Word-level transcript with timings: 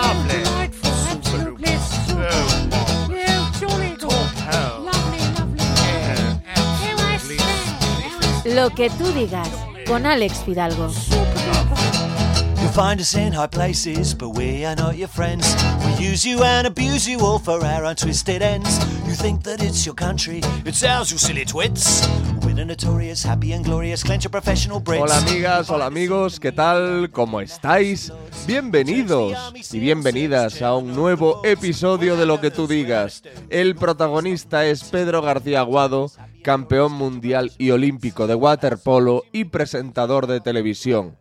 lovely. 0.00 0.42
Delightful, 0.44 0.92
absolutely 1.10 1.74
super. 1.76 2.28
Oh, 2.30 3.08
Yeah, 3.10 3.50
jolly 3.60 3.94
good. 3.98 4.12
hell. 4.48 4.80
Lovely, 4.90 5.22
lovely. 5.36 5.64
Yeah, 5.64 6.38
Here 6.82 6.96
I 6.98 7.14
absolutely. 7.14 7.38
stand. 7.38 8.44
Here 8.44 8.52
I 8.52 8.54
Lo 8.54 8.70
que 8.70 8.90
tú 8.90 9.06
digas, 9.12 9.48
con 9.86 10.06
Alex 10.06 10.42
Fidalgo. 10.44 10.90
You'll 12.68 12.84
find 12.84 13.00
us 13.00 13.14
in 13.14 13.32
high 13.32 13.46
places, 13.46 14.12
but 14.12 14.36
we 14.36 14.62
are 14.66 14.76
not 14.76 14.98
your 14.98 15.08
friends. 15.08 15.56
We 15.86 16.04
use 16.04 16.22
you 16.22 16.44
and 16.44 16.66
abuse 16.66 17.08
you 17.08 17.18
all 17.20 17.38
for 17.38 17.64
our 17.64 17.84
untwisted 17.86 18.42
ends. 18.42 18.78
You 19.06 19.14
think 19.14 19.42
that 19.44 19.62
it's 19.62 19.86
your 19.86 19.94
country, 19.94 20.42
it's 20.66 20.84
ours, 20.84 21.10
you 21.10 21.16
silly 21.16 21.46
twits. 21.46 22.06
We're 22.44 22.52
the 22.52 22.66
notorious, 22.66 23.24
happy 23.24 23.54
and 23.54 23.64
glorious, 23.64 24.04
clench 24.04 24.24
your 24.24 24.30
professional 24.30 24.82
Brits. 24.82 25.00
Hola 25.00 25.16
amigas, 25.16 25.70
hola 25.70 25.86
amigos, 25.86 26.38
¿qué 26.38 26.52
tal? 26.52 27.08
¿Cómo 27.10 27.40
estáis? 27.40 28.12
Bienvenidos 28.46 29.34
y 29.72 29.78
bienvenidas 29.78 30.60
a 30.60 30.74
un 30.74 30.94
nuevo 30.94 31.40
episodio 31.44 32.18
de 32.18 32.26
Lo 32.26 32.38
que 32.38 32.50
tú 32.50 32.66
digas. 32.66 33.22
El 33.48 33.76
protagonista 33.76 34.66
es 34.66 34.84
Pedro 34.84 35.22
García 35.22 35.60
Aguado, 35.60 36.10
campeón 36.42 36.92
mundial 36.92 37.50
y 37.56 37.70
olímpico 37.70 38.26
de 38.26 38.34
waterpolo 38.34 39.22
y 39.32 39.44
presentador 39.44 40.26
de 40.26 40.42
televisión. 40.42 41.16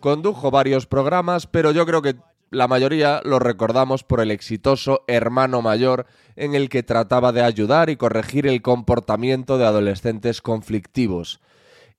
Condujo 0.00 0.50
varios 0.50 0.86
programas, 0.86 1.46
pero 1.46 1.72
yo 1.72 1.86
creo 1.86 2.02
que 2.02 2.16
la 2.50 2.68
mayoría 2.68 3.20
lo 3.24 3.38
recordamos 3.38 4.04
por 4.04 4.20
el 4.20 4.30
exitoso 4.30 5.02
Hermano 5.08 5.62
Mayor, 5.62 6.06
en 6.36 6.54
el 6.54 6.68
que 6.68 6.82
trataba 6.82 7.32
de 7.32 7.42
ayudar 7.42 7.90
y 7.90 7.96
corregir 7.96 8.46
el 8.46 8.62
comportamiento 8.62 9.58
de 9.58 9.66
adolescentes 9.66 10.42
conflictivos. 10.42 11.40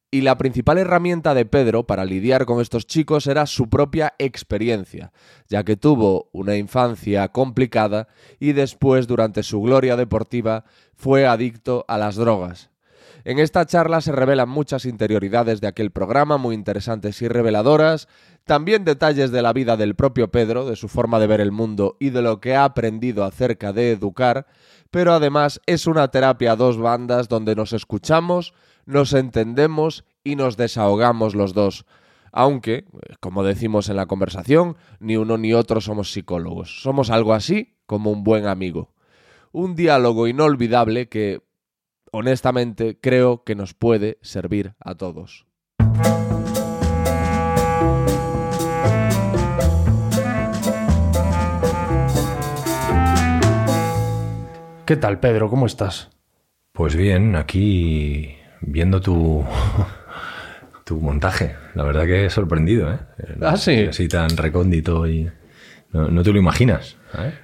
Y 0.09 0.21
la 0.21 0.37
principal 0.37 0.77
herramienta 0.77 1.33
de 1.33 1.45
Pedro 1.45 1.85
para 1.85 2.05
lidiar 2.05 2.45
con 2.45 2.61
estos 2.61 2.87
chicos 2.87 3.27
era 3.27 3.45
su 3.45 3.69
propia 3.69 4.13
experiencia, 4.19 5.11
ya 5.49 5.65
que 5.65 5.75
tuvo 5.75 6.29
una 6.31 6.55
infancia 6.55 7.27
complicada 7.27 8.07
y 8.39 8.53
después, 8.53 9.05
durante 9.07 9.43
su 9.43 9.61
gloria 9.61 9.97
deportiva, 9.97 10.63
fue 10.95 11.27
adicto 11.27 11.83
a 11.89 11.97
las 11.97 12.15
drogas. 12.15 12.69
En 13.27 13.39
esta 13.39 13.65
charla 13.65 13.99
se 13.99 14.13
revelan 14.13 14.47
muchas 14.47 14.85
interioridades 14.85 15.59
de 15.59 15.67
aquel 15.67 15.91
programa, 15.91 16.37
muy 16.37 16.55
interesantes 16.55 17.21
y 17.21 17.27
reveladoras, 17.27 18.07
también 18.45 18.85
detalles 18.85 19.31
de 19.31 19.41
la 19.41 19.51
vida 19.51 19.75
del 19.75 19.95
propio 19.95 20.31
Pedro, 20.31 20.65
de 20.65 20.77
su 20.77 20.87
forma 20.87 21.19
de 21.19 21.27
ver 21.27 21.41
el 21.41 21.51
mundo 21.51 21.97
y 21.99 22.11
de 22.11 22.21
lo 22.21 22.39
que 22.39 22.55
ha 22.55 22.63
aprendido 22.63 23.25
acerca 23.25 23.73
de 23.73 23.91
educar, 23.91 24.47
pero 24.91 25.11
además 25.11 25.59
es 25.65 25.87
una 25.87 26.07
terapia 26.07 26.53
a 26.53 26.55
dos 26.55 26.77
bandas 26.77 27.27
donde 27.27 27.53
nos 27.53 27.73
escuchamos, 27.73 28.53
nos 28.85 29.11
entendemos 29.11 30.05
y 30.23 30.37
nos 30.37 30.55
desahogamos 30.55 31.35
los 31.35 31.53
dos. 31.53 31.85
Aunque, 32.31 32.85
como 33.19 33.43
decimos 33.43 33.89
en 33.89 33.97
la 33.97 34.05
conversación, 34.05 34.77
ni 35.01 35.17
uno 35.17 35.37
ni 35.37 35.53
otro 35.53 35.81
somos 35.81 36.13
psicólogos. 36.13 36.81
Somos 36.81 37.09
algo 37.09 37.33
así 37.33 37.75
como 37.87 38.09
un 38.09 38.23
buen 38.23 38.47
amigo. 38.47 38.93
Un 39.51 39.75
diálogo 39.75 40.29
inolvidable 40.29 41.09
que, 41.09 41.41
honestamente, 42.17 42.97
creo 42.99 43.43
que 43.43 43.53
nos 43.53 43.75
puede 43.75 44.17
servir 44.23 44.73
a 44.79 44.95
todos. 44.95 45.45
¿Qué 54.85 54.95
tal, 54.95 55.19
Pedro? 55.19 55.49
¿Cómo 55.49 55.67
estás? 55.67 56.09
Pues 56.71 56.95
bien, 56.95 57.35
aquí 57.35 58.35
viendo 58.61 58.99
tu, 58.99 59.45
tu 60.85 60.99
montaje. 60.99 61.55
La 61.75 61.83
verdad 61.83 62.05
que 62.05 62.25
he 62.25 62.29
sorprendido, 62.31 62.93
¿eh? 62.93 62.99
Ah, 63.41 63.57
sí. 63.57 63.85
Así 63.89 64.07
tan 64.07 64.35
recóndito 64.35 65.07
y... 65.07 65.29
No, 65.91 66.09
no 66.09 66.23
te 66.23 66.31
lo 66.31 66.39
imaginas. 66.39 66.96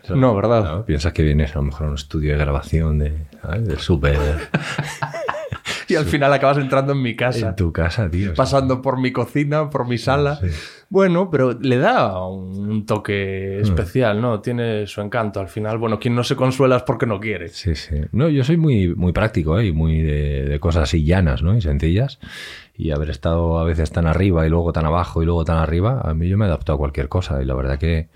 Eso- 0.04 0.16
No, 0.16 0.36
¿verdad? 0.36 0.62
claro, 0.62 0.86
piensas 0.86 1.14
que 1.14 1.24
vienes 1.24 1.52
a 1.56 1.60
lo 1.60 1.64
mejor 1.64 1.88
a 1.88 1.90
un 1.90 1.96
estudio 1.96 2.34
de 2.34 2.38
grabación 2.40 3.00
de, 3.00 3.14
¿sabes? 3.42 3.68
del 3.68 3.80
súper 3.80 4.18
Y 5.88 5.96
al 5.96 6.06
final 6.06 6.32
acabas 6.34 6.58
entrando 6.58 6.94
en 6.94 7.02
mi 7.02 7.16
casa. 7.16 7.50
en 7.50 7.56
tu 7.56 7.72
casa, 7.74 8.10
tío. 8.10 8.34
Pasando 8.34 8.82
por 8.82 9.00
mi 9.00 9.12
cocina, 9.12 9.70
por 9.70 9.86
mi 9.88 9.98
sala. 9.98 10.38
Sí. 10.38 10.48
Bueno, 10.90 11.30
pero 11.30 11.52
le 11.60 11.78
da 11.78 12.26
un 12.28 12.86
toque 12.86 13.58
Mm. 13.60 13.64
especial, 13.64 14.22
¿no? 14.22 14.40
Tiene 14.40 14.88
su 14.88 15.02
encanto. 15.02 15.40
Al 15.42 15.50
final, 15.50 15.78
bueno, 15.78 16.00
quien 16.00 16.16
no 16.16 16.24
se 16.24 16.36
consuela 16.36 16.78
es 16.78 16.84
porque 16.84 17.06
no 17.06 17.20
quiere. 17.20 17.50
Sí, 17.50 17.76
sí. 17.76 17.96
No, 18.14 18.30
yo 18.30 18.44
soy 18.44 18.58
muy, 18.58 18.96
muy 18.96 19.12
práctico 19.12 19.60
¿eh? 19.60 19.68
y 19.68 19.72
muy 19.72 20.02
de, 20.02 20.46
de 20.46 20.60
cosas 20.60 20.84
así 20.84 21.04
llanas 21.04 21.44
¿no? 21.44 21.56
y 21.56 21.62
sencillas. 21.62 22.20
Y 22.76 22.92
haber 22.92 23.10
estado 23.10 23.60
a 23.60 23.64
veces 23.66 23.92
tan 23.92 24.08
arriba 24.08 24.48
y 24.48 24.50
luego 24.50 24.72
tan 24.74 24.86
abajo 24.86 25.22
y 25.22 25.26
luego 25.26 25.44
tan 25.46 25.58
arriba, 25.58 26.02
a 26.04 26.14
mí 26.14 26.28
yo 26.28 26.38
me 26.38 26.46
adapto 26.46 26.74
a 26.74 26.78
cualquier 26.78 27.08
cosa. 27.10 27.42
Y 27.42 27.46
la 27.46 27.54
verdad 27.56 27.78
que, 27.78 28.08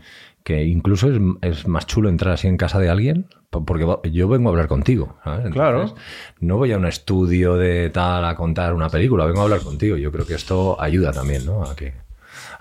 que 0.48 0.64
incluso 0.64 1.12
es, 1.12 1.20
es 1.42 1.68
más 1.68 1.86
chulo 1.88 2.08
entrar 2.08 2.34
así 2.36 2.48
en 2.48 2.56
casa 2.56 2.80
de 2.80 2.90
alguien 2.90 3.28
po- 3.50 3.66
porque 3.66 3.86
yo 4.12 4.30
vengo 4.30 4.48
a 4.48 4.52
hablar 4.54 4.70
contigo. 4.70 5.18
¿sabes? 5.26 5.46
Entonces, 5.46 5.54
Claro. 5.54 5.96
No 6.40 6.56
voy 6.56 6.72
a 6.72 6.78
un 6.78 6.86
estudio 6.86 7.56
de 7.58 7.90
tal 7.90 8.24
a 8.24 8.34
contar 8.36 8.74
una 8.74 8.88
película, 8.90 9.26
vengo 9.26 9.42
a 9.42 9.44
hablar 9.44 9.60
contigo. 9.60 9.98
Yo 9.98 10.10
creo 10.10 10.26
que 10.26 10.36
esto 10.36 10.80
ayuda 10.82 11.12
también 11.12 11.46
¿no? 11.46 11.64
a 11.64 11.76
que, 11.76 11.96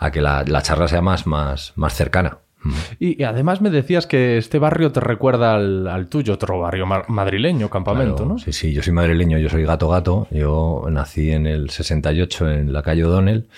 a 0.00 0.10
que 0.10 0.20
la, 0.20 0.42
la 0.44 0.62
charla 0.62 0.88
sea 0.88 1.00
más, 1.00 1.28
más, 1.28 1.74
más 1.76 1.94
cercana. 1.94 2.38
Mm. 2.66 2.72
Y, 3.00 3.20
y 3.22 3.24
además 3.24 3.60
me 3.60 3.70
decías 3.70 4.06
que 4.06 4.36
este 4.38 4.58
barrio 4.58 4.92
te 4.92 5.00
recuerda 5.00 5.54
al, 5.54 5.86
al 5.88 6.08
tuyo, 6.08 6.34
otro 6.34 6.60
barrio 6.60 6.86
ma- 6.86 7.04
madrileño, 7.08 7.68
campamento, 7.70 8.16
Claro, 8.16 8.32
¿no? 8.34 8.38
Sí, 8.38 8.52
sí, 8.52 8.72
yo 8.72 8.82
soy 8.82 8.92
madrileño, 8.92 9.38
yo 9.38 9.48
soy 9.48 9.64
gato 9.64 9.88
gato. 9.88 10.26
Yo 10.30 10.84
nací 10.90 11.30
en 11.30 11.46
el 11.46 11.70
68 11.70 12.50
en 12.50 12.72
la 12.72 12.82
calle 12.82 13.04
O'Donnell 13.04 13.48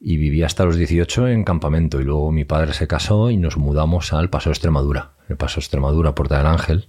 y 0.00 0.16
viví 0.16 0.42
hasta 0.42 0.64
los 0.64 0.76
18 0.76 1.28
en 1.28 1.44
campamento. 1.44 2.00
Y 2.00 2.04
luego 2.04 2.30
mi 2.32 2.44
padre 2.44 2.72
se 2.72 2.86
casó 2.86 3.30
y 3.30 3.36
nos 3.36 3.56
mudamos 3.56 4.12
al 4.12 4.30
Paso 4.30 4.50
Extremadura. 4.50 5.10
El 5.28 5.36
Paso 5.36 5.60
Extremadura, 5.60 6.14
Puerta 6.14 6.38
del 6.38 6.46
Ángel. 6.46 6.84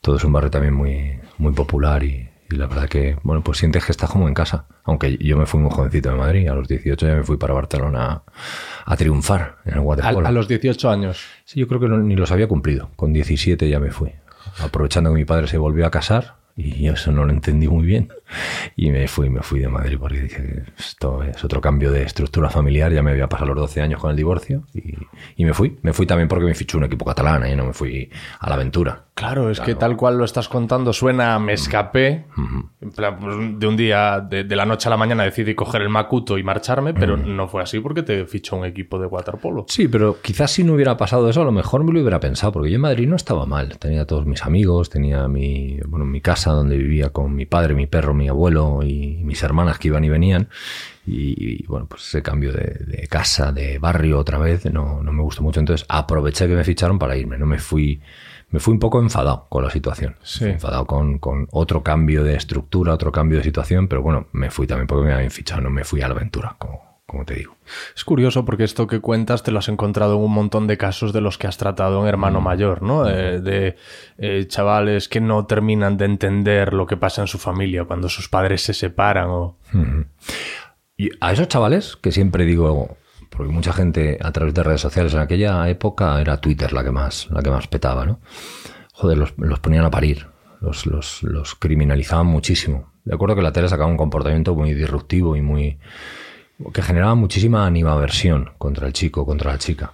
Todo 0.00 0.16
es 0.16 0.24
un 0.24 0.32
barrio 0.32 0.50
también 0.50 0.74
muy, 0.74 1.12
muy 1.38 1.52
popular 1.52 2.02
y, 2.02 2.28
y 2.50 2.56
la 2.56 2.66
verdad 2.66 2.88
que, 2.88 3.16
bueno, 3.22 3.42
pues 3.42 3.58
sientes 3.58 3.84
que 3.84 3.92
estás 3.92 4.10
como 4.10 4.28
en 4.28 4.34
casa. 4.34 4.66
Aunque 4.84 5.16
yo 5.18 5.36
me 5.36 5.46
fui 5.46 5.60
muy 5.60 5.70
jovencito 5.70 6.10
de 6.10 6.16
Madrid. 6.16 6.48
A 6.48 6.54
los 6.54 6.68
18 6.68 7.06
ya 7.06 7.14
me 7.14 7.22
fui 7.22 7.36
para 7.36 7.54
Barcelona 7.54 8.22
a 8.84 8.96
triunfar 8.96 9.56
en 9.64 9.72
el 9.74 9.78
A, 9.78 9.82
waterpolo. 9.82 10.26
a 10.26 10.30
los 10.30 10.46
18 10.48 10.90
años. 10.90 11.24
Sí, 11.44 11.60
yo 11.60 11.66
creo 11.68 11.80
que 11.80 11.88
no- 11.88 11.98
ni 11.98 12.16
los 12.16 12.30
había 12.32 12.46
cumplido. 12.48 12.90
Con 12.96 13.12
17 13.12 13.68
ya 13.68 13.80
me 13.80 13.90
fui. 13.90 14.10
Aprovechando 14.62 15.10
que 15.10 15.16
mi 15.16 15.24
padre 15.24 15.46
se 15.48 15.56
volvió 15.58 15.86
a 15.86 15.90
casar 15.90 16.36
y 16.56 16.84
yo 16.84 16.92
eso 16.92 17.10
no 17.10 17.24
lo 17.24 17.32
entendí 17.32 17.66
muy 17.66 17.84
bien. 17.84 18.12
Y 18.76 18.90
me 18.90 19.08
fui, 19.08 19.28
me 19.30 19.40
fui 19.42 19.58
de 19.60 19.68
Madrid 19.68 19.96
porque 19.98 20.20
dije, 20.20 20.64
esto 20.78 21.22
es 21.24 21.42
otro 21.44 21.60
cambio 21.60 21.90
de 21.90 22.02
estructura 22.02 22.50
familiar. 22.50 22.92
Ya 22.92 23.02
me 23.02 23.10
había 23.10 23.28
pasado 23.28 23.54
los 23.54 23.56
12 23.62 23.80
años 23.80 24.00
con 24.00 24.10
el 24.10 24.16
divorcio 24.16 24.64
y, 24.74 24.94
y 25.36 25.44
me 25.44 25.54
fui. 25.54 25.78
Me 25.82 25.92
fui 25.92 26.06
también 26.06 26.28
porque 26.28 26.44
me 26.44 26.54
fichó 26.54 26.78
un 26.78 26.84
equipo 26.84 27.04
catalán 27.04 27.46
y 27.50 27.56
no 27.56 27.64
me 27.64 27.72
fui 27.72 28.10
a 28.38 28.48
la 28.48 28.54
aventura. 28.56 29.04
Claro, 29.14 29.48
es 29.48 29.60
que 29.60 29.76
tal 29.76 29.96
cual 29.96 30.18
lo 30.18 30.24
estás 30.24 30.48
contando 30.48 30.92
suena 30.92 31.38
me 31.38 31.52
escapé. 31.52 32.24
En 32.80 32.90
plan, 32.90 33.16
pues, 33.20 33.36
de 33.60 33.66
un 33.66 33.76
día, 33.76 34.20
de, 34.20 34.42
de 34.42 34.56
la 34.56 34.66
noche 34.66 34.88
a 34.88 34.90
la 34.90 34.96
mañana 34.96 35.22
decidí 35.22 35.54
coger 35.54 35.82
el 35.82 35.88
Macuto 35.88 36.36
y 36.36 36.42
marcharme, 36.42 36.92
pero 36.92 37.16
no 37.16 37.46
fue 37.46 37.62
así 37.62 37.78
porque 37.78 38.02
te 38.02 38.26
fichó 38.26 38.56
un 38.56 38.64
equipo 38.64 38.98
de 38.98 39.06
waterpolo. 39.06 39.66
Sí, 39.68 39.86
pero 39.86 40.20
quizás 40.20 40.50
si 40.50 40.64
no 40.64 40.72
hubiera 40.74 40.96
pasado 40.96 41.30
eso, 41.30 41.42
a 41.42 41.44
lo 41.44 41.52
mejor 41.52 41.84
me 41.84 41.92
lo 41.92 42.00
hubiera 42.00 42.18
pensado, 42.18 42.52
porque 42.52 42.70
yo 42.70 42.74
en 42.74 42.80
Madrid 42.80 43.06
no 43.06 43.14
estaba 43.14 43.46
mal. 43.46 43.78
Tenía 43.78 44.04
todos 44.04 44.26
mis 44.26 44.42
amigos, 44.42 44.90
tenía 44.90 45.28
mi, 45.28 45.78
bueno, 45.86 46.04
mi 46.04 46.20
casa 46.20 46.50
donde 46.50 46.76
vivía 46.76 47.10
con 47.10 47.36
mi 47.36 47.46
padre, 47.46 47.74
mi 47.74 47.86
perro, 47.86 48.14
mi 48.14 48.28
abuelo 48.28 48.80
y 48.82 49.20
mis 49.22 49.42
hermanas 49.44 49.78
que 49.78 49.88
iban 49.88 50.02
y 50.02 50.08
venían. 50.08 50.48
Y, 51.06 51.60
y, 51.62 51.66
bueno, 51.66 51.86
pues 51.86 52.08
ese 52.08 52.22
cambio 52.22 52.52
de, 52.52 52.78
de 52.84 53.06
casa, 53.06 53.52
de 53.52 53.78
barrio 53.78 54.18
otra 54.18 54.38
vez, 54.38 54.64
no, 54.72 55.02
no 55.02 55.12
me 55.12 55.22
gustó 55.22 55.42
mucho. 55.42 55.60
Entonces 55.60 55.86
aproveché 55.88 56.48
que 56.48 56.54
me 56.56 56.64
ficharon 56.64 56.98
para 56.98 57.16
irme. 57.16 57.38
No 57.38 57.46
me 57.46 57.58
fui, 57.58 58.00
me 58.54 58.60
fui 58.60 58.72
un 58.72 58.78
poco 58.78 59.00
enfadado 59.00 59.48
con 59.48 59.64
la 59.64 59.70
situación. 59.70 60.14
Sí. 60.22 60.44
Enfadado 60.44 60.86
con, 60.86 61.18
con 61.18 61.48
otro 61.50 61.82
cambio 61.82 62.22
de 62.22 62.36
estructura, 62.36 62.94
otro 62.94 63.10
cambio 63.10 63.38
de 63.38 63.44
situación, 63.44 63.88
pero 63.88 64.00
bueno, 64.00 64.28
me 64.30 64.48
fui 64.48 64.68
también 64.68 64.86
porque 64.86 65.08
me 65.08 65.12
habían 65.12 65.32
fichado, 65.32 65.60
no 65.60 65.70
me 65.70 65.82
fui 65.82 66.02
a 66.02 66.06
la 66.06 66.14
aventura, 66.14 66.54
como, 66.56 67.00
como 67.04 67.24
te 67.24 67.34
digo. 67.34 67.56
Es 67.96 68.04
curioso 68.04 68.44
porque 68.44 68.62
esto 68.62 68.86
que 68.86 69.00
cuentas 69.00 69.42
te 69.42 69.50
lo 69.50 69.58
has 69.58 69.68
encontrado 69.68 70.14
en 70.14 70.22
un 70.22 70.30
montón 70.30 70.68
de 70.68 70.78
casos 70.78 71.12
de 71.12 71.20
los 71.20 71.36
que 71.36 71.48
has 71.48 71.56
tratado 71.56 72.00
en 72.00 72.06
Hermano 72.06 72.40
Mayor, 72.40 72.82
¿no? 72.82 73.08
Eh, 73.10 73.40
de 73.40 73.74
eh, 74.18 74.44
chavales 74.46 75.08
que 75.08 75.20
no 75.20 75.46
terminan 75.46 75.96
de 75.96 76.04
entender 76.04 76.74
lo 76.74 76.86
que 76.86 76.96
pasa 76.96 77.22
en 77.22 77.26
su 77.26 77.38
familia 77.38 77.86
cuando 77.86 78.08
sus 78.08 78.28
padres 78.28 78.62
se 78.62 78.72
separan 78.72 79.30
o... 79.30 79.58
Y 80.96 81.10
a 81.20 81.32
esos 81.32 81.48
chavales, 81.48 81.96
que 81.96 82.12
siempre 82.12 82.44
digo, 82.44 82.96
porque 83.36 83.52
mucha 83.52 83.72
gente 83.72 84.18
a 84.20 84.32
través 84.32 84.54
de 84.54 84.62
redes 84.62 84.80
sociales 84.80 85.12
en 85.14 85.20
aquella 85.20 85.68
época 85.68 86.20
era 86.20 86.40
Twitter 86.40 86.72
la 86.72 86.84
que 86.84 86.90
más, 86.90 87.28
la 87.30 87.42
que 87.42 87.50
más 87.50 87.66
petaba, 87.66 88.06
¿no? 88.06 88.20
Joder, 88.92 89.18
los, 89.18 89.34
los 89.38 89.58
ponían 89.60 89.84
a 89.84 89.90
parir, 89.90 90.28
los, 90.60 90.86
los, 90.86 91.54
criminalizaban 91.56 92.26
muchísimo. 92.26 92.92
De 93.04 93.14
acuerdo 93.14 93.34
que 93.34 93.42
la 93.42 93.52
tele 93.52 93.68
sacaba 93.68 93.90
un 93.90 93.96
comportamiento 93.96 94.54
muy 94.54 94.72
disruptivo 94.72 95.36
y 95.36 95.42
muy. 95.42 95.78
que 96.72 96.82
generaba 96.82 97.14
muchísima 97.14 97.66
animaversión 97.66 98.50
contra 98.56 98.86
el 98.86 98.92
chico, 98.92 99.26
contra 99.26 99.52
la 99.52 99.58
chica. 99.58 99.92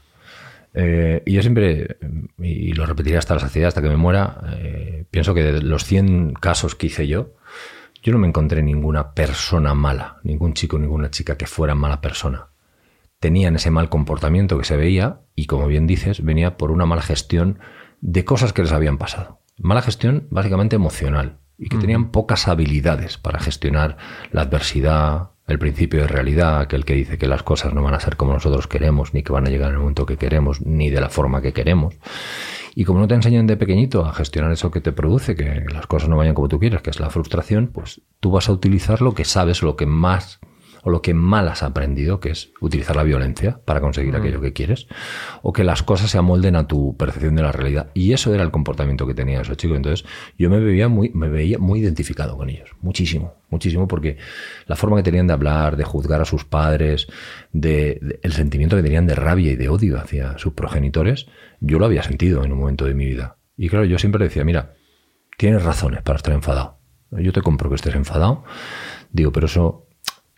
Eh, 0.75 1.23
y 1.27 1.33
yo 1.33 1.43
siempre, 1.43 1.97
y 2.39 2.73
lo 2.75 2.87
repetiré 2.87 3.17
hasta 3.17 3.35
la 3.35 3.41
saciedad, 3.41 3.69
hasta 3.69 3.83
que 3.83 3.89
me 3.89 3.97
muera, 3.97 4.41
eh, 4.59 5.05
pienso 5.11 5.35
que 5.35 5.43
de 5.43 5.63
los 5.63 5.85
100 5.85 6.35
casos 6.35 6.77
que 6.77 6.87
hice 6.87 7.09
yo, 7.09 7.35
yo 8.03 8.13
no 8.13 8.19
me 8.19 8.29
encontré 8.29 8.63
ninguna 8.63 9.13
persona 9.13 9.75
mala, 9.75 10.21
ningún 10.23 10.55
chico, 10.55 10.79
ninguna 10.79 11.11
chica 11.11 11.37
que 11.37 11.47
fuera 11.47 11.75
mala 11.75 12.01
persona. 12.01 12.50
Tenían 13.21 13.55
ese 13.55 13.71
mal 13.71 13.89
comportamiento 13.89 14.59
que 14.59 14.65
se 14.65 14.77
veía 14.77 15.21
y, 15.37 15.47
como 15.47 15.67
bien 15.67 15.87
dices, 15.87 16.25
venía 16.25 16.57
por 16.57 16.71
una 16.71 16.87
mala 16.87 17.03
gestión 17.03 17.59
de 18.01 18.25
cosas 18.25 18.53
que 18.53 18.63
les 18.63 18.73
habían 18.73 18.99
pasado. 18.99 19.41
Mala 19.59 19.83
gestión 19.83 20.27
básicamente 20.31 20.77
emocional 20.77 21.39
y 21.59 21.69
que 21.69 21.77
tenían 21.77 22.11
pocas 22.11 22.49
habilidades 22.49 23.19
para 23.19 23.39
gestionar 23.39 23.99
la 24.33 24.41
adversidad, 24.41 25.33
el 25.47 25.59
principio 25.59 26.01
de 26.01 26.07
realidad, 26.07 26.61
aquel 26.61 26.87
que 26.87 26.95
dice 26.95 27.19
que 27.19 27.27
las 27.27 27.43
cosas 27.43 27.75
no 27.75 27.83
van 27.83 27.93
a 27.93 28.01
ser 28.01 28.17
como 28.17 28.33
nosotros 28.33 28.67
queremos, 28.67 29.13
ni 29.13 29.23
que 29.23 29.33
van 29.33 29.47
a 29.47 29.51
llegar 29.51 29.69
en 29.69 29.75
el 29.75 29.81
momento 29.81 30.07
que 30.07 30.17
queremos, 30.17 30.63
ni 30.63 30.89
de 30.89 31.03
la 31.03 31.11
forma 31.11 31.43
que 31.43 31.53
queremos. 31.53 31.97
Y 32.75 32.85
como 32.85 33.01
no 33.01 33.09
te 33.09 33.15
enseñan 33.15 33.47
de 33.47 33.59
pequeñito 33.59 34.07
a 34.07 34.15
gestionar 34.15 34.53
eso 34.53 34.71
que 34.71 34.81
te 34.81 34.93
produce, 34.93 35.35
que 35.35 35.67
las 35.71 35.87
cosas 35.87 36.09
no 36.09 36.17
vayan 36.17 36.35
como 36.35 36.49
tú 36.49 36.59
quieres, 36.59 36.81
que 36.81 36.89
es 36.89 37.01
la 37.01 37.11
frustración, 37.11 37.67
pues 37.67 38.01
tú 38.21 38.31
vas 38.31 38.49
a 38.49 38.53
utilizar 38.53 39.03
lo 39.03 39.13
que 39.13 39.27
sabes, 39.27 39.63
lo 39.63 39.77
que 39.77 39.85
más 39.85 40.41
o 40.83 40.91
lo 40.91 41.03
que 41.03 41.15
mal 41.15 41.49
has 41.49 41.63
aprendido, 41.63 42.21
que 42.21 42.31
es 42.31 42.53
utilizar 42.61 42.97
la 42.97 43.03
violencia 43.03 43.61
para 43.65 43.81
conseguir 43.81 44.15
aquello 44.17 44.41
que 44.41 44.53
quieres, 44.53 44.87
o 45.43 45.53
que 45.53 45.65
las 45.65 45.83
cosas 45.83 46.11
se 46.11 46.19
amolden 46.19 46.57
a 46.57 46.67
tu 46.67 46.97
percepción 46.97 47.35
de 47.35 47.43
la 47.43 47.53
realidad. 47.53 47.91
Y 47.95 48.13
eso 48.13 48.33
era 48.35 48.43
el 48.43 48.51
comportamiento 48.51 49.07
que 49.07 49.15
tenía 49.15 49.41
esos 49.41 49.57
chicos. 49.57 49.77
Entonces 49.77 50.07
yo 50.39 50.49
me 50.51 50.59
veía 50.61 50.89
muy, 50.89 51.11
me 51.11 51.29
veía 51.29 51.59
muy 51.59 51.81
identificado 51.81 52.37
con 52.37 52.49
ellos, 52.51 52.71
muchísimo, 52.81 53.35
muchísimo, 53.51 53.87
porque 53.89 54.17
la 54.67 54.77
forma 54.77 54.97
que 54.97 55.03
tenían 55.03 55.27
de 55.27 55.33
hablar, 55.35 55.77
de 55.77 55.85
juzgar 55.85 56.21
a 56.21 56.25
sus 56.25 56.45
padres, 56.45 57.07
de, 57.53 57.99
de- 58.01 58.21
el 58.23 58.33
sentimiento 58.33 58.77
que 58.77 58.83
tenían 58.83 59.07
de 59.07 59.15
rabia 59.15 59.53
y 59.53 59.57
de 59.57 59.69
odio 59.69 59.99
hacia 59.99 60.39
sus 60.39 60.53
progenitores, 60.55 61.27
yo 61.61 61.79
lo 61.79 61.87
había 61.87 62.03
sentido 62.03 62.45
en 62.45 62.53
un 62.53 62.59
momento 62.59 62.85
de 62.87 62.95
mi 62.95 63.07
vida. 63.07 63.37
Y 63.57 63.69
claro, 63.69 63.85
yo 63.85 63.99
siempre 63.99 64.25
decía, 64.25 64.45
mira, 64.45 64.75
tienes 65.37 65.63
razones 65.63 66.03
para 66.03 66.17
estar 66.17 66.33
enfadado. 66.35 66.79
Yo 67.11 67.33
te 67.33 67.43
compro 67.43 67.69
que 67.69 67.75
estés 67.77 67.95
enfadado. 67.95 68.45
Digo, 69.11 69.33
pero 69.33 69.47
eso 69.47 69.87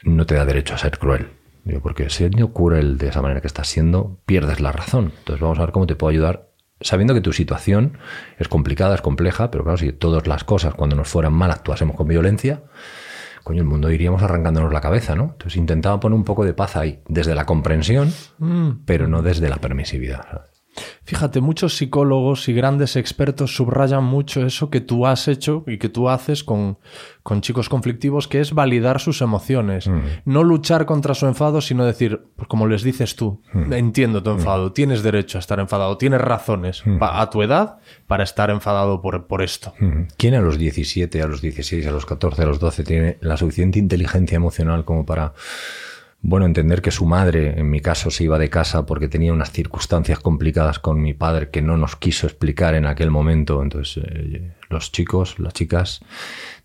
no 0.05 0.27
te 0.27 0.35
da 0.35 0.45
derecho 0.45 0.75
a 0.75 0.79
ser 0.79 0.99
cruel. 0.99 1.31
Digo, 1.65 1.81
porque 1.81 2.11
siendo 2.11 2.53
cruel 2.53 2.99
de 2.99 3.09
esa 3.09 3.23
manera 3.23 3.41
que 3.41 3.47
estás 3.47 3.69
siendo, 3.69 4.19
pierdes 4.27 4.61
la 4.61 4.73
razón. 4.73 5.13
Entonces 5.19 5.41
vamos 5.41 5.59
a 5.59 5.63
ver 5.63 5.73
cómo 5.73 5.87
te 5.87 5.95
puedo 5.95 6.11
ayudar. 6.11 6.49
Sabiendo 6.81 7.15
que 7.15 7.21
tu 7.21 7.33
situación 7.33 7.99
es 8.39 8.49
complicada, 8.49 8.97
es 8.97 9.01
compleja, 9.01 9.53
pero 9.53 9.63
claro, 9.63 9.79
si 9.79 9.93
todas 9.93 10.27
las 10.27 10.43
cosas 10.43 10.75
cuando 10.75 10.97
nos 10.97 11.09
fueran 11.09 11.33
mal 11.33 11.53
actuásemos 11.53 11.95
con 11.95 12.09
violencia, 12.09 12.65
coño, 13.45 13.61
el 13.61 13.69
mundo 13.69 13.91
iríamos 13.91 14.23
arrancándonos 14.23 14.73
la 14.73 14.81
cabeza, 14.81 15.15
¿no? 15.15 15.25
Entonces 15.33 15.57
intentaba 15.57 16.01
poner 16.01 16.17
un 16.17 16.25
poco 16.25 16.45
de 16.45 16.55
paz 16.55 16.77
ahí, 16.77 17.01
desde 17.07 17.37
la 17.37 17.47
comprensión, 17.47 18.13
pero 18.85 19.07
no 19.07 19.23
desde 19.23 19.49
la 19.49 19.59
permisividad. 19.59 20.47
Fíjate, 21.05 21.41
muchos 21.41 21.77
psicólogos 21.77 22.49
y 22.49 22.55
grandes 22.55 22.97
expertos 22.97 23.55
subrayan 23.55 24.05
mucho 24.05 24.47
eso 24.47 24.71
que 24.71 24.81
tú 24.81 25.07
has 25.07 25.29
hecho 25.29 25.65
y 25.67 25.79
que 25.79 25.89
tú 25.89 26.09
haces 26.09 26.45
con, 26.45 26.79
con 27.23 27.41
chicos 27.41 27.69
conflictivos, 27.69 28.29
que 28.29 28.41
es 28.41 28.55
validar 28.55 29.01
sus 29.01 29.21
emociones. 29.21 29.91
No 30.25 30.45
luchar 30.45 30.87
contra 30.87 31.15
su 31.15 31.27
enfado, 31.27 31.61
sino 31.61 31.85
decir, 31.85 32.23
pues 32.37 32.49
como 32.49 32.67
les 32.67 32.83
dices 32.83 33.17
tú, 33.17 33.43
entiendo 33.71 34.23
tu 34.23 34.31
enfado, 34.31 34.73
tienes 34.73 35.03
derecho 35.03 35.39
a 35.39 35.41
estar 35.41 35.61
enfadado, 35.61 35.99
tienes 35.99 36.21
razones 36.21 36.83
a 37.01 37.29
tu 37.31 37.43
edad 37.43 37.79
para 38.07 38.25
estar 38.25 38.51
enfadado 38.51 39.03
por, 39.03 39.27
por 39.27 39.43
esto. 39.43 39.75
¿Quién 40.17 40.35
a 40.35 40.41
los 40.41 40.57
17, 40.57 41.21
a 41.21 41.27
los 41.27 41.43
16, 41.43 41.87
a 41.87 41.91
los 41.91 42.07
14, 42.07 42.43
a 42.43 42.47
los 42.47 42.59
12 42.59 42.85
tiene 42.85 43.19
la 43.21 43.37
suficiente 43.37 43.79
inteligencia 43.79 44.37
emocional 44.37 44.85
como 44.85 45.05
para, 45.05 45.35
bueno, 46.23 46.47
entender 46.47 46.83
que 46.83 46.93
su 46.93 47.05
madre, 47.05 47.59
en 47.59 47.69
mi 47.69 47.81
caso, 47.81 48.11
se 48.11 48.25
iba 48.25 48.39
de 48.39 48.49
casa 48.49 48.87
porque 48.87 49.09
tenía 49.09 49.33
unas 49.33 49.51
circunstancias 49.51 50.21
complicadas 50.21 50.79
con 50.79 51.03
mi 51.03 51.15
padre 51.15 51.51
que 51.51 51.63
no 51.63 51.77
nos 51.77 51.97
quiso 51.97 52.27
explicar 52.27 52.75
en 52.75 52.87
aquel 52.87 53.11
momento? 53.11 53.63
Entonces, 53.63 54.05
eh, 54.05 54.53
los 54.71 54.93
chicos, 54.93 55.39
las 55.41 55.53
chicas, 55.53 56.01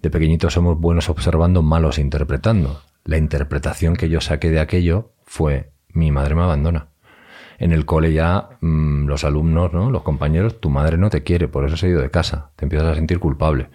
de 0.02 0.12
pequeñitos 0.12 0.54
somos 0.54 0.80
buenos 0.80 1.10
observando, 1.10 1.64
malos 1.64 1.98
interpretando. 1.98 2.82
La 3.04 3.18
interpretación 3.18 3.96
que 3.96 4.10
yo 4.10 4.22
saqué 4.22 4.52
de 4.52 4.60
aquello 4.60 5.12
fue, 5.26 5.72
mi 5.90 6.12
madre 6.12 6.36
me 6.36 6.44
abandona 6.44 6.90
en 7.60 7.72
el 7.72 7.86
cole 7.86 8.14
ya 8.14 8.50
mm, 8.62 9.08
los 9.08 9.24
alumnos, 9.24 9.74
¿no? 9.74 9.90
los 9.90 10.04
compañeros, 10.04 10.60
tu 10.60 10.70
madre 10.70 10.98
no 10.98 11.10
te 11.10 11.24
quiere, 11.24 11.48
por 11.48 11.66
eso 11.66 11.78
se 11.78 11.88
ha 11.88 11.90
ido 11.90 12.02
de 12.02 12.12
casa, 12.12 12.52
te 12.56 12.66
empiezas 12.66 12.90
a 12.90 12.96
sentir 12.96 13.20
culpable. 13.20 13.70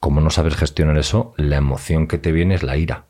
Como 0.00 0.20
no 0.20 0.30
sabes 0.30 0.54
gestionar 0.54 0.96
eso, 0.98 1.34
la 1.36 1.56
emoción 1.56 2.06
que 2.06 2.18
te 2.18 2.32
viene 2.32 2.54
es 2.54 2.62
la 2.62 2.76
ira. 2.76 3.06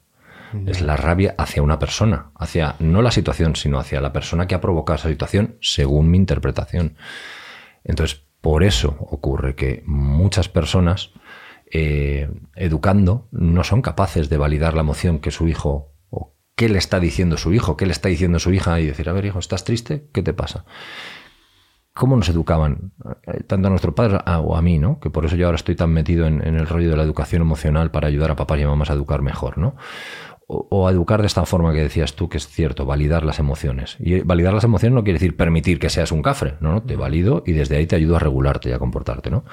Es 0.67 0.81
la 0.81 0.97
rabia 0.97 1.35
hacia 1.39 1.63
una 1.63 1.79
persona, 1.79 2.31
hacia 2.37 2.77
no 2.79 3.03
la 3.03 3.11
situación, 3.11 3.57
sino 3.57 3.79
hacia 3.79 4.01
la 4.01 4.13
persona 4.13 4.47
que 4.47 4.55
ha 4.55 4.61
provocado 4.61 4.97
esa 4.97 5.09
situación, 5.09 5.57
según 5.61 6.11
mi 6.11 6.17
interpretación. 6.19 6.97
Entonces, 7.85 8.23
por 8.41 8.63
eso 8.63 8.97
ocurre 9.01 9.55
que 9.55 9.83
muchas 9.87 10.49
personas, 10.49 11.11
eh, 11.71 12.31
educando, 12.55 13.29
no 13.33 13.65
son 13.65 13.83
capaces 13.83 14.29
de 14.29 14.37
validar 14.37 14.75
la 14.75 14.81
emoción 14.81 15.19
que 15.19 15.31
su 15.31 15.49
hijo, 15.49 15.93
o 16.11 16.35
qué 16.57 16.69
le 16.69 16.79
está 16.79 17.01
diciendo 17.01 17.37
su 17.37 17.53
hijo, 17.53 17.77
qué 17.77 17.87
le 17.87 17.93
está 17.93 18.09
diciendo 18.09 18.39
su 18.39 18.53
hija, 18.53 18.79
y 18.81 18.87
decir, 18.87 19.09
a 19.09 19.13
ver, 19.13 19.25
hijo, 19.25 19.39
¿estás 19.39 19.65
triste? 19.65 20.09
¿Qué 20.13 20.23
te 20.23 20.35
pasa? 20.35 20.65
¿Cómo 21.95 22.17
nos 22.17 22.29
educaban? 22.29 22.93
eh, 23.27 23.45
Tanto 23.45 23.69
a 23.69 23.71
nuestro 23.71 23.95
padre 23.95 24.19
a- 24.25 24.41
o 24.41 24.57
a 24.57 24.63
mí, 24.63 24.79
¿no? 24.79 24.99
Que 24.99 25.11
por 25.11 25.25
eso 25.25 25.37
yo 25.37 25.47
ahora 25.47 25.57
estoy 25.57 25.77
tan 25.77 25.91
metido 25.91 26.27
en, 26.27 26.45
en 26.47 26.57
el 26.57 26.67
rollo 26.67 26.91
de 26.91 26.97
la 26.97 27.05
educación 27.05 27.43
emocional 27.43 27.91
para 27.93 28.09
ayudar 28.09 28.33
a 28.33 28.37
papás 28.37 28.59
y 28.61 28.65
mamás 28.65 28.91
a 28.91 28.95
educar 28.95 29.23
mejor, 29.23 29.59
¿no? 29.59 29.77
O, 30.47 30.67
o 30.71 30.91
educar 30.91 31.21
de 31.23 31.27
esta 31.27 31.47
forma 31.47 31.73
que 31.73 31.79
decías 31.81 32.15
tú, 32.15 32.29
que 32.29 32.37
es 32.37 32.47
cierto, 32.47 32.85
validar 32.85 33.25
las 33.25 33.39
emociones. 33.39 33.97
Y 33.99 34.21
validar 34.21 34.53
las 34.53 34.65
emociones 34.65 34.95
no 34.95 35.03
quiere 35.03 35.19
decir 35.19 35.37
permitir 35.37 35.79
que 35.79 35.89
seas 35.89 36.13
un 36.13 36.21
cafre, 36.23 36.55
no, 36.61 36.73
no, 36.73 36.83
te 36.83 36.97
valido 36.97 37.43
y 37.47 37.53
desde 37.53 37.77
ahí 37.77 37.87
te 37.87 37.97
ayudo 37.97 38.17
a 38.17 38.19
regularte 38.19 38.69
y 38.69 38.73
a 38.73 38.79
comportarte, 38.79 39.31
¿no? 39.31 39.45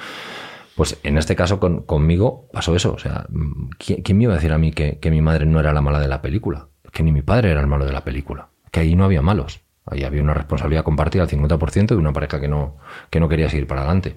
Pues 0.75 0.99
en 1.03 1.17
este 1.17 1.35
caso 1.35 1.59
con- 1.59 1.83
conmigo 1.83 2.49
pasó 2.51 2.75
eso. 2.75 2.93
O 2.93 2.99
sea, 2.99 3.25
¿quién, 3.77 4.01
quién 4.01 4.17
me 4.17 4.25
iba 4.25 4.33
a 4.33 4.37
decir 4.37 4.51
a 4.51 4.57
mí 4.57 4.71
que, 4.71 4.99
que 4.99 5.11
mi 5.11 5.21
madre 5.21 5.45
no 5.45 5.59
era 5.59 5.73
la 5.73 5.81
mala 5.81 5.99
de 5.99 6.07
la 6.07 6.21
película? 6.21 6.67
Que 6.91 7.03
ni 7.03 7.11
mi 7.11 7.21
padre 7.21 7.51
era 7.51 7.61
el 7.61 7.67
malo 7.67 7.85
de 7.85 7.93
la 7.93 8.03
película. 8.03 8.49
Que 8.71 8.81
ahí 8.81 8.95
no 8.95 9.05
había 9.05 9.21
malos. 9.21 9.61
Ahí 9.85 10.03
había 10.03 10.21
una 10.21 10.33
responsabilidad 10.33 10.83
compartida 10.83 11.23
al 11.23 11.29
50% 11.29 11.87
de 11.87 11.95
una 11.95 12.13
pareja 12.13 12.39
que 12.39 12.47
no, 12.47 12.77
que 13.09 13.19
no 13.19 13.27
quería 13.29 13.49
seguir 13.49 13.67
para 13.67 13.81
adelante. 13.81 14.15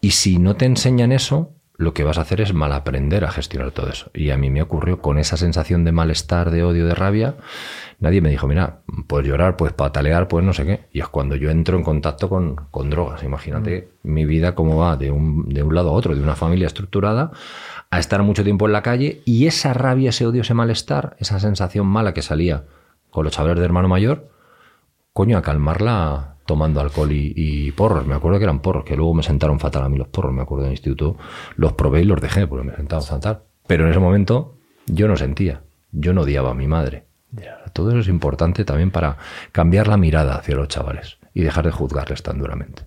Y 0.00 0.10
si 0.12 0.38
no 0.38 0.56
te 0.56 0.64
enseñan 0.66 1.12
eso, 1.12 1.54
lo 1.82 1.94
que 1.94 2.04
vas 2.04 2.18
a 2.18 2.22
hacer 2.22 2.40
es 2.40 2.54
mal 2.54 2.72
aprender 2.72 3.24
a 3.24 3.30
gestionar 3.30 3.72
todo 3.72 3.88
eso. 3.88 4.10
Y 4.14 4.30
a 4.30 4.36
mí 4.36 4.50
me 4.50 4.62
ocurrió 4.62 5.00
con 5.00 5.18
esa 5.18 5.36
sensación 5.36 5.84
de 5.84 5.92
malestar, 5.92 6.50
de 6.50 6.62
odio, 6.62 6.86
de 6.86 6.94
rabia. 6.94 7.34
Nadie 7.98 8.20
me 8.20 8.30
dijo, 8.30 8.46
mira, 8.46 8.78
puedes 9.08 9.26
llorar, 9.28 9.56
puedes 9.56 9.74
patalear, 9.74 10.28
pues 10.28 10.44
no 10.44 10.52
sé 10.52 10.64
qué. 10.64 10.80
Y 10.92 11.00
es 11.00 11.08
cuando 11.08 11.34
yo 11.34 11.50
entro 11.50 11.76
en 11.76 11.82
contacto 11.82 12.28
con, 12.28 12.54
con 12.70 12.88
drogas. 12.88 13.24
Imagínate 13.24 13.88
mi 14.04 14.24
vida 14.26 14.54
cómo 14.54 14.76
va 14.76 14.96
de 14.96 15.10
un, 15.10 15.48
de 15.48 15.62
un 15.62 15.74
lado 15.74 15.90
a 15.90 15.92
otro, 15.92 16.14
de 16.14 16.22
una 16.22 16.36
familia 16.36 16.68
estructurada, 16.68 17.32
a 17.90 17.98
estar 17.98 18.22
mucho 18.22 18.44
tiempo 18.44 18.66
en 18.66 18.72
la 18.72 18.82
calle 18.82 19.20
y 19.24 19.46
esa 19.46 19.74
rabia, 19.74 20.10
ese 20.10 20.24
odio, 20.26 20.42
ese 20.42 20.54
malestar, 20.54 21.16
esa 21.18 21.40
sensación 21.40 21.86
mala 21.86 22.14
que 22.14 22.22
salía 22.22 22.64
con 23.10 23.24
los 23.24 23.34
chavales 23.34 23.58
de 23.58 23.64
hermano 23.64 23.88
mayor, 23.88 24.30
coño, 25.12 25.36
a 25.36 25.42
calmarla 25.42 26.31
tomando 26.52 26.82
alcohol 26.82 27.08
y, 27.10 27.72
porros. 27.72 28.06
Me 28.06 28.14
acuerdo 28.14 28.38
que 28.38 28.44
eran 28.44 28.60
porros, 28.60 28.84
que 28.84 28.94
luego 28.94 29.14
me 29.14 29.22
sentaron 29.22 29.58
fatal 29.58 29.84
a 29.84 29.88
mí 29.88 29.96
los 29.96 30.08
porros, 30.08 30.34
me 30.34 30.42
acuerdo 30.42 30.64
en 30.64 30.72
el 30.72 30.74
instituto. 30.74 31.16
Los 31.56 31.72
probé 31.72 32.02
y 32.02 32.04
los 32.04 32.20
dejé 32.20 32.46
porque 32.46 32.66
me 32.68 32.76
sentaban 32.76 33.06
fatal. 33.06 33.44
Pero 33.66 33.84
en 33.84 33.90
ese 33.90 33.98
momento 33.98 34.58
yo 34.84 35.08
no 35.08 35.16
sentía, 35.16 35.62
yo 35.92 36.12
no 36.12 36.22
odiaba 36.22 36.50
a 36.50 36.54
mi 36.54 36.66
madre. 36.66 37.06
Todo 37.72 37.88
eso 37.88 38.00
es 38.00 38.08
importante 38.08 38.66
también 38.66 38.90
para 38.90 39.16
cambiar 39.50 39.88
la 39.88 39.96
mirada 39.96 40.34
hacia 40.34 40.54
los 40.54 40.68
chavales 40.68 41.16
y 41.32 41.40
dejar 41.40 41.64
de 41.64 41.70
juzgarles 41.70 42.22
tan 42.22 42.38
duramente. 42.38 42.82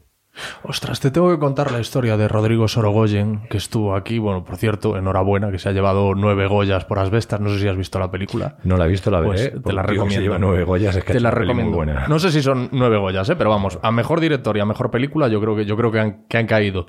Ostras, 0.63 0.99
te 0.99 1.11
tengo 1.11 1.29
que 1.31 1.39
contar 1.39 1.71
la 1.71 1.79
historia 1.79 2.17
de 2.17 2.27
Rodrigo 2.27 2.67
Sorogoyen, 2.67 3.41
que 3.49 3.57
estuvo 3.57 3.95
aquí. 3.95 4.19
Bueno, 4.19 4.43
por 4.43 4.57
cierto, 4.57 4.97
enhorabuena, 4.97 5.51
que 5.51 5.59
se 5.59 5.69
ha 5.69 5.71
llevado 5.71 6.13
nueve 6.15 6.47
Goyas 6.47 6.85
por 6.85 6.99
asbestas. 6.99 7.39
No 7.39 7.49
sé 7.49 7.59
si 7.59 7.67
has 7.67 7.77
visto 7.77 7.99
la 7.99 8.11
película. 8.11 8.57
No 8.63 8.77
la 8.77 8.85
he 8.85 8.89
visto, 8.89 9.09
la 9.11 9.23
Pues 9.23 9.43
veré. 9.45 9.59
te 9.61 9.73
la 9.73 9.81
recomiendo. 9.83 10.15
Se 10.15 10.21
lleva 10.21 10.37
nueve 10.39 10.63
Goyas, 10.63 10.95
es 10.95 11.03
que 11.03 11.13
te 11.13 11.19
la 11.19 11.31
muy 11.31 11.39
recomiendo. 11.39 11.75
buena. 11.77 12.07
No 12.07 12.19
sé 12.19 12.31
si 12.31 12.41
son 12.41 12.69
nueve 12.71 12.97
Goyas, 12.97 13.29
¿eh? 13.29 13.35
pero 13.35 13.49
vamos, 13.49 13.79
a 13.81 13.91
mejor 13.91 14.19
director 14.19 14.55
y 14.57 14.59
a 14.59 14.65
mejor 14.65 14.91
película, 14.91 15.27
yo 15.27 15.39
creo 15.39 15.55
que, 15.55 15.65
yo 15.65 15.77
creo 15.77 15.91
que, 15.91 15.99
han, 15.99 16.25
que 16.27 16.37
han 16.37 16.47
caído. 16.47 16.87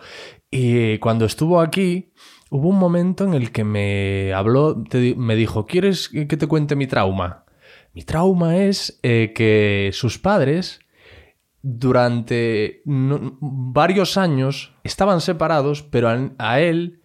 Y 0.51 0.99
cuando 0.99 1.25
estuvo 1.25 1.61
aquí, 1.61 2.13
hubo 2.51 2.69
un 2.69 2.79
momento 2.79 3.25
en 3.25 3.35
el 3.35 3.53
que 3.53 3.65
me 3.65 4.33
habló, 4.35 4.83
te 4.83 5.15
me 5.17 5.37
dijo: 5.37 5.67
¿Quieres 5.67 6.09
que 6.09 6.37
te 6.37 6.47
cuente 6.47 6.77
mi 6.77 6.87
trauma? 6.87 7.45
Mi 7.93 8.03
trauma 8.03 8.57
es 8.57 8.99
eh, 9.03 9.33
que 9.35 9.91
sus 9.93 10.19
padres 10.19 10.81
durante 11.69 12.81
varios 12.85 14.17
años 14.17 14.77
estaban 14.85 15.21
separados, 15.21 15.83
pero 15.83 16.09
a, 16.39 16.61
él 16.61 17.01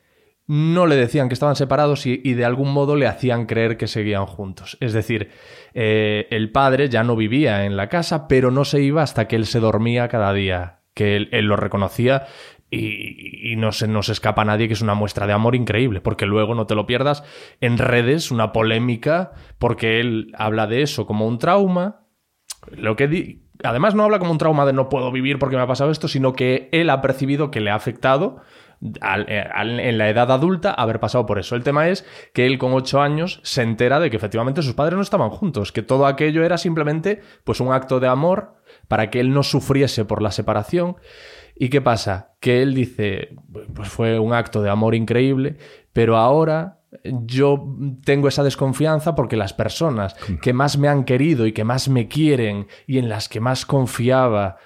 no 0.45 0.85
le 0.85 0.97
decían 0.97 1.29
que 1.29 1.33
estaban 1.33 1.55
separados 1.55 2.05
y, 2.05 2.33
de 2.33 2.45
algún 2.45 2.71
modo 2.71 2.95
le 2.95 3.07
hacían 3.07 3.47
creer 3.47 3.75
que 3.75 3.87
seguían 3.87 4.27
juntos. 4.27 4.77
Es 4.79 4.93
decir, 4.93 5.31
eh, 5.73 6.27
el 6.29 6.51
padre 6.51 6.89
ya 6.89 7.03
no 7.03 7.15
vivía 7.15 7.65
en 7.65 7.75
la 7.75 7.89
casa, 7.89 8.27
pero 8.27 8.51
no 8.51 8.63
se 8.63 8.83
iba 8.83 9.01
hasta 9.01 9.27
que 9.27 9.35
él 9.35 9.47
se 9.47 9.59
dormía 9.59 10.09
cada 10.09 10.31
día, 10.31 10.81
que 10.93 11.15
él, 11.15 11.45
lo 11.45 11.55
reconocía 11.55 12.27
y, 12.69 13.55
no 13.55 13.71
se 13.71 13.87
nos 13.87 14.09
escapa 14.09 14.43
a 14.43 14.45
nadie 14.45 14.67
que 14.67 14.75
es 14.75 14.81
una 14.83 14.93
muestra 14.93 15.25
de 15.25 15.33
amor 15.33 15.55
increíble, 15.55 16.01
porque 16.01 16.27
luego 16.27 16.53
no 16.53 16.67
te 16.67 16.75
lo 16.75 16.85
pierdas 16.85 17.23
en 17.61 17.79
redes, 17.79 18.29
una 18.29 18.51
polémica, 18.51 19.31
porque 19.57 19.99
él 19.99 20.31
habla 20.37 20.67
de 20.67 20.83
eso 20.83 21.07
como 21.07 21.25
un 21.25 21.39
trauma, 21.39 22.05
lo 22.69 22.95
que 22.95 23.40
además 23.63 23.95
no 23.95 24.03
habla 24.03 24.19
como 24.19 24.31
un 24.31 24.37
trauma 24.37 24.65
de 24.65 24.73
no 24.73 24.89
puedo 24.89 25.11
vivir 25.11 25.39
porque 25.39 25.55
me 25.55 25.61
ha 25.61 25.67
pasado 25.67 25.91
esto, 25.91 26.07
sino 26.07 26.33
que 26.33 26.69
él 26.71 26.89
ha 26.89 27.01
percibido 27.01 27.51
que 27.51 27.61
le 27.61 27.71
ha 27.71 27.75
afectado 27.75 28.41
eh, 28.83 29.43
en 29.55 29.97
la 29.99 30.09
edad 30.09 30.31
adulta 30.31 30.71
haber 30.71 30.99
pasado 30.99 31.25
por 31.25 31.37
eso. 31.37 31.55
El 31.55 31.63
tema 31.63 31.87
es 31.89 32.05
que 32.33 32.47
él 32.47 32.57
con 32.57 32.73
ocho 32.73 32.99
años 32.99 33.39
se 33.43 33.61
entera 33.61 33.99
de 33.99 34.09
que 34.09 34.17
efectivamente 34.17 34.63
sus 34.63 34.73
padres 34.73 34.95
no 34.95 35.03
estaban 35.03 35.29
juntos, 35.29 35.71
que 35.71 35.83
todo 35.83 36.07
aquello 36.07 36.43
era 36.43 36.57
simplemente 36.57 37.21
pues 37.43 37.59
un 37.59 37.71
acto 37.71 37.99
de 37.99 38.07
amor 38.07 38.55
para 38.87 39.09
que 39.09 39.19
él 39.19 39.33
no 39.33 39.43
sufriese 39.43 40.05
por 40.05 40.21
la 40.21 40.31
separación. 40.31 40.95
¿Y 41.55 41.69
qué 41.69 41.79
pasa? 41.79 42.33
Que 42.39 42.63
él 42.63 42.73
dice, 42.73 43.35
pues 43.75 43.87
fue 43.87 44.17
un 44.17 44.33
acto 44.33 44.63
de 44.63 44.71
amor 44.71 44.95
increíble, 44.95 45.57
pero 45.93 46.17
ahora 46.17 46.80
yo 47.03 47.77
tengo 48.03 48.27
esa 48.27 48.43
desconfianza 48.43 49.15
porque 49.15 49.37
las 49.37 49.53
personas 49.53 50.15
que 50.41 50.53
más 50.53 50.77
me 50.77 50.87
han 50.87 51.05
querido 51.05 51.45
y 51.45 51.53
que 51.53 51.63
más 51.63 51.89
me 51.89 52.07
quieren 52.07 52.67
y 52.87 52.97
en 52.97 53.09
las 53.09 53.29
que 53.29 53.39
más 53.39 53.65
confiaba... 53.65 54.57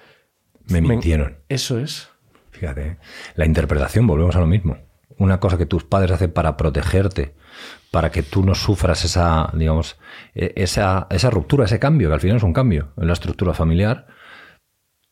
Me 0.68 0.82
mintieron. 0.82 1.38
Eso 1.48 1.80
es. 1.80 2.10
Fíjate, 2.52 2.88
¿eh? 2.88 2.98
la 3.36 3.46
interpretación, 3.46 4.08
volvemos 4.08 4.36
a 4.36 4.40
lo 4.40 4.48
mismo. 4.48 4.78
Una 5.18 5.40
cosa 5.40 5.58
que 5.58 5.66
tus 5.66 5.84
padres 5.84 6.12
hacen 6.12 6.32
para 6.32 6.58
protegerte, 6.58 7.36
para 7.92 8.12
que 8.12 8.24
tú 8.24 8.44
no 8.44 8.56
sufras 8.56 9.06
esa, 9.06 9.52
digamos, 9.54 9.98
e- 10.34 10.54
esa, 10.56 11.08
esa 11.10 11.30
ruptura, 11.30 11.66
ese 11.66 11.80
cambio, 11.80 12.10
que 12.10 12.16
al 12.16 12.20
final 12.22 12.38
es 12.38 12.44
un 12.44 12.54
cambio 12.54 12.92
en 12.98 13.08
la 13.08 13.14
estructura 13.14 13.54
familiar, 13.54 14.08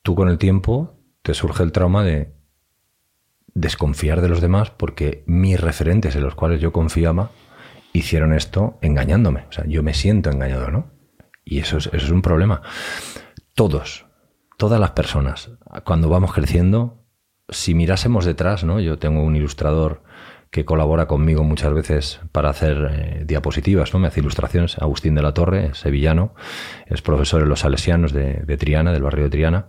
tú 0.01 0.15
con 0.15 0.29
el 0.29 0.38
tiempo 0.38 0.98
te 1.22 1.34
surge 1.34 1.63
el 1.63 1.72
trauma 1.72 2.03
de 2.03 2.33
desconfiar 3.54 4.22
de 4.22 4.30
los 4.30 4.42
demás 4.42 4.72
porque 4.72 5.24
mis 5.28 5.60
referentes 5.60 6.16
en 6.16 6.24
los 6.24 6.36
cuales 6.36 6.60
yo 6.60 6.72
confiaba 6.72 7.32
hicieron 7.94 8.34
esto 8.34 8.78
engañándome. 8.82 9.46
O 9.50 9.52
sea, 9.52 9.66
yo 9.68 9.84
me 9.84 9.94
siento 9.94 10.32
engañado, 10.32 10.72
¿no? 10.72 10.92
Y 11.46 11.60
eso 11.60 11.78
es, 11.78 12.10
un 12.10 12.22
problema. 12.22 12.62
Todos, 13.54 14.06
todas 14.58 14.80
las 14.80 14.92
personas, 14.92 15.52
cuando 15.86 16.10
vamos 16.10 16.34
creciendo, 16.34 17.06
si 17.50 17.76
mirásemos 17.76 18.26
detrás, 18.26 18.64
¿no? 18.64 18.80
Yo 18.80 18.98
tengo 18.98 19.22
un 19.24 19.36
ilustrador 19.36 20.04
que 20.50 20.66
colabora 20.66 21.08
conmigo 21.08 21.44
muchas 21.44 21.74
veces 21.74 22.22
para 22.32 22.50
hacer 22.50 22.90
eh, 22.92 23.24
diapositivas, 23.26 23.94
¿no? 23.94 24.00
Me 24.00 24.08
hace 24.08 24.22
ilustraciones, 24.22 24.78
Agustín 24.78 25.16
de 25.16 25.22
la 25.22 25.34
Torre, 25.34 25.74
sevillano, 25.74 26.36
es 26.86 27.02
profesor 27.02 27.42
en 27.42 27.50
los 27.50 27.62
Salesianos 27.62 28.14
de, 28.14 28.36
de 28.36 28.58
Triana, 28.58 28.92
del 28.94 29.04
barrio 29.04 29.26
de 29.26 29.30
Triana, 29.32 29.68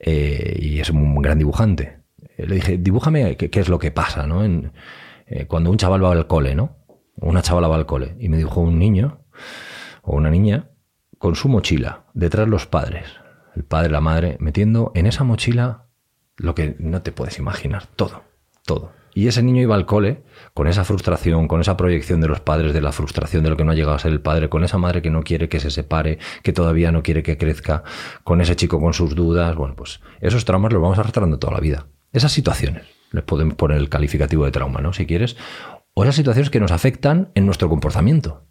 eh, 0.00 0.58
y 0.58 0.80
es 0.80 0.90
un 0.90 1.20
gran 1.20 1.38
dibujante. 1.38 2.01
Eh, 2.36 2.46
Le 2.46 2.56
dije, 2.56 2.78
dibújame 2.78 3.36
qué, 3.36 3.60
es 3.60 3.68
lo 3.68 3.78
que 3.78 3.90
pasa, 3.90 4.26
¿no? 4.26 4.44
Eh, 4.44 5.46
cuando 5.46 5.70
un 5.70 5.76
chaval 5.76 6.04
va 6.04 6.12
al 6.12 6.26
cole, 6.26 6.54
¿no? 6.54 6.76
Una 7.16 7.42
chavala 7.42 7.68
va 7.68 7.76
al 7.76 7.86
cole, 7.86 8.16
y 8.18 8.28
me 8.28 8.36
dibujó 8.36 8.60
un 8.60 8.78
niño 8.78 9.20
o 10.02 10.16
una 10.16 10.30
niña 10.30 10.70
con 11.18 11.36
su 11.36 11.48
mochila, 11.48 12.06
detrás 12.14 12.48
los 12.48 12.66
padres, 12.66 13.06
el 13.54 13.64
padre, 13.64 13.90
la 13.90 14.00
madre, 14.00 14.36
metiendo 14.40 14.92
en 14.94 15.06
esa 15.06 15.24
mochila 15.24 15.86
lo 16.36 16.54
que 16.54 16.74
no 16.78 17.02
te 17.02 17.12
puedes 17.12 17.38
imaginar, 17.38 17.86
todo, 17.96 18.24
todo. 18.64 18.92
Y 19.14 19.28
ese 19.28 19.42
niño 19.42 19.60
iba 19.60 19.74
al 19.74 19.84
cole 19.84 20.22
con 20.54 20.66
esa 20.66 20.84
frustración, 20.84 21.46
con 21.46 21.60
esa 21.60 21.76
proyección 21.76 22.20
de 22.20 22.28
los 22.28 22.40
padres, 22.40 22.72
de 22.72 22.80
la 22.80 22.92
frustración 22.92 23.44
de 23.44 23.50
lo 23.50 23.56
que 23.56 23.64
no 23.64 23.72
ha 23.72 23.74
llegado 23.74 23.94
a 23.94 23.98
ser 23.98 24.12
el 24.12 24.22
padre, 24.22 24.48
con 24.48 24.64
esa 24.64 24.78
madre 24.78 25.02
que 25.02 25.10
no 25.10 25.22
quiere 25.22 25.48
que 25.48 25.60
se 25.60 25.70
separe, 25.70 26.18
que 26.42 26.52
todavía 26.52 26.92
no 26.92 27.02
quiere 27.02 27.22
que 27.22 27.36
crezca, 27.36 27.84
con 28.24 28.40
ese 28.40 28.56
chico 28.56 28.80
con 28.80 28.94
sus 28.94 29.14
dudas. 29.14 29.54
Bueno, 29.54 29.76
pues 29.76 30.00
esos 30.20 30.44
traumas 30.46 30.72
los 30.72 30.80
vamos 30.80 30.98
arrastrando 30.98 31.38
toda 31.38 31.52
la 31.52 31.60
vida. 31.60 31.86
Esas 32.12 32.32
situaciones, 32.32 32.84
les 33.10 33.24
podemos 33.24 33.54
poner 33.54 33.78
el 33.78 33.88
calificativo 33.88 34.44
de 34.44 34.50
trauma, 34.50 34.80
¿no? 34.80 34.92
Si 34.92 35.06
quieres. 35.06 35.36
O 35.94 36.04
esas 36.04 36.16
situaciones 36.16 36.50
que 36.50 36.60
nos 36.60 36.72
afectan 36.72 37.30
en 37.34 37.46
nuestro 37.46 37.68
comportamiento. 37.68 38.46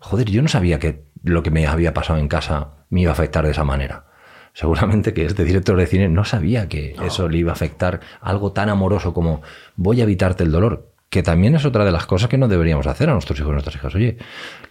Joder, 0.00 0.30
yo 0.30 0.42
no 0.42 0.48
sabía 0.48 0.78
que 0.78 1.04
lo 1.22 1.42
que 1.42 1.50
me 1.50 1.66
había 1.66 1.94
pasado 1.94 2.18
en 2.18 2.28
casa 2.28 2.86
me 2.90 3.02
iba 3.02 3.10
a 3.10 3.14
afectar 3.14 3.44
de 3.44 3.52
esa 3.52 3.64
manera. 3.64 4.06
Seguramente 4.52 5.12
que 5.12 5.26
este 5.26 5.44
director 5.44 5.76
de 5.76 5.86
cine 5.86 6.08
no 6.08 6.24
sabía 6.24 6.68
que 6.68 6.96
eso 7.04 7.28
le 7.28 7.38
iba 7.38 7.50
a 7.50 7.54
afectar 7.54 8.00
algo 8.20 8.52
tan 8.52 8.70
amoroso 8.70 9.12
como 9.12 9.42
voy 9.76 10.00
a 10.00 10.04
evitarte 10.04 10.44
el 10.44 10.52
dolor, 10.52 10.94
que 11.10 11.22
también 11.22 11.54
es 11.54 11.66
otra 11.66 11.84
de 11.84 11.92
las 11.92 12.06
cosas 12.06 12.28
que 12.28 12.38
no 12.38 12.48
deberíamos 12.48 12.86
hacer 12.86 13.10
a 13.10 13.12
nuestros 13.12 13.38
hijos 13.38 13.50
y 13.50 13.52
nuestras 13.52 13.76
hijas. 13.76 13.94
Oye, 13.94 14.16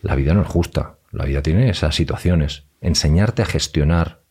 la 0.01 0.15
vida 0.15 0.33
no 0.33 0.41
es 0.41 0.47
justa, 0.47 0.97
la 1.11 1.25
vida 1.25 1.41
tiene 1.43 1.69
esas 1.69 1.93
situaciones. 1.95 2.65
Enseñarte 2.81 3.43
a 3.43 3.45
gestionar, 3.45 4.21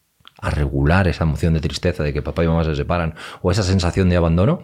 a 0.44 0.50
regular 0.50 1.08
esa 1.08 1.24
emoción 1.24 1.54
de 1.54 1.60
tristeza 1.60 2.02
de 2.02 2.12
que 2.12 2.22
papá 2.22 2.44
y 2.44 2.48
mamá 2.48 2.64
se 2.64 2.74
separan 2.74 3.14
o 3.42 3.50
esa 3.50 3.62
sensación 3.62 4.08
de 4.08 4.16
abandono, 4.16 4.62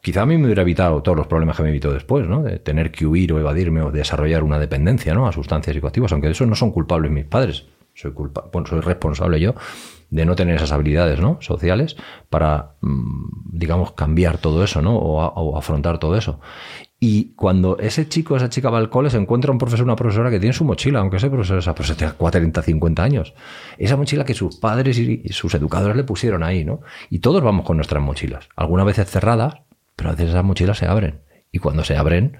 quizá 0.00 0.22
a 0.22 0.26
mí 0.26 0.38
me 0.38 0.44
hubiera 0.44 0.62
evitado 0.62 1.02
todos 1.02 1.16
los 1.16 1.26
problemas 1.26 1.56
que 1.56 1.62
me 1.64 1.70
evitó 1.70 1.92
después, 1.92 2.26
¿no? 2.26 2.42
De 2.42 2.58
tener 2.58 2.90
que 2.90 3.06
huir 3.06 3.32
o 3.32 3.38
evadirme 3.38 3.82
o 3.82 3.90
desarrollar 3.90 4.44
una 4.44 4.58
dependencia, 4.58 5.14
¿no? 5.14 5.26
A 5.26 5.32
sustancias 5.32 5.74
psicoactivas, 5.74 6.12
aunque 6.12 6.28
de 6.28 6.32
eso 6.32 6.46
no 6.46 6.54
son 6.54 6.70
culpables 6.70 7.10
mis 7.10 7.26
padres. 7.26 7.66
Soy, 7.94 8.12
culpa 8.12 8.48
bueno, 8.52 8.68
soy 8.68 8.80
responsable 8.80 9.40
yo 9.40 9.54
de 10.10 10.24
no 10.24 10.36
tener 10.36 10.56
esas 10.56 10.72
habilidades, 10.72 11.20
¿no? 11.20 11.38
Sociales 11.40 11.96
para, 12.30 12.72
mm, 12.80 13.58
digamos, 13.58 13.92
cambiar 13.92 14.38
todo 14.38 14.64
eso, 14.64 14.80
¿no? 14.80 14.96
O, 14.96 15.58
afrontar 15.58 15.98
todo 15.98 16.16
eso. 16.16 16.40
Y 17.00 17.34
cuando 17.34 17.78
ese 17.78 18.08
chico, 18.08 18.36
esa 18.36 18.48
chica 18.48 18.70
va 18.70 18.78
al 18.78 18.90
cole, 18.90 19.08
se 19.08 19.18
encuentra 19.18 19.52
un 19.52 19.58
profesor, 19.58 19.84
una 19.84 19.94
profesora 19.94 20.30
que 20.30 20.40
tiene 20.40 20.52
su 20.52 20.64
mochila, 20.64 20.98
aunque 20.98 21.20
sea 21.20 21.30
profesora, 21.30 21.60
esa 21.60 21.74
profesora 21.74 21.98
tenga 21.98 22.12
40, 22.14 22.60
50 22.60 23.02
años. 23.02 23.34
Esa 23.76 23.96
mochila 23.96 24.24
que 24.24 24.34
sus 24.34 24.56
padres 24.56 24.98
y 24.98 25.28
sus 25.28 25.54
educadores 25.54 25.96
le 25.96 26.02
pusieron 26.02 26.42
ahí, 26.42 26.64
¿no? 26.64 26.80
Y 27.08 27.20
todos 27.20 27.42
vamos 27.42 27.64
con 27.64 27.76
nuestras 27.76 28.02
mochilas. 28.02 28.48
Algunas 28.56 28.84
veces 28.84 29.08
cerradas, 29.08 29.58
pero 29.94 30.10
a 30.10 30.12
veces 30.12 30.30
esas 30.30 30.44
mochilas 30.44 30.78
se 30.78 30.86
abren. 30.86 31.20
Y 31.52 31.60
cuando 31.60 31.84
se 31.84 31.96
abren, 31.96 32.36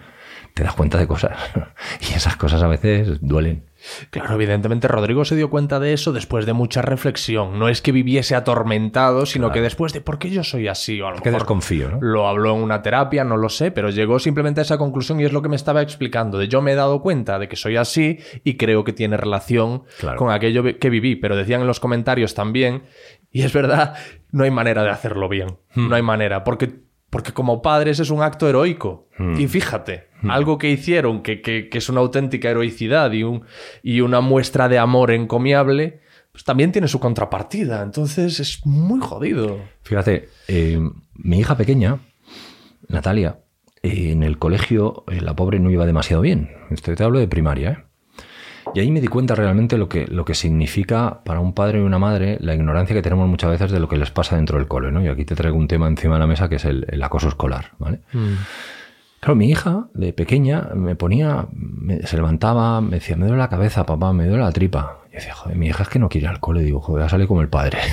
te 0.54 0.64
das 0.64 0.74
cuenta 0.74 0.98
de 0.98 1.06
cosas. 1.06 1.38
y 2.10 2.14
esas 2.14 2.36
cosas 2.36 2.60
a 2.62 2.68
veces 2.68 3.18
duelen. 3.20 3.67
Claro, 4.10 4.34
evidentemente 4.34 4.88
Rodrigo 4.88 5.24
se 5.24 5.36
dio 5.36 5.50
cuenta 5.50 5.78
de 5.80 5.92
eso 5.92 6.12
después 6.12 6.46
de 6.46 6.52
mucha 6.52 6.82
reflexión. 6.82 7.58
No 7.58 7.68
es 7.68 7.80
que 7.80 7.92
viviese 7.92 8.34
atormentado, 8.34 9.24
sino 9.26 9.52
que 9.52 9.60
después 9.60 9.92
de 9.92 10.00
¿por 10.00 10.18
qué 10.18 10.30
yo 10.30 10.42
soy 10.44 10.68
así? 10.68 11.00
O 11.00 11.06
a 11.06 11.10
lo 11.12 11.16
Que 11.18 11.30
mejor 11.30 11.42
desconfío, 11.42 11.90
¿no? 11.90 11.98
Lo 12.00 12.26
habló 12.28 12.54
en 12.56 12.62
una 12.62 12.82
terapia, 12.82 13.24
no 13.24 13.36
lo 13.36 13.48
sé, 13.48 13.70
pero 13.70 13.90
llegó 13.90 14.18
simplemente 14.18 14.60
a 14.60 14.62
esa 14.62 14.78
conclusión 14.78 15.20
y 15.20 15.24
es 15.24 15.32
lo 15.32 15.42
que 15.42 15.48
me 15.48 15.56
estaba 15.56 15.82
explicando. 15.82 16.38
De 16.38 16.48
yo 16.48 16.60
me 16.62 16.72
he 16.72 16.74
dado 16.74 17.00
cuenta 17.02 17.38
de 17.38 17.48
que 17.48 17.56
soy 17.56 17.76
así 17.76 18.18
y 18.44 18.56
creo 18.56 18.84
que 18.84 18.92
tiene 18.92 19.16
relación 19.16 19.84
Claro. 19.98 20.18
con 20.18 20.30
aquello 20.30 20.62
que 20.78 20.90
viví. 20.90 21.16
Pero 21.16 21.36
decían 21.36 21.60
en 21.60 21.66
los 21.66 21.80
comentarios 21.80 22.34
también, 22.34 22.82
y 23.30 23.42
es 23.42 23.52
verdad, 23.52 23.94
no 24.32 24.44
hay 24.44 24.50
manera 24.50 24.82
de 24.82 24.90
hacerlo 24.90 25.28
bien. 25.28 25.58
Hmm. 25.74 25.88
No 25.88 25.94
hay 25.96 26.02
manera, 26.02 26.44
porque, 26.44 26.80
porque 27.10 27.32
como 27.32 27.62
padres 27.62 28.00
es 28.00 28.10
un 28.10 28.22
acto 28.22 28.48
heroico. 28.48 29.08
Hmm. 29.18 29.38
Y 29.40 29.46
fíjate, 29.48 30.08
algo 30.28 30.58
que 30.58 30.70
hicieron 30.70 31.22
que, 31.22 31.40
que- 31.40 31.68
que 31.68 31.78
es 31.78 31.88
una 31.88 32.00
auténtica 32.00 32.50
heroicidad 32.50 33.12
y, 33.12 33.22
un, 33.22 33.44
y 33.82 34.00
una 34.00 34.20
muestra 34.20 34.68
de 34.68 34.78
amor 34.78 35.10
encomiable, 35.10 36.00
pues 36.32 36.44
también 36.44 36.70
tiene 36.72 36.88
su 36.88 37.00
contrapartida. 37.00 37.82
Entonces 37.82 38.38
es 38.40 38.66
muy 38.66 39.00
jodido. 39.00 39.58
Fíjate, 39.82 40.28
eh, 40.48 40.78
mi 41.14 41.38
hija 41.38 41.56
pequeña, 41.56 41.98
Natalia, 42.88 43.38
eh, 43.82 44.10
en 44.12 44.22
el 44.22 44.38
colegio 44.38 45.04
eh, 45.08 45.20
la 45.20 45.34
pobre 45.34 45.60
no 45.60 45.70
iba 45.70 45.86
demasiado 45.86 46.22
bien. 46.22 46.50
Esto 46.70 46.94
te 46.94 47.04
hablo 47.04 47.18
de 47.18 47.28
primaria, 47.28 47.70
¿eh? 47.70 47.84
Y 48.74 48.80
ahí 48.80 48.90
me 48.90 49.00
di 49.00 49.08
cuenta 49.08 49.34
realmente 49.34 49.76
lo 49.78 49.88
que, 49.88 50.06
lo 50.06 50.24
que 50.24 50.34
significa 50.34 51.20
para 51.24 51.40
un 51.40 51.52
padre 51.54 51.78
y 51.78 51.82
una 51.82 51.98
madre 51.98 52.36
la 52.40 52.54
ignorancia 52.54 52.94
que 52.94 53.02
tenemos 53.02 53.26
muchas 53.28 53.50
veces 53.50 53.70
de 53.72 53.80
lo 53.80 53.88
que 53.88 53.96
les 53.96 54.10
pasa 54.10 54.36
dentro 54.36 54.58
del 54.58 54.68
cole, 54.68 54.92
¿no? 54.92 55.02
Y 55.02 55.08
aquí 55.08 55.24
te 55.24 55.34
traigo 55.34 55.56
un 55.56 55.66
tema 55.68 55.88
encima 55.88 56.14
de 56.14 56.20
la 56.20 56.26
mesa 56.26 56.48
que 56.48 56.56
es 56.56 56.64
el, 56.64 56.86
el 56.88 57.02
acoso 57.02 57.28
escolar, 57.28 57.72
¿vale? 57.78 58.00
Claro, 59.20 59.34
mi 59.34 59.48
hija 59.50 59.86
de 59.94 60.12
pequeña 60.12 60.68
me 60.74 60.94
ponía, 60.94 61.46
me- 61.52 62.02
se 62.06 62.16
levantaba, 62.16 62.80
me 62.80 62.96
decía, 62.96 63.16
me 63.16 63.24
duele 63.26 63.38
la 63.38 63.48
cabeza, 63.48 63.84
papá, 63.84 64.12
me 64.12 64.26
duele 64.26 64.44
la 64.44 64.52
tripa. 64.52 64.98
Y 65.08 65.12
yo 65.14 65.16
decía, 65.16 65.34
joder, 65.34 65.56
mi 65.56 65.66
hija 65.66 65.82
es 65.82 65.88
que 65.88 65.98
no 65.98 66.08
quiere 66.08 66.26
ir 66.26 66.30
al 66.30 66.38
cole. 66.40 66.62
Digo, 66.62 66.80
joder, 66.80 67.04
ha 67.04 67.08
salido 67.08 67.26
como 67.26 67.40
el 67.40 67.48
padre. 67.48 67.78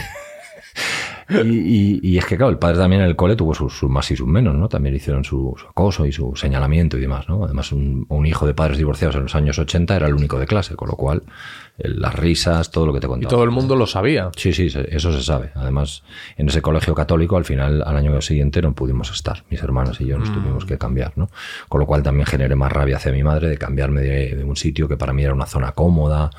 y, 1.29 1.37
y- 1.57 1.99
y 2.03 2.17
es 2.17 2.25
que, 2.25 2.37
claro, 2.37 2.51
el 2.51 2.57
padre 2.59 2.77
también 2.77 3.01
en 3.01 3.07
el 3.07 3.15
cole 3.15 3.35
tuvo 3.35 3.53
sus, 3.53 3.73
sus 3.77 3.89
más 3.89 4.09
y 4.11 4.15
sus 4.15 4.27
menos, 4.27 4.55
¿no? 4.55 4.69
También 4.69 4.95
hicieron 4.95 5.23
su, 5.23 5.55
su 5.59 5.67
acoso 5.67 6.05
y 6.05 6.11
su 6.11 6.35
señalamiento 6.35 6.97
y 6.97 7.01
demás, 7.01 7.27
¿no? 7.27 7.45
Además, 7.45 7.71
un, 7.71 8.05
un 8.09 8.25
hijo 8.25 8.45
de 8.45 8.53
padres 8.53 8.77
divorciados 8.77 9.15
en 9.15 9.23
los 9.23 9.35
años 9.35 9.57
80 9.59 9.95
era 9.95 10.07
el 10.07 10.13
único 10.13 10.37
de 10.39 10.45
clase, 10.45 10.75
con 10.75 10.87
lo 10.89 10.95
cual, 10.95 11.23
el- 11.77 11.99
las 11.99 12.13
risas, 12.15 12.69
todo 12.71 12.85
lo 12.85 12.93
que 12.93 12.99
te 12.99 13.07
Y 13.07 13.09
contaba. 13.09 13.29
todo 13.29 13.43
el 13.43 13.51
mundo 13.51 13.75
lo 13.75 13.87
sabía. 13.87 14.29
Sí, 14.37 14.53
sí, 14.53 14.67
eso 14.89 15.11
se 15.11 15.23
sabe. 15.23 15.51
Además, 15.55 16.03
en 16.37 16.47
ese 16.49 16.61
colegio 16.61 16.93
católico, 16.95 17.37
al 17.37 17.45
final, 17.45 17.81
al 17.85 17.97
año 17.97 18.21
siguiente 18.21 18.61
no 18.61 18.73
pudimos 18.73 19.11
estar. 19.11 19.43
Mis 19.49 19.61
hermanos 19.63 19.99
y 20.01 20.05
yo 20.05 20.17
nos 20.17 20.31
tuvimos 20.31 20.65
que 20.65 20.77
cambiar, 20.77 21.13
¿no? 21.17 21.29
Con 21.69 21.79
lo 21.81 21.85
cual 21.87 22.03
también 22.03 22.25
generé 22.27 22.55
más 22.55 22.71
rabia 22.71 22.97
hacia 22.97 23.11
mi 23.11 23.23
madre 23.23 23.49
de 23.49 23.57
cambiarme 23.57 24.01
de, 24.01 24.35
de 24.35 24.43
un 24.43 24.55
sitio 24.55 24.87
que 24.87 24.95
para 24.97 25.11
mí 25.13 25.23
era 25.23 25.33
una 25.33 25.45
zona 25.47 25.71
cómoda, 25.71 26.29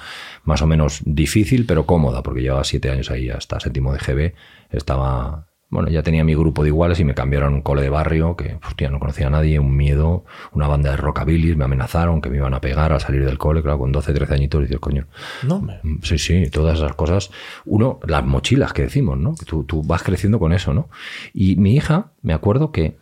más 0.44 0.62
o 0.62 0.66
menos 0.66 1.00
difícil, 1.04 1.66
pero 1.66 1.84
cómoda, 1.86 2.22
porque 2.22 2.40
llevaba 2.42 2.64
siete 2.64 2.90
años 2.90 3.10
ahí 3.10 3.28
hasta 3.30 3.58
séptimo 3.60 3.92
de 3.92 3.98
GB. 3.98 4.34
Estaba, 4.70 5.48
bueno, 5.68 5.88
ya 5.88 6.02
tenía 6.02 6.24
mi 6.24 6.34
grupo 6.34 6.62
de 6.62 6.68
iguales 6.68 7.00
y 7.00 7.04
me 7.04 7.14
cambiaron 7.14 7.54
un 7.54 7.60
cole 7.62 7.82
de 7.82 7.90
barrio 7.90 8.36
que, 8.36 8.58
hostia, 8.66 8.90
no 8.90 8.98
conocía 8.98 9.26
a 9.26 9.30
nadie, 9.30 9.58
un 9.58 9.76
miedo, 9.76 10.24
una 10.52 10.68
banda 10.68 10.90
de 10.90 10.96
rockabilly, 10.96 11.56
me 11.56 11.64
amenazaron 11.64 12.20
que 12.20 12.30
me 12.30 12.36
iban 12.36 12.54
a 12.54 12.60
pegar 12.60 12.92
al 12.92 13.00
salir 13.00 13.24
del 13.24 13.38
cole, 13.38 13.62
claro, 13.62 13.78
con 13.78 13.92
12, 13.92 14.12
13 14.12 14.34
añitos, 14.34 14.60
y 14.60 14.64
dices, 14.64 14.80
coño, 14.80 15.06
No, 15.42 15.60
me... 15.60 15.78
Mm, 15.82 16.02
Sí, 16.02 16.18
sí, 16.18 16.50
todas 16.50 16.78
esas 16.78 16.94
cosas. 16.94 17.30
Uno, 17.64 18.00
las 18.06 18.24
mochilas 18.24 18.72
que 18.72 18.82
decimos, 18.82 19.18
¿no? 19.18 19.34
Tú, 19.46 19.64
tú 19.64 19.82
vas 19.82 20.02
creciendo 20.02 20.38
con 20.38 20.52
eso, 20.52 20.72
¿no? 20.74 20.88
Y 21.34 21.56
mi 21.56 21.74
hija, 21.74 22.12
me 22.22 22.32
acuerdo 22.32 22.70
que, 22.72 22.96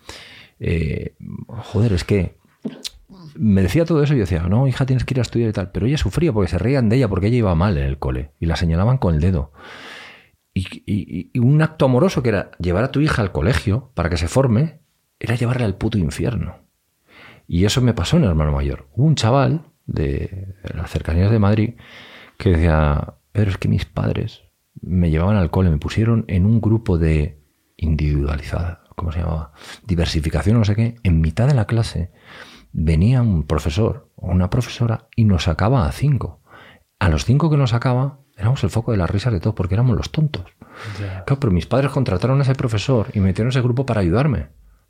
eh, 0.61 1.15
joder, 1.49 1.93
es 1.93 2.05
que 2.05 2.37
me 3.37 3.63
decía 3.63 3.85
todo 3.85 4.03
eso 4.03 4.15
y 4.15 4.19
yo 4.19 4.23
decía, 4.23 4.43
no, 4.43 4.67
hija, 4.67 4.87
tienes 4.87 5.05
que 5.05 5.15
ir 5.15 5.19
a 5.19 5.23
estudiar 5.23 5.51
y 5.51 5.53
tal. 5.53 5.71
Pero 5.73 5.87
ella 5.87 5.99
sufría 5.99 6.33
porque 6.33 6.51
se 6.51 6.59
reían 6.59 6.89
de 6.89 6.97
ella 6.97 7.09
porque 7.09 7.29
ella 7.29 7.37
iba 7.39 7.55
mal 7.55 7.77
en 7.77 7.85
el 7.85 7.99
cole 7.99 8.31
y 8.41 8.47
la 8.47 8.57
señalaban 8.57 8.99
con 8.99 9.15
el 9.15 9.21
dedo. 9.21 9.53
Y, 10.55 11.37
un 11.39 11.61
acto 11.63 11.87
amoroso 11.87 12.23
que 12.23 12.29
era 12.29 12.53
llevar 12.59 12.85
a 12.85 12.93
tu 12.93 13.01
hija 13.01 13.21
al 13.21 13.33
colegio 13.33 13.91
para 13.95 14.09
que 14.09 14.17
se 14.17 14.29
forme 14.29 14.79
era 15.19 15.35
llevarle 15.35 15.65
al 15.65 15.77
puto 15.77 15.99
infierno. 15.99 16.59
Y 17.49 17.65
eso 17.65 17.81
me 17.83 17.93
pasó 17.93 18.17
en 18.17 18.25
Hermano 18.25 18.53
Mayor. 18.53 18.89
Hubo 18.93 19.07
un 19.07 19.17
chaval 19.17 19.67
de 19.87 20.55
las 20.75 20.91
cercanías 20.91 21.31
de 21.31 21.39
Madrid 21.39 21.75
que 22.39 22.51
decía, 22.51 23.15
pero 23.33 23.51
es 23.51 23.59
que 23.59 23.69
mis 23.69 23.85
padres 23.85 24.43
me 24.81 25.11
llevaban 25.11 25.37
al 25.37 25.51
cole, 25.51 25.71
me 25.71 25.79
pusieron 25.79 26.25
en 26.29 26.47
un 26.47 26.61
grupo 26.61 26.99
de 26.99 27.41
individualizada, 27.77 28.85
¿cómo 28.97 29.13
se 29.13 29.21
llamaba? 29.21 29.53
Diversificación, 29.87 30.59
no 30.59 30.65
sé 30.65 30.77
qué. 30.77 30.97
En 31.03 31.21
mitad 31.21 31.49
de 31.49 31.55
la 31.55 31.67
clase 31.67 32.13
venía 32.73 33.23
un 33.23 33.45
profesor 33.45 34.11
o 34.17 34.29
una 34.29 34.51
profesora 34.51 35.09
y 35.17 35.25
nos 35.25 35.45
sacaba 35.45 35.87
a 35.87 35.93
cinco. 35.93 36.41
A 36.99 37.09
los 37.09 37.25
cinco 37.25 37.51
que 37.51 37.57
nos 37.57 37.71
sacaba, 37.71 38.21
éramos 38.37 38.63
el 38.65 38.71
foco 38.71 38.93
de 38.93 38.99
las 38.99 39.11
risas 39.11 39.33
de 39.33 39.41
todos 39.41 39.55
porque 39.55 39.75
éramos 39.75 39.97
los 39.97 40.11
tontos. 40.11 40.45
Claro, 40.99 41.41
pero 41.41 41.53
mis 41.53 41.67
padres 41.67 41.91
contrataron 41.91 42.39
a 42.41 42.43
ese 42.43 42.55
profesor 42.55 43.09
y 43.13 43.21
me 43.21 43.27
metieron 43.27 43.49
a 43.49 43.51
ese 43.51 43.61
grupo 43.61 43.87
para 43.87 44.01
ayudarme. 44.01 44.49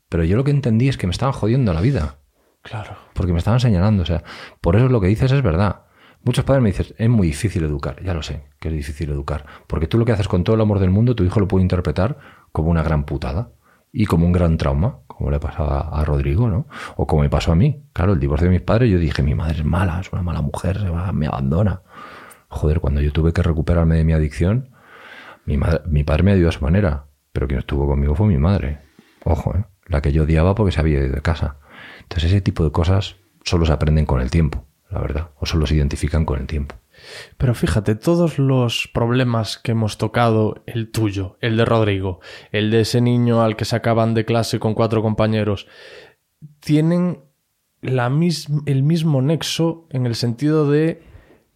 Pero 0.08 0.24
yo 0.24 0.36
lo 0.36 0.44
que 0.44 0.50
entendí 0.50 0.88
es 0.88 0.96
que 0.96 1.06
me 1.06 1.12
estaban 1.12 1.32
jodiendo 1.32 1.72
la 1.72 1.80
vida. 1.80 2.18
Claro. 2.62 2.96
Porque 3.12 3.32
me 3.32 3.38
estaban 3.38 3.60
señalando. 3.60 4.02
O 4.02 4.06
sea, 4.06 4.22
por 4.60 4.76
eso 4.76 4.88
lo 4.88 5.00
que 5.00 5.08
dices 5.08 5.30
es 5.32 5.42
verdad. 5.42 5.82
Muchos 6.22 6.44
padres 6.44 6.62
me 6.62 6.70
dicen, 6.70 6.86
es 6.96 7.08
muy 7.10 7.26
difícil 7.26 7.64
educar. 7.64 8.02
Ya 8.02 8.14
lo 8.14 8.22
sé, 8.22 8.44
que 8.58 8.68
es 8.68 8.74
difícil 8.74 9.10
educar. 9.10 9.44
Porque 9.66 9.86
tú 9.86 9.98
lo 9.98 10.06
que 10.06 10.12
haces 10.12 10.28
con 10.28 10.42
todo 10.42 10.56
el 10.56 10.62
amor 10.62 10.78
del 10.78 10.90
mundo, 10.90 11.14
tu 11.14 11.24
hijo 11.24 11.38
lo 11.38 11.48
puede 11.48 11.62
interpretar 11.62 12.18
como 12.50 12.70
una 12.70 12.82
gran 12.82 13.04
putada 13.04 13.50
y 13.92 14.06
como 14.06 14.26
un 14.26 14.32
gran 14.32 14.56
trauma, 14.56 15.00
como 15.06 15.30
le 15.30 15.38
pasaba 15.38 15.80
a 15.80 16.04
Rodrigo, 16.04 16.48
¿no? 16.48 16.66
O 16.96 17.06
como 17.06 17.22
me 17.22 17.28
pasó 17.28 17.52
a 17.52 17.54
mí. 17.54 17.84
Claro, 17.92 18.14
el 18.14 18.20
divorcio 18.20 18.46
de 18.46 18.52
mis 18.52 18.62
padres, 18.62 18.90
yo 18.90 18.98
dije, 18.98 19.22
mi 19.22 19.34
madre 19.34 19.58
es 19.58 19.64
mala, 19.64 20.00
es 20.00 20.12
una 20.12 20.22
mala 20.22 20.40
mujer, 20.40 20.80
se 20.80 20.88
va, 20.88 21.12
me 21.12 21.26
abandona. 21.26 21.82
Joder, 22.54 22.78
cuando 22.80 23.00
yo 23.00 23.12
tuve 23.12 23.32
que 23.32 23.42
recuperarme 23.42 23.96
de 23.96 24.04
mi 24.04 24.12
adicción, 24.12 24.70
mi, 25.44 25.56
madre, 25.56 25.80
mi 25.86 26.04
padre 26.04 26.22
me 26.22 26.32
ayudó 26.32 26.50
a 26.50 26.52
su 26.52 26.62
manera, 26.62 27.06
pero 27.32 27.48
quien 27.48 27.58
estuvo 27.58 27.86
conmigo 27.86 28.14
fue 28.14 28.28
mi 28.28 28.38
madre. 28.38 28.78
Ojo, 29.24 29.54
¿eh? 29.56 29.64
la 29.88 30.00
que 30.00 30.12
yo 30.12 30.22
odiaba 30.22 30.54
porque 30.54 30.70
se 30.70 30.80
había 30.80 31.00
ido 31.00 31.12
de 31.12 31.20
casa. 31.20 31.56
Entonces 32.02 32.30
ese 32.30 32.40
tipo 32.40 32.62
de 32.64 32.70
cosas 32.70 33.16
solo 33.44 33.66
se 33.66 33.72
aprenden 33.72 34.06
con 34.06 34.20
el 34.20 34.30
tiempo, 34.30 34.64
la 34.88 35.00
verdad, 35.00 35.30
o 35.40 35.46
solo 35.46 35.66
se 35.66 35.74
identifican 35.74 36.24
con 36.24 36.40
el 36.40 36.46
tiempo. 36.46 36.76
Pero 37.36 37.54
fíjate, 37.54 37.96
todos 37.96 38.38
los 38.38 38.88
problemas 38.94 39.58
que 39.58 39.72
hemos 39.72 39.98
tocado, 39.98 40.62
el 40.66 40.92
tuyo, 40.92 41.36
el 41.40 41.56
de 41.56 41.64
Rodrigo, 41.64 42.20
el 42.52 42.70
de 42.70 42.82
ese 42.82 43.00
niño 43.00 43.42
al 43.42 43.56
que 43.56 43.64
sacaban 43.64 44.14
de 44.14 44.24
clase 44.24 44.60
con 44.60 44.74
cuatro 44.74 45.02
compañeros, 45.02 45.66
tienen 46.60 47.24
la 47.80 48.08
mis 48.10 48.48
el 48.64 48.84
mismo 48.84 49.22
nexo 49.22 49.88
en 49.90 50.06
el 50.06 50.14
sentido 50.14 50.70
de 50.70 51.02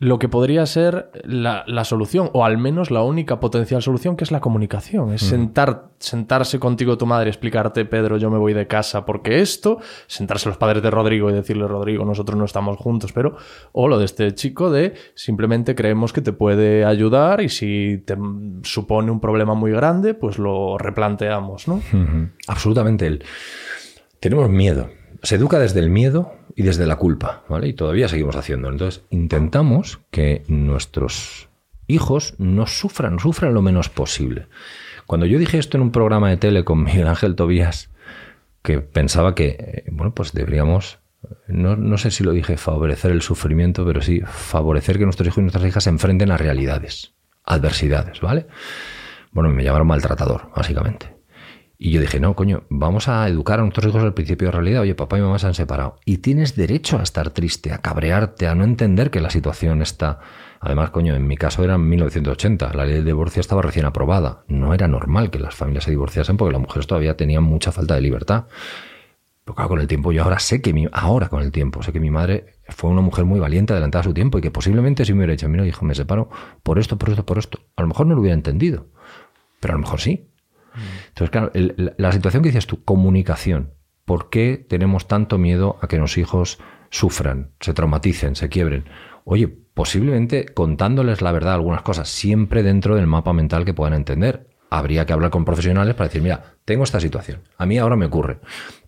lo 0.01 0.21
que 0.21 0.29
podría 0.29 0.65
ser 0.65 1.11
la, 1.25 1.65
la, 1.67 1.85
solución, 1.85 2.31
o 2.33 2.45
al 2.45 2.57
menos 2.57 2.93
la 2.93 3.03
única 3.03 3.41
potencial 3.41 3.83
solución, 3.83 4.17
que 4.17 4.23
es 4.23 4.31
la 4.31 4.41
comunicación. 4.41 5.13
Es 5.13 5.23
sentar, 5.23 5.89
sentarse 5.99 6.61
contigo 6.61 6.97
tu 6.97 7.05
madre, 7.05 7.31
explicarte, 7.31 7.85
Pedro, 7.85 8.17
yo 8.17 8.31
me 8.31 8.39
voy 8.39 8.53
de 8.53 8.69
casa 8.69 9.05
porque 9.05 9.41
esto, 9.41 9.79
sentarse 10.07 10.49
los 10.49 10.57
padres 10.57 10.85
de 10.85 10.91
Rodrigo 10.93 11.31
y 11.31 11.33
decirle, 11.33 11.67
Rodrigo, 11.67 12.05
nosotros 12.05 12.39
no 12.39 12.45
estamos 12.45 12.77
juntos, 12.77 13.13
pero, 13.13 13.37
o 13.73 13.89
lo 13.89 13.99
de 13.99 14.05
este 14.05 14.33
chico 14.35 14.71
de 14.71 14.95
simplemente 15.15 15.75
creemos 15.75 16.13
que 16.13 16.21
te 16.21 16.33
puede 16.33 16.85
ayudar 16.85 17.41
y 17.41 17.49
si 17.49 18.01
te 18.07 18.17
supone 18.63 19.11
un 19.11 19.19
problema 19.19 19.55
muy 19.55 19.73
grande, 19.73 20.15
pues 20.15 20.39
lo 20.39 20.79
replanteamos, 20.79 21.67
¿no? 21.67 21.83
Absolutamente. 22.47 23.07
El... 23.07 23.25
Tenemos 24.21 24.49
miedo. 24.49 24.91
Se 25.23 25.37
educa 25.37 25.59
desde 25.59 25.81
el 25.81 25.91
miedo 25.91 26.35
y 26.55 26.63
desde 26.63 26.87
la 26.87 26.97
culpa, 26.97 27.45
¿vale? 27.49 27.69
Y 27.69 27.73
todavía 27.73 28.09
seguimos 28.09 28.37
haciendo. 28.37 28.69
Entonces, 28.69 29.05
intentamos 29.11 30.01
que 30.11 30.45
nuestros 30.49 31.49
hijos 31.87 32.35
no 32.39 32.67
sufran, 32.67 33.19
sufran 33.19 33.55
lo 33.55 33.63
menos 33.63 33.89
posible. 33.89 34.47
Cuando 35.07 35.27
yo 35.27 35.39
dije 35.39 35.59
esto 35.59 35.77
en 35.77 35.83
un 35.83 35.91
programa 35.91 36.31
de 36.31 36.37
tele 36.37 36.65
con 36.65 36.83
Miguel 36.85 37.09
Ángel 37.09 37.35
Tobías, 37.35 37.91
que 38.63 38.81
pensaba 38.81 39.35
que, 39.35 39.85
bueno, 39.91 40.15
pues 40.15 40.33
deberíamos, 40.33 40.99
no, 41.49 41.77
no 41.77 41.99
sé 41.99 42.11
si 42.11 42.23
lo 42.23 42.33
dije, 42.33 42.57
favorecer 42.57 43.11
el 43.11 43.23
sufrimiento, 43.23 43.85
pero 43.87 44.03
sí 44.03 44.21
favorecer 44.25 44.99
que 44.99 45.05
nuestros 45.05 45.27
hijos 45.27 45.39
y 45.39 45.43
nuestras 45.43 45.65
hijas 45.65 45.85
se 45.85 45.91
enfrenten 45.91 46.31
a 46.31 46.37
realidades, 46.37 47.15
adversidades, 47.45 48.21
¿vale? 48.21 48.47
Bueno, 49.33 49.51
me 49.51 49.65
llamaron 49.65 49.87
maltratador, 49.87 50.51
básicamente. 50.55 51.18
Y 51.81 51.93
yo 51.93 52.01
dije, 52.01 52.19
no, 52.19 52.35
coño, 52.35 52.65
vamos 52.71 53.07
a 53.07 53.29
educar 53.29 53.61
a 53.61 53.63
nuestros 53.63 53.87
hijos 53.87 54.03
al 54.03 54.13
principio 54.13 54.49
de 54.49 54.53
realidad. 54.53 54.83
Oye, 54.83 54.97
papá 54.97 55.17
y 55.17 55.21
mamá 55.21 55.39
se 55.39 55.47
han 55.47 55.55
separado. 55.55 56.01
Y 56.05 56.19
tienes 56.19 56.57
derecho 56.57 56.99
a 56.99 57.05
estar 57.05 57.31
triste, 57.31 57.73
a 57.73 57.79
cabrearte, 57.79 58.49
a 58.49 58.57
no 58.57 58.65
entender 58.65 59.13
que 59.13 59.21
la 59.21 59.31
situación 59.31 59.81
está... 59.81 60.19
Además, 60.59 60.91
coño, 60.91 61.15
en 61.15 61.29
mi 61.29 61.37
caso 61.37 61.63
era 61.63 61.77
en 61.77 61.89
1980. 61.89 62.73
La 62.75 62.85
ley 62.85 62.97
del 62.97 63.05
divorcio 63.05 63.39
estaba 63.39 63.63
recién 63.63 63.87
aprobada. 63.87 64.43
No 64.49 64.75
era 64.75 64.89
normal 64.89 65.31
que 65.31 65.39
las 65.39 65.55
familias 65.55 65.85
se 65.85 65.93
divorciasen 65.93 66.37
porque 66.37 66.53
las 66.53 66.61
mujeres 66.61 66.89
todavía 66.89 67.17
tenían 67.17 67.45
mucha 67.45 67.71
falta 67.71 67.95
de 67.95 68.01
libertad. 68.01 68.47
Pero 69.45 69.55
claro, 69.55 69.69
con 69.69 69.81
el 69.81 69.87
tiempo, 69.87 70.11
yo 70.11 70.25
ahora 70.25 70.41
sé 70.41 70.61
que 70.61 70.73
mi... 70.73 70.89
Ahora 70.91 71.29
con 71.29 71.43
el 71.43 71.53
tiempo, 71.53 71.85
sé 71.85 71.93
que 71.93 72.01
mi 72.01 72.11
madre 72.11 72.57
fue 72.71 72.91
una 72.91 73.03
mujer 73.03 73.25
muy 73.25 73.39
valiente, 73.39 73.73
adelantada 73.73 74.01
a 74.01 74.05
su 74.05 74.15
tiempo 74.15 74.39
y 74.39 74.41
que 74.41 74.51
posiblemente 74.51 75.05
si 75.05 75.13
me 75.13 75.19
hubiera 75.21 75.31
dicho, 75.31 75.49
mira, 75.49 75.65
hijo, 75.65 75.85
me 75.85 75.95
separo 75.95 76.29
por 76.65 76.81
esto, 76.81 76.99
por 76.99 77.11
esto, 77.11 77.25
por 77.25 77.39
esto. 77.39 77.61
A 77.77 77.83
lo 77.83 77.89
mejor 77.89 78.09
no 78.09 78.17
lo 78.17 78.21
hubiera 78.21 78.35
entendido. 78.35 78.87
Pero 79.61 79.75
a 79.75 79.77
lo 79.77 79.83
mejor 79.83 80.01
sí. 80.01 80.28
Entonces, 81.09 81.31
claro, 81.31 81.51
la 81.55 82.13
situación 82.13 82.43
que 82.43 82.51
dices 82.51 82.67
tú, 82.67 82.85
comunicación. 82.85 83.75
¿Por 84.05 84.31
qué 84.31 84.65
tenemos 84.69 85.07
tanto 85.07 85.37
miedo 85.37 85.77
a 85.83 85.89
que 85.89 85.99
los 85.99 86.17
hijos 86.17 86.59
sufran, 86.91 87.51
se 87.61 87.75
traumaticen, 87.75 88.37
se 88.37 88.49
quiebren? 88.49 88.85
Oye, 89.25 89.49
posiblemente 89.49 90.47
contándoles 90.47 91.21
la 91.21 91.31
verdad 91.31 91.55
algunas 91.55 91.83
cosas, 91.83 92.09
siempre 92.09 92.63
dentro 92.63 92.97
del 92.97 93.07
mapa 93.07 93.33
mental 93.33 93.65
que 93.65 93.75
puedan 93.75 93.95
entender. 93.95 94.49
Habría 94.71 95.07
que 95.07 95.13
hablar 95.13 95.31
con 95.31 95.45
profesionales 95.45 95.95
para 95.95 96.09
decir, 96.09 96.23
mira, 96.23 96.57
tengo 96.65 96.85
esta 96.85 97.01
situación, 97.01 97.43
a 97.57 97.67
mí 97.67 97.79
ahora 97.79 97.97
me 97.97 98.07
ocurre. 98.07 98.41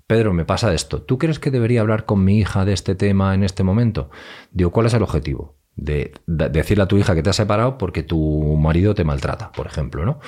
Pedro, 0.06 0.32
me 0.32 0.44
pasa 0.44 0.74
esto. 0.74 1.02
¿Tú 1.02 1.18
crees 1.18 1.38
que 1.38 1.52
debería 1.52 1.82
hablar 1.82 2.04
con 2.04 2.24
mi 2.24 2.38
hija 2.38 2.64
de 2.64 2.72
este 2.72 2.96
tema 2.96 3.32
en 3.32 3.44
este 3.44 3.62
momento? 3.62 4.10
Digo, 4.50 4.72
¿cuál 4.72 4.86
es 4.86 4.94
el 4.94 5.04
objetivo? 5.04 5.54
De, 5.76 6.12
de 6.26 6.48
decirle 6.48 6.82
a 6.82 6.88
tu 6.88 6.96
hija 6.96 7.14
que 7.14 7.22
te 7.22 7.30
has 7.30 7.36
separado 7.36 7.78
porque 7.78 8.02
tu 8.02 8.56
marido 8.56 8.92
te 8.92 9.04
maltrata, 9.04 9.52
por 9.52 9.68
ejemplo, 9.68 10.04
¿no? 10.04 10.18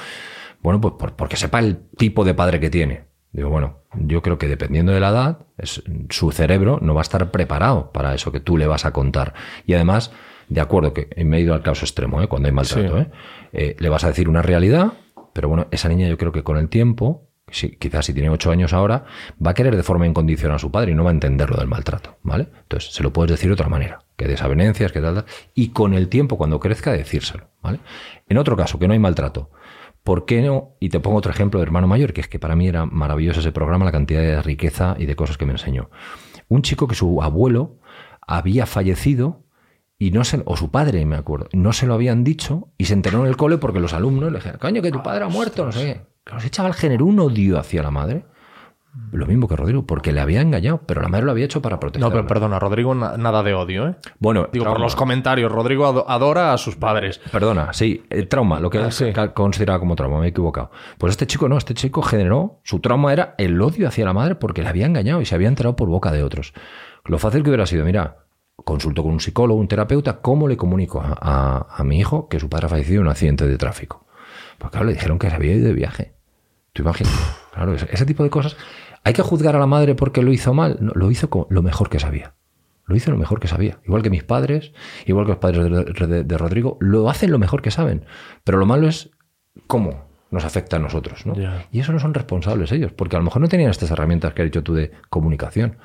Bueno, 0.62 0.80
pues 0.80 0.94
por, 0.98 1.14
porque 1.14 1.36
sepa 1.36 1.58
el 1.58 1.78
tipo 1.96 2.24
de 2.24 2.34
padre 2.34 2.60
que 2.60 2.70
tiene. 2.70 3.04
Digo, 3.32 3.48
bueno, 3.48 3.78
yo 3.94 4.20
creo 4.22 4.36
que 4.38 4.46
dependiendo 4.48 4.92
de 4.92 5.00
la 5.00 5.08
edad, 5.08 5.38
es, 5.58 5.82
su 6.10 6.30
cerebro 6.32 6.78
no 6.82 6.94
va 6.94 7.00
a 7.00 7.02
estar 7.02 7.30
preparado 7.30 7.90
para 7.92 8.14
eso 8.14 8.30
que 8.30 8.40
tú 8.40 8.56
le 8.58 8.66
vas 8.66 8.84
a 8.84 8.92
contar. 8.92 9.32
Y 9.66 9.72
además, 9.74 10.12
de 10.48 10.60
acuerdo, 10.60 10.92
que 10.92 11.08
me 11.24 11.38
he 11.38 11.40
ido 11.40 11.54
al 11.54 11.62
caso 11.62 11.84
extremo, 11.84 12.20
¿eh? 12.22 12.28
cuando 12.28 12.48
hay 12.48 12.52
maltrato, 12.54 12.96
Sí. 12.96 13.02
¿eh? 13.02 13.06
Eh, 13.52 13.76
le 13.78 13.88
vas 13.88 14.04
a 14.04 14.08
decir 14.08 14.28
una 14.28 14.42
realidad, 14.42 14.92
pero 15.32 15.48
bueno, 15.48 15.66
esa 15.70 15.88
niña 15.88 16.08
yo 16.08 16.18
creo 16.18 16.30
que 16.30 16.42
con 16.42 16.58
el 16.58 16.68
tiempo, 16.68 17.30
si- 17.48 17.70
quizás 17.76 18.04
si 18.04 18.12
tiene 18.12 18.28
ocho 18.28 18.50
años 18.50 18.74
ahora, 18.74 19.06
va 19.44 19.52
a 19.52 19.54
querer 19.54 19.76
de 19.76 19.82
forma 19.82 20.06
incondicional 20.06 20.56
a 20.56 20.58
su 20.58 20.70
padre 20.70 20.92
y 20.92 20.94
no 20.94 21.02
va 21.04 21.10
a 21.10 21.14
entender 21.14 21.48
lo 21.50 21.56
del 21.56 21.68
maltrato, 21.68 22.18
¿vale? 22.22 22.48
Entonces, 22.62 22.92
se 22.92 23.02
lo 23.02 23.14
puedes 23.14 23.30
decir 23.30 23.48
de 23.48 23.54
otra 23.54 23.68
manera, 23.70 24.00
que 24.16 24.28
desavenencias, 24.28 24.92
que 24.92 25.00
tal, 25.00 25.14
tal, 25.14 25.24
y 25.54 25.68
con 25.70 25.94
el 25.94 26.08
tiempo, 26.10 26.36
cuando 26.36 26.60
crezca, 26.60 26.92
decírselo, 26.92 27.48
¿vale? 27.62 27.78
En 28.28 28.36
otro 28.36 28.56
caso, 28.56 28.78
que 28.78 28.86
no 28.86 28.92
hay 28.92 28.98
maltrato, 28.98 29.50
¿Por 30.02 30.24
qué 30.24 30.42
no? 30.42 30.76
Y 30.80 30.88
te 30.88 31.00
pongo 31.00 31.18
otro 31.18 31.30
ejemplo 31.30 31.60
de 31.60 31.64
hermano 31.64 31.86
mayor, 31.86 32.12
que 32.12 32.20
es 32.20 32.28
que 32.28 32.38
para 32.38 32.56
mí 32.56 32.66
era 32.66 32.86
maravilloso 32.86 33.40
ese 33.40 33.52
programa, 33.52 33.84
la 33.84 33.92
cantidad 33.92 34.20
de 34.20 34.42
riqueza 34.42 34.96
y 34.98 35.06
de 35.06 35.14
cosas 35.14 35.38
que 35.38 35.46
me 35.46 35.52
enseñó. 35.52 35.90
Un 36.48 36.62
chico 36.62 36.88
que 36.88 36.94
su 36.94 37.22
abuelo 37.22 37.78
había 38.26 38.66
fallecido 38.66 39.44
y 39.98 40.10
no 40.10 40.24
se, 40.24 40.42
o 40.44 40.56
su 40.56 40.70
padre, 40.72 41.06
me 41.06 41.16
acuerdo, 41.16 41.48
no 41.52 41.72
se 41.72 41.86
lo 41.86 41.94
habían 41.94 42.24
dicho 42.24 42.72
y 42.76 42.86
se 42.86 42.94
enteró 42.94 43.20
en 43.20 43.28
el 43.28 43.36
cole 43.36 43.58
porque 43.58 43.78
los 43.78 43.92
alumnos 43.92 44.32
le 44.32 44.38
dijeron, 44.38 44.58
coño, 44.58 44.82
que 44.82 44.90
tu 44.90 45.02
padre 45.02 45.24
ha 45.24 45.28
muerto, 45.28 45.64
no 45.64 45.70
sé 45.70 45.84
qué. 45.84 46.12
Claro, 46.24 46.40
ese 46.40 46.50
chaval 46.50 46.74
generó 46.74 47.06
un 47.06 47.20
odio 47.20 47.58
hacia 47.58 47.82
la 47.82 47.90
madre. 47.92 48.24
Lo 49.10 49.24
mismo 49.26 49.48
que 49.48 49.56
Rodrigo, 49.56 49.86
porque 49.86 50.12
le 50.12 50.20
había 50.20 50.42
engañado, 50.42 50.82
pero 50.86 51.00
la 51.00 51.08
madre 51.08 51.24
lo 51.24 51.30
había 51.32 51.46
hecho 51.46 51.62
para 51.62 51.80
protegerlo. 51.80 52.08
No, 52.08 52.12
pero 52.14 52.26
perdona, 52.26 52.58
Rodrigo, 52.58 52.94
na- 52.94 53.16
nada 53.16 53.42
de 53.42 53.54
odio, 53.54 53.88
¿eh? 53.88 53.94
Bueno, 54.18 54.48
Digo, 54.52 54.66
por 54.66 54.80
los 54.80 54.94
comentarios, 54.96 55.50
Rodrigo 55.50 55.86
ado- 55.86 56.04
adora 56.10 56.52
a 56.52 56.58
sus 56.58 56.76
padres. 56.76 57.18
Perdona, 57.32 57.72
sí, 57.72 58.04
el 58.10 58.28
trauma, 58.28 58.60
lo 58.60 58.68
que 58.68 58.78
Ah, 58.78 58.90
sí. 58.90 59.06
consideraba 59.32 59.78
como 59.78 59.96
trauma, 59.96 60.20
me 60.20 60.26
he 60.26 60.28
equivocado. 60.28 60.70
Pues 60.98 61.12
este 61.12 61.26
chico 61.26 61.48
no, 61.48 61.56
este 61.56 61.72
chico 61.72 62.02
generó, 62.02 62.60
su 62.64 62.80
trauma 62.80 63.14
era 63.14 63.34
el 63.38 63.60
odio 63.62 63.88
hacia 63.88 64.04
la 64.04 64.12
madre 64.12 64.34
porque 64.34 64.62
le 64.62 64.68
había 64.68 64.84
engañado 64.84 65.22
y 65.22 65.24
se 65.24 65.34
había 65.34 65.48
enterado 65.48 65.74
por 65.74 65.88
boca 65.88 66.12
de 66.12 66.22
otros. 66.22 66.52
Lo 67.06 67.18
fácil 67.18 67.42
que 67.42 67.48
hubiera 67.48 67.64
sido, 67.66 67.86
mira, 67.86 68.18
consulto 68.56 69.02
con 69.02 69.12
un 69.12 69.20
psicólogo, 69.20 69.58
un 69.58 69.68
terapeuta, 69.68 70.20
¿cómo 70.20 70.48
le 70.48 70.58
comunico 70.58 71.00
a, 71.00 71.16
a- 71.18 71.66
a 71.78 71.82
mi 71.84 71.98
hijo 71.98 72.28
que 72.28 72.38
su 72.38 72.50
padre 72.50 72.66
ha 72.66 72.68
fallecido 72.68 73.00
en 73.00 73.06
un 73.06 73.10
accidente 73.10 73.46
de 73.46 73.56
tráfico? 73.56 74.06
Pues 74.58 74.70
claro, 74.70 74.86
le 74.86 74.92
dijeron 74.92 75.18
que 75.18 75.30
se 75.30 75.34
había 75.36 75.54
ido 75.54 75.66
de 75.66 75.72
viaje. 75.72 76.12
Tú 76.74 76.82
imaginas, 76.82 77.12
claro, 77.52 77.74
ese, 77.74 77.86
ese 77.92 78.06
tipo 78.06 78.22
de 78.24 78.30
cosas. 78.30 78.56
¿Hay 79.04 79.12
que 79.14 79.22
juzgar 79.22 79.56
a 79.56 79.58
la 79.58 79.66
madre 79.66 79.94
porque 79.94 80.22
lo 80.22 80.32
hizo 80.32 80.54
mal? 80.54 80.78
No, 80.80 80.92
lo 80.94 81.10
hizo 81.10 81.28
con 81.30 81.46
lo 81.50 81.62
mejor 81.62 81.88
que 81.90 81.98
sabía. 82.00 82.34
Lo 82.86 82.96
hizo 82.96 83.10
lo 83.10 83.16
mejor 83.16 83.40
que 83.40 83.48
sabía. 83.48 83.78
Igual 83.84 84.02
que 84.02 84.10
mis 84.10 84.24
padres, 84.24 84.72
igual 85.06 85.24
que 85.26 85.30
los 85.32 85.38
padres 85.38 85.64
de, 85.98 86.06
de- 86.06 86.24
de 86.24 86.38
Rodrigo, 86.38 86.76
lo 86.80 87.08
hacen 87.08 87.30
lo 87.30 87.38
mejor 87.38 87.62
que 87.62 87.70
saben. 87.70 88.04
Pero 88.44 88.58
lo 88.58 88.66
malo 88.66 88.88
es 88.88 89.10
cómo 89.66 90.04
nos 90.30 90.44
afecta 90.44 90.76
a 90.76 90.80
nosotros. 90.80 91.26
¿no? 91.26 91.34
Y 91.70 91.80
eso 91.80 91.92
no 91.92 91.98
son 92.00 92.14
responsables 92.14 92.72
ellos, 92.72 92.92
porque 92.92 93.16
a 93.16 93.18
lo 93.18 93.24
mejor 93.24 93.42
no 93.42 93.48
tenían 93.48 93.70
estas 93.70 93.90
herramientas 93.90 94.32
que 94.34 94.42
has 94.42 94.46
dicho 94.46 94.62
tú 94.62 94.74
de 94.74 94.90
comunicación. 95.10 95.76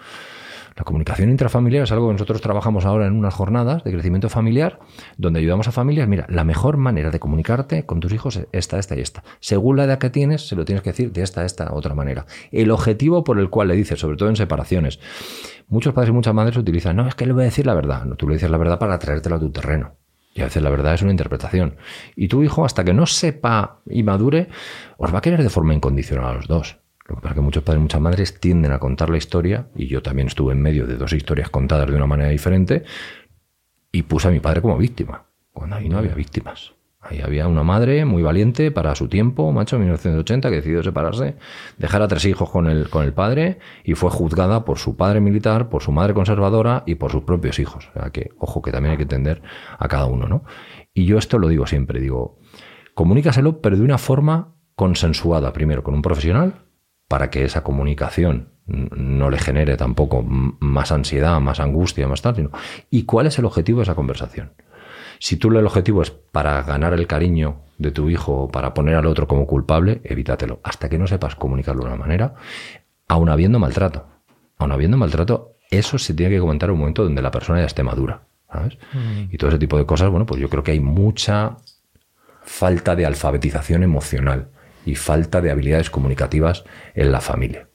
La 0.78 0.84
comunicación 0.84 1.32
intrafamiliar 1.32 1.84
es 1.84 1.92
algo 1.92 2.08
que 2.08 2.14
nosotros 2.14 2.40
trabajamos 2.40 2.86
ahora 2.86 3.08
en 3.08 3.14
unas 3.14 3.34
jornadas 3.34 3.84
de 3.84 3.92
crecimiento 3.92 4.30
familiar, 4.30 4.80
donde 5.18 5.40
ayudamos 5.40 5.68
a 5.68 5.72
familias. 5.72 6.08
Mira, 6.08 6.28
la 6.30 6.44
mejor 6.44 6.78
manera 6.78 7.10
de 7.10 7.20
comunicarte 7.20 7.88
con 7.88 8.00
tus 8.00 8.14
hijos 8.14 8.36
es 8.36 8.48
esta, 8.52 8.78
esta 8.78 8.96
y 8.96 9.00
esta. 9.00 9.24
Según 9.40 9.78
la 9.78 9.86
edad 9.86 9.98
que 9.98 10.12
tienes, 10.12 10.48
se 10.48 10.56
lo 10.56 10.66
tienes 10.66 10.84
que 10.84 10.92
decir 10.92 11.12
de 11.12 11.24
esta, 11.24 11.46
esta, 11.46 11.74
otra 11.74 11.96
manera. 11.96 12.28
El 12.52 12.70
objetivo 12.70 13.24
por 13.24 13.40
el 13.40 13.50
cual 13.50 13.70
le 13.70 13.76
dices, 13.76 14.00
sobre 14.00 14.18
todo 14.18 14.30
en 14.30 14.36
separaciones, 14.36 15.00
muchos 15.68 15.96
padres 15.96 16.12
y 16.12 16.14
muchas 16.14 16.36
madres 16.36 16.56
utilizan, 16.58 16.96
no, 16.96 17.08
es 17.08 17.16
que 17.16 17.26
le 17.26 17.34
voy 17.34 17.42
a 17.42 17.46
decir 17.46 17.66
la 17.66 17.74
verdad. 17.74 18.06
No, 18.06 18.16
tú 18.16 18.28
le 18.28 18.36
dices 18.36 18.52
la 18.52 18.58
verdad 18.58 18.78
para 18.78 19.00
traértela 19.00 19.38
a 19.38 19.40
tu 19.40 19.50
terreno. 19.50 19.96
Y 20.36 20.42
a 20.42 20.44
veces 20.44 20.62
la 20.62 20.70
verdad 20.70 20.94
es 20.94 21.02
una 21.02 21.10
interpretación. 21.10 21.78
Y 22.16 22.28
tu 22.28 22.44
hijo, 22.44 22.66
hasta 22.66 22.84
que 22.84 22.94
no 22.94 23.08
sepa 23.08 23.82
y 23.90 24.04
madure, 24.04 24.50
os 24.98 25.12
va 25.12 25.18
a 25.18 25.22
querer 25.22 25.42
de 25.42 25.50
forma 25.50 25.74
incondicional 25.74 26.26
a 26.26 26.34
los 26.34 26.48
dos. 26.48 26.78
Lo 27.08 27.16
que 27.16 27.22
pasa 27.22 27.30
es 27.30 27.36
que 27.36 27.42
muchos 27.42 27.64
padres 27.64 27.80
y 27.80 27.84
muchas 27.84 28.02
madres 28.02 28.40
tienden 28.40 28.72
a 28.72 28.80
contar 28.80 29.10
la 29.10 29.18
historia, 29.18 29.68
y 29.76 29.88
yo 29.88 30.02
también 30.02 30.28
estuve 30.28 30.54
en 30.54 30.62
medio 30.62 30.86
de 30.86 30.98
dos 30.98 31.14
historias 31.14 31.50
contadas 31.50 31.90
de 31.90 31.96
una 31.96 32.08
manera 32.08 32.30
diferente, 32.30 32.84
y 33.92 34.04
puse 34.04 34.28
a 34.28 34.32
mi 34.32 34.40
padre 34.40 34.62
como 34.62 34.78
víctima, 34.78 35.28
cuando 35.54 35.78
ahí 35.78 35.88
no 35.88 35.98
había 35.98 36.14
víctimas. 36.14 36.74
Ahí 37.00 37.22
había 37.22 37.48
una 37.48 37.64
madre 37.64 38.04
muy 38.04 38.22
valiente 38.22 38.72
para 38.72 38.94
su 38.96 39.08
tiempo, 39.08 39.52
macho, 39.54 39.78
en 39.78 39.84
1980, 39.84 40.50
que 40.50 40.56
decidió 40.58 40.84
separarse, 40.84 41.38
dejar 41.78 42.02
a 42.02 42.08
tres 42.08 42.26
hijos 42.26 42.50
con 42.50 42.68
el, 42.68 42.90
con 42.90 43.06
el 43.06 43.14
padre 43.14 43.60
y 43.86 43.94
fue 43.94 44.10
juzgada 44.10 44.66
por 44.66 44.78
su 44.78 44.98
padre 44.98 45.22
militar, 45.22 45.70
por 45.70 45.84
su 45.84 45.94
madre 45.94 46.14
conservadora 46.14 46.84
y 46.86 46.96
por 46.96 47.12
sus 47.12 47.24
propios 47.24 47.60
hijos. 47.60 47.88
O 47.90 47.94
sea 47.94 48.10
que, 48.10 48.32
ojo, 48.40 48.62
que 48.62 48.72
también 48.72 48.92
hay 48.92 48.98
que 48.98 49.04
entender 49.04 49.42
a 49.78 49.88
cada 49.88 50.08
uno, 50.08 50.28
¿no? 50.28 50.44
Y 50.94 51.06
yo 51.06 51.18
esto 51.18 51.38
lo 51.38 51.48
digo 51.48 51.66
siempre, 51.66 52.02
digo, 52.02 52.40
comunícaselo, 52.94 53.62
pero 53.62 53.78
de 53.78 53.84
una 53.84 54.00
forma 54.00 54.56
consensuada, 54.76 55.54
primero 55.54 55.84
con 55.84 55.94
un 55.94 56.02
profesional, 56.02 56.67
para 57.08 57.30
que 57.30 57.46
esa 57.46 57.64
comunicación 57.64 58.50
no 58.68 59.30
le 59.30 59.40
genere 59.40 59.78
tampoco 59.78 60.24
más 60.24 60.92
ansiedad, 60.92 61.40
más 61.40 61.60
angustia, 61.60 62.08
más 62.08 62.22
tal, 62.22 62.36
sino, 62.36 62.52
¿y 62.90 63.04
cuál 63.04 63.28
es 63.28 63.40
el 63.40 63.46
objetivo 63.46 63.80
de 63.80 63.84
esa 63.84 63.96
conversación? 63.96 64.52
Si 65.20 65.38
tú 65.38 65.50
el 65.50 65.66
objetivo 65.66 66.02
es 66.02 66.12
para 66.12 66.62
ganar 66.64 66.94
el 66.94 67.08
cariño 67.08 67.62
de 67.78 67.92
tu 67.92 68.10
hijo 68.10 68.44
o 68.44 68.48
para 68.50 68.74
poner 68.74 68.96
al 68.96 69.06
otro 69.06 69.28
como 69.28 69.48
culpable, 69.48 70.02
evítatelo. 70.04 70.60
Hasta 70.64 70.90
que 70.90 70.98
no 70.98 71.08
sepas 71.08 71.36
comunicarlo 71.36 71.82
de 71.82 71.88
una 71.88 71.96
manera, 71.96 72.36
aun 73.08 73.30
habiendo 73.30 73.58
maltrato. 73.58 74.06
Aun 74.58 74.72
habiendo 74.72 74.98
maltrato, 74.98 75.56
eso 75.72 75.98
se 75.98 76.14
tiene 76.14 76.36
que 76.36 76.40
comentar 76.40 76.70
en 76.70 76.74
un 76.74 76.80
momento 76.80 77.04
donde 77.04 77.22
la 77.22 77.32
persona 77.32 77.60
ya 77.60 77.66
esté 77.66 77.84
madura. 77.84 78.22
¿sabes? 78.52 78.78
Y 79.32 79.38
todo 79.38 79.50
ese 79.50 79.60
tipo 79.60 79.78
de 79.78 79.86
cosas, 79.86 80.10
bueno, 80.10 80.26
pues 80.26 80.40
yo 80.40 80.50
creo 80.50 80.64
que 80.64 80.72
hay 80.72 80.80
mucha 80.80 81.58
falta 82.44 82.96
de 82.96 83.06
alfabetización 83.06 83.84
emocional 83.84 84.50
y 84.88 84.96
falta 84.96 85.42
de 85.42 85.52
habilidades 85.52 85.90
comunicativas 85.90 86.64
en 86.96 87.12
la 87.12 87.22
familia. 87.22 87.68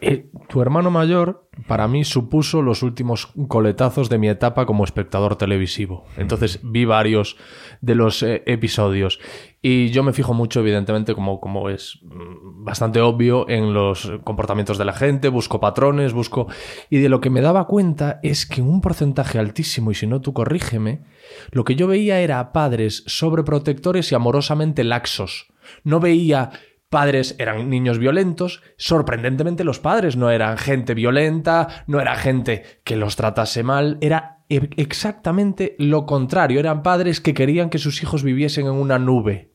Eh, 0.00 0.30
tu 0.48 0.62
hermano 0.62 0.90
mayor, 0.90 1.48
para 1.66 1.88
mí, 1.88 2.04
supuso 2.04 2.62
los 2.62 2.82
últimos 2.82 3.32
coletazos 3.48 4.08
de 4.08 4.18
mi 4.18 4.28
etapa 4.28 4.66
como 4.66 4.84
espectador 4.84 5.36
televisivo. 5.36 6.04
Entonces 6.16 6.60
vi 6.62 6.84
varios 6.84 7.36
de 7.80 7.94
los 7.94 8.22
eh, 8.22 8.42
episodios. 8.46 9.18
Y 9.60 9.90
yo 9.90 10.04
me 10.04 10.12
fijo 10.12 10.34
mucho, 10.34 10.60
evidentemente, 10.60 11.14
como, 11.14 11.40
como 11.40 11.68
es 11.68 11.98
mm, 12.02 12.64
bastante 12.64 13.00
obvio, 13.00 13.48
en 13.48 13.74
los 13.74 14.12
comportamientos 14.22 14.78
de 14.78 14.84
la 14.84 14.92
gente, 14.92 15.28
busco 15.28 15.58
patrones, 15.58 16.12
busco... 16.12 16.46
Y 16.90 16.98
de 16.98 17.08
lo 17.08 17.20
que 17.20 17.30
me 17.30 17.40
daba 17.40 17.66
cuenta 17.66 18.20
es 18.22 18.46
que 18.46 18.60
en 18.60 18.68
un 18.68 18.80
porcentaje 18.80 19.38
altísimo, 19.38 19.90
y 19.90 19.94
si 19.94 20.06
no 20.06 20.20
tú 20.20 20.32
corrígeme, 20.32 21.02
lo 21.50 21.64
que 21.64 21.74
yo 21.74 21.88
veía 21.88 22.20
era 22.20 22.52
padres 22.52 23.02
sobreprotectores 23.06 24.12
y 24.12 24.14
amorosamente 24.14 24.84
laxos. 24.84 25.48
No 25.84 26.00
veía 26.00 26.50
padres 26.88 27.36
eran 27.38 27.68
niños 27.68 27.98
violentos, 27.98 28.62
sorprendentemente 28.76 29.64
los 29.64 29.78
padres 29.78 30.16
no 30.16 30.30
eran 30.30 30.56
gente 30.56 30.94
violenta, 30.94 31.84
no 31.86 32.00
era 32.00 32.16
gente 32.16 32.80
que 32.84 32.96
los 32.96 33.16
tratase 33.16 33.62
mal, 33.62 33.98
era 34.00 34.38
e- 34.48 34.70
exactamente 34.76 35.76
lo 35.78 36.06
contrario, 36.06 36.60
eran 36.60 36.82
padres 36.82 37.20
que 37.20 37.34
querían 37.34 37.70
que 37.70 37.78
sus 37.78 38.02
hijos 38.02 38.22
viviesen 38.22 38.66
en 38.66 38.72
una 38.72 38.98
nube. 38.98 39.52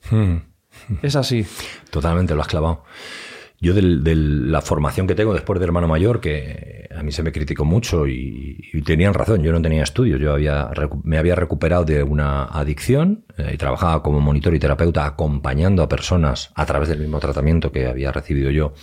Es 1.02 1.16
así. 1.16 1.46
Totalmente, 1.90 2.36
lo 2.36 2.42
has 2.42 2.48
clavado. 2.48 2.84
Yo 3.64 3.74
de 3.74 4.16
la 4.16 4.62
formación 4.62 5.08
que 5.08 5.16
tengo 5.16 5.34
después 5.34 5.58
de 5.58 5.64
hermano 5.64 5.88
mayor, 5.88 6.20
que 6.20 6.90
a 6.94 7.02
mí 7.02 7.14
se 7.14 7.24
me 7.24 7.32
criticó 7.32 7.64
mucho 7.64 8.06
y, 8.06 8.84
tenían 8.86 9.14
razón, 9.14 9.42
yo 9.42 9.54
no 9.54 9.62
tenía 9.62 9.84
estudios, 9.84 10.20
yo 10.20 10.34
había, 10.34 10.70
me 11.06 11.18
había 11.18 11.34
recuperado 11.36 11.86
de 11.86 12.04
una 12.04 12.44
adicción 12.44 13.24
eh, 13.38 13.52
y 13.54 13.58
trabajaba 13.58 14.04
como 14.04 14.20
monitor 14.20 14.54
y 14.54 14.60
terapeuta 14.60 15.06
acompañando 15.06 15.82
a 15.82 15.88
personas 15.88 16.52
a 16.56 16.66
través 16.66 16.90
del 16.90 17.00
mismo 17.00 17.22
tratamiento 17.22 17.72
que 17.72 17.88
había 17.88 18.12
recibido 18.12 18.52
yo 18.52 18.74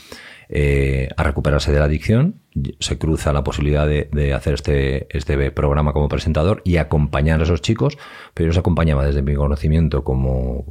eh, 0.48 1.10
a 1.14 1.24
recuperarse 1.24 1.72
de 1.72 1.78
la 1.78 1.84
adicción. 1.84 2.40
Se 2.78 2.96
cruza 2.96 3.34
la 3.34 3.44
posibilidad 3.44 3.86
de, 3.86 4.08
de, 4.10 4.32
hacer 4.32 4.54
este, 4.54 5.14
este 5.14 5.50
programa 5.50 5.92
como 5.92 6.08
presentador 6.08 6.62
y 6.64 6.78
acompañar 6.78 7.40
a 7.40 7.42
esos 7.42 7.60
chicos, 7.60 7.98
pero 8.32 8.46
yo 8.46 8.48
los 8.48 8.58
acompañaba 8.58 9.04
desde 9.04 9.20
mi 9.20 9.34
conocimiento 9.34 10.04
como 10.04 10.64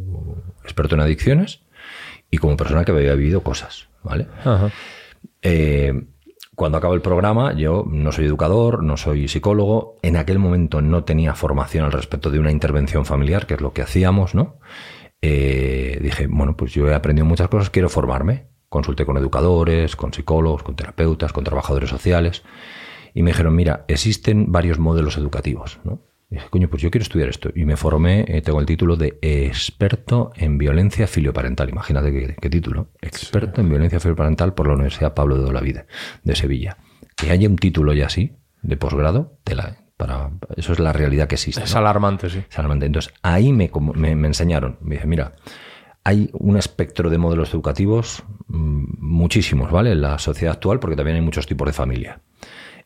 experto 0.63 0.95
en 0.95 1.02
adicciones 1.02 1.62
y 2.32 2.39
como 2.39 2.58
persona 2.58 2.86
que 2.86 2.91
había 2.91 3.13
vivido 3.13 3.41
cosas. 3.41 3.88
¿Vale? 4.10 4.28
Eh, 5.41 5.93
cuando 6.56 6.78
acabo 6.78 6.93
el 6.93 7.02
programa, 7.02 7.54
yo 7.54 7.86
no 7.88 8.12
soy 8.12 8.26
educador, 8.26 8.84
no 8.84 8.98
soy 8.98 9.28
psicólogo. 9.30 9.95
En 10.02 10.17
aquel 10.17 10.39
momento 10.39 10.82
no 10.82 11.06
tenía 11.06 11.34
formación 11.36 11.86
al 11.86 11.93
respecto 11.93 12.32
de 12.32 12.39
una 12.39 12.52
intervención 12.52 13.06
familiar, 13.06 13.45
que 13.45 13.54
es 13.54 13.62
lo 13.62 13.72
que 13.72 13.82
hacíamos, 13.82 14.36
¿no? 14.36 14.60
Eh, 15.22 16.00
dije, 16.02 16.28
bueno, 16.28 16.58
pues 16.58 16.74
yo 16.74 16.88
he 16.89 16.93
aprendido 16.93 17.26
muchas 17.26 17.48
cosas, 17.48 17.69
quiero 17.69 17.88
formarme. 17.88 18.48
Consulté 18.67 19.06
con 19.06 19.17
educadores, 19.17 19.95
con 19.95 20.13
psicólogos, 20.13 20.63
con 20.63 20.76
terapeutas, 20.76 21.32
con 21.32 21.43
trabajadores 21.43 21.89
sociales. 21.89 22.43
Y 23.13 23.24
me 23.24 23.32
dijeron, 23.32 23.56
mira, 23.56 23.86
existen 23.88 24.52
varios 24.52 24.80
modelos 24.80 25.17
educativos, 25.17 25.80
¿no? 25.84 26.09
Y 26.30 26.36
dije, 26.36 26.48
coño, 26.50 26.70
pues 26.70 26.82
yo 26.82 26.92
quiero 26.92 27.04
estudiar 27.04 27.30
esto. 27.30 27.50
Y 27.56 27.65
me 27.65 27.76
formé, 27.76 28.26
eh, 28.28 28.42
tengo 28.42 28.60
el 28.60 28.65
título 28.65 28.96
de 28.96 29.18
experto 29.22 30.32
en 30.36 30.58
violencia 30.58 31.08
filioparental. 31.08 31.70
Imagínate 31.70 32.12
qué, 32.12 32.36
qué 32.39 32.50
título. 32.50 32.89
Experto 33.02 33.62
en 33.62 33.70
violencia 33.70 34.00
filioparental 34.00 34.54
por 34.54 34.68
la 34.68 34.74
Universidad 34.76 35.13
Pablo 35.13 35.42
de 35.42 35.50
Olavide, 35.50 35.86
de 36.24 36.36
Sevilla. 36.36 36.78
Que 37.15 37.32
haya 37.32 37.50
un 37.50 37.56
título 37.56 37.94
ya 37.94 38.06
así, 38.06 38.38
de 38.62 38.78
posgrado, 38.78 39.39
la, 39.46 39.78
para, 39.98 40.32
eso 40.56 40.74
es 40.74 40.80
la 40.80 40.94
realidad 40.94 41.28
que 41.28 41.36
existe. 41.36 41.63
Es 41.63 41.74
¿no? 41.74 41.80
alarmante, 41.80 42.30
sí. 42.30 42.44
Es 42.50 42.58
alarmante. 42.60 42.86
Entonces, 42.86 43.13
ahí 43.22 43.52
me, 43.52 43.72
me, 43.96 44.15
me 44.15 44.28
enseñaron. 44.28 44.78
Me 44.82 44.96
dije, 44.96 45.08
mira, 45.08 45.34
hay 46.04 46.30
un 46.34 46.58
espectro 46.58 47.10
de 47.10 47.18
modelos 47.18 47.54
educativos 47.54 48.24
mmm, 48.48 48.86
muchísimos, 49.00 49.72
¿vale? 49.72 49.92
En 49.92 50.02
la 50.02 50.18
sociedad 50.20 50.54
actual, 50.54 50.80
porque 50.80 50.96
también 50.96 51.15
hay 51.15 51.22
muchos 51.22 51.48
tipos 51.48 51.68
de 51.68 51.74
familia. 51.74 52.22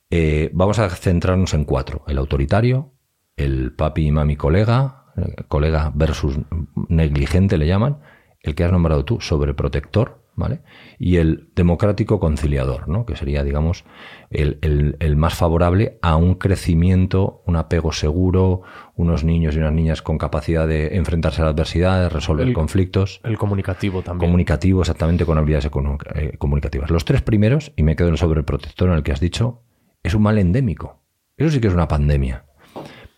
Eh, 0.10 0.50
vamos 0.54 0.80
a 0.80 0.90
centrarnos 0.90 1.54
en 1.54 1.66
cuatro. 1.66 2.04
El 2.08 2.18
autoritario, 2.18 2.94
el 3.38 3.74
papi 3.74 4.08
y 4.08 4.12
mami 4.12 4.36
colega, 4.36 5.06
colega 5.48 5.92
versus 5.96 6.40
negligente 6.88 7.58
le 7.58 7.68
llaman, 7.68 8.00
el 8.42 8.56
que 8.56 8.64
has 8.64 8.72
nombrado 8.72 9.06
tú, 9.06 9.20
sobreprotector, 9.22 10.22
¿vale? 10.36 10.62
Y 11.00 11.18
el 11.18 11.50
democrático 11.56 12.20
conciliador, 12.20 12.90
¿no? 12.90 13.06
Que 13.06 13.16
sería, 13.16 13.44
digamos, 13.44 13.86
el, 14.32 14.58
el, 14.62 14.98
el, 15.00 15.16
más 15.16 15.36
favorable 15.36 16.00
a 16.02 16.16
un 16.16 16.36
crecimiento, 16.36 17.44
un 17.46 17.56
apego 17.56 17.92
seguro, 17.92 18.64
unos 18.96 19.24
niños 19.24 19.56
y 19.56 19.60
unas 19.60 19.74
niñas 19.74 20.02
con 20.02 20.18
capacidad 20.18 20.68
de 20.68 20.98
enfrentarse 20.98 21.42
a 21.42 21.46
la 21.46 21.52
adversidad, 21.52 22.02
de 22.02 22.10
resolver 22.10 22.48
El- 22.48 22.54
conflictos. 22.54 23.22
El 23.24 23.38
comunicativo 23.38 24.02
también. 24.02 24.28
Comunicativo, 24.30 24.82
exactamente, 24.82 25.26
con 25.26 25.38
habilidades 25.38 25.70
eh, 26.16 26.36
comunicativas. 26.38 26.90
Los 26.90 27.06
tres 27.06 27.22
primeros, 27.22 27.72
y 27.76 27.84
me 27.84 27.96
quedo 27.96 28.08
en 28.08 28.14
el 28.16 28.20
sobreprotector 28.20 28.90
en 28.90 28.96
el 28.96 29.04
que 29.04 29.12
has 29.12 29.20
dicho, 29.20 29.62
es 30.02 30.16
un 30.16 30.24
mal 30.24 30.38
endémico. 30.40 31.04
Eso 31.38 31.52
sí 31.52 31.62
que 31.62 31.68
es 31.68 31.74
una 31.74 31.88
pandemia. 31.88 32.46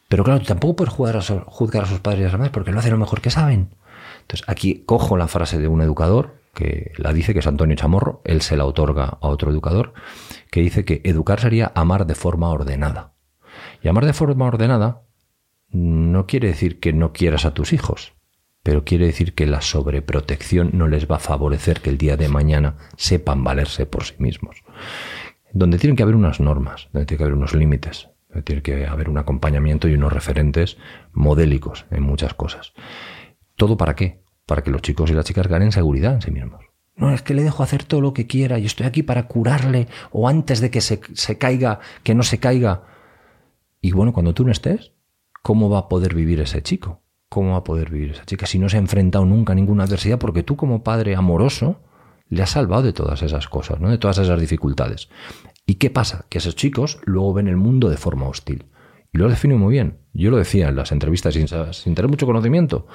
Pero 0.08 0.24
claro, 0.24 0.44
tampoco 0.44 0.76
puedes 0.78 0.94
juzgar 0.94 1.16
a, 1.84 1.88
sus 1.88 2.00
padres 2.00 2.22
y 2.22 2.24
a 2.26 2.30
sus 2.30 2.40
madres 2.40 2.54
porque 2.54 2.72
lo 2.72 2.80
hacen 2.80 2.92
lo 2.92 2.98
mejor 2.98 3.22
que 3.22 3.32
saben. 3.32 3.76
Entonces, 4.22 4.48
aquí 4.48 4.84
cojo 4.86 5.18
la 5.18 5.28
frase 5.28 5.60
de 5.60 5.68
un 5.68 5.82
educador 5.82 6.42
que 6.54 6.94
la 6.98 7.14
dice, 7.14 7.34
que 7.34 7.40
es 7.40 7.48
Antonio 7.48 7.76
Chamorro, 7.76 8.22
él 8.24 8.42
se 8.42 8.58
la 8.58 8.66
otorga 8.66 9.18
a 9.22 9.28
otro 9.28 9.52
educador, 9.52 9.94
que 10.50 10.62
dice 10.62 10.86
que 10.86 11.02
educar 11.04 11.40
sería 11.40 11.72
amar 11.76 12.08
de 12.08 12.16
forma 12.16 12.50
ordenada. 12.50 13.14
Y 13.84 13.88
amar 13.88 14.06
de 14.06 14.14
forma 14.14 14.46
ordenada 14.46 15.02
no 15.70 16.26
quiere 16.26 16.48
decir 16.48 16.80
que 16.80 16.94
no 16.94 17.12
quieras 17.12 17.46
a 17.46 17.54
tus 17.54 17.74
hijos, 17.74 18.14
pero 18.64 18.86
quiere 18.86 19.06
decir 19.06 19.36
que 19.36 19.46
la 19.46 19.62
sobreprotección 19.62 20.72
no 20.74 20.88
les 20.88 21.12
va 21.12 21.18
a 21.18 21.20
favorecer 21.20 21.82
que 21.82 21.90
el 21.90 21.98
día 21.98 22.16
de 22.16 22.30
mañana 22.30 22.78
sepan 22.96 23.44
valerse 23.44 23.86
por 23.86 24.06
sí 24.06 24.16
mismos. 24.18 24.64
Donde 25.52 25.78
tienen 25.78 25.96
que 25.96 26.04
haber 26.04 26.16
unas 26.16 26.40
normas, 26.40 26.88
donde 26.94 27.06
tiene 27.06 27.18
que 27.18 27.24
haber 27.26 27.36
unos 27.36 27.54
límites, 27.54 28.10
tiene 28.44 28.62
que 28.62 28.88
haber 28.88 29.10
un 29.10 29.18
acompañamiento 29.18 29.88
y 29.88 29.94
unos 29.94 30.14
referentes 30.14 30.78
modélicos 31.14 31.86
en 31.92 32.04
muchas 32.04 32.34
cosas. 32.34 32.74
¿Todo 33.56 33.78
para 33.78 33.96
qué? 33.96 34.24
Para 34.46 34.62
que 34.62 34.72
los 34.72 34.82
chicos 34.82 35.10
y 35.10 35.14
las 35.14 35.26
chicas 35.26 35.48
ganen 35.48 35.72
seguridad 35.72 36.16
en 36.16 36.22
sí 36.22 36.32
mismos. 36.32 36.66
No, 36.96 37.12
es 37.12 37.22
que 37.22 37.34
le 37.34 37.44
dejo 37.44 37.64
hacer 37.64 37.84
todo 37.84 38.02
lo 38.02 38.14
que 38.14 38.28
quiera 38.28 38.58
y 38.58 38.66
estoy 38.66 38.86
aquí 38.86 39.04
para 39.04 39.28
curarle 39.28 39.88
o 40.12 40.30
antes 40.30 40.62
de 40.62 40.70
que 40.70 40.82
se, 40.82 41.02
se 41.14 41.38
caiga, 41.38 41.80
que 42.04 42.16
no 42.16 42.24
se 42.24 42.40
caiga. 42.40 42.84
Y 43.82 43.92
bueno, 43.92 44.14
cuando 44.14 44.34
tú 44.34 44.46
no 44.46 44.52
estés, 44.52 44.94
¿cómo 45.42 45.70
va 45.70 45.80
a 45.80 45.90
poder 45.90 46.16
vivir 46.16 46.40
ese 46.40 46.62
chico? 46.62 47.02
¿Cómo 47.30 47.52
va 47.52 47.58
a 47.58 47.64
poder 47.64 47.90
vivir 47.90 48.12
esa 48.12 48.26
chica 48.26 48.46
si 48.46 48.60
no 48.60 48.70
se 48.70 48.78
ha 48.78 48.80
enfrentado 48.80 49.26
nunca 49.26 49.52
a 49.54 49.56
ninguna 49.56 49.84
adversidad? 49.84 50.20
Porque 50.20 50.44
tú 50.44 50.56
como 50.56 50.84
padre 50.84 51.16
amoroso 51.16 51.82
le 52.30 52.42
has 52.42 52.52
salvado 52.52 52.84
de 52.84 52.94
todas 52.94 53.22
esas 53.22 53.48
cosas, 53.48 53.80
¿no? 53.80 53.90
de 53.90 53.98
todas 53.98 54.18
esas 54.18 54.40
dificultades. 54.40 55.10
¿Y 55.66 55.76
qué 55.76 55.90
pasa? 55.90 56.26
Que 56.30 56.38
esos 56.38 56.56
chicos 56.56 57.00
luego 57.06 57.34
ven 57.34 57.48
el 57.48 57.58
mundo 57.58 57.90
de 57.90 57.98
forma 57.98 58.28
hostil. 58.28 58.66
Y 59.12 59.18
lo 59.18 59.30
define 59.30 59.56
muy 59.56 59.72
bien. 59.72 59.98
Yo 60.14 60.30
lo 60.30 60.38
decía 60.38 60.70
en 60.70 60.76
las 60.76 60.92
entrevistas 60.92 61.34
sin, 61.34 61.96
tener 61.96 62.10
mucho 62.10 62.26
conocimiento. 62.26 62.88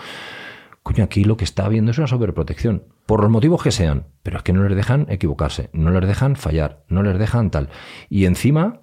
Coño, 0.83 1.05
aquí 1.05 1.25
lo 1.25 1.37
que 1.37 1.45
está 1.45 1.67
habiendo 1.67 1.91
es 1.91 1.99
una 1.99 2.07
sobreprotección. 2.07 2.85
Por 3.07 3.23
los 3.23 3.31
motivos 3.31 3.63
que 3.63 3.73
sean. 3.73 4.07
Pero 4.23 4.37
es 4.37 4.43
que 4.43 4.53
no 4.53 4.63
les 4.63 4.77
dejan 4.77 5.07
equivocarse, 5.09 5.71
no 5.73 5.91
les 5.91 6.07
dejan 6.07 6.37
fallar, 6.37 6.85
no 6.89 7.03
les 7.03 7.19
dejan 7.19 7.51
tal. 7.51 7.71
Y 8.09 8.27
encima, 8.27 8.83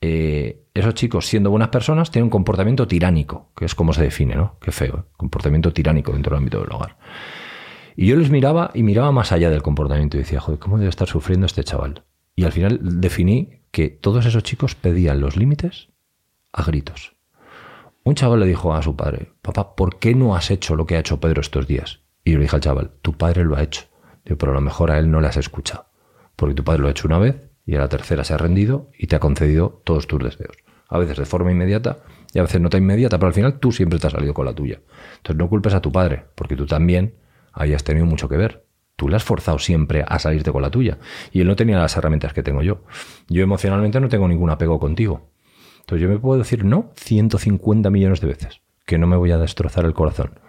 eh, 0.00 0.64
esos 0.74 0.94
chicos, 0.94 1.26
siendo 1.26 1.50
buenas 1.50 1.68
personas, 1.68 2.10
tienen 2.10 2.24
un 2.24 2.30
comportamiento 2.30 2.86
tiránico, 2.88 3.52
que 3.56 3.66
es 3.66 3.74
como 3.74 3.92
se 3.92 4.02
define, 4.02 4.34
¿no? 4.34 4.58
Qué 4.60 4.72
feo, 4.72 4.96
¿eh? 4.96 5.12
comportamiento 5.16 5.72
tiránico 5.72 6.12
dentro 6.12 6.30
del 6.30 6.38
ámbito 6.38 6.60
del 6.60 6.72
hogar. 6.72 6.96
Y 7.96 8.06
yo 8.06 8.16
les 8.16 8.30
miraba 8.30 8.70
y 8.74 8.82
miraba 8.82 9.12
más 9.12 9.32
allá 9.32 9.50
del 9.50 9.62
comportamiento 9.62 10.16
y 10.16 10.20
decía, 10.20 10.40
joder, 10.40 10.58
¿cómo 10.58 10.78
debe 10.78 10.90
estar 10.90 11.08
sufriendo 11.08 11.46
este 11.46 11.64
chaval? 11.64 12.04
Y 12.36 12.44
al 12.44 12.52
final 12.52 12.78
definí 13.00 13.62
que 13.70 13.88
todos 13.88 14.26
esos 14.26 14.42
chicos 14.42 14.74
pedían 14.74 15.20
los 15.20 15.36
límites 15.36 15.88
a 16.52 16.62
gritos. 16.62 17.16
Un 18.04 18.14
chaval 18.14 18.40
le 18.40 18.46
dijo 18.46 18.74
a 18.74 18.82
su 18.82 18.94
padre, 18.94 19.32
papá, 19.42 19.74
¿por 19.74 19.98
qué 19.98 20.14
no 20.14 20.36
has 20.36 20.50
hecho 20.50 20.76
lo 20.76 20.86
que 20.86 20.96
ha 20.96 21.00
hecho 21.00 21.18
Pedro 21.18 21.40
estos 21.40 21.66
días? 21.66 22.00
Y 22.24 22.32
yo 22.32 22.38
le 22.38 22.44
dije 22.44 22.56
al 22.56 22.62
chaval, 22.62 22.92
tu 23.02 23.14
padre 23.14 23.44
lo 23.44 23.56
ha 23.56 23.62
hecho. 23.62 23.82
Pero 24.22 24.52
a 24.52 24.54
lo 24.54 24.60
mejor 24.60 24.90
a 24.90 24.98
él 24.98 25.10
no 25.10 25.20
le 25.20 25.28
has 25.28 25.36
escuchado. 25.36 25.86
Porque 26.36 26.54
tu 26.54 26.62
padre 26.62 26.82
lo 26.82 26.88
ha 26.88 26.90
hecho 26.90 27.08
una 27.08 27.18
vez 27.18 27.50
y 27.64 27.74
a 27.74 27.78
la 27.78 27.88
tercera 27.88 28.22
se 28.22 28.34
ha 28.34 28.38
rendido 28.38 28.90
y 28.98 29.06
te 29.06 29.16
ha 29.16 29.20
concedido 29.20 29.80
todos 29.84 30.06
tus 30.06 30.22
deseos. 30.22 30.56
A 30.88 30.98
veces 30.98 31.16
de 31.16 31.24
forma 31.24 31.50
inmediata 31.50 31.98
y 32.32 32.38
a 32.38 32.42
veces 32.42 32.60
no 32.60 32.68
tan 32.68 32.82
inmediata, 32.82 33.18
pero 33.18 33.28
al 33.28 33.34
final 33.34 33.58
tú 33.58 33.72
siempre 33.72 33.98
te 33.98 34.06
has 34.06 34.12
salido 34.12 34.34
con 34.34 34.44
la 34.44 34.54
tuya. 34.54 34.80
Entonces 35.16 35.36
no 35.36 35.48
culpes 35.48 35.74
a 35.74 35.80
tu 35.80 35.90
padre, 35.90 36.26
porque 36.34 36.54
tú 36.54 36.66
también 36.66 37.14
hayas 37.52 37.82
tenido 37.82 38.06
mucho 38.06 38.28
que 38.28 38.36
ver. 38.36 38.65
Tú 38.96 39.08
le 39.08 39.16
has 39.16 39.24
forzado 39.24 39.58
siempre 39.58 40.04
a 40.06 40.18
salirte 40.18 40.50
con 40.50 40.62
la 40.62 40.70
tuya. 40.70 40.98
Y 41.30 41.40
él 41.40 41.46
no 41.46 41.56
tenía 41.56 41.78
las 41.78 41.96
herramientas 41.96 42.32
que 42.32 42.42
tengo 42.42 42.62
yo. 42.62 42.82
Yo 43.28 43.42
emocionalmente 43.42 44.00
no 44.00 44.08
tengo 44.08 44.26
ningún 44.26 44.50
apego 44.50 44.80
contigo. 44.80 45.30
Entonces 45.80 46.02
yo 46.02 46.08
me 46.08 46.18
puedo 46.18 46.38
decir 46.38 46.64
no 46.64 46.90
150 46.96 47.90
millones 47.90 48.20
de 48.20 48.26
veces, 48.26 48.62
que 48.86 48.98
no 48.98 49.06
me 49.06 49.16
voy 49.16 49.30
a 49.30 49.38
destrozar 49.38 49.84
el 49.84 49.94
corazón. 49.94 50.40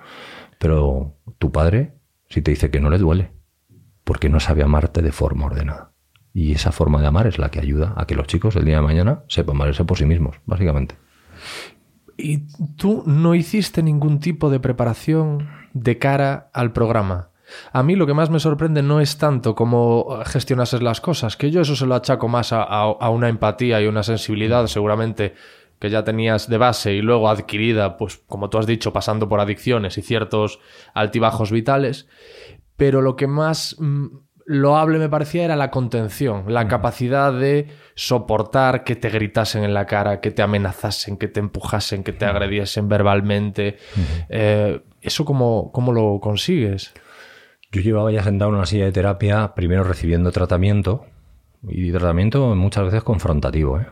Pero 0.58 1.18
tu 1.38 1.52
padre, 1.52 1.94
si 2.30 2.42
te 2.42 2.52
dice 2.52 2.72
que 2.72 2.80
no 2.80 2.90
le 2.90 2.98
duele, 2.98 3.32
porque 4.04 4.30
no 4.30 4.40
sabe 4.40 4.64
amarte 4.64 5.02
de 5.02 5.12
forma 5.12 5.46
ordenada. 5.46 5.92
Y 6.34 6.54
esa 6.54 6.72
forma 6.72 7.02
de 7.02 7.08
amar 7.08 7.28
es 7.28 7.38
la 7.38 7.52
que 7.52 7.60
ayuda 7.60 7.94
a 7.98 8.08
que 8.08 8.16
los 8.16 8.28
chicos 8.28 8.56
el 8.56 8.66
día 8.66 8.78
de 8.78 8.82
mañana 8.82 9.24
sepan 9.28 9.58
valerse 9.58 9.84
por 9.84 9.98
sí 9.98 10.06
mismos, 10.06 10.38
básicamente. 10.46 10.96
¿Y 12.18 12.48
tú 12.76 13.04
no 13.06 13.36
hiciste 13.36 13.84
ningún 13.84 14.20
tipo 14.20 14.50
de 14.50 14.60
preparación 14.60 15.50
de 15.74 16.00
cara 16.00 16.50
al 16.54 16.74
programa? 16.74 17.30
A 17.72 17.84
mí 17.84 17.96
lo 17.96 18.06
que 18.06 18.14
más 18.14 18.30
me 18.30 18.40
sorprende 18.40 18.82
no 18.84 19.00
es 19.02 19.18
tanto 19.18 19.56
cómo 19.56 20.20
gestionases 20.26 20.82
las 20.82 21.00
cosas, 21.02 21.38
que 21.38 21.50
yo 21.52 21.62
eso 21.62 21.76
se 21.76 21.86
lo 21.86 21.96
achaco 21.96 22.28
más 22.28 22.52
a, 22.54 22.64
a- 22.64 22.96
a 23.00 23.10
una 23.10 23.30
empatía 23.30 23.82
y 23.82 23.88
una 23.88 24.04
sensibilidad 24.04 24.68
seguramente 24.68 25.34
que 25.80 25.90
ya 25.90 26.04
tenías 26.04 26.50
de 26.50 26.58
base 26.58 26.94
y 26.94 27.02
luego 27.02 27.30
adquirida, 27.30 27.98
pues 27.98 28.18
como 28.28 28.50
tú 28.50 28.58
has 28.58 28.66
dicho, 28.66 28.92
pasando 28.94 29.30
por 29.30 29.40
adicciones 29.40 29.98
y 29.98 30.02
ciertos 30.02 30.60
altibajos 30.94 31.52
vitales, 31.52 32.08
pero 32.78 33.02
lo 33.02 33.16
que 33.16 33.28
más 33.28 33.76
mm, 33.78 34.08
loable 34.46 34.98
me 34.98 35.08
parecía 35.10 35.46
era 35.46 35.56
la 35.56 35.70
contención, 35.70 36.46
la 36.48 36.68
capacidad 36.68 37.32
de 37.32 37.68
soportar 37.96 38.84
que 38.84 38.96
te 38.96 39.10
gritasen 39.10 39.64
en 39.64 39.74
la 39.74 39.86
cara, 39.86 40.20
que 40.20 40.32
te 40.32 40.42
amenazasen, 40.42 41.18
que 41.18 41.28
te 41.28 41.40
empujasen, 41.42 42.04
que 42.04 42.14
te 42.14 42.26
agrediesen 42.26 42.88
verbalmente. 42.90 43.78
Eh, 44.30 44.82
¿Eso 45.02 45.26
cómo, 45.26 45.72
cómo 45.72 45.94
lo 45.94 46.20
consigues? 46.20 46.94
Yo 47.72 47.82
llevaba 47.82 48.12
ya 48.12 48.24
sentado 48.24 48.50
en 48.52 48.58
una 48.58 48.66
silla 48.66 48.86
de 48.86 48.92
terapia, 48.92 49.54
primero 49.56 49.84
recibiendo 49.84 50.32
tratamiento, 50.32 51.06
y 51.68 51.92
tratamiento 51.92 52.56
muchas 52.56 52.86
veces 52.86 53.04
confrontativo, 53.04 53.80
¿eh? 53.80 53.88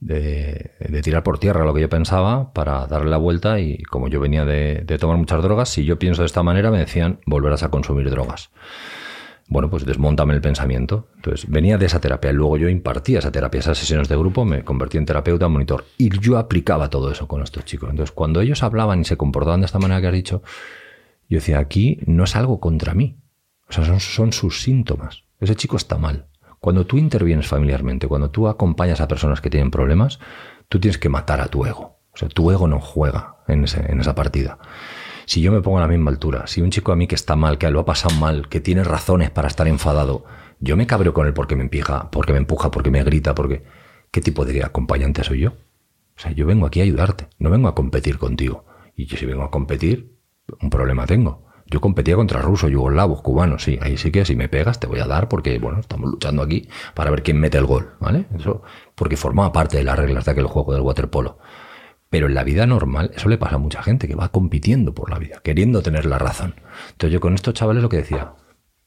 de, 0.00 1.00
tirar 1.02 1.22
por 1.22 1.38
tierra 1.38 1.64
lo 1.64 1.74
que 1.74 1.82
yo 1.82 1.88
pensaba 1.88 2.52
para 2.52 2.86
darle 2.86 3.10
la 3.10 3.18
vuelta 3.18 3.60
y 3.60 3.82
como 3.82 4.08
yo 4.08 4.20
venía 4.20 4.44
de, 4.44 4.82
de 4.86 4.98
tomar 4.98 5.16
muchas 5.16 5.42
drogas, 5.42 5.68
si 5.68 5.84
yo 5.84 5.98
pienso 5.98 6.22
de 6.22 6.26
esta 6.26 6.42
manera 6.42 6.70
me 6.70 6.78
decían 6.78 7.20
volverás 7.26 7.62
a 7.62 7.68
consumir 7.68 8.08
drogas. 8.10 8.50
Bueno, 9.50 9.68
pues 9.68 9.84
desmontame 9.84 10.32
el 10.34 10.40
pensamiento. 10.40 11.08
Entonces, 11.16 11.50
venía 11.50 11.76
de 11.76 11.86
esa 11.86 12.00
terapia. 12.00 12.32
Luego 12.32 12.56
yo 12.56 12.68
impartía 12.68 13.18
esa 13.18 13.32
terapia, 13.32 13.58
esas 13.58 13.78
sesiones 13.78 14.08
de 14.08 14.16
grupo, 14.16 14.44
me 14.44 14.62
convertí 14.62 14.96
en 14.96 15.06
terapeuta, 15.06 15.48
monitor. 15.48 15.86
Y 15.98 16.16
yo 16.20 16.38
aplicaba 16.38 16.88
todo 16.88 17.10
eso 17.10 17.26
con 17.26 17.42
estos 17.42 17.64
chicos. 17.64 17.90
Entonces, 17.90 18.12
cuando 18.12 18.40
ellos 18.42 18.62
hablaban 18.62 19.00
y 19.00 19.04
se 19.04 19.16
comportaban 19.16 19.60
de 19.60 19.66
esta 19.66 19.80
manera 19.80 20.00
que 20.00 20.06
has 20.06 20.12
dicho, 20.12 20.42
yo 21.30 21.36
decía, 21.38 21.58
aquí 21.58 22.00
no 22.06 22.24
es 22.24 22.36
algo 22.36 22.60
contra 22.60 22.92
mí. 22.94 23.18
O 23.68 23.72
sea, 23.72 23.84
son, 23.84 24.00
son 24.00 24.32
sus 24.32 24.62
síntomas. 24.62 25.24
Ese 25.40 25.54
chico 25.56 25.76
está 25.76 25.96
mal. 25.96 26.26
Cuando 26.58 26.84
tú 26.86 26.98
intervienes 26.98 27.46
familiarmente, 27.46 28.06
cuando 28.06 28.30
tú 28.30 28.48
acompañas 28.48 29.00
a 29.00 29.08
personas 29.08 29.40
que 29.40 29.48
tienen 29.48 29.70
problemas, 29.70 30.18
tú 30.68 30.78
tienes 30.80 30.98
que 30.98 31.08
matar 31.08 31.40
a 31.40 31.46
tu 31.46 31.64
ego. 31.64 31.98
O 32.12 32.16
sea, 32.16 32.28
tu 32.28 32.50
ego 32.50 32.68
no 32.68 32.80
juega 32.80 33.36
en, 33.48 33.64
ese- 33.64 33.90
en 33.90 34.00
esa 34.00 34.14
partida. 34.14 34.58
Si 35.24 35.40
yo 35.40 35.52
me 35.52 35.60
pongo 35.62 35.78
a 35.78 35.82
la 35.82 35.86
misma 35.88 36.10
altura, 36.10 36.46
si 36.48 36.60
un 36.60 36.70
chico 36.70 36.90
a 36.92 36.96
mí 36.96 37.06
que 37.06 37.14
está 37.14 37.36
mal, 37.36 37.56
que 37.56 37.70
lo 37.70 37.80
ha 37.80 37.84
pasado 37.84 38.14
mal, 38.16 38.48
que 38.48 38.60
tiene 38.60 38.82
razones 38.84 39.30
para 39.30 39.48
estar 39.48 39.68
enfadado, 39.68 40.24
yo 40.58 40.76
me 40.76 40.86
cabreo 40.86 41.14
con 41.14 41.26
él 41.26 41.32
porque 41.32 41.54
me 41.56 41.62
empuja, 41.62 42.10
porque 42.10 42.32
me 42.32 42.38
empuja, 42.38 42.70
porque 42.70 42.90
me 42.90 43.02
grita, 43.04 43.34
porque 43.34 43.62
¿qué 44.10 44.20
tipo 44.20 44.44
de 44.44 44.64
acompañante 44.64 45.22
soy 45.24 45.40
yo? 45.40 45.50
O 45.50 46.20
sea, 46.20 46.32
yo 46.32 46.44
vengo 46.46 46.66
aquí 46.66 46.80
a 46.80 46.82
ayudarte, 46.82 47.28
no 47.38 47.48
vengo 47.48 47.68
a 47.68 47.74
competir 47.74 48.18
contigo. 48.18 48.64
Y 48.96 49.06
yo 49.06 49.16
si 49.16 49.24
vengo 49.24 49.44
a 49.44 49.50
competir, 49.50 50.18
un 50.60 50.70
problema 50.70 51.06
tengo. 51.06 51.50
Yo 51.66 51.80
competía 51.80 52.16
contra 52.16 52.42
rusos, 52.42 52.70
yugoslavos, 52.70 53.22
cubanos, 53.22 53.62
sí. 53.62 53.78
Ahí 53.80 53.96
sí 53.96 54.10
que 54.10 54.24
si 54.24 54.34
me 54.34 54.48
pegas 54.48 54.80
te 54.80 54.88
voy 54.88 54.98
a 54.98 55.06
dar 55.06 55.28
porque, 55.28 55.58
bueno, 55.58 55.78
estamos 55.78 56.10
luchando 56.10 56.42
aquí 56.42 56.68
para 56.94 57.10
ver 57.10 57.22
quién 57.22 57.38
mete 57.38 57.58
el 57.58 57.66
gol, 57.66 57.92
¿vale? 58.00 58.26
Eso 58.36 58.62
porque 58.96 59.16
formaba 59.16 59.52
parte 59.52 59.76
de 59.76 59.84
las 59.84 59.96
reglas 59.96 60.24
de 60.24 60.32
aquel 60.32 60.46
juego 60.46 60.72
del 60.72 60.82
waterpolo. 60.82 61.38
Pero 62.08 62.26
en 62.26 62.34
la 62.34 62.42
vida 62.42 62.66
normal, 62.66 63.12
eso 63.14 63.28
le 63.28 63.38
pasa 63.38 63.54
a 63.54 63.58
mucha 63.58 63.84
gente 63.84 64.08
que 64.08 64.16
va 64.16 64.30
compitiendo 64.30 64.94
por 64.94 65.10
la 65.10 65.18
vida, 65.20 65.40
queriendo 65.44 65.80
tener 65.80 66.06
la 66.06 66.18
razón. 66.18 66.56
Entonces 66.90 67.12
yo 67.12 67.20
con 67.20 67.34
estos 67.34 67.54
chavales 67.54 67.84
lo 67.84 67.88
que 67.88 67.98
decía, 67.98 68.34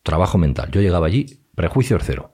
trabajo 0.04 0.38
mental. 0.38 0.70
Yo 0.72 0.82
llegaba 0.82 1.08
allí, 1.08 1.48
prejuicios 1.56 2.04
cero. 2.06 2.34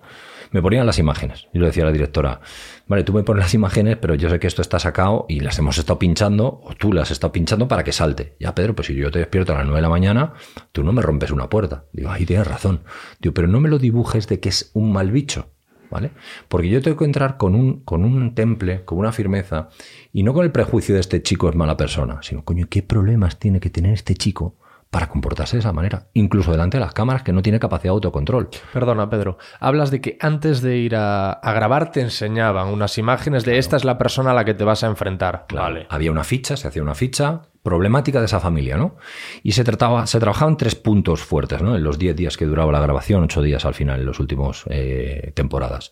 Me 0.52 0.62
ponían 0.62 0.86
las 0.86 0.98
imágenes. 0.98 1.48
Y 1.54 1.60
le 1.60 1.68
decía 1.68 1.84
a 1.84 1.86
la 1.88 1.92
directora, 1.92 2.42
vale, 2.88 3.04
tú 3.04 3.14
me 3.14 3.24
pones 3.24 3.44
las 3.44 3.54
imágenes, 3.54 3.98
pero 3.98 4.16
yo 4.16 4.30
sé 4.30 4.40
que 4.40 4.48
esto 4.48 4.62
está 4.62 4.80
sacado 4.80 5.26
y 5.30 5.42
las 5.42 5.60
hemos 5.60 5.78
estado 5.78 6.00
pinchando, 6.00 6.62
o 6.64 6.74
tú 6.76 6.92
las 6.92 7.04
has 7.04 7.12
estado 7.12 7.32
pinchando 7.32 7.68
para 7.68 7.84
que 7.84 7.92
salte. 7.92 8.36
Ya, 8.40 8.56
Pedro, 8.56 8.76
pues 8.76 8.88
si 8.88 8.96
yo 8.96 9.12
te 9.12 9.20
despierto 9.20 9.54
a 9.54 9.58
las 9.58 9.66
9 9.66 9.78
de 9.78 9.82
la 9.82 9.90
mañana, 9.90 10.34
tú 10.72 10.84
no 10.84 10.92
me 10.92 11.02
rompes 11.02 11.32
una 11.32 11.50
puerta. 11.50 11.86
Digo, 11.94 12.10
ahí 12.10 12.26
tienes 12.26 12.48
razón. 12.48 12.82
Digo, 13.20 13.34
pero 13.34 13.48
no 13.48 13.60
me 13.60 13.70
lo 13.70 13.78
dibujes 13.78 14.28
de 14.28 14.40
que 14.40 14.50
es 14.50 14.72
un 14.74 14.92
mal 14.92 15.12
bicho. 15.12 15.52
¿Vale? 15.92 16.12
Porque 16.48 16.70
yo 16.70 16.84
tengo 16.84 16.98
que 16.98 17.06
entrar 17.06 17.38
con 17.38 17.56
un, 17.56 17.80
con 17.80 18.06
un 18.06 18.36
temple, 18.36 18.86
con 18.86 19.00
una 19.00 19.12
firmeza, 19.12 19.70
y 20.14 20.22
no 20.22 20.36
con 20.36 20.46
el 20.46 20.52
prejuicio 20.52 20.94
de 20.94 21.02
este 21.02 21.24
chico 21.24 21.50
es 21.50 21.56
mala 21.56 21.78
persona, 21.78 22.20
sino, 22.22 22.46
coño, 22.46 22.68
¿qué 22.70 22.84
problemas 22.84 23.40
tiene 23.40 23.60
que 23.60 23.72
tener 23.72 23.94
este 23.94 24.14
chico 24.14 24.59
para 24.92 25.08
comportarse 25.08 25.58
de 25.58 25.62
esa 25.62 25.74
manera? 25.74 26.08
Incluso 26.14 26.52
delante 26.52 26.78
de 26.78 26.82
las 26.82 26.94
cámaras 26.94 27.24
que 27.24 27.32
no 27.32 27.42
tiene 27.42 27.60
capacidad 27.60 27.92
de 27.92 27.96
autocontrol. 27.96 28.50
Perdona, 28.74 29.10
Pedro. 29.10 29.38
Hablas 29.60 29.92
de 29.92 30.02
que 30.02 30.18
antes 30.20 30.62
de 30.62 30.78
ir 30.78 30.96
a, 30.96 31.32
a 31.32 31.54
grabar 31.54 31.92
te 31.92 32.02
enseñaban 32.02 32.68
unas 32.68 32.98
imágenes 32.98 33.46
de 33.46 33.58
esta 33.58 33.78
es 33.78 33.86
la 33.86 33.98
persona 33.98 34.32
a 34.32 34.34
la 34.34 34.46
que 34.46 34.54
te 34.54 34.64
vas 34.64 34.84
a 34.84 34.88
enfrentar. 34.88 35.46
Vale. 35.54 35.88
Había 35.90 36.12
una 36.12 36.24
ficha, 36.24 36.58
se 36.58 36.68
hacía 36.68 36.82
una 36.82 36.96
ficha 36.96 37.44
problemática 37.64 38.20
de 38.20 38.26
esa 38.26 38.40
familia, 38.40 38.78
¿no? 38.78 38.96
Y 39.44 39.52
se 39.52 39.64
trataba, 39.64 40.08
se 40.08 40.20
trabajaban 40.20 40.58
tres 40.58 40.76
puntos 40.76 41.22
fuertes, 41.22 41.62
¿no? 41.62 41.76
En 41.76 41.84
los 41.84 42.00
10 42.00 42.16
días 42.16 42.38
que 42.38 42.46
duraba 42.46 42.72
la 42.72 42.80
grabación, 42.80 43.24
8 43.24 43.42
días 43.42 43.66
al 43.66 43.74
final, 43.74 44.00
en 44.00 44.06
los 44.06 44.20
últimos 44.20 44.64
eh, 44.70 45.32
temporadas. 45.36 45.92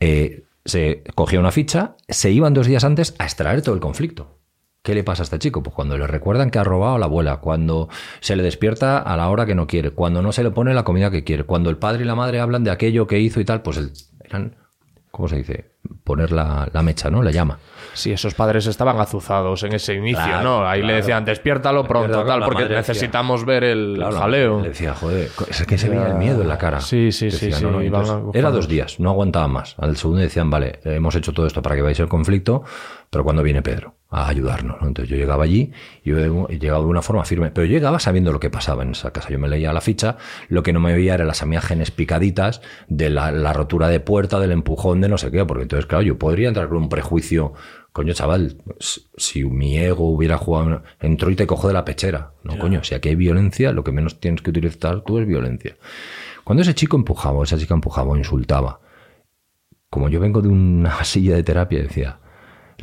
Eh, 0.00 0.44
se 0.64 1.04
cogía 1.14 1.40
una 1.40 1.50
ficha, 1.50 1.96
se 2.08 2.30
iban 2.30 2.54
dos 2.54 2.66
días 2.66 2.84
antes 2.84 3.14
a 3.18 3.24
extraer 3.24 3.62
todo 3.62 3.74
el 3.74 3.80
conflicto. 3.80 4.38
¿Qué 4.84 4.94
le 4.94 5.02
pasa 5.02 5.22
a 5.22 5.24
este 5.24 5.38
chico? 5.38 5.62
Pues 5.62 5.74
cuando 5.74 5.96
le 5.96 6.06
recuerdan 6.06 6.50
que 6.50 6.58
ha 6.58 6.64
robado 6.64 6.96
a 6.96 6.98
la 6.98 7.06
abuela, 7.06 7.38
cuando 7.38 7.88
se 8.20 8.36
le 8.36 8.42
despierta 8.42 8.98
a 8.98 9.16
la 9.16 9.30
hora 9.30 9.46
que 9.46 9.54
no 9.54 9.66
quiere, 9.66 9.92
cuando 9.92 10.20
no 10.20 10.30
se 10.30 10.42
le 10.44 10.50
pone 10.50 10.74
la 10.74 10.84
comida 10.84 11.10
que 11.10 11.24
quiere, 11.24 11.44
cuando 11.44 11.70
el 11.70 11.78
padre 11.78 12.02
y 12.02 12.06
la 12.06 12.14
madre 12.14 12.38
hablan 12.38 12.64
de 12.64 12.70
aquello 12.70 13.06
que 13.06 13.18
hizo 13.18 13.40
y 13.40 13.46
tal, 13.46 13.62
pues 13.62 13.78
el- 13.78 13.92
eran, 14.22 14.56
¿cómo 15.10 15.26
se 15.26 15.36
dice? 15.36 15.72
Poner 16.02 16.32
la, 16.32 16.68
la 16.70 16.82
mecha, 16.82 17.08
¿no? 17.10 17.22
La 17.22 17.30
llama. 17.30 17.58
Sí, 17.94 18.10
esos 18.12 18.34
padres 18.34 18.66
estaban 18.66 18.98
azuzados 19.00 19.62
en 19.62 19.72
ese 19.74 19.94
inicio, 19.94 20.22
Claro, 20.22 20.42
¿no? 20.42 20.66
Ahí 20.68 20.82
le 20.82 20.94
decían, 20.94 21.24
despiértalo 21.24 21.84
pronto, 21.86 22.24
tal, 22.24 22.42
porque 22.44 22.68
necesitamos 22.68 23.44
ver 23.46 23.64
el 23.64 23.94
Claro, 23.96 24.16
jaleo. 24.18 24.60
Le 24.60 24.68
decía, 24.70 24.94
joder, 24.94 25.30
es 25.48 25.66
que 25.66 25.78
se 25.78 25.88
veía 25.88 26.08
el 26.08 26.14
miedo 26.16 26.42
en 26.42 26.48
la 26.48 26.58
cara. 26.58 26.80
Sí, 26.80 27.10
sí, 27.12 27.30
sí, 27.30 27.46
Decía, 27.46 27.56
sí, 27.58 27.64
no, 27.64 27.70
no, 27.72 27.82
iban 27.82 28.00
entonces, 28.00 28.10
aguafados. 28.10 28.34
era 28.36 28.50
dos 28.50 28.68
días, 28.68 28.98
no 29.00 29.10
aguantaba 29.10 29.46
más. 29.48 29.76
Al 29.78 29.96
segundo 29.96 30.20
decían, 30.22 30.50
vale, 30.50 30.80
hemos 30.84 31.14
hecho 31.14 31.32
todo 31.32 31.46
esto 31.46 31.62
para 31.62 31.76
que 31.76 31.82
veáis 31.82 32.00
el 32.00 32.08
conflicto, 32.08 32.64
pero 33.14 33.24
cuando 33.24 33.42
viene 33.42 33.62
Pedro 33.62 33.94
a 34.10 34.28
ayudarnos? 34.28 34.80
¿no? 34.82 34.88
Entonces 34.88 35.08
yo 35.10 35.16
llegaba 35.16 35.44
allí 35.44 35.72
y 36.04 36.10
yo 36.10 36.18
he 36.48 36.58
llegado 36.58 36.82
de 36.82 36.88
una 36.88 37.00
forma 37.02 37.24
firme, 37.24 37.50
pero 37.52 37.64
yo 37.64 37.72
llegaba 37.72 37.98
sabiendo 38.00 38.32
lo 38.32 38.40
que 38.40 38.50
pasaba 38.50 38.82
en 38.82 38.90
esa 38.90 39.12
casa. 39.12 39.28
Yo 39.30 39.38
me 39.38 39.48
leía 39.48 39.72
la 39.72 39.80
ficha, 39.80 40.16
lo 40.48 40.62
que 40.62 40.72
no 40.72 40.80
me 40.80 40.92
veía 40.92 41.14
eran 41.14 41.26
las 41.28 41.40
imágenes 41.42 41.90
picaditas 41.90 42.60
de 42.88 43.08
la, 43.10 43.30
la 43.32 43.52
rotura 43.52 43.88
de 43.88 44.00
puerta, 44.00 44.38
del 44.40 44.52
empujón, 44.52 45.00
de 45.00 45.08
no 45.08 45.16
sé 45.18 45.30
qué, 45.30 45.44
porque 45.44 45.62
entonces, 45.62 45.86
claro, 45.86 46.02
yo 46.02 46.18
podría 46.18 46.48
entrar 46.48 46.68
con 46.68 46.78
un 46.78 46.88
prejuicio. 46.88 47.52
Coño, 47.92 48.12
chaval, 48.12 48.56
si- 48.80 49.06
si 49.16 49.44
mi 49.44 49.78
ego 49.78 50.08
hubiera 50.08 50.36
jugado, 50.36 50.82
entró 51.00 51.30
y 51.30 51.36
te 51.36 51.46
cojo 51.46 51.68
de 51.68 51.74
la 51.74 51.84
pechera. 51.84 52.32
No, 52.42 52.58
coño, 52.58 52.82
si 52.82 52.94
aquí 52.96 53.10
hay 53.10 53.14
violencia, 53.14 53.70
lo 53.72 53.84
que 53.84 53.92
menos 53.92 54.18
tienes 54.18 54.42
que 54.42 54.50
utilizar 54.50 55.02
tú 55.02 55.18
es 55.20 55.26
violencia. 55.28 55.76
Cuando 56.42 56.62
ese 56.62 56.74
chico 56.74 56.96
empujaba, 56.96 57.42
esa 57.44 57.56
chica 57.56 57.72
empujaba 57.74 58.10
o 58.10 58.16
insultaba, 58.16 58.80
como 59.90 60.08
yo 60.08 60.18
vengo 60.20 60.42
de 60.42 60.48
una 60.48 61.04
silla 61.04 61.36
de 61.36 61.42
terapia, 61.44 61.80
decía, 61.82 62.18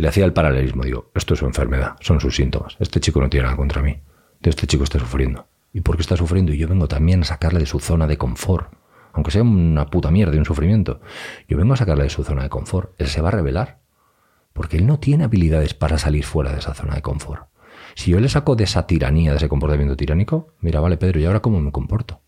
le 0.01 0.07
hacía 0.07 0.25
el 0.25 0.33
paralelismo, 0.33 0.83
digo, 0.83 1.11
esto 1.13 1.35
es 1.35 1.39
su 1.39 1.45
enfermedad, 1.45 1.95
son 2.01 2.19
sus 2.19 2.35
síntomas. 2.35 2.75
Este 2.79 2.99
chico 2.99 3.21
no 3.21 3.29
tiene 3.29 3.45
nada 3.45 3.55
contra 3.55 3.81
mí. 3.81 4.01
Este 4.41 4.65
chico 4.65 4.83
está 4.83 4.97
sufriendo. 4.97 5.47
¿Y 5.73 5.81
por 5.81 5.95
qué 5.95 6.01
está 6.01 6.17
sufriendo? 6.17 6.51
Y 6.53 6.57
yo 6.57 6.67
vengo 6.67 6.87
también 6.87 7.21
a 7.21 7.25
sacarle 7.25 7.59
de 7.59 7.65
su 7.67 7.79
zona 7.79 8.07
de 8.07 8.17
confort. 8.17 8.73
Aunque 9.13 9.31
sea 9.31 9.43
una 9.43 9.85
puta 9.85 10.09
mierda 10.09 10.35
y 10.35 10.39
un 10.39 10.45
sufrimiento. 10.45 11.01
Yo 11.47 11.57
vengo 11.57 11.73
a 11.73 11.77
sacarle 11.77 12.05
de 12.05 12.09
su 12.09 12.23
zona 12.23 12.43
de 12.43 12.49
confort. 12.49 12.93
Él 12.97 13.07
se 13.07 13.21
va 13.21 13.29
a 13.29 13.31
revelar. 13.31 13.79
Porque 14.53 14.77
él 14.77 14.87
no 14.87 14.99
tiene 14.99 15.25
habilidades 15.25 15.73
para 15.73 15.97
salir 15.97 16.25
fuera 16.25 16.51
de 16.51 16.59
esa 16.59 16.73
zona 16.73 16.95
de 16.95 17.01
confort. 17.01 17.47
Si 17.93 18.11
yo 18.11 18.19
le 18.19 18.27
saco 18.27 18.55
de 18.55 18.63
esa 18.63 18.87
tiranía, 18.87 19.31
de 19.31 19.37
ese 19.37 19.49
comportamiento 19.49 19.95
tiránico, 19.95 20.55
mira, 20.61 20.79
vale, 20.79 20.97
Pedro, 20.97 21.19
¿y 21.19 21.25
ahora 21.25 21.41
cómo 21.41 21.61
me 21.61 21.71
comporto? 21.71 22.21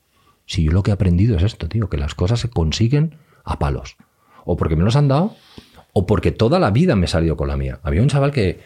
Si 0.45 0.63
yo 0.63 0.71
lo 0.71 0.83
que 0.83 0.91
he 0.91 0.93
aprendido 0.93 1.37
es 1.37 1.43
esto, 1.43 1.67
tío, 1.67 1.89
que 1.89 1.97
las 1.97 2.15
cosas 2.15 2.39
se 2.39 2.49
consiguen 2.49 3.17
a 3.43 3.59
palos. 3.59 3.97
O 4.45 4.57
porque 4.57 4.75
me 4.75 4.83
los 4.83 4.95
han 4.95 5.07
dado, 5.07 5.35
o 5.93 6.05
porque 6.05 6.31
toda 6.31 6.59
la 6.59 6.71
vida 6.71 6.95
me 6.95 7.05
he 7.05 7.07
salido 7.07 7.37
con 7.37 7.47
la 7.47 7.55
mía. 7.55 7.79
Había 7.83 8.01
un 8.01 8.09
chaval 8.09 8.31
que, 8.31 8.59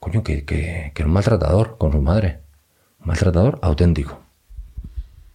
coño, 0.00 0.22
que, 0.22 0.44
que, 0.44 0.92
era 0.94 1.06
un 1.06 1.12
maltratador 1.12 1.76
con 1.78 1.92
su 1.92 2.00
madre. 2.00 2.40
Un 3.00 3.08
maltratador 3.08 3.58
auténtico. 3.62 4.20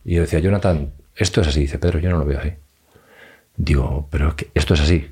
Y 0.03 0.15
yo 0.15 0.21
decía, 0.21 0.39
Jonathan, 0.39 0.91
esto 1.15 1.41
es 1.41 1.47
así. 1.47 1.61
Dice, 1.61 1.77
Pedro, 1.77 1.99
yo 1.99 2.09
no 2.09 2.17
lo 2.17 2.25
veo 2.25 2.39
así. 2.39 2.53
Digo, 3.55 4.07
pero 4.09 4.35
esto 4.55 4.73
es 4.73 4.81
así. 4.81 5.11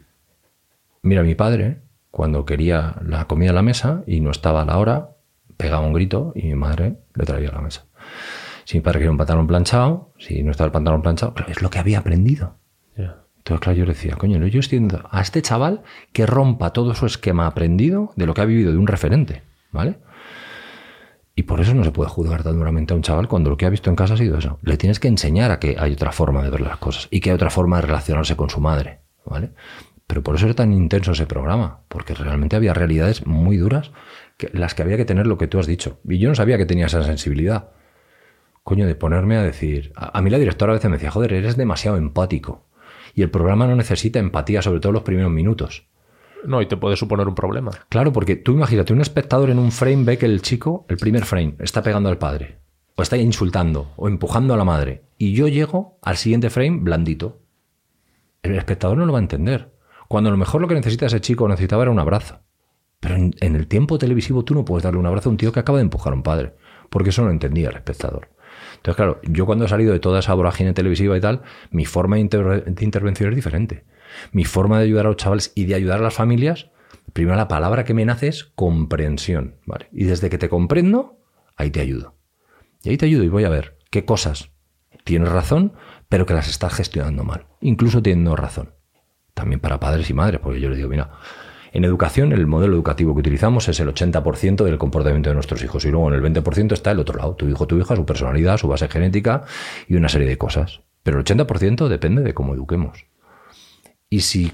Mira, 1.03 1.21
mi 1.23 1.35
padre, 1.35 1.77
cuando 2.09 2.45
quería 2.45 2.95
la 3.05 3.25
comida 3.27 3.51
a 3.51 3.53
la 3.53 3.61
mesa 3.61 4.03
y 4.07 4.19
no 4.19 4.31
estaba 4.31 4.63
a 4.63 4.65
la 4.65 4.77
hora, 4.77 5.11
pegaba 5.57 5.85
un 5.85 5.93
grito 5.93 6.33
y 6.35 6.47
mi 6.47 6.55
madre 6.55 6.97
le 7.13 7.25
traía 7.25 7.49
a 7.49 7.53
la 7.53 7.61
mesa. 7.61 7.85
Si 8.65 8.77
mi 8.77 8.81
padre 8.81 8.99
quería 8.99 9.11
un 9.11 9.17
pantalón 9.17 9.47
planchado, 9.47 10.13
si 10.17 10.41
no 10.43 10.51
estaba 10.51 10.65
el 10.65 10.71
pantalón 10.71 11.01
planchado, 11.01 11.35
es 11.47 11.61
lo 11.61 11.69
que 11.69 11.79
había 11.79 11.99
aprendido. 11.99 12.55
Entonces, 13.41 13.62
claro, 13.62 13.80
yo 13.80 13.86
le 13.86 13.93
decía, 13.93 14.15
coño, 14.17 14.45
yo 14.45 14.60
estoy 14.60 14.77
viendo 14.77 15.04
a 15.10 15.19
este 15.19 15.41
chaval 15.41 15.82
que 16.13 16.27
rompa 16.27 16.73
todo 16.73 16.93
su 16.93 17.08
esquema 17.08 17.47
aprendido 17.47 18.13
de 18.15 18.27
lo 18.27 18.36
que 18.36 18.41
ha 18.41 18.45
vivido 18.45 18.71
de 18.71 18.77
un 18.77 18.86
referente, 18.86 19.41
¿vale? 19.71 19.97
Y 21.36 21.43
por 21.43 21.60
eso 21.60 21.73
no 21.73 21.84
se 21.84 21.91
puede 21.91 22.12
juzgar 22.12 22.43
tan 22.43 22.60
duramente 22.60 22.93
a 22.93 22.95
un 22.95 23.01
chaval 23.01 23.27
cuando 23.27 23.49
lo 23.49 23.58
que 23.58 23.65
ha 23.65 23.71
visto 23.71 23.89
en 23.89 23.95
casa 23.95 24.13
ha 24.13 24.17
sido 24.17 24.38
eso. 24.38 24.60
Le 24.62 24.77
tienes 24.77 24.99
que 24.99 25.08
enseñar 25.08 25.49
a 25.49 25.58
que 25.58 25.75
hay 25.80 25.93
otra 25.93 26.12
forma 26.12 26.43
de 26.43 26.51
ver 26.51 26.62
las 26.62 26.77
cosas 26.77 27.08
y 27.10 27.19
que 27.19 27.32
hay 27.32 27.36
otra 27.36 27.49
forma 27.49 27.77
de 27.77 27.88
relacionarse 27.88 28.36
con 28.36 28.51
su 28.51 28.62
madre, 28.62 28.99
¿vale? 29.25 29.54
Pero 30.06 30.21
por 30.21 30.36
eso 30.36 30.45
era 30.45 30.54
tan 30.54 30.71
intenso 30.71 31.13
ese 31.13 31.25
programa, 31.25 31.80
porque 31.88 32.13
realmente 32.13 32.56
había 32.56 32.75
realidades 32.75 33.25
muy 33.25 33.58
duras, 33.58 33.91
las 34.54 34.75
que 34.75 34.84
había 34.84 34.97
que 34.97 35.06
tener 35.06 35.25
lo 35.25 35.39
que 35.39 35.47
tú 35.47 35.58
has 35.58 35.65
dicho. 35.65 35.99
Y 36.08 36.19
yo 36.19 36.30
no 36.30 36.36
sabía 36.36 36.60
que 36.60 36.67
tenía 36.67 36.86
esa 36.86 37.01
sensibilidad. 37.04 37.69
Coño, 38.62 38.86
de 38.86 38.93
ponerme 38.93 39.38
a 39.38 39.41
decir. 39.41 39.93
A, 39.95 40.15
a 40.15 40.21
mí 40.21 40.30
la 40.30 40.38
directora 40.38 40.73
a 40.73 40.75
veces 40.75 40.91
me 40.91 40.97
decía, 40.97 41.10
joder, 41.10 41.34
eres 41.34 41.58
demasiado 41.58 41.97
empático. 41.97 42.67
Y 43.13 43.21
el 43.21 43.30
programa 43.30 43.67
no 43.67 43.76
necesita 43.76 44.19
empatía, 44.19 44.62
sobre 44.62 44.80
todo 44.80 44.91
los 44.91 45.04
primeros 45.04 45.32
minutos. 45.32 45.88
No, 46.45 46.62
y 46.62 46.65
te 46.65 46.78
puede 46.78 46.95
suponer 46.95 47.28
un 47.28 47.36
problema. 47.36 47.71
Claro, 47.89 48.12
porque 48.12 48.36
tú 48.36 48.54
imagínate, 48.54 48.93
un 48.93 49.02
espectador 49.02 49.50
en 49.50 49.60
un 49.60 49.71
frame 49.71 50.04
ve 50.04 50.17
que 50.17 50.26
el 50.26 50.41
chico, 50.41 50.86
el 50.89 50.97
primer 50.97 51.26
frame, 51.26 51.56
está 51.60 51.84
pegando 51.84 52.10
al 52.10 52.17
padre, 52.17 52.60
o 52.95 53.02
está 53.02 53.17
insultando, 53.17 53.91
o 53.95 54.08
empujando 54.08 54.54
a 54.54 54.58
la 54.58 54.63
madre. 54.63 55.04
Y 55.17 55.34
yo 55.34 55.47
llego 55.47 56.00
al 56.02 56.17
siguiente 56.17 56.50
frame 56.50 56.80
blandito. 56.82 57.41
El 58.41 58.56
espectador 58.56 58.97
no 58.97 59.06
lo 59.06 59.13
va 59.13 59.19
a 59.19 59.21
entender. 59.21 59.71
Cuando 60.08 60.30
a 60.30 60.32
lo 60.32 60.38
mejor 60.38 60.62
lo 60.62 60.67
que 60.67 60.76
necesita 60.76 61.06
ese 61.06 61.21
chico 61.21 61.47
necesitaba 61.47 61.84
era 61.84 61.91
un 61.91 62.00
abrazo. 62.00 62.39
Pero 63.00 63.15
en, 63.15 63.36
en 63.39 63.56
el 63.56 63.67
tiempo 63.67 63.97
televisivo 63.97 64.43
tú 64.43 64.54
no 64.54 64.65
puedes 64.65 64.84
darle 64.84 65.00
un 65.00 65.06
abrazo 65.06 65.30
a 65.30 65.32
un 65.32 65.38
tío 65.38 65.52
que 65.52 65.60
acaba 65.60 65.78
de 65.78 65.84
empujar 65.84 66.13
a 66.13 66.15
un 66.15 66.24
padre, 66.24 66.56
porque 66.89 67.10
eso 67.12 67.24
no 67.24 67.30
entendía 67.30 67.69
el 67.69 67.76
espectador. 67.76 68.30
Entonces, 68.81 68.95
claro, 68.95 69.21
yo 69.23 69.45
cuando 69.45 69.65
he 69.65 69.67
salido 69.67 69.93
de 69.93 69.99
toda 69.99 70.19
esa 70.19 70.33
vorágine 70.33 70.73
televisiva 70.73 71.15
y 71.15 71.21
tal, 71.21 71.43
mi 71.69 71.85
forma 71.85 72.15
de, 72.15 72.21
inter- 72.23 72.65
de 72.65 72.83
intervención 72.83 73.29
es 73.29 73.35
diferente. 73.35 73.85
Mi 74.31 74.43
forma 74.43 74.79
de 74.79 74.85
ayudar 74.85 75.05
a 75.05 75.09
los 75.09 75.17
chavales 75.17 75.51
y 75.53 75.65
de 75.65 75.75
ayudar 75.75 75.99
a 75.99 76.03
las 76.03 76.15
familias, 76.15 76.71
primero 77.13 77.37
la 77.37 77.47
palabra 77.47 77.83
que 77.83 77.93
me 77.93 78.05
nace 78.05 78.27
es 78.27 78.45
comprensión. 78.55 79.57
¿vale? 79.67 79.87
Y 79.91 80.05
desde 80.05 80.29
que 80.31 80.39
te 80.39 80.49
comprendo, 80.49 81.19
ahí 81.57 81.69
te 81.69 81.79
ayudo. 81.79 82.15
Y 82.83 82.89
ahí 82.89 82.97
te 82.97 83.05
ayudo 83.05 83.23
y 83.23 83.29
voy 83.29 83.43
a 83.43 83.49
ver 83.49 83.77
qué 83.91 84.03
cosas 84.03 84.49
tienes 85.03 85.29
razón, 85.29 85.73
pero 86.09 86.25
que 86.25 86.33
las 86.33 86.49
estás 86.49 86.73
gestionando 86.73 87.23
mal. 87.23 87.45
Incluso 87.61 88.01
teniendo 88.01 88.35
razón. 88.35 88.73
También 89.35 89.59
para 89.59 89.79
padres 89.79 90.09
y 90.09 90.13
madres, 90.15 90.41
porque 90.41 90.59
yo 90.59 90.69
les 90.69 90.77
digo, 90.77 90.89
mira, 90.89 91.11
en 91.71 91.86
educación 91.86 92.34
el 92.34 92.47
modelo 92.47 92.75
educativo 92.75 93.13
que 93.13 93.21
utilizamos 93.21 93.67
es 93.69 93.79
el 93.79 93.88
80% 93.88 94.63
del 94.63 94.77
comportamiento 94.77 95.29
de 95.29 95.36
nuestros 95.36 95.63
hijos 95.63 95.86
y 95.86 95.91
luego 95.91 96.13
en 96.13 96.15
el 96.15 96.34
20% 96.34 96.73
está 96.73 96.91
el 96.91 96.99
otro 96.99 97.17
lado, 97.17 97.36
tu 97.36 97.47
hijo, 97.47 97.65
tu 97.67 97.77
hija, 97.77 97.95
su 97.95 98.05
personalidad, 98.05 98.57
su 98.57 98.67
base 98.67 98.88
genética 98.88 99.43
y 99.88 99.95
una 99.95 100.10
serie 100.10 100.27
de 100.27 100.38
cosas. 100.38 100.81
Pero 101.03 101.19
el 101.19 101.25
80% 101.25 101.88
depende 101.88 102.21
de 102.21 102.34
cómo 102.34 102.53
eduquemos. 102.53 103.05
Y 104.10 104.21
si 104.21 104.51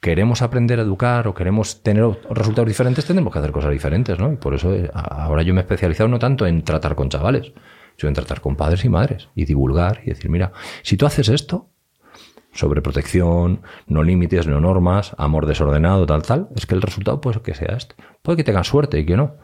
queremos 0.00 0.42
aprender 0.42 0.78
a 0.78 0.82
educar 0.82 1.26
o 1.26 1.34
queremos 1.34 1.82
tener 1.82 2.04
resultados 2.30 2.68
diferentes, 2.68 3.04
tendremos 3.06 3.32
que 3.32 3.38
hacer 3.38 3.52
cosas 3.52 3.72
diferentes, 3.72 4.18
¿no? 4.18 4.32
Y 4.32 4.36
por 4.36 4.54
eso 4.54 4.74
eh, 4.74 4.90
ahora 4.92 5.42
yo 5.42 5.54
me 5.54 5.60
he 5.60 5.62
especializado 5.62 6.08
no 6.08 6.18
tanto 6.18 6.46
en 6.46 6.62
tratar 6.62 6.94
con 6.94 7.08
chavales, 7.08 7.52
sino 7.96 8.08
en 8.08 8.14
tratar 8.14 8.40
con 8.40 8.54
padres 8.54 8.84
y 8.84 8.88
madres 8.88 9.28
y 9.34 9.44
divulgar 9.44 10.02
y 10.04 10.10
decir, 10.10 10.30
mira, 10.30 10.52
si 10.82 10.96
tú 10.96 11.06
haces 11.06 11.28
esto, 11.28 11.70
sobre 12.58 12.82
protección, 12.82 13.60
no 13.86 14.02
límites, 14.02 14.48
no 14.48 14.60
normas, 14.60 15.14
amor 15.16 15.46
desordenado, 15.46 16.06
tal, 16.06 16.22
tal, 16.22 16.48
es 16.56 16.66
que 16.66 16.74
el 16.74 16.82
resultado 16.82 17.20
puede 17.20 17.40
que 17.40 17.54
sea 17.54 17.76
este. 17.76 17.94
Puede 18.20 18.38
que 18.38 18.44
tengan 18.44 18.64
suerte 18.64 18.98
y 18.98 19.06
que 19.06 19.16
no. 19.16 19.36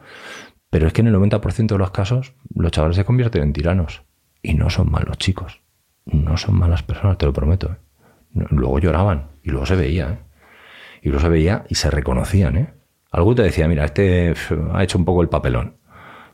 Pero 0.69 0.87
es 0.87 0.93
que 0.93 0.99
en 0.99 1.07
el 1.07 1.15
90% 1.15 1.67
de 1.67 1.77
los 1.77 1.91
casos 1.91 2.33
los 2.53 2.71
chavales 2.73 2.97
se 2.97 3.05
convierten 3.05 3.41
en 3.43 3.53
tiranos. 3.53 4.03
Y 4.41 4.55
no 4.55 4.69
son 4.69 4.91
malos 4.91 5.17
chicos. 5.17 5.61
No 6.03 6.35
son 6.35 6.59
malas 6.59 6.83
personas, 6.83 7.17
te 7.17 7.25
lo 7.25 7.31
prometo. 7.31 7.71
¿eh? 7.71 7.77
Luego 8.49 8.79
lloraban 8.79 9.29
y 9.41 9.51
luego 9.51 9.65
se 9.65 9.77
veía. 9.77 10.09
¿eh? 10.09 10.19
Y 11.01 11.07
luego 11.07 11.21
se 11.21 11.29
veía 11.29 11.63
y 11.69 11.75
se 11.75 11.89
reconocían. 11.89 12.57
¿eh? 12.57 12.73
Algo 13.11 13.33
te 13.33 13.43
decía, 13.43 13.69
mira, 13.69 13.85
este 13.85 14.33
ha 14.73 14.83
hecho 14.83 14.97
un 14.97 15.05
poco 15.05 15.21
el 15.21 15.29
papelón. 15.29 15.77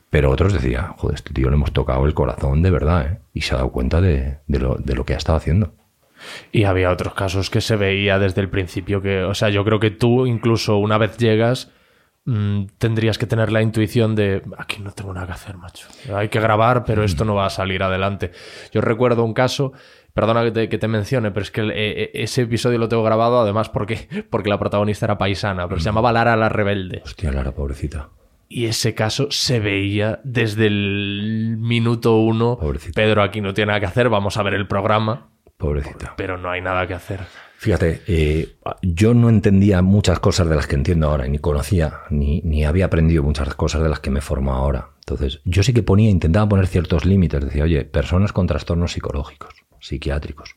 Pero 0.10 0.32
otros 0.32 0.52
decían, 0.52 0.94
joder, 0.98 1.14
este 1.14 1.32
tío 1.32 1.52
le 1.52 1.58
hemos 1.58 1.74
tocado 1.74 2.08
el 2.08 2.16
corazón 2.16 2.64
de 2.64 2.72
verdad. 2.72 3.06
¿eh? 3.06 3.20
Y 3.34 3.42
se 3.42 3.54
ha 3.54 3.58
dado 3.58 3.72
cuenta 3.72 4.02
de 4.02 4.40
lo, 4.48 4.78
de 4.78 4.96
lo 4.96 5.06
que 5.06 5.14
ha 5.14 5.18
estado 5.18 5.38
haciendo. 5.38 5.76
Y 6.52 6.64
había 6.66 6.92
otros 6.92 7.14
casos 7.14 7.50
que 7.50 7.62
se 7.62 7.76
veía 7.76 8.20
desde 8.20 8.42
el 8.42 8.50
principio 8.50 9.02
que, 9.02 9.24
o 9.24 9.34
sea, 9.34 9.50
yo 9.50 9.64
creo 9.64 9.80
que 9.80 9.92
tú 9.92 10.26
incluso 10.26 10.78
una 10.78 10.98
vez 10.98 11.18
llegas 11.18 11.72
mm, 12.26 12.66
tendrías 12.78 13.18
que 13.18 13.26
tener 13.28 13.52
la 13.52 13.62
intuición 13.62 14.16
de 14.16 14.42
aquí 14.58 14.80
no 14.82 14.92
tengo 14.92 15.14
nada 15.14 15.28
que 15.28 15.34
hacer, 15.34 15.58
macho. 15.58 15.88
Hay 16.14 16.30
que 16.30 16.40
grabar, 16.40 16.84
pero 16.86 17.04
esto 17.04 17.26
no 17.26 17.36
va 17.36 17.46
a 17.46 17.50
salir 17.50 17.82
adelante. 17.84 18.32
Yo 18.72 18.82
recuerdo 18.82 19.24
un 19.24 19.34
caso, 19.34 19.74
perdona 20.14 20.44
que 20.44 20.52
te, 20.52 20.70
que 20.70 20.78
te 20.78 20.88
mencione, 20.88 21.32
pero 21.32 21.44
es 21.44 21.52
que 21.52 21.62
el- 21.62 21.72
e- 21.72 22.04
e- 22.04 22.12
ese 22.14 22.44
episodio 22.44 22.78
lo 22.78 22.88
tengo 22.90 23.04
grabado 23.04 23.40
además 23.42 23.70
porque, 23.70 24.08
porque 24.30 24.50
la 24.50 24.60
protagonista 24.60 25.06
era 25.08 25.18
paisana, 25.18 25.68
pero 25.68 25.80
se 25.80 25.86
llamaba 25.86 26.12
Lara 26.12 26.36
la 26.36 26.50
Rebelde. 26.50 27.02
Hostia, 27.04 27.32
Lara, 27.32 27.54
pobrecita. 27.54 28.10
Y 28.54 28.66
ese 28.66 28.94
caso 28.94 29.28
se 29.32 29.62
veía 29.62 30.20
desde 30.26 30.68
el 30.68 31.56
minuto 31.58 32.18
uno. 32.18 32.58
Pobrecita. 32.60 33.02
Pedro 33.02 33.24
aquí 33.24 33.40
no 33.40 33.54
tiene 33.54 33.68
nada 33.70 33.80
que 33.80 33.86
hacer, 33.86 34.10
vamos 34.10 34.36
a 34.36 34.44
ver 34.44 34.54
el 34.56 34.68
programa, 34.68 35.30
Pobrecita. 35.62 36.16
pero 36.18 36.38
no 36.38 36.50
hay 36.50 36.60
nada 36.62 36.88
que 36.88 36.96
hacer. 36.96 37.22
Fíjate, 37.58 38.02
eh, 38.08 38.56
yo 38.82 39.14
no 39.14 39.30
entendía 39.30 39.84
muchas 39.84 40.20
cosas 40.20 40.50
de 40.50 40.56
las 40.56 40.66
que 40.66 40.74
entiendo 40.74 41.08
ahora, 41.08 41.28
ni 41.28 41.38
conocía, 41.38 42.00
ni, 42.10 42.42
ni 42.42 42.66
había 42.66 42.86
aprendido 42.86 43.22
muchas 43.22 43.54
cosas 43.54 43.84
de 43.84 43.90
las 43.90 44.00
que 44.00 44.10
me 44.10 44.22
formo 44.22 44.54
ahora. 44.54 44.90
Entonces, 45.02 45.42
yo 45.46 45.62
sí 45.62 45.72
que 45.72 45.84
ponía, 45.84 46.10
intentaba 46.10 46.50
poner 46.50 46.66
ciertos 46.66 47.06
límites. 47.06 47.46
Decía, 47.46 47.64
oye, 47.66 47.86
personas 47.86 48.34
con 48.34 48.48
trastornos 48.48 48.94
psicológicos, 48.94 49.54
psiquiátricos, 49.80 50.56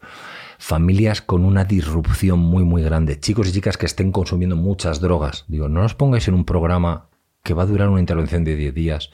familias 0.59 1.21
con 1.21 1.45
una 1.45 1.67
disrupción 1.67 2.39
muy, 2.39 2.65
muy 2.65 2.83
grande, 2.83 3.21
chicos 3.21 3.49
y 3.49 3.53
chicas 3.53 3.77
que 3.77 3.85
estén 3.85 4.11
consumiendo 4.11 4.57
muchas 4.57 5.03
drogas. 5.03 5.45
Digo, 5.47 5.69
no 5.69 5.85
os 5.85 5.95
pongáis 5.95 6.27
en 6.29 6.35
un 6.35 6.47
programa 6.47 7.11
que 7.43 7.53
va 7.53 7.65
a 7.65 7.67
durar 7.67 7.91
una 7.91 8.01
intervención 8.01 8.45
de 8.45 8.57
10 8.57 8.75
días 8.75 9.11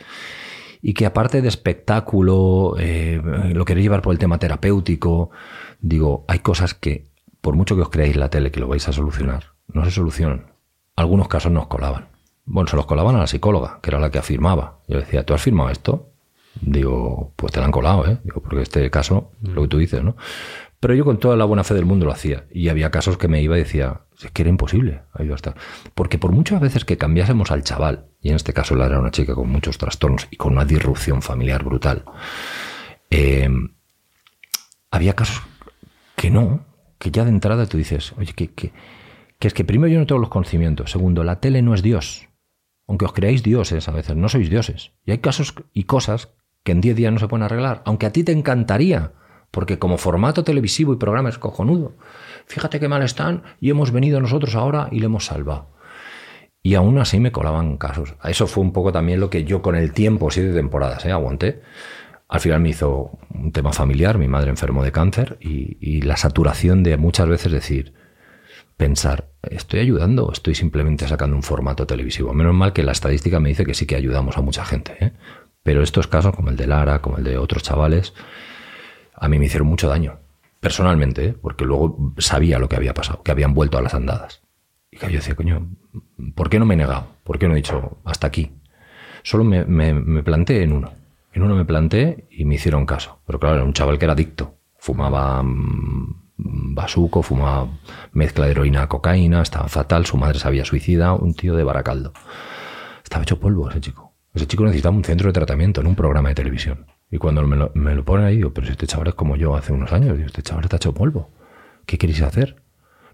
y 0.82 0.94
que 0.94 1.06
aparte 1.06 1.42
de 1.42 1.48
espectáculo, 1.48 2.76
eh, 2.78 3.20
lo 3.52 3.64
queréis 3.64 3.84
llevar 3.84 4.02
por 4.02 4.12
el 4.12 4.18
tema 4.18 4.38
terapéutico, 4.38 5.30
digo, 5.80 6.24
hay 6.28 6.40
cosas 6.40 6.74
que, 6.74 7.10
por 7.40 7.54
mucho 7.54 7.76
que 7.76 7.82
os 7.82 7.90
creáis 7.90 8.16
la 8.16 8.30
tele 8.30 8.50
que 8.50 8.60
lo 8.60 8.68
vais 8.68 8.88
a 8.88 8.92
solucionar, 8.92 9.44
no 9.68 9.84
se 9.84 9.90
solucionan. 9.90 10.52
Algunos 10.96 11.28
casos 11.28 11.52
nos 11.52 11.66
colaban. 11.66 12.08
Bueno, 12.44 12.68
se 12.68 12.76
los 12.76 12.86
colaban 12.86 13.16
a 13.16 13.20
la 13.20 13.26
psicóloga, 13.26 13.78
que 13.82 13.90
era 13.90 14.00
la 14.00 14.10
que 14.10 14.18
afirmaba. 14.18 14.80
Yo 14.88 14.98
decía, 14.98 15.24
¿tú 15.24 15.34
has 15.34 15.42
firmado 15.42 15.70
esto? 15.70 16.08
Digo, 16.60 17.32
pues 17.36 17.52
te 17.52 17.60
la 17.60 17.66
han 17.66 17.72
colado, 17.72 18.06
¿eh? 18.06 18.18
Digo, 18.24 18.42
porque 18.42 18.62
este 18.62 18.90
caso, 18.90 19.30
lo 19.40 19.62
que 19.62 19.68
tú 19.68 19.78
dices, 19.78 20.02
¿no? 20.02 20.16
Pero 20.80 20.94
yo 20.94 21.04
con 21.04 21.18
toda 21.18 21.36
la 21.36 21.44
buena 21.44 21.62
fe 21.62 21.74
del 21.74 21.84
mundo 21.84 22.06
lo 22.06 22.12
hacía. 22.12 22.46
Y 22.50 22.70
había 22.70 22.90
casos 22.90 23.18
que 23.18 23.28
me 23.28 23.42
iba 23.42 23.56
y 23.56 23.60
decía, 23.60 24.00
es 24.18 24.30
que 24.30 24.42
era 24.42 24.48
imposible. 24.48 25.02
Ahí 25.12 25.28
va 25.28 25.34
a 25.34 25.36
estar. 25.36 25.54
Porque 25.94 26.18
por 26.18 26.32
muchas 26.32 26.60
veces 26.60 26.86
que 26.86 26.96
cambiásemos 26.96 27.50
al 27.50 27.62
chaval, 27.62 28.06
y 28.22 28.30
en 28.30 28.36
este 28.36 28.54
caso 28.54 28.74
la 28.74 28.86
era 28.86 28.98
una 28.98 29.10
chica 29.10 29.34
con 29.34 29.50
muchos 29.50 29.76
trastornos 29.76 30.26
y 30.30 30.36
con 30.36 30.54
una 30.54 30.64
disrupción 30.64 31.20
familiar 31.20 31.64
brutal, 31.64 32.04
eh, 33.10 33.50
había 34.90 35.14
casos 35.14 35.42
que 36.16 36.30
no, 36.30 36.64
que 36.98 37.10
ya 37.10 37.24
de 37.24 37.30
entrada 37.30 37.66
tú 37.66 37.76
dices, 37.76 38.14
oye, 38.16 38.32
que, 38.32 38.52
que, 38.52 38.72
que 39.38 39.48
es 39.48 39.54
que 39.54 39.64
primero 39.64 39.92
yo 39.92 39.98
no 39.98 40.06
tengo 40.06 40.20
los 40.20 40.30
conocimientos, 40.30 40.90
segundo, 40.90 41.24
la 41.24 41.40
tele 41.40 41.60
no 41.60 41.74
es 41.74 41.82
Dios. 41.82 42.28
Aunque 42.86 43.04
os 43.04 43.12
creáis 43.12 43.42
dioses 43.42 43.86
a 43.88 43.92
veces, 43.92 44.16
no 44.16 44.28
sois 44.28 44.48
dioses. 44.50 44.92
Y 45.04 45.12
hay 45.12 45.18
casos 45.18 45.54
y 45.72 45.84
cosas 45.84 46.30
que 46.64 46.72
en 46.72 46.80
10 46.80 46.96
días 46.96 47.12
no 47.12 47.18
se 47.18 47.28
pueden 47.28 47.44
arreglar, 47.44 47.82
aunque 47.84 48.06
a 48.06 48.12
ti 48.12 48.24
te 48.24 48.32
encantaría 48.32 49.12
Porque 49.50 49.78
como 49.78 49.98
formato 49.98 50.44
televisivo 50.44 50.92
y 50.92 50.96
programa 50.96 51.28
es 51.28 51.38
cojonudo. 51.38 51.96
Fíjate 52.46 52.78
qué 52.80 52.88
mal 52.88 53.02
están 53.02 53.42
y 53.60 53.70
hemos 53.70 53.90
venido 53.90 54.20
nosotros 54.20 54.54
ahora 54.54 54.88
y 54.90 55.00
le 55.00 55.06
hemos 55.06 55.26
salvado. 55.26 55.70
Y 56.62 56.74
aún 56.74 56.98
así 56.98 57.20
me 57.20 57.32
colaban 57.32 57.78
casos. 57.78 58.14
Eso 58.22 58.46
fue 58.46 58.62
un 58.62 58.72
poco 58.72 58.92
también 58.92 59.20
lo 59.20 59.30
que 59.30 59.44
yo 59.44 59.62
con 59.62 59.76
el 59.76 59.92
tiempo, 59.92 60.30
siete 60.30 60.52
temporadas, 60.52 61.04
¿eh? 61.06 61.12
aguanté. 61.12 61.62
Al 62.28 62.40
final 62.40 62.60
me 62.60 62.68
hizo 62.68 63.18
un 63.30 63.50
tema 63.50 63.72
familiar, 63.72 64.18
mi 64.18 64.28
madre 64.28 64.50
enfermó 64.50 64.84
de 64.84 64.92
cáncer 64.92 65.36
y, 65.40 66.02
la 66.02 66.16
saturación 66.16 66.84
de 66.84 66.96
muchas 66.96 67.28
veces 67.28 67.50
decir, 67.50 67.94
pensar, 68.76 69.30
¿estoy 69.42 69.80
ayudando 69.80 70.26
o 70.26 70.32
estoy 70.32 70.54
simplemente 70.54 71.08
sacando 71.08 71.34
un 71.34 71.42
formato 71.42 71.86
televisivo? 71.86 72.32
Menos 72.32 72.54
mal 72.54 72.72
que 72.72 72.84
la 72.84 72.92
estadística 72.92 73.40
me 73.40 73.48
dice 73.48 73.64
que 73.64 73.74
sí 73.74 73.86
que 73.86 73.96
ayudamos 73.96 74.36
a 74.38 74.42
mucha 74.42 74.64
gente. 74.64 74.96
¿eh? 75.00 75.12
Pero 75.64 75.82
estos 75.82 76.06
casos, 76.06 76.34
como 76.36 76.50
el 76.50 76.56
de 76.56 76.66
Lara, 76.68 77.00
como 77.00 77.18
el 77.18 77.24
de 77.24 77.36
otros 77.36 77.64
chavales, 77.64 78.14
a 79.20 79.28
mí 79.28 79.38
me 79.38 79.44
hicieron 79.44 79.68
mucho 79.68 79.88
daño. 79.88 80.18
Personalmente, 80.60 81.26
¿eh? 81.26 81.36
porque 81.40 81.64
luego 81.64 82.14
sabía 82.18 82.58
lo 82.58 82.68
que 82.68 82.76
había 82.76 82.94
pasado, 82.94 83.22
que 83.22 83.30
habían 83.30 83.54
vuelto 83.54 83.78
a 83.78 83.82
las 83.82 83.94
andadas. 83.94 84.42
Y 84.90 84.96
que 84.96 85.06
yo 85.06 85.18
decía, 85.18 85.36
coño, 85.36 85.68
¿por 86.34 86.50
qué 86.50 86.58
no 86.58 86.66
me 86.66 86.74
he 86.74 86.76
negado? 86.76 87.06
¿Por 87.22 87.38
qué 87.38 87.46
no 87.46 87.52
he 87.52 87.58
dicho 87.58 87.98
hasta 88.04 88.26
aquí? 88.26 88.50
Solo 89.22 89.44
me, 89.44 89.64
me, 89.64 90.22
planté 90.22 90.62
en 90.62 90.72
uno. 90.72 90.92
En 91.32 91.42
uno 91.42 91.54
me 91.54 91.64
planté 91.64 92.26
y 92.30 92.44
me 92.44 92.56
hicieron 92.56 92.86
caso. 92.86 93.20
Pero 93.26 93.38
claro, 93.38 93.56
era 93.56 93.64
un 93.64 93.74
chaval 93.74 93.98
que 93.98 94.06
era 94.06 94.14
adicto. 94.14 94.56
Fumaba 94.78 95.42
mm, 95.42 96.74
basuco, 96.74 97.22
fumaba 97.22 97.68
mezcla 98.12 98.46
de 98.46 98.52
heroína 98.52 98.88
cocaína, 98.88 99.42
estaba 99.42 99.68
fatal, 99.68 100.06
su 100.06 100.16
madre 100.16 100.38
se 100.38 100.48
había 100.48 100.64
suicidado, 100.64 101.18
un 101.18 101.34
tío 101.34 101.54
de 101.54 101.64
Baracaldo. 101.64 102.12
Estaba 103.02 103.22
hecho 103.22 103.38
polvo 103.38 103.68
ese 103.68 103.80
chico. 103.80 104.14
Ese 104.32 104.46
chico 104.46 104.64
necesitaba 104.64 104.96
un 104.96 105.04
centro 105.04 105.28
de 105.28 105.32
tratamiento, 105.34 105.80
en 105.80 105.86
un 105.86 105.94
programa 105.94 106.30
de 106.30 106.34
televisión. 106.34 106.86
Y 107.10 107.18
cuando 107.18 107.42
me 107.44 107.56
lo, 107.94 108.04
ponen 108.04 108.26
ahí, 108.26 108.36
digo, 108.36 108.52
pero 108.52 108.66
si 108.66 108.72
este 108.72 108.86
chaval 108.86 109.08
es 109.08 109.14
como 109.14 109.36
yo 109.36 109.56
hace 109.56 109.72
unos 109.72 109.92
años, 109.92 110.16
digo, 110.16 110.26
este 110.26 110.42
chaval 110.42 110.64
está 110.64 110.76
hecho 110.76 110.94
polvo. 110.94 111.30
¿Qué 111.84 111.98
queréis 111.98 112.22
hacer? 112.22 112.62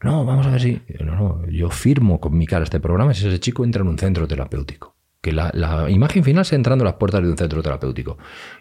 No, 0.03 0.25
vamos 0.27 0.47
a 0.47 0.51
ver 0.51 0.61
si. 0.61 0.83
No, 1.01 1.17
no, 1.17 1.47
yo 1.49 1.71
firmo 1.71 2.21
con 2.21 2.37
mi 2.37 2.47
cara 2.47 2.65
este 2.65 2.79
programa 2.79 3.15
si 3.15 3.27
ese 3.27 3.41
chico 3.41 3.65
entra 3.65 3.81
en 3.83 3.89
un 3.89 3.99
centro 3.99 4.29
terapéutico. 4.29 4.97
Que 5.23 5.33
la, 5.33 5.51
imagen 5.89 6.23
final 6.23 6.45
sea 6.45 6.57
entrando 6.57 6.85
a 6.85 6.87
las 6.87 6.95
puertas 6.95 7.23
de 7.23 7.31
un 7.31 7.39
centro 7.39 7.63
terapéutico. 7.63 8.19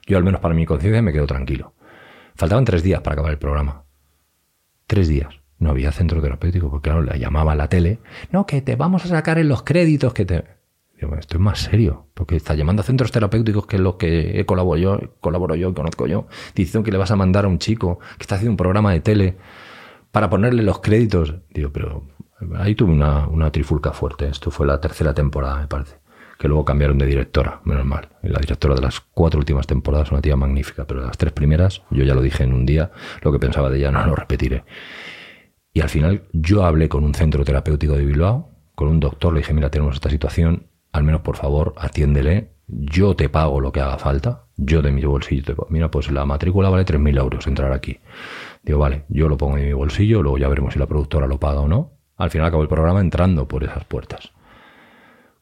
Yo, 0.08 0.18
al 0.18 0.24
menos 0.24 0.40
para 0.40 0.56
mi 0.56 0.66
conciencia, 0.66 1.02
me 1.02 1.12
quedo 1.12 1.28
tranquilo. 1.28 1.74
Faltaban 2.36 2.64
tres 2.64 2.82
días 2.82 3.02
para 3.02 3.16
acabar 3.16 3.34
el 3.34 3.38
programa. 3.38 3.84
Tres 4.88 5.10
días. 5.10 5.30
No 5.60 5.70
había 5.70 5.92
centro 5.92 6.22
terapéutico, 6.22 6.70
porque 6.70 6.90
claro, 6.90 7.04
la 7.04 7.18
llamaba 7.18 7.56
la 7.56 7.68
tele. 7.68 8.00
No, 8.32 8.46
que 8.46 8.62
te 8.62 8.76
vamos 8.76 9.06
a 9.06 9.10
sacar 9.10 9.38
en 9.38 9.50
los 9.50 9.64
créditos, 9.64 10.14
que 10.14 10.26
te. 10.26 10.55
Digo, 11.00 11.16
esto 11.16 11.38
es 11.38 11.42
más 11.42 11.60
serio, 11.60 12.08
porque 12.14 12.36
está 12.38 12.56
llamando 12.56 12.82
a 12.82 12.86
centros 12.86 13.12
terapéuticos 13.12 13.66
que 13.68 13.78
los 13.78 13.96
que 13.96 14.46
colaboro 14.46 14.80
yo, 14.80 15.00
colaboro 15.20 15.56
yo, 15.56 15.74
conozco 15.74 16.08
yo, 16.08 16.28
diciendo 16.56 16.86
que 16.86 16.92
le 16.92 16.98
vas 16.98 17.12
a 17.12 17.16
mandar 17.18 17.46
a 17.46 17.48
un 17.48 17.60
chico 17.60 18.00
que 18.18 18.24
está 18.24 18.36
haciendo 18.36 18.52
un 18.52 18.58
programa 18.58 18.94
de 18.94 19.02
tele 19.02 19.38
para 20.12 20.30
ponerle 20.30 20.64
los 20.64 20.80
créditos. 20.80 21.36
Digo, 21.50 21.72
pero 21.74 22.04
ahí 22.58 22.76
tuve 22.76 22.94
una, 22.94 23.28
una 23.28 23.52
trifulca 23.52 23.92
fuerte. 23.92 24.28
Esto 24.28 24.52
fue 24.52 24.66
la 24.66 24.80
tercera 24.80 25.14
temporada, 25.14 25.60
me 25.60 25.68
parece. 25.68 25.98
Que 26.40 26.48
luego 26.48 26.64
cambiaron 26.64 26.98
de 26.98 27.06
directora, 27.06 27.62
menos 27.66 27.86
mal. 27.86 28.10
La 28.22 28.40
directora 28.40 28.76
de 28.76 28.82
las 28.82 29.02
cuatro 29.02 29.40
últimas 29.40 29.68
temporadas, 29.68 30.12
una 30.12 30.22
tía 30.22 30.36
magnífica, 30.36 30.86
pero 30.86 31.02
de 31.02 31.08
las 31.08 31.18
tres 31.18 31.34
primeras, 31.34 31.82
yo 31.92 32.04
ya 32.04 32.16
lo 32.16 32.22
dije 32.22 32.44
en 32.44 32.54
un 32.54 32.66
día, 32.66 32.92
lo 33.22 33.32
que 33.32 33.40
pensaba 33.40 33.70
de 33.70 33.78
ella 33.78 33.92
no 33.92 34.06
lo 34.06 34.16
repetiré. 34.16 34.64
Y 35.74 35.82
al 35.82 35.90
final 35.90 36.24
yo 36.32 36.64
hablé 36.64 36.88
con 36.88 37.04
un 37.04 37.14
centro 37.14 37.44
terapéutico 37.44 37.94
de 37.94 38.06
Bilbao, 38.06 38.52
con 38.76 38.88
un 38.88 39.00
doctor, 39.02 39.34
le 39.34 39.40
dije, 39.40 39.54
mira, 39.54 39.70
tenemos 39.70 39.96
esta 39.96 40.10
situación, 40.10 40.68
al 40.96 41.04
menos 41.04 41.22
por 41.22 41.36
favor, 41.36 41.74
atiéndele, 41.78 42.52
yo 42.68 43.16
te 43.16 43.28
pago 43.28 43.60
lo 43.60 43.72
que 43.74 43.82
haga 43.82 43.98
falta, 43.98 44.46
yo 44.56 44.82
de 44.82 44.92
mi 44.92 45.04
bolsillo 45.04 45.44
te 45.44 45.54
pago. 45.54 45.68
Mira, 45.70 45.92
pues 45.92 46.10
la 46.10 46.26
matrícula 46.26 46.70
vale 46.70 46.86
3.000 46.86 47.18
euros 47.18 47.48
entrar 47.48 47.74
aquí. 47.74 48.00
Digo, 48.64 48.80
vale, 48.80 49.04
yo 49.10 49.28
lo 49.28 49.36
pongo 49.36 49.58
en 49.58 49.66
mi 49.66 49.74
bolsillo, 49.74 50.24
luego 50.24 50.38
ya 50.38 50.48
veremos 50.48 50.74
si 50.74 50.80
la 50.80 50.88
productora 50.88 51.28
lo 51.28 51.38
paga 51.38 51.60
o 51.60 51.68
no. 51.68 51.92
Al 52.16 52.32
final 52.32 52.48
acabó 52.48 52.64
el 52.64 52.70
programa 52.70 53.02
entrando 53.02 53.46
por 53.46 53.66
esas 53.66 53.84
puertas. 53.84 54.32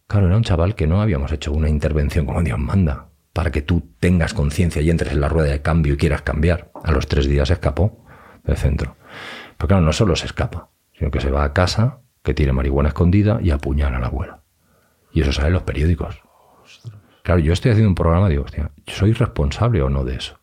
Claro, 0.08 0.26
era 0.26 0.36
un 0.38 0.44
chaval 0.44 0.74
que 0.74 0.88
no 0.88 1.02
habíamos 1.02 1.32
hecho 1.32 1.52
una 1.52 1.70
intervención 1.70 2.26
como 2.26 2.42
Dios 2.42 2.58
manda, 2.58 3.10
para 3.32 3.52
que 3.52 3.62
tú 3.62 3.94
tengas 4.00 4.34
conciencia 4.34 4.82
y 4.82 4.90
entres 4.90 5.14
en 5.14 5.22
la 5.22 5.30
rueda 5.30 5.52
de 5.52 5.62
cambio 5.62 5.94
y 5.94 5.98
quieras 5.98 6.24
cambiar. 6.24 6.72
A 6.84 6.92
los 6.92 7.08
tres 7.08 7.28
días 7.28 7.48
se 7.48 7.54
escapó 7.54 8.04
del 8.44 8.58
centro. 8.58 8.96
Pero 9.58 9.68
claro, 9.68 9.84
no 9.84 9.94
solo 9.94 10.16
se 10.16 10.26
escapa, 10.26 10.72
sino 10.98 11.12
que 11.12 11.22
se 11.22 11.30
va 11.30 11.44
a 11.44 11.54
casa, 11.54 12.00
que 12.24 12.34
tiene 12.34 12.54
marihuana 12.54 12.90
escondida 12.90 13.40
y 13.42 13.52
apuñala 13.52 13.98
a 13.98 14.00
la 14.02 14.08
abuela. 14.08 14.43
Y 15.14 15.22
eso 15.22 15.32
sale 15.32 15.52
los 15.52 15.64
periódicos. 15.64 16.22
Claro, 17.24 17.40
yo 17.40 17.54
estoy 17.54 17.72
haciendo 17.72 17.90
un 17.90 17.96
programa, 17.96 18.28
digo, 18.30 18.44
hostia, 18.44 18.72
¿soy 18.88 19.14
responsable 19.14 19.82
o 19.82 19.90
no 19.90 20.04
de 20.04 20.16
eso? 20.16 20.40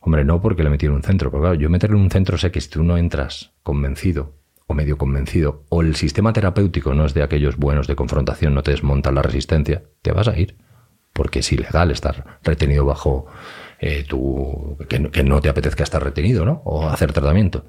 Hombre, 0.00 0.24
no 0.24 0.40
porque 0.40 0.62
le 0.62 0.70
metí 0.70 0.86
en 0.86 0.92
un 0.92 1.02
centro, 1.02 1.30
pero 1.30 1.42
claro, 1.42 1.54
yo 1.56 1.70
meterle 1.70 1.96
en 1.96 2.02
un 2.02 2.10
centro 2.10 2.36
sé 2.38 2.50
que 2.50 2.60
si 2.60 2.68
tú 2.70 2.82
no 2.82 2.96
entras 2.96 3.52
convencido 3.62 4.34
o 4.66 4.74
medio 4.74 4.96
convencido, 4.98 5.64
o 5.68 5.82
el 5.82 5.96
sistema 5.96 6.32
terapéutico 6.32 6.94
no 6.94 7.04
es 7.04 7.12
de 7.12 7.22
aquellos 7.24 7.56
buenos 7.56 7.86
de 7.88 7.96
confrontación, 7.96 8.54
no 8.54 8.62
te 8.62 8.70
desmonta 8.70 9.10
la 9.10 9.20
resistencia, 9.22 9.82
te 10.00 10.12
vas 10.12 10.28
a 10.28 10.38
ir. 10.38 10.56
Porque 11.12 11.40
es 11.40 11.52
ilegal 11.52 11.90
estar 11.90 12.38
retenido 12.44 12.84
bajo 12.84 13.26
eh, 13.80 14.04
tu. 14.08 14.76
Que, 14.88 15.00
no- 15.00 15.10
que 15.10 15.24
no 15.24 15.40
te 15.40 15.48
apetezca 15.48 15.82
estar 15.82 16.02
retenido, 16.04 16.44
¿no? 16.44 16.62
O 16.64 16.88
hacer 16.88 17.12
tratamiento. 17.12 17.66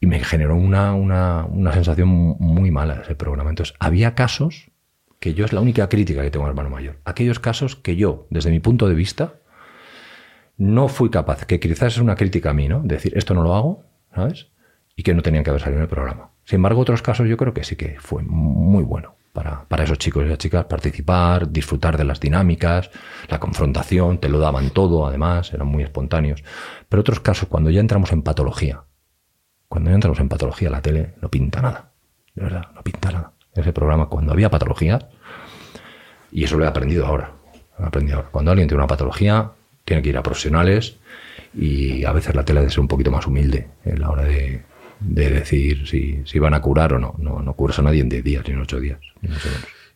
Y 0.00 0.06
me 0.06 0.20
generó 0.20 0.54
una, 0.54 0.94
una, 0.94 1.44
una 1.46 1.72
sensación 1.72 2.08
muy 2.08 2.70
mala 2.70 3.00
ese 3.02 3.16
programa. 3.16 3.50
Entonces, 3.50 3.74
había 3.80 4.14
casos 4.14 4.70
que 5.24 5.32
yo 5.32 5.46
es 5.46 5.54
la 5.54 5.62
única 5.62 5.88
crítica 5.88 6.20
que 6.20 6.30
tengo 6.30 6.44
al 6.44 6.50
hermano 6.50 6.68
mayor. 6.68 6.98
Aquellos 7.06 7.38
casos 7.38 7.76
que 7.76 7.96
yo, 7.96 8.26
desde 8.28 8.50
mi 8.50 8.60
punto 8.60 8.90
de 8.90 8.94
vista, 8.94 9.36
no 10.58 10.88
fui 10.88 11.08
capaz, 11.08 11.46
que 11.46 11.58
quizás 11.58 11.94
es 11.94 11.98
una 11.98 12.14
crítica 12.14 12.50
a 12.50 12.52
mí, 12.52 12.68
¿no? 12.68 12.82
Decir, 12.84 13.16
esto 13.16 13.32
no 13.32 13.42
lo 13.42 13.54
hago, 13.54 13.86
¿sabes? 14.14 14.48
Y 14.94 15.02
que 15.02 15.14
no 15.14 15.22
tenían 15.22 15.42
que 15.42 15.48
haber 15.48 15.62
salido 15.62 15.78
en 15.78 15.84
el 15.84 15.88
programa. 15.88 16.32
Sin 16.44 16.56
embargo, 16.56 16.82
otros 16.82 17.00
casos 17.00 17.26
yo 17.26 17.38
creo 17.38 17.54
que 17.54 17.64
sí 17.64 17.74
que 17.74 17.96
fue 18.00 18.22
muy 18.22 18.84
bueno 18.84 19.16
para, 19.32 19.64
para 19.64 19.84
esos 19.84 19.96
chicos 19.96 20.24
y 20.24 20.26
esas 20.26 20.36
chicas 20.36 20.66
participar, 20.66 21.50
disfrutar 21.50 21.96
de 21.96 22.04
las 22.04 22.20
dinámicas, 22.20 22.90
la 23.30 23.40
confrontación, 23.40 24.18
te 24.18 24.28
lo 24.28 24.38
daban 24.38 24.68
todo, 24.72 25.06
además, 25.06 25.54
eran 25.54 25.68
muy 25.68 25.84
espontáneos. 25.84 26.44
Pero 26.90 27.00
otros 27.00 27.20
casos, 27.20 27.48
cuando 27.48 27.70
ya 27.70 27.80
entramos 27.80 28.12
en 28.12 28.20
patología, 28.20 28.84
cuando 29.68 29.88
ya 29.88 29.94
entramos 29.94 30.20
en 30.20 30.28
patología, 30.28 30.68
la 30.68 30.82
tele 30.82 31.14
no 31.22 31.30
pinta 31.30 31.62
nada. 31.62 31.92
De 32.34 32.42
verdad, 32.42 32.72
no 32.74 32.82
pinta 32.82 33.10
nada. 33.10 33.33
Ese 33.54 33.72
programa, 33.72 34.06
cuando 34.06 34.32
había 34.32 34.50
patologías, 34.50 35.06
y 36.32 36.44
eso 36.44 36.56
lo 36.56 36.64
he 36.64 36.68
aprendido 36.68 37.06
ahora. 37.06 37.32
Aprendido. 37.78 38.26
Cuando 38.30 38.50
alguien 38.50 38.68
tiene 38.68 38.82
una 38.82 38.88
patología, 38.88 39.52
tiene 39.84 40.02
que 40.02 40.08
ir 40.08 40.16
a 40.16 40.22
profesionales 40.22 40.96
y 41.54 42.04
a 42.04 42.12
veces 42.12 42.34
la 42.34 42.44
tele 42.44 42.60
debe 42.60 42.70
ser 42.70 42.80
un 42.80 42.88
poquito 42.88 43.10
más 43.10 43.26
humilde 43.26 43.68
en 43.84 44.00
la 44.00 44.10
hora 44.10 44.22
de, 44.24 44.62
de 45.00 45.30
decir 45.30 45.86
si, 45.86 46.22
si 46.24 46.38
van 46.38 46.54
a 46.54 46.60
curar 46.60 46.94
o 46.94 46.98
no. 46.98 47.14
No, 47.18 47.40
no 47.40 47.52
curas 47.54 47.78
a 47.78 47.82
nadie 47.82 48.00
en 48.00 48.08
10 48.08 48.24
días 48.24 48.44
ni 48.46 48.54
en 48.54 48.60
8 48.60 48.80
días. 48.80 48.98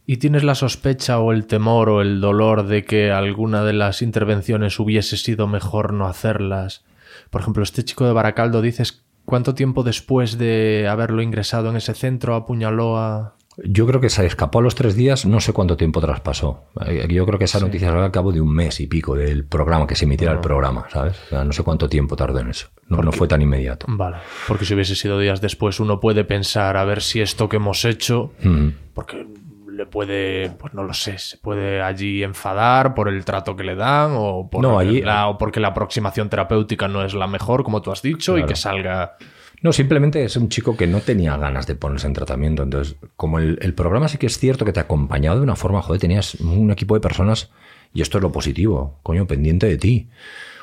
¿Y 0.06 0.18
tienes 0.18 0.44
la 0.44 0.54
sospecha 0.54 1.18
o 1.18 1.32
el 1.32 1.46
temor 1.46 1.88
o 1.88 2.00
el 2.00 2.20
dolor 2.20 2.66
de 2.66 2.84
que 2.84 3.10
alguna 3.10 3.64
de 3.64 3.72
las 3.72 4.00
intervenciones 4.02 4.78
hubiese 4.78 5.16
sido 5.16 5.46
mejor 5.46 5.92
no 5.92 6.06
hacerlas? 6.06 6.84
Por 7.30 7.40
ejemplo, 7.40 7.62
este 7.62 7.84
chico 7.84 8.06
de 8.06 8.12
Baracaldo, 8.12 8.62
dices, 8.62 9.02
¿cuánto 9.24 9.54
tiempo 9.54 9.82
después 9.82 10.38
de 10.38 10.88
haberlo 10.88 11.20
ingresado 11.22 11.70
en 11.70 11.76
ese 11.76 11.94
centro 11.94 12.34
apuñaló 12.34 12.96
a... 12.96 13.34
Yo 13.64 13.86
creo 13.86 14.00
que 14.00 14.08
se 14.08 14.24
escapó 14.24 14.60
a 14.60 14.62
los 14.62 14.74
tres 14.76 14.94
días, 14.94 15.26
no 15.26 15.40
sé 15.40 15.52
cuánto 15.52 15.76
tiempo 15.76 16.00
traspasó. 16.00 16.64
Eh, 16.86 17.06
Yo 17.10 17.26
creo 17.26 17.38
que 17.38 17.46
esa 17.46 17.58
noticia 17.58 17.88
salió 17.88 18.04
al 18.04 18.12
cabo 18.12 18.30
de 18.32 18.40
un 18.40 18.52
mes 18.54 18.78
y 18.80 18.86
pico 18.86 19.16
del 19.16 19.44
programa, 19.44 19.86
que 19.86 19.96
se 19.96 20.04
emitiera 20.04 20.32
el 20.32 20.40
programa, 20.40 20.86
¿sabes? 20.90 21.18
O 21.26 21.28
sea, 21.30 21.44
no 21.44 21.52
sé 21.52 21.62
cuánto 21.64 21.88
tiempo 21.88 22.14
tardó 22.14 22.38
en 22.38 22.50
eso. 22.50 22.68
No, 22.88 22.98
no 22.98 23.10
fue 23.12 23.26
tan 23.26 23.42
inmediato. 23.42 23.86
Vale, 23.88 24.18
porque 24.46 24.64
si 24.64 24.74
hubiese 24.74 24.94
sido 24.94 25.18
días 25.18 25.40
después 25.40 25.80
uno 25.80 25.98
puede 26.00 26.24
pensar 26.24 26.76
a 26.76 26.84
ver 26.84 27.02
si 27.02 27.20
esto 27.20 27.48
que 27.48 27.56
hemos 27.56 27.84
hecho, 27.84 28.32
Mm. 28.42 28.68
porque 28.94 29.26
le 29.72 29.86
puede, 29.86 30.50
pues 30.50 30.74
no 30.74 30.82
lo 30.84 30.92
sé, 30.92 31.18
se 31.18 31.36
puede 31.38 31.80
allí 31.82 32.22
enfadar 32.24 32.94
por 32.94 33.08
el 33.08 33.24
trato 33.24 33.54
que 33.56 33.62
le 33.64 33.74
dan 33.76 34.10
o, 34.14 34.48
por 34.50 34.60
No, 34.62 34.78
allí- 34.78 35.02
la, 35.02 35.28
o 35.28 35.38
porque 35.38 35.60
la 35.60 35.68
aproximación 35.68 36.28
terapéutica 36.28 36.88
no 36.88 37.04
es 37.04 37.14
la 37.14 37.26
mejor, 37.26 37.62
como 37.64 37.80
tú 37.82 37.90
has 37.92 38.02
dicho, 38.02 38.38
y 38.38 38.44
que 38.44 38.56
salga... 38.56 39.16
No, 39.62 39.72
simplemente 39.72 40.24
es 40.24 40.36
un 40.36 40.48
chico 40.48 40.76
que 40.76 40.86
no 40.86 41.00
tenía 41.00 41.36
ganas 41.36 41.66
de 41.66 41.74
ponerse 41.74 42.06
en 42.06 42.12
tratamiento. 42.12 42.62
Entonces, 42.62 42.96
como 43.16 43.38
el, 43.38 43.58
el 43.60 43.74
programa 43.74 44.08
sí 44.08 44.18
que 44.18 44.26
es 44.26 44.38
cierto 44.38 44.64
que 44.64 44.72
te 44.72 44.80
ha 44.80 44.84
acompañado 44.84 45.38
de 45.38 45.42
una 45.42 45.56
forma, 45.56 45.82
joder, 45.82 46.00
tenías 46.00 46.36
un 46.36 46.70
equipo 46.70 46.94
de 46.94 47.00
personas, 47.00 47.50
y 47.92 48.02
esto 48.02 48.18
es 48.18 48.22
lo 48.22 48.32
positivo, 48.32 49.00
coño, 49.02 49.26
pendiente 49.26 49.66
de 49.66 49.76
ti. 49.76 50.08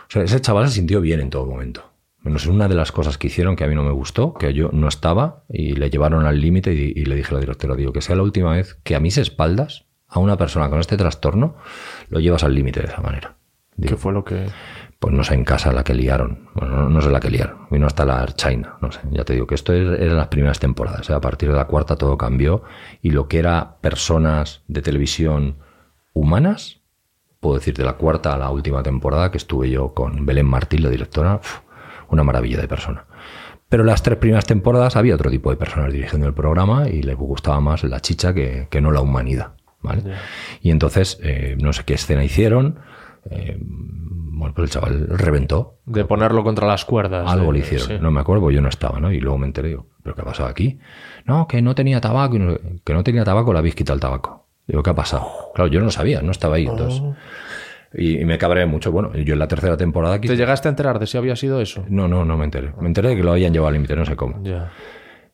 O 0.07 0.11
sea, 0.11 0.23
ese 0.23 0.39
chaval 0.39 0.67
se 0.69 0.75
sintió 0.75 1.01
bien 1.01 1.19
en 1.19 1.29
todo 1.29 1.45
momento. 1.45 1.91
Menos 2.21 2.45
en 2.45 2.53
una 2.53 2.67
de 2.67 2.75
las 2.75 2.91
cosas 2.91 3.17
que 3.17 3.27
hicieron 3.27 3.55
que 3.55 3.63
a 3.63 3.67
mí 3.67 3.75
no 3.75 3.83
me 3.83 3.91
gustó, 3.91 4.33
que 4.33 4.53
yo 4.53 4.69
no 4.71 4.87
estaba, 4.87 5.43
y 5.49 5.73
le 5.73 5.89
llevaron 5.89 6.25
al 6.25 6.39
límite 6.39 6.73
y, 6.73 6.93
y 6.95 7.05
le 7.05 7.15
dije 7.15 7.29
a 7.31 7.33
la 7.35 7.39
directora, 7.41 7.75
digo, 7.75 7.93
que 7.93 8.01
sea 8.01 8.15
la 8.15 8.23
última 8.23 8.53
vez 8.53 8.79
que 8.83 8.95
a 8.95 8.99
mis 8.99 9.17
espaldas, 9.17 9.85
a 10.07 10.19
una 10.19 10.37
persona 10.37 10.69
con 10.69 10.79
este 10.79 10.97
trastorno, 10.97 11.55
lo 12.09 12.19
llevas 12.19 12.43
al 12.43 12.55
límite 12.55 12.79
de 12.81 12.87
esa 12.87 13.01
manera. 13.01 13.35
Digo, 13.75 13.95
¿Qué 13.95 13.97
fue 13.97 14.13
lo 14.13 14.23
que...? 14.23 14.47
Pues 15.05 15.15
no 15.15 15.23
sé 15.23 15.35
en 15.35 15.43
casa 15.43 15.71
la 15.71 15.83
que 15.83 15.93
liaron. 15.93 16.49
Bueno, 16.55 16.77
no, 16.77 16.89
no 16.89 16.99
sé 16.99 17.11
la 17.11 17.19
que 17.19 17.29
liaron. 17.29 17.67
Vino 17.69 17.85
hasta 17.85 18.05
la 18.05 18.25
China. 18.25 18.73
No 18.81 18.91
sé. 18.91 19.01
Ya 19.11 19.23
te 19.23 19.33
digo 19.33 19.45
que 19.45 19.53
esto 19.53 19.71
er- 19.71 20.01
eran 20.01 20.17
las 20.17 20.29
primeras 20.29 20.57
temporadas. 20.59 21.07
¿eh? 21.11 21.13
A 21.13 21.21
partir 21.21 21.47
de 21.51 21.55
la 21.55 21.65
cuarta 21.65 21.95
todo 21.95 22.17
cambió. 22.17 22.63
Y 23.03 23.11
lo 23.11 23.27
que 23.27 23.37
era 23.37 23.75
personas 23.81 24.63
de 24.67 24.81
televisión 24.81 25.57
humanas, 26.13 26.79
puedo 27.39 27.53
decir 27.57 27.75
de 27.75 27.83
la 27.83 27.93
cuarta 27.93 28.33
a 28.33 28.37
la 28.39 28.49
última 28.49 28.81
temporada 28.81 29.29
que 29.29 29.37
estuve 29.37 29.69
yo 29.69 29.93
con 29.93 30.25
Belén 30.25 30.47
Martín, 30.47 30.81
la 30.81 30.89
directora, 30.89 31.35
uf, 31.35 31.59
una 32.09 32.23
maravilla 32.23 32.59
de 32.59 32.67
persona. 32.67 33.05
Pero 33.69 33.83
las 33.83 34.01
tres 34.01 34.17
primeras 34.17 34.45
temporadas 34.47 34.95
había 34.95 35.13
otro 35.13 35.29
tipo 35.29 35.51
de 35.51 35.57
personas 35.57 35.93
dirigiendo 35.93 36.25
el 36.27 36.33
programa 36.33 36.89
y 36.89 37.03
le 37.03 37.13
gustaba 37.13 37.59
más 37.59 37.83
la 37.83 37.99
chicha 37.99 38.33
que, 38.33 38.67
que 38.71 38.81
no 38.81 38.89
la 38.91 39.01
humanidad. 39.01 39.51
¿vale? 39.83 40.01
Y 40.61 40.71
entonces, 40.71 41.19
eh, 41.21 41.57
no 41.61 41.73
sé 41.73 41.83
qué 41.83 41.93
escena 41.93 42.23
hicieron. 42.23 42.79
Eh, 43.29 43.57
bueno, 43.59 44.53
pues 44.53 44.69
el 44.69 44.73
chaval 44.73 45.07
reventó. 45.09 45.79
De 45.85 46.05
ponerlo 46.05 46.43
contra 46.43 46.67
las 46.67 46.83
cuerdas. 46.85 47.29
Algo 47.31 47.47
de- 47.51 47.59
le 47.59 47.65
hicieron. 47.65 47.87
sí. 47.87 47.93
No 48.01 48.11
me 48.11 48.19
acuerdo, 48.21 48.51
yo 48.51 48.61
no 48.61 48.69
estaba, 48.69 48.99
¿no? 48.99 49.11
Y 49.11 49.19
luego 49.19 49.37
me 49.37 49.45
enteré, 49.47 49.69
digo, 49.69 49.87
¿pero 50.03 50.15
qué 50.15 50.21
ha 50.21 50.25
pasado 50.25 50.49
aquí? 50.49 50.79
No, 51.25 51.47
que 51.47 51.61
no 51.61 51.73
tenía 51.75 52.01
tabaco. 52.01 52.37
que 52.83 52.93
no 52.93 53.03
tenía 53.03 53.23
tabaco, 53.23 53.53
le 53.53 53.59
habéis 53.59 53.75
quitado 53.75 53.95
el 53.95 54.01
tabaco. 54.01 54.47
Digo, 54.67 54.81
¿qué 54.83 54.89
ha 54.89 54.95
pasado? 54.95 55.27
Claro, 55.53 55.69
yo 55.69 55.79
no 55.79 55.85
lo 55.85 55.91
sabía, 55.91 56.21
no 56.21 56.31
estaba 56.31 56.55
ahí. 56.55 56.65
Entonces. 56.65 57.01
Y, 57.93 58.19
y 58.19 58.25
me 58.25 58.37
cabré 58.37 58.65
mucho. 58.65 58.91
Bueno, 58.91 59.13
yo 59.15 59.33
en 59.33 59.39
la 59.39 59.47
tercera 59.47 59.77
temporada 59.77 60.15
aquí. 60.15 60.27
¿Te 60.27 60.35
llegaste 60.35 60.67
a 60.67 60.71
enterar 60.71 60.99
de 60.99 61.07
si 61.07 61.17
había 61.17 61.35
sido 61.35 61.61
eso? 61.61 61.85
No, 61.87 62.07
no, 62.09 62.25
no 62.25 62.35
me 62.37 62.43
enteré. 62.45 62.73
Me 62.81 62.87
enteré 62.87 63.09
de 63.09 63.15
que 63.15 63.23
lo 63.23 63.31
habían 63.31 63.53
llevado 63.53 63.67
al 63.69 63.73
límite, 63.75 63.95
no 63.95 64.05
sé 64.05 64.15
cómo. 64.17 64.43
Ya. 64.43 64.71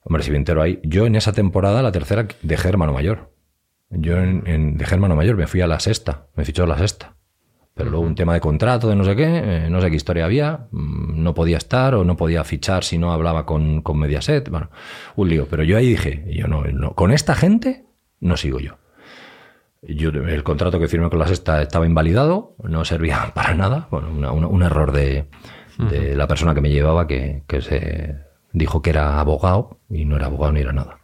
Hombre, 0.03 0.21
si 0.23 0.31
me 0.31 0.37
entero 0.37 0.61
ahí. 0.61 0.79
Yo 0.83 1.05
en 1.07 1.15
esa 1.15 1.31
temporada, 1.31 1.81
la 1.81 1.91
tercera, 1.91 2.27
dejé 2.43 2.69
hermano 2.69 2.93
mayor. 2.93 3.31
Yo 3.89 4.17
en, 4.17 4.43
en- 4.45 4.77
dejé 4.77 4.95
hermano 4.95 5.15
mayor, 5.15 5.37
me 5.37 5.47
fui 5.47 5.61
a 5.61 5.67
la 5.67 5.79
sexta, 5.79 6.27
me 6.35 6.45
fichó 6.45 6.65
la 6.67 6.77
sexta. 6.77 7.15
Pero 7.73 7.89
luego 7.89 8.05
un 8.05 8.15
tema 8.15 8.33
de 8.33 8.41
contrato, 8.41 8.89
de 8.89 8.95
no 8.95 9.03
sé 9.05 9.15
qué, 9.15 9.25
eh, 9.65 9.69
no 9.69 9.79
sé 9.81 9.89
qué 9.89 9.95
historia 9.95 10.25
había, 10.25 10.67
mm, 10.71 11.23
no 11.23 11.33
podía 11.33 11.57
estar 11.57 11.95
o 11.95 12.03
no 12.03 12.17
podía 12.17 12.43
fichar 12.43 12.83
si 12.83 12.97
no 12.97 13.11
hablaba 13.13 13.45
con, 13.45 13.81
con 13.81 13.97
Mediaset, 13.97 14.49
bueno, 14.49 14.69
un 15.15 15.29
lío. 15.29 15.47
Pero 15.49 15.63
yo 15.63 15.77
ahí 15.77 15.87
dije, 15.87 16.25
yo 16.33 16.47
no, 16.47 16.63
no, 16.65 16.93
con 16.95 17.11
esta 17.11 17.33
gente 17.35 17.85
no 18.19 18.35
sigo 18.37 18.59
yo. 18.59 18.77
Yo, 19.83 20.09
el 20.09 20.43
contrato 20.43 20.79
que 20.79 20.87
firmé 20.87 21.09
con 21.09 21.17
la 21.17 21.27
sexta 21.27 21.61
estaba 21.61 21.85
invalidado, 21.87 22.55
no 22.63 22.85
servía 22.85 23.31
para 23.33 23.55
nada. 23.55 23.87
Bueno, 23.89 24.09
una- 24.11 24.31
una- 24.31 24.47
un 24.47 24.61
error 24.63 24.91
de, 24.91 25.25
de 25.89 26.15
la 26.15 26.27
persona 26.27 26.53
que 26.53 26.61
me 26.61 26.69
llevaba 26.69 27.07
que, 27.07 27.43
que 27.47 27.61
se 27.61 28.15
dijo 28.53 28.81
que 28.83 28.91
era 28.91 29.19
abogado 29.19 29.79
y 29.89 30.05
no 30.05 30.17
era 30.17 30.27
abogado 30.27 30.51
ni 30.53 30.59
era 30.59 30.73
nada. 30.73 30.99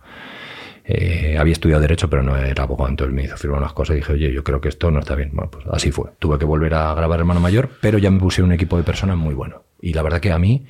Eh, 0.90 1.38
había 1.38 1.52
estudiado 1.52 1.82
Derecho, 1.82 2.10
pero 2.10 2.24
no 2.24 2.38
era 2.38 2.64
abogado, 2.64 2.90
entonces 2.90 3.14
me 3.14 3.24
hizo 3.26 3.36
firmar 3.36 3.60
unas 3.60 3.74
cosas 3.74 3.96
y 3.96 4.00
dije, 4.00 4.14
oye, 4.14 4.34
yo 4.34 4.42
creo 4.46 4.62
que 4.62 4.70
esto 4.70 4.90
no 4.90 5.00
está 5.00 5.16
bien. 5.16 5.32
Bueno, 5.34 5.52
pues 5.52 5.66
así 5.70 5.92
fue. 5.92 6.12
Tuve 6.18 6.40
que 6.40 6.46
volver 6.46 6.74
a 6.76 6.94
grabar 6.94 7.20
Hermano 7.20 7.42
Mayor, 7.42 7.70
pero 7.82 7.98
ya 7.98 8.10
me 8.10 8.20
puse 8.20 8.42
un 8.42 8.54
equipo 8.54 8.78
de 8.78 8.84
personas 8.84 9.18
muy 9.18 9.34
bueno. 9.34 9.64
Y 9.82 9.94
la 9.94 10.02
verdad 10.02 10.22
que 10.22 10.32
a 10.32 10.40
mí, 10.40 10.66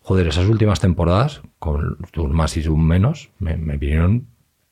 joder, 0.00 0.26
esas 0.26 0.48
últimas 0.48 0.80
temporadas, 0.80 1.42
con 1.60 1.96
sus 2.12 2.28
más 2.28 2.56
y 2.56 2.62
sus 2.64 2.76
menos, 2.76 3.30
me, 3.38 3.56
me 3.56 3.76
vinieron 3.76 4.26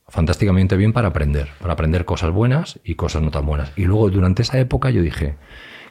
fantásticamente 0.09 0.77
bien 0.77 0.93
para 0.93 1.09
aprender, 1.09 1.51
para 1.61 1.75
aprender 1.75 2.05
cosas 2.05 2.33
buenas 2.33 2.81
y 2.83 2.97
cosas 2.97 3.23
no 3.23 3.31
tan 3.31 3.47
buenas. 3.47 3.71
Y 3.77 3.85
luego 3.85 4.11
durante 4.11 4.43
esa 4.43 4.59
época 4.59 4.91
yo 4.91 5.03
dije, 5.03 5.37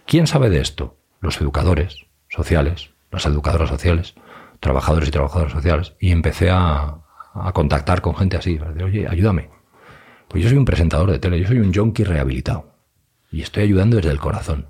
¿quién 0.05 0.27
sabe 0.27 0.49
de 0.49 0.59
esto? 0.59 0.97
Los 1.21 1.39
educadores 1.39 2.07
sociales, 2.27 2.89
las 3.11 3.25
educadoras 3.25 3.69
sociales, 3.69 4.15
trabajadores 4.59 5.07
y 5.07 5.11
trabajadoras 5.11 5.53
sociales. 5.53 5.93
Y 6.01 6.11
empecé 6.11 6.49
a, 6.51 7.02
a 7.33 7.51
contactar 7.51 8.01
con 8.01 8.15
gente 8.15 8.37
así, 8.37 8.55
para 8.55 8.71
decir, 8.71 8.83
oye, 8.83 9.07
ayúdame. 9.07 9.49
Pues 10.27 10.43
yo 10.43 10.49
soy 10.49 10.57
un 10.57 10.65
presentador 10.65 11.11
de 11.11 11.19
tele, 11.19 11.39
yo 11.39 11.47
soy 11.47 11.59
un 11.59 11.73
junkie 11.73 12.03
rehabilitado. 12.03 12.73
Y 13.31 13.41
estoy 13.41 13.63
ayudando 13.63 13.97
desde 13.97 14.11
el 14.11 14.19
corazón. 14.19 14.67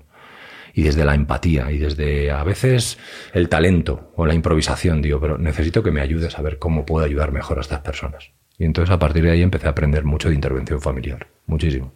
Y 0.72 0.82
desde 0.82 1.04
la 1.04 1.14
empatía, 1.14 1.70
y 1.70 1.78
desde 1.78 2.32
a 2.32 2.42
veces 2.42 2.98
el 3.32 3.48
talento 3.48 4.10
o 4.16 4.26
la 4.26 4.34
improvisación, 4.34 5.02
digo, 5.02 5.20
pero 5.20 5.38
necesito 5.38 5.82
que 5.84 5.92
me 5.92 6.00
ayudes 6.00 6.36
a 6.36 6.42
ver 6.42 6.58
cómo 6.58 6.84
puedo 6.84 7.04
ayudar 7.04 7.30
mejor 7.30 7.58
a 7.58 7.60
estas 7.60 7.80
personas. 7.80 8.32
Y 8.58 8.64
entonces 8.64 8.92
a 8.92 8.98
partir 8.98 9.22
de 9.22 9.30
ahí 9.30 9.42
empecé 9.42 9.68
a 9.68 9.70
aprender 9.70 10.04
mucho 10.04 10.28
de 10.28 10.34
intervención 10.34 10.80
familiar, 10.80 11.28
muchísimo. 11.46 11.92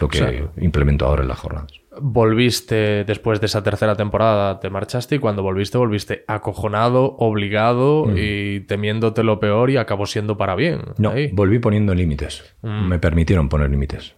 Lo 0.00 0.08
que 0.08 0.18
sea, 0.18 0.32
implemento 0.58 1.06
ahora 1.06 1.22
en 1.22 1.28
las 1.28 1.38
jornadas. 1.38 1.79
Volviste 2.00 3.04
después 3.04 3.40
de 3.40 3.46
esa 3.46 3.62
tercera 3.62 3.96
temporada, 3.96 4.60
te 4.60 4.70
marchaste 4.70 5.16
y 5.16 5.18
cuando 5.18 5.42
volviste, 5.42 5.76
volviste 5.76 6.24
acojonado, 6.28 7.16
obligado 7.18 8.06
y 8.16 8.60
temiéndote 8.60 9.24
lo 9.24 9.40
peor 9.40 9.70
y 9.70 9.76
acabó 9.76 10.06
siendo 10.06 10.36
para 10.36 10.54
bien. 10.54 10.82
No, 10.98 11.10
Ahí. 11.10 11.28
volví 11.32 11.58
poniendo 11.58 11.94
límites. 11.94 12.56
Me 12.62 12.98
permitieron 12.98 13.48
poner 13.48 13.70
límites. 13.70 14.14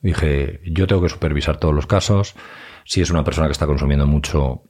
Dije, 0.00 0.60
yo 0.64 0.86
tengo 0.86 1.02
que 1.02 1.08
supervisar 1.08 1.58
todos 1.58 1.74
los 1.74 1.86
casos. 1.86 2.34
Si 2.84 3.00
es 3.00 3.10
una 3.10 3.22
persona 3.22 3.46
que 3.46 3.52
está 3.52 3.66
consumiendo 3.66 4.06
mucho, 4.06 4.62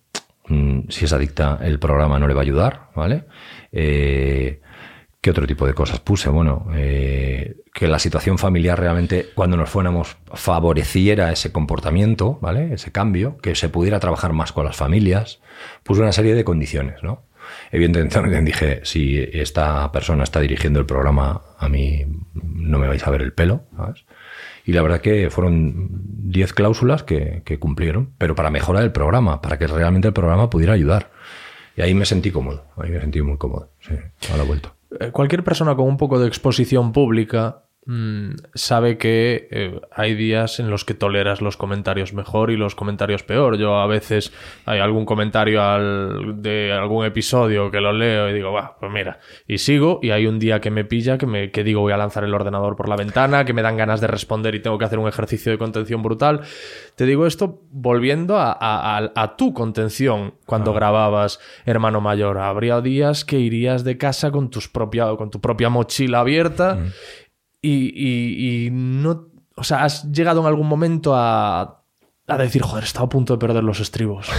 mm, 0.48 0.88
si 0.90 1.07
es 1.07 1.12
adicta, 1.14 1.59
el 1.62 1.78
programa 1.78 2.18
no 2.18 2.28
le 2.28 2.34
va 2.34 2.40
a 2.40 2.44
ayudar, 2.44 2.90
¿vale? 2.94 3.24
Eh, 3.72 4.61
¿Qué 5.23 5.31
otro 5.31 5.47
tipo 5.47 5.68
de 5.68 5.73
cosas 5.73 6.01
puse? 6.01 6.29
Bueno, 6.31 6.66
eh, 6.75 7.55
que 7.73 7.87
la 7.87 8.01
situación 8.01 8.39
familiar 8.39 8.81
realmente, 8.81 9.29
cuando 9.37 9.57
nos 9.57 9.70
fuéramos, 9.70 10.16
favoreciera 10.35 11.31
ese 11.31 11.53
comportamiento, 11.53 12.41
¿vale? 12.43 12.75
Ese 12.75 12.91
cambio, 12.91 13.39
que 13.39 13.55
se 13.55 13.68
pudiera 13.68 14.01
trabajar 14.01 14.33
más 14.33 14.51
con 14.51 14.64
las 14.64 14.75
familias. 14.75 15.41
Puse 15.85 16.01
una 16.01 16.11
serie 16.11 16.35
de 16.35 16.43
condiciones, 16.43 17.05
¿no? 17.05 17.23
Evidentemente 17.70 18.43
dije, 18.43 18.81
si 18.83 19.16
esta 19.33 19.93
persona 19.93 20.25
está 20.25 20.41
dirigiendo 20.41 20.81
el 20.81 20.87
programa, 20.87 21.41
a 21.57 21.68
mí 21.68 22.05
no 22.35 22.81
me 22.81 22.89
vais 22.89 23.07
a 23.07 23.11
ver 23.11 23.23
el 23.23 23.33
pelo, 23.33 23.62
¿sabes? 23.77 24.05
Y 24.64 24.73
la 24.73 24.83
verdad 24.83 25.01
que 25.01 25.31
fueron 25.31 25.87
10 26.33 26.53
cláusulas 26.53 27.05
que, 27.05 27.43
que 27.45 27.61
cumplieron, 27.61 28.11
pero 28.18 28.35
para 28.35 28.51
mejorar 28.51 28.83
el 28.83 28.91
programa, 28.91 29.41
para 29.41 29.57
que 29.57 29.68
realmente 29.68 30.09
el 30.09 30.14
programa 30.14 30.51
pudiera 30.51 30.73
ayudar. 30.73 31.12
Y 31.77 31.83
ahí 31.83 31.95
me 31.95 32.07
sentí 32.07 32.33
cómodo, 32.33 32.66
ahí 32.77 32.91
me 32.91 33.01
sentí 33.01 33.23
muy 33.23 33.39
cómodo, 33.39 33.70
sí, 33.79 33.95
a 34.33 34.37
la 34.37 34.43
vuelta. 34.43 34.75
Eh, 35.01 35.11
Cualquier 35.11 35.45
persona 35.45 35.74
con 35.74 35.86
un 35.86 35.97
poco 35.97 36.18
de 36.18 36.28
exposición 36.28 36.93
pública 36.93 37.64
mm, 37.87 38.30
sabe 38.55 38.97
que 38.99 39.49
eh, 39.51 39.80
hay 39.91 40.14
días 40.14 40.61
en 40.61 40.70
los 40.70 40.85
que 40.85 40.95
toleras 40.95 41.41
los 41.41 41.57
comentarios 41.57 42.12
mejor 42.12 42.51
y 42.51 42.57
los 42.57 42.74
comentarios 42.74 43.22
peor. 43.22 43.57
Yo 43.59 43.76
a 43.76 43.87
veces 43.87 44.33
hay 44.66 44.80
algún 44.80 45.05
comentario 45.05 45.62
al- 45.62 46.41
de 46.43 46.72
algún 46.72 47.05
episodio 47.05 47.70
que 47.70 47.80
lo 47.80 47.93
leo 47.93 48.28
y 48.30 48.33
digo, 48.35 48.53
va, 48.53 48.76
pues 48.78 48.93
mira, 48.93 49.18
y 49.49 49.59
sigo 49.59 49.99
y 50.03 50.11
hay 50.11 50.26
un 50.26 50.39
día 50.39 50.61
que 50.61 50.70
me 50.70 50.85
pilla 50.85 51.18
que, 51.18 51.26
me, 51.26 51.51
que 51.51 51.64
digo 51.64 51.80
voy 51.80 51.93
a 51.93 51.97
lanzar 51.97 52.24
el 52.24 52.35
ordenador 52.35 52.76
por 52.76 52.89
la 52.89 52.97
ventana, 52.97 53.45
que 53.45 53.53
me 53.53 53.62
dan 53.62 53.76
ganas 53.76 54.01
de 54.01 54.07
responder 54.07 54.55
y 54.55 54.61
tengo 54.61 54.78
que 54.78 54.85
hacer 54.85 54.99
un 54.99 55.09
ejercicio 55.09 55.51
de 55.51 55.59
contención 55.59 56.03
brutal. 56.03 56.43
Te 56.97 57.07
digo 57.07 57.26
esto 57.26 57.62
volviendo 57.70 58.37
a, 58.37 58.53
a- 58.53 58.99
a- 58.99 59.12
a 59.16 59.37
tu 59.37 59.53
contención 59.55 60.35
cuando 60.47 60.72
grababas 60.72 61.41
Hermano 61.64 62.01
Mayor. 62.01 62.39
Habría 62.39 62.80
días 62.80 63.24
que 63.24 63.39
irías 63.39 63.83
de 63.85 63.99
casa 63.99 64.30
con, 64.30 64.51
tus 64.51 64.68
propia, 64.68 65.07
con 65.16 65.30
tu 65.30 65.41
propia 65.41 65.68
mochila 65.68 66.20
abierta 66.20 66.78
y, 67.62 68.68
no... 68.72 69.28
O 69.56 69.64
sea, 69.64 69.84
has 69.84 70.10
llegado 70.10 70.40
en 70.40 70.46
algún 70.46 70.66
momento 70.66 71.14
a, 71.14 71.84
decir, 72.38 72.62
joder, 72.62 72.84
estaba 72.84 73.06
a 73.06 73.08
punto 73.08 73.34
de 73.34 73.38
perder 73.38 73.64
los 73.64 73.80
estribos. 73.80 74.28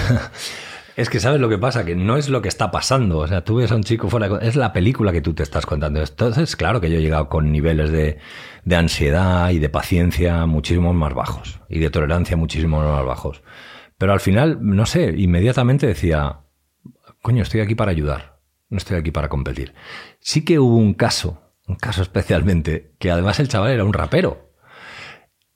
Es 0.96 1.10
que 1.10 1.20
sabes 1.20 1.42
lo 1.42 1.50
que 1.50 1.58
pasa, 1.58 1.86
que 1.86 1.96
no 1.96 2.18
es 2.18 2.30
lo 2.30 2.44
que 2.44 2.50
está 2.50 2.70
pasando. 2.70 3.18
O 3.18 3.28
sea, 3.28 3.44
tú 3.44 3.56
ves 3.56 3.72
a 3.72 3.76
un 3.76 3.82
chico 3.82 4.10
fuera, 4.10 4.28
es 4.44 4.56
la 4.56 4.74
película 4.74 5.12
que 5.12 5.22
tú 5.22 5.34
te 5.34 5.42
estás 5.42 5.66
contando. 5.66 6.00
Entonces, 6.00 6.56
claro 6.56 6.82
que 6.82 6.92
yo 6.92 7.00
he 7.00 7.02
llegado 7.02 7.30
con 7.30 7.52
niveles 7.52 7.92
de 7.92 8.76
ansiedad 8.76 9.50
y 9.50 9.58
de 9.58 9.70
paciencia 9.70 10.46
muchísimo 10.46 10.94
más 10.94 11.16
bajos 11.16 11.60
y 11.68 11.80
de 11.80 11.90
tolerancia 11.90 12.38
muchísimo 12.38 12.80
más 12.80 13.04
bajos. 13.04 13.42
Pero 13.98 14.14
al 14.14 14.20
final, 14.20 14.58
no 14.62 14.86
sé, 14.86 15.16
inmediatamente 15.18 15.88
decía, 15.88 16.42
coño, 17.22 17.44
estoy 17.44 17.62
aquí 17.62 17.74
para 17.76 17.92
ayudar, 17.92 18.40
no 18.70 18.78
estoy 18.78 18.98
aquí 18.98 19.12
para 19.12 19.30
competir. 19.30 19.74
Sí 20.20 20.44
que 20.44 20.60
hubo 20.60 20.76
un 20.76 20.94
caso, 20.94 21.43
un 21.68 21.76
caso 21.76 22.02
especialmente, 22.02 22.94
que 23.00 23.12
además 23.12 23.40
el 23.40 23.48
chaval 23.48 23.72
era 23.72 23.86
un 23.86 23.94
rapero. 23.94 24.52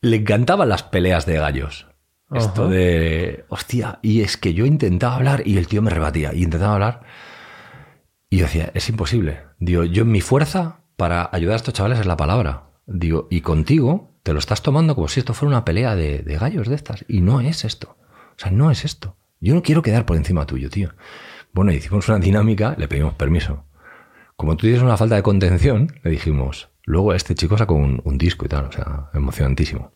Le 0.01 0.17
encantaban 0.17 0.69
las 0.69 0.83
peleas 0.83 1.25
de 1.25 1.37
gallos. 1.37 1.87
Esto 2.33 2.67
de, 2.67 3.45
hostia, 3.47 3.99
y 4.01 4.21
es 4.21 4.35
que 4.35 4.53
yo 4.53 4.65
intentaba 4.65 5.15
hablar 5.15 5.43
y 5.45 5.57
el 5.57 5.67
tío 5.67 5.81
me 5.81 5.91
rebatía, 5.91 6.33
y 6.33 6.43
intentaba 6.43 6.73
hablar. 6.73 7.03
Y 8.29 8.37
yo 8.37 8.45
decía, 8.45 8.71
es 8.73 8.89
imposible. 8.89 9.43
Digo, 9.59 9.85
yo 9.85 10.03
mi 10.03 10.19
fuerza 10.19 10.81
para 10.97 11.29
ayudar 11.31 11.53
a 11.53 11.57
estos 11.57 11.73
chavales 11.73 11.99
es 11.99 12.05
la 12.05 12.17
palabra. 12.17 12.71
Digo, 12.85 13.27
y 13.29 13.41
contigo 13.41 14.19
te 14.23 14.33
lo 14.33 14.39
estás 14.39 14.61
tomando 14.61 14.93
como 14.93 15.07
si 15.07 15.21
esto 15.21 15.33
fuera 15.33 15.51
una 15.51 15.65
pelea 15.65 15.95
de, 15.95 16.19
de 16.19 16.37
gallos 16.37 16.67
de 16.67 16.75
estas. 16.75 17.05
Y 17.07 17.21
no 17.21 17.39
es 17.39 17.63
esto. 17.63 17.95
O 18.01 18.39
sea, 18.39 18.51
no 18.51 18.71
es 18.71 18.83
esto. 18.83 19.15
Yo 19.39 19.53
no 19.53 19.63
quiero 19.63 19.81
quedar 19.81 20.05
por 20.05 20.17
encima 20.17 20.45
tuyo, 20.45 20.69
tío. 20.69 20.93
Bueno, 21.53 21.71
hicimos 21.71 22.09
una 22.09 22.19
dinámica, 22.19 22.75
le 22.77 22.87
pedimos 22.87 23.13
permiso. 23.13 23.65
Como 24.37 24.55
tú 24.55 24.61
tienes 24.67 24.81
una 24.83 24.97
falta 24.97 25.15
de 25.15 25.23
contención, 25.23 25.91
le 26.03 26.11
dijimos, 26.11 26.69
luego 26.83 27.13
este 27.13 27.33
chico 27.35 27.57
sacó 27.57 27.73
un, 27.73 28.01
un 28.05 28.17
disco 28.17 28.45
y 28.45 28.49
tal, 28.49 28.65
o 28.65 28.71
sea, 28.71 29.09
emocionantísimo. 29.13 29.91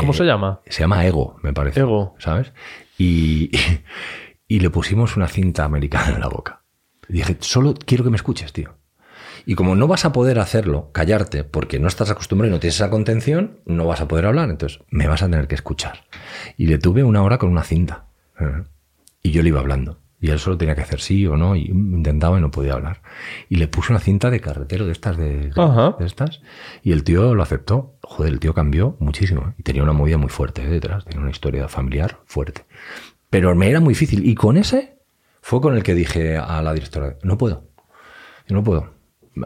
¿Cómo 0.00 0.12
Eh, 0.12 0.16
se 0.16 0.24
llama? 0.24 0.60
Se 0.66 0.80
llama 0.80 1.06
Ego, 1.06 1.36
me 1.42 1.52
parece. 1.52 1.80
Ego. 1.80 2.14
¿Sabes? 2.18 2.52
Y, 2.96 3.50
y 4.48 4.60
le 4.60 4.70
pusimos 4.70 5.16
una 5.16 5.28
cinta 5.28 5.64
americana 5.64 6.14
en 6.14 6.20
la 6.20 6.28
boca. 6.28 6.62
Y 7.08 7.14
dije, 7.14 7.36
solo 7.40 7.74
quiero 7.74 8.04
que 8.04 8.10
me 8.10 8.16
escuches, 8.16 8.52
tío. 8.52 8.74
Y 9.46 9.54
como 9.54 9.76
no 9.76 9.86
vas 9.86 10.04
a 10.04 10.12
poder 10.12 10.38
hacerlo, 10.40 10.90
callarte, 10.92 11.44
porque 11.44 11.78
no 11.78 11.88
estás 11.88 12.10
acostumbrado 12.10 12.50
y 12.50 12.54
no 12.54 12.60
tienes 12.60 12.74
esa 12.76 12.90
contención, 12.90 13.60
no 13.66 13.86
vas 13.86 14.00
a 14.00 14.08
poder 14.08 14.26
hablar. 14.26 14.50
Entonces, 14.50 14.80
me 14.90 15.06
vas 15.08 15.22
a 15.22 15.26
tener 15.30 15.46
que 15.46 15.54
escuchar. 15.54 16.04
Y 16.56 16.66
le 16.66 16.78
tuve 16.78 17.04
una 17.04 17.22
hora 17.22 17.38
con 17.38 17.50
una 17.50 17.62
cinta. 17.62 18.08
¿eh? 18.40 18.64
Y 19.22 19.30
yo 19.30 19.42
le 19.42 19.48
iba 19.48 19.60
hablando. 19.60 20.00
Y 20.20 20.30
él 20.30 20.38
solo 20.38 20.58
tenía 20.58 20.74
que 20.74 20.80
hacer 20.80 21.00
sí 21.00 21.26
o 21.26 21.36
no. 21.36 21.54
Y 21.54 21.66
intentaba 21.66 22.38
y 22.38 22.40
no 22.40 22.50
podía 22.50 22.74
hablar. 22.74 23.02
Y 23.48 23.56
le 23.56 23.68
puse 23.68 23.92
una 23.92 24.00
cinta 24.00 24.30
de 24.30 24.40
carretero 24.40 24.86
de 24.86 24.92
estas, 24.92 25.16
de, 25.16 25.52
estas. 26.00 26.40
Y 26.82 26.92
el 26.92 27.04
tío 27.04 27.34
lo 27.34 27.42
aceptó. 27.42 27.98
Joder, 28.02 28.32
el 28.32 28.40
tío 28.40 28.54
cambió 28.54 28.96
muchísimo. 28.98 29.42
¿eh? 29.48 29.54
Y 29.58 29.62
tenía 29.62 29.82
una 29.82 29.92
movida 29.92 30.18
muy 30.18 30.28
fuerte 30.28 30.62
¿eh? 30.62 30.68
detrás. 30.68 31.04
Tenía 31.04 31.20
una 31.20 31.30
historia 31.30 31.68
familiar 31.68 32.18
fuerte. 32.24 32.64
Pero 33.30 33.54
me 33.54 33.70
era 33.70 33.80
muy 33.80 33.92
difícil. 33.92 34.26
Y 34.26 34.34
con 34.34 34.56
ese 34.56 34.98
fue 35.40 35.60
con 35.60 35.76
el 35.76 35.82
que 35.82 35.94
dije 35.94 36.36
a 36.36 36.60
la 36.62 36.74
directora, 36.74 37.16
no 37.22 37.38
puedo, 37.38 37.68
yo 38.46 38.56
no 38.56 38.64
puedo. 38.64 38.94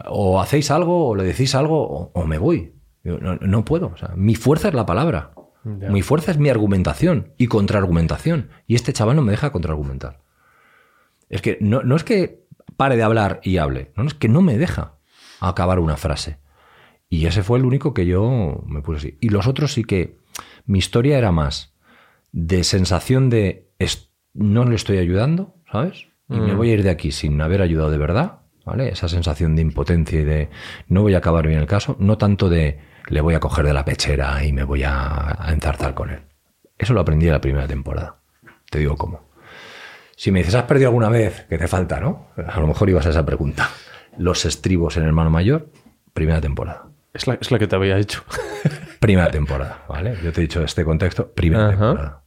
O 0.07 0.41
hacéis 0.41 0.71
algo, 0.71 1.09
o 1.09 1.15
le 1.15 1.23
decís 1.23 1.53
algo, 1.53 1.81
o, 1.81 2.11
o 2.13 2.25
me 2.25 2.37
voy. 2.37 2.73
No, 3.03 3.35
no 3.35 3.65
puedo. 3.65 3.87
O 3.87 3.97
sea, 3.97 4.13
mi 4.15 4.35
fuerza 4.35 4.69
es 4.69 4.73
la 4.73 4.85
palabra. 4.85 5.33
Mi 5.63 6.01
fuerza 6.01 6.31
es 6.31 6.37
mi 6.37 6.49
argumentación 6.49 7.33
y 7.37 7.47
contraargumentación. 7.47 8.49
Y 8.67 8.75
este 8.75 8.91
chaval 8.91 9.15
no 9.15 9.21
me 9.21 9.31
deja 9.31 9.51
contraargumentar. 9.51 10.22
Es 11.33 11.41
que 11.41 11.57
no, 11.61 11.81
no 11.83 11.95
es 11.95 12.03
que 12.03 12.43
pare 12.77 12.95
de 12.95 13.03
hablar 13.03 13.39
y 13.43 13.57
hable, 13.57 13.91
no, 13.95 14.03
es 14.05 14.13
que 14.13 14.29
no 14.29 14.41
me 14.41 14.57
deja 14.57 14.97
acabar 15.39 15.79
una 15.79 15.97
frase. 15.97 16.37
Y 17.09 17.25
ese 17.25 17.41
fue 17.43 17.57
el 17.59 17.65
único 17.65 17.93
que 17.93 18.05
yo 18.05 18.63
me 18.67 18.81
puse 18.81 18.97
así. 18.99 19.17
Y 19.19 19.29
los 19.29 19.47
otros 19.47 19.73
sí 19.73 19.83
que 19.83 20.17
mi 20.65 20.77
historia 20.79 21.17
era 21.17 21.31
más 21.31 21.73
de 22.31 22.63
sensación 22.63 23.29
de 23.29 23.71
es- 23.79 24.11
no 24.33 24.63
le 24.65 24.75
estoy 24.75 24.97
ayudando, 24.97 25.55
¿sabes? 25.71 26.07
Y 26.29 26.39
me 26.39 26.53
Mm. 26.53 26.57
voy 26.57 26.69
a 26.69 26.73
ir 26.73 26.83
de 26.83 26.89
aquí 26.91 27.11
sin 27.11 27.39
haber 27.41 27.61
ayudado 27.61 27.89
de 27.91 27.97
verdad, 27.97 28.41
¿vale? 28.65 28.89
Esa 28.89 29.07
sensación 29.09 29.55
de 29.55 29.61
impotencia 29.63 30.19
y 30.19 30.23
de 30.23 30.49
no 30.87 31.01
voy 31.01 31.13
a 31.15 31.17
acabar 31.19 31.47
bien 31.47 31.59
el 31.59 31.67
caso, 31.67 31.95
no 31.99 32.17
tanto 32.17 32.47
de 32.49 32.79
le 33.07 33.21
voy 33.21 33.33
a 33.33 33.39
coger 33.39 33.65
de 33.65 33.73
la 33.73 33.85
pechera 33.85 34.43
y 34.45 34.53
me 34.53 34.63
voy 34.63 34.83
a, 34.83 35.35
a 35.47 35.51
enzarzar 35.51 35.93
con 35.95 36.09
él. 36.09 36.21
Eso 36.77 36.93
lo 36.93 37.01
aprendí 37.01 37.25
en 37.27 37.33
la 37.33 37.41
primera 37.41 37.67
temporada. 37.67 38.19
Te 38.71 38.79
digo 38.79 38.95
cómo. 38.95 39.32
Si 40.15 40.31
me 40.31 40.39
dices, 40.39 40.55
¿has 40.55 40.63
perdido 40.63 40.89
alguna 40.89 41.09
vez? 41.09 41.45
Que 41.49 41.57
te 41.57 41.67
falta, 41.67 41.99
¿no? 41.99 42.27
A 42.47 42.59
lo 42.59 42.67
mejor 42.67 42.89
ibas 42.89 43.05
a 43.05 43.09
esa 43.09 43.25
pregunta. 43.25 43.69
Los 44.17 44.45
estribos 44.45 44.97
en 44.97 45.03
Hermano 45.03 45.29
Mayor, 45.29 45.69
primera 46.13 46.39
temporada. 46.39 46.87
Es 47.13 47.27
la, 47.27 47.35
es 47.35 47.51
la 47.51 47.59
que 47.59 47.67
te 47.67 47.75
había 47.75 47.97
hecho. 47.97 48.23
Primera 48.99 49.29
temporada, 49.29 49.83
¿vale? 49.89 50.17
Yo 50.23 50.31
te 50.31 50.39
he 50.39 50.43
dicho 50.43 50.63
este 50.63 50.85
contexto, 50.85 51.31
primera 51.33 51.67
Ajá. 51.67 51.77
temporada. 51.77 52.23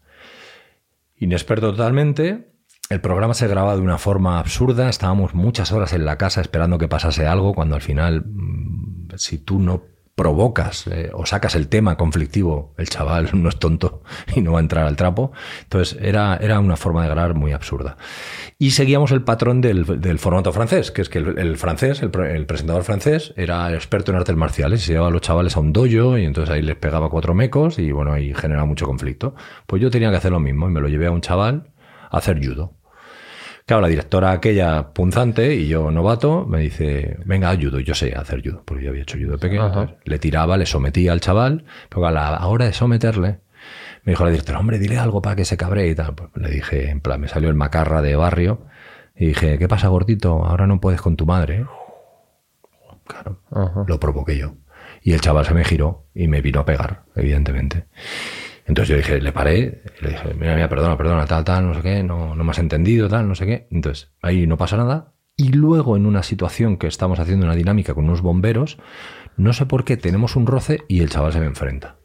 Inexperto 1.17 1.71
totalmente. 1.71 2.53
El 2.91 3.01
programa 3.01 3.33
se 3.35 3.49
graba 3.49 3.75
de 3.75 3.81
una 3.81 3.97
forma 3.99 4.39
absurda. 4.39 4.89
Estábamos 4.91 5.35
muchas 5.35 5.73
horas 5.73 5.95
en 5.95 6.05
la 6.05 6.19
casa 6.19 6.43
esperando 6.43 6.79
que 6.79 6.87
pasase 6.87 7.27
algo, 7.27 7.55
cuando 7.55 7.75
al 7.75 7.81
final, 7.83 8.25
mm, 8.27 9.09
si 9.17 9.39
tú 9.39 9.59
no 9.59 9.85
provocas 10.17 10.87
eh, 10.87 11.11
o 11.13 11.27
sacas 11.27 11.55
el 11.55 11.69
tema 11.69 11.97
conflictivo, 11.97 12.75
el 12.79 12.89
chaval 12.89 13.31
no 13.35 13.51
es 13.51 13.59
tonto 13.59 14.03
y 14.35 14.41
no 14.41 14.53
va 14.53 14.59
a 14.59 14.63
entrar 14.63 14.87
al 14.87 14.97
trapo. 14.97 15.31
Entonces 15.63 15.99
era, 16.01 16.37
era 16.39 16.59
una 16.59 16.77
forma 16.77 17.03
de 17.03 17.11
grabar 17.11 17.35
muy 17.35 17.53
absurda. 17.53 17.99
Y 18.59 18.73
seguíamos 18.73 19.13
el 19.13 19.23
patrón 19.23 19.61
del, 19.61 20.01
del 20.01 20.19
formato 20.19 20.53
francés, 20.53 20.91
que 20.91 21.03
es 21.03 21.11
que 21.11 21.19
el, 21.19 21.57
francés, 21.59 22.03
el 22.03 22.47
presentador 22.47 22.83
francés, 22.83 23.35
era 23.37 23.73
experto 23.75 24.11
en 24.11 24.17
artes 24.17 24.35
marciales 24.35 24.83
y 24.83 24.87
se 24.87 24.93
llevaba 24.93 25.11
a 25.11 25.13
los 25.13 25.21
chavales 25.21 25.57
a 25.57 25.61
un 25.61 25.73
dojo 25.73 26.17
y 26.17 26.25
entonces 26.25 26.53
ahí 26.53 26.63
les 26.63 26.77
pegaba 26.77 27.11
cuatro 27.11 27.35
mecos 27.35 27.79
y 27.79 27.93
bueno, 27.93 28.13
ahí 28.13 28.33
generaba 28.35 28.67
mucho 28.67 28.87
conflicto. 28.87 29.35
Pues 29.67 29.83
yo 29.83 29.91
tenía 29.91 30.11
que 30.11 30.17
hacer 30.17 30.33
lo 30.33 30.41
mismo 30.41 30.67
y 30.69 30.73
me 30.73 30.81
lo 30.81 30.89
llevé 30.89 31.07
a 31.07 31.11
un 31.11 31.21
chaval 31.21 31.71
a 32.11 32.17
hacer 32.17 32.43
judo. 32.43 32.76
Claro, 33.67 33.83
la 33.83 33.89
directora 33.89 34.31
aquella 34.31 34.93
punzante 34.93 35.57
y 35.57 35.67
yo 35.67 35.91
novato 35.91 36.47
me 36.47 36.61
dice, 36.61 37.19
venga, 37.25 37.53
judo. 37.57 37.81
Yo 37.81 37.95
sé 37.95 38.15
hacer 38.15 38.41
judo, 38.41 38.63
porque 38.65 38.85
yo 38.85 38.91
había 38.91 39.03
hecho 39.03 39.19
judo 39.19 39.33
de 39.33 39.39
pequeño. 39.39 39.67
Entonces 39.67 39.97
le 40.05 40.19
tiraba, 40.21 40.57
le 40.57 40.67
sometía 40.67 41.11
al 41.11 41.21
chaval, 41.21 41.65
pero 41.89 42.07
a 42.07 42.13
la 42.13 42.47
hora 42.47 42.67
de 42.67 42.73
someterle, 42.73 43.41
me 44.05 44.13
dijo 44.13 44.25
la 44.25 44.31
directora, 44.31 44.61
hombre, 44.61 44.79
dile 44.79 44.99
algo 44.99 45.21
para 45.21 45.35
que 45.35 45.45
se 45.45 45.57
cabree 45.57 45.89
y 45.89 45.95
tal. 45.97 46.15
Pues 46.15 46.31
le 46.37 46.49
dije, 46.49 46.91
en 46.91 47.01
plan, 47.01 47.21
me 47.21 47.27
salió 47.27 47.49
el 47.49 47.57
macarra 47.57 48.03
de 48.03 48.15
barrio 48.15 48.67
y 49.17 49.27
dije, 49.27 49.59
¿qué 49.59 49.67
pasa, 49.67 49.89
gordito? 49.89 50.45
Ahora 50.45 50.69
no 50.69 50.81
puedes 50.81 51.01
con 51.01 51.17
tu 51.17 51.27
madre. 51.27 51.63
¿eh?". 51.63 51.67
Claro, 53.05 53.41
Ajá. 53.51 53.85
lo 53.89 53.99
provoqué 53.99 54.39
yo. 54.39 54.55
Y 55.03 55.13
el 55.13 55.21
chaval 55.21 55.45
se 55.45 55.55
me 55.55 55.65
giró 55.65 56.07
y 56.15 56.29
me 56.29 56.41
vino 56.41 56.61
a 56.61 56.65
pegar, 56.65 57.03
evidentemente. 57.17 57.87
Entonces 58.67 58.89
yo 58.89 58.97
dije, 58.97 59.21
le 59.21 59.33
paré, 59.33 59.83
y 60.01 60.05
le 60.05 60.11
dije, 60.11 60.35
mira, 60.35 60.55
mira, 60.55 60.69
perdona, 60.69 60.97
perdona, 60.97 61.25
tal, 61.27 61.45
tal, 61.45 61.67
no 61.67 61.75
sé 61.75 61.83
qué, 61.83 62.03
no, 62.03 62.35
no 62.35 62.45
me 62.45 62.51
has 62.51 62.59
entendido, 62.59 63.09
tal, 63.09 63.29
no 63.29 63.35
sé 63.35 63.47
qué. 63.47 63.69
Entonces, 63.71 64.11
ahí 64.23 64.47
no 64.47 64.57
pasa 64.57 64.77
nada. 64.77 65.13
Y 65.37 65.51
luego, 65.53 65.97
en 65.97 66.07
una 66.07 66.23
situación 66.23 66.77
que 66.77 66.87
estamos 66.87 67.19
haciendo 67.21 67.47
una 67.47 67.55
dinámica 67.55 67.95
con 67.95 68.05
unos 68.05 68.23
bomberos, 68.23 68.79
no 69.37 69.53
sé 69.53 69.67
por 69.67 69.85
qué 69.85 69.97
tenemos 69.97 70.35
un 70.35 70.47
roce 70.47 70.81
y 70.89 71.01
el 71.01 71.11
chaval 71.11 71.33
se 71.33 71.41
me 71.41 71.47
enfrenta. 71.47 71.97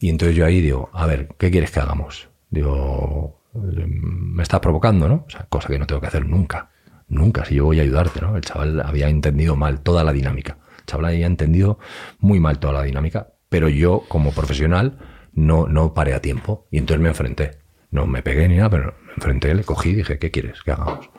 Y 0.00 0.08
entonces 0.10 0.36
yo 0.36 0.46
ahí 0.46 0.60
digo, 0.60 0.90
a 0.92 1.06
ver, 1.06 1.28
¿qué 1.38 1.50
quieres 1.50 1.72
que 1.72 1.80
hagamos? 1.80 2.28
Digo, 2.50 3.42
me 3.52 4.42
estás 4.42 4.60
provocando, 4.60 5.08
¿no? 5.08 5.24
O 5.26 5.30
sea, 5.30 5.46
cosa 5.48 5.68
que 5.68 5.78
no 5.78 5.86
tengo 5.86 6.00
que 6.00 6.06
hacer 6.06 6.24
nunca. 6.24 6.70
Nunca, 7.08 7.44
si 7.44 7.56
yo 7.56 7.64
voy 7.64 7.80
a 7.80 7.82
ayudarte, 7.82 8.20
¿no? 8.20 8.36
El 8.36 8.42
chaval 8.42 8.80
había 8.80 9.08
entendido 9.08 9.56
mal 9.56 9.80
toda 9.80 10.04
la 10.04 10.12
dinámica. 10.12 10.58
El 10.78 10.84
chaval 10.86 11.06
había 11.06 11.26
entendido 11.26 11.78
muy 12.18 12.38
mal 12.38 12.58
toda 12.58 12.74
la 12.74 12.82
dinámica, 12.82 13.32
pero 13.48 13.68
yo, 13.68 14.04
como 14.08 14.32
profesional, 14.32 14.98
no, 15.32 15.66
no 15.66 15.94
paré 15.94 16.14
a 16.14 16.20
tiempo. 16.20 16.66
Y 16.70 16.78
entonces 16.78 17.02
me 17.02 17.08
enfrenté. 17.08 17.58
No 17.90 18.06
me 18.06 18.22
pegué 18.22 18.48
ni 18.48 18.56
nada, 18.56 18.70
pero 18.70 18.94
me 19.06 19.14
enfrenté, 19.14 19.54
le 19.54 19.64
cogí 19.64 19.90
y 19.90 19.94
dije, 19.94 20.18
¿qué 20.18 20.30
quieres 20.30 20.62
que 20.62 20.72
hagamos? 20.72 21.10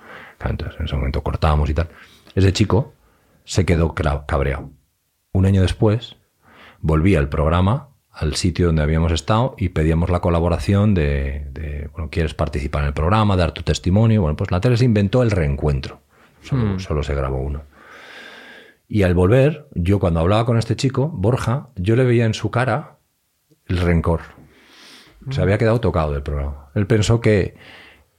Entonces, 0.43 0.79
en 0.79 0.85
ese 0.85 0.95
momento 0.95 1.23
cortábamos 1.23 1.69
y 1.69 1.73
tal. 1.73 1.89
Ese 2.35 2.53
chico 2.53 2.93
se 3.43 3.65
quedó 3.65 3.93
cabreado. 3.93 4.71
Un 5.33 5.45
año 5.45 5.61
después, 5.61 6.17
volví 6.79 7.15
al 7.15 7.29
programa, 7.29 7.89
al 8.11 8.35
sitio 8.35 8.67
donde 8.67 8.83
habíamos 8.83 9.11
estado 9.11 9.55
y 9.57 9.69
pedíamos 9.69 10.09
la 10.09 10.19
colaboración 10.19 10.93
de, 10.93 11.47
de, 11.51 11.89
bueno, 11.91 12.09
¿quieres 12.09 12.33
participar 12.33 12.83
en 12.83 12.87
el 12.89 12.93
programa, 12.93 13.35
dar 13.35 13.51
tu 13.51 13.63
testimonio? 13.63 14.21
Bueno, 14.21 14.37
pues 14.37 14.51
la 14.51 14.61
tele 14.61 14.77
se 14.77 14.85
inventó 14.85 15.23
el 15.23 15.31
reencuentro. 15.31 16.01
Solo, 16.41 16.79
solo 16.79 17.03
se 17.03 17.15
grabó 17.15 17.37
uno. 17.37 17.63
Y 18.87 19.03
al 19.03 19.13
volver, 19.13 19.67
yo 19.75 19.99
cuando 19.99 20.19
hablaba 20.19 20.45
con 20.45 20.57
este 20.57 20.75
chico, 20.75 21.09
Borja, 21.09 21.69
yo 21.75 21.95
le 21.95 22.05
veía 22.05 22.25
en 22.25 22.33
su 22.33 22.49
cara 22.49 22.98
el 23.69 23.77
rencor. 23.77 24.21
Se 25.29 25.41
había 25.41 25.57
quedado 25.57 25.79
tocado 25.79 26.11
del 26.11 26.23
programa. 26.23 26.69
Él 26.75 26.87
pensó 26.87 27.21
que, 27.21 27.55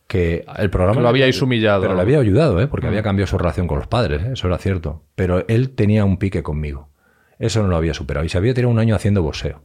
que 0.06 0.44
el 0.56 0.70
programa... 0.70 0.96
Que 0.96 1.02
lo 1.02 1.08
habíais 1.08 1.40
humillado. 1.42 1.82
Pero 1.82 1.94
le 1.94 2.00
había 2.00 2.18
ayudado, 2.18 2.60
¿eh? 2.60 2.68
porque 2.68 2.86
había 2.86 3.02
cambiado 3.02 3.26
su 3.26 3.36
relación 3.36 3.66
con 3.66 3.78
los 3.78 3.88
padres, 3.88 4.22
¿eh? 4.22 4.30
eso 4.32 4.46
era 4.46 4.58
cierto. 4.58 5.04
Pero 5.16 5.44
él 5.48 5.70
tenía 5.70 6.04
un 6.04 6.18
pique 6.18 6.42
conmigo. 6.42 6.90
Eso 7.38 7.62
no 7.62 7.68
lo 7.68 7.76
había 7.76 7.94
superado. 7.94 8.24
Y 8.24 8.28
se 8.28 8.38
había 8.38 8.54
tirado 8.54 8.72
un 8.72 8.78
año 8.78 8.94
haciendo 8.94 9.22
boxeo. 9.22 9.62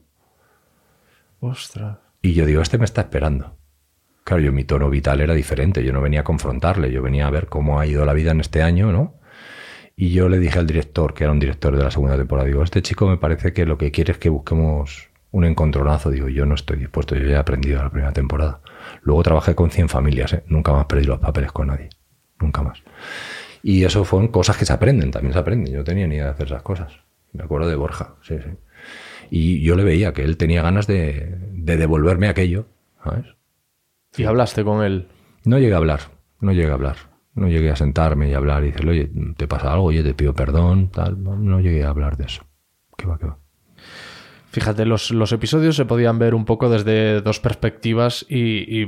Ostras. 1.39 1.97
Y 2.21 2.33
yo 2.33 2.45
digo, 2.45 2.61
este 2.61 2.77
me 2.77 2.85
está 2.85 3.01
esperando. 3.01 3.57
Claro, 4.23 4.41
yo 4.41 4.51
mi 4.51 4.63
tono 4.63 4.89
vital 4.89 5.21
era 5.21 5.35
diferente. 5.35 5.83
Yo 5.83 5.93
no 5.93 6.01
venía 6.01 6.21
a 6.21 6.23
confrontarle, 6.23 6.91
yo 6.91 7.03
venía 7.03 7.27
a 7.27 7.29
ver 7.29 7.47
cómo 7.47 7.79
ha 7.79 7.85
ido 7.85 8.05
la 8.05 8.13
vida 8.13 8.31
en 8.31 8.39
este 8.39 8.63
año, 8.63 8.91
¿no? 8.91 9.19
Y 9.95 10.11
yo 10.11 10.29
le 10.29 10.39
dije 10.39 10.57
al 10.57 10.65
director, 10.65 11.13
que 11.13 11.25
era 11.25 11.31
un 11.31 11.39
director 11.39 11.77
de 11.77 11.83
la 11.83 11.91
segunda 11.91 12.17
temporada, 12.17 12.47
digo, 12.47 12.63
este 12.63 12.81
chico 12.81 13.07
me 13.07 13.17
parece 13.17 13.53
que 13.53 13.65
lo 13.65 13.77
que 13.77 13.91
quiere 13.91 14.13
es 14.13 14.17
que 14.17 14.29
busquemos 14.29 15.09
un 15.35 15.43
encontronazo. 15.43 16.09
Digo, 16.09 16.29
yo 16.29 16.45
no 16.45 16.55
estoy 16.55 16.77
dispuesto, 16.77 17.15
yo 17.15 17.25
ya 17.25 17.35
he 17.35 17.37
aprendido 17.37 17.83
la 17.83 17.89
primera 17.89 18.13
temporada. 18.13 18.61
Luego 19.01 19.21
trabajé 19.21 19.53
con 19.53 19.69
100 19.69 19.89
familias, 19.89 20.33
¿eh? 20.33 20.43
nunca 20.47 20.71
más 20.71 20.85
perdí 20.85 21.03
los 21.03 21.19
papeles 21.19 21.51
con 21.51 21.67
nadie. 21.67 21.89
Nunca 22.39 22.63
más. 22.63 22.81
Y 23.61 23.83
eso 23.83 24.05
fueron 24.05 24.29
cosas 24.29 24.57
que 24.57 24.65
se 24.65 24.71
aprenden, 24.71 25.11
también 25.11 25.33
se 25.33 25.39
aprenden. 25.39 25.73
Yo 25.73 25.79
no 25.79 25.83
tenía 25.83 26.07
ni 26.07 26.15
idea 26.15 26.25
de 26.25 26.31
hacer 26.31 26.47
esas 26.47 26.61
cosas. 26.61 26.93
Me 27.33 27.43
acuerdo 27.43 27.67
de 27.67 27.75
Borja, 27.75 28.15
sí, 28.21 28.37
sí. 28.41 28.51
Y 29.29 29.61
yo 29.61 29.75
le 29.75 29.83
veía 29.83 30.13
que 30.13 30.23
él 30.23 30.37
tenía 30.37 30.61
ganas 30.61 30.87
de, 30.87 31.37
de 31.51 31.77
devolverme 31.77 32.29
aquello, 32.29 32.67
¿sabes? 33.03 33.25
Y 34.15 34.23
hablaste 34.23 34.63
con 34.63 34.85
él. 34.85 35.09
No 35.43 35.59
llegué 35.59 35.73
a 35.73 35.77
hablar, 35.77 35.99
no 36.39 36.53
llegué 36.53 36.71
a 36.71 36.75
hablar. 36.75 36.95
No 37.33 37.49
llegué 37.49 37.69
a 37.69 37.75
sentarme 37.75 38.29
y 38.29 38.33
hablar 38.33 38.63
y 38.63 38.67
decirle, 38.67 38.91
oye, 38.91 39.11
¿te 39.35 39.45
pasa 39.45 39.73
algo? 39.73 39.87
Oye, 39.87 40.01
te 40.03 40.13
pido 40.13 40.33
perdón, 40.33 40.87
tal. 40.87 41.21
No, 41.21 41.35
no 41.35 41.59
llegué 41.59 41.83
a 41.83 41.89
hablar 41.89 42.15
de 42.15 42.23
eso. 42.23 42.43
¿Qué 42.95 43.05
va, 43.05 43.17
qué 43.17 43.25
va? 43.25 43.37
Fíjate, 44.55 44.85
los, 44.85 45.11
los 45.11 45.33
episodios 45.33 45.75
se 45.75 45.83
podían 45.83 46.17
ver 46.17 46.33
un 46.33 46.45
poco 46.45 46.69
desde 46.69 47.19
dos 47.19 47.41
perspectivas 47.41 48.25
y, 48.29 48.83
y 48.83 48.87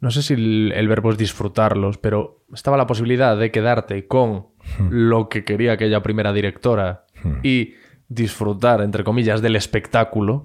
no 0.00 0.10
sé 0.10 0.20
si 0.22 0.34
el, 0.34 0.72
el 0.76 0.86
verbo 0.86 1.10
es 1.12 1.16
disfrutarlos, 1.16 1.96
pero 1.96 2.44
estaba 2.52 2.76
la 2.76 2.86
posibilidad 2.86 3.38
de 3.38 3.50
quedarte 3.50 4.06
con 4.06 4.48
lo 4.90 5.30
que 5.30 5.44
quería 5.44 5.72
aquella 5.72 6.02
primera 6.02 6.34
directora 6.34 7.06
y 7.42 7.72
disfrutar, 8.08 8.82
entre 8.82 9.02
comillas, 9.02 9.40
del 9.40 9.56
espectáculo, 9.56 10.44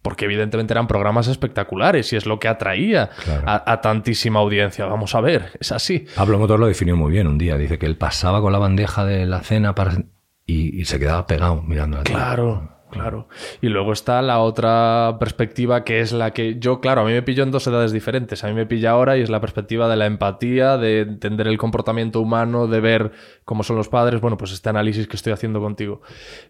porque 0.00 0.26
evidentemente 0.26 0.72
eran 0.72 0.86
programas 0.86 1.26
espectaculares 1.26 2.12
y 2.12 2.16
es 2.16 2.26
lo 2.26 2.38
que 2.38 2.46
atraía 2.46 3.10
Claro. 3.24 3.42
a, 3.48 3.72
a 3.72 3.80
tantísima 3.80 4.38
audiencia. 4.38 4.86
Vamos 4.86 5.16
a 5.16 5.20
ver, 5.20 5.50
es 5.58 5.72
así. 5.72 6.06
Pablo 6.14 6.38
Motor 6.38 6.60
lo 6.60 6.66
definió 6.68 6.96
muy 6.96 7.10
bien 7.10 7.26
un 7.26 7.36
día. 7.36 7.56
Dice 7.58 7.78
que 7.80 7.86
él 7.86 7.96
pasaba 7.96 8.40
con 8.40 8.52
la 8.52 8.58
bandeja 8.58 9.04
de 9.04 9.26
la 9.26 9.40
cena 9.40 9.74
para... 9.74 10.04
y, 10.46 10.80
y 10.80 10.84
se 10.84 11.00
quedaba 11.00 11.26
pegado 11.26 11.62
mirando 11.62 11.96
la. 11.98 12.04
Claro, 12.04 12.79
claro. 12.90 13.28
Y 13.60 13.68
luego 13.68 13.92
está 13.92 14.22
la 14.22 14.40
otra 14.40 15.16
perspectiva 15.18 15.84
que 15.84 16.00
es 16.00 16.12
la 16.12 16.32
que 16.32 16.58
yo, 16.58 16.80
claro, 16.80 17.02
a 17.02 17.04
mí 17.04 17.12
me 17.12 17.22
pilló 17.22 17.42
en 17.42 17.50
dos 17.50 17.66
edades 17.66 17.92
diferentes. 17.92 18.44
A 18.44 18.48
mí 18.48 18.54
me 18.54 18.66
pilla 18.66 18.90
ahora 18.90 19.16
y 19.16 19.22
es 19.22 19.30
la 19.30 19.40
perspectiva 19.40 19.88
de 19.88 19.96
la 19.96 20.06
empatía, 20.06 20.76
de 20.76 21.00
entender 21.00 21.46
el 21.46 21.58
comportamiento 21.58 22.20
humano, 22.20 22.66
de 22.66 22.80
ver 22.80 23.12
cómo 23.44 23.62
son 23.62 23.76
los 23.76 23.88
padres. 23.88 24.20
Bueno, 24.20 24.36
pues 24.36 24.52
este 24.52 24.68
análisis 24.68 25.06
que 25.06 25.16
estoy 25.16 25.32
haciendo 25.32 25.60
contigo. 25.60 26.02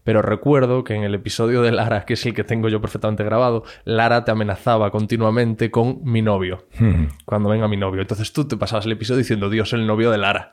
Pero 0.04 0.22
recuerdo 0.22 0.84
que 0.84 0.94
en 0.94 1.02
el 1.02 1.14
episodio 1.14 1.62
de 1.62 1.72
Lara, 1.72 2.04
que 2.04 2.14
es 2.14 2.26
el 2.26 2.34
que 2.34 2.44
tengo 2.44 2.68
yo 2.68 2.80
perfectamente 2.80 3.24
grabado, 3.24 3.64
Lara 3.84 4.24
te 4.24 4.30
amenazaba 4.30 4.90
continuamente 4.90 5.70
con 5.70 6.00
mi 6.04 6.22
novio. 6.22 6.66
Cuando 7.24 7.48
venga 7.48 7.68
mi 7.68 7.76
novio. 7.76 8.02
Entonces 8.02 8.32
tú 8.32 8.46
te 8.46 8.56
pasabas 8.56 8.86
el 8.86 8.92
episodio 8.92 9.18
diciendo, 9.18 9.50
Dios, 9.50 9.72
el 9.72 9.86
novio 9.86 10.10
de 10.10 10.18
Lara. 10.18 10.52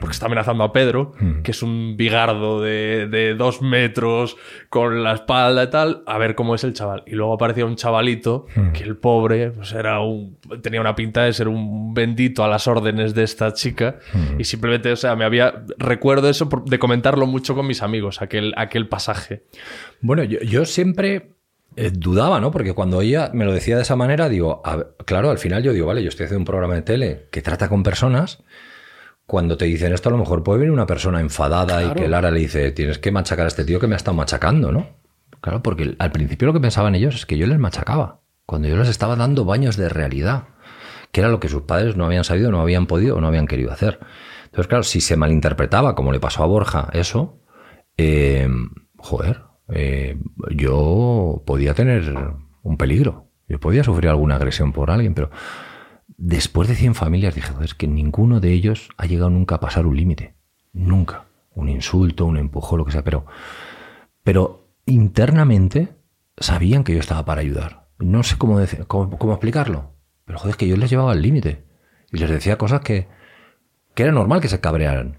Porque 0.00 0.12
está 0.12 0.26
amenazando 0.26 0.64
a 0.64 0.72
Pedro, 0.72 1.12
que 1.42 1.50
es 1.50 1.62
un 1.62 1.96
bigardo 1.96 2.60
de, 2.60 3.08
de 3.08 3.34
dos 3.34 3.62
metros, 3.62 4.36
con 4.68 5.02
las 5.02 5.15
espalda 5.16 5.64
y 5.64 5.70
tal, 5.70 6.02
a 6.06 6.16
ver 6.16 6.34
cómo 6.34 6.54
es 6.54 6.64
el 6.64 6.72
chaval. 6.72 7.02
Y 7.06 7.10
luego 7.16 7.34
aparecía 7.34 7.66
un 7.66 7.76
chavalito 7.76 8.46
que 8.72 8.84
el 8.84 8.96
pobre 8.96 9.50
pues 9.50 9.72
era 9.72 10.00
un, 10.00 10.38
tenía 10.62 10.80
una 10.80 10.94
pinta 10.94 11.24
de 11.24 11.32
ser 11.32 11.48
un 11.48 11.92
bendito 11.92 12.44
a 12.44 12.48
las 12.48 12.66
órdenes 12.68 13.14
de 13.14 13.24
esta 13.24 13.52
chica. 13.52 13.98
Y 14.38 14.44
simplemente, 14.44 14.92
o 14.92 14.96
sea, 14.96 15.16
me 15.16 15.24
había. 15.24 15.64
Recuerdo 15.78 16.28
eso 16.28 16.48
por- 16.48 16.64
de 16.64 16.78
comentarlo 16.78 17.26
mucho 17.26 17.54
con 17.54 17.66
mis 17.66 17.82
amigos, 17.82 18.22
aquel, 18.22 18.54
aquel 18.56 18.88
pasaje. 18.88 19.42
Bueno, 20.00 20.22
yo, 20.24 20.38
yo 20.40 20.64
siempre 20.64 21.32
eh, 21.76 21.90
dudaba, 21.92 22.40
¿no? 22.40 22.50
Porque 22.50 22.72
cuando 22.72 23.00
ella 23.02 23.30
me 23.34 23.44
lo 23.44 23.52
decía 23.52 23.76
de 23.76 23.82
esa 23.82 23.96
manera, 23.96 24.28
digo, 24.28 24.62
a 24.64 24.84
claro, 25.04 25.30
al 25.30 25.38
final 25.38 25.62
yo 25.62 25.72
digo, 25.72 25.86
vale, 25.86 26.02
yo 26.02 26.08
estoy 26.08 26.24
haciendo 26.24 26.40
un 26.40 26.46
programa 26.46 26.74
de 26.74 26.82
tele 26.82 27.26
que 27.30 27.42
trata 27.42 27.68
con 27.68 27.82
personas. 27.82 28.42
Cuando 29.26 29.56
te 29.56 29.64
dicen 29.64 29.92
esto, 29.92 30.08
a 30.08 30.12
lo 30.12 30.18
mejor 30.18 30.44
puede 30.44 30.60
venir 30.60 30.72
una 30.72 30.86
persona 30.86 31.20
enfadada 31.20 31.82
y 31.82 31.94
que 31.94 32.06
Lara 32.08 32.30
le 32.30 32.38
dice, 32.38 32.70
tienes 32.70 32.98
que 33.00 33.10
machacar 33.10 33.46
a 33.46 33.48
este 33.48 33.64
tío 33.64 33.80
que 33.80 33.88
me 33.88 33.94
ha 33.94 33.96
estado 33.96 34.16
machacando, 34.16 34.70
¿no? 34.70 34.86
Claro, 35.40 35.62
porque 35.62 35.96
al 35.98 36.12
principio 36.12 36.46
lo 36.46 36.52
que 36.52 36.60
pensaban 36.60 36.94
ellos 36.94 37.14
es 37.14 37.26
que 37.26 37.38
yo 37.38 37.46
les 37.46 37.58
machacaba, 37.58 38.20
cuando 38.46 38.68
yo 38.68 38.76
les 38.76 38.88
estaba 38.88 39.16
dando 39.16 39.44
baños 39.44 39.76
de 39.76 39.88
realidad, 39.88 40.44
que 41.12 41.20
era 41.20 41.28
lo 41.28 41.40
que 41.40 41.48
sus 41.48 41.62
padres 41.62 41.96
no 41.96 42.04
habían 42.04 42.24
sabido, 42.24 42.50
no 42.50 42.60
habían 42.60 42.86
podido 42.86 43.16
o 43.16 43.20
no 43.20 43.26
habían 43.26 43.46
querido 43.46 43.72
hacer. 43.72 43.98
Entonces, 44.44 44.66
claro, 44.68 44.82
si 44.82 45.00
se 45.00 45.16
malinterpretaba, 45.16 45.94
como 45.94 46.12
le 46.12 46.20
pasó 46.20 46.42
a 46.42 46.46
Borja, 46.46 46.88
eso, 46.92 47.40
eh, 47.96 48.48
joder, 48.96 49.42
eh, 49.68 50.18
yo 50.50 51.42
podía 51.46 51.74
tener 51.74 52.14
un 52.62 52.76
peligro. 52.76 53.26
Yo 53.48 53.60
podía 53.60 53.84
sufrir 53.84 54.08
alguna 54.08 54.36
agresión 54.36 54.72
por 54.72 54.90
alguien, 54.90 55.14
pero 55.14 55.30
después 56.16 56.68
de 56.68 56.74
100 56.74 56.94
familias 56.94 57.34
dije, 57.34 57.52
joder, 57.52 57.66
es 57.66 57.74
que 57.74 57.86
ninguno 57.86 58.40
de 58.40 58.52
ellos 58.52 58.88
ha 58.96 59.06
llegado 59.06 59.30
nunca 59.30 59.56
a 59.56 59.60
pasar 59.60 59.86
un 59.86 59.96
límite. 59.96 60.34
Nunca. 60.72 61.26
Un 61.54 61.68
insulto, 61.68 62.26
un 62.26 62.36
empujón, 62.36 62.78
lo 62.78 62.84
que 62.84 62.92
sea, 62.92 63.04
pero, 63.04 63.26
pero 64.22 64.65
internamente 64.86 65.88
sabían 66.38 66.84
que 66.84 66.94
yo 66.94 67.00
estaba 67.00 67.24
para 67.24 67.40
ayudar. 67.40 67.88
No 67.98 68.22
sé 68.22 68.36
cómo, 68.38 68.60
dec- 68.60 68.86
cómo, 68.86 69.32
explicarlo, 69.32 69.92
pero 70.24 70.38
joder, 70.38 70.50
es 70.52 70.56
que 70.56 70.68
yo 70.68 70.76
les 70.76 70.90
llevaba 70.90 71.12
al 71.12 71.22
límite 71.22 71.64
y 72.12 72.18
les 72.18 72.30
decía 72.30 72.58
cosas 72.58 72.80
que, 72.82 73.08
que 73.94 74.02
era 74.04 74.12
normal 74.12 74.40
que 74.40 74.48
se 74.48 74.60
cabrearan. 74.60 75.18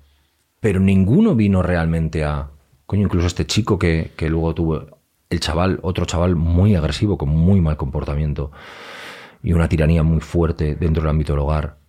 Pero 0.59 0.79
ninguno 0.79 1.35
vino 1.35 1.61
realmente 1.61 2.23
a. 2.23 2.49
Coño, 2.85 3.03
incluso 3.03 3.27
este 3.27 3.45
chico 3.45 3.77
que, 3.77 4.11
que 4.15 4.29
luego 4.29 4.53
tuvo. 4.55 4.97
El 5.29 5.41
chaval, 5.41 5.79
otro 5.83 6.05
chaval 6.05 6.35
muy 6.37 6.75
agresivo, 6.75 7.17
con 7.17 7.27
muy 7.29 7.59
mal 7.59 7.75
comportamiento 7.75 8.51
y 9.43 9.51
una 9.51 9.67
tiranía 9.67 10.01
muy 10.01 10.21
fuerte 10.21 10.75
dentro 10.75 11.03
del 11.03 11.09
ámbito 11.09 11.33
del 11.33 11.41
hogar, 11.41 11.79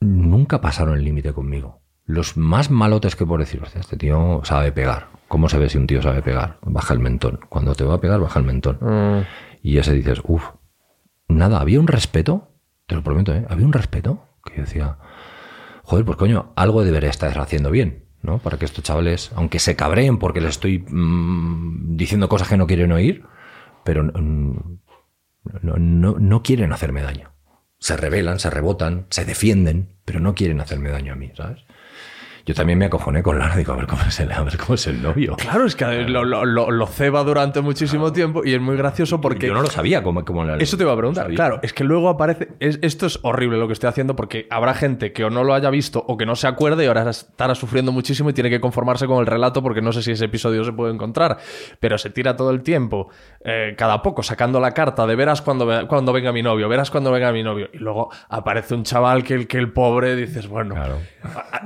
nunca 0.00 0.60
pasaron 0.62 0.96
el 0.96 1.04
límite 1.04 1.34
conmigo. 1.34 1.80
Los 2.06 2.38
más 2.38 2.70
malotes 2.70 3.14
que 3.14 3.26
por 3.26 3.40
decir, 3.40 3.62
"Hostia, 3.62 3.82
este 3.82 3.98
tío 3.98 4.40
sabe 4.42 4.72
pegar. 4.72 5.08
¿Cómo 5.28 5.48
se 5.48 5.58
ve 5.58 5.68
si 5.68 5.76
un 5.76 5.86
tío 5.86 6.00
sabe 6.02 6.22
pegar? 6.22 6.58
Baja 6.62 6.94
el 6.94 7.00
mentón. 7.00 7.40
Cuando 7.48 7.74
te 7.74 7.84
va 7.84 7.94
a 7.94 8.00
pegar, 8.00 8.18
baja 8.20 8.40
el 8.40 8.46
mentón. 8.46 9.26
Y 9.62 9.78
ese 9.78 9.92
dices, 9.92 10.20
uff, 10.24 10.44
nada, 11.28 11.60
había 11.60 11.78
un 11.78 11.86
respeto, 11.86 12.48
te 12.86 12.94
lo 12.94 13.02
prometo, 13.02 13.34
¿eh? 13.34 13.44
había 13.48 13.66
un 13.66 13.72
respeto 13.72 14.24
que 14.44 14.56
yo 14.56 14.62
decía, 14.62 14.96
joder, 15.84 16.04
pues 16.04 16.16
coño, 16.16 16.52
algo 16.56 16.82
debería 16.82 17.10
estar 17.10 17.38
haciendo 17.38 17.70
bien, 17.70 18.06
¿no? 18.22 18.38
Para 18.38 18.58
que 18.58 18.64
estos 18.64 18.82
chavales, 18.82 19.30
aunque 19.34 19.58
se 19.58 19.76
cabreen 19.76 20.18
porque 20.18 20.40
les 20.40 20.50
estoy 20.50 20.78
mm, 20.78 21.96
diciendo 21.96 22.28
cosas 22.28 22.48
que 22.48 22.56
no 22.56 22.66
quieren 22.66 22.92
oír, 22.92 23.24
pero 23.84 24.04
mm, 24.04 24.78
no, 25.62 25.76
no, 25.76 26.16
no 26.18 26.42
quieren 26.42 26.72
hacerme 26.72 27.02
daño. 27.02 27.32
Se 27.78 27.96
rebelan, 27.96 28.38
se 28.38 28.50
rebotan, 28.50 29.06
se 29.10 29.24
defienden, 29.24 29.96
pero 30.04 30.20
no 30.20 30.34
quieren 30.34 30.60
hacerme 30.60 30.90
daño 30.90 31.12
a 31.12 31.16
mí, 31.16 31.30
¿sabes? 31.36 31.64
Yo 32.48 32.54
también 32.54 32.78
me 32.78 32.86
acojoné 32.86 33.22
con 33.22 33.38
Lara, 33.38 33.54
digo, 33.56 33.74
a 33.74 33.76
ver 33.76 33.86
cómo 33.86 34.00
es 34.08 34.18
el, 34.20 34.32
a 34.32 34.42
ver 34.42 34.56
cómo 34.56 34.74
es 34.74 34.86
el 34.86 35.02
novio. 35.02 35.36
Claro, 35.36 35.66
es 35.66 35.76
que 35.76 35.84
lo, 35.84 36.24
lo, 36.24 36.46
lo- 36.46 36.70
lo 36.70 36.86
ceba 36.86 37.22
durante 37.22 37.60
muchísimo 37.60 38.10
tiempo 38.10 38.40
y 38.42 38.54
es 38.54 38.60
muy 38.62 38.74
gracioso 38.74 39.20
porque. 39.20 39.48
Yo 39.48 39.52
no 39.52 39.60
lo 39.60 39.68
sabía 39.68 40.02
cómo, 40.02 40.24
cómo 40.24 40.44
era 40.44 40.56
Eso 40.56 40.78
te 40.78 40.84
iba 40.84 40.94
a 40.94 40.96
preguntar. 40.96 41.28
Claro, 41.34 41.60
es 41.62 41.74
que 41.74 41.84
luego 41.84 42.08
aparece. 42.08 42.48
es- 42.60 42.78
esto 42.80 43.04
es 43.04 43.18
horrible 43.22 43.58
lo 43.58 43.66
que 43.66 43.74
estoy 43.74 43.88
haciendo 43.90 44.16
porque 44.16 44.46
habrá 44.48 44.72
gente 44.72 45.12
que 45.12 45.24
o 45.24 45.30
no 45.30 45.44
lo 45.44 45.52
haya 45.52 45.68
visto 45.68 46.02
o 46.08 46.16
que 46.16 46.24
no 46.24 46.36
se 46.36 46.46
acuerde 46.48 46.84
y 46.84 46.86
ahora 46.86 47.10
estará 47.10 47.54
sufriendo 47.54 47.92
muchísimo 47.92 48.30
y 48.30 48.32
tiene 48.32 48.48
que 48.48 48.60
conformarse 48.60 49.06
con 49.06 49.18
el 49.20 49.26
relato 49.26 49.62
porque 49.62 49.82
no 49.82 49.92
sé 49.92 50.02
si 50.02 50.12
ese 50.12 50.24
episodio 50.24 50.64
se 50.64 50.72
puede 50.72 50.94
encontrar. 50.94 51.36
Pero 51.80 51.98
se 51.98 52.08
tira 52.08 52.34
todo 52.34 52.50
el 52.50 52.62
tiempo, 52.62 53.08
eh, 53.44 53.74
cada 53.76 54.00
poco, 54.00 54.22
sacando 54.22 54.58
la 54.58 54.72
carta 54.72 55.06
de 55.06 55.16
verás 55.16 55.42
cuando, 55.42 55.86
cuando 55.86 56.14
venga 56.14 56.32
mi 56.32 56.42
novio, 56.42 56.66
verás 56.70 56.90
cuando 56.90 57.12
venga 57.12 57.30
mi 57.30 57.42
novio. 57.42 57.68
Y 57.74 57.76
luego 57.78 58.08
aparece 58.30 58.74
un 58.74 58.84
chaval 58.84 59.22
que 59.22 59.34
el, 59.34 59.46
que 59.46 59.58
el 59.58 59.70
pobre 59.70 60.16
dices, 60.16 60.48
bueno, 60.48 60.74
Claro. 60.74 60.96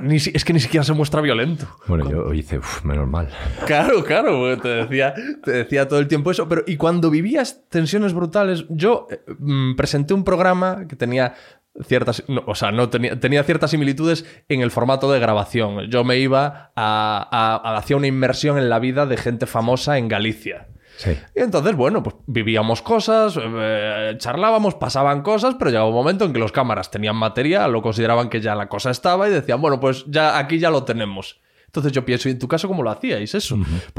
ni 0.01 0.17
es 0.17 0.43
que 0.43 0.51
ni 0.51 0.59
siquiera 0.59 0.72
se 0.81 0.93
muestra 0.93 1.21
violento. 1.21 1.67
Bueno, 1.87 2.09
yo 2.09 2.33
hice, 2.33 2.57
uf, 2.57 2.83
menos 2.83 3.07
mal. 3.07 3.29
Claro, 3.67 4.03
claro, 4.03 4.57
te 4.57 4.69
decía, 4.69 5.13
te 5.43 5.51
decía 5.51 5.87
todo 5.87 5.99
el 5.99 6.07
tiempo 6.07 6.31
eso. 6.31 6.49
Pero, 6.49 6.63
y 6.65 6.77
cuando 6.77 7.11
vivías 7.11 7.69
tensiones 7.69 8.13
brutales, 8.13 8.65
yo 8.69 9.07
eh, 9.11 9.21
mm, 9.37 9.75
presenté 9.75 10.13
un 10.13 10.23
programa 10.23 10.87
que 10.87 10.95
tenía 10.95 11.35
ciertas, 11.81 12.23
no, 12.27 12.43
o 12.45 12.55
sea, 12.55 12.71
no 12.71 12.89
tenía, 12.89 13.19
tenía 13.19 13.43
ciertas 13.43 13.71
similitudes 13.71 14.25
en 14.47 14.61
el 14.61 14.71
formato 14.71 15.11
de 15.11 15.19
grabación. 15.19 15.89
Yo 15.89 16.03
me 16.03 16.17
iba 16.17 16.71
a, 16.75 17.83
a, 17.91 17.95
una 17.95 18.07
inmersión 18.07 18.57
en 18.57 18.69
la 18.69 18.79
vida 18.79 19.05
de 19.05 19.17
gente 19.17 19.45
famosa 19.45 19.97
en 19.97 20.07
Galicia. 20.07 20.67
Sí. 20.97 21.11
Y 21.35 21.41
entonces, 21.41 21.75
bueno, 21.75 22.03
pues 22.03 22.15
vivíamos 22.27 22.81
cosas, 22.81 23.37
eh, 23.41 24.15
charlábamos, 24.17 24.75
pasaban 24.75 25.21
cosas, 25.21 25.55
pero 25.57 25.71
llegaba 25.71 25.89
un 25.89 25.95
momento 25.95 26.25
en 26.25 26.33
que 26.33 26.39
los 26.39 26.51
cámaras 26.51 26.91
tenían 26.91 27.15
material, 27.15 27.71
lo 27.71 27.81
consideraban 27.81 28.29
que 28.29 28.41
ya 28.41 28.55
la 28.55 28.69
cosa 28.69 28.91
estaba 28.91 29.27
y 29.27 29.31
decían, 29.31 29.59
bueno, 29.61 29.79
pues 29.79 30.05
ya 30.07 30.37
aquí 30.37 30.59
ya 30.59 30.69
lo 30.69 30.83
tenemos. 30.83 31.41
Entonces 31.65 31.91
yo 31.91 32.05
pienso, 32.05 32.29
¿y 32.29 32.33
en 32.33 32.39
tu 32.39 32.47
caso 32.47 32.67
cómo 32.67 32.83
lo 32.83 32.91
hacíais 32.91 33.33
eso? 33.33 33.57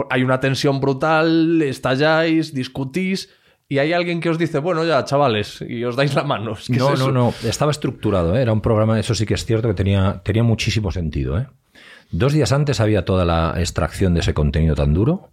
Hay 0.08 0.22
una 0.22 0.38
tensión 0.38 0.80
brutal, 0.80 1.60
estalláis, 1.62 2.54
discutís 2.54 3.28
y 3.68 3.78
hay 3.78 3.92
alguien 3.92 4.20
que 4.20 4.30
os 4.30 4.38
dice, 4.38 4.58
bueno, 4.58 4.84
ya, 4.84 5.04
chavales, 5.04 5.64
y 5.66 5.82
os 5.84 5.96
dais 5.96 6.14
la 6.14 6.22
mano. 6.22 6.54
No, 6.68 6.92
es 6.92 7.00
no, 7.00 7.10
no. 7.10 7.34
Estaba 7.42 7.72
estructurado. 7.72 8.36
¿eh? 8.36 8.42
Era 8.42 8.52
un 8.52 8.60
programa, 8.60 9.00
eso 9.00 9.14
sí 9.14 9.26
que 9.26 9.34
es 9.34 9.44
cierto, 9.44 9.68
que 9.68 9.74
tenía, 9.74 10.20
tenía 10.24 10.42
muchísimo 10.42 10.92
sentido. 10.92 11.38
¿eh? 11.38 11.48
Dos 12.10 12.32
días 12.32 12.52
antes 12.52 12.78
había 12.80 13.04
toda 13.04 13.24
la 13.24 13.54
extracción 13.58 14.14
de 14.14 14.20
ese 14.20 14.34
contenido 14.34 14.74
tan 14.76 14.94
duro. 14.94 15.30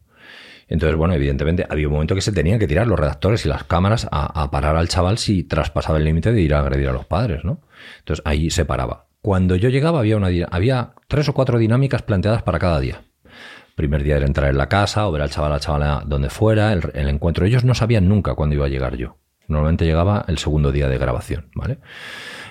Entonces, 0.67 0.97
bueno, 0.97 1.13
evidentemente 1.13 1.65
había 1.69 1.87
un 1.87 1.93
momento 1.93 2.15
que 2.15 2.21
se 2.21 2.31
tenían 2.31 2.59
que 2.59 2.67
tirar 2.67 2.87
los 2.87 2.99
redactores 2.99 3.45
y 3.45 3.49
las 3.49 3.63
cámaras 3.63 4.07
a, 4.11 4.49
parar 4.51 4.75
al 4.75 4.87
chaval 4.87 5.17
si 5.17 5.43
traspasaba 5.43 5.97
el 5.97 6.05
límite 6.05 6.31
de 6.31 6.41
ir 6.41 6.53
a 6.53 6.59
agredir 6.59 6.87
a 6.87 6.93
los 6.93 7.05
padres, 7.05 7.43
¿no? 7.43 7.61
Entonces 7.99 8.23
ahí 8.25 8.49
se 8.49 8.65
paraba. 8.65 9.07
Cuando 9.21 9.55
yo 9.55 9.69
llegaba 9.69 9.99
había, 9.99 10.17
una, 10.17 10.29
había 10.49 10.93
tres 11.07 11.29
o 11.29 11.33
cuatro 11.33 11.59
dinámicas 11.59 12.01
planteadas 12.01 12.43
para 12.43 12.59
cada 12.59 12.79
día. 12.79 13.01
Primer 13.75 14.03
día 14.03 14.17
era 14.17 14.25
entrar 14.25 14.49
en 14.49 14.57
la 14.57 14.69
casa 14.69 15.07
o 15.07 15.11
ver 15.11 15.21
al 15.21 15.29
chaval 15.29 15.51
a 15.51 15.55
la 15.55 15.59
chavala 15.59 16.03
donde 16.05 16.29
fuera, 16.29 16.73
el, 16.73 16.81
el 16.93 17.09
encuentro. 17.09 17.45
Ellos 17.45 17.63
no 17.63 17.73
sabían 17.73 18.07
nunca 18.07 18.35
cuándo 18.35 18.55
iba 18.55 18.65
a 18.65 18.69
llegar 18.69 18.95
yo. 18.95 19.17
Normalmente 19.47 19.85
llegaba 19.85 20.25
el 20.27 20.37
segundo 20.37 20.71
día 20.71 20.87
de 20.87 20.97
grabación, 20.97 21.49
¿vale? 21.55 21.79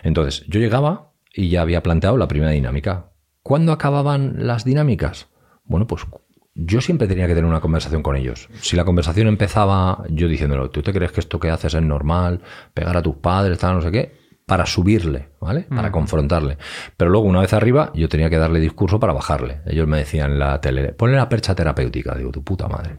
Entonces, 0.03 0.45
yo 0.49 0.61
llegaba 0.61 1.13
y 1.33 1.49
ya 1.49 1.63
había 1.63 1.83
planteado 1.83 2.17
la 2.17 2.29
primera 2.29 2.53
dinámica. 2.53 3.13
¿Cuándo 3.43 3.73
acababan 3.73 4.47
las 4.47 4.65
dinámicas? 4.65 5.29
Bueno, 5.65 5.87
pues 5.87 6.07
yo 6.55 6.81
siempre 6.81 7.07
tenía 7.09 7.27
que 7.27 7.35
tener 7.35 7.49
una 7.49 7.61
conversación 7.61 8.03
con 8.03 8.17
ellos. 8.17 8.49
Si 8.61 8.77
la 8.77 8.85
conversación 8.85 9.29
empezaba 9.29 10.05
yo 10.11 10.29
diciéndolo, 10.29 10.71
¿tú 10.71 10.83
te 10.83 10.93
crees 10.93 11.13
que 11.13 11.21
esto 11.21 11.39
que 11.41 11.51
haces 11.51 11.75
es 11.75 11.83
normal? 11.83 12.41
Pegar 12.75 12.97
a 12.97 13.03
tus 13.03 13.17
padres, 13.17 13.59
tal, 13.59 13.77
no 13.77 13.83
sé 13.83 13.91
qué. 13.91 14.21
Para 14.47 14.67
subirle, 14.67 15.29
¿vale? 15.41 15.63
Para 15.63 15.93
confrontarle. 15.93 16.59
Pero 16.97 17.11
luego, 17.11 17.29
una 17.29 17.41
vez 17.41 17.53
arriba, 17.53 17.93
yo 17.95 18.09
tenía 18.09 18.29
que 18.29 18.37
darle 18.37 18.59
discurso 18.59 18.99
para 18.99 19.13
bajarle. 19.13 19.61
Ellos 19.65 19.87
me 19.87 19.99
decían 19.99 20.33
en 20.33 20.39
la 20.41 20.61
tele, 20.61 20.93
ponle 20.93 21.17
la 21.17 21.29
percha 21.29 21.55
terapéutica. 21.55 22.17
Digo, 22.17 22.33
tu 22.33 22.43
puta 22.43 22.67
madre. 22.67 22.97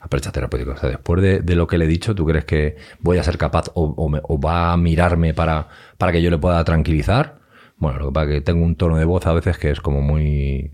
La 0.00 0.06
percha 0.08 0.32
terapéutica. 0.32 0.72
O 0.72 0.76
sea, 0.78 0.88
después 0.88 1.20
de, 1.20 1.40
de 1.40 1.54
lo 1.56 1.66
que 1.66 1.76
le 1.76 1.84
he 1.84 1.88
dicho, 1.88 2.14
¿tú 2.14 2.24
crees 2.24 2.46
que 2.46 2.76
voy 3.00 3.18
a 3.18 3.22
ser 3.22 3.36
capaz 3.36 3.70
o, 3.74 3.84
o 3.84 4.08
me- 4.08 4.20
o 4.22 4.40
va 4.40 4.72
a 4.72 4.76
mirarme 4.78 5.34
para, 5.34 5.68
para 5.98 6.10
que 6.10 6.22
yo 6.22 6.30
le 6.30 6.38
pueda 6.38 6.64
tranquilizar? 6.64 7.38
Bueno, 7.76 7.98
lo 7.98 8.06
que 8.06 8.12
pasa 8.12 8.26
es 8.30 8.34
que 8.36 8.40
tengo 8.40 8.64
un 8.64 8.76
tono 8.76 8.96
de 8.96 9.04
voz 9.04 9.26
a 9.26 9.34
veces 9.34 9.58
que 9.58 9.70
es 9.70 9.80
como 9.82 10.00
muy 10.00 10.73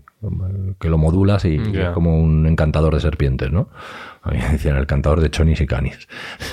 que 0.79 0.89
lo 0.89 0.97
modulas 0.97 1.45
y, 1.45 1.55
es 1.55 1.89
como 1.89 2.19
un 2.19 2.45
encantador 2.45 2.93
de 2.93 2.99
serpientes, 2.99 3.51
¿no? 3.51 3.69
A 4.21 4.31
mí 4.31 4.37
me 4.37 4.49
decían 4.49 4.77
el 4.77 4.85
cantador 4.85 5.19
de 5.19 5.31
chonis 5.31 5.61
y 5.61 5.67
canis, 5.67 6.07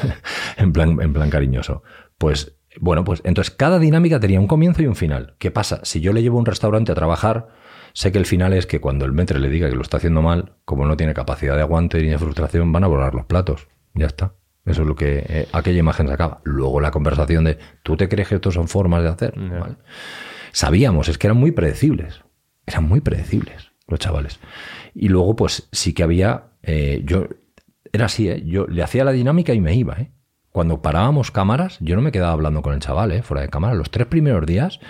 en, 0.57 0.73
plan, 0.73 1.01
en 1.01 1.13
plan 1.13 1.29
cariñoso. 1.29 1.83
Pues, 2.17 2.57
bueno, 2.81 3.05
pues 3.05 3.21
entonces 3.25 3.55
cada 3.55 3.79
dinámica 3.79 4.21
tenía 4.21 4.41
un 4.41 4.47
comienzo 4.47 4.83
y 4.83 4.87
un 4.87 4.97
final. 4.97 5.35
¿Qué 5.39 5.51
pasa? 5.51 5.81
Si 5.83 6.01
yo 6.01 6.13
le 6.13 6.23
llevo 6.23 6.39
a 6.39 6.41
un 6.41 6.47
restaurante 6.47 6.93
a 6.93 6.95
trabajar, 6.95 7.49
sé 7.93 8.11
que 8.11 8.19
el 8.19 8.27
final 8.27 8.53
es 8.55 8.67
que 8.67 8.81
cuando 8.81 9.05
el 9.05 9.13
metre 9.13 9.39
le 9.39 9.51
diga 9.51 9.69
que 9.69 9.77
lo 9.77 9.83
está 9.83 9.99
haciendo 9.99 10.23
mal, 10.23 10.55
como 10.65 10.87
no 10.87 10.97
tiene 10.97 11.13
capacidad 11.13 11.55
de 11.55 11.63
aguante 11.63 12.03
ni 12.03 12.09
de 12.09 12.19
frustración, 12.19 12.73
van 12.73 12.85
a 12.85 12.89
volar 12.89 13.15
los 13.15 13.27
platos. 13.27 13.69
Ya 13.95 14.07
está. 14.07 14.35
Eso 14.65 14.83
es 14.83 14.89
lo 14.89 14.97
que 14.97 15.25
eh, 15.29 15.49
aquella 15.53 15.79
imagen 15.79 16.09
sacaba. 16.09 16.41
Luego 16.45 16.81
la 16.81 16.91
conversación 16.91 17.45
de, 17.45 17.59
¿tú 17.83 17.97
te 17.97 18.09
crees 18.09 18.29
que 18.29 18.37
esto 18.37 18.51
son 18.51 18.69
formas 18.69 19.03
de 19.03 19.09
hacer? 19.09 19.35
¿Vale? 19.37 19.77
Sabíamos, 20.53 21.09
es 21.09 21.19
que 21.19 21.27
eran 21.27 21.39
muy 21.39 21.53
predecibles. 21.53 22.23
Eran 22.69 22.89
muy 22.89 23.01
predecibles 23.01 23.71
los 23.87 23.99
chavales. 23.99 24.39
Y 24.95 25.09
luego, 25.09 25.35
pues 25.35 25.69
sí 25.73 25.95
que 25.95 26.03
había. 26.03 26.51
eh, 26.63 27.03
yo 27.05 27.27
Era 27.93 28.05
así, 28.07 28.29
¿eh? 28.29 28.43
Yo 28.45 28.67
le 28.67 28.83
hacía 28.83 29.05
la 29.05 29.13
dinámica 29.13 29.55
y 29.55 29.61
me 29.61 29.75
iba, 29.75 29.95
¿eh? 29.95 30.13
Cuando 30.51 30.83
parábamos 30.83 31.31
cámaras, 31.31 31.79
yo 31.81 31.97
no 31.97 32.03
me 32.03 32.13
quedaba 32.13 32.33
hablando 32.33 32.63
con 32.63 32.75
el 32.75 32.81
chaval. 32.81 33.23
Fuera 33.23 33.43
de 33.43 33.49
cámara. 33.49 33.75
Los 33.75 33.91
tres 33.91 34.07
primeros 34.07 34.45
días, 34.45 34.81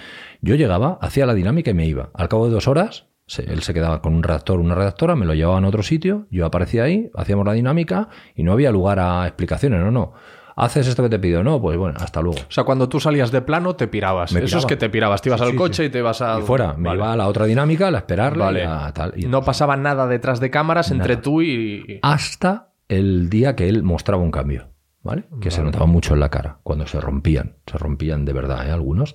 yo 0.41 0.55
llegaba, 0.55 0.99
hacía 1.01 1.27
la 1.27 1.35
dinámica 1.35 1.71
y 1.71 1.75
me 1.75 1.87
iba. 1.87 2.11
Al 2.15 2.29
cabo 2.29 2.47
de 2.47 2.53
dos 2.53 2.69
horas, 2.69 3.07
él 3.37 3.63
se 3.63 3.75
quedaba 3.75 4.01
con 4.01 4.15
un 4.15 4.23
redactor, 4.23 4.59
una 4.61 4.75
redactora, 4.75 5.15
me 5.15 5.27
lo 5.27 5.35
llevaban 5.35 5.65
a 5.65 5.69
otro 5.69 5.83
sitio, 5.83 6.27
yo 6.31 6.47
aparecía 6.47 6.85
ahí, 6.85 7.11
hacíamos 7.15 7.45
la 7.45 7.53
dinámica 7.53 8.09
y 8.35 8.43
no 8.43 8.53
había 8.53 8.73
lugar 8.73 8.99
a 8.99 9.27
explicaciones, 9.27 9.81
no, 9.81 9.91
no. 9.91 10.15
¿Haces 10.61 10.89
esto 10.89 11.03
que 11.05 11.09
te 11.09 11.19
pido? 11.19 11.43
No, 11.45 11.61
pues 11.61 11.79
bueno, 11.79 11.97
hasta 12.01 12.21
luego. 12.21 12.41
O 12.41 12.51
sea, 12.51 12.65
cuando 12.65 12.89
tú 12.89 12.99
salías 12.99 13.31
de 13.31 13.43
plano, 13.43 13.77
te 13.77 13.87
pirabas. 13.87 14.33
Me 14.33 14.41
Eso 14.41 14.47
piraba. 14.47 14.61
es 14.61 14.67
que 14.67 14.77
te 14.77 14.91
pirabas. 14.91 15.23
Te 15.23 15.29
ibas 15.29 15.41
Sí, 15.41 15.45
al 15.47 15.51
sí, 15.53 15.57
coche 15.57 15.83
sí. 15.85 15.85
y 15.85 15.89
te 15.91 15.99
ibas 15.99 16.21
a. 16.21 16.41
Y 16.41 16.43
fuera, 16.43 16.75
me 16.75 16.89
Vale. 16.89 16.99
iba 16.99 17.13
a 17.13 17.17
la 17.17 17.29
otra 17.29 17.47
dinámica, 17.47 17.87
a 17.89 17.91
la 17.93 18.05
Vale. 18.09 18.61
y 18.61 18.63
a 18.67 18.93
tal. 18.93 19.13
y 19.17 19.27
No 19.27 19.43
pasaba 19.43 19.77
nada 19.77 20.07
detrás 20.09 20.41
de 20.41 20.51
cámaras 20.51 20.91
entre 20.91 21.17
tú 21.17 21.43
y. 21.43 22.01
hasta 22.03 22.73
el 22.89 23.31
día 23.31 23.55
que 23.55 23.69
él 23.69 23.83
mostraba 23.85 24.23
un 24.23 24.31
cambio, 24.31 24.71
¿vale? 25.03 25.25
Que 25.41 25.51
se 25.51 25.63
notaba 25.63 25.87
mucho 25.87 26.15
en 26.15 26.21
la 26.21 26.31
cara, 26.31 26.59
cuando 26.63 26.87
se 26.87 27.01
rompían, 27.01 27.57
se 27.67 27.79
rompían 27.79 28.25
de 28.25 28.33
verdad, 28.33 28.67
¿eh? 28.67 28.73
Algunos. 28.73 29.15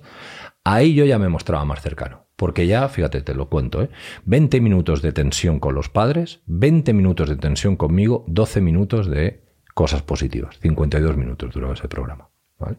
Ahí 0.64 0.94
yo 0.94 1.04
ya 1.04 1.18
me 1.18 1.28
mostraba 1.28 1.64
más 1.66 1.82
cercano, 1.82 2.26
porque 2.36 2.66
ya, 2.66 2.88
fíjate, 2.88 3.20
te 3.20 3.34
lo 3.34 3.50
cuento, 3.50 3.82
¿eh? 3.82 3.90
20 4.24 4.60
minutos 4.62 5.02
de 5.02 5.12
tensión 5.12 5.60
con 5.60 5.74
los 5.74 5.90
padres, 5.90 6.40
20 6.46 6.94
minutos 6.94 7.28
de 7.28 7.36
tensión 7.36 7.76
conmigo, 7.76 8.24
12 8.28 8.62
minutos 8.62 9.10
de 9.10 9.43
cosas 9.74 10.02
positivas, 10.02 10.58
52 10.60 11.16
minutos 11.16 11.52
duraba 11.52 11.74
ese 11.74 11.88
programa, 11.88 12.28
¿vale? 12.58 12.76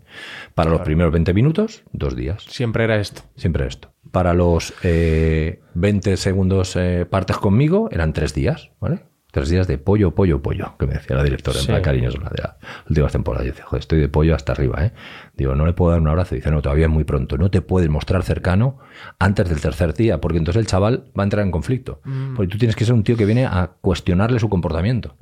Para 0.54 0.72
los 0.72 0.82
primeros 0.82 1.12
20 1.14 1.34
minutos, 1.34 1.84
dos 1.91 2.16
días. 2.16 2.43
Siempre 2.48 2.86
era 2.86 2.96
esto. 2.98 3.22
Siempre 3.36 3.68
esto. 3.68 3.91
Para 4.12 4.34
los 4.34 4.74
eh, 4.84 5.62
20 5.74 6.16
segundos 6.18 6.76
eh, 6.78 7.06
partes 7.10 7.38
conmigo 7.38 7.89
eran 7.91 8.14
tres 8.14 8.34
días, 8.34 8.72
¿vale? 8.80 9.06
Tres 9.32 9.50
días 9.50 9.68
de 9.68 9.78
pollo, 9.78 10.16
pollo, 10.16 10.41
pollo, 10.41 10.78
que 10.80 10.88
me 10.88 10.93
decía 10.93 11.18
la 11.18 11.24
directora, 11.24 11.58
en 11.58 11.64
Sí. 11.66 11.68
plan 11.68 11.82
cariñosa, 11.82 12.20
la 12.22 12.30
de 12.30 12.41
las 12.41 12.56
últimas 12.88 13.12
temporadas. 13.12 13.46
Yo 13.46 13.52
decía, 13.52 13.66
joder, 13.66 13.80
estoy 13.82 14.00
de 14.00 14.08
pollo 14.08 14.34
hasta 14.34 14.54
arriba, 14.54 14.86
¿eh? 14.86 14.93
Digo, 15.36 15.56
no 15.56 15.66
le 15.66 15.74
puedo 15.74 15.91
dar 15.91 16.00
un 16.00 16.08
abrazo. 16.08 16.36
Dice, 16.36 16.50
no, 16.52 16.62
todavía 16.62 16.86
es 16.86 16.91
muy 16.91 17.04
pronto. 17.04 17.38
No 17.38 17.52
te 17.52 17.60
puedes 17.62 17.89
mostrar 17.89 18.24
cercano 18.24 18.80
antes 19.20 19.50
del 19.50 19.60
tercer 19.60 19.93
día, 19.93 20.22
porque 20.22 20.38
entonces 20.38 20.62
el 20.62 20.68
chaval 20.68 21.12
va 21.20 21.24
a 21.24 21.26
entrar 21.26 21.43
en 21.43 21.52
conflicto. 21.52 22.00
Porque 22.34 22.50
tú 22.50 22.58
tienes 22.58 22.78
que 22.78 22.86
ser 22.86 22.93
un 22.93 23.04
tío 23.04 23.18
que 23.18 23.26
viene 23.26 23.46
a 23.46 23.72
cuestionarle 23.82 24.39
su 24.39 24.48
comportamiento. 24.48 25.18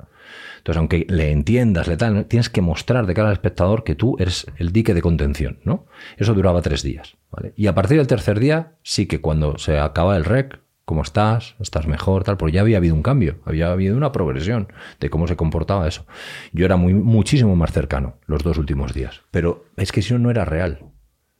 Entonces, 0.64 0.78
aunque 0.78 1.06
le 1.10 1.30
entiendas, 1.30 1.88
le 1.88 1.98
tal, 1.98 2.24
tienes 2.24 2.48
que 2.48 2.62
mostrar 2.62 3.04
de 3.04 3.12
cara 3.12 3.28
al 3.28 3.34
espectador 3.34 3.84
que 3.84 3.94
tú 3.94 4.16
eres 4.18 4.46
el 4.56 4.72
dique 4.72 4.94
de 4.94 5.02
contención, 5.02 5.58
¿no? 5.62 5.84
Eso 6.16 6.32
duraba 6.32 6.62
tres 6.62 6.82
días, 6.82 7.18
¿vale? 7.30 7.52
Y 7.54 7.66
a 7.66 7.74
partir 7.74 7.98
del 7.98 8.06
tercer 8.06 8.40
día, 8.40 8.72
sí 8.82 9.04
que 9.04 9.20
cuando 9.20 9.58
se 9.58 9.78
acaba 9.78 10.16
el 10.16 10.24
rec, 10.24 10.60
¿cómo 10.86 11.02
estás? 11.02 11.54
¿Estás 11.60 11.86
mejor? 11.86 12.24
Tal, 12.24 12.38
porque 12.38 12.54
ya 12.54 12.62
había 12.62 12.78
habido 12.78 12.94
un 12.94 13.02
cambio, 13.02 13.40
había 13.44 13.70
habido 13.70 13.94
una 13.94 14.10
progresión 14.10 14.68
de 15.00 15.10
cómo 15.10 15.26
se 15.26 15.36
comportaba 15.36 15.86
eso. 15.86 16.06
Yo 16.54 16.64
era 16.64 16.78
muy, 16.78 16.94
muchísimo 16.94 17.54
más 17.56 17.70
cercano 17.70 18.14
los 18.24 18.42
dos 18.42 18.56
últimos 18.56 18.94
días, 18.94 19.20
pero 19.30 19.66
es 19.76 19.92
que 19.92 20.00
si 20.00 20.14
no, 20.14 20.18
no 20.18 20.30
era 20.30 20.46
real. 20.46 20.78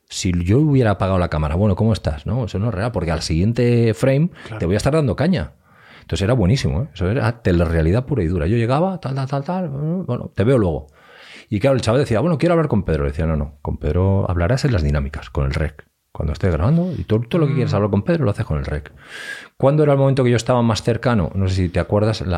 Si 0.07 0.33
yo 0.43 0.59
hubiera 0.59 0.91
apagado 0.91 1.17
la 1.17 1.29
cámara, 1.29 1.55
bueno, 1.55 1.75
¿cómo 1.75 1.93
estás? 1.93 2.27
No, 2.27 2.45
eso 2.45 2.59
no 2.59 2.67
es 2.67 2.75
real, 2.75 2.91
porque 2.91 3.09
al 3.09 3.23
siguiente 3.23 3.95
frame 3.95 4.29
te 4.59 4.67
voy 4.67 4.75
a 4.75 4.77
estar 4.77 4.93
dando 4.93 5.15
caña. 5.15 5.53
Entonces 6.05 6.23
era 6.23 6.33
buenísimo, 6.35 6.83
¿eh? 6.83 6.87
eso 6.93 7.09
era 7.09 7.41
telerrealidad 7.41 8.05
pura 8.05 8.21
y 8.21 8.27
dura. 8.27 8.45
Yo 8.45 8.57
llegaba, 8.57 8.99
tal, 8.99 9.15
tal, 9.15 9.27
tal, 9.27 9.43
tal, 9.43 9.69
bueno, 9.69 10.31
te 10.35 10.43
veo 10.43 10.59
luego. 10.59 10.85
Y 11.49 11.59
claro, 11.59 11.75
el 11.75 11.81
chaval 11.81 12.01
decía, 12.01 12.19
bueno, 12.19 12.37
quiero 12.37 12.53
hablar 12.53 12.67
con 12.67 12.83
Pedro. 12.83 13.05
Le 13.05 13.09
decía, 13.09 13.25
no, 13.25 13.35
no, 13.35 13.57
con 13.63 13.77
Pedro 13.77 14.29
hablarás 14.29 14.65
en 14.65 14.73
las 14.73 14.83
dinámicas, 14.83 15.31
con 15.31 15.45
el 15.45 15.53
rec. 15.53 15.87
Cuando 16.11 16.31
esté 16.31 16.49
grabando, 16.51 16.93
y 16.97 17.03
todo, 17.03 17.21
todo 17.27 17.41
lo 17.41 17.47
que 17.47 17.55
quieres 17.55 17.73
hablar 17.73 17.89
con 17.91 18.03
Pedro 18.03 18.23
lo 18.23 18.31
haces 18.31 18.45
con 18.45 18.57
el 18.59 18.65
rec. 18.65 18.93
¿Cuándo 19.57 19.83
era 19.83 19.93
el 19.93 19.97
momento 19.99 20.23
que 20.23 20.29
yo 20.29 20.37
estaba 20.37 20.61
más 20.61 20.81
cercano? 20.83 21.29
No 21.35 21.47
sé 21.49 21.55
si 21.55 21.69
te 21.69 21.79
acuerdas 21.79 22.21
la, 22.21 22.37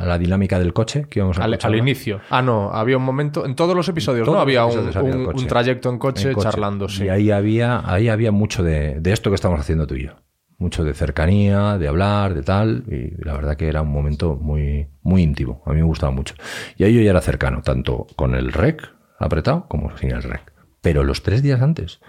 la- 0.00 0.04
la 0.06 0.18
dinámica 0.18 0.58
del 0.58 0.72
coche 0.72 1.06
que 1.10 1.18
íbamos 1.20 1.38
a 1.38 1.44
Al, 1.44 1.58
al 1.60 1.74
inicio. 1.76 2.20
Ah, 2.30 2.42
no, 2.42 2.70
había 2.72 2.96
un 2.96 3.02
momento. 3.04 3.44
En 3.44 3.56
todos 3.56 3.74
los 3.74 3.88
episodios, 3.88 4.24
Todos 4.26 4.36
¿no? 4.36 4.42
Había 4.42 4.64
un, 4.64 4.70
episodios 4.70 4.96
había 4.96 5.16
un- 5.16 5.24
coche. 5.24 5.40
un 5.42 5.46
trayecto 5.48 5.88
en 5.90 5.98
coche, 5.98 6.28
En 6.28 6.34
coche. 6.34 6.48
charlando, 6.50 6.88
sí. 6.88 7.04
Y 7.04 7.08
ahí 7.08 7.30
había, 7.30 7.82
ahí 7.90 8.08
había 8.08 8.30
mucho 8.32 8.62
de, 8.62 9.00
de 9.00 9.12
esto 9.12 9.30
que 9.30 9.34
estamos 9.34 9.58
haciendo 9.58 9.86
tú 9.86 9.94
y 9.96 10.04
yo. 10.04 10.12
Mucho 10.58 10.84
de 10.84 10.92
cercanía, 10.92 11.78
de 11.78 11.88
hablar, 11.88 12.34
de 12.34 12.42
tal. 12.42 12.84
Y 12.88 13.22
la 13.24 13.34
verdad 13.34 13.56
que 13.56 13.68
era 13.68 13.82
un 13.82 13.90
momento 13.92 14.36
muy, 14.36 14.88
muy 15.02 15.22
íntimo. 15.22 15.62
A 15.66 15.70
mí 15.70 15.76
me 15.76 15.84
gustaba 15.84 16.12
mucho. 16.12 16.34
Y 16.76 16.84
ahí 16.84 16.94
yo 16.94 17.00
ya 17.00 17.10
era 17.10 17.20
cercano, 17.20 17.62
tanto 17.62 18.06
con 18.16 18.34
el 18.34 18.52
rec 18.52 18.82
apretado 19.18 19.66
como 19.68 19.96
sin 19.96 20.10
el 20.10 20.22
rec. 20.22 20.52
Pero 20.80 21.04
los 21.04 21.22
tres 21.22 21.42
días 21.42 21.62
antes, 21.62 22.00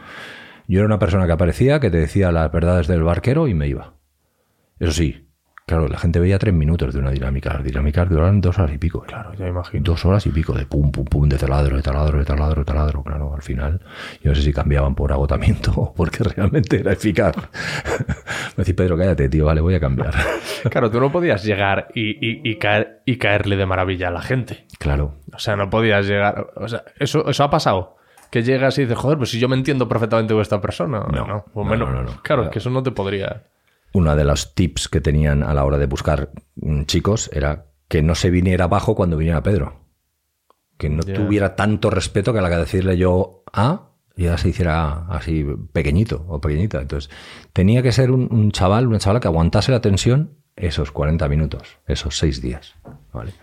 yo 0.67 0.79
era 0.79 0.85
una 0.85 0.99
persona 0.99 1.25
que 1.25 1.31
aparecía, 1.31 1.79
que 1.79 1.89
te 1.89 1.97
decía 1.97 2.31
las 2.31 2.51
verdades 2.51 2.87
del 2.87 3.03
barquero 3.03 3.47
y 3.47 3.53
me 3.53 3.67
iba. 3.67 3.95
Eso 4.79 4.93
sí, 4.93 5.28
claro, 5.69 5.87
la 5.87 5.97
gente 5.97 6.19
veía 6.19 6.37
tres 6.39 6.53
minutos 6.53 6.93
de 6.93 6.99
una 6.99 7.11
dinámica. 7.11 7.53
Las 7.53 7.63
dinámicas 7.63 8.09
duraban 8.09 8.41
dos 8.41 8.57
horas 8.59 8.73
y 8.73 8.77
pico. 8.77 9.01
Claro, 9.07 9.33
ya 9.35 9.47
imagino. 9.47 9.83
Dos 9.83 10.03
horas 10.05 10.25
y 10.25 10.29
pico 10.31 10.53
de 10.53 10.65
pum, 10.65 10.91
pum, 10.91 11.05
pum, 11.05 11.29
de 11.29 11.37
taladro, 11.37 11.77
de 11.77 11.83
taladro, 11.83 12.17
de 12.19 12.25
taladro, 12.25 12.61
de 12.61 12.65
taladro. 12.65 13.03
Claro, 13.03 13.33
al 13.33 13.41
final, 13.41 13.79
yo 14.23 14.31
no 14.31 14.35
sé 14.35 14.41
si 14.41 14.51
cambiaban 14.51 14.95
por 14.95 15.11
agotamiento 15.11 15.71
o 15.75 15.93
porque 15.95 16.23
realmente 16.23 16.79
era 16.79 16.91
eficaz. 16.93 17.35
Me 18.57 18.63
decía, 18.63 18.75
Pedro, 18.75 18.97
cállate, 18.97 19.29
tío, 19.29 19.45
vale, 19.45 19.61
voy 19.61 19.75
a 19.75 19.79
cambiar. 19.79 20.13
Claro, 20.69 20.91
tú 20.91 20.99
no 20.99 21.09
podías 21.09 21.43
llegar 21.45 21.87
y, 21.95 22.09
y- 22.09 22.41
y 22.43 22.57
caer, 22.57 23.01
y 23.05 23.17
caerle 23.17 23.55
de 23.55 23.65
maravilla 23.65 24.09
a 24.09 24.11
la 24.11 24.21
gente. 24.21 24.65
Claro, 24.77 25.15
O 25.33 25.39
sea, 25.39 25.55
no 25.55 25.69
podías 25.69 26.05
llegar. 26.05 26.47
O 26.57 26.67
sea, 26.67 26.83
eso, 26.99 27.27
eso 27.29 27.43
ha 27.45 27.49
pasado. 27.49 27.95
Que 28.29 28.43
llegas 28.43 28.77
y 28.77 28.81
dices, 28.81 28.97
joder, 28.97 29.17
pues 29.17 29.29
si 29.29 29.39
yo 29.39 29.47
me 29.47 29.55
entiendo 29.55 29.87
perfectamente 29.87 30.33
con 30.33 30.41
esta 30.41 30.59
persona. 30.59 30.99
No, 31.11 31.25
no, 31.25 31.45
pues 31.53 31.65
no, 31.79 31.89
no, 31.89 32.03
no. 32.03 32.21
Claro, 32.23 32.49
que 32.49 32.59
eso 32.59 32.69
no 32.69 32.83
te 32.83 32.91
podría. 32.91 33.43
Uno 33.93 34.15
de 34.15 34.23
los 34.23 34.55
tips 34.55 34.87
que 34.87 35.01
tenían 35.01 35.43
a 35.43 35.53
la 35.53 35.65
hora 35.65 35.77
de 35.77 35.85
buscar 35.85 36.31
mm, 36.55 36.83
chicos 36.83 37.29
era 37.33 37.65
que 37.87 38.01
no 38.01 38.15
se 38.15 38.29
viniera 38.29 38.65
abajo 38.65 38.95
cuando 38.95 39.17
viniera 39.17 39.43
Pedro. 39.43 39.87
Que 40.77 40.89
no 40.89 41.03
tuviera 41.03 41.55
tanto 41.55 41.89
respeto 41.89 42.31
que 42.31 42.39
a 42.39 42.41
la 42.41 42.49
que 42.49 42.55
decirle 42.55 42.97
yo 42.97 43.43
A, 43.51 43.89
ya 44.15 44.37
se 44.37 44.49
hiciera 44.49 45.07
así 45.09 45.45
pequeñito 45.73 46.25
o 46.29 46.39
pequeñita. 46.39 46.81
Entonces, 46.81 47.09
tenía 47.51 47.81
que 47.81 47.91
ser 47.91 48.11
un, 48.11 48.29
un 48.31 48.51
chaval, 48.51 48.87
una 48.87 48.99
chavala 48.99 49.19
que 49.19 49.27
aguantase 49.27 49.71
la 49.71 49.81
tensión 49.81 50.37
esos 50.55 50.91
40 50.91 51.27
minutos, 51.27 51.77
esos 51.87 52.17
6 52.17 52.41
días. 52.41 52.75
¿vale? 53.11 53.33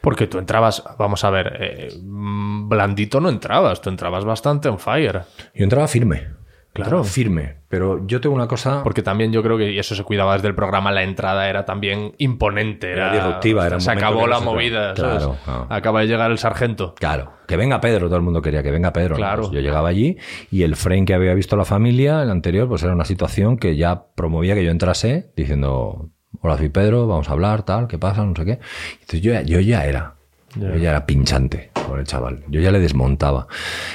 Porque 0.00 0.26
tú 0.26 0.38
entrabas, 0.38 0.82
vamos 0.98 1.24
a 1.24 1.30
ver, 1.30 1.56
eh, 1.60 1.98
mm, 2.02 2.68
blandito 2.68 3.20
no 3.20 3.28
entrabas, 3.28 3.80
tú 3.80 3.90
entrabas 3.90 4.24
bastante 4.24 4.68
on 4.68 4.78
fire. 4.78 5.22
Yo 5.54 5.64
entraba 5.64 5.88
firme. 5.88 6.28
Claro. 6.72 7.02
Firme. 7.04 7.56
Pero 7.68 8.06
yo 8.06 8.20
tengo 8.20 8.34
una 8.34 8.46
cosa. 8.46 8.82
Porque 8.84 9.02
también 9.02 9.32
yo 9.32 9.42
creo 9.42 9.58
que, 9.58 9.72
y 9.72 9.78
eso 9.78 9.94
se 9.94 10.02
cuidaba 10.04 10.34
desde 10.34 10.48
el 10.48 10.54
programa, 10.54 10.90
la 10.92 11.02
entrada 11.02 11.48
era 11.50 11.64
también 11.66 12.12
imponente. 12.18 12.92
Era 12.92 13.12
disruptiva, 13.12 13.66
era 13.66 13.80
Se 13.80 13.90
acabó 13.90 14.26
la 14.26 14.38
se- 14.38 14.44
movida. 14.44 14.94
Claro, 14.94 15.20
¿sabes? 15.20 15.38
claro. 15.44 15.66
Acaba 15.68 16.00
de 16.00 16.06
llegar 16.06 16.30
el 16.30 16.38
sargento. 16.38 16.94
Claro, 16.94 17.32
que 17.46 17.56
venga 17.56 17.80
Pedro, 17.80 18.06
todo 18.06 18.16
el 18.16 18.22
mundo 18.22 18.40
quería 18.40 18.62
que 18.62 18.70
venga 18.70 18.92
Pedro. 18.92 19.10
¿no? 19.10 19.16
Claro. 19.16 19.42
Pues 19.42 19.52
yo 19.52 19.60
llegaba 19.60 19.88
allí 19.88 20.16
y 20.50 20.62
el 20.62 20.76
frame 20.76 21.04
que 21.04 21.14
había 21.14 21.34
visto 21.34 21.56
la 21.56 21.64
familia, 21.64 22.22
el 22.22 22.30
anterior, 22.30 22.68
pues 22.68 22.82
era 22.84 22.92
una 22.94 23.04
situación 23.04 23.58
que 23.58 23.76
ya 23.76 24.04
promovía 24.14 24.54
que 24.54 24.64
yo 24.64 24.70
entrase 24.70 25.30
diciendo, 25.36 26.08
hola, 26.40 26.56
soy 26.56 26.68
Pedro, 26.70 27.06
vamos 27.06 27.28
a 27.28 27.32
hablar, 27.32 27.64
tal, 27.64 27.88
¿qué 27.88 27.98
pasa? 27.98 28.24
No 28.24 28.34
sé 28.36 28.44
qué. 28.44 28.58
Entonces 29.00 29.20
yo, 29.20 29.38
yo 29.42 29.60
ya 29.60 29.84
era, 29.84 30.14
yo 30.54 30.76
ya 30.76 30.90
era 30.90 31.06
pinchante 31.06 31.70
con 31.86 31.98
el 31.98 32.06
chaval, 32.06 32.44
yo 32.48 32.60
ya 32.60 32.70
le 32.70 32.80
desmontaba. 32.80 33.46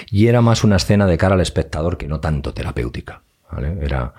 Y 0.09 0.27
era 0.27 0.41
más 0.41 0.63
una 0.63 0.75
escena 0.75 1.05
de 1.07 1.17
cara 1.17 1.35
al 1.35 1.41
espectador 1.41 1.97
que 1.97 2.07
no 2.07 2.19
tanto 2.19 2.53
terapéutica. 2.53 3.23
¿vale? 3.51 3.77
Era, 3.81 4.13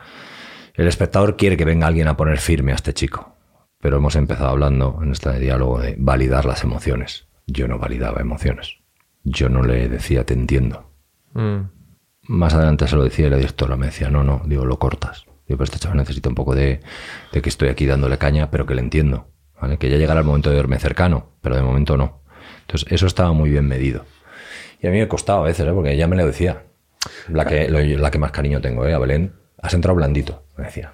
el 0.75 0.89
espectador 0.89 1.37
quiere 1.37 1.57
que 1.57 1.65
venga 1.65 1.87
alguien 1.87 2.09
a 2.09 2.17
poner 2.17 2.39
firme 2.39 2.73
a 2.73 2.77
este 2.77 2.95
chico. 2.95 3.37
Pero 3.81 3.99
hemos 3.99 4.17
empezado 4.17 4.49
hablando 4.49 4.99
en 5.03 5.13
este 5.13 5.39
diálogo 5.39 5.81
de 5.81 5.95
validar 5.99 6.47
las 6.47 6.65
emociones. 6.65 7.27
Yo 7.47 7.69
no 7.69 7.79
validaba 7.79 8.21
emociones. 8.21 8.79
Yo 9.23 9.49
no 9.49 9.63
le 9.63 9.89
decía 9.89 10.25
te 10.25 10.35
entiendo. 10.35 10.91
Mm. 11.35 11.69
Más 12.27 12.55
adelante 12.55 12.89
se 12.89 12.97
lo 12.97 13.05
decía 13.05 13.27
y 13.27 13.31
la 13.31 13.37
directora 13.37 13.77
me 13.77 13.87
decía, 13.87 14.09
no, 14.09 14.25
no, 14.25 14.43
digo, 14.47 14.65
lo 14.65 14.79
cortas. 14.79 15.27
Digo, 15.47 15.59
pero 15.59 15.65
este 15.65 15.79
chaval 15.79 15.99
necesita 15.99 16.31
un 16.31 16.35
poco 16.35 16.55
de, 16.55 16.81
de 17.33 17.43
que 17.43 17.51
estoy 17.51 17.69
aquí 17.69 17.85
dándole 17.85 18.17
caña, 18.17 18.51
pero 18.51 18.65
que 18.65 18.75
le 18.75 18.81
entiendo. 18.81 19.29
¿vale? 19.61 19.79
Que 19.79 19.91
ya 19.91 19.99
llegará 19.99 20.21
el 20.21 20.27
momento 20.27 20.49
de 20.49 20.57
verme 20.57 20.79
cercano, 20.79 21.37
pero 21.43 21.57
de 21.57 21.63
momento 21.63 21.97
no. 21.99 22.24
Entonces, 22.65 22.91
eso 22.91 23.07
estaba 23.07 23.33
muy 23.33 23.51
bien 23.51 23.67
medido. 23.67 24.05
Y 24.81 24.87
a 24.87 24.91
mí 24.91 24.99
me 24.99 25.09
costaba 25.09 25.41
a 25.41 25.45
veces, 25.45 25.67
¿eh? 25.67 25.73
porque 25.73 25.93
ella 25.93 26.07
me 26.07 26.17
lo 26.17 26.27
decía. 26.27 26.65
La 27.29 27.45
que, 27.45 27.69
la 27.69 28.11
que 28.11 28.19
más 28.19 28.33
cariño 28.33 28.61
tengo, 28.61 28.87
¿eh? 28.87 28.95
A 28.95 28.99
Belén. 28.99 29.35
Has 29.61 29.75
entrado 29.75 29.97
blandito, 29.97 30.45
me 30.57 30.65
decía. 30.65 30.93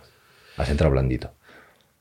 Has 0.57 0.71
entrado 0.71 0.93
blandito. 0.93 1.33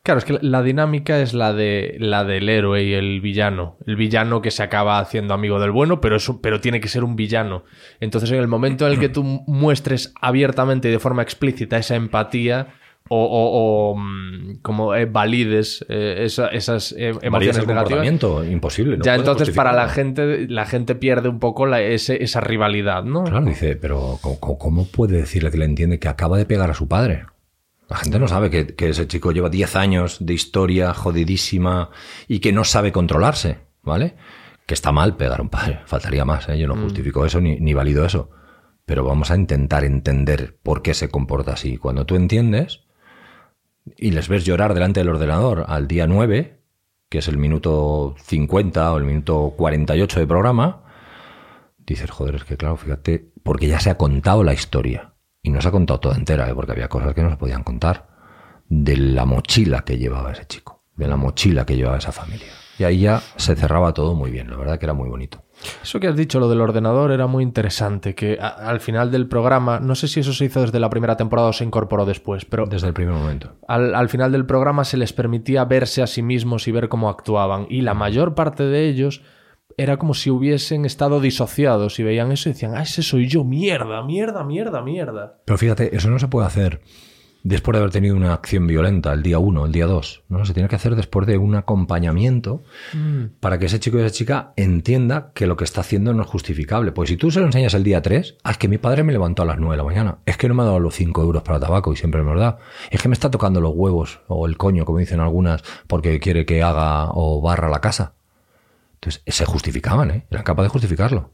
Claro, 0.03 0.20
es 0.20 0.26
que 0.26 0.39
la 0.41 0.63
dinámica 0.63 1.20
es 1.20 1.34
la 1.34 1.53
de 1.53 1.97
la 1.99 2.24
del 2.24 2.47
héroe 2.47 2.84
y 2.84 2.93
el 2.93 3.22
villano. 3.22 3.78
El 3.86 3.95
villano 3.95 4.41
que 4.41 4.49
se 4.49 4.63
acaba 4.63 4.99
haciendo 4.99 5.34
amigo 5.34 5.59
del 5.59 5.72
bueno, 5.72 5.99
pero 5.99 6.15
eso, 6.15 6.41
pero 6.41 6.61
tiene 6.61 6.80
que 6.80 6.88
ser 6.88 7.03
un 7.03 7.15
villano. 7.15 7.63
Entonces, 7.99 8.32
en 8.32 8.39
el 8.39 8.47
momento 8.47 8.88
en 8.88 8.93
el 8.93 8.99
que 8.99 9.09
tú 9.09 9.24
muestres 9.24 10.13
abiertamente 10.22 10.88
y 10.88 10.91
de 10.91 10.99
forma 10.99 11.22
explícita 11.22 11.78
esa 11.78 11.95
empatía 11.95 12.78
o, 13.10 13.24
o- 13.24 13.91
o, 13.91 13.95
mm, 13.95 14.57
como 14.62 14.93
eh, 14.95 15.05
valides 15.05 15.86
eh, 15.89 16.18
esa- 16.26 16.47
esas 16.49 16.93
eh, 16.97 17.14
emociones 17.22 17.57
el 17.57 17.68
negativas. 17.68 18.05
imposible. 18.49 18.97
no 18.97 19.03
ya 19.03 19.16
entonces 19.16 19.49
para 19.51 19.74
la 19.74 19.89
gente 19.89 20.47
la 20.47 20.66
gente 20.66 20.95
pierde 20.95 21.28
un 21.30 21.39
poco 21.39 21.66
la- 21.66 21.82
ese- 21.82 22.24
esa 22.24 22.39
rivalidad, 22.41 23.03
¿no? 23.03 23.24
Claro, 23.26 23.45
dice, 23.45 23.76
pero 23.76 24.18
¿cómo, 24.22 24.57
cómo- 24.57 24.86
puede 24.88 25.18
decirle 25.18 25.51
que 25.51 25.57
le 25.57 25.66
entiende 25.66 25.99
que 25.99 26.07
acaba 26.07 26.38
de 26.38 26.45
pegar 26.45 26.70
a 26.70 26.74
su 26.74 26.88
padre? 26.88 27.26
La 27.89 27.97
gente 27.97 28.20
no 28.20 28.28
sabe 28.28 28.49
que, 28.51 28.68
que 28.76 28.89
ese 28.89 29.07
chico 29.07 29.32
lleva 29.32 29.49
10 29.49 29.76
años 29.76 30.18
de 30.20 30.34
historia 30.36 30.93
jodidísima 30.93 31.89
y 32.28 32.39
que 32.39 32.51
no 32.53 32.64
sabe 32.64 32.91
controlarse, 32.91 33.57
¿vale? 33.82 34.16
Que 34.68 34.76
está 34.76 34.91
mal 34.91 35.16
pegar 35.18 35.39
a 35.39 35.41
un 35.41 35.49
padre, 35.49 35.80
faltaría 35.86 36.24
más, 36.26 36.47
¿eh? 36.49 36.60
Yo 36.60 36.68
no 36.68 36.76
justifico 36.76 37.26
eso 37.26 37.41
ni, 37.41 37.60
ni 37.60 37.74
valido 37.74 38.05
eso. 38.05 38.30
Pero 38.86 39.03
vamos 39.03 39.32
a 39.32 39.36
intentar 39.36 39.84
entender 39.84 40.57
por 40.62 40.82
qué 40.84 40.93
se 40.93 41.10
comporta 41.10 41.53
así. 41.53 41.78
Cuando 41.78 42.05
tú 42.05 42.16
entiendes, 42.16 42.82
y 43.97 44.11
les 44.11 44.27
ves 44.27 44.45
llorar 44.45 44.73
delante 44.73 44.99
del 44.99 45.09
ordenador 45.09 45.65
al 45.67 45.87
día 45.87 46.07
9, 46.07 46.59
que 47.09 47.17
es 47.19 47.27
el 47.27 47.37
minuto 47.37 48.15
50 48.23 48.93
o 48.93 48.97
el 48.97 49.03
minuto 49.03 49.53
48 49.57 50.19
de 50.19 50.27
programa, 50.27 50.83
dices, 51.79 52.09
joder, 52.11 52.35
es 52.35 52.43
que 52.43 52.57
claro, 52.57 52.77
fíjate, 52.77 53.31
porque 53.43 53.67
ya 53.67 53.79
se 53.79 53.89
ha 53.89 53.97
contado 53.97 54.43
la 54.43 54.53
historia. 54.53 55.13
Y 55.41 55.51
no 55.51 55.61
se 55.61 55.69
ha 55.69 55.71
contado 55.71 55.99
toda 55.99 56.15
entera, 56.15 56.49
¿eh? 56.49 56.53
porque 56.53 56.73
había 56.73 56.89
cosas 56.89 57.13
que 57.13 57.23
no 57.23 57.29
se 57.29 57.37
podían 57.37 57.63
contar. 57.63 58.09
De 58.67 58.97
la 58.97 59.25
mochila 59.25 59.83
que 59.83 59.97
llevaba 59.97 60.31
ese 60.31 60.45
chico, 60.45 60.83
de 60.95 61.07
la 61.07 61.15
mochila 61.15 61.65
que 61.65 61.75
llevaba 61.75 61.97
esa 61.97 62.11
familia. 62.11 62.51
Y 62.80 62.84
ahí 62.86 62.99
ya 63.01 63.21
se 63.36 63.55
cerraba 63.55 63.93
todo 63.93 64.15
muy 64.15 64.32
bien, 64.32 64.49
la 64.49 64.55
verdad 64.57 64.80
que 64.80 64.86
era 64.86 64.93
muy 64.93 65.09
bonito. 65.09 65.43
Eso 65.84 65.99
que 65.99 66.07
has 66.07 66.15
dicho, 66.15 66.39
lo 66.39 66.47
del 66.49 66.61
ordenador, 66.61 67.11
era 67.11 67.27
muy 67.27 67.43
interesante, 67.43 68.15
que 68.15 68.38
a- 68.39 68.47
al 68.47 68.80
final 68.80 69.11
del 69.11 69.27
programa, 69.27 69.82
no 69.82 69.93
sé 69.95 70.07
si 70.07 70.21
eso 70.21 70.32
se 70.32 70.45
hizo 70.45 70.61
desde 70.61 70.80
la 70.80 70.89
primera 70.89 71.17
temporada 71.17 71.49
o 71.49 71.53
se 71.53 71.65
incorporó 71.65 72.05
después, 72.05 72.45
pero 72.45 72.65
Desde 72.65 72.88
el 72.88 72.93
primer 72.93 73.13
momento. 73.15 73.57
al, 73.67 73.93
al 73.93 74.07
final 74.07 74.32
del 74.32 74.45
programa 74.45 74.86
se 74.86 74.95
les 74.95 75.11
permitía 75.11 75.65
verse 75.65 76.01
a 76.01 76.07
sí 76.07 76.21
mismos 76.21 76.67
y 76.69 76.71
ver 76.71 76.88
cómo 76.88 77.09
actuaban. 77.09 77.67
Y 77.69 77.82
la 77.82 77.93
mayor 77.93 78.34
parte 78.36 78.63
de 78.63 78.88
ellos 78.88 79.21
era 79.75 79.97
como 79.97 80.13
si 80.13 80.30
hubiesen 80.30 80.86
estado 80.86 81.19
disociados 81.19 81.99
y 81.99 82.03
veían 82.03 82.32
eso 82.32 82.47
y 82.47 82.53
decían, 82.53 82.75
ah, 82.77 82.84
ese 82.84 83.03
soy 83.03 83.27
yo, 83.27 83.43
mierda, 83.43 84.01
mierda, 84.03 84.43
mierda, 84.45 84.82
mierda. 84.82 85.39
Pero 85.45 85.57
fíjate, 85.57 85.93
eso 85.95 86.09
no 86.09 86.19
se 86.19 86.27
puede 86.30 86.47
hacer 86.47 86.82
después 87.43 87.73
de 87.73 87.79
haber 87.79 87.91
tenido 87.91 88.15
una 88.15 88.33
acción 88.33 88.67
violenta 88.67 89.13
el 89.13 89.23
día 89.23 89.39
1, 89.39 89.65
el 89.65 89.71
día 89.71 89.85
2. 89.85 90.23
No, 90.29 90.45
se 90.45 90.53
tiene 90.53 90.69
que 90.69 90.75
hacer 90.75 90.95
después 90.95 91.25
de 91.27 91.37
un 91.37 91.55
acompañamiento 91.55 92.61
para 93.39 93.57
que 93.57 93.67
ese 93.67 93.79
chico 93.79 93.97
y 93.97 94.01
esa 94.01 94.11
chica 94.11 94.53
entienda 94.55 95.31
que 95.33 95.47
lo 95.47 95.57
que 95.57 95.63
está 95.63 95.81
haciendo 95.81 96.13
no 96.13 96.23
es 96.23 96.29
justificable. 96.29 96.91
Pues 96.91 97.09
si 97.09 97.17
tú 97.17 97.31
se 97.31 97.39
lo 97.39 97.45
enseñas 97.45 97.73
el 97.73 97.83
día 97.83 98.01
3, 98.01 98.37
ah, 98.43 98.51
es 98.51 98.57
que 98.57 98.67
mi 98.67 98.77
padre 98.77 99.03
me 99.03 99.13
levantó 99.13 99.43
a 99.43 99.45
las 99.45 99.57
9 99.57 99.73
de 99.73 99.77
la 99.77 99.83
mañana. 99.83 100.17
Es 100.25 100.37
que 100.37 100.47
no 100.47 100.53
me 100.53 100.63
ha 100.63 100.65
dado 100.65 100.79
los 100.79 100.95
5 100.95 101.21
euros 101.21 101.43
para 101.43 101.59
tabaco 101.59 101.93
y 101.93 101.95
siempre 101.95 102.23
me 102.23 102.31
los 102.31 102.39
da. 102.39 102.57
Es 102.91 103.01
que 103.01 103.09
me 103.09 103.13
está 103.13 103.31
tocando 103.31 103.61
los 103.61 103.73
huevos 103.75 104.21
o 104.27 104.45
el 104.45 104.57
coño, 104.57 104.85
como 104.85 104.99
dicen 104.99 105.19
algunas, 105.19 105.63
porque 105.87 106.19
quiere 106.19 106.45
que 106.45 106.63
haga 106.63 107.09
o 107.11 107.41
barra 107.41 107.69
la 107.69 107.81
casa. 107.81 108.13
Entonces, 108.95 109.23
se 109.27 109.45
justificaban, 109.45 110.11
¿eh? 110.11 110.25
Eran 110.29 110.43
capaces 110.43 110.67
de 110.67 110.73
justificarlo. 110.73 111.31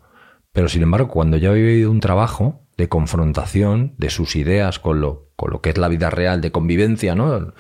Pero 0.54 0.70
sin 0.70 0.84
embargo, 0.84 1.10
cuando 1.10 1.36
ya 1.38 1.50
había 1.50 1.64
vivido 1.66 1.92
un 1.92 2.00
trabajo 2.00 2.62
de 2.78 2.88
confrontación 2.88 3.94
de 3.98 4.10
sus 4.10 4.36
ideas 4.36 4.80
con 4.80 5.02
lo, 5.02 5.25
con 5.36 5.52
lo 5.52 5.62
que 5.62 5.70
es 5.72 5.78
la 5.78 5.88
vida 5.88 6.10
real, 6.10 6.42
de 6.42 6.52
convivencia, 6.52 7.16
¿no? 7.16 7.54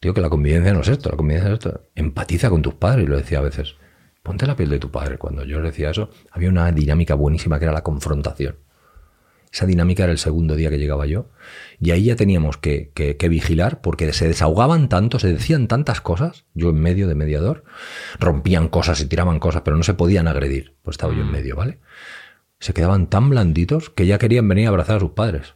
Digo 0.00 0.14
que 0.14 0.20
la 0.20 0.30
convivencia 0.30 0.72
no 0.72 0.80
es 0.80 0.88
esto, 0.88 1.10
la 1.10 1.16
convivencia 1.16 1.48
es 1.48 1.54
esto. 1.54 1.82
Empatiza 1.94 2.50
con 2.50 2.62
tus 2.62 2.74
padres, 2.74 3.04
y 3.04 3.08
lo 3.08 3.16
decía 3.16 3.38
a 3.38 3.42
veces. 3.42 3.74
Ponte 4.22 4.46
la 4.46 4.56
piel 4.56 4.68
de 4.70 4.78
tu 4.78 4.90
padre. 4.90 5.18
Cuando 5.18 5.44
yo 5.44 5.58
le 5.60 5.68
decía 5.70 5.90
eso, 5.90 6.10
había 6.30 6.48
una 6.50 6.70
dinámica 6.70 7.14
buenísima 7.14 7.58
que 7.58 7.64
era 7.64 7.72
la 7.72 7.82
confrontación. 7.82 8.56
Esa 9.50 9.64
dinámica 9.64 10.02
era 10.04 10.12
el 10.12 10.18
segundo 10.18 10.56
día 10.56 10.68
que 10.68 10.78
llegaba 10.78 11.06
yo. 11.06 11.30
Y 11.80 11.90
ahí 11.92 12.04
ya 12.04 12.16
teníamos 12.16 12.58
que, 12.58 12.90
que- 12.94 13.16
que 13.16 13.28
vigilar 13.30 13.80
porque 13.80 14.12
se 14.12 14.28
desahogaban 14.28 14.88
tanto, 14.90 15.18
se 15.18 15.32
decían 15.32 15.68
tantas 15.68 16.02
cosas, 16.02 16.44
yo 16.52 16.68
en 16.70 16.80
medio 16.80 17.08
de 17.08 17.14
mediador, 17.14 17.64
rompían 18.20 18.68
cosas 18.68 19.00
y 19.00 19.06
tiraban 19.06 19.40
cosas, 19.40 19.62
pero 19.62 19.76
no 19.78 19.82
se 19.82 19.94
podían 19.94 20.28
agredir, 20.28 20.76
pues 20.82 20.94
estaba 20.94 21.14
yo 21.14 21.22
en 21.22 21.32
medio, 21.32 21.56
¿vale? 21.56 21.78
Se 22.60 22.74
quedaban 22.74 23.06
tan 23.08 23.30
blanditos 23.30 23.88
que 23.88 24.06
ya 24.06 24.18
querían 24.18 24.46
venir 24.48 24.66
a 24.66 24.68
abrazar 24.68 24.96
a 24.96 25.00
sus 25.00 25.12
padres. 25.12 25.54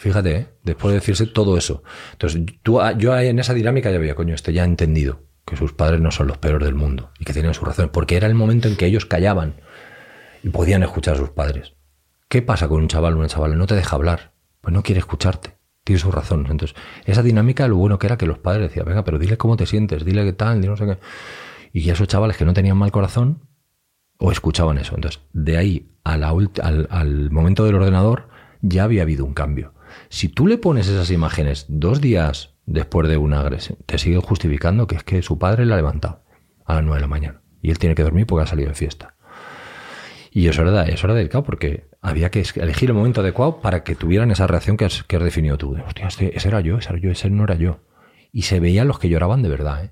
Fíjate, 0.00 0.34
¿eh? 0.34 0.46
después 0.64 0.92
de 0.92 1.00
decirse 1.00 1.26
todo 1.26 1.58
eso. 1.58 1.82
Entonces, 2.12 2.40
tú, 2.62 2.80
yo 2.96 3.12
ahí 3.12 3.28
en 3.28 3.38
esa 3.38 3.52
dinámica 3.52 3.90
ya 3.90 3.98
veía, 3.98 4.14
coño, 4.14 4.34
este 4.34 4.50
ya 4.54 4.62
ha 4.62 4.64
entendido 4.64 5.24
que 5.44 5.56
sus 5.56 5.74
padres 5.74 6.00
no 6.00 6.10
son 6.10 6.26
los 6.26 6.38
peores 6.38 6.64
del 6.64 6.74
mundo 6.74 7.10
y 7.18 7.26
que 7.26 7.34
tienen 7.34 7.52
sus 7.52 7.68
razones, 7.68 7.90
porque 7.92 8.16
era 8.16 8.26
el 8.26 8.34
momento 8.34 8.66
en 8.66 8.76
que 8.76 8.86
ellos 8.86 9.04
callaban 9.04 9.56
y 10.42 10.48
podían 10.48 10.82
escuchar 10.82 11.16
a 11.16 11.18
sus 11.18 11.28
padres. 11.28 11.74
¿Qué 12.30 12.40
pasa 12.40 12.66
con 12.66 12.80
un 12.80 12.88
chaval 12.88 13.12
o 13.12 13.18
una 13.18 13.28
chavala? 13.28 13.56
No 13.56 13.66
te 13.66 13.74
deja 13.74 13.94
hablar, 13.94 14.32
pues 14.62 14.72
no 14.72 14.82
quiere 14.82 15.00
escucharte, 15.00 15.58
tiene 15.84 16.00
sus 16.00 16.14
razones. 16.14 16.50
Entonces, 16.50 16.74
esa 17.04 17.22
dinámica, 17.22 17.68
lo 17.68 17.76
bueno 17.76 17.98
que 17.98 18.06
era 18.06 18.16
que 18.16 18.24
los 18.24 18.38
padres 18.38 18.70
decían, 18.70 18.86
venga, 18.86 19.04
pero 19.04 19.18
dile 19.18 19.36
cómo 19.36 19.58
te 19.58 19.66
sientes, 19.66 20.06
dile 20.06 20.24
qué 20.24 20.32
tal, 20.32 20.62
dile 20.62 20.70
no 20.70 20.78
sé 20.78 20.86
qué. 20.86 20.98
Y 21.74 21.90
esos 21.90 22.08
chavales 22.08 22.38
que 22.38 22.46
no 22.46 22.54
tenían 22.54 22.78
mal 22.78 22.90
corazón, 22.90 23.50
o 24.16 24.32
escuchaban 24.32 24.78
eso. 24.78 24.94
Entonces, 24.94 25.20
de 25.34 25.58
ahí 25.58 25.90
al 26.04 27.30
momento 27.30 27.66
del 27.66 27.74
ordenador, 27.74 28.30
ya 28.62 28.84
había 28.84 29.02
habido 29.02 29.26
un 29.26 29.34
cambio. 29.34 29.74
Si 30.10 30.28
tú 30.28 30.48
le 30.48 30.58
pones 30.58 30.88
esas 30.88 31.10
imágenes 31.12 31.66
dos 31.68 32.00
días 32.00 32.56
después 32.66 33.08
de 33.08 33.16
una 33.16 33.40
agresión, 33.40 33.78
te 33.86 33.96
siguen 33.96 34.20
justificando 34.20 34.86
que 34.88 34.96
es 34.96 35.04
que 35.04 35.22
su 35.22 35.38
padre 35.38 35.64
le 35.64 35.72
ha 35.72 35.76
levantado 35.76 36.24
a 36.66 36.74
las 36.74 36.82
nueve 36.82 36.96
de 36.96 37.02
la 37.02 37.06
mañana 37.06 37.42
y 37.62 37.70
él 37.70 37.78
tiene 37.78 37.94
que 37.94 38.02
dormir 38.02 38.26
porque 38.26 38.42
ha 38.42 38.46
salido 38.46 38.68
de 38.70 38.74
fiesta. 38.74 39.14
Y 40.32 40.48
eso 40.48 40.62
era, 40.62 40.84
eso 40.86 41.06
era 41.06 41.14
delicado 41.14 41.44
porque 41.44 41.88
había 42.00 42.30
que 42.30 42.44
elegir 42.56 42.90
el 42.90 42.96
momento 42.96 43.20
adecuado 43.20 43.60
para 43.60 43.84
que 43.84 43.94
tuvieran 43.94 44.32
esa 44.32 44.48
reacción 44.48 44.76
que 44.76 44.84
has, 44.84 45.04
que 45.04 45.16
has 45.16 45.22
definido 45.22 45.56
tú. 45.58 45.76
Hostia, 45.86 46.08
este- 46.08 46.36
ese 46.36 46.48
era 46.48 46.60
yo, 46.60 46.78
ese 46.78 46.90
era 46.90 46.98
yo, 46.98 47.10
ese 47.12 47.30
no 47.30 47.44
era 47.44 47.54
yo. 47.54 47.78
Y 48.32 48.42
se 48.42 48.58
veían 48.58 48.88
los 48.88 48.98
que 48.98 49.08
lloraban 49.08 49.42
de 49.42 49.48
verdad, 49.48 49.84
¿eh? 49.84 49.90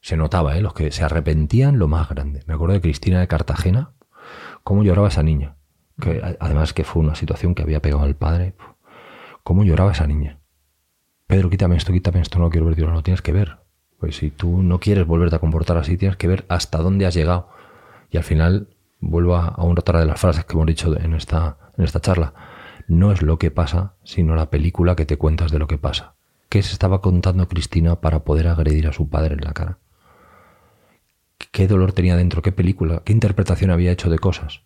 Se 0.00 0.16
notaba, 0.16 0.56
¿eh? 0.56 0.62
Los 0.62 0.74
que 0.74 0.90
se 0.90 1.04
arrepentían 1.04 1.78
lo 1.78 1.88
más 1.88 2.08
grande. 2.08 2.42
Me 2.46 2.54
acuerdo 2.54 2.74
de 2.74 2.80
Cristina 2.80 3.20
de 3.20 3.28
Cartagena, 3.28 3.92
cómo 4.64 4.82
lloraba 4.84 5.08
esa 5.08 5.22
niña. 5.22 5.56
Que, 6.00 6.36
además 6.40 6.72
que 6.72 6.84
fue 6.84 7.02
una 7.02 7.14
situación 7.14 7.54
que 7.54 7.62
había 7.62 7.80
pegado 7.80 8.02
al 8.02 8.16
padre. 8.16 8.54
Cómo 9.44 9.62
lloraba 9.62 9.92
esa 9.92 10.06
niña. 10.06 10.40
Pedro, 11.26 11.50
quítame 11.50 11.76
esto, 11.76 11.92
quítame 11.92 12.20
esto, 12.20 12.38
no 12.38 12.46
lo 12.46 12.50
quiero 12.50 12.66
ver, 12.66 12.78
no 12.78 12.92
lo 12.92 13.02
tienes 13.02 13.20
que 13.20 13.32
ver. 13.32 13.58
Pues 13.98 14.16
si 14.16 14.30
tú 14.30 14.62
no 14.62 14.80
quieres 14.80 15.06
volverte 15.06 15.36
a 15.36 15.38
comportar 15.38 15.76
así, 15.76 15.98
tienes 15.98 16.16
que 16.16 16.28
ver 16.28 16.46
hasta 16.48 16.78
dónde 16.78 17.04
has 17.04 17.14
llegado. 17.14 17.50
Y 18.10 18.16
al 18.16 18.24
final, 18.24 18.74
vuelvo 19.00 19.36
a, 19.36 19.48
a 19.48 19.62
una 19.62 19.80
otra 19.80 20.00
de 20.00 20.06
las 20.06 20.18
frases 20.18 20.46
que 20.46 20.54
hemos 20.54 20.66
dicho 20.66 20.98
en 20.98 21.12
esta, 21.12 21.58
en 21.76 21.84
esta 21.84 22.00
charla. 22.00 22.32
No 22.88 23.12
es 23.12 23.20
lo 23.20 23.38
que 23.38 23.50
pasa, 23.50 23.96
sino 24.02 24.34
la 24.34 24.48
película 24.48 24.96
que 24.96 25.04
te 25.04 25.18
cuentas 25.18 25.52
de 25.52 25.58
lo 25.58 25.66
que 25.66 25.76
pasa. 25.76 26.14
¿Qué 26.48 26.62
se 26.62 26.72
estaba 26.72 27.02
contando 27.02 27.46
Cristina 27.46 28.00
para 28.00 28.24
poder 28.24 28.48
agredir 28.48 28.86
a 28.86 28.92
su 28.92 29.10
padre 29.10 29.34
en 29.34 29.40
la 29.42 29.52
cara? 29.52 29.78
¿Qué 31.50 31.68
dolor 31.68 31.92
tenía 31.92 32.16
dentro? 32.16 32.40
¿Qué 32.40 32.52
película? 32.52 33.02
¿Qué 33.04 33.12
interpretación 33.12 33.70
había 33.70 33.92
hecho 33.92 34.08
de 34.08 34.18
cosas? 34.18 34.62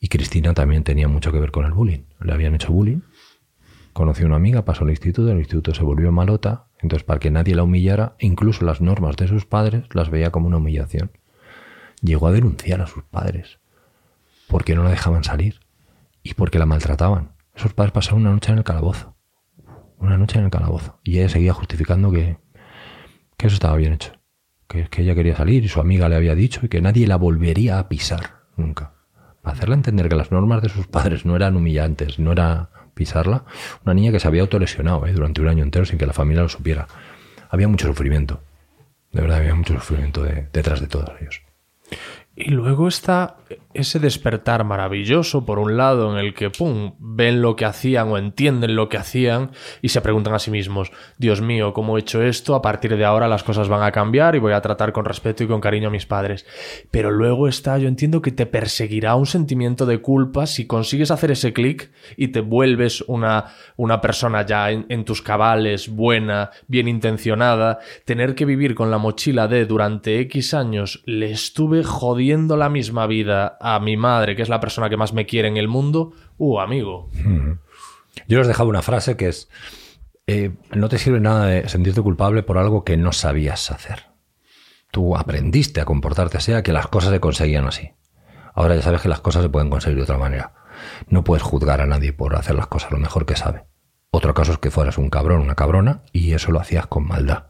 Y 0.00 0.08
Cristina 0.08 0.54
también 0.54 0.84
tenía 0.84 1.08
mucho 1.08 1.32
que 1.32 1.40
ver 1.40 1.50
con 1.50 1.64
el 1.64 1.72
bullying. 1.72 2.04
Le 2.20 2.32
habían 2.32 2.54
hecho 2.54 2.72
bullying. 2.72 3.00
Conoció 3.96 4.26
una 4.26 4.36
amiga, 4.36 4.62
pasó 4.66 4.84
al 4.84 4.90
instituto, 4.90 5.30
el 5.30 5.38
instituto 5.38 5.72
se 5.72 5.82
volvió 5.82 6.12
malota. 6.12 6.66
Entonces, 6.82 7.02
para 7.02 7.18
que 7.18 7.30
nadie 7.30 7.54
la 7.54 7.62
humillara, 7.62 8.14
incluso 8.18 8.62
las 8.62 8.82
normas 8.82 9.16
de 9.16 9.26
sus 9.26 9.46
padres 9.46 9.84
las 9.94 10.10
veía 10.10 10.30
como 10.30 10.48
una 10.48 10.58
humillación. 10.58 11.12
Llegó 12.02 12.26
a 12.26 12.32
denunciar 12.32 12.82
a 12.82 12.86
sus 12.86 13.04
padres 13.04 13.58
porque 14.48 14.74
no 14.74 14.84
la 14.84 14.90
dejaban 14.90 15.24
salir 15.24 15.60
y 16.22 16.34
porque 16.34 16.58
la 16.58 16.66
maltrataban. 16.66 17.32
Esos 17.54 17.72
padres 17.72 17.92
pasaron 17.92 18.20
una 18.20 18.32
noche 18.32 18.52
en 18.52 18.58
el 18.58 18.64
calabozo. 18.64 19.16
Una 19.96 20.18
noche 20.18 20.38
en 20.40 20.44
el 20.44 20.50
calabozo. 20.50 21.00
Y 21.02 21.20
ella 21.20 21.30
seguía 21.30 21.54
justificando 21.54 22.12
que, 22.12 22.36
que 23.38 23.46
eso 23.46 23.54
estaba 23.54 23.76
bien 23.76 23.94
hecho. 23.94 24.12
Que, 24.68 24.88
que 24.88 25.00
ella 25.04 25.14
quería 25.14 25.36
salir 25.36 25.64
y 25.64 25.68
su 25.68 25.80
amiga 25.80 26.10
le 26.10 26.16
había 26.16 26.34
dicho 26.34 26.60
y 26.66 26.68
que 26.68 26.82
nadie 26.82 27.06
la 27.06 27.16
volvería 27.16 27.78
a 27.78 27.88
pisar 27.88 28.42
nunca. 28.58 28.92
Para 29.40 29.56
hacerle 29.56 29.76
entender 29.76 30.10
que 30.10 30.16
las 30.16 30.30
normas 30.30 30.60
de 30.60 30.68
sus 30.68 30.86
padres 30.86 31.24
no 31.24 31.34
eran 31.34 31.56
humillantes, 31.56 32.18
no 32.18 32.32
era 32.32 32.75
pisarla. 32.96 33.44
Una 33.84 33.94
niña 33.94 34.10
que 34.10 34.18
se 34.18 34.26
había 34.26 34.40
autolesionado 34.42 35.06
¿eh? 35.06 35.12
durante 35.12 35.40
un 35.42 35.48
año 35.48 35.62
entero 35.62 35.84
sin 35.84 35.98
que 35.98 36.06
la 36.06 36.12
familia 36.14 36.42
lo 36.42 36.48
supiera. 36.48 36.88
Había 37.50 37.68
mucho 37.68 37.86
sufrimiento. 37.86 38.40
De 39.12 39.20
verdad, 39.20 39.38
había 39.38 39.54
mucho 39.54 39.74
sufrimiento 39.74 40.22
de- 40.24 40.48
detrás 40.52 40.80
de 40.80 40.88
todos 40.88 41.10
ellos. 41.20 41.42
Y 42.34 42.50
luego 42.50 42.88
está 42.88 43.36
ese 43.76 43.98
despertar 43.98 44.64
maravilloso, 44.64 45.44
por 45.44 45.58
un 45.58 45.76
lado, 45.76 46.12
en 46.12 46.24
el 46.24 46.34
que, 46.34 46.50
pum, 46.50 46.94
ven 46.98 47.42
lo 47.42 47.56
que 47.56 47.64
hacían 47.64 48.08
o 48.08 48.18
entienden 48.18 48.76
lo 48.76 48.88
que 48.88 48.96
hacían 48.96 49.50
y 49.82 49.88
se 49.88 50.00
preguntan 50.00 50.34
a 50.34 50.38
sí 50.38 50.50
mismos, 50.50 50.92
Dios 51.18 51.40
mío, 51.40 51.72
¿cómo 51.72 51.96
he 51.96 52.00
hecho 52.00 52.22
esto? 52.22 52.54
A 52.54 52.62
partir 52.62 52.96
de 52.96 53.04
ahora 53.04 53.28
las 53.28 53.42
cosas 53.42 53.68
van 53.68 53.82
a 53.82 53.92
cambiar 53.92 54.36
y 54.36 54.38
voy 54.38 54.52
a 54.52 54.60
tratar 54.60 54.92
con 54.92 55.04
respeto 55.04 55.44
y 55.44 55.46
con 55.46 55.60
cariño 55.60 55.88
a 55.88 55.92
mis 55.92 56.06
padres. 56.06 56.46
Pero 56.90 57.10
luego 57.10 57.48
está, 57.48 57.78
yo 57.78 57.88
entiendo 57.88 58.22
que 58.22 58.32
te 58.32 58.46
perseguirá 58.46 59.14
un 59.14 59.26
sentimiento 59.26 59.86
de 59.86 59.98
culpa 59.98 60.46
si 60.46 60.66
consigues 60.66 61.10
hacer 61.10 61.30
ese 61.30 61.52
clic 61.52 61.90
y 62.16 62.28
te 62.28 62.40
vuelves 62.40 63.02
una, 63.06 63.46
una 63.76 64.00
persona 64.00 64.44
ya 64.44 64.70
en, 64.70 64.86
en 64.88 65.04
tus 65.04 65.22
cabales, 65.22 65.88
buena, 65.88 66.50
bien 66.66 66.88
intencionada, 66.88 67.78
tener 68.04 68.34
que 68.34 68.44
vivir 68.44 68.74
con 68.74 68.90
la 68.90 68.98
mochila 68.98 69.48
de 69.48 69.66
durante 69.66 70.20
X 70.20 70.54
años 70.54 71.02
le 71.06 71.30
estuve 71.30 71.84
jodiendo 71.84 72.56
la 72.56 72.68
misma 72.68 73.06
vida 73.06 73.56
a 73.66 73.80
mi 73.80 73.96
madre, 73.96 74.36
que 74.36 74.42
es 74.42 74.48
la 74.48 74.60
persona 74.60 74.88
que 74.88 74.96
más 74.96 75.12
me 75.12 75.26
quiere 75.26 75.48
en 75.48 75.56
el 75.56 75.66
mundo, 75.66 76.12
uh, 76.38 76.60
amigo. 76.60 77.10
Yo 78.28 78.38
les 78.38 78.46
dejaba 78.46 78.68
una 78.68 78.80
frase 78.80 79.16
que 79.16 79.28
es, 79.28 79.48
eh, 80.28 80.52
no 80.70 80.88
te 80.88 80.98
sirve 80.98 81.18
nada 81.18 81.46
de 81.46 81.68
sentirte 81.68 82.00
culpable 82.00 82.44
por 82.44 82.58
algo 82.58 82.84
que 82.84 82.96
no 82.96 83.10
sabías 83.10 83.72
hacer. 83.72 84.06
Tú 84.92 85.16
aprendiste 85.16 85.80
a 85.80 85.84
comportarte 85.84 86.38
así, 86.38 86.52
a 86.52 86.62
que 86.62 86.72
las 86.72 86.86
cosas 86.86 87.10
se 87.10 87.18
conseguían 87.18 87.66
así. 87.66 87.90
Ahora 88.54 88.76
ya 88.76 88.82
sabes 88.82 89.02
que 89.02 89.08
las 89.08 89.20
cosas 89.20 89.42
se 89.42 89.48
pueden 89.48 89.68
conseguir 89.68 89.96
de 89.96 90.04
otra 90.04 90.16
manera. 90.16 90.54
No 91.08 91.24
puedes 91.24 91.42
juzgar 91.42 91.80
a 91.80 91.86
nadie 91.86 92.12
por 92.12 92.36
hacer 92.36 92.54
las 92.54 92.68
cosas 92.68 92.92
lo 92.92 92.98
mejor 92.98 93.26
que 93.26 93.34
sabe. 93.34 93.64
Otro 94.12 94.32
caso 94.32 94.52
es 94.52 94.58
que 94.58 94.70
fueras 94.70 94.96
un 94.96 95.10
cabrón, 95.10 95.40
una 95.40 95.56
cabrona, 95.56 96.02
y 96.12 96.34
eso 96.34 96.52
lo 96.52 96.60
hacías 96.60 96.86
con 96.86 97.06
maldad. 97.06 97.46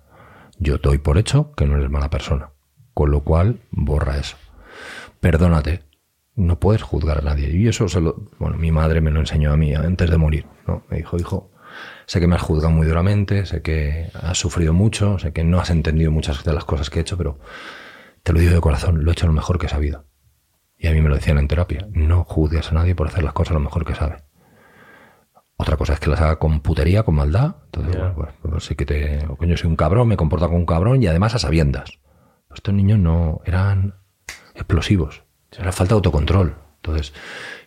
Yo 0.59 0.79
doy 0.79 0.97
por 0.97 1.19
hecho 1.19 1.53
que 1.53 1.67
no 1.67 1.77
eres 1.77 1.91
mala 1.91 2.09
persona. 2.09 2.53
Con 2.95 3.11
lo 3.11 3.21
cual, 3.21 3.61
borra 3.71 4.17
eso. 4.17 4.39
Perdónate. 5.21 5.86
No 6.37 6.61
puedes 6.61 6.83
juzgar 6.83 7.19
a 7.19 7.23
nadie. 7.23 7.51
Y 7.51 7.67
eso 7.67 7.89
se 7.89 8.01
lo. 8.01 8.29
Bueno, 8.39 8.57
mi 8.57 8.71
madre 8.71 9.01
me 9.01 9.11
lo 9.11 9.21
enseñó 9.21 9.53
a 9.53 9.57
mí 9.57 9.75
antes 9.75 10.11
de 10.11 10.17
morir. 10.17 10.47
¿no? 10.67 10.85
Me 10.89 10.99
dijo, 10.99 11.17
hijo, 11.17 11.51
Sé 12.07 12.21
que 12.21 12.27
me 12.27 12.37
has 12.37 12.43
juzgado 12.43 12.71
muy 12.71 12.87
duramente, 12.87 13.47
sé 13.47 13.63
que 13.63 14.11
has 14.15 14.39
sufrido 14.39 14.73
mucho, 14.73 15.19
sé 15.19 15.33
que 15.33 15.45
no 15.45 15.61
has 15.61 15.71
entendido 15.71 16.11
muchas 16.11 16.45
de 16.45 16.53
las 16.53 16.65
cosas 16.65 16.91
que 16.91 16.99
he 16.99 17.03
hecho, 17.03 17.17
pero 17.17 17.39
te 18.23 18.33
lo 18.33 18.41
digo 18.41 18.55
de 18.55 18.61
corazón, 18.61 19.05
lo 19.05 19.11
he 19.11 19.13
hecho 19.13 19.27
lo 19.27 19.33
mejor 19.33 19.59
que 19.59 19.67
he 19.67 19.69
sabido. 19.69 20.05
Y 20.79 20.87
a 20.89 20.93
mí 20.93 21.01
me 21.01 21.09
lo 21.09 21.17
decían 21.17 21.39
en 21.39 21.49
terapia, 21.49 21.89
no 21.91 22.25
juzgues 22.25 22.71
a 22.71 22.75
nadie 22.75 22.95
por 22.95 23.09
hacer 23.09 23.25
las 23.25 23.33
cosas 23.33 23.55
lo 23.55 23.61
mejor 23.61 23.85
que 23.85 23.95
sabe. 23.95 24.23
Otra 25.57 25.77
cosa 25.77 25.95
es 25.95 26.01
que 26.01 26.11
las 26.11 26.21
haga 26.21 26.39
con 26.39 26.61
putería, 26.61 27.03
con 27.03 27.15
maldad. 27.15 27.57
Entonces, 27.67 27.97
bueno, 27.97 28.15
pues, 28.15 28.31
pues 28.43 28.65
sí 28.65 28.75
que 28.75 28.85
te... 28.85 29.27
o 29.27 29.37
coño, 29.37 29.57
soy 29.57 29.71
un 29.71 29.77
cabrón, 29.77 30.07
me 30.07 30.17
comporto 30.17 30.47
como 30.47 30.59
un 30.59 30.67
cabrón 30.67 31.03
y 31.03 31.07
además 31.07 31.35
a 31.35 31.39
sabiendas. 31.39 31.99
Estos 32.55 32.75
niños 32.75 32.99
no 32.99 33.41
eran 33.47 33.95
explosivos. 34.55 35.25
Era 35.59 35.73
falta 35.73 35.95
de 35.95 35.97
autocontrol. 35.97 36.57
Entonces, 36.77 37.13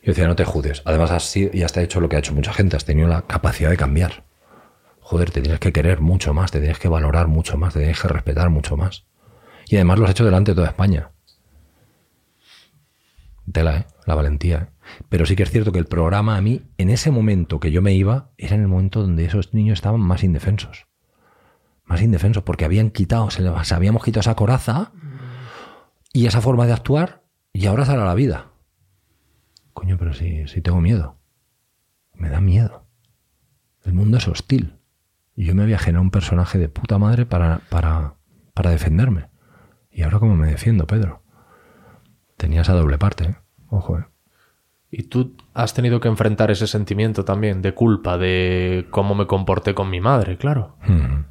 yo 0.04 0.12
decía, 0.12 0.28
no 0.28 0.36
te 0.36 0.46
juzgues. 0.46 0.82
Además, 0.86 1.12
has 1.12 1.24
sido, 1.24 1.52
y 1.54 1.64
hasta 1.64 1.82
hecho 1.82 2.00
lo 2.00 2.10
que 2.10 2.16
ha 2.16 2.20
hecho 2.20 2.34
mucha 2.34 2.54
gente. 2.54 2.78
Has 2.78 2.86
tenido 2.86 3.08
la 3.08 3.24
capacidad 3.24 3.70
de 3.70 3.78
cambiar. 3.78 4.26
Joder, 5.00 5.32
te 5.32 5.42
tienes 5.42 5.60
que 5.60 5.74
querer 5.74 6.02
mucho 6.02 6.34
más, 6.34 6.52
te 6.52 6.60
tienes 6.60 6.80
que 6.80 6.88
valorar 6.88 7.28
mucho 7.28 7.58
más, 7.58 7.74
te 7.74 7.80
tienes 7.80 8.00
que 8.00 8.08
respetar 8.08 8.50
mucho 8.50 8.78
más. 8.78 9.06
Y 9.68 9.76
además 9.76 10.00
lo 10.00 10.06
has 10.06 10.12
hecho 10.12 10.26
delante 10.26 10.52
de 10.52 10.56
toda 10.56 10.68
España. 10.68 11.12
Tela, 13.52 13.78
¿eh? 13.78 13.88
La 14.06 14.16
valentía, 14.16 14.58
¿eh? 14.58 14.80
Pero 15.10 15.26
sí 15.26 15.36
que 15.36 15.44
es 15.44 15.52
cierto 15.52 15.72
que 15.72 15.80
el 15.80 15.86
programa 15.86 16.38
a 16.38 16.42
mí, 16.42 16.64
en 16.78 16.90
ese 16.90 17.12
momento 17.12 17.60
que 17.60 17.72
yo 17.72 17.82
me 17.82 17.94
iba, 17.94 18.32
era 18.38 18.56
en 18.56 18.62
el 18.62 18.68
momento 18.68 19.02
donde 19.02 19.26
esos 19.26 19.54
niños 19.54 19.80
estaban 19.80 20.02
más 20.02 20.24
indefensos. 20.24 20.88
Más 21.86 22.02
indefensos, 22.02 22.44
porque 22.44 22.66
habían 22.66 22.92
quitado, 22.92 23.30
se 23.30 23.48
habíamos 23.74 24.04
quitado 24.04 24.22
esa 24.22 24.36
coraza 24.36 24.92
y 26.14 26.28
esa 26.28 26.42
forma 26.42 26.66
de 26.66 26.74
actuar 26.74 27.24
y 27.60 27.68
ahora 27.68 27.84
sale 27.84 28.02
a 28.02 28.06
la 28.06 28.16
vida. 28.16 28.46
Coño, 29.74 29.98
pero 29.98 30.14
si, 30.14 30.48
si 30.48 30.62
tengo 30.62 30.80
miedo. 30.80 31.18
Me 32.14 32.30
da 32.30 32.40
miedo. 32.40 32.86
El 33.84 33.92
mundo 33.92 34.18
es 34.18 34.30
hostil. 34.30 34.78
Y 35.36 35.44
yo 35.44 35.54
me 35.54 35.64
había 35.64 35.78
generado 35.78 36.04
un 36.04 36.10
personaje 36.10 36.58
de 36.58 36.70
puta 36.70 36.98
madre 36.98 37.26
para, 37.26 37.60
para, 37.70 38.16
para 38.54 38.70
defenderme. 38.70 39.28
Y 39.92 40.04
ahora 40.04 40.20
cómo 40.20 40.38
me 40.38 40.48
defiendo, 40.48 40.88
Pedro. 40.88 41.22
Tenía 42.38 42.62
esa 42.62 42.72
doble 42.72 42.98
parte, 42.98 43.26
¿eh? 43.26 43.36
Ojo, 43.68 44.00
¿eh? 44.00 44.06
Y 44.90 45.04
tú 45.04 45.36
has 45.54 45.74
tenido 45.74 46.00
que 46.00 46.08
enfrentar 46.08 46.52
ese 46.52 46.66
sentimiento 46.66 47.26
también 47.26 47.62
de 47.62 47.74
culpa, 47.74 48.18
de 48.18 48.88
cómo 48.90 49.16
me 49.16 49.28
comporté 49.28 49.74
con 49.74 49.90
mi 49.90 50.00
madre, 50.00 50.38
claro. 50.38 50.78
Mm. 50.88 51.26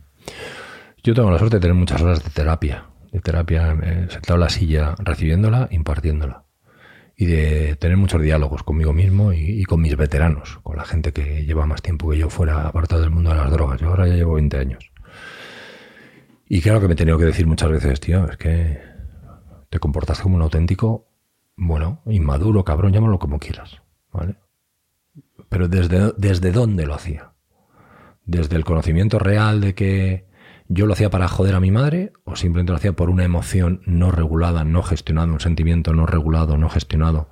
Yo 1.02 1.14
tengo 1.14 1.30
la 1.30 1.38
suerte 1.38 1.56
de 1.56 1.60
tener 1.60 1.74
muchas 1.74 2.02
horas 2.02 2.22
de 2.22 2.28
terapia. 2.28 2.84
De 3.12 3.20
terapia, 3.20 3.76
eh, 3.82 4.06
sentado 4.10 4.34
en 4.34 4.40
la 4.40 4.48
silla, 4.48 4.94
recibiéndola, 4.98 5.68
impartiéndola. 5.70 6.44
Y 7.16 7.26
de 7.26 7.76
tener 7.76 7.96
muchos 7.96 8.22
diálogos 8.22 8.62
conmigo 8.62 8.92
mismo 8.92 9.32
y, 9.32 9.64
con 9.64 9.80
mis 9.80 9.96
veteranos, 9.96 10.58
con 10.62 10.76
la 10.76 10.84
gente 10.84 11.12
que 11.12 11.44
lleva 11.44 11.66
más 11.66 11.82
tiempo 11.82 12.10
que 12.10 12.18
yo 12.18 12.30
fuera 12.30 12.68
apartado 12.68 13.00
del 13.00 13.10
mundo 13.10 13.30
de 13.30 13.36
las 13.36 13.50
drogas. 13.50 13.80
Yo 13.80 13.88
ahora 13.88 14.06
ya 14.06 14.14
llevo 14.14 14.34
20 14.34 14.56
años. 14.56 14.92
Y 16.48 16.60
claro 16.60 16.80
que 16.80 16.86
me 16.86 16.92
he 16.92 16.96
tenido 16.96 17.18
que 17.18 17.24
decir 17.24 17.46
muchas 17.46 17.70
veces, 17.70 17.98
tío, 17.98 18.28
es 18.28 18.36
que 18.36 18.80
te 19.68 19.78
comportas 19.80 20.20
como 20.20 20.36
un 20.36 20.42
auténtico, 20.42 21.08
bueno, 21.56 22.02
inmaduro, 22.06 22.64
cabrón, 22.64 22.92
llámalo 22.92 23.18
como 23.18 23.38
quieras, 23.38 23.82
¿vale? 24.12 24.36
Pero 25.48 25.68
¿desde, 25.68 26.12
desde 26.16 26.52
dónde 26.52 26.86
lo 26.86 26.94
hacía? 26.94 27.32
¿Desde 28.24 28.56
el 28.56 28.64
conocimiento 28.64 29.18
real 29.18 29.60
de 29.60 29.74
que 29.74 30.27
yo 30.68 30.86
lo 30.86 30.92
hacía 30.92 31.10
para 31.10 31.28
joder 31.28 31.54
a 31.54 31.60
mi 31.60 31.70
madre 31.70 32.12
o 32.24 32.36
simplemente 32.36 32.72
lo 32.72 32.76
hacía 32.76 32.92
por 32.92 33.08
una 33.10 33.24
emoción 33.24 33.80
no 33.86 34.10
regulada, 34.10 34.64
no 34.64 34.82
gestionada, 34.82 35.32
un 35.32 35.40
sentimiento 35.40 35.94
no 35.94 36.06
regulado, 36.06 36.58
no 36.58 36.68
gestionado, 36.68 37.30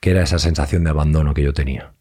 que 0.00 0.12
era 0.12 0.22
esa 0.22 0.38
sensación 0.38 0.84
de 0.84 0.90
abandono 0.90 1.34
que 1.34 1.42
yo 1.42 1.52
tenía? 1.52 1.94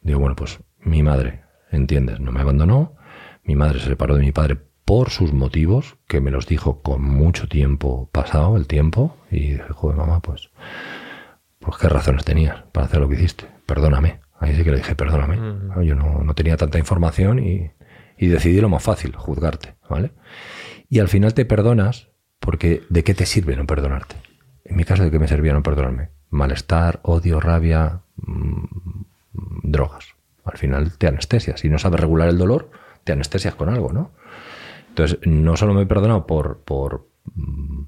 Digo, 0.00 0.20
bueno, 0.20 0.36
pues 0.36 0.60
mi 0.78 1.02
madre, 1.02 1.42
¿entiendes? 1.72 2.20
No 2.20 2.30
me 2.30 2.40
abandonó, 2.40 2.94
mi 3.42 3.56
madre 3.56 3.80
se 3.80 3.86
separó 3.86 4.14
de 4.14 4.22
mi 4.22 4.32
padre 4.32 4.56
por 4.84 5.10
sus 5.10 5.32
motivos, 5.32 5.96
que 6.06 6.20
me 6.20 6.30
los 6.30 6.46
dijo 6.46 6.80
con 6.80 7.02
mucho 7.02 7.48
tiempo 7.48 8.08
pasado, 8.10 8.56
el 8.56 8.66
tiempo, 8.66 9.16
y 9.30 9.52
dije, 9.52 9.72
joder, 9.72 9.98
mamá, 9.98 10.20
pues, 10.20 10.50
pues 11.58 11.76
qué 11.76 11.88
razones 11.88 12.24
tenías 12.24 12.62
para 12.72 12.86
hacer 12.86 13.00
lo 13.00 13.08
que 13.08 13.16
hiciste, 13.16 13.46
perdóname. 13.66 14.20
Ahí 14.40 14.54
sí 14.54 14.62
que 14.62 14.70
le 14.70 14.76
dije, 14.78 14.94
perdóname. 14.94 15.36
Yo 15.84 15.96
no, 15.96 16.22
no 16.22 16.34
tenía 16.34 16.56
tanta 16.56 16.78
información 16.78 17.40
y, 17.40 17.72
y 18.18 18.28
decidí 18.28 18.60
lo 18.60 18.68
más 18.68 18.82
fácil, 18.82 19.14
juzgarte, 19.14 19.76
¿vale? 19.88 20.12
Y 20.88 20.98
al 20.98 21.08
final 21.08 21.34
te 21.34 21.44
perdonas 21.44 22.08
porque 22.40 22.82
¿de 22.88 23.04
qué 23.04 23.14
te 23.14 23.26
sirve 23.26 23.56
no 23.56 23.66
perdonarte? 23.66 24.16
En 24.64 24.76
mi 24.76 24.84
caso, 24.84 25.04
¿de 25.04 25.10
qué 25.10 25.18
me 25.18 25.28
servía 25.28 25.52
no 25.52 25.62
perdonarme? 25.62 26.10
Malestar, 26.30 27.00
odio, 27.02 27.40
rabia, 27.40 28.02
mm, 28.16 28.64
drogas. 29.62 30.14
Al 30.44 30.58
final 30.58 30.96
te 30.98 31.06
anestesias. 31.06 31.60
Si 31.60 31.68
no 31.68 31.78
sabes 31.78 32.00
regular 32.00 32.28
el 32.28 32.38
dolor, 32.38 32.70
te 33.04 33.12
anestesias 33.12 33.54
con 33.54 33.68
algo, 33.68 33.92
¿no? 33.92 34.12
Entonces, 34.88 35.18
no 35.24 35.56
solo 35.56 35.74
me 35.74 35.82
he 35.82 35.86
perdonado 35.86 36.26
por, 36.26 36.62
por 36.64 37.08
mm, 37.34 37.84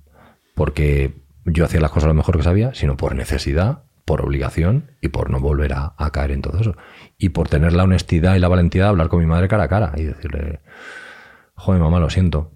porque 0.54 1.14
yo 1.44 1.64
hacía 1.64 1.80
las 1.80 1.90
cosas 1.90 2.08
lo 2.08 2.14
mejor 2.14 2.36
que 2.36 2.42
sabía, 2.42 2.74
sino 2.74 2.96
por 2.96 3.14
necesidad, 3.14 3.84
por 4.04 4.22
obligación 4.22 4.92
y 5.00 5.08
por 5.08 5.30
no 5.30 5.40
volver 5.40 5.72
a, 5.72 5.94
a 5.96 6.10
caer 6.10 6.32
en 6.32 6.42
todo 6.42 6.60
eso. 6.60 6.76
Y 7.22 7.28
por 7.28 7.48
tener 7.48 7.74
la 7.74 7.84
honestidad 7.84 8.34
y 8.34 8.38
la 8.38 8.48
valentía 8.48 8.84
de 8.84 8.88
hablar 8.88 9.08
con 9.08 9.20
mi 9.20 9.26
madre 9.26 9.46
cara 9.46 9.64
a 9.64 9.68
cara 9.68 9.92
y 9.96 10.04
decirle, 10.04 10.60
joder, 11.54 11.80
mamá, 11.80 12.00
lo 12.00 12.08
siento. 12.08 12.50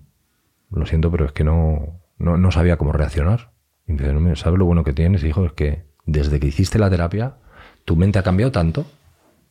Lo 0.71 0.87
siento, 0.87 1.11
pero 1.11 1.27
es 1.27 1.33
que 1.33 1.45
no, 1.45 2.01
no, 2.17 2.39
no 2.39 2.51
sabía 2.51 2.79
cómo 2.79 2.93
reaccionar. 2.93 3.53
Y 3.87 3.93
me 3.93 3.99
dice, 3.99 4.15
"No, 4.15 4.21
mira, 4.21 4.37
¿sabes 4.37 4.59
lo 4.59 4.65
bueno 4.65 4.83
que 4.83 4.95
tienes, 4.95 5.23
hijo? 5.23 5.45
Es 5.45 5.53
que 5.53 5.85
desde 6.07 6.41
que 6.41 6.47
hiciste 6.47 6.79
la 6.79 6.89
terapia, 6.89 7.37
tu 7.85 7.95
mente 7.95 8.19
ha 8.19 8.23
cambiado 8.23 8.53
tanto 8.53 8.87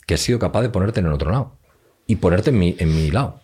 que 0.07 0.15
has 0.15 0.19
sido 0.19 0.39
capaz 0.39 0.63
de 0.63 0.69
ponerte 0.69 0.99
en 0.99 1.05
el 1.05 1.13
otro 1.13 1.29
lado. 1.29 1.59
Y 2.07 2.15
ponerte 2.15 2.49
en 2.49 2.57
mi, 2.57 2.75
en 2.79 2.89
mi 2.89 3.11
lado. 3.11 3.41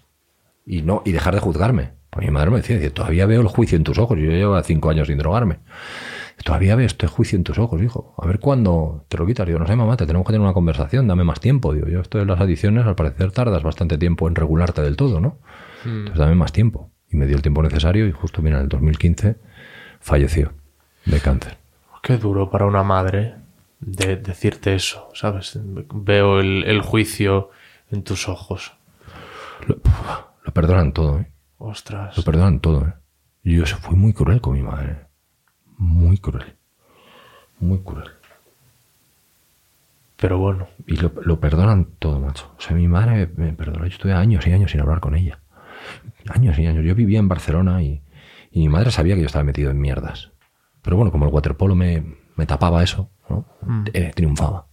Y 0.65 0.81
no, 0.81 1.03
y 1.05 1.11
dejar 1.11 1.35
de 1.35 1.39
juzgarme. 1.39 1.91
Pues 2.09 2.25
mi 2.25 2.31
madre 2.31 2.49
me 2.49 2.57
decía, 2.57 2.91
todavía 2.91 3.27
veo 3.27 3.41
el 3.41 3.47
juicio 3.47 3.77
en 3.77 3.83
tus 3.83 3.99
ojos. 3.99 4.17
Yo 4.17 4.31
llevo 4.31 4.61
cinco 4.63 4.89
años 4.89 5.07
sin 5.07 5.19
drogarme. 5.19 5.59
Todavía 6.43 6.75
veo 6.75 6.85
este 6.85 7.07
juicio 7.07 7.37
en 7.37 7.43
tus 7.43 7.59
ojos, 7.59 7.81
hijo. 7.81 8.15
A 8.17 8.25
ver 8.25 8.39
cuándo 8.39 9.05
te 9.09 9.17
lo 9.17 9.25
quitas. 9.25 9.45
Digo, 9.45 9.59
no 9.59 9.67
sé, 9.67 9.75
mamá, 9.75 9.97
te 9.97 10.05
tenemos 10.05 10.25
que 10.25 10.33
tener 10.33 10.41
una 10.41 10.53
conversación, 10.53 11.07
dame 11.07 11.23
más 11.23 11.39
tiempo. 11.39 11.73
Digo, 11.73 11.87
yo 11.87 11.99
esto 11.99 12.17
de 12.17 12.25
las 12.25 12.39
adicciones, 12.39 12.85
al 12.85 12.95
parecer 12.95 13.31
tardas 13.31 13.61
bastante 13.63 13.97
tiempo 13.97 14.27
en 14.27 14.35
regularte 14.35 14.81
del 14.81 14.95
todo, 14.95 15.19
¿no? 15.19 15.37
Entonces 15.85 16.17
dame 16.17 16.35
más 16.35 16.51
tiempo. 16.51 16.91
Y 17.11 17.17
me 17.17 17.25
dio 17.25 17.35
el 17.35 17.41
tiempo 17.41 17.61
necesario 17.61 18.07
y 18.07 18.11
justo, 18.11 18.41
mira, 18.41 18.57
en 18.57 18.63
el 18.63 18.69
2015 18.69 19.35
falleció 19.99 20.53
de 21.05 21.19
cáncer. 21.19 21.57
Qué 22.01 22.17
duro 22.17 22.49
para 22.49 22.65
una 22.65 22.83
madre 22.83 23.35
de 23.79 24.15
decirte 24.15 24.75
eso, 24.75 25.09
¿sabes? 25.13 25.59
Veo 25.63 26.39
el, 26.39 26.63
el 26.65 26.81
juicio 26.81 27.49
en 27.91 28.03
tus 28.03 28.29
ojos. 28.29 28.73
Lo, 29.67 29.77
lo 30.43 30.53
perdonan 30.53 30.93
todo, 30.93 31.19
¿eh? 31.19 31.31
Ostras. 31.57 32.15
Lo 32.17 32.23
perdonan 32.23 32.59
todo, 32.59 32.87
¿eh? 32.87 32.93
Y 33.43 33.57
yo 33.57 33.65
fui 33.65 33.95
muy 33.95 34.13
cruel 34.13 34.41
con 34.41 34.53
mi 34.53 34.63
madre. 34.63 35.08
Muy 35.79 36.17
cruel. 36.19 36.55
Muy 37.59 37.79
cruel. 37.79 38.09
Pero 40.17 40.37
bueno, 40.37 40.67
Y 40.85 40.97
lo, 40.97 41.11
lo 41.23 41.39
perdonan 41.39 41.87
todo, 41.97 42.19
macho. 42.19 42.53
O 42.57 42.61
sea, 42.61 42.75
mi 42.75 42.87
madre 42.87 43.31
me, 43.35 43.45
me 43.45 43.53
perdonó. 43.53 43.85
Yo 43.85 43.93
estuve 43.93 44.13
años 44.13 44.45
y 44.45 44.51
años 44.51 44.71
sin 44.71 44.81
hablar 44.81 44.99
con 44.99 45.15
ella. 45.15 45.39
Años 46.27 46.59
y 46.59 46.67
años. 46.67 46.85
Yo 46.85 46.93
vivía 46.93 47.19
en 47.19 47.29
Barcelona 47.29 47.81
y, 47.81 48.03
y 48.51 48.59
mi 48.59 48.69
madre 48.69 48.91
sabía 48.91 49.15
que 49.15 49.21
yo 49.21 49.27
estaba 49.27 49.45
metido 49.45 49.71
en 49.71 49.79
mierdas. 49.79 50.31
Pero 50.81 50.97
bueno, 50.97 51.11
como 51.11 51.25
el 51.25 51.33
waterpolo 51.33 51.73
me, 51.75 52.03
me 52.35 52.45
tapaba 52.45 52.83
eso, 52.83 53.09
¿no? 53.29 53.45
Eh, 53.93 54.11
triunfaba. 54.13 54.65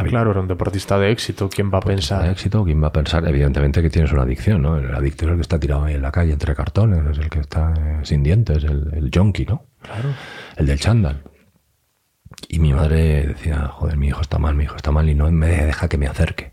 En 0.00 0.04
la 0.04 0.10
vida. 0.10 0.10
claro, 0.10 0.30
era 0.30 0.40
un 0.40 0.48
deportista 0.48 0.98
de 0.98 1.10
éxito. 1.10 1.48
¿Quién 1.48 1.70
va 1.72 1.78
a 1.78 1.80
de 1.80 1.86
pensar? 1.86 2.28
éxito, 2.28 2.64
¿quién 2.64 2.82
va 2.82 2.88
a 2.88 2.92
pensar? 2.92 3.26
Evidentemente 3.26 3.82
que 3.82 3.90
tienes 3.90 4.12
una 4.12 4.22
adicción, 4.22 4.62
¿no? 4.62 4.76
El 4.78 4.94
adicto 4.94 5.24
es 5.24 5.30
el 5.30 5.36
que 5.36 5.42
está 5.42 5.58
tirado 5.58 5.84
ahí 5.84 5.94
en 5.94 6.02
la 6.02 6.12
calle 6.12 6.32
entre 6.32 6.54
cartones, 6.54 7.04
es 7.10 7.18
el 7.18 7.30
que 7.30 7.40
está 7.40 7.74
eh, 7.78 8.00
sin 8.04 8.22
dientes, 8.22 8.64
el, 8.64 8.90
el 8.92 9.10
junkie, 9.12 9.46
¿no? 9.46 9.66
Claro. 9.82 10.10
El 10.56 10.66
del 10.66 10.78
chándal. 10.78 11.22
Y 12.48 12.58
mi 12.58 12.72
madre 12.72 13.26
decía, 13.26 13.68
joder, 13.68 13.96
mi 13.96 14.08
hijo 14.08 14.20
está 14.20 14.38
mal, 14.38 14.54
mi 14.54 14.64
hijo 14.64 14.76
está 14.76 14.90
mal 14.90 15.08
y 15.08 15.14
no 15.14 15.30
me 15.30 15.48
deja 15.48 15.88
que 15.88 15.98
me 15.98 16.06
acerque. 16.06 16.52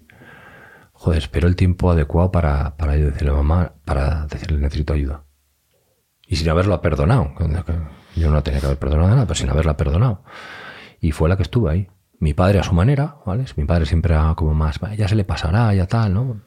Joder, 0.93 1.19
espero 1.19 1.47
el 1.47 1.55
tiempo 1.55 1.91
adecuado 1.91 2.31
para, 2.31 2.77
para 2.77 2.93
decirle 2.93 3.31
a 3.31 3.33
mamá, 3.33 3.73
para 3.83 4.25
decirle 4.27 4.59
necesito 4.59 4.93
ayuda. 4.93 5.25
Y 6.27 6.37
sin 6.37 6.49
haberlo 6.49 6.79
perdonado. 6.81 7.33
Yo 8.15 8.31
no 8.31 8.41
tenía 8.43 8.59
que 8.59 8.65
haber 8.67 8.79
perdonado 8.79 9.09
nada, 9.09 9.23
pero 9.25 9.35
sin 9.35 9.49
haberla 9.49 9.75
perdonado. 9.75 10.23
Y 11.01 11.11
fue 11.11 11.27
la 11.27 11.35
que 11.35 11.43
estuvo 11.43 11.67
ahí. 11.67 11.89
Mi 12.23 12.33
padre 12.33 12.59
a 12.59 12.63
su 12.63 12.73
manera, 12.73 13.17
¿vale? 13.25 13.43
Mi 13.57 13.65
padre 13.65 13.85
siempre 13.85 14.13
era 14.13 14.33
como 14.35 14.53
más, 14.53 14.79
"Va, 14.81 14.95
ya 14.95 15.09
se 15.09 15.15
le 15.15 15.25
pasará, 15.25 15.73
ya 15.73 15.87
tal, 15.87 16.13
¿no? 16.13 16.39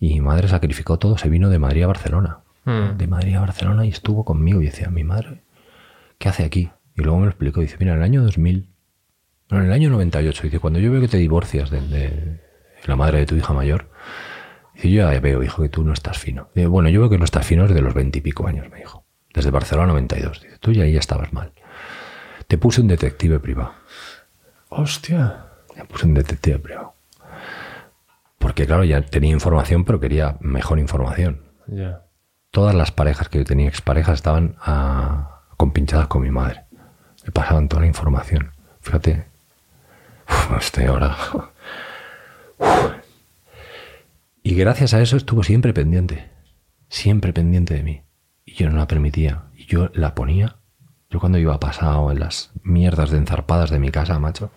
Y 0.00 0.14
mi 0.14 0.20
madre 0.20 0.48
sacrificó 0.48 0.98
todo, 0.98 1.16
se 1.16 1.28
vino 1.28 1.50
de 1.50 1.60
Madrid 1.60 1.84
a 1.84 1.86
Barcelona. 1.86 2.40
Mm. 2.64 2.96
De 2.96 3.06
Madrid 3.06 3.36
a 3.36 3.40
Barcelona 3.42 3.86
y 3.86 3.90
estuvo 3.90 4.24
conmigo. 4.24 4.60
Y 4.60 4.64
decía, 4.64 4.90
mi 4.90 5.04
madre, 5.04 5.44
¿qué 6.18 6.28
hace 6.28 6.44
aquí? 6.44 6.70
Y 6.96 7.02
luego 7.02 7.18
me 7.18 7.26
lo 7.26 7.30
explicó. 7.30 7.60
Dice, 7.60 7.76
mira, 7.78 7.92
en 7.92 7.98
el 7.98 8.02
año 8.04 8.22
2000, 8.24 8.70
no, 9.50 9.58
en 9.58 9.66
el 9.66 9.72
año 9.72 9.88
98, 9.90 10.42
dice, 10.42 10.58
cuando 10.58 10.80
yo 10.80 10.90
veo 10.90 11.00
que 11.00 11.06
te 11.06 11.16
divorcias 11.16 11.70
de, 11.70 11.80
de 11.80 12.40
la 12.86 12.96
madre 12.96 13.18
de 13.20 13.26
tu 13.26 13.36
hija 13.36 13.54
mayor, 13.54 13.90
dice, 14.74 14.90
yo 14.90 15.08
ya 15.08 15.20
veo, 15.20 15.44
hijo, 15.44 15.62
que 15.62 15.68
tú 15.68 15.84
no 15.84 15.92
estás 15.92 16.18
fino. 16.18 16.48
Dice, 16.56 16.66
bueno, 16.66 16.88
yo 16.88 16.98
veo 17.02 17.08
que 17.10 17.18
no 17.18 17.24
estás 17.24 17.46
fino 17.46 17.68
desde 17.68 17.82
los 17.82 17.94
veintipico 17.94 18.48
años, 18.48 18.68
me 18.68 18.78
dijo. 18.78 19.04
Desde 19.32 19.52
Barcelona 19.52 19.92
92. 19.92 20.42
Dice, 20.42 20.58
tú 20.58 20.72
ya 20.72 20.82
ahí 20.82 20.92
ya 20.92 20.98
estabas 20.98 21.32
mal. 21.32 21.52
Te 22.48 22.58
puse 22.58 22.80
un 22.80 22.88
detective 22.88 23.38
privado. 23.38 23.77
Hostia. 24.68 25.46
Me 25.76 25.84
puse 25.84 26.06
un 26.06 26.14
detective 26.14 26.58
privado. 26.58 26.94
Porque 28.38 28.66
claro, 28.66 28.84
ya 28.84 29.02
tenía 29.02 29.32
información, 29.32 29.84
pero 29.84 30.00
quería 30.00 30.36
mejor 30.40 30.78
información. 30.78 31.42
Ya. 31.66 32.04
Todas 32.50 32.74
las 32.74 32.92
parejas 32.92 33.28
que 33.28 33.38
yo 33.38 33.44
tenía, 33.44 33.68
exparejas, 33.68 34.14
estaban 34.14 34.56
ah, 34.60 35.42
compinchadas 35.56 36.06
con 36.08 36.22
mi 36.22 36.30
madre. 36.30 36.64
Me 37.24 37.32
pasaban 37.32 37.68
toda 37.68 37.82
la 37.82 37.88
información. 37.88 38.52
Fíjate, 38.80 39.26
uf, 40.28 40.58
estoy 40.58 40.84
ahora. 40.84 41.16
Uf. 42.58 42.92
Y 44.42 44.54
gracias 44.54 44.94
a 44.94 45.02
eso 45.02 45.16
estuvo 45.16 45.42
siempre 45.42 45.74
pendiente. 45.74 46.30
Siempre 46.88 47.32
pendiente 47.32 47.74
de 47.74 47.82
mí. 47.82 48.02
Y 48.44 48.54
yo 48.54 48.70
no 48.70 48.78
la 48.78 48.88
permitía. 48.88 49.44
Y 49.54 49.66
yo 49.66 49.90
la 49.92 50.14
ponía. 50.14 50.57
Yo 51.10 51.20
cuando 51.20 51.38
iba 51.38 51.58
pasado 51.58 52.12
en 52.12 52.20
las 52.20 52.50
mierdas 52.62 53.10
de 53.10 53.18
enzarpadas 53.18 53.70
de 53.70 53.78
mi 53.78 53.90
casa, 53.90 54.18
macho, 54.18 54.50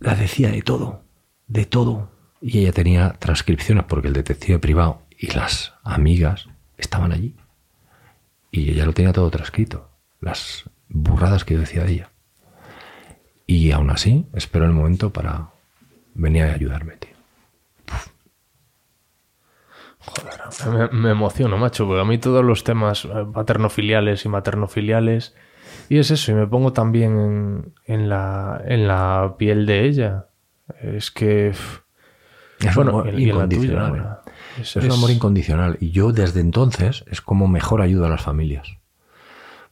la 0.00 0.14
decía 0.14 0.50
de 0.50 0.62
todo. 0.62 1.04
De 1.46 1.64
todo. 1.66 2.10
Y 2.40 2.58
ella 2.60 2.72
tenía 2.72 3.12
transcripciones 3.18 3.84
porque 3.84 4.08
el 4.08 4.14
detective 4.14 4.58
privado 4.58 5.02
y 5.16 5.28
las 5.28 5.74
amigas 5.82 6.48
estaban 6.76 7.12
allí. 7.12 7.36
Y 8.50 8.70
ella 8.70 8.86
lo 8.86 8.92
tenía 8.92 9.12
todo 9.12 9.30
transcrito. 9.30 9.90
Las 10.20 10.68
burradas 10.88 11.44
que 11.44 11.54
yo 11.54 11.60
decía 11.60 11.84
de 11.84 11.92
ella. 11.92 12.10
Y 13.46 13.70
aún 13.72 13.90
así, 13.90 14.26
espero 14.34 14.66
el 14.66 14.72
momento 14.72 15.12
para 15.12 15.50
venir 16.14 16.44
a 16.44 16.54
ayudarme, 16.54 16.96
tío. 16.96 17.17
Me, 20.72 20.88
me 20.88 21.10
emociono, 21.10 21.56
macho, 21.58 21.86
porque 21.86 22.00
a 22.00 22.04
mí 22.04 22.18
todos 22.18 22.44
los 22.44 22.64
temas 22.64 23.04
eh, 23.04 23.08
paternofiliales 23.32 24.24
y 24.24 24.28
maternofiliales. 24.28 25.34
Y 25.88 25.98
es 25.98 26.10
eso, 26.10 26.32
y 26.32 26.34
me 26.34 26.46
pongo 26.46 26.72
también 26.72 27.18
en, 27.18 27.74
en 27.86 28.08
la, 28.08 28.60
en 28.66 28.88
la 28.88 29.34
piel 29.38 29.66
de 29.66 29.84
ella. 29.86 30.26
Es 30.82 31.10
que. 31.10 31.48
Es 31.48 32.74
bueno, 32.74 32.90
un 32.96 33.00
amor 33.00 33.10
tuya, 33.14 33.28
incondicional. 33.28 34.18
Es- 34.60 34.76
Es, 34.76 34.84
un 34.84 34.92
amor 34.92 35.10
incondicional. 35.10 35.76
Y 35.80 35.90
yo 35.92 36.12
desde 36.12 36.40
entonces 36.40 37.04
es 37.10 37.20
como 37.20 37.46
mejor 37.48 37.80
ayudo 37.80 38.06
a 38.06 38.08
las 38.08 38.22
familias. 38.22 38.76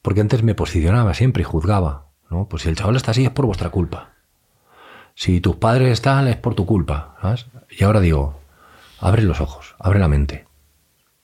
Porque 0.03 0.21
antes 0.21 0.43
me 0.45 0.55
posicionaba 0.55 1.13
siempre 1.15 1.41
y 1.41 1.45
juzgaba. 1.45 2.07
¿no? 2.31 2.47
Pues 2.49 2.63
si 2.63 2.69
el 2.69 2.77
chaval 2.77 2.95
está 2.97 3.11
así 3.11 3.25
es 3.25 3.31
por 3.31 3.47
vuestra 3.47 3.71
culpa. 3.71 4.11
Si 5.15 5.41
tus 5.41 5.57
padres 5.57 5.91
están 5.93 6.29
es 6.29 6.37
por 6.37 6.55
tu 6.55 6.65
culpa. 6.67 7.17
¿sabes? 7.21 7.47
Y 7.71 7.83
ahora 7.83 8.01
digo, 8.01 8.39
abre 9.01 9.23
los 9.23 9.41
ojos, 9.41 9.75
abre 9.79 9.99
la 9.99 10.09
mente. 10.09 10.47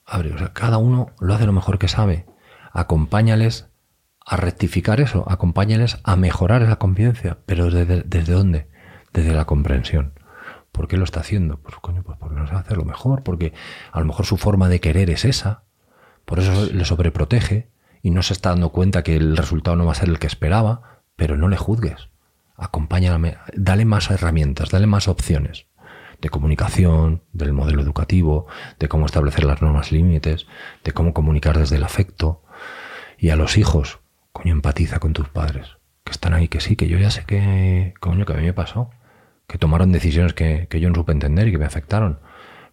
Abre, 0.05 0.33
o 0.35 0.39
sea, 0.39 0.53
cada 0.53 0.79
uno 0.79 1.11
lo 1.21 1.35
hace 1.35 1.47
lo 1.47 1.53
mejor 1.53 1.79
que 1.79 1.89
sabe. 1.89 2.27
Acompáñales 2.73 3.69
a 4.25 4.37
rectificar 4.37 5.01
eso, 5.01 5.25
acompáñales 5.29 5.99
a 6.05 6.17
mejorar 6.17 6.63
esa 6.63 6.77
convivencia. 6.77 7.39
Pero 7.47 7.71
¿desde, 7.71 8.03
desde 8.03 8.33
dónde? 8.33 8.69
Desde 9.13 9.33
la 9.33 9.45
comprensión. 9.45 10.15
¿Por 10.71 10.89
qué 10.89 10.97
lo 10.97 11.05
está 11.05 11.21
haciendo? 11.21 11.59
Pues 11.59 11.77
coño, 11.77 12.03
pues 12.03 12.19
porque 12.19 12.35
no 12.35 12.47
sabe 12.47 12.61
hacerlo 12.61 12.85
mejor, 12.85 13.23
porque 13.23 13.53
a 13.93 14.01
lo 14.01 14.07
mejor 14.07 14.27
su 14.27 14.39
forma 14.39 14.69
de 14.69 14.81
querer 14.81 15.11
es 15.11 15.25
esa, 15.25 15.65
por 16.25 16.39
eso 16.39 16.67
le 16.73 16.85
sobreprotege 16.85 17.71
y 18.03 18.11
no 18.11 18.23
se 18.23 18.33
está 18.33 18.51
dando 18.51 18.71
cuenta 18.71 19.03
que 19.03 19.17
el 19.17 19.37
resultado 19.37 19.77
no 19.77 19.85
va 19.85 19.93
a 19.93 19.97
ser 19.97 20.09
el 20.09 20.19
que 20.19 20.27
esperaba, 20.27 21.03
pero 21.15 21.37
no 21.37 21.49
le 21.49 21.59
juzgues. 21.59 22.09
Acompáñale, 22.57 23.37
dale 23.55 23.85
más 23.85 24.11
herramientas, 24.11 24.71
dale 24.71 24.87
más 24.87 25.09
opciones 25.09 25.67
de 26.23 26.31
comunicación, 26.31 27.25
del 27.33 27.53
modelo 27.53 27.83
educativo, 27.83 28.47
de 28.79 28.89
cómo 28.89 29.07
establecer 29.07 29.45
las 29.45 29.61
normas 29.61 29.91
límites, 29.91 30.47
de 30.85 30.93
cómo 30.93 31.13
comunicar 31.13 31.59
desde 31.59 31.77
el 31.77 31.85
afecto. 31.85 32.45
Y 33.19 33.31
a 33.31 33.37
los 33.37 33.59
hijos, 33.59 33.99
coño, 34.33 34.53
empatiza 34.53 35.01
con 35.01 35.13
tus 35.13 35.29
padres, 35.29 35.79
que 36.05 36.13
están 36.13 36.33
ahí, 36.33 36.47
que 36.47 36.61
sí, 36.61 36.77
que 36.77 36.87
yo 36.89 36.97
ya 36.97 37.11
sé 37.11 37.25
que, 37.25 37.93
coño, 37.99 38.25
que 38.25 38.35
a 38.35 38.37
mí 38.37 38.45
me 38.45 38.53
pasó, 38.53 38.91
que 39.49 39.59
tomaron 39.59 39.91
decisiones 39.91 40.33
que, 40.33 40.69
que 40.71 40.79
yo 40.79 40.89
no 40.89 40.95
supe 40.95 41.11
entender 41.11 41.49
y 41.49 41.53
que 41.53 41.59
me 41.59 41.67
afectaron. 41.67 42.21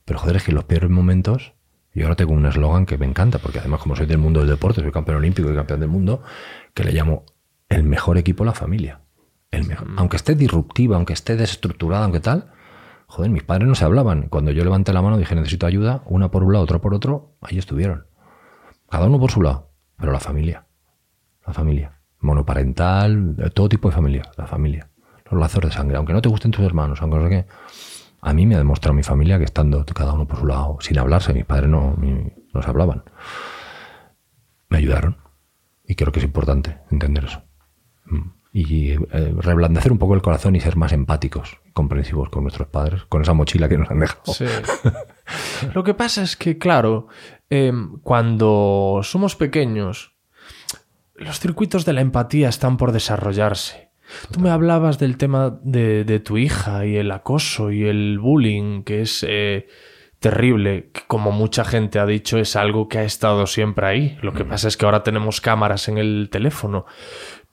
Pero 0.05 0.19
joder, 0.19 0.35
es 0.35 0.43
que 0.43 0.51
en 0.51 0.55
los 0.55 0.65
peores 0.65 0.91
momentos, 0.91 1.53
yo 1.95 2.05
ahora 2.05 2.15
tengo 2.15 2.33
un 2.33 2.45
eslogan 2.45 2.85
que 2.85 2.99
me 2.99 3.07
encanta, 3.07 3.39
porque 3.39 3.57
además 3.57 3.81
como 3.81 3.95
soy 3.95 4.05
del 4.05 4.19
mundo 4.19 4.41
del 4.41 4.49
deporte, 4.49 4.81
soy 4.81 4.91
campeón 4.91 5.17
olímpico 5.17 5.51
y 5.51 5.55
campeón 5.55 5.79
del 5.79 5.89
mundo, 5.89 6.21
que 6.75 6.83
le 6.83 6.91
llamo 6.91 7.25
el 7.67 7.81
mejor 7.81 8.19
equipo 8.19 8.45
la 8.45 8.53
familia. 8.53 9.01
El 9.49 9.65
mejor. 9.65 9.87
Aunque 9.97 10.17
esté 10.17 10.35
disruptiva, 10.35 10.97
aunque 10.97 11.13
esté 11.13 11.35
desestructurada, 11.35 12.03
aunque 12.03 12.19
tal, 12.19 12.51
joder, 13.09 13.29
mis 13.31 13.43
padres 13.43 13.67
no 13.67 13.75
se 13.75 13.83
hablaban. 13.85 14.29
Cuando 14.29 14.51
yo 14.51 14.63
levanté 14.63 14.93
la 14.93 15.01
mano 15.01 15.17
dije 15.17 15.35
necesito 15.35 15.65
ayuda, 15.65 16.03
una 16.05 16.31
por 16.31 16.43
un 16.43 16.53
lado, 16.53 16.63
otra 16.63 16.79
por 16.79 16.93
otro, 16.93 17.35
ahí 17.41 17.57
estuvieron. 17.57 18.05
Cada 18.89 19.05
uno 19.07 19.19
por 19.19 19.31
su 19.31 19.41
lado, 19.41 19.71
pero 19.97 20.11
la 20.11 20.19
familia. 20.19 20.65
La 21.45 21.53
familia. 21.53 21.99
Monoparental, 22.21 23.35
todo 23.53 23.69
tipo 23.69 23.89
de 23.89 23.95
familia, 23.95 24.23
la 24.37 24.47
familia. 24.47 24.89
Los 25.29 25.39
lazos 25.39 25.63
de 25.63 25.71
sangre, 25.71 25.97
aunque 25.97 26.13
no 26.13 26.21
te 26.21 26.29
gusten 26.29 26.51
tus 26.51 26.63
hermanos, 26.65 27.01
aunque 27.01 27.17
no 27.17 27.23
sé 27.23 27.29
qué. 27.29 27.45
A 28.21 28.33
mí 28.33 28.45
me 28.45 28.55
ha 28.55 28.57
demostrado 28.57 28.93
mi 28.93 29.03
familia 29.03 29.37
que 29.37 29.45
estando 29.45 29.85
cada 29.85 30.13
uno 30.13 30.27
por 30.27 30.39
su 30.39 30.45
lado, 30.45 30.77
sin 30.81 30.97
hablarse, 30.99 31.33
mis 31.33 31.45
padres 31.45 31.69
no, 31.69 31.95
ni- 31.99 32.31
no 32.53 32.61
se 32.61 32.69
hablaban. 32.69 33.03
Me 34.69 34.77
ayudaron. 34.77 35.17
Y 35.85 35.95
creo 35.95 36.11
que 36.11 36.19
es 36.19 36.25
importante 36.25 36.77
entender 36.91 37.25
eso. 37.25 37.41
Mm. 38.51 38.57
Y 38.59 38.91
eh, 38.91 38.99
reblandecer 39.37 39.91
un 39.91 39.97
poco 39.97 40.15
el 40.15 40.21
corazón 40.21 40.55
y 40.55 40.59
ser 40.59 40.75
más 40.75 40.91
empáticos, 40.91 41.57
comprensivos 41.73 42.29
con 42.29 42.43
nuestros 42.43 42.67
padres, 42.67 43.03
con 43.05 43.21
esa 43.21 43.33
mochila 43.33 43.69
que 43.69 43.77
nos 43.77 43.89
han 43.89 43.99
dejado. 43.99 44.33
Sí. 44.33 44.45
Lo 45.73 45.83
que 45.83 45.93
pasa 45.93 46.23
es 46.23 46.35
que, 46.35 46.57
claro, 46.57 47.07
em, 47.49 47.99
cuando 48.01 49.01
somos 49.03 49.35
pequeños, 49.35 50.15
los 51.15 51.39
circuitos 51.39 51.85
de 51.85 51.93
la 51.93 52.01
empatía 52.01 52.49
están 52.49 52.77
por 52.77 52.91
desarrollarse. 52.91 53.89
Tú 54.31 54.39
me 54.39 54.49
hablabas 54.49 54.97
del 54.97 55.17
tema 55.17 55.59
de, 55.61 56.03
de 56.03 56.19
tu 56.19 56.37
hija 56.37 56.85
y 56.85 56.95
el 56.95 57.11
acoso 57.11 57.71
y 57.71 57.85
el 57.85 58.17
bullying, 58.17 58.83
que 58.83 59.01
es 59.01 59.23
eh, 59.27 59.67
terrible, 60.19 60.89
que 60.93 61.01
como 61.07 61.31
mucha 61.31 61.63
gente 61.63 61.99
ha 61.99 62.05
dicho, 62.05 62.37
es 62.37 62.55
algo 62.55 62.87
que 62.87 62.99
ha 62.99 63.03
estado 63.03 63.47
siempre 63.47 63.85
ahí. 63.85 64.17
Lo 64.21 64.33
que 64.33 64.45
pasa 64.45 64.67
es 64.67 64.77
que 64.77 64.85
ahora 64.85 65.03
tenemos 65.03 65.41
cámaras 65.41 65.87
en 65.87 65.97
el 65.97 66.29
teléfono, 66.31 66.85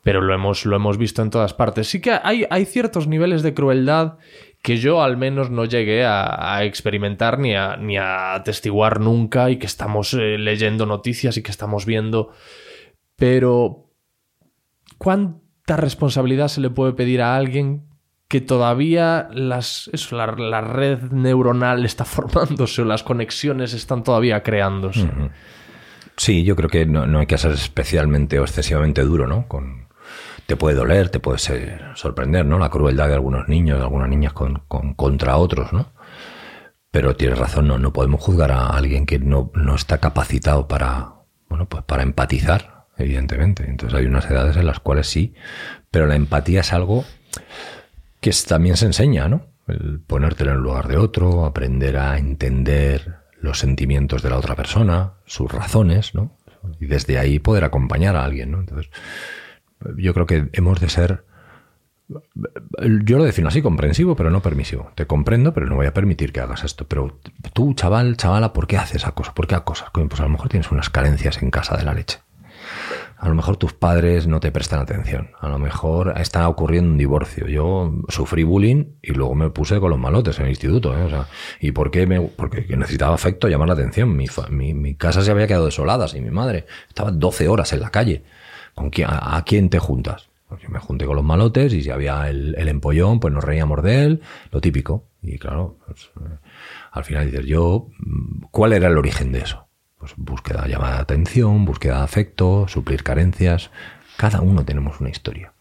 pero 0.06 0.20
lo 0.20 0.32
hemos, 0.32 0.64
lo 0.66 0.76
hemos 0.76 0.98
visto 0.98 1.20
en 1.20 1.30
todas 1.30 1.52
partes. 1.52 1.88
Sí 1.88 2.00
que 2.00 2.12
hay, 2.22 2.46
hay 2.48 2.64
ciertos 2.64 3.08
niveles 3.08 3.42
de 3.42 3.54
crueldad 3.54 4.18
que 4.62 4.76
yo 4.76 5.02
al 5.02 5.16
menos 5.16 5.50
no 5.50 5.64
llegué 5.64 6.04
a, 6.06 6.62
experimentar 6.62 7.40
ni 7.40 7.56
a, 7.56 7.76
ni 7.76 7.98
a 7.98 8.34
atestiguar 8.34 9.00
nunca 9.00 9.50
y 9.50 9.56
que 9.56 9.66
estamos 9.66 10.14
eh, 10.14 10.38
leyendo 10.38 10.86
noticias 10.86 11.36
y 11.36 11.42
que 11.42 11.50
estamos 11.50 11.86
viendo. 11.86 12.30
Pero, 13.16 13.90
¿cuánta 14.96 15.76
responsabilidad 15.76 16.46
se 16.46 16.60
le 16.60 16.70
puede 16.70 16.92
pedir 16.92 17.20
a 17.20 17.34
alguien 17.34 17.88
que 18.28 18.40
todavía 18.40 19.28
las, 19.32 19.90
eso, 19.92 20.16
la, 20.16 20.26
la 20.26 20.60
red 20.60 21.10
neuronal 21.10 21.84
está 21.84 22.04
formándose 22.04 22.82
o 22.82 22.84
las 22.84 23.02
conexiones 23.02 23.74
están 23.74 24.04
todavía 24.04 24.44
creándose? 24.44 25.10
Sí, 26.16 26.44
yo 26.44 26.54
creo 26.54 26.70
que 26.70 26.86
no, 26.86 27.08
no 27.08 27.18
hay 27.18 27.26
que 27.26 27.38
ser 27.38 27.50
especialmente 27.50 28.38
o 28.38 28.44
excesivamente 28.44 29.02
duro, 29.02 29.26
¿no? 29.26 29.48
Con, 29.48 29.85
te 30.46 30.56
puede 30.56 30.76
doler, 30.76 31.08
te 31.08 31.20
puede 31.20 31.38
sorprender, 31.94 32.46
¿no? 32.46 32.58
La 32.58 32.68
crueldad 32.70 33.08
de 33.08 33.14
algunos 33.14 33.48
niños, 33.48 33.78
de 33.78 33.84
algunas 33.84 34.08
niñas 34.08 34.32
con, 34.32 34.62
con- 34.68 34.94
contra 34.94 35.36
otros, 35.36 35.72
¿no? 35.72 35.92
Pero 36.90 37.16
tienes 37.16 37.38
razón, 37.38 37.66
no, 37.68 37.78
no 37.78 37.92
podemos 37.92 38.20
juzgar 38.20 38.52
a 38.52 38.68
alguien 38.68 39.06
que 39.06 39.18
no, 39.18 39.50
no 39.54 39.74
está 39.74 39.98
capacitado 39.98 40.66
para, 40.68 41.14
bueno, 41.48 41.66
pues 41.68 41.82
para 41.84 42.02
empatizar, 42.02 42.86
evidentemente. 42.96 43.64
Entonces 43.68 43.98
hay 43.98 44.06
unas 44.06 44.30
edades 44.30 44.56
en 44.56 44.66
las 44.66 44.80
cuales 44.80 45.08
sí, 45.08 45.34
pero 45.90 46.06
la 46.06 46.14
empatía 46.16 46.60
es 46.60 46.72
algo 46.72 47.04
que 48.20 48.30
también 48.48 48.76
se 48.76 48.86
enseña, 48.86 49.28
¿no? 49.28 49.46
El 49.68 50.00
en 50.08 50.48
el 50.48 50.58
lugar 50.58 50.86
de 50.86 50.96
otro, 50.96 51.44
aprender 51.44 51.98
a 51.98 52.18
entender 52.18 53.16
los 53.40 53.58
sentimientos 53.58 54.22
de 54.22 54.30
la 54.30 54.38
otra 54.38 54.54
persona, 54.54 55.14
sus 55.26 55.50
razones, 55.50 56.14
¿no? 56.14 56.36
Y 56.80 56.86
desde 56.86 57.18
ahí 57.18 57.38
poder 57.40 57.64
acompañar 57.64 58.16
a 58.16 58.24
alguien, 58.24 58.52
¿no? 58.52 58.60
Entonces, 58.60 58.90
yo 59.96 60.14
creo 60.14 60.26
que 60.26 60.48
hemos 60.52 60.80
de 60.80 60.88
ser, 60.88 61.24
yo 62.08 63.18
lo 63.18 63.24
defino 63.24 63.48
así, 63.48 63.62
comprensivo, 63.62 64.14
pero 64.16 64.30
no 64.30 64.40
permisivo. 64.40 64.90
Te 64.94 65.06
comprendo, 65.06 65.52
pero 65.52 65.66
no 65.66 65.76
voy 65.76 65.86
a 65.86 65.94
permitir 65.94 66.32
que 66.32 66.40
hagas 66.40 66.64
esto. 66.64 66.86
Pero 66.86 67.18
tú, 67.52 67.74
chaval, 67.74 68.16
chavala, 68.16 68.52
¿por 68.52 68.66
qué 68.66 68.76
haces 68.76 68.96
esa 68.96 69.12
cosa? 69.12 69.34
¿Por 69.34 69.46
qué 69.46 69.54
acosas? 69.54 69.90
Pues 69.92 70.20
a 70.20 70.24
lo 70.24 70.28
mejor 70.28 70.48
tienes 70.48 70.70
unas 70.70 70.90
carencias 70.90 71.42
en 71.42 71.50
casa 71.50 71.76
de 71.76 71.84
la 71.84 71.94
leche. 71.94 72.18
A 73.18 73.28
lo 73.28 73.34
mejor 73.34 73.56
tus 73.56 73.72
padres 73.72 74.26
no 74.26 74.40
te 74.40 74.52
prestan 74.52 74.80
atención. 74.80 75.30
A 75.40 75.48
lo 75.48 75.58
mejor 75.58 76.14
está 76.18 76.46
ocurriendo 76.48 76.90
un 76.90 76.98
divorcio. 76.98 77.48
Yo 77.48 77.92
sufrí 78.08 78.42
bullying 78.42 78.84
y 79.02 79.12
luego 79.12 79.34
me 79.34 79.48
puse 79.48 79.80
con 79.80 79.88
los 79.88 79.98
malotes 79.98 80.38
en 80.38 80.44
el 80.44 80.50
instituto. 80.50 80.96
¿eh? 80.96 81.02
O 81.02 81.08
sea, 81.08 81.26
¿Y 81.58 81.72
por 81.72 81.90
qué? 81.90 82.06
Me, 82.06 82.20
porque 82.20 82.66
necesitaba 82.76 83.14
afecto, 83.14 83.48
llamar 83.48 83.68
la 83.68 83.74
atención. 83.74 84.14
Mi, 84.14 84.26
mi, 84.50 84.74
mi 84.74 84.94
casa 84.96 85.22
se 85.22 85.30
había 85.30 85.46
quedado 85.46 85.64
desolada 85.64 86.08
sin 86.08 86.24
mi 86.24 86.30
madre. 86.30 86.66
Estaba 86.88 87.10
12 87.10 87.48
horas 87.48 87.72
en 87.72 87.80
la 87.80 87.90
calle. 87.90 88.22
¿Con 88.76 88.90
quién, 88.90 89.08
a, 89.10 89.42
quién 89.46 89.70
te 89.70 89.78
juntas? 89.78 90.28
Pues 90.48 90.60
yo 90.60 90.68
me 90.68 90.78
junté 90.78 91.06
con 91.06 91.16
los 91.16 91.24
malotes 91.24 91.72
y 91.72 91.82
si 91.82 91.90
había 91.90 92.28
el, 92.28 92.54
el 92.58 92.68
empollón, 92.68 93.18
pues 93.20 93.32
nos 93.32 93.42
reíamos 93.42 93.82
de 93.82 94.04
él, 94.04 94.22
lo 94.52 94.60
típico. 94.60 95.08
Y 95.22 95.38
claro, 95.38 95.78
pues, 95.86 96.10
eh, 96.20 96.36
al 96.92 97.04
final 97.04 97.24
dices, 97.24 97.46
yo, 97.46 97.88
mm, 97.98 98.42
¿cuál 98.50 98.74
era 98.74 98.88
el 98.88 98.98
origen 98.98 99.32
de 99.32 99.40
eso? 99.40 99.66
Pues 99.98 100.12
búsqueda, 100.18 100.68
llamada 100.68 100.96
de 100.96 101.02
atención, 101.02 101.64
búsqueda 101.64 101.96
de 101.96 102.04
afecto, 102.04 102.68
suplir 102.68 103.02
carencias. 103.02 103.70
Cada 104.18 104.42
uno 104.42 104.62
tenemos 104.62 105.00
una 105.00 105.08
historia. 105.08 105.54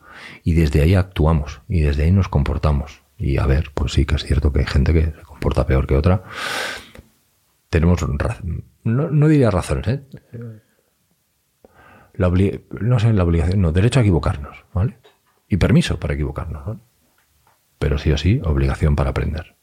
Y 0.44 0.54
desde 0.54 0.82
ahí 0.82 0.94
actuamos 0.94 1.62
y 1.70 1.80
desde 1.80 2.04
ahí 2.04 2.12
nos 2.12 2.28
comportamos. 2.28 3.02
Y 3.18 3.38
a 3.38 3.46
ver, 3.46 3.72
pues 3.74 3.94
sí 3.94 4.06
que 4.06 4.16
es 4.16 4.26
cierto 4.26 4.52
que 4.52 4.60
hay 4.60 4.66
gente 4.66 4.92
que 4.92 5.06
se 5.06 5.24
comporta 5.24 5.66
peor 5.66 5.88
que 5.88 5.96
otra. 5.96 6.24
Tenemos, 7.70 8.06
no, 8.84 9.10
no 9.10 9.28
diría 9.30 9.52
razones, 9.52 9.88
¿eh? 9.88 10.04
No 12.18 13.00
sé, 13.00 13.14
la 13.14 13.24
obligación, 13.24 13.62
no, 13.62 13.72
derecho 13.72 14.00
a 14.00 14.04
equivocarnos, 14.04 14.66
¿vale? 14.74 14.98
Y 15.48 15.58
permiso 15.58 16.00
para 16.00 16.14
equivocarnos, 16.14 16.66
¿vale? 16.66 16.80
Pero 17.80 17.98
sí 17.98 18.12
o 18.12 18.18
sí, 18.18 18.42
obligación 18.44 18.96
para 18.96 19.12
aprender. 19.12 19.56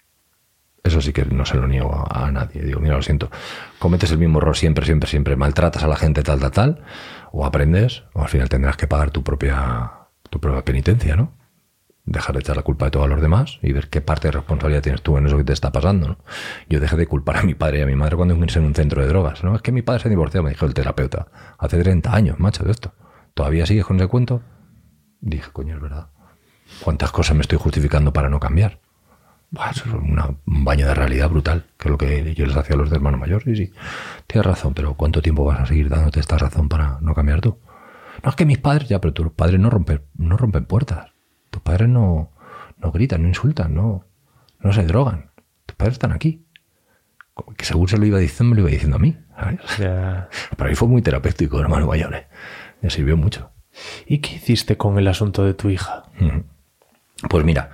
Eso 0.84 1.00
sí 1.00 1.12
que 1.12 1.24
no 1.24 1.46
se 1.46 1.56
lo 1.56 1.68
niego 1.68 1.94
a, 1.94 2.26
a 2.26 2.32
nadie. 2.32 2.62
Digo, 2.62 2.80
mira, 2.80 2.96
lo 2.96 3.02
siento, 3.02 3.30
cometes 3.78 4.10
el 4.10 4.18
mismo 4.18 4.38
error 4.38 4.56
siempre, 4.56 4.84
siempre, 4.84 5.08
siempre, 5.08 5.36
maltratas 5.36 5.84
a 5.84 5.88
la 5.88 5.96
gente 5.96 6.22
tal, 6.22 6.40
tal, 6.40 6.50
tal, 6.50 6.84
o 7.30 7.46
aprendes, 7.46 8.04
o 8.14 8.22
al 8.22 8.28
final 8.28 8.48
tendrás 8.48 8.76
que 8.76 8.86
pagar 8.86 9.10
tu 9.10 9.22
propia, 9.22 9.92
tu 10.28 10.40
propia 10.40 10.64
penitencia, 10.64 11.16
¿no? 11.16 11.41
Dejar 12.04 12.34
de 12.34 12.40
echar 12.40 12.56
la 12.56 12.62
culpa 12.62 12.86
de 12.86 12.90
todo 12.90 13.04
a 13.04 13.08
los 13.08 13.22
demás 13.22 13.58
y 13.62 13.72
ver 13.72 13.88
qué 13.88 14.00
parte 14.00 14.28
de 14.28 14.32
responsabilidad 14.32 14.82
tienes 14.82 15.02
tú 15.02 15.16
en 15.18 15.26
eso 15.26 15.36
que 15.36 15.44
te 15.44 15.52
está 15.52 15.70
pasando, 15.70 16.08
¿no? 16.08 16.18
Yo 16.68 16.80
dejé 16.80 16.96
de 16.96 17.06
culpar 17.06 17.36
a 17.36 17.42
mi 17.42 17.54
padre 17.54 17.78
y 17.78 17.82
a 17.82 17.86
mi 17.86 17.94
madre 17.94 18.16
cuando 18.16 18.36
me 18.36 18.46
en 18.46 18.64
un 18.64 18.74
centro 18.74 19.02
de 19.02 19.08
drogas, 19.08 19.44
¿no? 19.44 19.54
Es 19.54 19.62
que 19.62 19.70
mi 19.70 19.82
padre 19.82 20.02
se 20.02 20.08
divorció, 20.08 20.42
me 20.42 20.50
dijo 20.50 20.66
el 20.66 20.74
terapeuta, 20.74 21.28
hace 21.58 21.80
30 21.80 22.12
años, 22.12 22.40
macho, 22.40 22.64
de 22.64 22.72
esto. 22.72 22.92
¿Todavía 23.34 23.66
sigues 23.66 23.84
con 23.84 23.96
ese 23.96 24.08
cuento? 24.08 24.42
Dije, 25.20 25.50
coño, 25.52 25.76
es 25.76 25.80
verdad. 25.80 26.08
¿Cuántas 26.82 27.12
cosas 27.12 27.36
me 27.36 27.42
estoy 27.42 27.58
justificando 27.58 28.12
para 28.12 28.28
no 28.28 28.40
cambiar? 28.40 28.80
Buah, 29.52 29.70
eso 29.70 29.84
es 29.86 29.92
un 29.92 30.64
baño 30.64 30.86
de 30.86 30.94
realidad 30.94 31.28
brutal, 31.28 31.66
que 31.78 31.88
es 31.88 31.90
lo 31.90 31.98
que 31.98 32.34
yo 32.34 32.46
les 32.46 32.56
hacía 32.56 32.74
a 32.74 32.78
los 32.78 32.90
de 32.90 32.96
hermano 32.96 33.18
mayor. 33.18 33.42
Sí, 33.44 33.54
sí, 33.54 33.72
tienes 34.26 34.46
razón, 34.46 34.74
pero 34.74 34.94
¿cuánto 34.94 35.20
tiempo 35.20 35.44
vas 35.44 35.60
a 35.60 35.66
seguir 35.66 35.88
dándote 35.88 36.20
esta 36.20 36.38
razón 36.38 36.68
para 36.68 36.98
no 37.00 37.14
cambiar 37.14 37.42
tú? 37.42 37.58
No, 38.24 38.30
es 38.30 38.36
que 38.36 38.46
mis 38.46 38.58
padres, 38.58 38.88
ya, 38.88 39.00
pero 39.00 39.12
tus 39.12 39.30
padres 39.32 39.60
no 39.60 39.68
rompen, 39.68 40.02
no 40.16 40.36
rompen 40.36 40.64
puertas. 40.64 41.11
Tus 41.52 41.60
padres 41.60 41.90
no, 41.90 42.32
no 42.78 42.92
gritan, 42.92 43.22
no 43.22 43.28
insultan, 43.28 43.74
no, 43.74 44.06
no 44.58 44.72
se 44.72 44.84
drogan. 44.84 45.30
Tus 45.66 45.76
padres 45.76 45.96
están 45.96 46.12
aquí. 46.12 46.46
Que 47.58 47.66
según 47.66 47.88
se 47.88 47.98
lo 47.98 48.06
iba 48.06 48.18
diciendo, 48.18 48.54
me 48.54 48.56
lo 48.56 48.62
iba 48.62 48.70
diciendo 48.70 48.96
a 48.96 49.00
mí. 49.00 49.18
¿sabes? 49.38 49.60
Ya. 49.78 50.30
Para 50.56 50.70
mí 50.70 50.76
fue 50.76 50.88
muy 50.88 51.02
terapéutico, 51.02 51.60
hermano 51.60 51.86
mayor. 51.86 52.14
¿eh? 52.14 52.26
Me 52.80 52.88
sirvió 52.88 53.18
mucho. 53.18 53.50
¿Y 54.06 54.18
qué 54.18 54.36
hiciste 54.36 54.78
con 54.78 54.98
el 54.98 55.06
asunto 55.08 55.44
de 55.44 55.52
tu 55.52 55.68
hija? 55.68 56.04
Pues 57.28 57.44
mira, 57.44 57.70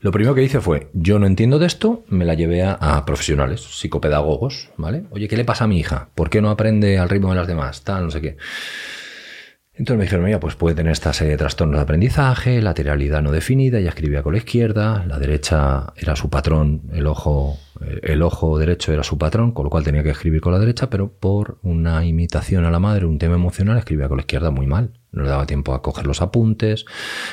lo 0.00 0.10
primero 0.10 0.34
que 0.34 0.42
hice 0.42 0.62
fue, 0.62 0.90
yo 0.94 1.18
no 1.18 1.26
entiendo 1.26 1.58
de 1.58 1.66
esto, 1.66 2.04
me 2.08 2.24
la 2.24 2.32
llevé 2.32 2.62
a, 2.62 2.72
a 2.72 3.04
profesionales, 3.04 3.60
psicopedagogos, 3.60 4.70
¿vale? 4.78 5.04
Oye, 5.10 5.28
¿qué 5.28 5.36
le 5.36 5.44
pasa 5.44 5.64
a 5.64 5.66
mi 5.66 5.78
hija? 5.78 6.08
¿Por 6.14 6.30
qué 6.30 6.40
no 6.40 6.48
aprende 6.48 6.98
al 6.98 7.10
ritmo 7.10 7.28
de 7.30 7.36
las 7.36 7.46
demás? 7.46 7.84
Tal, 7.84 8.04
no 8.04 8.10
sé 8.10 8.22
qué. 8.22 8.36
Entonces 9.78 9.96
me 9.98 10.04
dijeron, 10.04 10.24
mira, 10.24 10.40
pues 10.40 10.56
puede 10.56 10.74
tener 10.74 10.90
esta 10.92 11.12
serie 11.12 11.32
de 11.32 11.36
trastornos 11.38 11.76
de 11.78 11.82
aprendizaje, 11.82 12.60
lateralidad 12.60 13.22
no 13.22 13.30
definida, 13.30 13.78
ella 13.78 13.90
escribía 13.90 14.24
con 14.24 14.32
la 14.32 14.38
izquierda, 14.38 15.04
la 15.06 15.18
derecha 15.20 15.92
era 15.96 16.16
su 16.16 16.28
patrón, 16.30 16.82
el 16.92 17.06
ojo, 17.06 17.56
eh, 17.80 18.00
el 18.02 18.22
ojo 18.22 18.58
derecho 18.58 18.92
era 18.92 19.04
su 19.04 19.18
patrón, 19.18 19.52
con 19.52 19.62
lo 19.64 19.70
cual 19.70 19.84
tenía 19.84 20.02
que 20.02 20.10
escribir 20.10 20.40
con 20.40 20.52
la 20.52 20.58
derecha, 20.58 20.90
pero 20.90 21.12
por 21.12 21.58
una 21.62 22.04
imitación 22.04 22.64
a 22.64 22.72
la 22.72 22.80
madre, 22.80 23.06
un 23.06 23.18
tema 23.18 23.36
emocional, 23.36 23.78
escribía 23.78 24.08
con 24.08 24.16
la 24.16 24.22
izquierda 24.22 24.50
muy 24.50 24.66
mal. 24.66 24.90
No 25.12 25.22
le 25.22 25.30
daba 25.30 25.46
tiempo 25.46 25.72
a 25.72 25.80
coger 25.80 26.06
los 26.06 26.20
apuntes. 26.22 26.84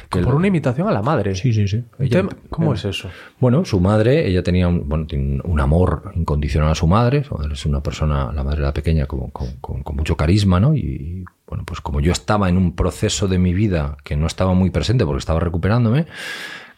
que 0.09 0.19
Por 0.21 0.29
el- 0.29 0.35
una 0.35 0.47
imitación 0.47 0.87
a 0.87 0.91
la 0.91 1.01
madre. 1.01 1.35
Sí, 1.35 1.51
sí, 1.51 1.67
sí. 1.67 1.83
Ella- 1.99 2.25
¿Cómo 2.49 2.73
es 2.73 2.85
eso? 2.85 3.09
bueno, 3.39 3.65
su 3.65 3.79
madre, 3.81 4.27
ella 4.27 4.43
tenía 4.43 4.67
un, 4.67 4.87
bueno, 4.87 5.07
tiene 5.07 5.41
un 5.43 5.59
amor 5.59 6.11
incondicional 6.15 6.69
a 6.71 6.75
su 6.75 6.87
madre. 6.87 7.23
Su 7.23 7.35
madre 7.35 7.53
es 7.53 7.65
una 7.65 7.81
persona, 7.83 8.31
la 8.31 8.43
madre 8.43 8.61
era 8.61 8.71
pequeña, 8.73 9.07
con, 9.07 9.29
con- 9.31 9.57
con- 9.59 9.83
con 9.83 9.95
mucho 9.95 10.15
carisma, 10.15 10.59
¿no? 10.59 10.73
Y 10.73 11.25
bueno, 11.47 11.63
pues 11.65 11.81
como 11.81 11.99
yo 11.99 12.11
estaba 12.11 12.49
en 12.49 12.57
un 12.57 12.75
proceso 12.75 13.27
de 13.27 13.37
mi 13.37 13.53
vida 13.53 13.97
que 14.03 14.15
no 14.15 14.27
estaba 14.27 14.53
muy 14.53 14.71
presente 14.71 15.05
porque 15.05 15.19
estaba 15.19 15.39
recuperándome, 15.39 16.07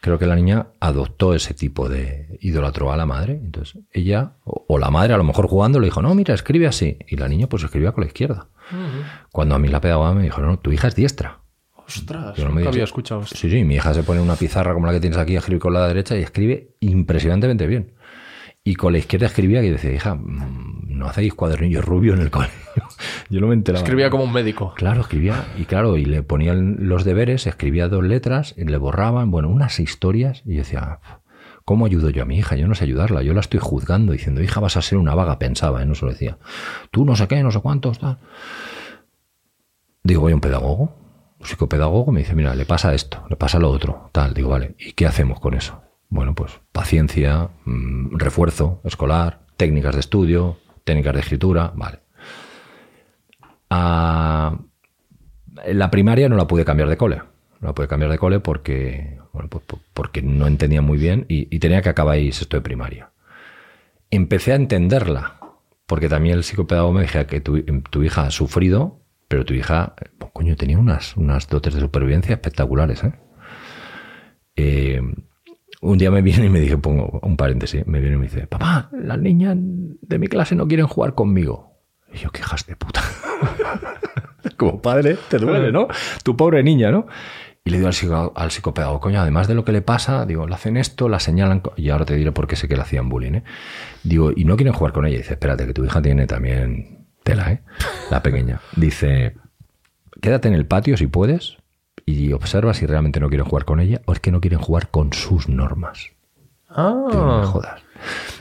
creo 0.02 0.20
que 0.20 0.26
la 0.26 0.36
niña 0.36 0.68
adoptó 0.80 1.34
ese 1.34 1.54
tipo 1.54 1.90
de 1.90 2.38
idolatró 2.42 2.92
a 2.92 2.98
la 2.98 3.06
madre. 3.06 3.40
Entonces 3.44 3.82
ella, 3.92 4.34
o, 4.44 4.78
la 4.78 4.90
madre 4.90 5.14
a 5.14 5.18
lo 5.18 5.24
mejor 5.24 5.48
jugando, 5.48 5.80
le 5.80 5.88
dijo, 5.88 6.02
no, 6.02 6.14
mira, 6.16 6.34
escribe 6.34 6.68
así. 6.68 6.98
Y 7.08 7.16
la 7.16 7.28
niña 7.28 7.48
pues 7.48 7.64
escribía 7.64 7.92
con 7.92 8.02
la 8.02 8.08
izquierda. 8.08 8.48
Cuando 9.32 9.56
a 9.56 9.60
mí 9.60 9.70
la 9.70 9.80
pedagoga 9.80 10.14
me 10.14 10.24
dijo, 10.24 10.42
no, 10.42 10.60
tu 10.60 10.72
hija 10.72 10.90
es 10.90 10.96
diestra. 10.96 11.40
Ostras, 11.88 12.36
Yo 12.36 12.44
no 12.44 12.52
me 12.52 12.58
nunca 12.58 12.70
había 12.70 12.84
escuchado 12.84 13.22
esto. 13.22 13.38
Sí, 13.38 13.50
sí, 13.50 13.64
mi 13.64 13.76
hija 13.76 13.94
se 13.94 14.04
pone 14.04 14.20
una 14.20 14.36
pizarra 14.36 14.74
como 14.74 14.88
la 14.88 14.92
que 14.92 15.00
tienes 15.00 15.18
aquí 15.18 15.38
a 15.38 15.40
escribir 15.40 15.62
con 15.62 15.74
la 15.74 15.88
derecha 15.88 16.18
y 16.18 16.22
escribe 16.22 16.76
impresionantemente 16.82 17.66
bien. 17.66 17.94
Y 18.68 18.76
con 18.76 18.92
la 18.92 19.00
izquierda 19.00 19.28
escribía 19.28 19.62
que 19.62 19.72
decía, 19.72 19.94
hija, 19.94 20.20
no 20.22 21.08
hacéis 21.08 21.34
cuadernillos 21.34 21.86
rubios 21.86 22.18
en 22.18 22.24
el 22.24 22.32
colegio. 22.32 22.84
Yo 23.30 23.40
no 23.40 23.48
me 23.48 23.54
enteraba. 23.54 23.82
Escribía 23.82 24.10
como 24.10 24.26
un 24.26 24.34
médico. 24.34 24.74
Claro, 24.76 25.00
escribía, 25.00 25.46
y 25.58 25.64
claro, 25.64 25.96
y 25.96 26.04
le 26.04 26.22
ponían 26.22 26.76
los 26.90 27.06
deberes, 27.06 27.48
escribía 27.48 27.88
dos 27.88 28.04
letras, 28.04 28.54
y 28.58 28.66
le 28.66 28.76
borraban, 28.76 29.32
bueno, 29.32 29.48
unas 29.48 29.80
historias, 29.80 30.42
y 30.46 30.56
yo 30.56 30.58
decía, 30.58 31.00
¿cómo 31.64 31.86
ayudo 31.86 32.10
yo 32.10 32.24
a 32.24 32.26
mi 32.26 32.40
hija? 32.40 32.58
Yo 32.58 32.68
no 32.68 32.76
sé 32.76 32.84
ayudarla, 32.84 33.22
yo 33.22 33.34
la 33.34 33.40
estoy 33.40 33.62
juzgando, 33.62 34.12
diciendo, 34.12 34.44
hija, 34.44 34.60
vas 34.60 34.76
a 34.76 34.82
ser 34.82 34.98
una 34.98 35.16
vaga, 35.16 35.40
pensaba, 35.40 35.82
¿eh? 35.82 35.86
no 35.86 35.96
se 35.96 36.04
lo 36.04 36.12
decía. 36.12 36.38
Tú 36.92 37.06
no 37.06 37.16
sé 37.16 37.26
qué, 37.30 37.42
no 37.44 37.52
sé 37.52 37.62
cuántos, 37.62 38.00
tal. 38.00 38.18
Digo, 40.04 40.24
voy 40.24 40.34
a 40.34 40.36
un 40.36 40.42
pedagogo, 40.42 40.94
un 41.40 41.48
psicopedagogo, 41.48 42.12
me 42.12 42.20
dice, 42.20 42.36
mira, 42.36 42.54
le 42.54 42.66
pasa 42.66 42.94
esto, 42.94 43.26
le 43.30 43.38
pasa 43.38 43.60
lo 43.60 43.70
otro, 43.70 44.10
tal. 44.12 44.34
Digo, 44.34 44.50
vale, 44.50 44.76
¿y 44.78 44.92
qué 44.92 45.06
hacemos 45.06 45.40
con 45.40 45.54
eso? 45.54 45.87
Bueno, 46.10 46.34
pues 46.36 46.60
paciencia, 46.72 47.50
mm, 47.66 48.18
refuerzo 48.18 48.82
escolar, 48.84 49.42
técnicas 49.58 49.94
de 49.96 50.00
estudio, 50.00 50.58
técnicas 50.84 51.14
de 51.14 51.20
escritura, 51.20 51.74
vale. 51.76 52.00
Ah, 53.70 54.58
la 55.66 55.92
primaria 55.92 56.30
no 56.30 56.38
la 56.38 56.48
pude 56.48 56.66
cambiar 56.66 56.90
de 56.90 56.98
cole. 56.98 57.18
No 57.60 57.70
la 57.70 57.74
pude 57.74 57.88
cambiar 57.88 58.12
de 58.12 58.18
cole 58.18 58.40
porque, 58.40 59.20
pues, 59.32 59.48
pues, 59.50 59.82
porque 59.94 60.22
no 60.22 60.48
entendía 60.48 60.82
muy 60.82 60.98
bien 60.98 61.26
y, 61.28 61.60
tenía 61.60 61.82
que 61.82 61.90
acabar 61.90 62.16
ahí 62.16 62.32
de 62.32 62.62
primaria. 62.62 63.12
Empecé 64.12 64.54
a 64.54 64.56
entenderla, 64.56 65.40
porque 65.86 66.08
también 66.08 66.38
el 66.38 66.44
psicopedagogo 66.44 66.94
me 66.94 67.02
decía 67.02 67.28
que 67.28 67.42
tu, 67.42 67.62
tu 67.64 68.04
hija 68.04 68.24
ha 68.28 68.32
sufrido, 68.32 69.02
pero 69.28 69.46
tu 69.46 69.54
hija, 69.54 69.96
eh, 70.02 70.10
coño, 70.34 70.56
tenía 70.56 70.78
unas, 70.78 71.18
unas 71.18 71.48
dotes 71.50 71.74
de 71.74 71.82
supervivencia 71.82 72.34
espectaculares. 72.34 73.04
¿eh? 73.04 73.14
Eh, 74.56 75.02
un 75.82 75.98
día 75.98 76.10
me 76.12 76.22
viene 76.22 76.46
y 76.46 76.50
me 76.50 76.60
dije, 76.60 76.78
pongo 76.78 77.20
un 77.22 77.38
paréntesis, 77.38 77.86
me 77.88 78.00
viene 78.00 78.16
y 78.16 78.20
me 78.20 78.26
dice, 78.26 78.48
papá, 78.48 78.90
las 78.94 79.20
niñas 79.20 79.56
de 79.58 80.20
mi 80.20 80.28
clase 80.28 80.56
no 80.56 80.68
quieren 80.68 80.88
jugar 80.88 81.14
conmigo. 81.16 81.74
Y 82.14 82.18
yo, 82.18 82.32
qué 82.32 82.40
hijas 82.42 82.66
de 82.66 82.76
puta. 82.76 83.02
Como 84.58 84.82
padre, 84.82 85.18
te 85.30 85.38
duele, 85.38 85.72
¿no? 85.72 85.88
Tu 86.24 86.36
pobre 86.36 86.64
niña, 86.64 86.90
¿no? 86.92 87.06
Y 87.64 87.70
le 87.70 87.78
digo 87.78 87.88
al, 87.88 87.94
psico- 87.94 88.32
al 88.36 88.50
psicopedagogo, 88.50 89.02
coño, 89.02 89.20
además 89.22 89.48
de 89.48 89.54
lo 89.56 89.66
que 89.66 89.74
le 89.74 89.82
pasa, 89.82 90.26
digo, 90.26 90.48
le 90.48 90.56
hacen 90.56 90.78
esto, 90.78 91.10
la 91.10 91.20
señalan, 91.20 91.62
y 91.76 91.90
ahora 91.90 92.06
te 92.06 92.16
diré 92.16 92.32
por 92.32 92.48
qué 92.48 92.56
sé 92.56 92.68
que 92.68 92.76
le 92.76 92.82
hacían 92.82 93.10
bullying, 93.10 93.34
¿eh? 93.36 93.44
Digo, 94.04 94.32
y 94.36 94.46
no 94.46 94.56
quieren 94.56 94.74
jugar 94.74 94.94
con 94.94 95.06
ella. 95.06 95.16
Y 95.16 95.20
dice, 95.20 95.34
espérate, 95.34 95.66
que 95.68 95.74
tu 95.74 95.84
hija 95.84 96.02
tiene 96.02 96.26
también 96.28 97.08
tela, 97.24 97.52
¿eh? 97.52 97.62
La 98.10 98.24
pequeña. 98.24 98.62
Dice, 98.78 99.36
quédate 100.22 100.48
en 100.48 100.54
el 100.54 100.66
patio 100.66 100.96
si 100.96 101.08
puedes 101.08 101.58
y 102.08 102.32
observa 102.34 102.74
si 102.74 102.86
realmente 102.88 103.20
no 103.20 103.28
quieren 103.30 103.46
jugar 103.46 103.66
con 103.66 103.80
ella 103.80 104.02
o 104.06 104.14
es 104.14 104.20
que 104.22 104.32
no 104.32 104.42
quieren 104.42 104.60
jugar 104.60 104.90
con 104.90 105.14
sus 105.14 105.48
normas. 105.50 106.08
Digo, 106.70 106.80
no 107.12 107.38
me 107.40 107.44
Ah, 107.44 107.46
jodas. 107.46 107.82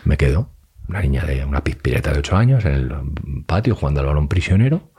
Me 0.05 0.17
quedo, 0.17 0.51
una 0.89 1.01
niña 1.03 1.25
de 1.25 1.45
una 1.45 1.63
pispireta 1.65 2.13
de 2.13 2.21
8 2.21 2.37
años 2.37 2.65
en 2.65 2.73
el 2.73 2.95
patio 3.45 3.75
jugando 3.75 4.01
al 4.01 4.07
balón 4.07 4.29
prisionero, 4.29 4.93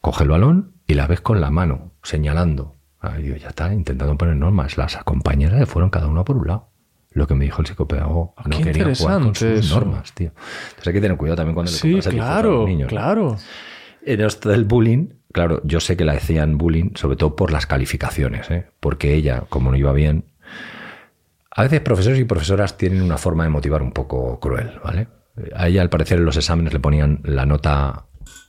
coge 0.00 0.24
el 0.24 0.30
balón 0.30 0.74
y 0.86 0.94
la 0.94 1.06
ves 1.06 1.20
con 1.22 1.40
la 1.40 1.50
mano 1.50 1.92
señalando. 2.02 2.76
Ah, 3.00 3.18
y 3.18 3.22
digo, 3.22 3.36
ya 3.36 3.48
está, 3.48 3.72
intentando 3.72 4.16
poner 4.18 4.36
normas. 4.36 4.76
Las 4.76 4.96
compañeras 5.04 5.58
se 5.58 5.66
fueron 5.66 5.90
cada 5.90 6.06
una 6.06 6.24
por 6.24 6.36
un 6.36 6.46
lado. 6.46 6.68
Lo 7.12 7.26
que 7.26 7.34
me 7.34 7.44
dijo 7.44 7.62
el 7.62 7.66
psicopedagogo. 7.68 8.34
Ah, 8.36 8.42
no 8.46 8.56
qué 8.58 8.64
querían 8.64 8.94
jugar 8.94 9.20
con 9.22 9.34
sus 9.34 9.48
eso. 9.48 9.74
normas, 9.80 10.12
tío. 10.12 10.32
Entonces 10.70 10.86
hay 10.88 10.92
que 10.92 11.00
tener 11.00 11.16
cuidado 11.16 11.36
también 11.36 11.54
cuando 11.54 11.70
le 11.72 11.78
sí, 11.78 11.92
compras 11.92 12.06
a 12.06 12.10
los 12.10 12.24
claro, 12.24 12.66
niños. 12.66 12.88
claro. 12.88 13.36
En 14.04 14.20
esto 14.20 14.48
del 14.50 14.64
bullying, 14.64 15.08
claro, 15.34 15.60
yo 15.64 15.80
sé 15.80 15.96
que 15.96 16.04
la 16.04 16.12
hacían 16.12 16.56
bullying 16.56 16.90
sobre 16.94 17.16
todo 17.16 17.34
por 17.34 17.50
las 17.50 17.66
calificaciones, 17.66 18.48
¿eh? 18.52 18.66
porque 18.78 19.14
ella, 19.14 19.42
como 19.48 19.72
no 19.72 19.76
iba 19.76 19.92
bien, 19.92 20.26
a 21.50 21.62
veces 21.64 21.80
profesores 21.80 22.20
y 22.20 22.24
profesoras 22.24 22.78
tienen 22.78 23.02
una 23.02 23.18
forma 23.18 23.42
de 23.42 23.50
motivar 23.50 23.82
un 23.82 23.90
poco 23.90 24.38
cruel, 24.38 24.70
¿vale? 24.82 25.08
A 25.54 25.66
ella, 25.66 25.82
al 25.82 25.90
parecer, 25.90 26.18
en 26.18 26.24
los 26.24 26.36
exámenes 26.36 26.72
le 26.72 26.78
ponían 26.78 27.20
la 27.24 27.46
nota, 27.46 28.06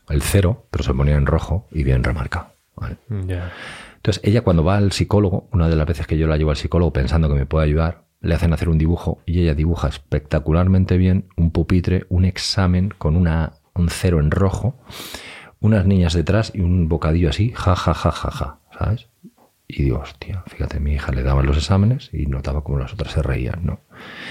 el 0.10 0.22
cero, 0.22 0.68
pero 0.70 0.84
se 0.84 0.92
lo 0.92 0.98
ponían 0.98 1.18
en 1.18 1.26
rojo 1.26 1.68
y 1.72 1.84
bien 1.84 2.04
remarcado, 2.04 2.52
¿vale? 2.76 2.98
Ya. 3.10 3.52
Entonces, 3.96 4.22
ella 4.24 4.42
cuando 4.42 4.64
va 4.64 4.78
al 4.78 4.92
psicólogo, 4.92 5.50
una 5.52 5.68
de 5.68 5.76
las 5.76 5.88
veces 5.88 6.06
que 6.06 6.20
yo 6.20 6.28
la 6.28 6.38
llevo 6.38 6.52
al 6.52 6.58
psicólogo 6.58 6.94
pensando 6.94 7.28
que 7.28 7.34
me 7.34 7.48
puede 7.48 7.66
ayudar, 7.66 8.04
le 8.22 8.36
hacen 8.36 8.54
hacer 8.54 8.70
un 8.70 8.78
dibujo 8.78 9.24
y 9.26 9.42
ella 9.42 9.56
dibuja 9.56 9.88
espectacularmente 9.88 10.98
bien 10.98 11.26
un 11.36 11.50
pupitre, 11.50 12.06
un 12.10 12.26
examen 12.26 12.94
con 12.96 13.16
una, 13.16 13.54
un 13.74 13.90
cero 13.90 14.20
en 14.20 14.30
rojo, 14.30 14.80
unas 15.60 15.86
niñas 15.86 16.14
detrás 16.14 16.52
y 16.56 16.62
un 16.62 16.88
bocadillo 16.90 17.30
así, 17.30 17.52
ja, 17.56 17.76
ja, 17.76 17.94
ja, 17.94 18.12
ja, 18.12 18.32
ja, 18.32 18.60
¿sabes? 18.78 19.08
Y 19.68 19.84
digo, 19.84 20.00
hostia, 20.00 20.44
fíjate, 20.48 20.80
mi 20.80 20.94
hija 20.94 21.12
le 21.12 21.24
daban 21.24 21.46
los 21.48 21.58
exámenes 21.58 22.10
y 22.14 22.28
notaba 22.28 22.64
como 22.64 22.78
las 22.78 22.94
otras 22.94 23.14
se 23.14 23.24
reían, 23.24 23.62
¿no? 23.66 23.80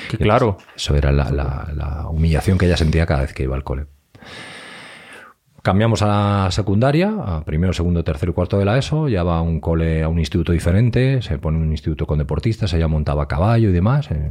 Que 0.08 0.18
claro. 0.18 0.58
Eso 0.76 0.94
era 0.94 1.10
la, 1.10 1.30
la- 1.32 1.72
la 1.74 2.08
humillación 2.08 2.56
que 2.56 2.66
ella 2.66 2.76
sentía 2.76 3.04
cada 3.06 3.22
vez 3.22 3.32
que 3.32 3.42
iba 3.42 3.56
al 3.56 3.64
cole. 3.64 3.86
Cambiamos 5.64 6.02
a 6.02 6.44
la 6.44 6.50
secundaria, 6.50 7.14
a 7.24 7.42
primero, 7.42 7.72
segundo, 7.72 8.04
tercero 8.04 8.32
y 8.32 8.34
cuarto 8.34 8.58
de 8.58 8.66
la 8.66 8.76
ESO, 8.76 9.08
ya 9.08 9.22
va 9.22 9.38
a 9.38 9.40
un 9.40 9.60
cole, 9.60 10.02
a 10.02 10.10
un 10.10 10.18
instituto 10.18 10.52
diferente, 10.52 11.22
se 11.22 11.38
pone 11.38 11.56
un 11.56 11.70
instituto 11.70 12.06
con 12.06 12.18
deportistas, 12.18 12.74
ella 12.74 12.86
montaba 12.86 13.26
caballo 13.26 13.70
y 13.70 13.72
demás, 13.72 14.10
eh, 14.10 14.28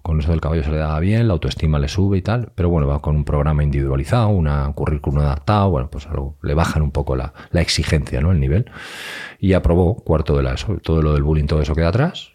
con 0.00 0.18
eso 0.18 0.30
del 0.30 0.40
caballo 0.40 0.64
se 0.64 0.70
le 0.70 0.78
daba 0.78 0.98
bien, 0.98 1.28
la 1.28 1.34
autoestima 1.34 1.78
le 1.78 1.88
sube 1.88 2.16
y 2.16 2.22
tal, 2.22 2.52
pero 2.54 2.70
bueno, 2.70 2.86
va 2.86 3.02
con 3.02 3.16
un 3.16 3.24
programa 3.26 3.62
individualizado, 3.62 4.28
una, 4.28 4.66
un 4.66 4.72
currículum 4.72 5.20
adaptado, 5.20 5.68
bueno, 5.68 5.90
pues 5.90 6.06
algo, 6.06 6.38
le 6.42 6.54
bajan 6.54 6.80
un 6.80 6.90
poco 6.90 7.16
la, 7.16 7.34
la 7.50 7.60
exigencia, 7.60 8.22
¿no? 8.22 8.32
El 8.32 8.40
nivel. 8.40 8.64
Y 9.38 9.52
aprobó 9.52 9.96
cuarto 9.96 10.34
de 10.38 10.42
la 10.42 10.54
ESO, 10.54 10.78
todo 10.78 11.02
lo 11.02 11.12
del 11.12 11.22
bullying, 11.22 11.44
todo 11.44 11.60
eso 11.60 11.74
queda 11.74 11.88
atrás. 11.88 12.32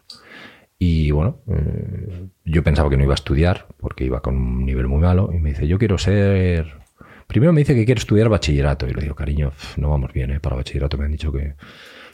Y 0.77 1.09
bueno, 1.09 1.39
eh, 1.47 2.27
yo 2.45 2.63
pensaba 2.63 2.87
que 2.91 2.97
no 2.97 3.03
iba 3.03 3.13
a 3.13 3.15
estudiar 3.15 3.65
porque 3.77 4.05
iba 4.05 4.21
con 4.21 4.37
un 4.37 4.63
nivel 4.63 4.87
muy 4.87 4.99
malo 4.99 5.31
y 5.33 5.39
me 5.39 5.49
dice, 5.49 5.67
yo 5.67 5.79
quiero 5.79 5.97
ser... 5.97 6.86
Primero 7.27 7.51
me 7.53 7.61
dice 7.61 7.75
que 7.75 7.85
quiere 7.85 7.99
estudiar 7.99 8.29
bachillerato 8.29 8.87
y 8.87 8.93
le 8.93 9.01
digo, 9.01 9.15
cariño, 9.15 9.51
no 9.75 9.89
vamos 9.89 10.13
bien, 10.13 10.31
¿eh? 10.31 10.39
para 10.39 10.55
bachillerato 10.55 10.97
me 10.97 11.05
han 11.05 11.11
dicho 11.11 11.31
que 11.31 11.55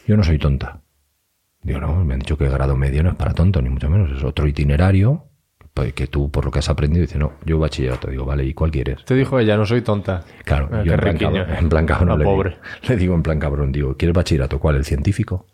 yo 0.06 0.16
no 0.16 0.24
soy 0.24 0.38
tonta. 0.38 0.80
Digo, 1.62 1.80
no, 1.80 2.04
me 2.04 2.14
han 2.14 2.20
dicho 2.20 2.36
que 2.36 2.48
grado 2.48 2.76
medio 2.76 3.02
no 3.02 3.10
es 3.10 3.14
para 3.14 3.32
tonto, 3.32 3.62
ni 3.62 3.70
mucho 3.70 3.88
menos, 3.88 4.10
es 4.10 4.22
otro 4.24 4.46
itinerario 4.46 5.30
pues, 5.72 5.92
que 5.92 6.06
tú 6.06 6.30
por 6.30 6.44
lo 6.44 6.50
que 6.50 6.58
has 6.60 6.68
aprendido 6.68 7.02
dice, 7.02 7.18
no, 7.18 7.32
yo 7.44 7.58
bachillerato. 7.58 8.08
Digo, 8.10 8.24
vale, 8.24 8.44
¿y 8.44 8.54
cuál 8.54 8.70
quieres? 8.70 9.04
Te 9.04 9.14
dijo 9.14 9.38
ella, 9.38 9.56
no 9.56 9.66
soy 9.66 9.82
tonta. 9.82 10.24
Claro, 10.44 10.68
Ah, 10.70 10.82
yo 10.84 10.92
en 10.92 11.00
plan, 11.00 11.16
cabrón, 11.16 11.46
en 11.50 11.68
plan 11.68 11.86
cabrón 11.86 12.08
La 12.10 12.16
le, 12.16 12.24
pobre. 12.24 12.50
Digo, 12.50 12.62
le 12.88 12.96
digo 12.96 13.14
en 13.14 13.22
plan 13.22 13.38
cabrón, 13.40 13.72
digo, 13.72 13.96
¿quieres 13.96 14.14
bachillerato? 14.14 14.60
¿Cuál? 14.60 14.76
¿El 14.76 14.84
científico? 14.84 15.46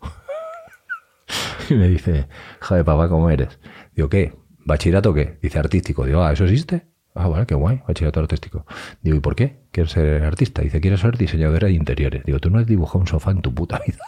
y 1.69 1.73
me 1.75 1.87
dice, 1.87 2.27
joder, 2.59 2.85
papá, 2.85 3.09
¿cómo 3.09 3.29
eres? 3.29 3.59
Digo, 3.95 4.09
¿qué? 4.09 4.33
¿Bachillerato 4.63 5.13
qué? 5.13 5.39
Dice, 5.41 5.57
artístico. 5.57 6.05
Digo, 6.05 6.23
ah, 6.23 6.33
¿eso 6.33 6.43
existe? 6.43 6.90
Ah, 7.13 7.27
vale, 7.27 7.45
qué 7.45 7.55
guay, 7.55 7.81
bachillerato 7.85 8.21
artístico. 8.21 8.65
Digo, 9.01 9.17
¿y 9.17 9.19
por 9.19 9.35
qué? 9.35 9.59
¿Quieres 9.71 9.91
ser 9.91 10.23
artista? 10.23 10.61
Dice, 10.61 10.79
quiero 10.79 10.97
ser 10.97 11.17
diseñadora 11.17 11.67
de 11.67 11.73
interiores. 11.73 12.23
Digo, 12.23 12.39
tú 12.39 12.49
no 12.49 12.59
has 12.59 12.65
dibujado 12.65 12.99
un 12.99 13.07
sofá 13.07 13.31
en 13.31 13.41
tu 13.41 13.53
puta 13.53 13.81
vida. 13.85 14.03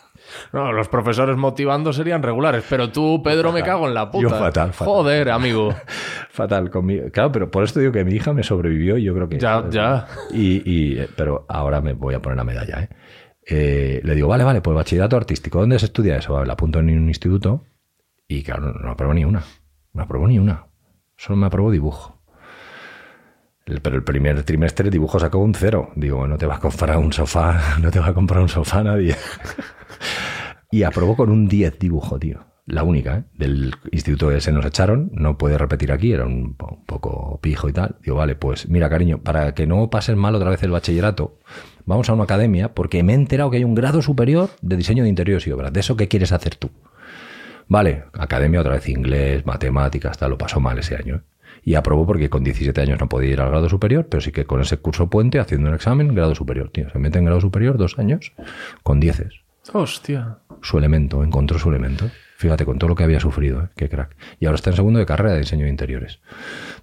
No, 0.53 0.71
los 0.71 0.87
profesores 0.87 1.35
motivando 1.35 1.91
serían 1.91 2.23
regulares, 2.23 2.63
pero 2.69 2.89
tú, 2.89 3.21
Pedro, 3.21 3.51
me 3.51 3.61
cago 3.61 3.89
en 3.89 3.93
la 3.93 4.09
puta. 4.09 4.23
Yo 4.23 4.29
fatal, 4.29 4.71
fatal. 4.71 4.87
Joder, 4.87 5.29
amigo. 5.29 5.75
Fatal 6.29 6.69
conmigo. 6.71 7.11
Claro, 7.11 7.31
pero 7.33 7.51
por 7.51 7.65
esto 7.65 7.81
digo 7.81 7.91
que 7.91 8.05
mi 8.05 8.13
hija 8.13 8.31
me 8.31 8.41
sobrevivió 8.41 8.97
y 8.97 9.03
yo 9.03 9.13
creo 9.13 9.27
que... 9.27 9.37
Ya, 9.37 9.65
ya. 9.69 10.07
Y, 10.31 10.63
y, 10.65 10.97
eh, 10.97 11.09
pero 11.17 11.45
ahora 11.49 11.81
me 11.81 11.91
voy 11.91 12.15
a 12.15 12.21
poner 12.21 12.37
la 12.37 12.45
medalla, 12.45 12.83
¿eh? 12.83 12.89
Eh, 13.45 14.01
le 14.01 14.15
digo, 14.15 14.29
vale, 14.29 14.45
vale, 14.45 14.61
pues 14.61 14.75
bachillerato 14.75 15.17
artístico. 15.17 15.59
¿Dónde 15.59 15.77
se 15.77 15.87
estudia 15.87 16.15
eso? 16.15 16.33
Vale, 16.33 16.47
la 16.47 16.53
apunto 16.53 16.79
en 16.79 16.89
un 16.97 17.09
instituto 17.09 17.65
y 18.27 18.43
claro, 18.43 18.71
no, 18.71 18.79
no 18.79 18.91
aprobó 18.91 19.13
ni 19.13 19.25
una. 19.25 19.43
No 19.91 20.03
aprobó 20.03 20.27
ni 20.27 20.39
una. 20.39 20.67
Solo 21.17 21.35
me 21.37 21.47
aprobó 21.47 21.69
dibujo. 21.69 22.22
Pero 23.65 23.95
el 23.95 24.03
primer 24.03 24.43
trimestre 24.43 24.89
dibujo 24.89 25.19
sacó 25.19 25.39
un 25.39 25.53
cero. 25.53 25.91
Digo, 25.95 26.27
no 26.27 26.37
te 26.37 26.45
vas 26.45 26.57
a 26.57 26.61
comprar 26.61 26.97
un 26.97 27.13
sofá, 27.13 27.77
no 27.81 27.91
te 27.91 27.99
va 27.99 28.07
a 28.07 28.13
comprar 28.13 28.41
un 28.41 28.49
sofá 28.49 28.83
nadie. 28.83 29.15
y 30.71 30.83
aprobó 30.83 31.15
con 31.15 31.29
un 31.29 31.47
10 31.47 31.79
dibujo, 31.79 32.19
tío. 32.19 32.45
La 32.65 32.83
única, 32.83 33.17
¿eh? 33.17 33.23
Del 33.33 33.73
instituto 33.91 34.29
que 34.29 34.39
se 34.39 34.53
nos 34.53 34.65
echaron, 34.65 35.11
no 35.13 35.37
puede 35.37 35.57
repetir 35.57 35.91
aquí, 35.91 36.13
era 36.13 36.25
un, 36.25 36.53
po- 36.55 36.75
un 36.79 36.85
poco 36.85 37.37
pijo 37.41 37.67
y 37.67 37.73
tal. 37.73 37.97
Digo, 38.01 38.15
vale, 38.15 38.35
pues 38.35 38.69
mira, 38.69 38.89
cariño, 38.89 39.17
para 39.21 39.53
que 39.53 39.67
no 39.67 39.89
pases 39.89 40.15
mal 40.15 40.33
otra 40.35 40.49
vez 40.49 40.63
el 40.63 40.71
bachillerato, 40.71 41.39
vamos 41.85 42.09
a 42.09 42.13
una 42.13 42.23
academia 42.23 42.73
porque 42.73 43.03
me 43.03 43.11
he 43.11 43.15
enterado 43.15 43.51
que 43.51 43.57
hay 43.57 43.65
un 43.65 43.75
grado 43.75 44.01
superior 44.01 44.49
de 44.61 44.77
diseño 44.77 45.03
de 45.03 45.09
interiores 45.09 45.45
y 45.45 45.51
obras. 45.51 45.73
De 45.73 45.81
eso 45.81 45.97
que 45.97 46.07
quieres 46.07 46.31
hacer 46.31 46.55
tú. 46.55 46.71
Vale, 47.67 48.05
academia 48.13 48.61
otra 48.61 48.73
vez 48.75 48.87
inglés, 48.87 49.45
matemáticas, 49.45 50.17
tal, 50.17 50.31
lo 50.31 50.37
pasó 50.37 50.61
mal 50.61 50.77
ese 50.79 50.95
año. 50.95 51.15
¿eh? 51.17 51.21
Y 51.63 51.75
aprobó 51.75 52.05
porque 52.05 52.29
con 52.29 52.43
17 52.43 52.79
años 52.81 52.99
no 52.99 53.07
podía 53.09 53.31
ir 53.31 53.41
al 53.41 53.49
grado 53.49 53.69
superior, 53.69 54.07
pero 54.09 54.21
sí 54.21 54.31
que 54.31 54.45
con 54.45 54.61
ese 54.61 54.77
curso 54.77 55.09
puente, 55.09 55.39
haciendo 55.39 55.69
un 55.69 55.75
examen, 55.75 56.13
grado 56.13 56.35
superior. 56.35 56.69
Tío, 56.69 56.89
se 56.89 56.99
mete 56.99 57.19
en 57.19 57.25
grado 57.25 57.41
superior 57.41 57.77
dos 57.77 57.97
años 57.99 58.33
con 58.83 58.99
dieces. 58.99 59.43
Hostia. 59.71 60.39
Su 60.61 60.77
elemento, 60.77 61.23
encontró 61.23 61.57
su 61.57 61.69
elemento. 61.69 62.09
Fíjate, 62.37 62.65
con 62.65 62.77
todo 62.77 62.89
lo 62.89 62.95
que 62.95 63.05
había 63.05 63.21
sufrido, 63.21 63.63
¿eh? 63.63 63.69
qué 63.75 63.87
crack. 63.87 64.17
Y 64.39 64.45
ahora 64.45 64.55
está 64.55 64.69
en 64.71 64.75
segundo 64.75 64.99
de 64.99 65.05
carrera 65.05 65.31
de 65.31 65.39
diseño 65.39 65.63
de 65.63 65.69
interiores. 65.69 66.19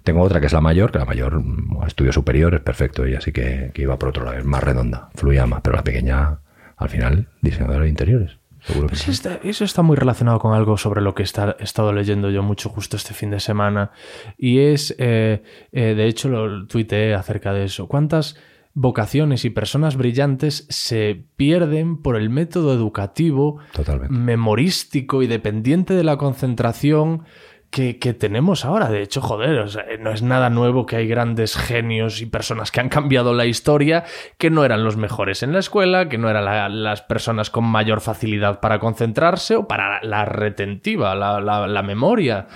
Tengo 0.03 0.21
otra 0.21 0.39
que 0.39 0.47
es 0.47 0.53
la 0.53 0.61
mayor, 0.61 0.91
que 0.91 0.97
la 0.97 1.05
mayor, 1.05 1.39
mm, 1.43 1.83
estudio 1.85 2.11
superior, 2.11 2.55
es 2.55 2.61
perfecto, 2.61 3.07
y 3.07 3.13
así 3.13 3.31
que, 3.31 3.69
que 3.73 3.83
iba 3.83 3.99
por 3.99 4.09
otro 4.09 4.25
lado, 4.25 4.37
es 4.37 4.45
más 4.45 4.63
redonda, 4.63 5.09
fluía 5.13 5.45
más, 5.45 5.61
pero 5.61 5.75
la 5.75 5.83
pequeña, 5.83 6.39
al 6.77 6.89
final, 6.89 7.27
diseñadora 7.41 7.83
de 7.83 7.89
interiores. 7.89 8.40
Seguro 8.63 8.87
que 8.87 8.91
Pues 8.91 9.07
está- 9.07 9.39
eso 9.43 9.63
está 9.65 9.81
muy 9.81 9.95
relacionado 9.97 10.39
con 10.39 10.53
algo 10.53 10.77
sobre 10.77 11.01
lo 11.01 11.13
que 11.15 11.23
está- 11.23 11.55
he 11.59 11.63
estado 11.63 11.91
leyendo 11.93 12.29
yo 12.29 12.43
mucho 12.43 12.69
justo 12.69 12.95
este 12.97 13.13
fin 13.13 13.31
de 13.31 13.39
semana. 13.39 13.91
Y 14.37 14.59
es, 14.59 14.95
eh, 14.99 15.41
eh, 15.71 15.93
de 15.95 16.05
hecho, 16.07 16.29
lo 16.29 16.67
tuiteé 16.67 17.13
acerca 17.15 17.53
de 17.53 17.63
eso. 17.65 17.87
¿Cuántas 17.87 18.35
vocaciones 18.73 19.43
y 19.43 19.49
personas 19.49 19.97
brillantes 19.97 20.65
se 20.69 21.25
pierden 21.35 21.97
por 22.01 22.15
el 22.15 22.29
método 22.29 22.73
educativo 22.73 23.57
Totalmente. 23.73 24.13
memorístico 24.15 25.21
y 25.23 25.27
dependiente 25.27 25.93
de 25.93 26.03
la 26.05 26.15
concentración 26.17 27.23
que, 27.71 27.97
que 27.97 28.13
tenemos 28.13 28.65
ahora. 28.65 28.89
De 28.89 29.01
hecho, 29.01 29.21
joder, 29.21 29.59
o 29.59 29.67
sea, 29.69 29.85
no 29.99 30.11
es 30.11 30.21
nada 30.21 30.49
nuevo 30.49 30.85
que 30.85 30.97
hay 30.97 31.07
grandes 31.07 31.55
genios 31.55 32.21
y 32.21 32.25
personas 32.25 32.69
que 32.69 32.81
han 32.81 32.89
cambiado 32.89 33.33
la 33.33 33.45
historia, 33.45 34.03
que 34.37 34.49
no 34.49 34.65
eran 34.65 34.83
los 34.83 34.97
mejores 34.97 35.41
en 35.41 35.53
la 35.53 35.59
escuela, 35.59 36.09
que 36.09 36.17
no 36.17 36.29
eran 36.29 36.43
la- 36.45 36.67
las 36.69 37.01
personas 37.01 37.49
con 37.49 37.63
mayor 37.63 38.01
facilidad 38.01 38.59
para 38.59 38.79
concentrarse 38.79 39.55
o 39.55 39.67
para 39.67 40.03
la 40.03 40.25
retentiva, 40.25 41.15
la, 41.15 41.39
la- 41.39 41.65
la 41.67 41.81
memoria. 41.81 42.47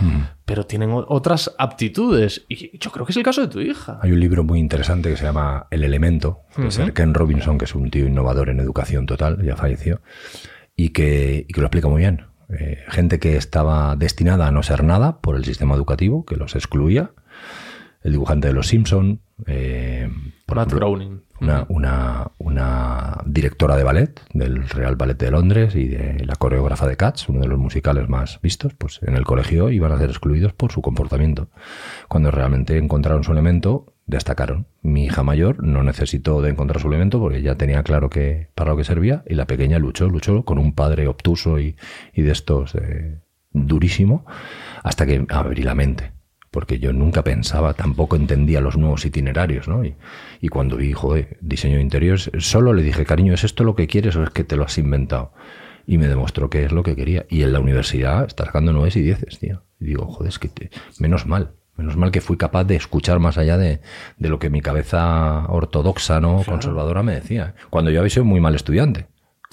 Pero 0.43 0.65
tienen 0.65 0.91
otras 0.93 1.55
aptitudes. 1.57 2.45
Y 2.49 2.77
yo 2.77 2.91
creo 2.91 3.05
que 3.05 3.11
es 3.13 3.17
el 3.17 3.23
caso 3.23 3.41
de 3.41 3.47
tu 3.47 3.61
hija. 3.61 3.99
Hay 4.03 4.11
un 4.11 4.19
libro 4.19 4.43
muy 4.43 4.59
interesante 4.59 5.09
que 5.09 5.17
se 5.17 5.23
llama 5.23 5.65
El 5.71 5.83
Elemento, 5.83 6.41
de 6.57 6.69
Sir 6.71 6.93
Ken 6.93 7.13
Robinson, 7.13 7.57
que 7.57 7.65
es 7.65 7.73
un 7.73 7.89
tío 7.89 8.05
innovador 8.05 8.49
en 8.49 8.59
educación 8.59 9.05
total, 9.05 9.41
ya 9.43 9.55
falleció, 9.55 10.01
y 10.75 10.89
que, 10.89 11.45
y 11.47 11.53
que 11.53 11.61
lo 11.61 11.67
explica 11.67 11.87
muy 11.87 12.01
bien. 12.01 12.25
Eh, 12.49 12.83
gente 12.89 13.19
que 13.19 13.37
estaba 13.37 13.95
destinada 13.95 14.47
a 14.47 14.51
no 14.51 14.63
ser 14.63 14.83
nada 14.83 15.19
por 15.19 15.35
el 15.35 15.45
sistema 15.45 15.75
educativo, 15.75 16.25
que 16.25 16.35
los 16.35 16.55
excluía. 16.55 17.11
El 18.03 18.11
dibujante 18.11 18.47
de 18.47 18.53
Los 18.53 18.67
Simpson, 18.67 19.21
eh, 19.47 20.09
por 20.45 20.57
Matt 20.57 20.67
ejemplo, 20.67 20.91
Groening. 20.91 21.23
una, 21.41 21.65
una, 21.69 22.31
una 22.37 23.17
directora 23.25 23.75
de 23.75 23.83
ballet 23.83 24.21
del 24.31 24.69
Real 24.69 24.95
Ballet 24.95 25.17
de 25.17 25.31
Londres 25.31 25.75
y 25.75 25.87
de 25.87 26.23
la 26.23 26.35
coreógrafa 26.35 26.87
de 26.87 26.97
Cats, 26.97 27.27
uno 27.29 27.39
de 27.39 27.47
los 27.47 27.57
musicales 27.57 28.07
más 28.07 28.39
vistos, 28.41 28.75
pues 28.75 28.99
en 29.01 29.15
el 29.15 29.25
colegio 29.25 29.71
iban 29.71 29.91
a 29.91 29.97
ser 29.97 30.11
excluidos 30.11 30.53
por 30.53 30.71
su 30.71 30.83
comportamiento. 30.83 31.49
Cuando 32.07 32.29
realmente 32.29 32.77
encontraron 32.77 33.23
su 33.23 33.31
elemento, 33.31 33.94
destacaron. 34.05 34.67
Mi 34.81 35.05
hija 35.05 35.23
mayor 35.23 35.63
no 35.63 35.83
necesitó 35.83 36.41
de 36.41 36.51
encontrar 36.51 36.81
su 36.81 36.87
elemento 36.87 37.19
porque 37.19 37.41
ya 37.41 37.55
tenía 37.55 37.83
claro 37.83 38.09
que 38.09 38.49
para 38.55 38.71
lo 38.71 38.77
que 38.77 38.83
servía 38.83 39.23
y 39.27 39.33
la 39.35 39.47
pequeña 39.47 39.79
luchó, 39.79 40.07
luchó 40.09 40.43
con 40.45 40.57
un 40.59 40.73
padre 40.73 41.07
obtuso 41.07 41.59
y, 41.59 41.75
y 42.13 42.21
de 42.21 42.31
estos 42.31 42.75
eh, 42.75 43.19
durísimo 43.51 44.25
hasta 44.83 45.05
que 45.05 45.25
abrí 45.29 45.63
la 45.63 45.75
mente 45.75 46.11
porque 46.51 46.79
yo 46.79 46.93
nunca 46.93 47.21
pensaba, 47.21 47.73
tampoco 47.73 48.15
entendía 48.15 48.61
los 48.61 48.77
nuevos 48.77 49.05
itinerarios, 49.05 49.67
¿no? 49.67 49.83
Y, 49.83 49.95
y 50.39 50.47
cuando 50.47 50.77
vi, 50.77 50.93
joder, 50.93 51.37
diseño 51.41 51.75
de 51.75 51.81
interiores, 51.81 52.31
solo 52.37 52.71
le 52.71 52.81
dije, 52.81 53.05
cariño, 53.05 53.33
¿es 53.33 53.43
esto 53.43 53.65
lo 53.65 53.75
que 53.75 53.87
quieres 53.87 54.15
o 54.15 54.23
es 54.23 54.29
que 54.29 54.45
te 54.45 54.55
lo 54.55 54.63
has 54.63 54.77
inventado? 54.77 55.33
Y 55.85 55.97
me 55.97 56.07
demostró 56.07 56.49
que 56.49 56.63
es 56.63 56.71
lo 56.71 56.81
que 56.81 56.95
quería. 56.95 57.25
Y 57.29 57.41
en 57.41 57.51
la 57.51 57.59
universidad 57.59 58.23
está 58.25 58.45
sacando 58.45 58.71
nueves 58.71 58.95
y 58.95 59.01
dieces, 59.01 59.37
tío. 59.37 59.63
Y 59.81 59.85
digo, 59.87 60.05
joder, 60.07 60.29
es 60.29 60.39
que 60.39 60.47
te- 60.47 60.69
menos 60.97 61.25
mal. 61.25 61.55
Menos 61.77 61.97
mal 61.97 62.11
que 62.11 62.21
fui 62.21 62.37
capaz 62.37 62.63
de 62.63 62.75
escuchar 62.75 63.19
más 63.19 63.37
allá 63.37 63.57
de, 63.57 63.81
de 64.17 64.29
lo 64.29 64.39
que 64.39 64.49
mi 64.49 64.61
cabeza 64.61 65.45
ortodoxa, 65.49 66.21
¿no? 66.21 66.41
Conservadora 66.43 67.03
me 67.03 67.13
decía. 67.15 67.55
Cuando 67.69 67.91
yo 67.91 67.99
había 67.99 68.09
sido 68.09 68.25
muy 68.25 68.39
mal 68.39 68.55
estudiante. 68.55 69.07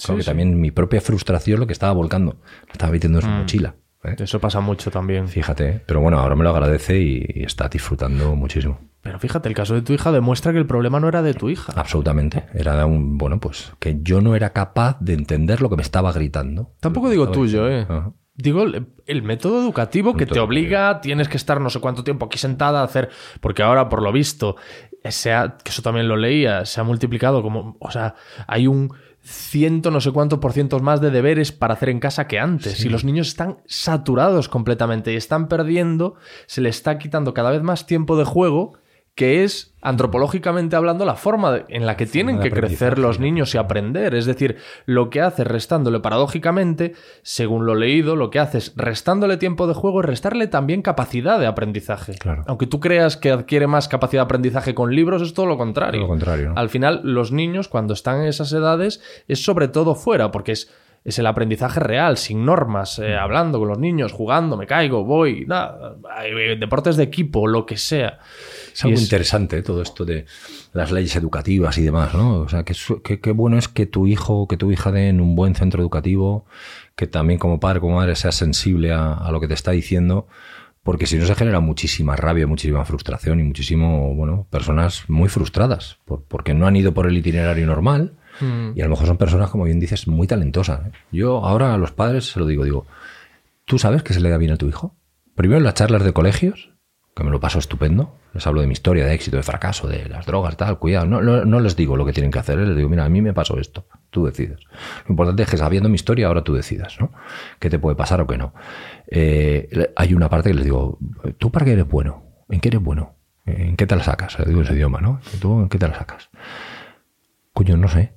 Que 0.05 0.23
también 0.23 0.59
mi 0.59 0.71
propia 0.71 1.01
frustración 1.01 1.59
lo 1.59 1.67
que 1.67 1.73
estaba 1.73 1.93
volcando. 1.93 2.37
Lo 2.67 2.71
estaba 2.71 2.91
metiendo 2.91 3.19
en 3.19 3.25
su 3.25 3.29
mochila. 3.29 3.75
¿eh? 4.03 4.15
Eso 4.19 4.39
pasa 4.39 4.59
mucho 4.59 4.91
también. 4.91 5.27
Fíjate, 5.27 5.69
¿eh? 5.69 5.81
pero 5.85 6.01
bueno, 6.01 6.19
ahora 6.19 6.35
me 6.35 6.43
lo 6.43 6.49
agradece 6.49 6.99
y, 6.99 7.25
y 7.35 7.43
está 7.43 7.69
disfrutando 7.69 8.35
muchísimo. 8.35 8.79
Pero 9.01 9.19
fíjate, 9.19 9.49
el 9.49 9.55
caso 9.55 9.73
de 9.73 9.81
tu 9.81 9.91
hija 9.91 10.11
demuestra 10.13 10.53
que 10.53 10.57
el 10.57 10.65
problema 10.65 10.99
no 10.99 11.09
era 11.09 11.21
de 11.21 11.33
tu 11.33 11.49
hija. 11.49 11.73
Absolutamente. 11.75 12.45
Era 12.53 12.77
de 12.77 12.85
un, 12.85 13.17
bueno, 13.17 13.39
pues 13.39 13.73
que 13.79 13.99
yo 14.01 14.21
no 14.21 14.35
era 14.35 14.51
capaz 14.51 14.97
de 15.01 15.13
entender 15.13 15.61
lo 15.61 15.69
que 15.69 15.75
me 15.75 15.81
estaba 15.83 16.13
gritando. 16.13 16.71
Tampoco 16.79 17.09
digo 17.09 17.29
tuyo, 17.29 17.69
¿eh? 17.69 17.81
Ajá. 17.81 18.13
Digo 18.35 18.63
el, 18.63 18.87
el 19.05 19.21
método 19.21 19.61
educativo 19.61 20.13
que 20.15 20.25
te 20.25 20.39
obliga, 20.39 21.01
tienes 21.01 21.27
que 21.29 21.37
estar 21.37 21.61
no 21.61 21.69
sé 21.69 21.79
cuánto 21.79 22.03
tiempo 22.03 22.25
aquí 22.25 22.37
sentada 22.39 22.81
a 22.81 22.83
hacer, 22.83 23.09
porque 23.41 23.61
ahora 23.61 23.89
por 23.89 24.01
lo 24.01 24.11
visto, 24.11 24.55
se 25.03 25.31
ha- 25.33 25.57
que 25.63 25.69
eso 25.69 25.81
también 25.83 26.07
lo 26.07 26.17
leía, 26.17 26.65
se 26.65 26.81
ha 26.81 26.83
multiplicado 26.83 27.43
como, 27.43 27.77
o 27.79 27.91
sea, 27.91 28.15
hay 28.47 28.65
un 28.67 28.91
ciento 29.21 29.89
no 29.91 30.01
sé 30.01 30.11
cuántos 30.11 30.39
por 30.39 30.51
cientos 30.51 30.81
más 30.81 30.99
de 30.99 31.09
deberes 31.11 31.51
para 31.53 31.75
hacer 31.75 31.87
en 31.89 31.99
casa 32.01 32.27
que 32.27 32.39
antes 32.39 32.83
y 32.83 32.89
los 32.89 33.05
niños 33.05 33.27
están 33.29 33.59
saturados 33.65 34.49
completamente 34.49 35.13
y 35.13 35.15
están 35.15 35.47
perdiendo, 35.47 36.15
se 36.45 36.59
le 36.59 36.67
está 36.69 36.97
quitando 36.97 37.33
cada 37.33 37.51
vez 37.51 37.61
más 37.61 37.85
tiempo 37.85 38.17
de 38.17 38.25
juego 38.25 38.73
que 39.15 39.43
es, 39.43 39.75
antropológicamente 39.83 40.75
hablando, 40.75 41.05
la 41.05 41.13
forma 41.15 41.51
de- 41.51 41.65
en 41.69 41.85
la 41.85 41.95
que 41.97 42.07
tienen 42.07 42.39
que 42.39 42.49
crecer 42.49 42.97
los 42.97 43.19
niños 43.19 43.53
y 43.53 43.59
aprender. 43.59 44.15
Es 44.15 44.25
decir, 44.25 44.57
lo 44.87 45.11
que 45.11 45.21
hace 45.21 45.43
restándole 45.43 45.99
paradójicamente, 45.99 46.93
según 47.21 47.67
lo 47.67 47.75
leído, 47.75 48.15
lo 48.15 48.31
que 48.31 48.39
hace 48.39 48.57
es 48.57 48.73
restándole 48.75 49.37
tiempo 49.37 49.67
de 49.67 49.75
juego 49.75 49.99
y 49.99 50.03
restarle 50.07 50.47
también 50.47 50.81
capacidad 50.81 51.37
de 51.39 51.45
aprendizaje. 51.45 52.13
Claro. 52.15 52.43
Aunque 52.47 52.65
tú 52.65 52.79
creas 52.79 53.15
que 53.15 53.29
adquiere 53.31 53.67
más 53.67 53.87
capacidad 53.87 54.21
de 54.23 54.25
aprendizaje 54.25 54.73
con 54.73 54.95
libros, 54.95 55.21
es 55.21 55.35
todo 55.35 55.45
lo 55.45 55.57
contrario. 55.57 55.99
Todo 56.01 56.07
lo 56.07 56.07
contrario, 56.07 56.49
¿no? 56.49 56.55
Al 56.59 56.69
final, 56.69 57.01
los 57.03 57.31
niños, 57.31 57.67
cuando 57.67 57.93
están 57.93 58.21
en 58.21 58.27
esas 58.27 58.51
edades, 58.51 58.99
es 59.27 59.43
sobre 59.43 59.67
todo 59.67 59.93
fuera, 59.93 60.31
porque 60.31 60.53
es, 60.53 60.71
es 61.05 61.19
el 61.19 61.27
aprendizaje 61.27 61.81
real, 61.81 62.15
sin 62.17 62.45
normas, 62.45 62.97
Mm. 62.97 63.03
eh, 63.03 63.17
hablando 63.17 63.59
con 63.59 63.67
los 63.67 63.77
niños, 63.77 64.13
jugando, 64.13 64.55
me 64.55 64.65
caigo, 64.65 65.03
voy, 65.03 65.45
nada, 65.45 65.97
deportes 66.57 66.95
de 66.95 67.03
equipo, 67.03 67.45
lo 67.45 67.65
que 67.65 67.75
sea. 67.75 68.19
Es 68.73 68.83
algo 68.83 68.95
es- 68.95 69.03
interesante 69.03 69.57
¿eh? 69.57 69.61
todo 69.63 69.81
esto 69.81 70.03
de 70.05 70.25
las 70.73 70.91
leyes 70.91 71.15
educativas 71.15 71.77
y 71.77 71.83
demás, 71.83 72.13
¿no? 72.13 72.39
O 72.41 72.49
sea, 72.49 72.63
que 72.63 73.31
bueno 73.31 73.57
es 73.57 73.67
que 73.67 73.85
tu 73.85 74.07
hijo 74.07 74.47
que 74.47 74.57
tu 74.57 74.71
hija 74.71 74.91
den 74.91 75.21
un 75.21 75.35
buen 75.35 75.55
centro 75.55 75.81
educativo, 75.81 76.45
que 76.95 77.07
también 77.07 77.39
como 77.39 77.59
padre, 77.59 77.79
como 77.79 77.95
madre, 77.97 78.15
seas 78.15 78.35
sensible 78.35 78.91
a, 78.91 79.13
a 79.13 79.31
lo 79.31 79.39
que 79.39 79.47
te 79.47 79.53
está 79.53 79.71
diciendo, 79.71 80.27
porque 80.83 81.05
si 81.05 81.17
no 81.17 81.25
se 81.25 81.35
genera 81.35 81.59
muchísima 81.61 82.15
rabia, 82.15 82.45
muchísima 82.47 82.83
frustración 82.83 83.39
y 83.39 83.43
muchísimo, 83.43 84.13
bueno, 84.15 84.47
personas 84.49 85.03
muy 85.07 85.29
frustradas, 85.29 85.97
por- 86.05 86.23
porque 86.23 86.53
no 86.53 86.67
han 86.67 86.75
ido 86.75 86.93
por 86.93 87.07
el 87.07 87.17
itinerario 87.17 87.65
normal 87.67 88.13
y 88.75 88.81
a 88.81 88.85
lo 88.85 88.89
mejor 88.89 89.05
son 89.05 89.17
personas, 89.17 89.49
como 89.51 89.63
bien 89.65 89.79
dices, 89.79 90.07
muy 90.07 90.25
talentosas. 90.27 90.87
¿eh? 90.87 90.91
Yo 91.11 91.45
ahora 91.45 91.73
a 91.73 91.77
los 91.77 91.91
padres 91.91 92.31
se 92.31 92.39
lo 92.39 92.47
digo, 92.47 92.63
digo, 92.65 92.85
¿tú 93.65 93.77
sabes 93.77 94.01
que 94.03 94.13
se 94.13 94.19
le 94.19 94.29
da 94.29 94.37
bien 94.37 94.51
a 94.51 94.57
tu 94.57 94.67
hijo? 94.67 94.95
Primero 95.35 95.59
en 95.59 95.63
las 95.63 95.75
charlas 95.75 96.03
de 96.03 96.13
colegios, 96.13 96.71
que 97.15 97.23
me 97.23 97.29
lo 97.29 97.39
paso 97.39 97.59
estupendo. 97.59 98.17
Les 98.33 98.45
hablo 98.47 98.61
de 98.61 98.67
mi 98.67 98.73
historia, 98.73 99.05
de 99.05 99.13
éxito, 99.13 99.37
de 99.37 99.43
fracaso, 99.43 99.87
de 99.87 100.09
las 100.09 100.25
drogas, 100.25 100.57
tal, 100.57 100.79
cuidado. 100.79 101.05
No, 101.05 101.21
no, 101.21 101.59
les 101.59 101.75
digo 101.75 101.95
lo 101.95 102.05
que 102.05 102.13
tienen 102.13 102.31
que 102.31 102.39
hacer, 102.39 102.57
les 102.57 102.75
digo, 102.75 102.89
mira, 102.89 103.05
a 103.05 103.09
mí 103.09 103.21
me 103.21 103.33
pasó 103.33 103.59
esto, 103.59 103.87
tú 104.09 104.25
decides. 104.25 104.61
Lo 105.05 105.11
importante 105.11 105.43
es 105.43 105.49
que 105.49 105.57
sabiendo 105.57 105.89
mi 105.89 105.95
historia, 105.95 106.27
ahora 106.27 106.43
tú 106.43 106.53
decidas, 106.53 106.99
¿no? 106.99 107.11
¿Qué 107.59 107.69
te 107.69 107.77
puede 107.77 107.95
pasar 107.95 108.21
o 108.21 108.27
qué 108.27 108.37
no? 108.37 108.53
Eh, 109.07 109.91
hay 109.95 110.13
una 110.15 110.29
parte 110.29 110.49
que 110.49 110.55
les 110.55 110.63
digo, 110.63 110.97
¿tú 111.37 111.51
para 111.51 111.65
qué 111.65 111.73
eres 111.73 111.87
bueno? 111.87 112.23
¿En 112.49 112.59
qué 112.59 112.69
eres 112.69 112.81
bueno? 112.81 113.15
¿En 113.45 113.75
qué 113.75 113.85
te 113.85 113.95
la 113.95 114.03
sacas? 114.03 114.39
Les 114.39 114.47
digo 114.47 114.61
ese 114.61 114.73
idioma, 114.73 114.99
¿no? 114.99 115.19
¿Tú 115.39 115.61
en 115.61 115.69
qué 115.69 115.77
te 115.77 115.87
la 115.87 115.95
sacas? 115.95 116.29
Coño, 117.53 117.77
no 117.77 117.87
sé. 117.87 118.13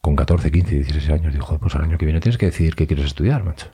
Con 0.00 0.14
14, 0.14 0.50
15, 0.50 0.74
16 0.76 1.10
años, 1.10 1.34
"Joder, 1.38 1.60
pues 1.60 1.74
al 1.74 1.82
año 1.82 1.98
que 1.98 2.04
viene 2.04 2.20
tienes 2.20 2.38
que 2.38 2.46
decidir 2.46 2.74
qué 2.76 2.86
quieres 2.86 3.06
estudiar, 3.06 3.44
macho. 3.44 3.68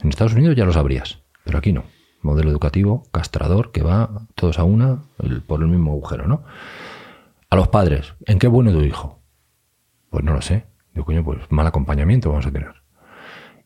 En 0.00 0.08
Estados 0.08 0.34
Unidos 0.34 0.56
ya 0.56 0.64
lo 0.64 0.72
sabrías, 0.72 1.22
pero 1.44 1.58
aquí 1.58 1.72
no. 1.72 1.84
Modelo 2.22 2.50
educativo, 2.50 3.04
castrador, 3.12 3.72
que 3.72 3.82
va 3.82 4.26
todos 4.34 4.58
a 4.58 4.64
una 4.64 5.02
por 5.46 5.62
el 5.62 5.68
mismo 5.68 5.92
agujero, 5.92 6.26
¿no? 6.26 6.42
A 7.48 7.56
los 7.56 7.68
padres, 7.68 8.14
¿en 8.26 8.38
qué 8.38 8.46
bueno 8.46 8.72
tu 8.72 8.82
hijo? 8.82 9.20
Pues 10.10 10.24
no 10.24 10.34
lo 10.34 10.42
sé. 10.42 10.66
Digo, 10.92 11.06
coño, 11.06 11.24
pues 11.24 11.40
mal 11.50 11.66
acompañamiento 11.66 12.28
vamos 12.28 12.46
a 12.46 12.52
tener. 12.52 12.74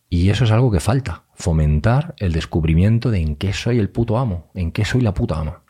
Y 0.08 0.30
eso 0.30 0.44
es 0.44 0.52
algo 0.52 0.70
que 0.70 0.80
falta, 0.80 1.24
fomentar 1.34 2.14
el 2.18 2.32
descubrimiento 2.32 3.10
de 3.10 3.20
en 3.20 3.36
qué 3.36 3.52
soy 3.52 3.78
el 3.78 3.90
puto 3.90 4.16
amo, 4.18 4.50
en 4.54 4.70
qué 4.70 4.84
soy 4.84 5.00
la 5.00 5.14
puta 5.14 5.38
ama. 5.38 5.62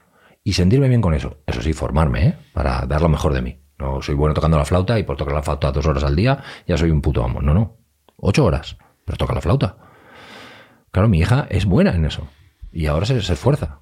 Y 0.42 0.52
sentirme 0.52 0.88
bien 0.88 1.00
con 1.00 1.14
eso. 1.14 1.38
Eso 1.46 1.62
sí, 1.62 1.72
formarme, 1.72 2.26
¿eh? 2.26 2.38
Para 2.52 2.84
dar 2.86 3.00
lo 3.00 3.08
mejor 3.08 3.32
de 3.32 3.40
mí. 3.40 3.58
No 3.78 4.02
soy 4.02 4.14
bueno 4.14 4.34
tocando 4.34 4.58
la 4.58 4.64
flauta 4.64 4.98
y 4.98 5.02
por 5.04 5.16
tocar 5.16 5.34
la 5.34 5.42
flauta 5.42 5.72
dos 5.72 5.86
horas 5.86 6.04
al 6.04 6.14
día 6.14 6.42
ya 6.66 6.76
soy 6.76 6.90
un 6.90 7.00
puto 7.00 7.24
amo. 7.24 7.40
No, 7.40 7.54
no. 7.54 7.78
Ocho 8.18 8.44
horas, 8.44 8.76
pero 9.04 9.16
toca 9.16 9.34
la 9.34 9.40
flauta. 9.40 9.76
Claro, 10.90 11.08
mi 11.08 11.18
hija 11.18 11.46
es 11.48 11.64
buena 11.64 11.94
en 11.94 12.04
eso. 12.04 12.28
Y 12.74 12.86
ahora 12.86 13.06
se, 13.06 13.20
se 13.22 13.32
esfuerza. 13.32 13.78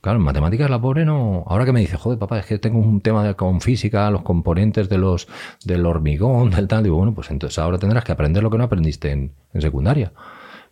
Claro, 0.00 0.18
en 0.18 0.24
matemáticas 0.24 0.68
la 0.68 0.80
pobre 0.80 1.04
no. 1.04 1.44
Ahora 1.46 1.64
que 1.64 1.72
me 1.72 1.78
dice, 1.80 1.96
joder, 1.96 2.18
papá, 2.18 2.38
es 2.40 2.46
que 2.46 2.58
tengo 2.58 2.78
un 2.80 3.00
tema 3.02 3.22
de- 3.24 3.36
con 3.36 3.60
física, 3.60 4.10
los 4.10 4.22
componentes 4.22 4.88
de 4.88 4.98
los, 4.98 5.28
del 5.64 5.86
hormigón, 5.86 6.50
del 6.50 6.66
tal. 6.66 6.82
Digo, 6.82 6.96
bueno, 6.96 7.14
pues 7.14 7.30
entonces 7.30 7.58
ahora 7.58 7.78
tendrás 7.78 8.02
que 8.04 8.10
aprender 8.12 8.42
lo 8.42 8.50
que 8.50 8.58
no 8.58 8.64
aprendiste 8.64 9.12
en, 9.12 9.32
en 9.54 9.60
secundaria. 9.60 10.12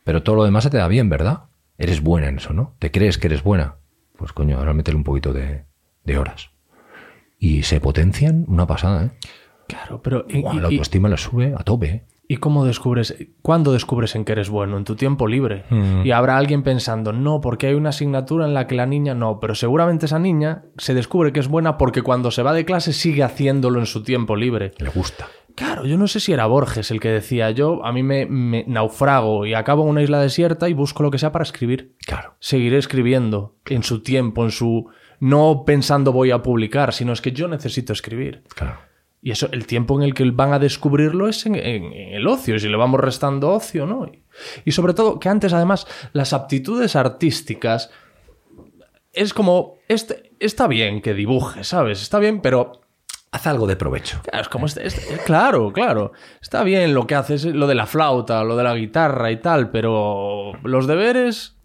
Pero 0.02 0.22
todo 0.24 0.36
lo 0.36 0.44
demás 0.44 0.64
se 0.64 0.70
te 0.70 0.78
da 0.78 0.88
bien, 0.88 1.08
¿verdad? 1.08 1.44
Eres 1.78 2.02
buena 2.02 2.28
en 2.28 2.38
eso, 2.38 2.52
¿no? 2.52 2.74
¿Te 2.80 2.90
crees 2.90 3.18
que 3.18 3.28
eres 3.28 3.42
buena? 3.44 3.76
Pues 4.16 4.32
coño, 4.32 4.58
ahora 4.58 4.72
métele 4.74 4.96
un 4.96 5.04
poquito 5.04 5.32
de, 5.32 5.64
de 6.04 6.18
horas. 6.18 6.50
Y 7.38 7.62
se 7.62 7.80
potencian 7.80 8.44
una 8.48 8.66
pasada, 8.66 9.04
¿eh? 9.04 9.10
Claro, 9.68 10.02
pero 10.02 10.26
¿y, 10.28 10.40
Buah, 10.42 10.54
y- 10.54 10.60
la 10.60 10.62
y- 10.70 10.72
autoestima 10.74 11.08
le 11.08 11.16
sube 11.16 11.54
a 11.56 11.62
tope, 11.62 11.86
¿eh? 11.88 12.04
¿Y 12.30 12.36
cómo 12.36 12.64
descubres? 12.64 13.16
¿Cuándo 13.42 13.72
descubres 13.72 14.14
en 14.14 14.24
que 14.24 14.30
eres 14.30 14.50
bueno? 14.50 14.76
En 14.76 14.84
tu 14.84 14.94
tiempo 14.94 15.26
libre. 15.26 15.64
Mm. 15.68 16.06
Y 16.06 16.12
habrá 16.12 16.36
alguien 16.36 16.62
pensando, 16.62 17.12
no, 17.12 17.40
porque 17.40 17.66
hay 17.66 17.74
una 17.74 17.88
asignatura 17.88 18.46
en 18.46 18.54
la 18.54 18.68
que 18.68 18.76
la 18.76 18.86
niña 18.86 19.14
no, 19.14 19.40
pero 19.40 19.56
seguramente 19.56 20.06
esa 20.06 20.20
niña 20.20 20.62
se 20.78 20.94
descubre 20.94 21.32
que 21.32 21.40
es 21.40 21.48
buena 21.48 21.76
porque 21.76 22.02
cuando 22.02 22.30
se 22.30 22.44
va 22.44 22.52
de 22.52 22.64
clase 22.64 22.92
sigue 22.92 23.24
haciéndolo 23.24 23.80
en 23.80 23.86
su 23.86 24.04
tiempo 24.04 24.36
libre. 24.36 24.70
Le 24.78 24.90
gusta. 24.90 25.26
Claro, 25.56 25.84
yo 25.86 25.98
no 25.98 26.06
sé 26.06 26.20
si 26.20 26.32
era 26.32 26.46
Borges 26.46 26.92
el 26.92 27.00
que 27.00 27.08
decía, 27.08 27.50
yo 27.50 27.84
a 27.84 27.90
mí 27.90 28.04
me, 28.04 28.26
me 28.26 28.62
naufrago 28.68 29.44
y 29.44 29.54
acabo 29.54 29.82
en 29.82 29.88
una 29.88 30.02
isla 30.02 30.20
desierta 30.20 30.68
y 30.68 30.72
busco 30.72 31.02
lo 31.02 31.10
que 31.10 31.18
sea 31.18 31.32
para 31.32 31.42
escribir. 31.42 31.96
Claro. 32.06 32.36
Seguiré 32.38 32.78
escribiendo 32.78 33.56
en 33.66 33.82
su 33.82 34.04
tiempo, 34.04 34.44
en 34.44 34.52
su... 34.52 34.88
No 35.18 35.64
pensando 35.66 36.12
voy 36.12 36.30
a 36.30 36.44
publicar, 36.44 36.92
sino 36.92 37.12
es 37.12 37.20
que 37.20 37.32
yo 37.32 37.48
necesito 37.48 37.92
escribir. 37.92 38.44
Claro. 38.54 38.78
Y 39.22 39.32
eso, 39.32 39.48
el 39.52 39.66
tiempo 39.66 39.96
en 39.98 40.02
el 40.04 40.14
que 40.14 40.30
van 40.30 40.52
a 40.52 40.58
descubrirlo 40.58 41.28
es 41.28 41.44
en, 41.46 41.54
en- 41.54 41.92
en 41.92 42.14
el 42.14 42.26
ocio, 42.26 42.54
y 42.54 42.60
si 42.60 42.68
le 42.68 42.76
vamos 42.76 43.00
restando 43.00 43.50
ocio, 43.50 43.86
¿no? 43.86 44.06
Y, 44.06 44.22
y 44.64 44.72
sobre 44.72 44.94
todo 44.94 45.18
que 45.20 45.28
antes, 45.28 45.52
además, 45.52 45.86
las 46.12 46.32
aptitudes 46.32 46.96
artísticas 46.96 47.90
es 49.12 49.34
como, 49.34 49.76
este, 49.88 50.32
está 50.38 50.66
bien 50.68 51.02
que 51.02 51.14
dibuje, 51.14 51.64
¿sabes? 51.64 52.00
Está 52.02 52.18
bien, 52.18 52.40
pero 52.40 52.80
Haz 53.32 53.46
algo 53.46 53.68
de 53.68 53.76
provecho. 53.76 54.18
Claro, 54.24 54.42
es 54.42 54.48
como 54.48 54.66
este- 54.66 54.84
este- 54.88 55.18
claro, 55.24 55.72
claro. 55.72 56.10
Está 56.42 56.64
bien 56.64 56.94
lo 56.94 57.06
que 57.06 57.14
haces, 57.14 57.44
lo 57.44 57.68
de 57.68 57.76
la 57.76 57.86
flauta, 57.86 58.42
lo 58.42 58.56
de 58.56 58.64
la 58.64 58.74
guitarra 58.74 59.30
y 59.30 59.36
tal, 59.36 59.70
pero 59.70 60.50
los 60.64 60.88
deberes 60.88 61.56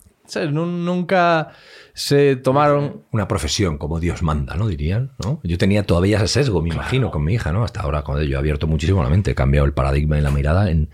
nunca 0.52 1.49
se 1.95 2.35
tomaron. 2.35 3.05
una 3.11 3.27
profesión 3.27 3.77
como 3.77 4.01
Dios 4.01 4.22
manda, 4.22 4.55
¿no? 4.55 4.67
Dirían, 4.67 5.13
¿no? 5.23 5.39
Yo 5.43 5.57
tenía 5.57 5.84
todavía 5.84 6.17
ese 6.17 6.27
sesgo, 6.27 6.61
me 6.61 6.69
imagino, 6.69 7.09
con 7.09 7.23
mi 7.23 7.34
hija, 7.34 7.53
¿no? 7.53 7.63
Hasta 7.63 7.81
ahora, 7.81 8.03
cuando 8.03 8.22
yo 8.23 8.35
he 8.35 8.38
abierto 8.38 8.67
muchísimo 8.67 9.01
la 9.01 9.09
mente, 9.09 9.31
he 9.31 9.35
cambiado 9.35 9.65
el 9.65 9.73
paradigma 9.73 10.17
y 10.17 10.22
la 10.22 10.30
mirada 10.30 10.69
en 10.69 10.89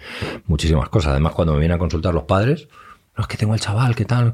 muchísimas 0.46 0.90
cosas. 0.90 1.12
Además, 1.14 1.34
cuando 1.34 1.54
me 1.54 1.60
vienen 1.60 1.76
a 1.76 1.80
consultar 1.80 2.14
los 2.14 2.26
padres, 2.26 2.70
no 3.18 3.24
es 3.24 3.28
que 3.28 3.36
tengo 3.36 3.56
el 3.56 3.60
chaval, 3.60 3.96
¿qué 3.96 4.06
tal? 4.06 4.34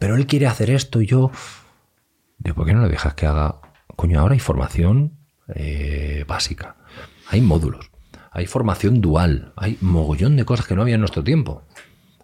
Pero 0.00 0.16
él 0.16 0.26
quiere 0.26 0.48
hacer 0.48 0.70
esto 0.70 1.00
y 1.00 1.06
yo. 1.06 1.30
Digo, 2.38 2.56
¿por 2.56 2.66
qué 2.66 2.74
no 2.74 2.82
le 2.82 2.88
dejas 2.88 3.14
que 3.14 3.26
haga? 3.26 3.60
Coño, 3.94 4.18
ahora 4.18 4.34
hay 4.34 4.40
formación 4.40 5.16
eh, 5.54 6.24
básica, 6.26 6.74
hay 7.28 7.40
módulos, 7.40 7.92
hay 8.32 8.46
formación 8.46 9.00
dual, 9.00 9.52
hay 9.56 9.78
mogollón 9.80 10.36
de 10.36 10.44
cosas 10.44 10.66
que 10.66 10.74
no 10.74 10.82
había 10.82 10.96
en 10.96 11.02
nuestro 11.02 11.22
tiempo. 11.22 11.62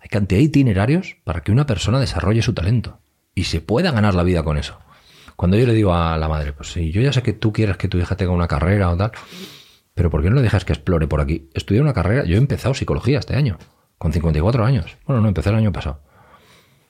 Hay 0.01 0.09
cantidad 0.09 0.41
de 0.41 0.45
itinerarios 0.45 1.19
para 1.23 1.43
que 1.43 1.53
una 1.53 1.67
persona 1.67 2.01
desarrolle 2.01 2.43
su 2.43 2.53
talento 2.53 2.99
y 3.37 3.45
se 3.45 3.61
pueda 3.61 3.93
ganar 3.93 4.15
la 4.15 4.25
vida 4.25 4.43
con 4.43 4.57
eso. 4.57 4.79
Cuando 5.37 5.59
yo 5.59 5.67
le 5.67 5.75
digo 5.75 5.95
a 5.95 6.17
la 6.17 6.27
madre, 6.27 6.55
pues 6.55 6.73
sí, 6.73 6.91
yo 6.91 7.03
ya 7.03 7.13
sé 7.13 7.23
que 7.23 7.35
tú 7.35 7.53
quieres 7.53 7.77
que 7.77 7.87
tu 7.87 7.99
hija 7.99 8.17
tenga 8.17 8.33
una 8.33 8.49
carrera 8.49 8.91
o 8.91 8.97
tal, 8.97 9.13
pero 9.95 10.11
¿por 10.11 10.23
qué 10.23 10.31
no 10.31 10.37
le 10.37 10.43
dejas 10.43 10.65
que 10.65 10.73
explore 10.73 11.07
por 11.07 11.21
aquí? 11.21 11.51
Estudiar 11.55 11.85
una 11.85 11.93
carrera, 11.93 12.25
yo 12.25 12.35
he 12.35 12.39
empezado 12.39 12.75
psicología 12.75 13.19
este 13.19 13.37
año, 13.37 13.59
con 13.99 14.13
54 14.13 14.65
años. 14.65 14.97
Bueno, 15.07 15.21
no, 15.21 15.29
empecé 15.29 15.51
el 15.51 15.57
año 15.57 15.71
pasado. 15.71 16.01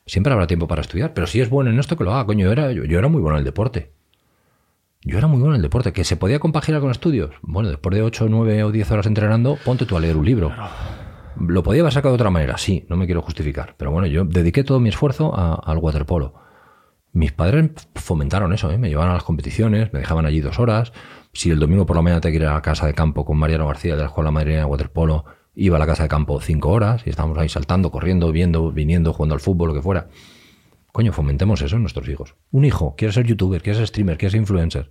Siempre 0.06 0.32
habrá 0.32 0.46
tiempo 0.46 0.68
para 0.68 0.82
estudiar, 0.82 1.12
pero 1.12 1.26
si 1.26 1.40
es 1.40 1.50
bueno 1.50 1.70
en 1.70 1.80
esto, 1.80 1.96
que 1.96 2.04
lo 2.04 2.14
haga. 2.14 2.24
Coño, 2.26 2.46
yo 2.46 2.52
era, 2.52 2.70
yo, 2.70 2.84
yo 2.84 2.98
era 3.00 3.08
muy 3.08 3.20
bueno 3.20 3.36
en 3.36 3.40
el 3.40 3.44
deporte. 3.44 3.92
Yo 5.02 5.18
era 5.18 5.26
muy 5.26 5.40
bueno 5.40 5.54
en 5.54 5.56
el 5.56 5.62
deporte. 5.62 5.92
¿Que 5.92 6.04
se 6.04 6.16
podía 6.16 6.38
compaginar 6.38 6.80
con 6.80 6.92
estudios? 6.92 7.32
Bueno, 7.42 7.70
después 7.70 7.92
de 7.96 8.02
8, 8.02 8.26
9 8.28 8.62
o 8.62 8.70
10 8.70 8.90
horas 8.92 9.06
entrenando, 9.06 9.58
ponte 9.64 9.84
tú 9.84 9.96
a 9.96 10.00
leer 10.00 10.16
un 10.16 10.24
libro. 10.24 10.52
¿Lo 11.40 11.62
podía 11.62 11.82
haber 11.82 11.92
sacado 11.92 12.12
de 12.12 12.16
otra 12.16 12.30
manera? 12.30 12.56
Sí, 12.58 12.86
no 12.88 12.96
me 12.96 13.06
quiero 13.06 13.22
justificar. 13.22 13.74
Pero 13.76 13.90
bueno, 13.90 14.06
yo 14.06 14.24
dediqué 14.24 14.64
todo 14.64 14.80
mi 14.80 14.88
esfuerzo 14.88 15.34
al 15.36 15.78
waterpolo. 15.78 16.34
Mis 17.12 17.32
padres 17.32 17.70
fomentaron 17.94 18.52
eso, 18.52 18.70
¿eh? 18.70 18.78
me 18.78 18.88
llevaban 18.88 19.10
a 19.10 19.14
las 19.14 19.22
competiciones, 19.22 19.92
me 19.92 20.00
dejaban 20.00 20.26
allí 20.26 20.40
dos 20.40 20.58
horas. 20.58 20.92
Si 21.32 21.50
el 21.50 21.58
domingo 21.58 21.86
por 21.86 21.96
la 21.96 22.02
mañana 22.02 22.20
te 22.20 22.30
que 22.30 22.36
ir 22.36 22.44
a 22.44 22.54
la 22.54 22.62
casa 22.62 22.86
de 22.86 22.94
campo 22.94 23.24
con 23.24 23.38
Mariano 23.38 23.66
García 23.66 23.94
de 23.94 24.02
la 24.02 24.08
Escuela 24.08 24.30
Madrileña 24.30 24.60
de 24.60 24.66
Waterpolo, 24.66 25.24
iba 25.54 25.76
a 25.76 25.78
la 25.78 25.86
casa 25.86 26.02
de 26.02 26.08
campo 26.08 26.40
cinco 26.40 26.70
horas 26.70 27.02
y 27.06 27.10
estábamos 27.10 27.38
ahí 27.38 27.48
saltando, 27.48 27.90
corriendo, 27.90 28.30
viendo, 28.32 28.70
viniendo, 28.70 29.12
jugando 29.12 29.34
al 29.34 29.40
fútbol, 29.40 29.68
lo 29.68 29.74
que 29.74 29.82
fuera. 29.82 30.08
Coño, 30.92 31.12
fomentemos 31.12 31.60
eso 31.62 31.76
en 31.76 31.82
nuestros 31.82 32.08
hijos. 32.08 32.34
Un 32.50 32.64
hijo 32.64 32.94
quiere 32.96 33.12
ser 33.12 33.26
youtuber, 33.26 33.62
quiere 33.62 33.78
ser 33.78 33.86
streamer, 33.86 34.18
quiere 34.18 34.32
ser 34.32 34.40
influencer. 34.40 34.90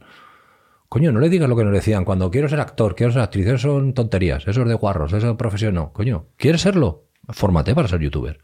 Coño, 0.95 1.11
no 1.11 1.19
le 1.19 1.27
digas 1.27 1.49
lo 1.49 1.57
que 1.57 1.65
nos 1.65 1.73
decían 1.73 2.05
cuando 2.05 2.31
quiero 2.31 2.47
ser 2.47 2.61
actor, 2.61 2.95
quiero 2.95 3.11
ser 3.11 3.21
actriz, 3.21 3.45
eso 3.47 3.57
son 3.57 3.93
tonterías, 3.93 4.47
eso 4.47 4.61
es 4.61 4.67
de 4.69 4.75
guarros, 4.75 5.11
eso 5.11 5.29
es 5.29 5.35
profesión, 5.35 5.75
no. 5.75 5.91
Coño, 5.91 6.27
¿quieres 6.37 6.61
serlo? 6.61 7.09
Fórmate 7.27 7.75
para 7.75 7.89
ser 7.89 7.99
youtuber. 7.99 8.39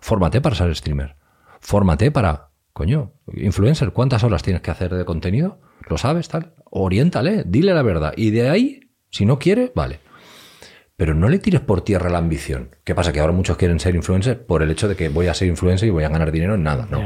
Fórmate 0.00 0.40
para 0.40 0.56
ser 0.56 0.74
streamer. 0.74 1.14
Fórmate 1.60 2.10
para, 2.10 2.48
coño, 2.72 3.12
influencer, 3.34 3.92
¿cuántas 3.92 4.24
horas 4.24 4.42
tienes 4.42 4.62
que 4.62 4.72
hacer 4.72 4.92
de 4.92 5.04
contenido? 5.04 5.60
¿Lo 5.88 5.96
sabes, 5.96 6.26
tal? 6.26 6.54
Oriéntale, 6.64 7.44
dile 7.46 7.72
la 7.72 7.82
verdad. 7.82 8.14
Y 8.16 8.30
de 8.30 8.50
ahí, 8.50 8.80
si 9.08 9.24
no 9.24 9.38
quiere, 9.38 9.70
vale. 9.72 10.00
Pero 10.96 11.14
no 11.14 11.28
le 11.28 11.38
tires 11.38 11.60
por 11.60 11.82
tierra 11.82 12.10
la 12.10 12.18
ambición. 12.18 12.74
¿Qué 12.82 12.96
pasa? 12.96 13.12
Que 13.12 13.20
ahora 13.20 13.32
muchos 13.32 13.56
quieren 13.56 13.78
ser 13.78 13.94
influencer 13.94 14.44
por 14.44 14.64
el 14.64 14.72
hecho 14.72 14.88
de 14.88 14.96
que 14.96 15.08
voy 15.08 15.28
a 15.28 15.34
ser 15.34 15.46
influencer 15.46 15.86
y 15.86 15.92
voy 15.92 16.02
a 16.02 16.08
ganar 16.08 16.32
dinero 16.32 16.56
en 16.56 16.64
nada. 16.64 16.88
No. 16.90 17.00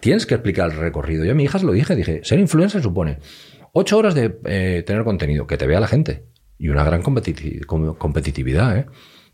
Tienes 0.00 0.24
que 0.24 0.32
explicar 0.32 0.70
el 0.70 0.78
recorrido. 0.78 1.22
Yo 1.26 1.32
a 1.32 1.34
mi 1.34 1.44
hija 1.44 1.58
se 1.58 1.66
lo 1.66 1.72
dije, 1.72 1.94
dije, 1.94 2.24
ser 2.24 2.38
influencer 2.38 2.80
supone 2.80 3.18
ocho 3.72 3.98
horas 3.98 4.14
de 4.14 4.38
eh, 4.44 4.82
tener 4.86 5.04
contenido, 5.04 5.46
que 5.46 5.56
te 5.56 5.66
vea 5.66 5.80
la 5.80 5.88
gente, 5.88 6.24
y 6.58 6.68
una 6.68 6.84
gran 6.84 7.02
competiti- 7.02 7.64
com- 7.66 7.94
competitividad, 7.96 8.76
¿eh? 8.76 8.86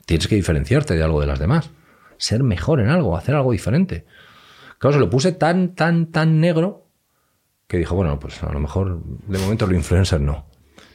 Tienes 0.06 0.27
que 0.28 0.36
diferenciarte 0.36 0.97
de 0.97 1.02
algo 1.02 1.20
de 1.20 1.27
las 1.27 1.39
demás, 1.39 1.70
ser 2.16 2.43
mejor 2.43 2.81
en 2.81 2.89
algo, 2.89 3.16
hacer 3.16 3.35
algo 3.35 3.52
diferente. 3.52 4.06
Claro, 4.78 4.94
se 4.94 5.01
lo 5.01 5.10
puse 5.10 5.32
tan, 5.32 5.74
tan, 5.74 6.06
tan 6.10 6.40
negro 6.40 6.86
que 7.66 7.77
dijo, 7.77 7.94
bueno, 7.94 8.19
pues 8.19 8.43
a 8.43 8.51
lo 8.52 8.60
mejor 8.60 9.02
de 9.05 9.39
momento 9.39 9.66
lo 9.66 9.74
influencer 9.74 10.20
no. 10.20 10.47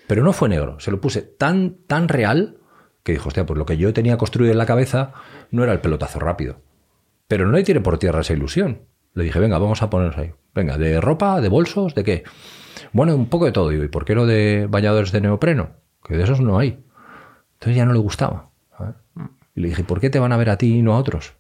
Pero 0.07 0.24
no 0.24 0.34
fue 0.34 0.49
negro, 0.49 0.80
se 0.80 0.90
lo 0.90 0.99
puse 0.99 1.22
tan, 1.22 1.78
tan 1.86 2.07
real 2.07 2.57
que 3.03 3.11
dijo, 3.11 3.28
hostia, 3.28 3.45
pues 3.45 3.57
lo 3.57 3.65
que 3.65 3.78
yo 3.78 3.94
tenía 3.94 4.18
construido 4.18 4.52
en 4.52 4.57
la 4.57 4.65
cabeza 4.65 5.14
no 5.52 5.64
era 5.64 5.74
el 5.74 5.82
pelotazo 5.82 6.20
rápido. 6.20 6.61
Pero 7.28 7.45
no 7.45 7.52
le 7.52 7.64
tiré 7.64 7.82
por 7.82 7.99
tierra 7.99 8.22
esa 8.22 8.34
ilusión. 8.34 8.82
Le 9.14 9.26
dije, 9.26 9.40
venga, 9.40 9.57
vamos 9.60 9.82
a 9.84 9.90
ponernos 9.90 10.18
ahí. 10.18 10.32
Venga, 10.56 10.78
¿de 10.78 10.99
ropa, 10.99 11.40
de 11.41 11.49
bolsos, 11.49 11.94
de 11.94 12.03
qué? 12.03 12.24
Bueno, 12.94 13.15
un 13.15 13.28
poco 13.28 13.45
de 13.45 13.52
todo. 13.52 13.70
Digo, 13.70 13.84
¿y 13.84 13.90
por 13.90 14.06
qué 14.06 14.15
no 14.15 14.26
de 14.26 14.68
bañadores 14.70 15.11
de 15.11 15.22
neopreno? 15.22 15.72
Que 16.03 16.15
de 16.15 16.24
esos 16.24 16.40
no 16.40 16.60
hay. 16.60 16.84
Entonces 17.53 17.76
ya 17.76 17.86
no 17.86 17.94
le 17.94 17.99
gustaba. 17.99 18.52
Y 19.56 19.61
le 19.61 19.70
dije, 19.70 19.84
¿por 19.84 19.99
qué 19.99 20.10
te 20.10 20.20
van 20.20 20.32
a 20.32 20.38
ver 20.38 20.49
a 20.49 20.57
ti 20.57 20.78
y 20.78 20.82
no 20.82 20.94
a 20.94 20.99
otros? 20.99 21.34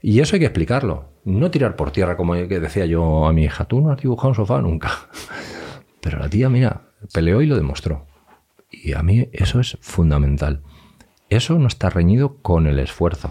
Y 0.00 0.20
eso 0.20 0.36
hay 0.36 0.40
que 0.40 0.46
explicarlo. 0.46 1.10
No 1.24 1.50
tirar 1.50 1.76
por 1.76 1.90
tierra, 1.90 2.16
como 2.16 2.34
decía 2.34 2.86
yo 2.86 3.26
a 3.26 3.32
mi 3.32 3.44
hija, 3.44 3.64
tú 3.64 3.80
no 3.80 3.92
has 3.92 4.00
dibujado 4.00 4.30
un 4.30 4.34
sofá 4.34 4.60
nunca. 4.60 4.90
Pero 6.00 6.18
la 6.18 6.28
tía, 6.28 6.48
mira, 6.48 6.82
peleó 7.12 7.42
y 7.42 7.46
lo 7.46 7.56
demostró. 7.56 8.06
Y 8.70 8.94
a 8.94 9.02
mí 9.02 9.28
eso 9.32 9.60
es 9.60 9.78
fundamental. 9.80 10.62
Eso 11.28 11.58
no 11.58 11.68
está 11.68 11.90
reñido 11.90 12.38
con 12.42 12.66
el 12.66 12.78
esfuerzo. 12.78 13.30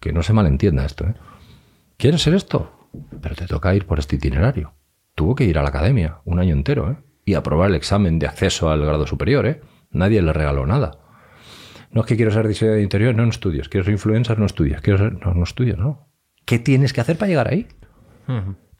Que 0.00 0.12
no 0.12 0.22
se 0.22 0.32
malentienda 0.32 0.84
esto. 0.84 1.06
¿eh? 1.06 1.14
¿Quieres 1.96 2.22
ser 2.22 2.34
esto? 2.34 2.88
Pero 3.20 3.34
te 3.34 3.46
toca 3.46 3.74
ir 3.74 3.86
por 3.86 3.98
este 3.98 4.16
itinerario. 4.16 4.74
Tuvo 5.14 5.34
que 5.34 5.44
ir 5.44 5.58
a 5.58 5.62
la 5.62 5.68
academia 5.68 6.18
un 6.24 6.38
año 6.38 6.52
entero 6.52 6.90
¿eh? 6.90 6.96
y 7.24 7.34
aprobar 7.34 7.70
el 7.70 7.76
examen 7.76 8.18
de 8.18 8.26
acceso 8.26 8.70
al 8.70 8.84
grado 8.84 9.06
superior. 9.06 9.46
¿eh? 9.46 9.60
Nadie 9.90 10.22
le 10.22 10.32
regaló 10.32 10.66
nada. 10.66 10.98
No 11.90 12.00
es 12.00 12.06
que 12.06 12.16
quiero 12.16 12.32
ser 12.32 12.48
diseñador 12.48 12.78
de 12.78 12.82
interior, 12.82 13.14
no, 13.14 13.22
no 13.22 13.30
estudias. 13.30 13.68
Quiero 13.68 13.84
ser 13.84 13.92
influencer, 13.92 14.38
no 14.38 14.46
estudias. 14.46 14.80
Quiero 14.80 14.98
ser... 14.98 15.24
No, 15.24 15.32
no 15.32 15.44
estudias, 15.44 15.78
¿no? 15.78 16.08
¿Qué 16.44 16.58
tienes 16.58 16.92
que 16.92 17.00
hacer 17.00 17.16
para 17.16 17.28
llegar 17.28 17.48
ahí? 17.48 17.68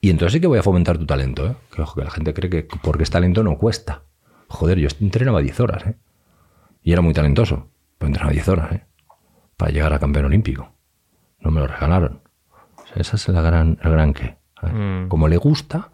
Y 0.01 0.11
entonces 0.11 0.33
sí 0.33 0.41
que 0.41 0.47
voy 0.47 0.59
a 0.59 0.63
fomentar 0.63 0.99
tu 0.99 1.07
talento, 1.07 1.47
¿eh? 1.47 1.57
Que, 1.73 1.83
ojo, 1.83 2.01
que 2.01 2.05
la 2.05 2.11
gente 2.11 2.35
cree 2.35 2.51
que 2.51 2.67
porque 2.83 3.05
es 3.05 3.11
talento 3.11 3.45
no 3.45 3.57
cuesta. 3.57 4.03
Joder, 4.49 4.79
yo 4.79 4.89
entrenaba 5.01 5.41
10 5.41 5.61
horas, 5.61 5.87
¿eh? 5.87 5.97
Y 6.83 6.93
era 6.93 7.03
muy 7.03 7.15
talentoso. 7.15 7.71
Pero 7.99 8.09
entrenaba 8.09 8.33
10 8.33 8.49
horas, 8.49 8.73
¿eh? 8.73 8.87
Para 9.57 9.71
llegar 9.71 9.93
a 9.93 10.01
campeón 10.01 10.27
olímpico. 10.27 10.75
No 11.39 11.51
me 11.51 11.61
lo 11.61 11.69
regalaron. 11.69 12.23
O 12.51 12.87
sea, 12.87 12.97
esa 12.97 13.17
es 13.17 13.29
la 13.29 13.41
gran, 13.41 13.79
el 13.83 13.91
gran 13.93 14.13
qué. 14.13 14.39
¿sabes? 14.61 15.09
Como 15.09 15.29
le 15.29 15.37
gusta, 15.37 15.91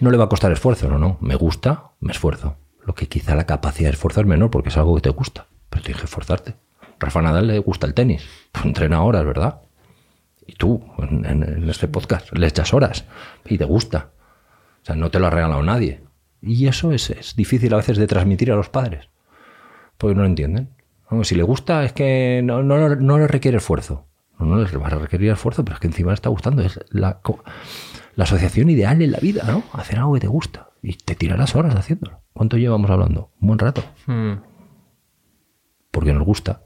no 0.00 0.10
le 0.10 0.16
va 0.16 0.24
a 0.24 0.28
costar 0.28 0.50
esfuerzo, 0.52 0.88
no, 0.88 0.98
no. 0.98 1.18
Me 1.20 1.34
gusta, 1.34 1.92
me 2.00 2.12
esfuerzo. 2.12 2.56
Lo 2.84 2.94
que 2.94 3.08
quizá 3.08 3.34
la 3.34 3.44
capacidad 3.44 3.90
de 3.90 3.94
esfuerzo 3.94 4.20
es 4.20 4.26
menor 4.26 4.50
porque 4.50 4.70
es 4.70 4.76
algo 4.76 4.94
que 4.94 5.02
te 5.02 5.10
gusta. 5.10 5.46
Pero 5.68 5.82
tienes 5.82 6.00
que 6.00 6.06
esforzarte. 6.06 6.54
Rafa 6.98 7.22
Nadal 7.22 7.46
le 7.46 7.58
gusta 7.58 7.86
el 7.86 7.94
tenis. 7.94 8.26
Pues 8.52 8.64
entrena 8.64 9.02
horas, 9.02 9.24
¿verdad? 9.24 9.60
Y 10.46 10.54
tú, 10.54 10.82
en, 10.98 11.68
este 11.68 11.86
podcast, 11.86 12.32
le 12.32 12.46
echas 12.46 12.74
horas 12.74 13.04
y 13.44 13.58
te 13.58 13.64
gusta. 13.64 14.10
O 14.82 14.86
sea, 14.86 14.96
no 14.96 15.10
te 15.10 15.18
lo 15.18 15.26
ha 15.26 15.30
regalado 15.30 15.62
nadie. 15.62 16.02
Y 16.42 16.66
eso 16.66 16.92
es, 16.92 17.10
es 17.10 17.36
difícil 17.36 17.72
a 17.74 17.76
veces 17.76 17.98
de 17.98 18.06
transmitir 18.06 18.50
a 18.50 18.56
los 18.56 18.70
padres. 18.70 19.08
Porque 19.98 20.14
no 20.14 20.22
lo 20.22 20.28
entienden. 20.28 20.70
No, 21.10 21.24
si 21.24 21.34
le 21.34 21.42
gusta 21.42 21.84
es 21.84 21.92
que 21.92 22.40
no, 22.42 22.62
no, 22.62 22.96
no 22.96 23.18
le 23.18 23.28
requiere 23.28 23.58
esfuerzo. 23.58 24.06
No, 24.38 24.46
no 24.46 24.56
les 24.56 24.74
va 24.74 24.86
a 24.86 24.90
requerir 24.90 25.30
esfuerzo, 25.30 25.64
pero 25.64 25.74
es 25.74 25.80
que 25.80 25.88
encima 25.88 26.10
le 26.10 26.14
está 26.14 26.30
gustando. 26.30 26.62
Es 26.62 26.80
la, 26.90 27.20
la 28.14 28.24
asociación 28.24 28.70
ideal 28.70 29.00
en 29.02 29.12
la 29.12 29.18
vida, 29.18 29.44
¿no? 29.46 29.62
Hacer 29.72 29.98
algo 29.98 30.14
que 30.14 30.20
te 30.20 30.28
gusta. 30.28 30.70
Y 30.82 30.94
te 30.94 31.14
tirarás 31.14 31.54
horas 31.54 31.74
haciéndolo. 31.74 32.22
¿Cuánto 32.32 32.56
llevamos 32.56 32.90
hablando? 32.90 33.32
Un 33.40 33.48
buen 33.48 33.58
rato. 33.58 33.82
Hmm. 34.06 34.34
Porque 35.90 36.12
nos 36.12 36.24
gusta. 36.24 36.62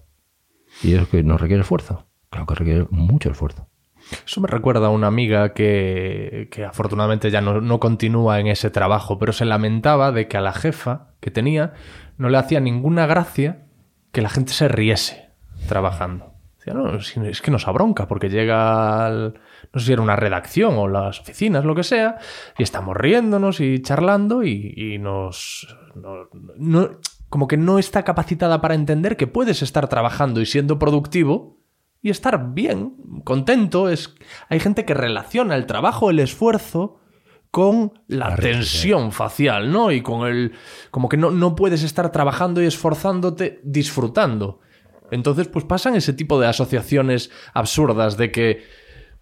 Y 0.82 0.94
es 0.94 1.08
que 1.08 1.22
no 1.22 1.36
requiere 1.36 1.62
esfuerzo. 1.62 2.06
Claro 2.30 2.46
que 2.46 2.54
requiere 2.54 2.86
mucho 2.90 3.30
esfuerzo. 3.30 3.68
Eso 4.26 4.40
me 4.40 4.48
recuerda 4.48 4.86
a 4.86 4.90
una 4.90 5.06
amiga 5.06 5.54
que, 5.54 6.48
que 6.50 6.64
afortunadamente 6.64 7.30
ya 7.30 7.40
no, 7.40 7.60
no 7.60 7.80
continúa 7.80 8.38
en 8.38 8.48
ese 8.48 8.70
trabajo, 8.70 9.18
pero 9.18 9.32
se 9.32 9.44
lamentaba 9.44 10.12
de 10.12 10.28
que 10.28 10.36
a 10.36 10.42
la 10.42 10.52
jefa 10.52 11.14
que 11.20 11.30
tenía 11.30 11.72
no 12.18 12.28
le 12.28 12.38
hacía 12.38 12.60
ninguna 12.60 13.06
gracia 13.06 13.66
que 14.12 14.22
la 14.22 14.28
gente 14.28 14.52
se 14.52 14.68
riese 14.68 15.30
trabajando. 15.68 16.34
Decía, 16.58 16.74
no, 16.74 16.96
es 16.96 17.16
es 17.16 17.42
que 17.42 17.50
nos 17.50 17.66
abronca 17.66 18.06
porque 18.06 18.28
llega 18.28 19.06
al, 19.06 19.40
no 19.72 19.80
sé 19.80 19.86
si 19.86 19.92
era 19.92 20.02
una 20.02 20.16
redacción 20.16 20.74
o 20.76 20.88
las 20.88 21.20
oficinas, 21.20 21.64
lo 21.64 21.74
que 21.74 21.82
sea, 21.84 22.18
y 22.58 22.62
estamos 22.62 22.96
riéndonos 22.96 23.60
y 23.60 23.80
charlando 23.82 24.42
y, 24.42 24.72
y 24.76 24.98
nos... 24.98 25.66
no- 25.94 26.28
no- 26.56 26.90
como 27.30 27.48
que 27.48 27.56
no 27.56 27.80
está 27.80 28.04
capacitada 28.04 28.60
para 28.60 28.74
entender 28.76 29.16
que 29.16 29.26
puedes 29.26 29.60
estar 29.62 29.88
trabajando 29.88 30.40
y 30.40 30.46
siendo 30.46 30.78
productivo 30.78 31.58
y 32.00 32.10
estar 32.10 32.52
bien, 32.54 32.94
contento. 33.24 33.88
Es, 33.88 34.14
hay 34.48 34.60
gente 34.60 34.84
que 34.84 34.94
relaciona 34.94 35.56
el 35.56 35.66
trabajo, 35.66 36.10
el 36.10 36.20
esfuerzo 36.20 37.00
con 37.50 37.98
la, 38.06 38.36
tensión 38.36 39.10
facial, 39.10 39.72
¿no? 39.72 39.90
Y 39.90 40.00
con 40.02 40.28
el... 40.28 40.52
Como 40.92 41.08
que 41.08 41.16
no, 41.16 41.32
no 41.32 41.56
puedes 41.56 41.82
estar 41.82 42.12
trabajando 42.12 42.62
y 42.62 42.66
esforzándote 42.66 43.60
disfrutando. 43.64 44.60
Entonces, 45.10 45.48
pues 45.48 45.64
pasan 45.64 45.96
ese 45.96 46.12
tipo 46.12 46.38
de 46.40 46.46
asociaciones 46.46 47.30
absurdas 47.52 48.16
de 48.16 48.30
que, 48.30 48.62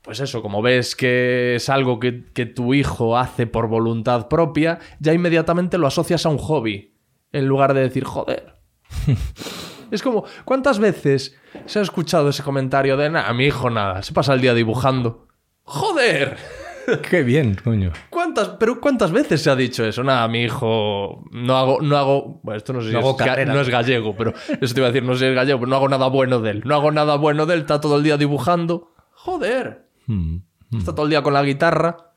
pues 0.03 0.21
eso, 0.21 0.43
como 0.43 0.63
ves 0.63 0.95
que 0.97 1.55
es 1.57 1.69
algo 1.69 1.99
que, 2.01 2.25
que 2.35 2.45
tu 2.47 2.75
hijo 2.75 3.17
hace 3.17 3.47
por 3.47 3.69
voluntad 3.69 4.29
propia, 4.29 4.79
ya 5.01 5.13
inmediatamente 5.13 5.79
lo 5.79 5.87
asocias 5.87 6.27
a 6.27 6.29
un 6.29 6.39
hobby, 6.39 6.95
en 7.33 7.47
lugar 7.47 7.73
de 7.75 7.81
decir, 7.83 8.05
joder, 8.05 8.57
es 9.91 10.03
como, 10.03 10.25
¿cuántas 10.45 10.79
veces 10.79 11.37
se 11.67 11.79
ha 11.79 11.83
escuchado 11.83 12.29
ese 12.31 12.43
comentario 12.43 12.97
de, 12.97 13.11
nada, 13.11 13.33
mi 13.33 13.47
hijo 13.47 13.71
nada, 13.71 14.03
se 14.03 14.13
pasa 14.13 14.35
el 14.35 14.41
día 14.41 14.55
dibujando? 14.55 15.29
¡Joder! 15.65 16.37
Qué 17.09 17.23
bien, 17.23 17.55
coño. 17.63 17.93
¿Cuántas, 18.11 18.49
pero 18.59 18.81
cuántas 18.81 19.13
veces 19.13 19.41
se 19.41 19.51
ha 19.51 19.55
dicho 19.55 19.85
eso? 19.85 20.03
Nada, 20.03 20.27
mi 20.27 20.43
hijo, 20.43 21.25
no 21.31 21.57
hago, 21.57 21.81
no 21.81 21.97
hago, 21.97 22.41
bueno, 22.43 22.59
esto 22.59 22.73
no 22.73 22.81
sé 22.81 22.89
si 22.89 22.93
No 22.93 22.99
hago 22.99 23.11
es, 23.13 23.17
ga- 23.25 23.47
no 23.47 23.61
es 23.61 23.69
gallego, 23.69 24.17
pero 24.17 24.33
eso 24.61 24.75
te 24.75 24.81
iba 24.81 24.89
a 24.89 24.91
decir, 24.91 25.05
no 25.07 25.15
sé 25.15 25.21
si 25.21 25.27
es 25.27 25.35
gallego, 25.37 25.61
pero 25.61 25.71
no 25.71 25.77
hago 25.77 25.89
nada 25.89 26.09
bueno 26.09 26.41
de 26.41 26.51
él. 26.51 26.63
No 26.65 26.75
hago 26.75 26.91
nada 26.91 27.15
bueno 27.17 27.47
de 27.47 27.55
él, 27.55 27.61
está 27.61 27.81
todo 27.81 27.99
el 27.99 28.03
día 28.03 28.17
dibujando. 28.17 28.93
Joder. 29.13 29.87
Está 30.79 30.95
todo 30.95 31.05
el 31.07 31.11
día 31.11 31.23
con 31.23 31.35
la 31.35 31.43
guitarra, 31.43 32.13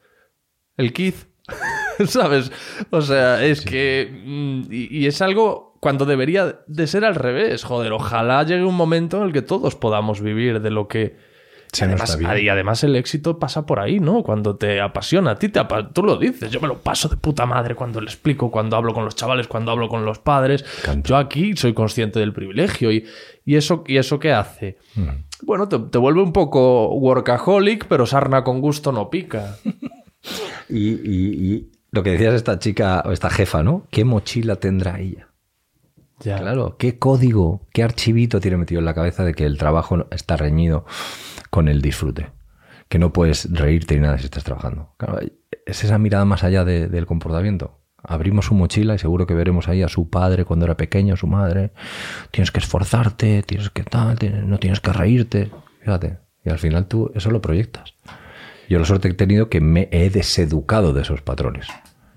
el 0.78 0.94
Keith, 0.94 1.16
¿sabes? 2.08 2.52
O 2.90 3.02
sea, 3.02 3.44
es 3.44 3.62
que... 3.62 4.10
mm, 4.26 4.72
Y, 4.72 4.98
y 5.00 5.06
es 5.08 5.22
algo 5.22 5.78
cuando 5.82 6.06
debería 6.06 6.60
de 6.68 6.88
ser 6.88 7.06
al 7.06 7.16
revés. 7.16 7.64
Joder, 7.64 7.92
ojalá 7.92 8.44
llegue 8.44 8.64
un 8.64 8.76
momento 8.76 9.18
en 9.18 9.24
el 9.28 9.34
que 9.34 9.42
todos 9.42 9.76
podamos 9.76 10.22
vivir 10.22 10.62
de 10.62 10.72
lo 10.72 10.88
que... 10.88 11.18
No 11.88 11.92
además, 11.92 12.12
y 12.42 12.48
además 12.50 12.84
el 12.86 12.96
éxito 12.96 13.38
pasa 13.38 13.66
por 13.66 13.80
ahí, 13.82 14.00
¿no? 14.00 14.24
Cuando 14.24 14.56
te 14.56 14.80
apasiona, 14.80 15.32
a 15.32 15.36
ti 15.36 15.50
te 15.50 15.60
apa- 15.60 15.90
tú 15.92 16.04
lo 16.04 16.16
dices, 16.16 16.50
yo 16.50 16.62
me 16.62 16.70
lo 16.70 16.78
paso 16.78 17.10
de 17.10 17.18
puta 17.18 17.46
madre 17.46 17.76
cuando 17.76 18.00
le 18.00 18.06
explico, 18.08 18.50
cuando 18.50 18.78
hablo 18.78 18.94
con 18.94 19.04
los 19.04 19.14
chavales, 19.16 19.48
cuando 19.50 19.72
hablo 19.72 19.90
con 19.90 20.06
los 20.06 20.20
padres. 20.20 20.64
Canto. 20.86 21.10
Yo 21.10 21.18
aquí 21.18 21.58
soy 21.58 21.74
consciente 21.74 22.18
del 22.20 22.32
privilegio 22.32 22.94
y, 22.94 23.06
y 23.44 23.56
eso 23.58 23.84
y 23.88 23.98
eso 23.98 24.20
qué 24.20 24.32
hace. 24.32 24.78
Mm. 24.96 25.08
Bueno, 25.44 25.68
te, 25.68 25.78
te 25.80 25.98
vuelve 25.98 26.22
un 26.22 26.32
poco 26.34 26.94
workaholic, 26.96 27.88
pero 27.88 28.06
sarna 28.06 28.44
con 28.44 28.62
gusto 28.62 28.92
no 28.92 29.10
pica. 29.10 29.58
Y, 30.70 30.90
y- 30.90 31.54
y 31.54 31.72
lo 31.92 32.04
que 32.04 32.12
decías 32.12 32.34
esta 32.34 32.58
chica, 32.60 33.04
o 33.06 33.12
esta 33.12 33.30
jefa, 33.30 33.64
¿no? 33.64 33.86
¿Qué 33.92 34.04
mochila 34.06 34.56
tendrá 34.58 35.00
ella? 35.00 35.30
Ya. 36.20 36.38
Claro, 36.40 36.78
¿qué 36.78 36.98
código, 36.98 37.68
qué 37.74 37.84
archivito 37.84 38.40
tiene 38.40 38.58
metido 38.58 38.80
en 38.80 38.86
la 38.86 38.94
cabeza 38.94 39.24
de 39.26 39.34
que 39.34 39.46
el 39.46 39.58
trabajo 39.58 40.08
está 40.12 40.38
reñido 40.38 40.86
con 41.50 41.68
el 41.68 41.82
disfrute? 41.82 42.32
Que 42.88 43.00
no 43.00 43.12
puedes 43.14 43.52
reírte 43.52 43.96
ni 43.96 44.02
nada 44.02 44.18
si 44.18 44.26
estás 44.26 44.44
trabajando. 44.44 44.94
Claro, 44.98 45.20
es 45.66 45.84
esa 45.84 45.98
mirada 45.98 46.24
más 46.26 46.44
allá 46.44 46.64
de- 46.66 46.88
del 46.88 47.06
comportamiento. 47.06 47.80
Abrimos 48.08 48.46
su 48.46 48.54
mochila 48.56 48.96
y 48.96 49.00
seguro 49.00 49.26
que 49.28 49.34
veremos 49.34 49.68
ahí 49.68 49.82
a 49.84 49.88
su 49.88 50.10
padre 50.10 50.46
cuando 50.46 50.66
era 50.66 50.76
pequeño, 50.78 51.14
a 51.14 51.18
su 51.18 51.28
madre. 51.28 51.72
Tienes 52.32 52.52
que 52.52 52.60
esforzarte, 52.60 53.44
tienes 53.44 53.70
que 53.70 53.84
tal, 53.84 54.18
tienes- 54.20 54.44
no 54.46 54.58
tienes 54.60 54.80
que 54.80 54.94
reírte. 54.94 55.52
Fíjate. 55.80 56.20
Y 56.44 56.50
al 56.50 56.60
final 56.60 56.88
tú 56.88 57.12
eso 57.16 57.32
lo 57.32 57.42
proyectas. 57.42 57.96
Yo 58.70 58.80
la 58.80 58.86
suerte 58.86 59.08
que 59.10 59.14
he 59.14 59.18
tenido 59.18 59.50
que 59.50 59.62
me 59.62 59.90
he 59.92 60.10
deseducado 60.10 60.94
de 60.94 61.02
esos 61.02 61.22
patrones. 61.22 61.68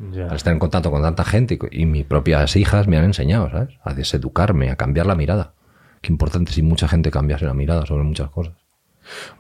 Al 0.01 0.37
estar 0.37 0.53
en 0.53 0.59
contacto 0.61 0.91
con 0.91 1.03
tanta 1.03 1.25
gente 1.25 1.59
y, 1.73 1.83
y 1.83 1.87
mis 1.87 2.05
propias 2.05 2.55
hijas 2.57 2.87
me 2.87 2.97
han 2.99 3.05
enseñado, 3.05 3.51
¿sabes? 3.51 3.71
A 3.83 3.95
deseducarme, 3.95 4.71
a 4.71 4.77
cambiar 4.77 5.07
la 5.07 5.15
mirada. 5.17 5.55
Qué 6.01 6.13
importante 6.13 6.53
si 6.53 6.63
mucha 6.63 6.87
gente 6.87 7.11
cambiase 7.11 7.47
la 7.47 7.55
mirada 7.55 7.85
sobre 7.85 8.05
muchas 8.05 8.31
cosas. 8.31 8.55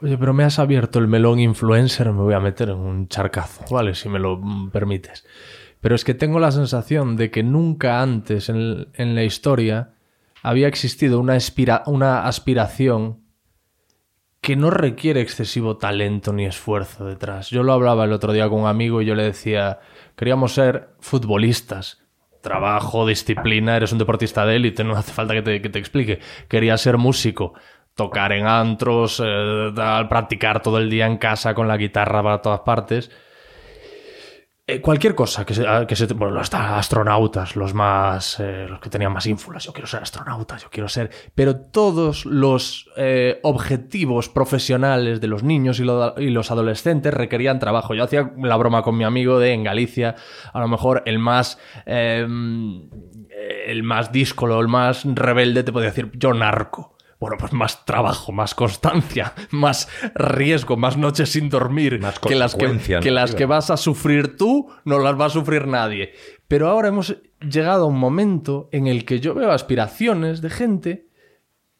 Oye, 0.02 0.18
pero 0.18 0.32
me 0.32 0.44
has 0.44 0.58
abierto 0.58 0.98
el 0.98 1.06
melón 1.08 1.38
influencer, 1.38 2.06
me 2.12 2.22
voy 2.22 2.34
a 2.34 2.40
meter 2.40 2.70
en 2.70 2.76
un 2.78 3.06
charcazo, 3.08 3.64
¿vale? 3.70 3.94
Si 3.94 4.08
me 4.08 4.18
lo 4.18 4.38
mm, 4.38 4.70
permites. 4.70 5.24
Pero 5.80 5.94
es 5.94 6.04
que 6.04 6.14
tengo 6.14 6.40
la 6.40 6.50
sensación 6.50 7.16
de 7.16 7.30
que 7.30 7.42
nunca 7.42 8.02
antes 8.02 8.48
en, 8.48 8.88
en 8.94 9.14
la 9.14 9.24
historia 9.24 9.94
había 10.42 10.68
existido 10.68 11.20
una, 11.20 11.34
aspira- 11.34 11.82
una 11.86 12.26
aspiración 12.26 13.20
que 14.40 14.56
no 14.56 14.70
requiere 14.70 15.20
excesivo 15.20 15.76
talento 15.76 16.32
ni 16.32 16.46
esfuerzo 16.46 17.04
detrás. 17.04 17.50
Yo 17.50 17.62
lo 17.62 17.72
hablaba 17.72 18.04
el 18.04 18.12
otro 18.12 18.32
día 18.32 18.48
con 18.48 18.60
un 18.62 18.66
amigo 18.68 19.02
y 19.02 19.06
yo 19.06 19.14
le 19.14 19.24
decía, 19.24 19.80
queríamos 20.16 20.54
ser 20.54 20.90
futbolistas. 21.00 21.98
Trabajo, 22.40 23.04
disciplina, 23.04 23.76
eres 23.76 23.92
un 23.92 23.98
deportista 23.98 24.46
de 24.46 24.56
élite, 24.56 24.84
no 24.84 24.96
hace 24.96 25.12
falta 25.12 25.34
que 25.34 25.42
te, 25.42 25.60
que 25.60 25.68
te 25.68 25.78
explique. 25.80 26.20
Quería 26.48 26.78
ser 26.78 26.96
músico, 26.96 27.54
tocar 27.94 28.30
en 28.32 28.46
antros, 28.46 29.20
eh, 29.24 29.72
practicar 30.08 30.62
todo 30.62 30.78
el 30.78 30.88
día 30.88 31.06
en 31.06 31.18
casa 31.18 31.52
con 31.52 31.66
la 31.66 31.76
guitarra 31.76 32.22
para 32.22 32.40
todas 32.40 32.60
partes. 32.60 33.10
Eh, 34.70 34.82
cualquier 34.82 35.14
cosa 35.14 35.46
que 35.46 35.54
se, 35.54 35.64
que 35.88 35.96
se 35.96 36.04
bueno, 36.12 36.34
los 36.34 36.52
astronautas, 36.52 37.56
los 37.56 37.72
más 37.72 38.38
eh, 38.38 38.66
los 38.68 38.80
que 38.80 38.90
tenían 38.90 39.14
más 39.14 39.24
ínfulas, 39.24 39.64
yo 39.64 39.72
quiero 39.72 39.86
ser 39.86 40.02
astronauta, 40.02 40.58
yo 40.58 40.68
quiero 40.68 40.90
ser, 40.90 41.08
pero 41.34 41.56
todos 41.56 42.26
los 42.26 42.90
eh, 42.98 43.40
objetivos 43.44 44.28
profesionales 44.28 45.22
de 45.22 45.26
los 45.26 45.42
niños 45.42 45.80
y, 45.80 45.84
lo- 45.84 46.14
y 46.20 46.28
los 46.28 46.50
adolescentes 46.50 47.14
requerían 47.14 47.58
trabajo. 47.58 47.94
Yo 47.94 48.04
hacía 48.04 48.30
la 48.42 48.56
broma 48.56 48.82
con 48.82 48.94
mi 48.98 49.04
amigo 49.04 49.38
de 49.38 49.54
en 49.54 49.64
Galicia, 49.64 50.16
a 50.52 50.60
lo 50.60 50.68
mejor 50.68 51.02
el 51.06 51.18
más 51.18 51.58
eh, 51.86 52.26
el 53.66 53.82
más 53.84 54.12
díscolo, 54.12 54.60
el 54.60 54.68
más 54.68 55.02
rebelde 55.06 55.62
te 55.62 55.72
podía 55.72 55.88
decir 55.88 56.10
yo 56.12 56.34
narco. 56.34 56.97
Bueno, 57.20 57.36
pues 57.38 57.52
más 57.52 57.84
trabajo, 57.84 58.30
más 58.30 58.54
constancia, 58.54 59.34
más 59.50 59.88
riesgo, 60.14 60.76
más 60.76 60.96
noches 60.96 61.30
sin 61.30 61.48
dormir, 61.48 62.00
Más 62.00 62.18
que 62.20 62.36
las 62.36 62.54
que, 62.54 62.78
que 63.00 63.10
las 63.10 63.34
que 63.34 63.44
vas 63.44 63.70
a 63.70 63.76
sufrir 63.76 64.36
tú 64.36 64.68
no 64.84 64.98
las 64.98 65.18
va 65.18 65.26
a 65.26 65.30
sufrir 65.30 65.66
nadie. 65.66 66.12
Pero 66.46 66.68
ahora 66.68 66.88
hemos 66.88 67.16
llegado 67.40 67.84
a 67.84 67.88
un 67.88 67.98
momento 67.98 68.68
en 68.72 68.86
el 68.86 69.04
que 69.04 69.20
yo 69.20 69.34
veo 69.34 69.50
aspiraciones 69.50 70.40
de 70.40 70.50
gente 70.50 71.08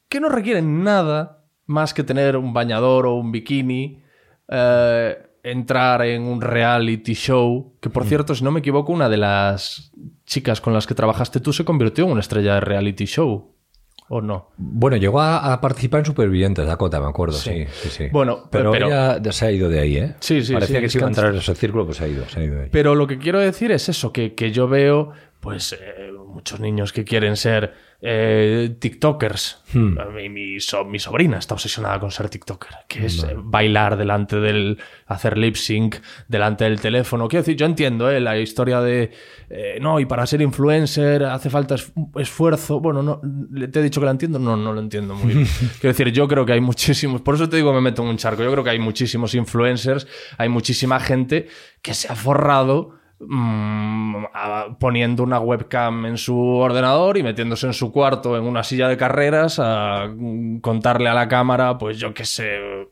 que 0.09 0.21
no 0.21 0.29
requieren 0.29 0.83
nada 0.83 1.45
más 1.67 1.95
que 1.95 2.03
tener 2.03 2.37
un 2.37 2.53
bañador 2.53 3.07
o 3.07 3.15
un 3.15 3.31
bikini, 3.31 4.03
eh, 4.49 5.17
entrar 5.43 6.03
en 6.03 6.23
un 6.23 6.41
reality 6.41 7.15
show, 7.15 7.77
que 7.81 7.91
por 7.91 8.05
cierto, 8.05 8.35
si 8.35 8.43
no 8.43 8.51
me 8.51 8.61
equivoco, 8.61 8.93
una 8.93 9.09
de 9.09 9.19
las 9.19 9.93
chicas 10.25 10.61
con 10.61 10.73
las 10.73 10.87
que 10.87 10.95
trabajaste 10.95 11.41
tú 11.41 11.53
se 11.53 11.65
convirtió 11.65 12.05
en 12.05 12.13
una 12.13 12.21
estrella 12.21 12.55
de 12.55 12.61
reality 12.61 13.05
show, 13.05 13.55
¿o 14.09 14.21
no? 14.21 14.51
Bueno, 14.57 14.97
llegó 14.97 15.21
a, 15.21 15.53
a 15.53 15.61
participar 15.61 16.01
en 16.01 16.07
Supervivientes, 16.07 16.67
Dakota, 16.67 17.01
me 17.01 17.09
acuerdo, 17.09 17.37
sí, 17.37 17.65
sí, 17.71 17.89
sí. 17.91 18.09
Bueno, 18.11 18.49
pero, 18.51 18.71
pero- 18.73 18.87
ella 18.87 19.33
se 19.33 19.47
ha 19.47 19.51
ido 19.53 19.69
de 19.69 19.81
ahí, 19.81 19.97
¿eh? 19.99 20.15
Sí, 20.21 20.43
sí, 20.43 20.53
Parecía 20.55 20.77
sí, 20.79 20.83
que 20.83 20.89
se 20.89 20.99
iba 20.99 21.07
a 21.07 21.11
entrar 21.11 21.31
en 21.33 21.39
ese 21.41 21.55
círculo, 21.55 21.85
pues 21.85 21.99
se 21.99 22.05
ha 22.05 22.09
ido, 22.09 22.29
se 22.29 22.41
ha 22.41 22.45
ido 22.45 22.55
de 22.57 22.63
ahí. 22.65 22.69
Pero 22.73 22.95
lo 22.95 23.07
que 23.07 23.19
quiero 23.19 23.39
decir 23.41 23.71
es 23.73 23.89
eso, 23.89 24.13
que, 24.13 24.35
que 24.35 24.51
yo 24.51 24.67
veo, 24.69 25.13
pues, 25.41 25.73
eh, 25.73 26.11
muchos 26.27 26.61
niños 26.61 26.93
que 26.93 27.05
quieren 27.05 27.37
ser 27.37 27.75
eh, 28.01 28.77
TikTokers. 28.79 29.63
Mi, 30.15 30.29
mi 30.29 30.61
so- 30.61 30.85
mi 30.85 30.99
sobrina 30.99 31.39
está 31.39 31.55
obsesionada 31.55 31.99
con 31.99 32.11
ser 32.11 32.29
TikToker, 32.29 32.71
que 32.89 33.07
es 33.07 33.23
eh, 33.25 33.35
bailar 33.37 33.97
delante 33.97 34.37
del. 34.41 34.79
hacer 35.07 35.37
lip 35.37 35.57
sync 35.57 35.97
delante 36.29 36.65
del 36.65 36.81
teléfono. 36.81 37.27
Quiero 37.29 37.43
decir, 37.43 37.57
yo 37.57 37.67
entiendo 37.67 38.11
eh, 38.11 38.21
la 38.21 38.39
historia 38.39 38.81
de. 38.81 39.11
no, 39.81 39.99
y 40.01 40.07
para 40.07 40.27
ser 40.27 40.41
influencer 40.43 41.25
hace 41.25 41.51
falta 41.51 41.75
es- 41.75 41.93
esfuerzo. 42.17 42.81
Bueno, 42.81 43.03
no, 43.03 43.21
te 43.71 43.81
he 43.81 43.83
dicho 43.83 44.01
que 44.01 44.05
la 44.07 44.13
entiendo, 44.13 44.39
no, 44.39 44.57
no 44.57 44.73
lo 44.73 44.81
entiendo 44.81 45.15
muy 45.15 45.35
bien. 45.35 45.47
Quiero 45.81 45.93
decir, 45.93 46.13
yo 46.13 46.29
creo 46.29 46.47
que 46.47 46.53
hay 46.53 46.61
muchísimos. 46.61 47.21
Por 47.23 47.35
eso 47.35 47.49
te 47.49 47.57
digo, 47.57 47.73
me 47.73 47.81
meto 47.81 48.03
en 48.03 48.09
un 48.09 48.17
charco. 48.17 48.43
Yo 48.43 48.53
creo 48.53 48.65
que 48.65 48.71
hay 48.71 48.79
muchísimos 48.79 49.35
influencers, 49.35 50.07
hay 50.39 50.49
muchísima 50.49 51.01
gente 51.01 51.49
que 51.83 51.95
se 51.95 52.11
ha 52.11 52.15
forrado 52.15 52.98
mm, 53.21 54.25
poniendo 54.79 55.23
una 55.23 55.41
webcam 55.41 56.07
en 56.07 56.17
su 56.19 56.39
ordenador 56.39 57.17
y 57.19 57.23
metiéndose 57.23 57.67
en 57.67 57.75
su 57.75 57.93
cuarto 57.93 58.37
en 58.37 58.45
una 58.45 58.63
silla 58.63 58.89
de 58.89 58.97
carreras 58.97 59.59
a 59.59 60.07
mm, 60.09 60.61
contarle 60.61 61.09
a 61.09 61.15
la 61.15 61.29
cámara, 61.29 61.79
pues 61.79 61.99
yo 61.99 62.15
qué 62.15 62.25
sé, 62.25 62.89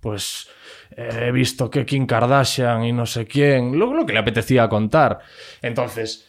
pues 0.00 0.48
eh, 0.96 1.26
he 1.28 1.32
visto 1.32 1.70
que 1.70 1.86
Kim 1.86 2.06
Kardashian 2.06 2.84
y 2.84 2.92
no 2.92 3.06
sé 3.06 3.26
quién, 3.26 3.78
lo, 3.78 3.94
lo 3.94 4.06
que 4.06 4.12
le 4.12 4.18
apetecía 4.18 4.68
contar. 4.68 5.20
Entonces, 5.62 6.26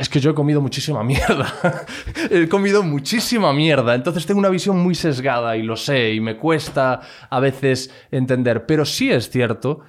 es 0.00 0.08
que 0.08 0.18
yo 0.18 0.30
he 0.30 0.34
comido 0.34 0.62
muchísima 0.62 1.04
mierda. 1.04 1.52
he 2.30 2.48
comido 2.48 2.82
muchísima 2.82 3.52
mierda. 3.52 3.94
Entonces 3.94 4.24
tengo 4.24 4.38
una 4.38 4.48
visión 4.48 4.78
muy 4.78 4.94
sesgada 4.94 5.58
y 5.58 5.62
lo 5.62 5.76
sé 5.76 6.14
y 6.14 6.20
me 6.20 6.38
cuesta 6.38 7.00
a 7.28 7.38
veces 7.38 7.94
entender. 8.10 8.64
Pero 8.64 8.86
sí 8.86 9.12
es 9.12 9.28
cierto 9.28 9.80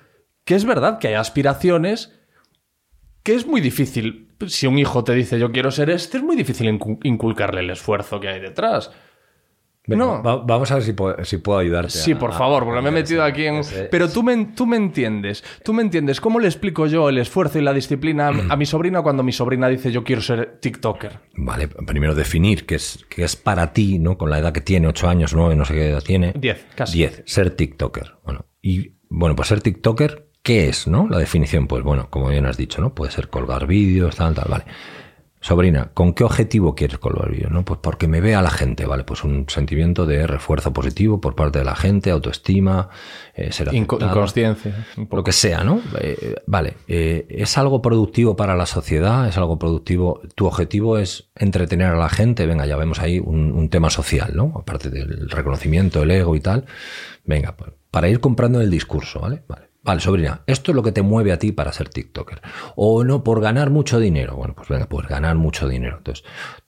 que 0.45 0.55
es 0.55 0.65
verdad 0.65 0.99
que 0.99 1.07
hay 1.09 1.13
aspiraciones 1.15 2.17
que 3.23 3.35
es 3.35 3.45
muy 3.45 3.61
difícil. 3.61 4.29
Si 4.47 4.65
un 4.67 4.79
hijo 4.79 5.03
te 5.03 5.13
dice 5.13 5.37
yo 5.39 5.51
quiero 5.51 5.69
ser 5.71 5.89
este, 5.91 6.17
es 6.17 6.23
muy 6.23 6.35
difícil 6.35 6.67
incu- 6.67 6.99
inculcarle 7.03 7.61
el 7.61 7.69
esfuerzo 7.69 8.19
que 8.19 8.27
hay 8.29 8.39
detrás. 8.39 8.91
Venga, 9.87 10.05
no. 10.05 10.23
va- 10.23 10.37
vamos 10.37 10.69
a 10.71 10.75
ver 10.75 10.83
si 10.83 10.93
puedo, 10.93 11.23
si 11.25 11.37
puedo 11.37 11.57
ayudarte. 11.59 11.89
Sí, 11.91 12.11
a- 12.13 12.19
por 12.19 12.33
favor, 12.33 12.65
porque 12.65 12.81
me 12.81 12.89
he 12.89 12.91
metido 12.91 13.23
aquí 13.23 13.45
en... 13.45 13.55
ese- 13.55 13.85
Pero 13.85 14.07
tú 14.09 14.21
me, 14.21 14.45
tú 14.55 14.67
me 14.67 14.77
entiendes, 14.77 15.43
tú 15.63 15.73
me 15.73 15.81
entiendes. 15.81 16.21
¿Cómo 16.21 16.39
le 16.39 16.47
explico 16.47 16.85
yo 16.85 17.09
el 17.09 17.17
esfuerzo 17.17 17.57
y 17.57 17.63
la 17.63 17.73
disciplina 17.73 18.27
a, 18.49 18.55
mi 18.55 18.65
sobrina 18.67 19.01
cuando 19.01 19.23
mi 19.23 19.31
sobrina 19.31 19.67
dice 19.67 19.91
yo 19.91 20.03
quiero 20.03 20.21
ser 20.21 20.59
TikToker? 20.61 21.19
Vale, 21.35 21.67
primero 21.67 22.13
definir 22.13 22.65
qué 22.67 22.75
es, 22.75 23.05
qué 23.09 23.23
es 23.23 23.35
para 23.35 23.73
ti, 23.73 23.97
¿no? 23.97 24.17
Con 24.19 24.29
la 24.29 24.37
edad 24.37 24.53
que 24.53 24.61
tiene, 24.61 24.87
8 24.87 25.09
años, 25.09 25.33
9, 25.33 25.55
no 25.55 25.65
sé 25.65 25.73
qué 25.73 25.89
edad 25.89 26.03
tiene. 26.03 26.33
Diez, 26.37 26.63
casi. 26.75 26.97
10, 26.99 27.23
ser 27.25 27.49
TikToker. 27.51 28.17
Bueno, 28.23 28.45
y 28.61 28.97
bueno, 29.09 29.35
pues 29.35 29.47
ser 29.47 29.61
TikToker, 29.61 30.30
¿qué 30.43 30.69
es, 30.69 30.87
no? 30.87 31.07
La 31.09 31.17
definición, 31.17 31.67
pues 31.67 31.83
bueno, 31.83 32.09
como 32.09 32.27
bien 32.29 32.45
has 32.45 32.57
dicho, 32.57 32.81
¿no? 32.81 32.93
Puede 32.95 33.11
ser 33.11 33.29
colgar 33.29 33.67
vídeos, 33.67 34.15
tal, 34.15 34.33
tal, 34.33 34.47
vale. 34.49 34.65
Sobrina, 35.43 35.89
¿con 35.95 36.13
qué 36.13 36.23
objetivo 36.23 36.75
quieres 36.75 36.99
colgar 36.99 37.31
vídeos? 37.31 37.51
¿no? 37.51 37.65
Pues 37.65 37.79
porque 37.81 38.07
me 38.07 38.21
vea 38.21 38.43
la 38.43 38.51
gente, 38.51 38.85
¿vale? 38.85 39.03
Pues 39.03 39.23
un 39.23 39.45
sentimiento 39.49 40.05
de 40.05 40.27
refuerzo 40.27 40.71
positivo 40.71 41.19
por 41.19 41.33
parte 41.33 41.57
de 41.57 41.65
la 41.65 41.75
gente, 41.75 42.11
autoestima, 42.11 42.89
eh, 43.33 43.51
ser 43.51 43.69
Inco- 43.69 43.99
inconsciencia. 43.99 44.85
lo 45.11 45.23
que 45.23 45.31
sea, 45.31 45.63
¿no? 45.63 45.81
Eh, 45.99 46.35
vale, 46.45 46.75
eh, 46.87 47.25
¿es 47.27 47.57
algo 47.57 47.81
productivo 47.81 48.35
para 48.35 48.55
la 48.55 48.67
sociedad? 48.67 49.27
¿Es 49.27 49.35
algo 49.35 49.57
productivo? 49.57 50.21
¿Tu 50.35 50.45
objetivo 50.45 50.99
es 50.99 51.31
entretener 51.35 51.87
a 51.87 51.97
la 51.97 52.09
gente? 52.09 52.45
Venga, 52.45 52.67
ya 52.67 52.77
vemos 52.77 52.99
ahí 52.99 53.17
un, 53.17 53.51
un 53.51 53.69
tema 53.69 53.89
social, 53.89 54.33
¿no? 54.35 54.53
Aparte 54.55 54.91
del 54.91 55.27
reconocimiento, 55.27 56.03
el 56.03 56.11
ego 56.11 56.35
y 56.35 56.39
tal. 56.41 56.65
Venga, 57.25 57.57
pues, 57.57 57.71
para 57.89 58.09
ir 58.09 58.19
comprando 58.19 58.61
el 58.61 58.69
discurso, 58.69 59.21
¿vale? 59.21 59.41
Vale. 59.47 59.70
Vale, 59.83 59.99
sobrina, 59.99 60.43
esto 60.45 60.71
es 60.71 60.75
lo 60.75 60.83
que 60.83 60.91
te 60.91 61.01
mueve 61.01 61.31
a 61.31 61.39
ti 61.39 61.51
para 61.51 61.73
ser 61.73 61.89
TikToker. 61.89 62.41
O 62.75 63.03
no, 63.03 63.23
por 63.23 63.41
ganar 63.41 63.71
mucho 63.71 63.99
dinero. 63.99 64.35
Bueno, 64.35 64.53
pues 64.55 64.69
venga, 64.69 64.87
pues 64.87 65.07
ganar 65.07 65.35
mucho 65.35 65.67
dinero. 65.67 65.97
Entonces, 65.97 66.23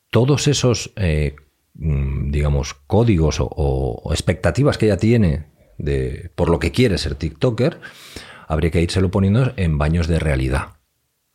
todos 0.09 0.47
esos, 0.47 0.93
eh, 0.95 1.35
mm, 1.75 2.31
digamos, 2.31 2.73
códigos 2.73 3.37
o, 3.39 4.09
expectativas 4.11 4.77
que 4.77 4.87
ella 4.87 4.97
tiene 4.97 5.45
de, 5.77 6.31
por 6.35 6.49
lo 6.49 6.57
que 6.57 6.71
quiere 6.71 6.97
ser 6.97 7.15
TikToker, 7.15 7.79
habría 8.47 8.71
que 8.71 8.81
írselo 8.81 9.11
poniendo 9.11 9.53
en 9.57 9.77
baños 9.77 10.07
de 10.07 10.19
realidad. 10.19 10.77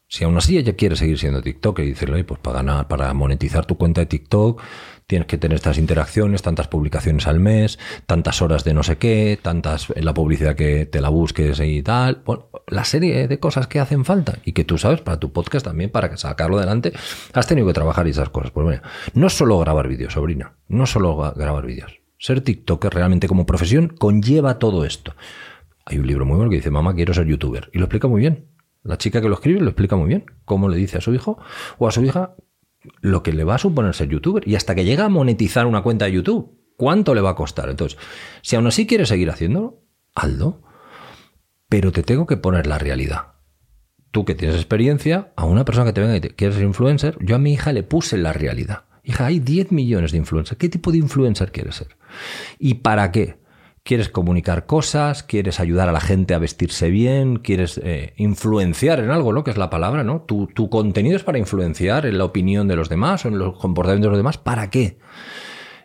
Si 0.09 0.25
aún 0.25 0.37
así 0.37 0.59
ella 0.59 0.75
quiere 0.75 0.97
seguir 0.97 1.19
siendo 1.19 1.43
TikToker 1.43 1.85
y 1.85 1.91
decirle, 1.91 2.17
"Oye, 2.17 2.25
pues 2.25 2.41
para 2.41 2.57
ganar, 2.57 2.89
para 2.89 3.13
monetizar 3.15 3.67
tu 3.67 3.77
cuenta 3.77 4.01
de 4.01 4.07
TikTok, 4.07 4.63
tienes 5.09 5.27
que 5.27 5.39
tener 5.39 5.57
estas 5.57 5.79
interacciones, 5.79 6.43
tantas 6.43 6.69
publicaciones 6.69 7.27
al 7.27 7.41
mes, 7.41 7.79
tantas 8.07 8.43
horas 8.43 8.63
de 8.63 8.75
no 8.75 8.83
sé 8.83 8.99
qué, 8.99 9.39
tantas 9.41 9.89
en 9.95 10.05
la 10.05 10.13
publicidad 10.13 10.55
que 10.55 10.85
te 10.87 11.01
la 11.01 11.09
busques 11.09 11.59
y 11.61 11.83
tal. 11.83 12.23
Bueno, 12.27 12.51
la 12.69 12.85
serie 12.85 13.27
de 13.27 13.41
cosas 13.41 13.67
que 13.67 13.81
hacen 13.81 14.05
falta 14.05 14.39
y 14.45 14.53
que 14.53 14.65
tú 14.65 14.77
sabes 14.77 15.01
para 15.01 15.19
tu 15.19 15.33
podcast 15.33 15.65
también, 15.65 15.91
para 15.91 16.15
sacarlo 16.19 16.59
adelante, 16.59 16.93
has 17.33 17.47
tenido 17.47 17.67
que 17.67 17.73
trabajar 17.73 18.07
y 18.07 18.11
esas 18.11 18.29
cosas. 18.29 18.51
Pues 18.51 18.67
mira, 18.67 18.83
no 19.15 19.31
solo 19.31 19.59
grabar 19.59 19.89
vídeos, 19.89 20.13
sobrina, 20.13 20.59
no 20.69 20.87
solo 20.87 21.17
gra- 21.17 21.35
grabar 21.35 21.65
vídeos. 21.65 22.01
Ser 22.19 22.43
TikToker 22.43 22.93
realmente 22.93 23.29
como 23.29 23.47
profesión 23.47 23.89
conlleva 23.89 24.59
todo 24.59 24.85
esto. 24.85 25.15
Hay 25.87 25.99
un 25.99 26.07
libro 26.07 26.27
muy 26.27 26.37
bueno 26.37 26.51
que 26.51 26.57
dice, 26.57 26.71
mamá, 26.71 26.95
quiero 26.95 27.15
ser 27.15 27.27
youtuber. 27.27 27.71
Y 27.73 27.79
lo 27.79 27.85
explica 27.87 28.09
muy 28.09 28.21
bien. 28.21 28.49
La 28.83 28.99
chica 28.99 29.23
que 29.23 29.29
lo 29.29 29.35
escribe 29.37 29.61
lo 29.61 29.69
explica 29.69 29.97
muy 29.97 30.09
bien. 30.09 30.27
Cómo 30.45 30.69
le 30.69 30.77
dice 30.77 30.99
a 30.99 31.01
su 31.01 31.15
hijo 31.15 31.39
o 31.79 31.89
a 31.89 31.93
su 31.93 32.05
hija 32.05 32.35
lo 33.01 33.23
que 33.23 33.33
le 33.33 33.45
va 33.45 33.57
a 33.57 33.59
suponer 33.59 33.95
ser 33.95 34.09
youtuber. 34.09 34.47
Y 34.47 34.55
hasta 34.55 34.75
que 34.75 34.85
llega 34.85 35.05
a 35.05 35.09
monetizar 35.09 35.67
una 35.67 35.83
cuenta 35.83 36.07
de 36.07 36.13
YouTube, 36.13 36.59
¿cuánto 36.77 37.15
le 37.15 37.21
va 37.21 37.31
a 37.31 37.35
costar? 37.35 37.69
Entonces, 37.69 37.99
si 38.43 38.57
aún 38.57 38.67
así 38.67 38.87
quieres 38.87 39.09
seguir 39.09 39.31
haciéndolo, 39.31 39.83
hazlo. 40.15 40.63
Pero 41.69 41.93
te 41.93 42.03
tengo 42.03 42.27
que 42.27 42.37
poner 42.37 42.67
la 42.67 42.79
realidad. 42.79 43.35
Tú 44.11 44.25
que 44.25 44.35
tienes 44.35 44.57
experiencia, 44.57 45.33
a 45.37 45.45
una 45.45 45.65
persona 45.65 45.87
que 45.87 45.93
te 45.93 46.01
venga 46.01 46.17
y 46.17 46.21
te 46.21 46.35
quiere 46.35 46.55
ser 46.55 46.63
influencer, 46.63 47.19
yo 47.21 47.37
a 47.37 47.39
mi 47.39 47.53
hija 47.53 47.73
le 47.73 47.83
puse 47.83 48.17
la 48.17 48.33
realidad. 48.33 48.85
Hija, 49.05 49.27
hay 49.27 49.39
10 49.39 49.73
millones 49.73 50.13
de 50.13 50.19
influencers. 50.19 50.59
¿Qué 50.59 50.69
tipo 50.69 50.93
de 50.93 50.99
influencer 50.99 51.53
quieres 51.53 51.77
ser? 51.77 51.97
¿Y 52.59 52.75
para 52.75 53.11
qué? 53.13 53.39
¿Quieres 53.89 54.11
comunicar 54.11 54.67
cosas? 54.67 55.23
¿Quieres 55.23 55.61
ayudar 55.61 55.89
a 55.89 55.93
la 55.93 56.01
gente 56.01 56.35
a 56.35 56.39
vestirse 56.39 56.91
bien? 56.91 57.39
¿Quieres 57.39 57.81
eh, 57.83 58.13
influenciar 58.19 59.01
en 59.01 59.09
algo, 59.11 59.33
¿no? 59.33 59.45
Que 59.45 59.51
es 59.51 59.57
la 59.57 59.71
palabra, 59.71 60.05
¿no? 60.05 60.21
Tu, 60.21 60.47
tu 60.49 60.69
contenido 60.69 61.17
es 61.17 61.25
para 61.25 61.39
influenciar 61.39 62.05
en 62.05 62.19
la 62.19 62.27
opinión 62.27 62.69
de 62.69 62.77
los 62.77 62.91
demás 62.91 63.25
o 63.25 63.29
en 63.29 63.39
los 63.39 63.59
comportamientos 63.59 64.09
de 64.09 64.11
los 64.11 64.19
demás. 64.19 64.37
¿Para 64.37 64.69
qué? 64.69 64.99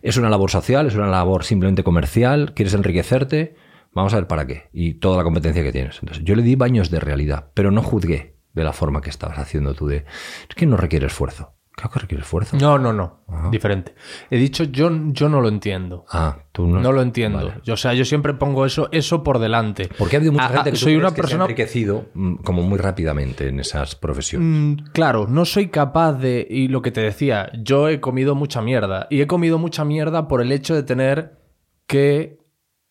¿Es 0.02 0.18
una 0.18 0.30
labor 0.30 0.52
social? 0.52 0.88
¿Es 0.88 0.96
una 0.96 1.08
labor 1.08 1.46
simplemente 1.46 1.86
comercial? 1.86 2.54
¿Quieres 2.54 2.74
enriquecerte? 2.74 3.56
Vamos 3.94 4.12
a 4.12 4.18
ver 4.18 4.28
para 4.28 4.46
qué. 4.46 4.64
Y 4.74 4.96
toda 4.96 5.16
la 5.16 5.24
competencia 5.24 5.64
que 5.64 5.72
tienes. 5.72 6.00
Entonces, 6.02 6.26
yo 6.26 6.36
le 6.36 6.42
di 6.42 6.58
baños 6.58 6.90
de 6.90 7.00
realidad, 7.00 7.52
pero 7.54 7.72
no 7.72 7.82
juzgué 7.82 8.36
de 8.52 8.66
la 8.66 8.74
forma 8.74 9.00
que 9.00 9.12
estabas 9.12 9.40
haciendo 9.40 9.76
tú 9.76 9.88
de... 9.88 10.04
Es 10.50 10.56
que 10.58 10.66
no 10.66 10.76
requiere 10.76 11.08
esfuerzo. 11.08 11.53
Creo 11.76 11.90
que 11.92 12.00
requiere 12.00 12.22
esfuerzo. 12.24 12.56
No, 12.58 12.78
no, 12.78 12.94
no. 12.94 13.22
Diferente. 13.50 13.96
He 14.30 14.38
dicho 14.38 14.64
yo, 14.66 14.92
yo 15.08 15.28
no 15.28 15.42
lo 15.42 15.50
entiendo. 15.50 16.06
Ah, 16.12 16.38
tú 16.52 16.68
no. 16.68 16.80
No 16.80 16.92
lo 16.92 17.02
entiendo. 17.02 17.40
Vale. 17.40 17.62
Yo, 17.64 17.74
o 17.74 17.78
sea, 17.78 17.94
yo 17.96 18.06
siempre 18.06 18.36
pongo 18.36 18.66
eso, 18.66 18.90
eso 18.92 19.24
por 19.24 19.40
delante. 19.40 19.90
Porque 19.98 20.16
ha 20.16 20.20
habido 20.20 20.34
mucha 20.34 20.46
Ah, 20.46 20.50
gente 20.50 20.72
que 20.72 20.78
soy 20.78 20.96
una 20.96 21.10
que 21.10 21.16
se 21.16 21.20
ha 21.20 21.24
persona 21.24 21.44
enriquecido 21.46 22.06
mm, 22.14 22.36
como 22.44 22.62
muy 22.62 22.78
rápidamente 22.78 23.48
en 23.48 23.60
esas 23.60 23.96
profesiones. 23.96 24.48
Mm, 24.48 24.92
Claro, 24.94 25.26
no 25.28 25.46
soy 25.46 25.70
capaz 25.70 26.14
de. 26.14 26.46
Y 26.48 26.68
lo 26.68 26.84
que 26.84 26.92
te 26.92 27.02
decía, 27.02 27.52
yo 27.64 27.90
he 27.90 28.00
comido 28.00 28.36
mucha 28.36 28.62
mierda. 28.62 29.08
Y 29.10 29.22
he 29.22 29.28
comido 29.28 29.58
mucha 29.58 29.84
mierda 29.84 30.28
por 30.28 30.42
el 30.42 30.52
hecho 30.52 30.76
de 30.76 30.84
tener 30.84 31.40
que 31.88 32.38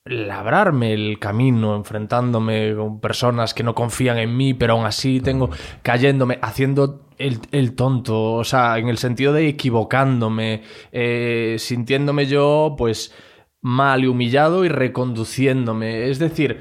labrarme 0.04 0.92
el 0.92 1.18
camino, 1.20 1.76
enfrentándome 1.76 2.74
con 2.74 3.00
personas 3.00 3.54
que 3.54 3.62
no 3.62 3.74
confían 3.74 4.18
en 4.18 4.36
mí, 4.36 4.52
pero 4.54 4.72
aún 4.74 4.84
así 4.84 5.20
tengo 5.20 5.50
cayéndome, 5.82 6.40
haciendo 6.42 7.06
el, 7.22 7.38
el 7.52 7.74
tonto, 7.74 8.34
o 8.34 8.44
sea, 8.44 8.78
en 8.78 8.88
el 8.88 8.98
sentido 8.98 9.32
de 9.32 9.48
equivocándome, 9.48 10.62
eh, 10.90 11.56
sintiéndome 11.58 12.26
yo, 12.26 12.74
pues, 12.76 13.14
mal 13.60 14.04
y 14.04 14.06
humillado 14.08 14.64
y 14.64 14.68
reconduciéndome. 14.68 16.10
Es 16.10 16.18
decir, 16.18 16.60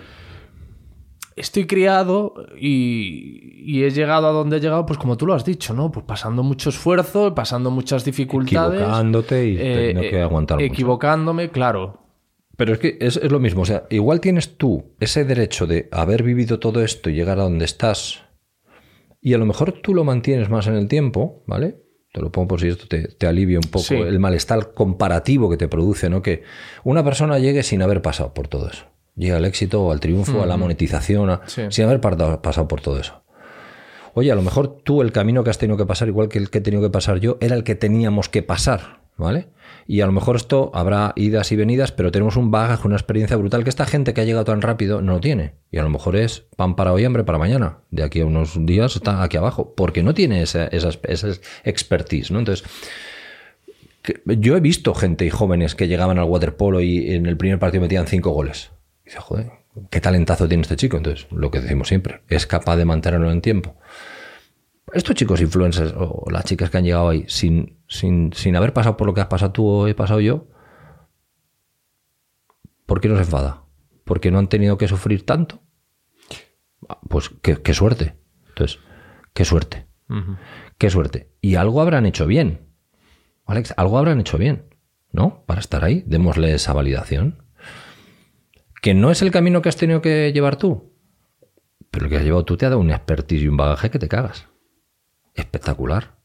estoy 1.35 1.65
criado 1.65 2.33
y, 2.59 3.63
y 3.65 3.83
he 3.83 3.89
llegado 3.89 4.27
a 4.27 4.31
donde 4.31 4.57
he 4.57 4.59
llegado, 4.59 4.85
pues 4.85 4.99
como 4.99 5.17
tú 5.17 5.25
lo 5.25 5.33
has 5.33 5.43
dicho, 5.43 5.73
¿no? 5.73 5.91
Pues 5.91 6.05
pasando 6.05 6.43
mucho 6.43 6.69
esfuerzo, 6.69 7.33
pasando 7.33 7.71
muchas 7.71 8.05
dificultades. 8.05 8.81
Equivocándote 8.81 9.47
y 9.47 9.57
teniendo 9.57 10.01
que 10.01 10.21
aguantar 10.21 10.57
mucho. 10.57 10.65
Equivocándome, 10.73 11.49
claro. 11.49 11.99
Pero 12.55 12.73
es 12.73 12.79
que 12.79 12.97
es, 13.01 13.17
es 13.17 13.31
lo 13.31 13.39
mismo. 13.39 13.63
O 13.63 13.65
sea, 13.65 13.87
igual 13.89 14.21
tienes 14.21 14.57
tú 14.57 14.93
ese 14.99 15.25
derecho 15.25 15.65
de 15.65 15.89
haber 15.91 16.21
vivido 16.21 16.59
todo 16.59 16.83
esto 16.83 17.09
y 17.09 17.13
llegar 17.13 17.39
a 17.39 17.43
donde 17.43 17.65
estás. 17.65 18.23
Y 19.21 19.33
a 19.33 19.37
lo 19.37 19.45
mejor 19.45 19.71
tú 19.81 19.93
lo 19.93 20.03
mantienes 20.03 20.49
más 20.49 20.67
en 20.67 20.73
el 20.75 20.87
tiempo, 20.87 21.43
¿vale? 21.47 21.77
Te 22.11 22.21
lo 22.21 22.31
pongo 22.31 22.47
por 22.49 22.59
si 22.61 22.67
esto 22.67 22.87
te, 22.87 23.07
te 23.07 23.27
alivia 23.27 23.59
un 23.59 23.69
poco 23.69 23.85
Sí. 23.85 23.95
el 23.95 24.19
malestar 24.19 24.73
comparativo 24.73 25.49
que 25.49 25.57
te 25.57 25.67
produce, 25.67 26.09
¿no? 26.09 26.21
Que 26.21 26.43
una 26.83 27.03
persona 27.03 27.39
llegue 27.39 27.63
sin 27.63 27.81
haber 27.81 28.01
pasado 28.01 28.33
por 28.33 28.47
todo 28.47 28.69
eso. 28.69 28.85
Llega 29.15 29.37
al 29.37 29.45
éxito, 29.45 29.91
al 29.91 29.99
triunfo, 29.99 30.41
a 30.41 30.45
la 30.45 30.57
monetización, 30.57 31.29
a- 31.29 31.41
Sí. 31.45 31.63
sin 31.69 31.85
haber 31.85 32.01
pasado 32.01 32.67
por 32.67 32.81
todo 32.81 32.99
eso. 32.99 33.21
Oye, 34.13 34.31
a 34.31 34.35
lo 34.35 34.41
mejor 34.41 34.81
tú 34.83 35.01
el 35.01 35.11
camino 35.11 35.43
que 35.43 35.51
has 35.51 35.57
tenido 35.57 35.77
que 35.77 35.85
pasar, 35.85 36.07
igual 36.09 36.27
que 36.27 36.37
el 36.39 36.49
que 36.49 36.57
he 36.57 36.61
tenido 36.61 36.81
que 36.81 36.89
pasar 36.89 37.19
yo, 37.19 37.37
era 37.39 37.55
el 37.55 37.63
que 37.63 37.75
teníamos 37.75 38.27
que 38.27 38.43
pasar, 38.43 39.00
¿vale? 39.17 39.47
Y 39.87 40.01
a 40.01 40.05
lo 40.05 40.11
mejor 40.11 40.35
esto 40.35 40.71
habrá 40.73 41.13
idas 41.15 41.51
y 41.51 41.55
venidas, 41.55 41.91
pero 41.91 42.11
tenemos 42.11 42.37
un 42.37 42.51
bagaje, 42.51 42.87
una 42.87 42.95
experiencia 42.95 43.37
brutal 43.37 43.63
que 43.63 43.69
esta 43.69 43.85
gente 43.85 44.13
que 44.13 44.21
ha 44.21 44.23
llegado 44.23 44.45
tan 44.45 44.61
rápido 44.61 45.01
no 45.01 45.13
lo 45.13 45.19
tiene. 45.19 45.53
Y 45.71 45.77
a 45.77 45.83
lo 45.83 45.89
mejor 45.89 46.15
es 46.15 46.45
pan 46.55 46.75
para 46.75 46.93
hoy, 46.93 47.03
hambre 47.05 47.23
para 47.23 47.37
mañana. 47.37 47.79
De 47.89 48.03
aquí 48.03 48.21
a 48.21 48.25
unos 48.25 48.65
días 48.65 48.95
está 48.95 49.23
aquí 49.23 49.37
abajo, 49.37 49.73
porque 49.75 50.03
no 50.03 50.13
tiene 50.13 50.41
esa, 50.41 50.65
esa, 50.67 50.89
expertise, 51.63 52.31
¿no? 52.31 52.39
Entonces, 52.39 52.67
yo 54.25 54.55
he 54.55 54.59
visto 54.59 54.93
gente 54.93 55.25
y 55.25 55.29
jóvenes 55.29 55.75
que 55.75 55.87
llegaban 55.87 56.17
al 56.17 56.25
waterpolo 56.25 56.81
y 56.81 57.13
en 57.13 57.25
el 57.25 57.37
primer 57.37 57.59
partido 57.59 57.81
metían 57.81 58.07
cinco 58.07 58.31
goles. 58.31 58.71
Dice, 59.05 59.19
joder, 59.19 59.51
qué 59.89 60.01
talentazo 60.01 60.47
tiene 60.47 60.61
este 60.61 60.75
chico. 60.75 60.97
Entonces, 60.97 61.27
lo 61.31 61.51
que 61.51 61.59
decimos 61.59 61.87
siempre, 61.87 62.21
es 62.29 62.47
capaz 62.47 62.77
de 62.77 62.85
mantenerlo 62.85 63.31
en 63.31 63.41
tiempo. 63.41 63.75
Estos 64.93 65.15
chicos 65.15 65.39
influencers 65.41 65.93
o 65.95 66.25
las 66.29 66.45
chicas 66.45 66.69
que 66.69 66.77
han 66.77 66.83
llegado 66.83 67.09
ahí 67.09 67.25
sin, 67.27 67.79
sin, 67.87 68.33
sin 68.33 68.55
haber 68.55 68.73
pasado 68.73 68.97
por 68.97 69.07
lo 69.07 69.13
que 69.13 69.21
has 69.21 69.27
pasado 69.27 69.51
tú 69.51 69.65
o 69.65 69.87
he 69.87 69.95
pasado 69.95 70.19
yo, 70.19 70.47
¿por 72.85 72.99
qué 72.99 73.07
no 73.07 73.15
se 73.15 73.21
enfada? 73.23 73.63
¿Porque 74.03 74.31
no 74.31 74.39
han 74.39 74.49
tenido 74.49 74.77
que 74.77 74.87
sufrir 74.87 75.25
tanto? 75.25 75.61
Ah, 76.89 76.99
Pues 77.07 77.29
qué, 77.41 77.61
qué 77.61 77.73
suerte. 77.73 78.15
Entonces, 78.49 78.79
qué 79.33 79.45
suerte. 79.45 79.87
Qué 80.77 80.89
suerte. 80.89 81.31
Y 81.39 81.55
algo 81.55 81.81
habrán 81.81 82.05
hecho 82.05 82.25
bien. 82.25 82.67
Alex, 83.45 83.73
algo 83.77 83.97
habrán 83.97 84.19
hecho 84.19 84.37
bien, 84.37 84.75
¿no? 85.13 85.43
Para 85.45 85.61
estar 85.61 85.85
ahí, 85.85 86.03
démosle 86.05 86.53
esa 86.53 86.73
validación. 86.73 87.43
Que 88.81 88.93
no 88.93 89.09
es 89.09 89.21
el 89.21 89.31
camino 89.31 89.61
que 89.61 89.69
has 89.69 89.77
tenido 89.77 90.01
que 90.01 90.33
llevar 90.33 90.57
tú, 90.57 90.93
pero 91.91 92.05
el 92.05 92.11
que 92.11 92.17
has 92.17 92.23
llevado 92.23 92.43
tú 92.43 92.57
te 92.57 92.65
ha 92.65 92.69
dado 92.69 92.81
una 92.81 92.95
expertise 92.95 93.43
y 93.43 93.47
un 93.47 93.55
bagaje 93.57 93.89
que 93.89 93.99
te 93.99 94.09
cagas. 94.09 94.47
Espectacular. 95.35 96.19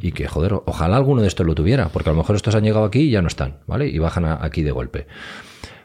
Y 0.00 0.12
que, 0.12 0.26
joder, 0.28 0.54
ojalá 0.64 0.96
alguno 0.96 1.20
de 1.20 1.28
estos 1.28 1.46
lo 1.46 1.54
tuviera, 1.54 1.90
porque 1.90 2.08
a 2.08 2.12
lo 2.12 2.16
mejor 2.16 2.36
estos 2.36 2.54
han 2.54 2.64
llegado 2.64 2.86
aquí 2.86 3.00
y 3.00 3.10
ya 3.10 3.20
no 3.20 3.28
están, 3.28 3.58
¿vale? 3.66 3.86
Y 3.86 3.98
bajan 3.98 4.24
a- 4.24 4.42
aquí 4.42 4.62
de 4.62 4.70
golpe. 4.70 5.06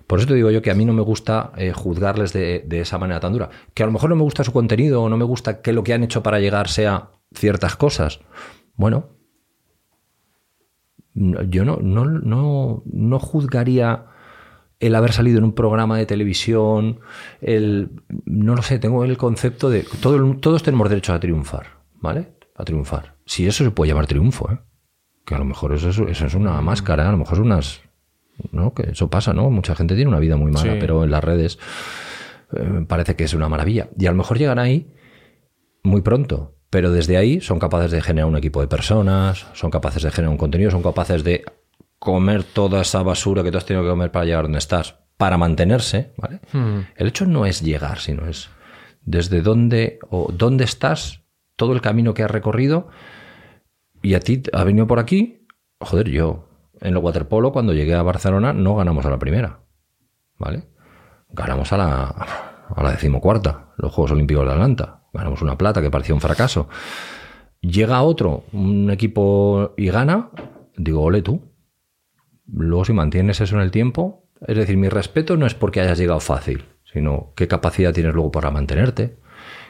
Por 0.08 0.20
eso 0.20 0.28
te 0.30 0.36
digo 0.36 0.50
yo 0.52 0.62
que 0.62 0.72
a 0.72 0.74
mí 0.74 0.86
no 0.86 0.94
me 0.94 1.02
gusta 1.02 1.52
eh, 1.58 1.74
juzgarles 1.74 2.32
de, 2.32 2.64
de 2.66 2.80
esa 2.80 2.98
manera 2.98 3.20
tan 3.20 3.34
dura. 3.34 3.50
Que 3.74 3.84
a 3.84 3.86
lo 3.86 3.92
mejor 3.92 4.10
no 4.10 4.16
me 4.16 4.24
gusta 4.24 4.46
su 4.46 4.54
contenido 4.54 5.04
o 5.04 5.10
no 5.10 5.18
me 5.18 5.26
gusta 5.26 5.62
que 5.62 5.74
lo 5.74 5.84
que 5.84 5.94
han 5.94 6.04
hecho 6.04 6.24
para 6.24 6.40
llegar 6.40 6.70
sea 6.70 7.10
ciertas 7.34 7.76
cosas. 7.76 8.22
Bueno, 8.76 9.10
no- 11.14 11.44
yo 11.44 11.66
no, 11.66 11.78
no, 11.82 12.06
no, 12.06 12.84
no 12.86 13.20
juzgaría 13.20 14.06
el 14.80 14.96
haber 14.96 15.12
salido 15.12 15.40
en 15.40 15.44
un 15.44 15.54
programa 15.54 15.98
de 15.98 16.06
televisión, 16.06 17.02
el 17.42 18.02
no 18.26 18.56
lo 18.56 18.62
sé, 18.62 18.80
tengo 18.80 19.04
el 19.04 19.18
concepto 19.18 19.70
de 19.70 19.86
todo, 20.02 20.38
todos 20.38 20.64
tenemos 20.64 20.88
derecho 20.90 21.14
a 21.14 21.20
triunfar, 21.20 21.68
¿vale? 21.96 22.30
A 22.60 22.64
triunfar. 22.66 23.16
Si 23.26 23.48
eso 23.48 23.64
se 23.64 23.72
puede 23.72 23.90
llamar 23.90 24.06
triunfo, 24.06 24.52
¿eh? 24.52 24.60
Que 25.26 25.34
a 25.34 25.38
lo 25.40 25.46
mejor 25.46 25.74
eso, 25.74 25.90
es- 25.90 25.98
eso 25.98 26.26
es 26.28 26.34
una 26.36 26.60
máscara, 26.62 27.08
a 27.08 27.12
lo 27.12 27.18
mejor 27.18 27.36
es 27.36 27.40
unas 27.42 27.82
¿no? 28.52 28.74
Que 28.74 28.92
eso 28.92 29.10
pasa, 29.10 29.34
¿no? 29.34 29.50
Mucha 29.50 29.76
gente 29.76 29.96
tiene 29.96 30.10
una 30.10 30.20
vida 30.20 30.38
muy 30.38 30.50
mala, 30.52 30.74
Sí. 30.74 30.78
pero 30.80 31.04
en 31.04 31.12
las 31.12 31.24
redes 31.24 31.60
eh, 32.56 32.86
parece 32.88 33.16
que 33.16 33.26
es 33.26 33.34
una 33.34 33.50
maravilla. 33.50 33.90
Y 33.98 34.06
a 34.08 34.12
lo 34.12 34.18
mejor 34.18 34.38
llegan 34.40 34.60
ahí 34.60 34.94
muy 35.84 36.02
pronto, 36.02 36.56
pero 36.70 36.92
desde 36.92 37.18
ahí 37.18 37.42
son 37.42 37.60
capaces 37.60 37.92
de 37.92 38.02
generar 38.02 38.28
un 38.30 38.38
equipo 38.38 38.62
de 38.62 38.68
personas, 38.68 39.46
son 39.54 39.70
capaces 39.72 40.04
de 40.04 40.12
generar 40.12 40.32
un 40.32 40.38
contenido, 40.38 40.72
son 40.72 40.82
capaces 40.82 41.24
de 41.24 41.44
comer 42.00 42.44
toda 42.44 42.82
esa 42.82 43.04
basura 43.04 43.44
que 43.44 43.52
tú 43.52 43.58
has 43.58 43.66
tenido 43.66 43.84
que 43.84 43.90
comer 43.90 44.12
para 44.12 44.26
llegar 44.26 44.44
donde 44.44 44.58
estás, 44.60 44.96
para 45.18 45.38
mantenerse, 45.38 46.14
¿vale? 46.18 46.40
El 46.96 47.08
hecho 47.08 47.26
no 47.26 47.46
es 47.46 47.62
llegar, 47.62 48.00
sino 48.00 48.26
es 48.28 48.50
desde 49.04 49.42
dónde 49.42 50.00
o 50.10 50.32
dónde 50.32 50.64
estás, 50.64 51.24
todo 51.60 51.74
el 51.74 51.82
camino 51.82 52.14
que 52.14 52.24
has 52.24 52.32
recorrido 52.32 52.88
y 54.02 54.14
a 54.14 54.22
ti 54.22 54.42
ha 54.54 54.64
venido 54.64 54.88
por 54.88 54.98
aquí, 54.98 55.46
joder, 55.82 56.10
yo 56.10 56.48
en 56.80 56.94
el 56.94 56.98
waterpolo 56.98 57.52
cuando 57.52 57.74
llegué 57.74 57.94
a 57.94 58.02
Barcelona 58.02 58.54
no 58.54 58.78
ganamos 58.78 59.06
a 59.06 59.10
la 59.10 59.20
primera, 59.20 59.60
¿vale? 60.38 60.64
Ganamos 61.30 61.72
a 61.74 61.78
la, 61.78 62.04
a 62.06 62.82
la 62.84 62.92
decimocuarta, 62.92 63.74
los 63.78 63.94
Juegos 63.94 64.14
Olímpicos 64.14 64.46
de 64.46 64.54
Atlanta. 64.54 65.04
Ganamos 65.12 65.42
una 65.42 65.58
plata 65.58 65.82
que 65.82 65.92
parecía 65.92 66.16
un 66.16 66.22
fracaso. 66.22 66.70
Llega 67.62 68.02
otro, 68.04 68.46
un 68.54 68.90
equipo 68.90 69.74
y 69.76 69.90
gana, 69.90 70.30
digo, 70.78 71.02
ole 71.02 71.22
tú. 71.22 71.52
Luego 72.48 72.86
si 72.86 72.94
mantienes 72.94 73.42
eso 73.42 73.56
en 73.56 73.62
el 73.62 73.72
tiempo, 73.72 74.30
es 74.48 74.56
decir, 74.56 74.78
mi 74.78 74.88
respeto 74.88 75.36
no 75.36 75.46
es 75.46 75.56
porque 75.56 75.82
hayas 75.82 76.00
llegado 76.00 76.22
fácil, 76.22 76.64
sino 76.86 77.34
qué 77.36 77.50
capacidad 77.50 77.94
tienes 77.94 78.14
luego 78.14 78.32
para 78.32 78.50
mantenerte, 78.50 79.20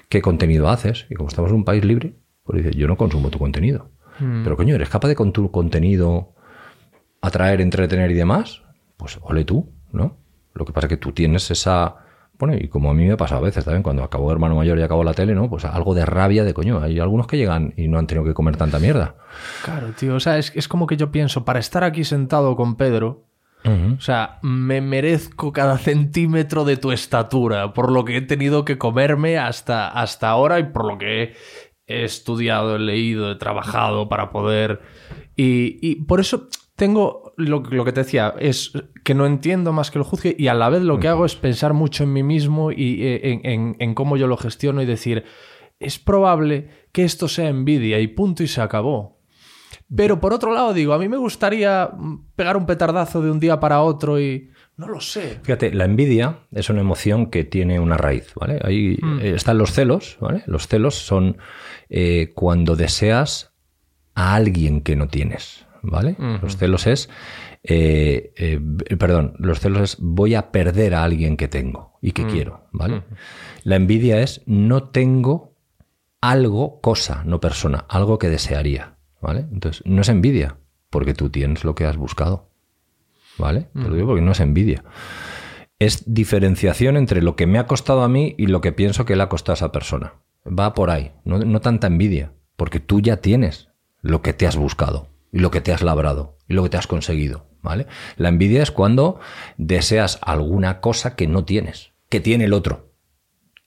qué 0.09 0.21
contenido 0.21 0.67
haces. 0.67 1.05
Y 1.09 1.15
como 1.15 1.29
estamos 1.29 1.51
en 1.51 1.57
un 1.57 1.63
país 1.63 1.85
libre, 1.85 2.15
pues 2.43 2.63
dices, 2.63 2.75
yo 2.75 2.87
no 2.87 2.97
consumo 2.97 3.29
tu 3.29 3.39
contenido. 3.39 3.91
Pero 4.43 4.57
coño, 4.57 4.75
¿eres 4.75 4.89
capaz 4.89 5.07
de 5.07 5.15
con 5.15 5.31
tu 5.31 5.49
contenido 5.49 6.33
atraer, 7.21 7.61
entretener 7.61 8.11
y 8.11 8.15
demás? 8.15 8.63
Pues 8.97 9.17
ole 9.21 9.45
tú, 9.45 9.71
¿no? 9.93 10.17
Lo 10.53 10.65
que 10.65 10.73
pasa 10.73 10.87
es 10.87 10.89
que 10.89 10.97
tú 10.97 11.13
tienes 11.13 11.49
esa... 11.51 11.95
Bueno, 12.37 12.53
y 12.55 12.67
como 12.67 12.91
a 12.91 12.93
mí 12.93 13.05
me 13.05 13.15
pasa 13.15 13.37
a 13.37 13.39
veces 13.39 13.63
también, 13.63 13.81
cuando 13.81 14.03
acabó 14.03 14.29
Hermano 14.31 14.55
Mayor 14.55 14.77
y 14.77 14.81
acabó 14.81 15.05
la 15.05 15.13
tele, 15.13 15.35
¿no? 15.35 15.49
Pues 15.49 15.63
algo 15.63 15.93
de 15.93 16.05
rabia 16.05 16.43
de 16.43 16.53
coño. 16.53 16.81
Hay 16.81 16.99
algunos 16.99 17.27
que 17.27 17.37
llegan 17.37 17.73
y 17.77 17.87
no 17.87 17.97
han 17.97 18.07
tenido 18.07 18.25
que 18.25 18.33
comer 18.33 18.57
tanta 18.57 18.77
mierda. 18.79 19.15
Claro, 19.63 19.91
tío. 19.97 20.15
O 20.15 20.19
sea, 20.19 20.37
es, 20.37 20.51
es 20.53 20.67
como 20.67 20.85
que 20.85 20.97
yo 20.97 21.11
pienso, 21.11 21.45
para 21.45 21.59
estar 21.59 21.85
aquí 21.85 22.03
sentado 22.03 22.57
con 22.57 22.75
Pedro, 22.75 23.28
o 23.65 24.01
sea, 24.01 24.39
me 24.41 24.81
merezco 24.81 25.51
cada 25.51 25.77
centímetro 25.77 26.63
de 26.65 26.77
tu 26.77 26.91
estatura, 26.91 27.73
por 27.73 27.91
lo 27.91 28.05
que 28.05 28.17
he 28.17 28.21
tenido 28.21 28.63
que 28.65 28.77
comerme 28.77 29.37
hasta, 29.37 29.87
hasta 29.89 30.29
ahora 30.29 30.59
y 30.59 30.63
por 30.63 30.85
lo 30.85 30.97
que 30.97 31.33
he, 31.87 32.03
estudiado, 32.03 32.75
he 32.77 32.79
leído, 32.79 33.31
he 33.31 33.35
trabajado 33.35 34.07
para 34.09 34.29
poder... 34.31 34.79
Y, 35.35 35.77
y 35.81 35.95
por 36.05 36.19
eso 36.19 36.47
tengo 36.75 37.33
lo, 37.37 37.59
lo 37.61 37.83
que 37.85 37.91
te 37.91 38.01
decía, 38.01 38.33
es 38.39 38.71
que 39.03 39.13
no 39.13 39.25
entiendo 39.25 39.73
más 39.73 39.91
que 39.91 39.99
lo 39.99 40.05
juzgue 40.05 40.35
y 40.37 40.47
a 40.47 40.53
la 40.53 40.69
vez 40.69 40.81
lo 40.81 40.99
que 40.99 41.07
hago 41.09 41.25
es 41.25 41.35
pensar 41.35 41.73
mucho 41.73 42.03
en 42.03 42.13
mí 42.13 42.23
mismo 42.23 42.71
y 42.71 43.03
eh, 43.03 43.19
en, 43.31 43.41
en- 43.45 43.75
en 43.79 43.93
cómo 43.93 44.15
yo 44.17 44.27
lo 44.27 44.37
gestiono 44.37 44.81
y 44.81 44.85
decir, 44.85 45.25
es 45.79 45.99
probable 45.99 46.69
que 46.93 47.03
esto 47.03 47.27
sea 47.27 47.49
envidia 47.49 47.99
y 47.99 48.07
punto 48.07 48.43
y 48.43 48.47
se 48.47 48.61
acabó. 48.61 49.18
Pero 49.95 50.19
por 50.19 50.33
otro 50.33 50.53
lado, 50.53 50.73
digo, 50.73 50.93
a 50.93 50.99
mí 50.99 51.07
me 51.07 51.17
gustaría 51.17 51.89
mm, 51.91 52.27
pegar 52.35 52.57
un 52.57 52.65
petardazo 52.65 53.21
de 53.21 53.31
un 53.31 53.39
día 53.39 53.59
para 53.59 53.81
otro 53.81 54.19
y. 54.19 54.51
No 54.77 54.87
lo 54.87 55.01
sé. 55.01 55.39
Fíjate, 55.43 55.73
la 55.73 55.85
envidia 55.85 56.39
es 56.51 56.69
una 56.69 56.79
emoción 56.79 57.29
que 57.29 57.43
tiene 57.43 57.79
una 57.79 57.97
raíz, 57.97 58.33
¿vale? 58.35 58.59
Ahí 58.63 58.97
eh, 59.21 59.33
están 59.35 59.57
los 59.57 59.73
celos, 59.73 60.17
¿vale? 60.21 60.43
Los 60.45 60.67
celos 60.67 60.95
son 60.95 61.37
eh, 61.89 62.31
cuando 62.33 62.77
deseas 62.77 63.51
a 64.19 64.35
alguien 64.35 64.81
que 64.81 64.95
no 64.95 65.07
tienes, 65.07 65.65
¿vale? 65.81 66.15
Los 66.41 66.57
celos 66.57 66.87
es, 66.87 67.09
eh, 67.63 68.33
eh, 68.35 68.59
perdón, 68.97 69.33
los 69.39 69.59
celos 69.59 69.81
es 69.81 69.97
voy 69.99 70.35
a 70.35 70.51
perder 70.51 70.93
a 70.93 71.03
alguien 71.03 71.37
que 71.37 71.47
tengo 71.47 71.97
y 72.01 72.11
que 72.11 72.25
quiero, 72.25 72.67
¿vale? 72.71 73.03
La 73.63 73.75
envidia 73.75 74.21
es 74.21 74.41
no 74.45 74.83
tengo 74.89 75.55
algo, 76.21 76.81
cosa, 76.81 77.23
no 77.25 77.39
persona, 77.39 77.85
algo 77.87 78.19
que 78.19 78.29
desearía, 78.29 78.97
¿vale? 79.21 79.45
Entonces, 79.51 79.83
no 79.85 80.01
es 80.01 80.09
envidia, 80.09 80.57
porque 80.89 81.13
tú 81.13 81.29
tienes 81.29 81.63
lo 81.63 81.75
que 81.75 81.85
has 81.85 81.97
buscado, 81.97 82.49
¿vale? 83.37 83.69
Te 83.73 83.81
lo 83.87 83.93
digo 83.95 84.07
porque 84.07 84.21
no 84.21 84.31
es 84.31 84.39
envidia. 84.39 84.83
Es 85.79 86.03
diferenciación 86.13 86.97
entre 86.97 87.21
lo 87.21 87.35
que 87.35 87.47
me 87.47 87.57
ha 87.59 87.65
costado 87.67 88.01
a 88.03 88.09
mí 88.09 88.35
y 88.37 88.47
lo 88.47 88.59
que 88.61 88.71
pienso 88.73 89.05
que 89.05 89.15
le 89.15 89.23
ha 89.23 89.29
costado 89.29 89.53
a 89.53 89.55
esa 89.55 89.71
persona. 89.71 90.13
Va 90.45 90.73
por 90.73 90.89
ahí, 90.89 91.13
no, 91.23 91.39
no 91.39 91.61
tanta 91.61 91.87
envidia, 91.87 92.33
porque 92.57 92.79
tú 92.79 92.99
ya 92.99 93.17
tienes 93.17 93.69
lo 94.01 94.21
que 94.21 94.33
te 94.33 94.47
has 94.47 94.57
buscado 94.57 95.07
y 95.31 95.39
lo 95.39 95.51
que 95.51 95.61
te 95.61 95.71
has 95.71 95.81
labrado 95.81 96.37
y 96.47 96.53
lo 96.53 96.63
que 96.63 96.69
te 96.69 96.77
has 96.77 96.87
conseguido, 96.87 97.45
¿vale? 97.61 97.87
La 98.17 98.29
envidia 98.29 98.63
es 98.63 98.71
cuando 98.71 99.19
deseas 99.57 100.19
alguna 100.21 100.81
cosa 100.81 101.15
que 101.15 101.27
no 101.27 101.45
tienes, 101.45 101.91
que 102.09 102.19
tiene 102.19 102.45
el 102.45 102.53
otro. 102.53 102.89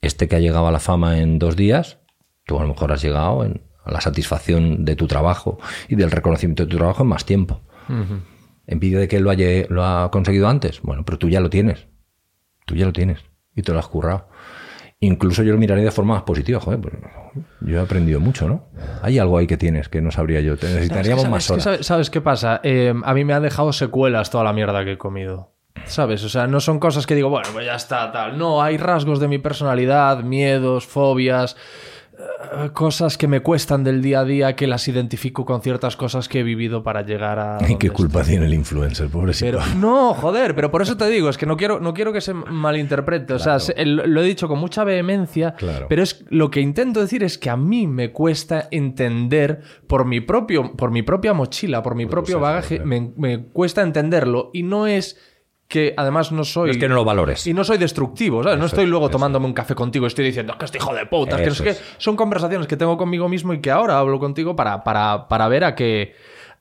Este 0.00 0.28
que 0.28 0.36
ha 0.36 0.40
llegado 0.40 0.66
a 0.66 0.72
la 0.72 0.80
fama 0.80 1.20
en 1.20 1.38
dos 1.38 1.56
días, 1.56 1.98
tú 2.44 2.58
a 2.58 2.62
lo 2.62 2.68
mejor 2.68 2.92
has 2.92 3.02
llegado 3.02 3.44
en- 3.44 3.62
a 3.84 3.90
la 3.92 4.00
satisfacción 4.00 4.84
de 4.84 4.96
tu 4.96 5.06
trabajo 5.06 5.58
y 5.88 5.96
del 5.96 6.10
reconocimiento 6.10 6.64
de 6.64 6.70
tu 6.70 6.76
trabajo 6.76 7.02
en 7.02 7.08
más 7.08 7.24
tiempo. 7.24 7.60
Envidia 8.66 8.98
de 9.00 9.08
que 9.08 9.16
él 9.16 9.24
lo, 9.24 9.30
haya- 9.30 9.66
lo 9.68 9.84
ha 9.84 10.10
conseguido 10.10 10.48
antes. 10.48 10.80
Bueno, 10.82 11.04
pero 11.04 11.18
tú 11.18 11.28
ya 11.28 11.40
lo 11.40 11.50
tienes. 11.50 11.86
Tú 12.64 12.74
ya 12.76 12.86
lo 12.86 12.92
tienes. 12.92 13.18
Y 13.54 13.62
te 13.62 13.72
lo 13.72 13.78
has 13.78 13.88
currado. 13.88 14.28
Incluso 15.00 15.42
yo 15.42 15.52
lo 15.52 15.58
miraré 15.58 15.82
de 15.82 15.90
forma 15.90 16.14
más 16.14 16.22
positiva. 16.22 16.60
Joder, 16.60 16.80
pues, 16.80 16.94
yo 17.60 17.78
he 17.78 17.80
aprendido 17.80 18.20
mucho, 18.20 18.48
¿no? 18.48 18.66
Hay 19.02 19.18
algo 19.18 19.36
ahí 19.36 19.48
que 19.48 19.56
tienes 19.56 19.88
que 19.88 20.00
no 20.00 20.12
sabría 20.12 20.40
yo. 20.40 20.56
Te 20.56 20.68
necesitaríamos 20.68 21.28
más 21.28 21.50
horas. 21.50 21.64
sabes- 21.64 21.86
¿Sabes 21.86 22.08
qué 22.10 22.20
pasa? 22.20 22.60
Eh, 22.62 22.94
a 23.04 23.14
mí 23.14 23.24
me 23.24 23.32
ha 23.34 23.40
dejado 23.40 23.72
secuelas 23.72 24.30
toda 24.30 24.44
la 24.44 24.52
mierda 24.52 24.84
que 24.84 24.92
he 24.92 24.98
comido. 24.98 25.50
¿Sabes? 25.86 26.22
O 26.22 26.28
sea, 26.28 26.46
no 26.46 26.60
son 26.60 26.78
cosas 26.78 27.06
que 27.06 27.16
digo, 27.16 27.30
bueno, 27.30 27.48
pues 27.52 27.66
ya 27.66 27.74
está, 27.74 28.12
tal. 28.12 28.38
No, 28.38 28.62
hay 28.62 28.76
rasgos 28.76 29.18
de 29.18 29.26
mi 29.26 29.38
personalidad, 29.38 30.22
miedos, 30.22 30.86
fobias, 30.86 31.56
eh, 32.18 32.70
cosas 32.72 33.16
que 33.16 33.26
me 33.26 33.40
cuestan 33.40 33.84
del 33.84 34.02
día 34.02 34.20
a 34.20 34.24
día 34.24 34.54
que 34.56 34.66
las 34.66 34.86
identifico 34.88 35.44
con 35.44 35.62
ciertas 35.62 35.96
cosas 35.96 36.28
que 36.28 36.40
he 36.40 36.42
vivido 36.42 36.82
para 36.82 37.02
llegar 37.02 37.38
a. 37.38 37.58
¿Y 37.68 37.76
qué 37.76 37.90
culpa 37.90 38.22
tiene 38.22 38.46
el 38.46 38.54
influencer, 38.54 39.08
pobrecito? 39.08 39.58
Pero, 39.58 39.74
no, 39.76 40.12
joder, 40.14 40.54
pero 40.54 40.70
por 40.70 40.82
eso 40.82 40.96
te 40.96 41.08
digo, 41.08 41.28
es 41.28 41.38
que 41.38 41.46
no 41.46 41.56
quiero, 41.56 41.80
no 41.80 41.94
quiero 41.94 42.12
que 42.12 42.20
se 42.20 42.34
malinterprete. 42.34 43.34
O 43.34 43.38
sea, 43.38 43.58
lo 43.84 44.22
he 44.22 44.24
dicho 44.26 44.48
con 44.48 44.58
mucha 44.58 44.84
vehemencia, 44.84 45.54
Claro. 45.54 45.86
pero 45.88 46.02
es 46.02 46.24
lo 46.28 46.50
que 46.50 46.60
intento 46.60 47.00
decir 47.00 47.22
es 47.24 47.38
que 47.38 47.50
a 47.50 47.56
mí 47.56 47.86
me 47.86 48.12
cuesta 48.12 48.68
entender 48.70 49.62
por 49.86 50.04
mi 50.04 50.20
propio, 50.20 50.72
por 50.76 50.90
mi 50.90 51.02
propia 51.02 51.32
mochila, 51.32 51.82
por 51.82 51.94
mi 51.94 52.06
propio 52.06 52.22
pues 52.22 52.30
eso, 52.30 52.40
bagaje, 52.40 52.74
claro. 52.76 52.88
me, 52.88 53.12
me 53.16 53.44
cuesta 53.46 53.82
entenderlo. 53.82 54.50
Y 54.52 54.62
no 54.62 54.86
es 54.86 55.18
que 55.72 55.94
además 55.96 56.30
no 56.32 56.44
soy. 56.44 56.70
es 56.70 56.76
que 56.76 56.86
no 56.88 56.94
lo 56.96 57.04
valores. 57.04 57.46
Y 57.46 57.54
no 57.54 57.64
soy 57.64 57.78
destructivo, 57.78 58.42
¿sabes? 58.42 58.58
no 58.58 58.66
estoy 58.66 58.84
es, 58.84 58.90
luego 58.90 59.06
eso 59.06 59.12
tomándome 59.12 59.46
un 59.46 59.54
café 59.54 59.74
contigo 59.74 60.04
y 60.04 60.08
estoy 60.08 60.26
diciendo 60.26 60.52
"Es 60.52 60.58
que 60.58 60.64
este 60.66 60.76
hijo 60.78 60.94
de 60.94 61.06
puta, 61.06 61.36
que 61.38 61.46
no 61.46 61.54
sé 61.54 61.64
qué". 61.64 61.76
Son 61.96 62.14
conversaciones 62.14 62.66
que 62.66 62.76
tengo 62.76 62.98
conmigo 62.98 63.26
mismo 63.28 63.54
y 63.54 63.60
que 63.62 63.70
ahora 63.70 63.98
hablo 63.98 64.18
contigo 64.20 64.54
para, 64.54 64.84
para, 64.84 65.28
para 65.28 65.48
ver 65.48 65.64
a 65.64 65.74
qué, 65.74 66.12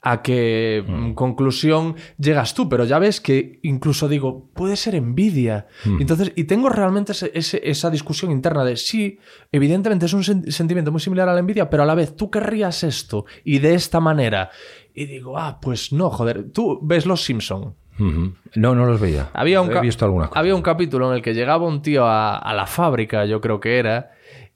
a 0.02 0.22
qué 0.22 0.84
mm, 0.88 1.12
conclusión 1.14 1.96
llegas 2.18 2.54
tú. 2.54 2.70
Pero 2.70 2.86
ya 2.86 3.00
ves 3.00 3.20
que 3.20 3.60
incluso 3.64 4.08
digo, 4.08 4.50
puede 4.54 4.76
ser 4.78 4.96
envidia. 4.96 5.68
Entonces, 6.00 6.32
y 6.38 6.46
tengo 6.46 6.70
realmente 6.70 7.12
ese- 7.12 7.32
ese- 7.34 7.62
esa 7.70 7.90
discusión 7.90 8.32
interna 8.32 8.64
de 8.64 8.78
sí, 8.78 9.20
evidentemente 9.52 10.06
es 10.06 10.14
un 10.14 10.24
sen- 10.24 10.50
sentimiento 10.50 10.92
muy 10.92 11.02
similar 11.02 11.28
a 11.30 11.34
la 11.34 11.40
envidia, 11.40 11.70
pero 11.70 11.84
a 11.84 11.86
la 11.86 11.96
vez 11.96 12.16
tú 12.16 12.32
querrías 12.32 12.84
esto 12.86 13.26
y 13.44 13.60
de 13.60 13.74
esta 13.76 14.00
manera. 14.00 14.50
Y 14.94 15.06
digo, 15.06 15.38
ah, 15.38 15.60
pues 15.62 15.92
no, 15.94 16.10
joder, 16.10 16.52
tú 16.52 16.80
ves 16.82 17.06
Los 17.06 17.24
Simpson. 17.24 17.76
No, 18.56 18.76
no 18.76 18.86
los 18.86 19.00
veía. 19.00 19.30
Había 19.34 19.62
un, 19.62 19.72
He 19.76 19.82
visto 19.82 20.30
había 20.34 20.56
un 20.56 20.62
capítulo 20.62 21.10
en 21.10 21.16
el 21.16 21.22
que 21.22 21.34
llegaba 21.34 21.66
un 21.68 21.82
tío 21.82 22.06
a, 22.06 22.38
a 22.38 22.54
la 22.54 22.66
fábrica, 22.66 23.26
yo 23.26 23.42
creo 23.42 23.60
que 23.60 23.80
era, 23.80 24.12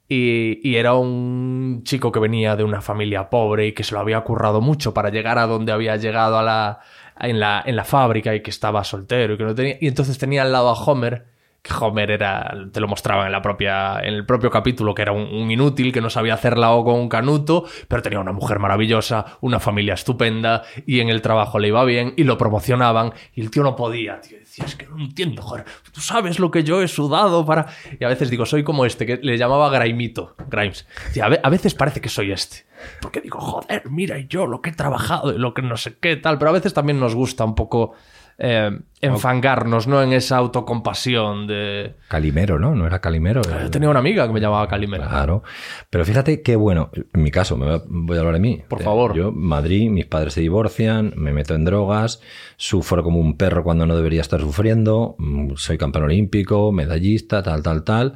y, 0.08 0.60
y 0.68 0.76
era 0.76 0.94
un 0.94 1.82
chico 1.84 2.12
que 2.12 2.20
venía 2.20 2.54
de 2.56 2.64
una 2.64 2.80
familia 2.80 3.28
pobre 3.28 3.68
y 3.68 3.72
que 3.72 3.82
se 3.82 3.94
lo 3.94 4.00
había 4.00 4.20
currado 4.20 4.60
mucho 4.60 4.94
para 4.94 5.10
llegar 5.10 5.38
a 5.38 5.46
donde 5.46 5.72
había 5.72 5.96
llegado 5.96 6.38
a 6.38 6.42
la, 6.42 6.80
en, 7.18 7.40
la, 7.40 7.62
en 7.66 7.76
la 7.76 7.84
fábrica 7.84 8.34
y 8.34 8.42
que 8.42 8.50
estaba 8.50 8.84
soltero 8.84 9.34
y 9.34 9.36
que 9.36 9.44
no 9.44 9.54
tenía. 9.54 9.76
Y 9.80 9.88
entonces 9.88 10.16
tenía 10.18 10.42
al 10.42 10.52
lado 10.52 10.68
a 10.68 10.74
Homer. 10.74 11.35
Homer 11.78 12.10
era, 12.10 12.54
te 12.72 12.80
lo 12.80 12.88
mostraban 12.88 13.26
en 13.26 13.32
la 13.32 13.42
propia, 13.42 14.00
en 14.00 14.14
el 14.14 14.26
propio 14.26 14.50
capítulo, 14.50 14.94
que 14.94 15.02
era 15.02 15.12
un, 15.12 15.50
inútil, 15.50 15.92
que 15.92 16.00
no 16.00 16.10
sabía 16.10 16.34
hacer 16.34 16.58
la 16.58 16.72
O 16.72 16.84
con 16.84 16.94
un 16.94 17.08
canuto, 17.08 17.64
pero 17.88 18.02
tenía 18.02 18.20
una 18.20 18.32
mujer 18.32 18.58
maravillosa, 18.58 19.38
una 19.40 19.60
familia 19.60 19.94
estupenda, 19.94 20.62
y 20.86 21.00
en 21.00 21.08
el 21.08 21.22
trabajo 21.22 21.58
le 21.58 21.68
iba 21.68 21.84
bien, 21.84 22.14
y 22.16 22.24
lo 22.24 22.38
promocionaban, 22.38 23.12
y 23.34 23.40
el 23.40 23.50
tío 23.50 23.62
no 23.62 23.76
podía, 23.76 24.20
tío. 24.20 24.38
Es 24.64 24.74
que 24.74 24.86
no 24.86 24.98
entiendo, 24.98 25.42
joder, 25.42 25.66
tú 25.92 26.00
sabes 26.00 26.38
lo 26.38 26.50
que 26.50 26.64
yo 26.64 26.80
he 26.80 26.88
sudado 26.88 27.44
para. 27.44 27.66
Y 28.00 28.04
a 28.04 28.08
veces 28.08 28.30
digo, 28.30 28.46
soy 28.46 28.64
como 28.64 28.86
este, 28.86 29.04
que 29.04 29.18
le 29.22 29.36
llamaba 29.36 29.68
Grimito, 29.68 30.34
Grimes. 30.48 30.86
A 31.20 31.26
a 31.26 31.50
veces 31.50 31.74
parece 31.74 32.00
que 32.00 32.08
soy 32.08 32.32
este. 32.32 32.64
Porque 33.00 33.20
digo, 33.20 33.38
joder, 33.38 33.82
mira 33.90 34.18
yo 34.18 34.46
lo 34.46 34.60
que 34.62 34.70
he 34.70 34.72
trabajado 34.72 35.32
lo 35.32 35.54
que 35.54 35.62
no 35.62 35.76
sé 35.76 35.98
qué 35.98 36.16
tal. 36.16 36.38
Pero 36.38 36.50
a 36.50 36.54
veces 36.54 36.74
también 36.74 37.00
nos 37.00 37.14
gusta 37.14 37.44
un 37.44 37.54
poco 37.54 37.92
eh, 38.38 38.70
enfangarnos, 39.00 39.86
¿no? 39.86 40.02
En 40.02 40.12
esa 40.12 40.36
autocompasión 40.36 41.46
de. 41.46 41.94
Calimero, 42.08 42.58
¿no? 42.58 42.74
No 42.74 42.86
era 42.86 43.00
Calimero. 43.00 43.42
Yo 43.42 43.50
era- 43.50 43.70
tenía 43.70 43.88
una 43.88 44.00
amiga 44.00 44.26
que 44.26 44.32
me 44.32 44.40
llamaba 44.40 44.68
Calimera. 44.68 45.08
Claro. 45.08 45.42
Pero 45.90 46.04
fíjate 46.04 46.42
qué 46.42 46.56
bueno. 46.56 46.90
En 47.14 47.22
mi 47.22 47.30
caso, 47.30 47.56
me 47.56 47.66
voy 47.66 47.74
a, 47.76 47.82
voy 47.86 48.16
a 48.16 48.20
hablar 48.20 48.34
de 48.34 48.40
mí. 48.40 48.62
Por 48.68 48.80
Eh, 48.80 48.84
favor. 48.84 49.14
Yo, 49.14 49.32
Madrid, 49.32 49.90
mis 49.90 50.06
padres 50.06 50.34
se 50.34 50.40
divorcian, 50.40 51.12
me 51.16 51.32
meto 51.32 51.54
en 51.54 51.64
drogas, 51.64 52.20
sufro 52.56 53.02
como 53.02 53.20
un 53.20 53.36
perro 53.36 53.62
cuando 53.64 53.86
no 53.86 53.96
debería 53.96 54.20
estar 54.20 54.40
sufriendo, 54.40 55.14
mm, 55.18 55.52
soy 55.56 55.78
campeón 55.78 56.04
olímpico, 56.04 56.72
medallista, 56.72 57.42
tal, 57.42 57.62
tal, 57.62 57.84
tal. 57.84 58.14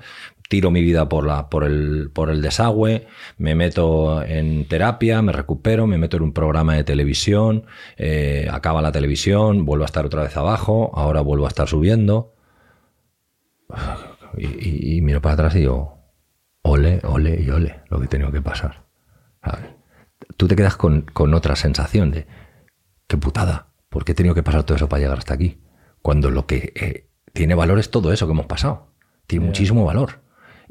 Tiro 0.51 0.73
mi 0.73 0.83
vida 0.83 1.09
por, 1.09 1.25
la, 1.25 1.49
por, 1.49 1.63
el, 1.63 2.11
por 2.13 2.29
el 2.29 2.43
desagüe, 2.43 3.07
me 3.39 3.55
meto 3.55 4.21
en 4.25 4.67
terapia, 4.67 5.23
me 5.23 5.31
recupero, 5.31 5.87
me 5.87 5.97
meto 5.97 6.17
en 6.17 6.25
un 6.25 6.33
programa 6.33 6.75
de 6.75 6.83
televisión, 6.83 7.67
eh, 7.97 8.49
acaba 8.51 8.83
la 8.83 8.91
televisión, 8.91 9.65
vuelvo 9.65 9.85
a 9.85 9.87
estar 9.87 10.05
otra 10.05 10.25
vez 10.25 10.37
abajo, 10.37 10.91
ahora 10.95 11.21
vuelvo 11.21 11.45
a 11.45 11.49
estar 11.49 11.69
subiendo. 11.69 12.35
Y, 14.37 14.47
y- 14.47 14.97
y 14.99 15.01
miro 15.03 15.21
para 15.21 15.35
atrás 15.35 15.57
y 15.57 15.61
digo, 15.61 15.99
ole, 16.63 17.01
ole 17.03 17.41
y 17.43 17.51
ole, 17.51 17.81
lo 17.89 17.99
que 17.99 18.05
he 18.05 18.09
tenido 18.09 18.31
que 18.31 18.41
pasar. 18.41 18.85
¿Sabes? 19.45 19.65
Tú 20.37 20.47
te 20.47 20.55
quedas 20.55 20.77
con, 20.77 21.03
con 21.03 21.35
otra 21.35 21.57
sensación 21.57 22.13
de, 22.13 22.27
qué 23.09 23.17
putada, 23.17 23.73
¿por 23.89 24.05
qué 24.05 24.13
he 24.13 24.15
tenido 24.15 24.35
que 24.37 24.45
pasar 24.45 24.63
todo 24.63 24.77
eso 24.77 24.89
para 24.89 25.01
llegar 25.03 25.19
hasta 25.19 25.35
aquí? 25.35 25.59
Cuando 26.01 26.31
lo 26.31 26.47
que 26.47 26.73
eh, 26.77 27.09
tiene 27.33 27.57
valor 27.57 27.81
es 27.81 27.91
todo 27.91 28.13
eso 28.13 28.27
que 28.27 28.33
hemos 28.33 28.47
pasado. 28.47 28.93
Tiene 29.27 29.47
muchísimo 29.47 29.85
valor. 29.85 30.21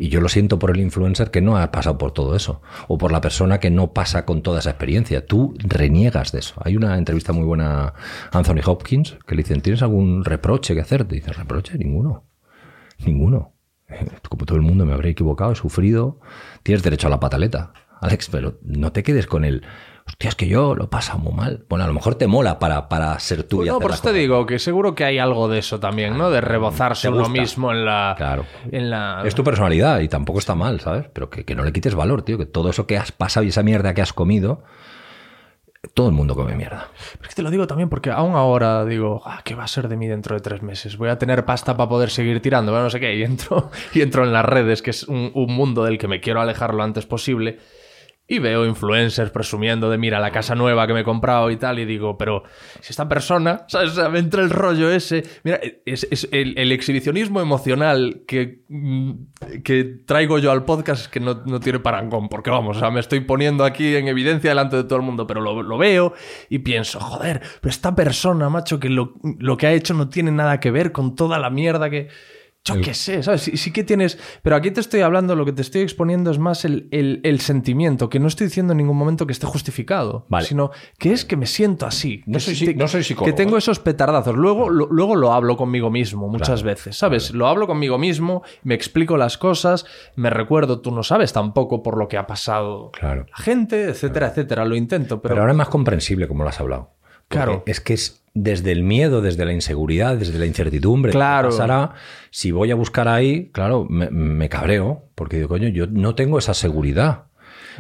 Y 0.02 0.08
yo 0.08 0.22
lo 0.22 0.30
siento 0.30 0.60
por 0.60 0.72
el 0.72 0.80
influencer 0.80 1.30
que 1.30 1.42
no 1.42 1.58
ha 1.58 1.74
pasado 1.74 1.98
por 1.98 2.14
todo 2.14 2.34
eso. 2.34 2.62
O 2.88 2.98
por 2.98 3.12
la 3.12 3.20
persona 3.20 3.60
que 3.60 3.70
no 3.70 3.92
pasa 3.92 4.24
con 4.24 4.42
toda 4.42 4.60
esa 4.60 4.70
experiencia. 4.70 5.26
Tú 5.26 5.54
reniegas 5.58 6.32
de 6.32 6.40
eso. 6.40 6.56
Hay 6.64 6.78
una 6.78 6.98
entrevista 6.98 7.34
muy 7.34 7.44
buena 7.44 7.88
a 7.88 7.94
Anthony 8.32 8.62
Hopkins 8.66 9.18
que 9.28 9.36
le 9.36 9.44
dicen, 9.44 9.60
¿tienes 9.60 9.82
algún 9.82 10.24
reproche 10.24 10.74
que 10.74 10.80
hacerte? 10.80 11.16
Dice, 11.16 11.34
¿reproche? 11.34 11.78
Ninguno. 11.78 12.24
Ninguno. 13.06 13.56
Como 14.30 14.46
todo 14.46 14.56
el 14.56 14.62
mundo 14.62 14.86
me 14.86 14.94
habré 14.94 15.10
equivocado, 15.10 15.52
he 15.52 15.56
sufrido. 15.56 16.22
Tienes 16.64 16.82
derecho 16.82 17.08
a 17.08 17.10
la 17.10 17.20
pataleta, 17.20 17.74
Alex, 18.00 18.30
pero 18.30 18.56
no 18.64 18.92
te 18.92 19.04
quedes 19.04 19.28
con 19.28 19.46
el. 19.46 19.64
Hostia, 20.08 20.30
es 20.30 20.36
que 20.36 20.48
yo 20.48 20.74
lo 20.74 20.90
paso 20.90 21.20
muy 21.20 21.34
mal. 21.34 21.66
Bueno, 21.70 21.86
a 21.86 21.88
lo 21.88 21.94
mejor 21.94 22.16
te 22.16 22.26
mola 22.26 22.58
para, 22.58 22.90
para 22.90 23.20
ser 23.20 23.44
tú 23.44 23.58
y 23.58 23.60
Pues 23.60 23.72
no, 23.72 23.80
por 23.80 23.92
eso 23.92 24.02
te 24.02 24.14
digo 24.14 24.46
que 24.48 24.58
seguro 24.58 24.96
que 24.96 25.04
hay 25.04 25.20
algo 25.20 25.48
de 25.48 25.60
eso 25.60 25.80
también, 25.80 26.18
¿no? 26.18 26.32
De 26.32 26.42
rebozarse 26.42 27.10
uno 27.10 27.30
mismo 27.30 27.72
en 27.72 27.86
la. 27.86 28.16
Claro. 28.18 28.46
En 28.72 28.90
la. 28.90 29.22
Es 29.26 29.36
tu 29.36 29.44
personalidad 29.44 30.00
y 30.00 30.08
tampoco 30.08 30.40
está 30.40 30.56
mal, 30.56 30.80
¿sabes? 30.80 31.08
Pero 31.14 31.30
que, 31.30 31.46
que 31.46 31.56
no 31.56 31.64
le 31.64 31.72
quites 31.72 31.94
valor, 31.94 32.24
tío. 32.24 32.38
Que 32.38 32.46
todo 32.46 32.70
eso 32.70 32.88
que 32.88 32.98
has 32.98 33.12
pasado 33.12 33.44
y 33.44 33.50
esa 33.50 33.62
mierda 33.62 33.94
que 33.94 34.02
has 34.02 34.14
comido, 34.14 34.64
todo 35.94 36.08
el 36.10 36.14
mundo 36.14 36.36
come 36.36 36.56
mierda. 36.56 36.90
Es 37.22 37.30
que 37.30 37.36
te 37.36 37.42
lo 37.42 37.52
digo 37.52 37.66
también 37.66 37.90
porque 37.90 38.12
aún 38.12 38.36
ahora 38.36 38.86
digo, 38.86 39.22
ah, 39.26 39.42
¿qué 39.44 39.56
va 39.56 39.64
a 39.64 39.68
ser 39.68 39.88
de 39.88 39.96
mí 39.96 40.08
dentro 40.08 40.36
de 40.36 40.42
tres 40.42 40.62
meses? 40.62 40.98
Voy 40.98 41.10
a 41.10 41.18
tener 41.18 41.46
pasta 41.46 41.78
para 41.78 41.90
poder 41.90 42.10
seguir 42.10 42.42
tirando, 42.42 42.72
bueno, 42.72 42.86
no 42.86 42.90
sé 42.90 43.00
qué, 43.00 43.16
y 43.16 43.24
entro, 43.24 43.72
y 43.94 44.02
entro 44.02 44.26
en 44.26 44.34
las 44.34 44.46
redes, 44.46 44.82
que 44.82 44.90
es 44.90 45.04
un, 45.04 45.32
un 45.34 45.54
mundo 45.54 45.84
del 45.84 45.98
que 45.98 46.08
me 46.08 46.20
quiero 46.20 46.42
alejar 46.42 46.74
lo 46.74 46.84
antes 46.84 47.06
posible, 47.06 47.60
y 48.32 48.38
veo 48.38 48.64
influencers 48.64 49.32
presumiendo 49.32 49.90
de, 49.90 49.98
mira, 49.98 50.20
la 50.20 50.30
casa 50.30 50.54
nueva 50.54 50.86
que 50.86 50.94
me 50.94 51.00
he 51.00 51.04
comprado 51.04 51.50
y 51.50 51.58
tal, 51.58 51.80
y 51.80 51.86
digo, 51.86 52.16
pero 52.16 52.44
si 52.80 52.92
esta 52.92 53.10
persona, 53.10 53.66
¿sabes? 53.68 53.98
Me 54.12 54.20
entra 54.20 54.44
el 54.44 54.52
rollo 54.52 54.92
ese, 54.92 55.24
mira, 55.44 55.60
es, 55.84 56.08
es 56.12 56.30
el, 56.32 56.58
el 56.58 56.72
exhibicionismo 56.72 57.42
emocional 57.42 58.22
que, 58.28 58.62
mm, 58.70 59.12
que 59.64 59.84
traigo 60.06 60.38
yo 60.38 60.52
al 60.52 60.64
podcast 60.64 61.02
es 61.02 61.08
que 61.08 61.20
no, 61.20 61.42
no 61.46 61.60
tiene 61.60 61.80
parangón, 61.80 62.30
porque 62.30 62.52
vamos, 62.52 62.78
o 62.78 62.80
sea, 62.80 62.92
me 62.92 63.00
estoy 63.00 63.22
poniendo 63.22 63.66
aquí 63.66 63.96
en 63.96 64.08
evidencia 64.08 64.52
delante 64.52 64.76
de 64.76 64.84
todo 64.84 64.98
el 64.98 65.06
mundo, 65.06 65.26
pero 65.26 65.42
lo, 65.42 65.64
lo 65.64 65.78
veo 65.80 66.14
y 66.50 66.60
pienso, 66.60 67.00
joder, 67.00 67.42
pero 67.60 67.72
esta 67.72 67.96
persona, 67.96 68.48
macho, 68.48 68.80
que 68.80 68.90
lo, 68.90 69.16
lo 69.40 69.58
que 69.58 69.66
ha 69.66 69.72
hecho 69.74 69.96
no 69.96 70.08
tiene 70.08 70.32
nada 70.32 70.60
que 70.60 70.70
ver 70.70 70.92
con 70.92 71.16
toda 71.16 71.40
la 71.40 71.50
mierda 71.50 71.90
que... 71.90 72.10
Yo 72.76 72.82
qué 72.82 72.94
sé, 72.94 73.24
¿sabes? 73.24 73.42
Sí, 73.42 73.58
sí 73.58 73.72
que 73.72 73.84
tienes. 73.84 74.18
Pero 74.44 74.56
aquí 74.56 74.72
te 74.72 74.80
estoy 74.80 75.02
hablando, 75.02 75.36
lo 75.36 75.46
que 75.46 75.54
te 75.54 75.62
estoy 75.62 75.82
exponiendo 75.82 76.32
es 76.32 76.40
más 76.40 76.66
el, 76.66 76.88
el- 76.92 77.20
el 77.24 77.40
sentimiento, 77.40 78.10
que 78.10 78.20
no 78.20 78.28
estoy 78.28 78.48
diciendo 78.48 78.74
en 78.74 78.78
ningún 78.78 78.98
momento 78.98 79.26
que 79.28 79.34
esté 79.34 79.46
justificado, 79.48 80.26
Vale. 80.30 80.46
sino 80.46 80.72
que 80.98 81.12
es 81.14 81.26
que 81.26 81.36
me 81.38 81.46
siento 81.46 81.86
así. 81.86 82.24
No 82.26 82.34
que 82.34 82.40
soy 82.40 82.56
te- 82.68 82.76
no 82.76 82.88
soy 82.88 83.04
psicólogo, 83.04 83.36
Que 83.36 83.44
tengo 83.44 83.56
¿eh? 83.56 83.60
esos 83.60 83.80
petardazos. 83.80 84.36
Luego 84.36 84.70
lo, 84.70 84.88
luego 84.88 85.16
lo 85.16 85.34
hablo 85.34 85.58
conmigo 85.58 85.90
mismo 85.90 86.28
muchas 86.28 86.64
veces, 86.64 86.98
¿sabes? 86.98 87.32
Lo 87.32 87.48
hablo 87.48 87.68
conmigo 87.68 87.98
mismo, 87.98 88.44
me 88.64 88.76
explico 88.76 89.18
las 89.18 89.38
cosas, 89.38 89.86
me 90.16 90.30
recuerdo, 90.30 90.82
tú 90.82 90.92
no 90.92 91.04
sabes 91.04 91.34
tampoco 91.34 91.84
por 91.84 91.98
lo 91.98 92.08
que 92.08 92.18
ha 92.18 92.28
pasado 92.28 92.92
Claro. 92.92 93.26
la 93.30 93.38
gente, 93.44 93.86
etcétera, 93.90 94.28
etcétera. 94.28 94.66
Lo 94.66 94.76
intento, 94.76 95.22
pero. 95.22 95.34
Pero 95.36 95.42
ahora 95.42 95.54
es 95.54 95.58
más 95.58 95.70
comprensible 95.70 96.28
como 96.28 96.44
lo 96.44 96.50
has 96.50 96.60
hablado. 96.60 96.92
Claro. 97.28 97.64
Es 97.68 97.80
que 97.80 97.94
es 97.94 98.24
desde 98.42 98.72
el 98.72 98.84
miedo, 98.84 99.22
desde 99.22 99.46
la 99.46 99.54
inseguridad, 99.54 100.16
desde 100.18 100.38
la 100.40 100.46
incertidumbre. 100.46 101.12
Claro. 101.12 101.50
¿qué 101.50 101.54
pasará? 101.56 101.94
si 102.32 102.52
voy 102.52 102.70
a 102.72 102.76
buscar 102.76 103.08
ahí, 103.08 103.50
claro, 103.52 103.86
me, 103.90 104.10
me 104.10 104.50
cabreo. 104.50 105.04
Porque 105.16 105.38
digo, 105.38 105.50
coño, 105.50 105.68
yo 105.70 105.88
no 105.88 106.16
tengo 106.16 106.38
esa 106.40 106.54
seguridad. 106.54 107.24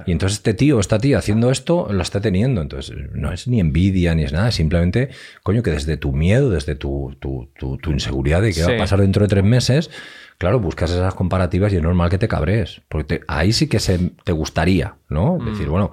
Y 0.05 0.11
entonces 0.13 0.37
este 0.37 0.53
tío 0.53 0.79
esta 0.79 0.97
tía 0.97 1.17
haciendo 1.17 1.51
esto 1.51 1.87
la 1.91 2.03
está 2.03 2.21
teniendo. 2.21 2.61
Entonces 2.61 2.95
no 3.13 3.31
es 3.33 3.47
ni 3.47 3.59
envidia 3.59 4.15
ni 4.15 4.23
es 4.23 4.31
nada. 4.33 4.49
Es 4.49 4.55
simplemente, 4.55 5.09
coño, 5.43 5.61
que 5.61 5.71
desde 5.71 5.97
tu 5.97 6.13
miedo, 6.13 6.49
desde 6.49 6.75
tu, 6.75 7.15
tu, 7.19 7.49
tu- 7.59 7.77
tu 7.77 7.91
inseguridad 7.91 8.41
de 8.41 8.53
que 8.53 8.61
va 8.61 8.67
Sí. 8.67 8.73
a 8.73 8.77
pasar 8.77 9.01
dentro 9.01 9.23
de 9.23 9.27
tres 9.29 9.43
meses, 9.43 9.89
claro, 10.37 10.59
buscas 10.59 10.91
esas 10.91 11.13
comparativas 11.15 11.73
y 11.73 11.77
es 11.77 11.83
normal 11.83 12.09
que 12.09 12.17
te 12.17 12.27
cabrees. 12.29 12.81
Porque 12.87 13.17
te- 13.19 13.25
ahí 13.27 13.51
sí 13.51 13.67
que 13.67 13.79
se, 13.79 14.11
te 14.23 14.31
gustaría, 14.31 14.95
¿no? 15.09 15.37
Decir, 15.43 15.67
Mm. 15.67 15.71
bueno, 15.71 15.91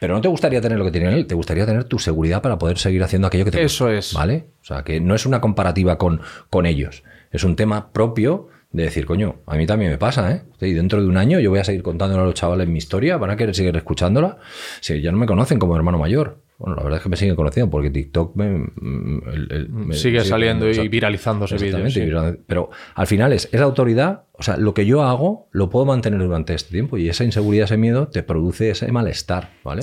pero 0.00 0.14
no 0.14 0.20
te 0.20 0.28
gustaría 0.28 0.60
tener 0.60 0.78
lo 0.78 0.84
que 0.84 0.90
tiene 0.90 1.14
él, 1.14 1.26
te 1.26 1.34
gustaría 1.34 1.66
tener 1.66 1.84
tu 1.84 1.98
seguridad 1.98 2.42
para 2.42 2.58
poder 2.58 2.78
seguir 2.78 3.02
haciendo 3.02 3.28
aquello 3.28 3.44
que 3.44 3.50
te 3.50 3.62
Eso 3.62 3.86
gusta, 3.86 3.98
es. 3.98 4.12
¿Vale? 4.12 4.46
O 4.60 4.64
sea, 4.64 4.82
que 4.82 5.00
no 5.00 5.14
es 5.14 5.26
una 5.26 5.40
comparativa 5.40 5.98
con, 5.98 6.20
con 6.50 6.66
ellos. 6.66 7.02
Es 7.30 7.44
un 7.44 7.56
tema 7.56 7.92
propio 7.92 8.48
de 8.72 8.84
decir, 8.84 9.06
coño, 9.06 9.36
a 9.46 9.56
mí 9.56 9.66
también 9.66 9.90
me 9.90 9.98
pasa, 9.98 10.32
¿eh? 10.32 10.42
Y 10.60 10.72
dentro 10.72 11.00
de 11.00 11.08
un 11.08 11.16
año 11.16 11.40
yo 11.40 11.50
voy 11.50 11.60
a 11.60 11.64
seguir 11.64 11.82
contándole 11.82 12.22
a 12.22 12.26
los 12.26 12.34
chavales 12.34 12.68
mi 12.68 12.78
historia, 12.78 13.16
van 13.16 13.30
a 13.30 13.36
querer 13.36 13.54
seguir 13.54 13.76
escuchándola. 13.76 14.38
Si 14.80 15.00
ya 15.00 15.10
no 15.12 15.18
me 15.18 15.26
conocen 15.26 15.58
como 15.58 15.76
hermano 15.76 15.98
mayor. 15.98 16.42
Bueno, 16.58 16.76
la 16.76 16.82
verdad 16.84 16.96
es 16.98 17.02
que 17.02 17.08
me 17.10 17.16
siguen 17.16 17.36
conociendo 17.36 17.70
porque 17.70 17.90
TikTok 17.90 18.34
me, 18.34 18.50
mm, 18.58 19.22
el- 19.30 19.48
el- 19.52 19.68
me- 19.68 19.94
sigue 19.94 20.24
saliendo 20.24 20.66
y 20.84 20.88
viralizándose 20.88 21.56
vídeos. 21.66 21.92
Sí. 21.92 22.00
Pero 22.46 22.70
al 22.94 23.06
final 23.06 23.32
es 23.34 23.48
esa 23.52 23.64
autoridad, 23.64 24.24
o 24.32 24.42
sea, 24.42 24.56
lo 24.56 24.72
que 24.72 24.86
yo 24.86 25.02
hago 25.02 25.48
lo 25.52 25.68
puedo 25.68 25.84
mantener 25.84 26.20
durante 26.20 26.54
este 26.54 26.70
tiempo 26.70 26.96
y 26.96 27.08
esa 27.10 27.24
inseguridad, 27.24 27.64
ese 27.64 27.76
miedo 27.76 28.08
te 28.08 28.22
produce 28.22 28.70
ese 28.70 28.90
malestar, 28.90 29.50
¿vale? 29.64 29.82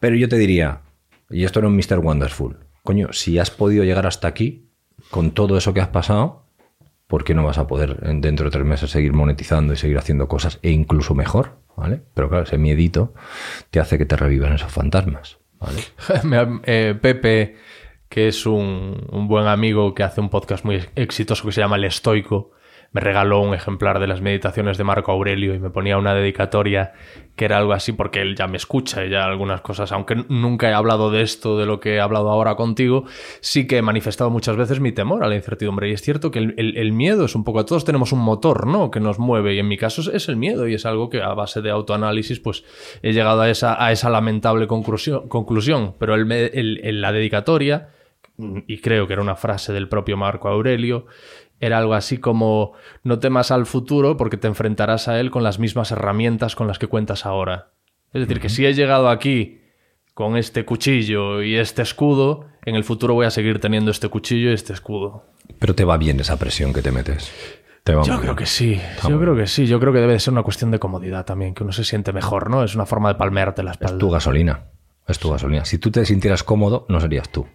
Pero 0.00 0.16
yo 0.16 0.28
te 0.30 0.36
diría, 0.38 0.80
y 1.30 1.44
esto 1.44 1.60
no 1.60 1.68
es 1.68 1.90
Mr. 1.90 1.98
Wonderful, 1.98 2.56
coño, 2.82 3.12
si 3.12 3.38
has 3.38 3.50
podido 3.50 3.84
llegar 3.84 4.06
hasta 4.06 4.28
aquí 4.28 4.70
con 5.10 5.32
todo 5.32 5.58
eso 5.58 5.74
que 5.74 5.80
has 5.82 5.88
pasado, 5.88 6.46
¿por 7.06 7.22
qué 7.24 7.34
no 7.34 7.44
vas 7.44 7.58
a 7.58 7.66
poder 7.66 7.98
en- 8.04 8.22
dentro 8.22 8.46
de 8.46 8.50
tres 8.50 8.64
meses 8.64 8.90
seguir 8.90 9.12
monetizando 9.12 9.74
y 9.74 9.76
seguir 9.76 9.98
haciendo 9.98 10.26
cosas 10.26 10.58
e 10.62 10.70
incluso 10.70 11.14
mejor, 11.14 11.58
¿vale? 11.76 12.00
Pero 12.14 12.30
claro, 12.30 12.44
ese 12.44 12.56
miedito 12.56 13.12
te 13.70 13.78
hace 13.78 13.98
que 13.98 14.06
te 14.06 14.16
revivan 14.16 14.54
esos 14.54 14.72
fantasmas, 14.72 15.38
eh, 16.64 16.94
Pepe, 17.00 17.56
que 18.08 18.28
es 18.28 18.46
un, 18.46 19.06
un 19.10 19.28
buen 19.28 19.46
amigo 19.46 19.94
que 19.94 20.02
hace 20.02 20.20
un 20.20 20.28
podcast 20.28 20.64
muy 20.64 20.82
exitoso 20.96 21.44
que 21.44 21.52
se 21.52 21.60
llama 21.60 21.76
El 21.76 21.84
Estoico, 21.84 22.52
me 22.92 23.00
regaló 23.00 23.40
un 23.40 23.54
ejemplar 23.54 23.98
de 23.98 24.06
las 24.06 24.20
meditaciones 24.20 24.76
de 24.78 24.84
Marco 24.84 25.12
Aurelio 25.12 25.54
y 25.54 25.58
me 25.58 25.70
ponía 25.70 25.96
una 25.96 26.14
dedicatoria 26.14 26.92
que 27.36 27.46
era 27.46 27.56
algo 27.56 27.72
así 27.72 27.92
porque 27.92 28.20
él 28.20 28.36
ya 28.36 28.46
me 28.46 28.58
escucha 28.58 29.04
y 29.04 29.08
ya 29.10 29.24
algunas 29.24 29.62
cosas, 29.62 29.90
aunque 29.92 30.16
nunca 30.28 30.68
he 30.68 30.74
hablado 30.74 31.10
de 31.10 31.22
esto, 31.22 31.56
de 31.56 31.64
lo 31.64 31.80
que 31.80 31.94
he 31.94 32.00
hablado 32.00 32.30
ahora 32.30 32.54
contigo, 32.54 33.04
sí 33.40 33.66
que 33.66 33.78
he 33.78 33.82
manifestado 33.82 34.28
muchas 34.28 34.56
veces 34.56 34.80
mi 34.80 34.92
temor 34.92 35.24
a 35.24 35.28
la 35.28 35.34
incertidumbre. 35.34 35.88
Y 35.88 35.92
es 35.92 36.02
cierto 36.02 36.30
que 36.30 36.38
el, 36.38 36.92
miedo 36.92 37.24
es 37.24 37.34
un 37.34 37.44
poco, 37.44 37.64
todos 37.64 37.86
tenemos 37.86 38.12
un 38.12 38.20
motor, 38.20 38.66
¿no? 38.66 38.90
Que 38.90 39.00
nos 39.00 39.18
mueve 39.18 39.54
y 39.54 39.58
en 39.58 39.68
mi 39.68 39.78
caso 39.78 40.12
es, 40.12 40.28
el 40.28 40.36
miedo 40.36 40.68
y 40.68 40.74
es 40.74 40.84
algo 40.84 41.08
que 41.08 41.22
a 41.22 41.32
base 41.32 41.62
de 41.62 41.70
autoanálisis 41.70 42.40
pues 42.40 42.64
he 43.02 43.12
llegado 43.12 43.40
a 43.40 43.48
esa, 43.48 43.82
a 43.82 43.90
esa 43.92 44.10
lamentable 44.10 44.66
conclusión, 44.66 45.28
conclusión. 45.28 45.94
Pero 45.98 46.14
el- 46.14 47.00
la 47.00 47.12
dedicatoria, 47.12 47.88
y 48.66 48.78
creo 48.78 49.06
que 49.06 49.12
era 49.12 49.22
una 49.22 49.36
frase 49.36 49.72
del 49.72 49.88
propio 49.88 50.16
Marco 50.16 50.48
Aurelio, 50.48 51.06
era 51.62 51.78
algo 51.78 51.94
así 51.94 52.18
como 52.18 52.72
no 53.04 53.18
temas 53.20 53.50
al 53.50 53.64
futuro 53.66 54.16
porque 54.18 54.36
te 54.36 54.48
enfrentarás 54.48 55.08
a 55.08 55.18
él 55.20 55.30
con 55.30 55.42
las 55.42 55.58
mismas 55.58 55.92
herramientas 55.92 56.54
con 56.56 56.66
las 56.66 56.78
que 56.78 56.88
cuentas 56.88 57.24
ahora. 57.24 57.70
Es 58.12 58.20
decir, 58.20 58.40
que 58.40 58.50
si 58.50 58.66
he 58.66 58.74
llegado 58.74 59.08
aquí 59.08 59.60
con 60.12 60.36
este 60.36 60.64
cuchillo 60.66 61.40
y 61.42 61.56
este 61.56 61.80
escudo, 61.82 62.46
en 62.66 62.74
el 62.74 62.84
futuro 62.84 63.14
voy 63.14 63.24
a 63.26 63.30
seguir 63.30 63.60
teniendo 63.60 63.90
este 63.90 64.08
cuchillo 64.08 64.50
y 64.50 64.54
este 64.54 64.72
escudo. 64.74 65.24
Pero 65.58 65.74
te 65.74 65.84
va 65.84 65.96
bien 65.96 66.20
esa 66.20 66.36
presión 66.36 66.72
que 66.74 66.82
te 66.82 66.90
metes. 66.92 67.32
Te 67.84 67.94
va 67.94 68.02
Yo 68.02 68.14
creo 68.14 68.34
bien. 68.34 68.36
que 68.36 68.46
sí, 68.46 68.80
yo 69.08 69.18
creo 69.18 69.34
que 69.34 69.46
sí, 69.46 69.66
yo 69.66 69.80
creo 69.80 69.92
que 69.92 70.00
debe 70.00 70.12
de 70.12 70.20
ser 70.20 70.32
una 70.32 70.42
cuestión 70.42 70.70
de 70.70 70.78
comodidad 70.78 71.24
también, 71.24 71.54
que 71.54 71.62
uno 71.64 71.72
se 71.72 71.84
siente 71.84 72.12
mejor, 72.12 72.50
¿no? 72.50 72.62
Es 72.64 72.74
una 72.74 72.86
forma 72.86 73.08
de 73.08 73.14
palmearte 73.16 73.62
la 73.62 73.70
Es 73.72 73.76
espalda. 73.76 73.98
tu 73.98 74.10
gasolina. 74.10 74.64
Es 75.08 75.18
tu 75.18 75.30
gasolina. 75.30 75.64
Si 75.64 75.78
tú 75.78 75.90
te 75.90 76.04
sintieras 76.04 76.44
cómodo, 76.44 76.86
no 76.88 77.00
serías 77.00 77.28
tú. 77.30 77.46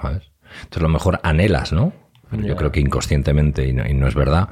¿Sabes? 0.00 0.30
Entonces, 0.62 0.78
a 0.78 0.82
lo 0.82 0.88
mejor 0.90 1.18
anhelas, 1.24 1.72
¿no? 1.72 1.92
Yo 2.32 2.56
creo 2.56 2.72
que 2.72 2.80
inconscientemente, 2.80 3.66
y 3.66 3.72
no, 3.72 3.86
y 3.86 3.94
no 3.94 4.06
es 4.06 4.14
verdad, 4.14 4.50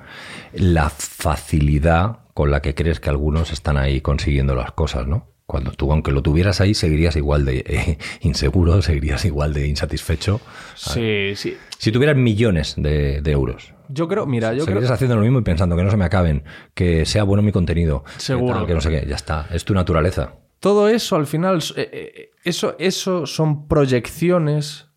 la 0.53 0.89
facilidad 0.91 2.19
con 2.35 2.51
la 2.51 2.61
que 2.61 2.75
crees 2.75 3.01
que 3.01 3.11
algunos 3.11 3.53
están 3.53 3.77
ahí 3.77 4.01
consiguiendo 4.01 4.55
las 4.55 4.73
cosas, 4.73 5.07
¿no? 5.07 5.29
Cuando 5.47 5.71
tú, 5.71 5.93
aunque 5.93 6.11
lo 6.11 6.23
tuvieras 6.23 6.61
ahí, 6.61 6.75
seguirías 6.75 7.15
igual 7.17 7.45
de 7.45 7.65
eh, 7.67 7.99
inseguro, 8.21 8.83
seguirías 8.83 9.25
igual 9.25 9.55
de 9.55 9.69
insatisfecho. 9.69 10.41
Sí, 10.75 11.35
sí. 11.37 11.57
Si 11.79 11.93
tuvieras 11.93 12.17
millones 12.17 12.75
de, 12.77 13.21
de 13.23 13.31
euros, 13.31 13.73
Yo 13.89 14.09
creo, 14.09 14.27
mira, 14.27 14.49
yo 14.53 14.65
creo... 14.65 14.67
seguirías 14.67 14.91
haciendo 14.91 15.15
lo 15.17 15.23
mismo 15.23 15.39
y 15.39 15.43
pensando 15.43 15.77
que 15.77 15.85
no 15.85 15.91
se 15.91 15.97
me 15.97 16.05
acaben, 16.05 16.43
que 16.75 17.07
sea 17.07 17.23
bueno 17.23 17.43
mi 17.43 17.53
contenido, 17.53 18.03
que 18.03 18.21
Seguro. 18.21 18.55
tal, 18.55 18.67
que 18.67 18.75
no 18.75 18.81
sé 18.81 18.91
qué, 18.91 19.07
ya 19.09 19.15
está, 19.15 19.47
es 19.53 19.65
tu 19.65 19.73
naturaleza. 19.73 20.35
Todo 20.59 20.89
eso 20.89 21.15
al 21.17 21.27
final, 21.27 21.63
eh, 21.77 21.91
eh, 21.93 22.31
eso, 22.43 22.75
eso 22.81 23.27
son 23.27 23.69
proyecciones 23.69 24.89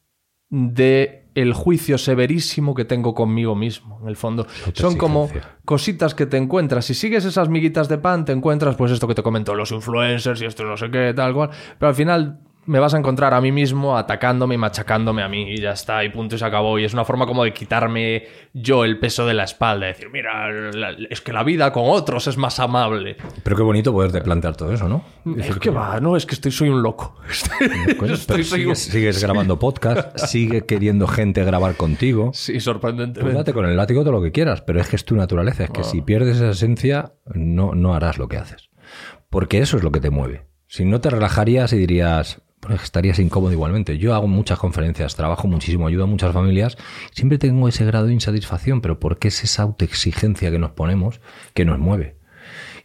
de 0.49 1.28
el 1.41 1.53
juicio 1.53 1.97
severísimo 1.97 2.75
que 2.75 2.85
tengo 2.85 3.13
conmigo 3.13 3.55
mismo, 3.55 3.99
en 4.01 4.09
el 4.09 4.15
fondo. 4.15 4.45
Son 4.73 4.97
como 4.97 5.29
cositas 5.65 6.13
que 6.13 6.25
te 6.25 6.37
encuentras. 6.37 6.85
Si 6.85 6.93
sigues 6.93 7.25
esas 7.25 7.49
miguitas 7.49 7.87
de 7.87 7.97
pan, 7.97 8.25
te 8.25 8.31
encuentras 8.31 8.75
pues 8.75 8.91
esto 8.91 9.07
que 9.07 9.15
te 9.15 9.23
comento, 9.23 9.55
los 9.55 9.71
influencers 9.71 10.41
y 10.41 10.45
esto 10.45 10.63
no 10.63 10.77
sé 10.77 10.89
qué, 10.91 11.13
tal 11.15 11.33
cual. 11.33 11.49
Pero 11.77 11.89
al 11.89 11.95
final 11.95 12.39
me 12.69 12.79
vas 12.79 12.93
a 12.93 12.97
encontrar 12.99 13.33
a 13.33 13.41
mí 13.41 13.51
mismo 13.51 13.97
atacándome 13.97 14.53
y 14.53 14.57
machacándome 14.59 15.23
a 15.23 15.27
mí 15.27 15.51
y 15.53 15.59
ya 15.59 15.71
está, 15.71 16.03
y 16.03 16.09
punto 16.09 16.35
y 16.35 16.37
se 16.37 16.45
acabó. 16.45 16.77
Y 16.77 16.85
es 16.85 16.93
una 16.93 17.03
forma 17.03 17.25
como 17.25 17.43
de 17.43 17.51
quitarme 17.51 18.27
yo 18.53 18.85
el 18.85 18.99
peso 18.99 19.25
de 19.25 19.33
la 19.33 19.43
espalda, 19.45 19.87
decir, 19.87 20.09
mira, 20.11 20.49
la- 20.71 20.95
es 21.09 21.19
que 21.21 21.33
la 21.33 21.43
vida 21.43 21.71
con 21.73 21.85
otros 21.87 22.27
es 22.27 22.37
más 22.37 22.59
amable. 22.59 23.17
Pero 23.43 23.55
qué 23.55 23.63
bonito 23.63 23.91
poderte 23.91 24.21
plantear 24.21 24.55
todo 24.55 24.71
eso, 24.71 24.87
¿no? 24.87 25.03
Es 25.37 25.55
que 25.57 25.71
va, 25.71 25.99
no, 25.99 26.15
es 26.15 26.25
que 26.27 26.35
estoy, 26.35 26.51
soy 26.51 26.69
un 26.69 26.83
loco. 26.83 27.15
Estoy- 27.29 28.39
un- 28.39 28.45
sigues, 28.45 28.79
sigues 28.79 29.21
grabando 29.23 29.57
podcast, 29.59 30.17
sigue 30.17 30.65
queriendo 30.65 31.07
gente 31.07 31.43
grabar 31.43 31.75
contigo. 31.75 32.31
Sí, 32.33 32.53
Pues 32.53 32.63
sorprendentemente. 32.63 33.35
date 33.37 33.53
con 33.53 33.65
el 33.65 33.75
látigo 33.75 34.01
todo 34.03 34.11
lo 34.13 34.21
que 34.21 34.31
quieras, 34.31 34.61
pero 34.61 34.79
es 34.79 34.87
que 34.87 34.95
es 34.95 35.05
tu 35.05 35.15
naturaleza. 35.15 35.63
Es 35.63 35.71
que 35.71 35.83
si 35.83 36.01
pierdes 36.01 36.37
esa 36.37 36.51
esencia, 36.51 37.13
no, 37.33 37.73
no 37.73 37.93
harás 37.95 38.17
lo 38.17 38.27
que 38.27 38.37
haces. 38.37 38.69
Porque 39.29 39.59
eso 39.59 39.77
es 39.77 39.83
lo 39.83 39.91
que 39.91 39.99
te 39.99 40.09
mueve. 40.09 40.45
Si 40.67 40.85
no 40.85 41.01
te 41.01 41.09
relajarías 41.09 41.73
y 41.73 41.77
dirías, 41.77 42.41
pues 42.59 42.83
estarías 42.83 43.19
incómodo 43.19 43.51
igualmente. 43.51 43.97
Yo 43.97 44.13
hago 44.13 44.27
muchas 44.27 44.59
conferencias, 44.59 45.15
trabajo 45.15 45.47
muchísimo, 45.47 45.87
ayudo 45.87 46.03
a 46.03 46.07
muchas 46.07 46.33
familias. 46.33 46.77
Siempre 47.11 47.37
tengo 47.37 47.67
ese 47.67 47.85
grado 47.85 48.07
de 48.07 48.13
insatisfacción, 48.13 48.81
pero 48.81 48.99
porque 48.99 49.29
es 49.29 49.43
esa 49.43 49.63
autoexigencia 49.63 50.51
que 50.51 50.59
nos 50.59 50.71
ponemos 50.71 51.21
que 51.53 51.65
nos 51.65 51.79
mueve. 51.79 52.17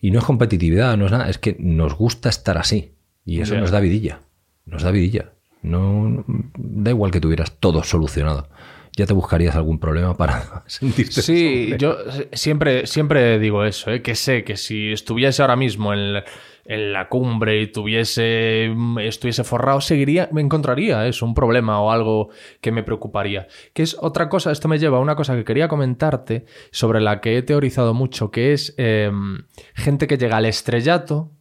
Y 0.00 0.10
no 0.10 0.18
es 0.18 0.24
competitividad, 0.24 0.96
no 0.96 1.06
es 1.06 1.12
nada, 1.12 1.28
es 1.28 1.38
que 1.38 1.56
nos 1.58 1.94
gusta 1.94 2.28
estar 2.28 2.58
así. 2.58 2.92
Y 3.24 3.40
eso 3.40 3.56
nos 3.56 3.70
da 3.70 3.80
vidilla. 3.80 4.20
Nos 4.66 4.82
da 4.82 4.90
vidilla. 4.90 5.32
No, 5.62 6.24
da 6.26 6.90
igual 6.90 7.10
que 7.10 7.20
tuvieras 7.20 7.58
todo 7.58 7.82
solucionado. 7.82 8.48
Ya 8.96 9.06
te 9.06 9.14
buscarías 9.14 9.56
algún 9.56 9.80
problema 9.80 10.16
para 10.16 10.62
sentirte. 10.66 11.22
Sí, 11.22 11.74
yo 11.78 11.96
siempre, 12.32 12.86
siempre 12.86 13.38
digo 13.38 13.64
eso, 13.64 13.90
¿eh? 13.90 14.02
que 14.02 14.14
sé 14.14 14.44
que 14.44 14.56
si 14.56 14.92
estuviese 14.92 15.42
ahora 15.42 15.56
mismo 15.56 15.94
en 15.94 16.22
en 16.64 16.92
la 16.92 17.08
cumbre 17.08 17.60
y 17.60 17.66
tuviese, 17.66 18.74
estuviese 19.00 19.44
forrado, 19.44 19.80
seguiría, 19.80 20.28
me 20.32 20.40
encontraría 20.40 21.06
eso, 21.06 21.26
un 21.26 21.34
problema 21.34 21.80
o 21.80 21.90
algo 21.90 22.30
que 22.60 22.72
me 22.72 22.82
preocuparía. 22.82 23.46
Que 23.72 23.82
es 23.82 23.96
otra 24.00 24.28
cosa, 24.28 24.50
esto 24.50 24.68
me 24.68 24.78
lleva 24.78 24.98
a 24.98 25.00
una 25.00 25.16
cosa 25.16 25.34
que 25.36 25.44
quería 25.44 25.68
comentarte, 25.68 26.46
sobre 26.70 27.00
la 27.00 27.20
que 27.20 27.36
he 27.36 27.42
teorizado 27.42 27.94
mucho, 27.94 28.30
que 28.30 28.52
es 28.52 28.74
eh, 28.78 29.10
gente 29.74 30.06
que 30.06 30.18
llega 30.18 30.38
al 30.38 30.46
estrellato 30.46 31.32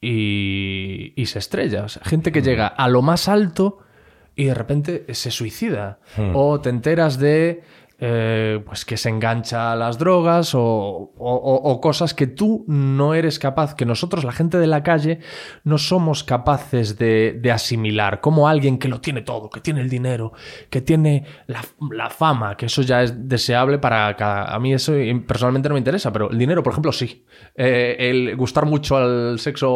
y, 0.00 1.12
y 1.16 1.26
se 1.26 1.38
estrella. 1.38 1.84
O 1.84 1.88
sea, 1.88 2.02
gente 2.04 2.32
que 2.32 2.42
llega 2.42 2.66
a 2.66 2.88
lo 2.88 3.02
más 3.02 3.28
alto 3.28 3.78
y 4.36 4.44
de 4.44 4.54
repente 4.54 5.06
se 5.14 5.30
suicida. 5.30 5.98
O 6.34 6.60
te 6.60 6.68
enteras 6.68 7.18
de 7.18 7.62
eh, 7.98 8.60
pues 8.66 8.84
que 8.84 8.96
se 8.98 9.08
engancha 9.08 9.72
a 9.72 9.76
las 9.76 9.98
drogas 9.98 10.54
o, 10.54 10.60
o- 10.60 11.12
o- 11.18 11.70
o 11.70 11.80
cosas 11.80 12.12
que 12.12 12.26
tú 12.26 12.64
no 12.68 13.14
eres 13.14 13.38
capaz, 13.38 13.74
que 13.74 13.86
nosotros, 13.86 14.22
la 14.24 14.32
gente 14.32 14.58
de 14.58 14.66
la 14.66 14.82
calle, 14.82 15.20
no 15.64 15.78
somos 15.78 16.22
capaces 16.22 16.98
de, 16.98 17.38
de 17.40 17.52
asimilar 17.52 18.20
como 18.20 18.48
alguien 18.48 18.78
que 18.78 18.88
lo 18.88 19.00
tiene 19.00 19.22
todo, 19.22 19.48
que 19.48 19.60
tiene 19.60 19.80
el 19.80 19.88
dinero, 19.88 20.32
que 20.68 20.82
tiene 20.82 21.24
la, 21.46 21.62
la 21.90 22.10
fama, 22.10 22.56
que 22.56 22.66
eso 22.66 22.82
ya 22.82 23.02
es 23.02 23.28
deseable 23.28 23.78
para 23.78 24.14
cada... 24.16 24.54
A 24.54 24.58
mí 24.58 24.74
eso 24.74 24.92
personalmente 25.26 25.68
no 25.70 25.74
me 25.74 25.78
interesa, 25.80 26.12
pero 26.12 26.30
el 26.30 26.36
dinero, 26.38 26.62
por 26.62 26.72
ejemplo, 26.72 26.92
sí. 26.92 27.24
Eh, 27.54 27.96
el 27.98 28.36
gustar 28.36 28.66
mucho 28.66 28.96
al 28.98 29.38
sexo 29.38 29.68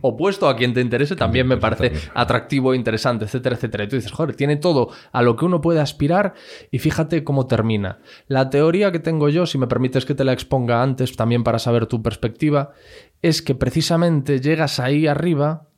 opuesto, 0.00 0.48
a 0.48 0.56
quien 0.56 0.74
te 0.74 0.80
interese, 0.80 1.14
también 1.14 1.46
me 1.46 1.56
parece 1.56 1.92
atractivo, 2.14 2.74
interesante, 2.74 3.26
etcétera, 3.26 3.54
etcétera. 3.54 3.84
Y 3.84 3.88
tú 3.88 3.96
dices, 3.96 4.10
joder, 4.12 4.34
tiene 4.34 4.56
todo 4.56 4.88
a 5.12 5.22
lo 5.22 5.36
que 5.36 5.44
uno 5.44 5.60
puede 5.60 5.80
aspirar 5.80 6.34
y 6.72 6.78
fíjate 6.80 7.22
cómo 7.24 7.46
termina. 7.60 7.98
La 8.26 8.48
teoría 8.48 8.90
que 8.90 9.00
tengo 9.00 9.28
yo, 9.28 9.44
si 9.44 9.58
me 9.58 9.66
permites 9.66 10.06
que 10.06 10.14
te 10.14 10.24
la 10.24 10.32
exponga 10.32 10.82
antes, 10.82 11.14
también 11.14 11.44
para 11.44 11.58
saber 11.58 11.86
tu 11.86 12.02
perspectiva, 12.02 12.72
es 13.20 13.42
que 13.42 13.54
precisamente 13.54 14.40
llegas 14.40 14.80
ahí 14.80 15.06
arriba 15.06 15.68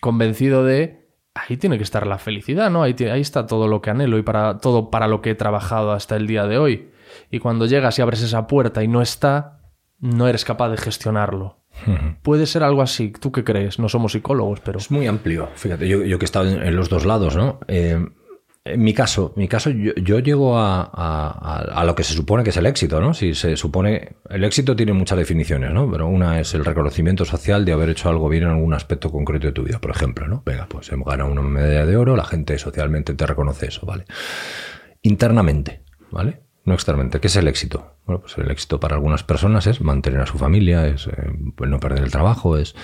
convencido 0.00 0.64
de 0.64 1.08
ahí 1.34 1.56
tiene 1.56 1.78
que 1.78 1.84
estar 1.84 2.06
la 2.06 2.18
felicidad, 2.18 2.70
¿no? 2.70 2.82
Ahí, 2.82 2.94
está 2.98 3.46
todo 3.46 3.66
lo 3.66 3.80
que 3.80 3.88
anhelo 3.88 4.18
y 4.18 4.22
para 4.22 4.58
todo 4.58 4.90
para 4.90 5.08
lo 5.08 5.22
que 5.22 5.30
he 5.30 5.34
trabajado 5.34 5.92
hasta 5.92 6.16
el 6.16 6.26
día 6.26 6.46
de 6.46 6.58
hoy. 6.58 6.90
Y 7.30 7.38
cuando 7.38 7.64
llegas 7.64 7.98
y 7.98 8.02
abres 8.02 8.20
esa 8.22 8.46
puerta 8.46 8.82
y 8.82 8.88
no 8.88 9.00
está, 9.00 9.60
no 10.00 10.28
eres 10.28 10.44
capaz 10.44 10.68
de 10.68 10.76
gestionarlo. 10.76 11.60
Puede 12.22 12.44
ser 12.44 12.62
algo 12.62 12.82
así. 12.82 13.12
¿Tú 13.12 13.32
qué 13.32 13.44
crees? 13.44 13.78
No 13.78 13.88
somos 13.88 14.12
psicólogos, 14.12 14.60
pero... 14.60 14.78
Es 14.78 14.90
muy 14.90 15.06
amplio. 15.06 15.48
Fíjate, 15.54 15.88
yo, 15.88 16.02
yo 16.04 16.18
que 16.18 16.24
he 16.24 16.26
estado 16.26 16.46
en, 16.50 16.62
en 16.62 16.76
los 16.76 16.90
dos 16.90 17.06
lados, 17.06 17.34
¿no? 17.34 17.60
Eh, 17.66 17.98
en 18.64 18.80
mi 18.82 18.94
caso, 18.94 19.32
mi 19.36 19.48
caso 19.48 19.70
yo, 19.70 19.92
yo 19.96 20.20
llego 20.20 20.56
a, 20.56 20.82
a- 20.82 21.58
a- 21.80 21.84
lo 21.84 21.94
que 21.96 22.04
se 22.04 22.14
supone 22.14 22.44
que 22.44 22.50
es 22.50 22.56
el 22.56 22.66
éxito, 22.66 23.00
¿no? 23.00 23.12
Si 23.12 23.34
se 23.34 23.56
supone. 23.56 24.16
El 24.30 24.44
éxito 24.44 24.76
tiene 24.76 24.92
muchas 24.92 25.18
definiciones, 25.18 25.72
¿no? 25.72 25.90
Pero 25.90 26.06
una 26.06 26.38
es 26.38 26.54
el 26.54 26.64
reconocimiento 26.64 27.24
social 27.24 27.64
de 27.64 27.72
haber 27.72 27.88
hecho 27.90 28.08
algo 28.08 28.28
bien 28.28 28.44
en 28.44 28.50
algún 28.50 28.72
aspecto 28.74 29.10
concreto 29.10 29.48
de 29.48 29.52
tu 29.52 29.64
vida, 29.64 29.80
por 29.80 29.90
ejemplo, 29.90 30.28
¿no? 30.28 30.42
Venga, 30.46 30.66
pues 30.68 30.92
hemos 30.92 31.08
ganado 31.08 31.30
una 31.30 31.42
medalla 31.42 31.86
de 31.86 31.96
oro, 31.96 32.14
la 32.16 32.24
gente 32.24 32.56
socialmente 32.58 33.14
te 33.14 33.26
reconoce 33.26 33.66
eso, 33.66 33.84
¿vale? 33.84 34.04
Internamente, 35.02 35.82
¿vale? 36.10 36.42
No 36.64 36.74
externamente. 36.74 37.18
¿Qué 37.18 37.26
es 37.26 37.34
el 37.36 37.48
éxito? 37.48 37.96
Bueno, 38.06 38.20
pues 38.20 38.38
el 38.38 38.48
éxito 38.50 38.78
para 38.78 38.94
algunas 38.94 39.24
personas 39.24 39.66
es 39.66 39.80
mantener 39.80 40.20
a 40.20 40.26
su 40.26 40.38
familia, 40.38 40.86
es 40.86 41.08
eh, 41.08 41.32
pues 41.56 41.68
no 41.68 41.80
perder 41.80 42.04
el 42.04 42.10
trabajo, 42.12 42.56
es 42.56 42.76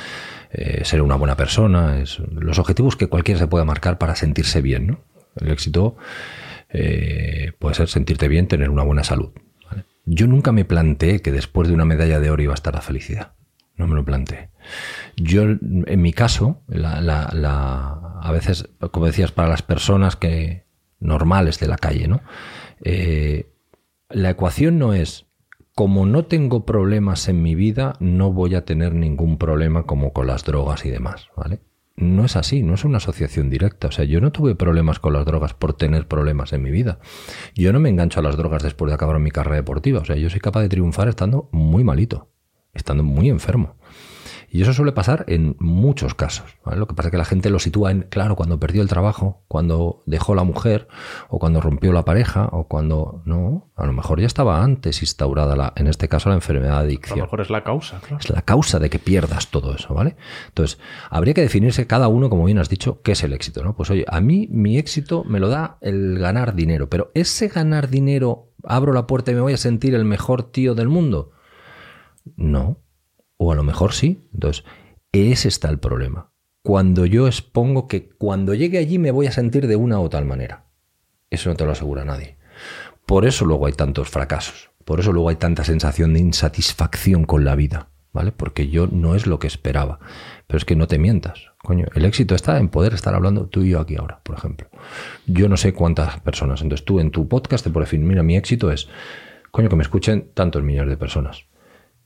eh, 0.50 0.84
ser 0.84 1.02
una 1.02 1.14
buena 1.14 1.36
persona, 1.36 2.00
es 2.00 2.18
los 2.18 2.58
objetivos 2.58 2.96
que 2.96 3.06
cualquiera 3.06 3.38
se 3.38 3.46
pueda 3.46 3.64
marcar 3.64 3.98
para 3.98 4.16
sentirse 4.16 4.60
bien, 4.60 4.88
¿no? 4.88 5.00
El 5.40 5.50
éxito 5.50 5.96
eh, 6.70 7.52
puede 7.58 7.74
ser 7.74 7.88
sentirte 7.88 8.28
bien, 8.28 8.48
tener 8.48 8.70
una 8.70 8.82
buena 8.82 9.04
salud. 9.04 9.30
Yo 10.04 10.26
nunca 10.26 10.52
me 10.52 10.64
planteé 10.64 11.20
que 11.20 11.32
después 11.32 11.68
de 11.68 11.74
una 11.74 11.84
medalla 11.84 12.18
de 12.20 12.30
oro 12.30 12.42
iba 12.42 12.52
a 12.52 12.54
estar 12.54 12.74
la 12.74 12.80
felicidad. 12.80 13.32
No 13.76 13.86
me 13.86 13.94
lo 13.94 14.04
planteé. 14.04 14.50
Yo, 15.16 15.42
en 15.42 16.00
mi 16.02 16.12
caso, 16.12 16.62
la- 16.66 16.98
a 18.20 18.32
veces, 18.32 18.68
como 18.90 19.06
decías, 19.06 19.32
para 19.32 19.48
las 19.48 19.62
personas 19.62 20.16
que 20.16 20.64
normales 20.98 21.60
de 21.60 21.68
la 21.68 21.76
calle, 21.76 22.08
¿no? 22.08 22.20
Eh, 22.82 23.52
la 24.08 24.30
ecuación 24.30 24.78
no 24.78 24.94
es 24.94 25.26
como 25.74 26.06
no 26.06 26.24
tengo 26.24 26.64
problemas 26.66 27.28
en 27.28 27.40
mi 27.42 27.54
vida, 27.54 27.94
no 28.00 28.32
voy 28.32 28.56
a 28.56 28.64
tener 28.64 28.94
ningún 28.94 29.38
problema 29.38 29.84
como 29.84 30.12
con 30.12 30.26
las 30.26 30.42
drogas 30.44 30.84
y 30.84 30.90
demás, 30.90 31.28
¿vale? 31.36 31.60
No 32.00 32.24
es 32.24 32.36
así, 32.36 32.62
no 32.62 32.74
es 32.74 32.84
una 32.84 32.98
asociación 32.98 33.50
directa. 33.50 33.88
O 33.88 33.90
sea, 33.90 34.04
yo 34.04 34.20
no 34.20 34.30
tuve 34.30 34.54
problemas 34.54 35.00
con 35.00 35.12
las 35.12 35.26
drogas 35.26 35.52
por 35.54 35.72
tener 35.72 36.06
problemas 36.06 36.52
en 36.52 36.62
mi 36.62 36.70
vida. 36.70 37.00
Yo 37.56 37.72
no 37.72 37.80
me 37.80 37.88
engancho 37.88 38.20
a 38.20 38.22
las 38.22 38.36
drogas 38.36 38.62
después 38.62 38.88
de 38.88 38.94
acabar 38.94 39.18
mi 39.18 39.32
carrera 39.32 39.56
deportiva. 39.56 39.98
O 39.98 40.04
sea, 40.04 40.14
yo 40.14 40.30
soy 40.30 40.38
capaz 40.38 40.60
de 40.60 40.68
triunfar 40.68 41.08
estando 41.08 41.48
muy 41.50 41.82
malito, 41.82 42.30
estando 42.72 43.02
muy 43.02 43.28
enfermo. 43.28 43.77
Y 44.50 44.62
eso 44.62 44.72
suele 44.72 44.92
pasar 44.92 45.24
en 45.28 45.56
muchos 45.58 46.14
casos. 46.14 46.56
¿vale? 46.64 46.78
Lo 46.78 46.86
que 46.86 46.94
pasa 46.94 47.08
es 47.08 47.10
que 47.12 47.18
la 47.18 47.24
gente 47.26 47.50
lo 47.50 47.58
sitúa 47.58 47.90
en, 47.90 48.02
claro, 48.02 48.34
cuando 48.34 48.58
perdió 48.58 48.80
el 48.80 48.88
trabajo, 48.88 49.42
cuando 49.46 50.02
dejó 50.06 50.34
la 50.34 50.44
mujer, 50.44 50.88
o 51.28 51.38
cuando 51.38 51.60
rompió 51.60 51.92
la 51.92 52.04
pareja, 52.04 52.48
o 52.52 52.64
cuando. 52.66 53.20
No, 53.26 53.70
a 53.76 53.84
lo 53.84 53.92
mejor 53.92 54.20
ya 54.20 54.26
estaba 54.26 54.62
antes 54.64 55.02
instaurada, 55.02 55.54
la, 55.54 55.72
en 55.76 55.86
este 55.86 56.08
caso, 56.08 56.30
la 56.30 56.34
enfermedad 56.36 56.70
de 56.70 56.76
A 56.76 56.80
lo 56.80 56.86
adicción. 56.86 57.20
mejor 57.20 57.40
es 57.42 57.50
la 57.50 57.62
causa, 57.62 58.00
claro. 58.00 58.18
Es 58.18 58.30
la 58.30 58.42
causa 58.42 58.78
de 58.78 58.88
que 58.88 58.98
pierdas 58.98 59.48
todo 59.48 59.74
eso, 59.74 59.92
¿vale? 59.92 60.16
Entonces, 60.48 60.78
habría 61.10 61.34
que 61.34 61.42
definirse 61.42 61.86
cada 61.86 62.08
uno, 62.08 62.30
como 62.30 62.44
bien 62.44 62.58
has 62.58 62.68
dicho, 62.70 63.02
qué 63.02 63.12
es 63.12 63.22
el 63.22 63.34
éxito, 63.34 63.62
¿no? 63.62 63.76
Pues 63.76 63.90
oye, 63.90 64.04
a 64.08 64.20
mí 64.20 64.48
mi 64.50 64.78
éxito 64.78 65.24
me 65.24 65.40
lo 65.40 65.48
da 65.48 65.76
el 65.82 66.18
ganar 66.18 66.54
dinero, 66.54 66.88
pero 66.88 67.10
ese 67.14 67.48
ganar 67.48 67.90
dinero, 67.90 68.48
abro 68.64 68.92
la 68.94 69.06
puerta 69.06 69.30
y 69.30 69.34
me 69.34 69.40
voy 69.42 69.52
a 69.52 69.58
sentir 69.58 69.94
el 69.94 70.06
mejor 70.06 70.42
tío 70.44 70.74
del 70.74 70.88
mundo. 70.88 71.32
No. 72.36 72.78
O 73.38 73.50
a 73.52 73.54
lo 73.54 73.62
mejor 73.62 73.94
sí. 73.94 74.28
Entonces, 74.34 74.64
ese 75.12 75.48
está 75.48 75.70
el 75.70 75.78
problema. 75.78 76.30
Cuando 76.62 77.06
yo 77.06 77.26
expongo 77.26 77.88
que 77.88 78.10
cuando 78.10 78.52
llegue 78.52 78.76
allí 78.76 78.98
me 78.98 79.10
voy 79.10 79.26
a 79.26 79.32
sentir 79.32 79.66
de 79.66 79.76
una 79.76 80.00
o 80.00 80.10
tal 80.10 80.26
manera. 80.26 80.66
Eso 81.30 81.48
no 81.48 81.56
te 81.56 81.64
lo 81.64 81.72
asegura 81.72 82.04
nadie. 82.04 82.36
Por 83.06 83.24
eso 83.24 83.46
luego 83.46 83.66
hay 83.66 83.72
tantos 83.72 84.10
fracasos. 84.10 84.70
Por 84.84 85.00
eso 85.00 85.12
luego 85.12 85.30
hay 85.30 85.36
tanta 85.36 85.64
sensación 85.64 86.12
de 86.12 86.20
insatisfacción 86.20 87.24
con 87.24 87.44
la 87.44 87.54
vida. 87.54 87.88
¿Vale? 88.12 88.32
Porque 88.32 88.68
yo 88.68 88.86
no 88.86 89.14
es 89.14 89.26
lo 89.26 89.38
que 89.38 89.46
esperaba. 89.46 90.00
Pero 90.46 90.58
es 90.58 90.64
que 90.64 90.76
no 90.76 90.86
te 90.86 90.98
mientas. 90.98 91.52
Coño, 91.62 91.86
el 91.94 92.04
éxito 92.04 92.34
está 92.34 92.58
en 92.58 92.68
poder 92.68 92.94
estar 92.94 93.14
hablando 93.14 93.46
tú 93.46 93.62
y 93.62 93.70
yo 93.70 93.80
aquí 93.80 93.96
ahora, 93.96 94.20
por 94.22 94.36
ejemplo. 94.36 94.68
Yo 95.26 95.48
no 95.48 95.56
sé 95.56 95.72
cuántas 95.72 96.20
personas. 96.20 96.62
Entonces 96.62 96.84
tú 96.84 97.00
en 97.00 97.10
tu 97.10 97.28
podcast 97.28 97.64
te 97.64 97.70
pones 97.70 97.92
mira, 97.94 98.22
mi 98.22 98.36
éxito 98.36 98.70
es, 98.70 98.88
coño, 99.50 99.68
que 99.68 99.76
me 99.76 99.82
escuchen 99.82 100.30
tantos 100.34 100.62
millones 100.62 100.90
de 100.90 100.96
personas. 100.96 101.47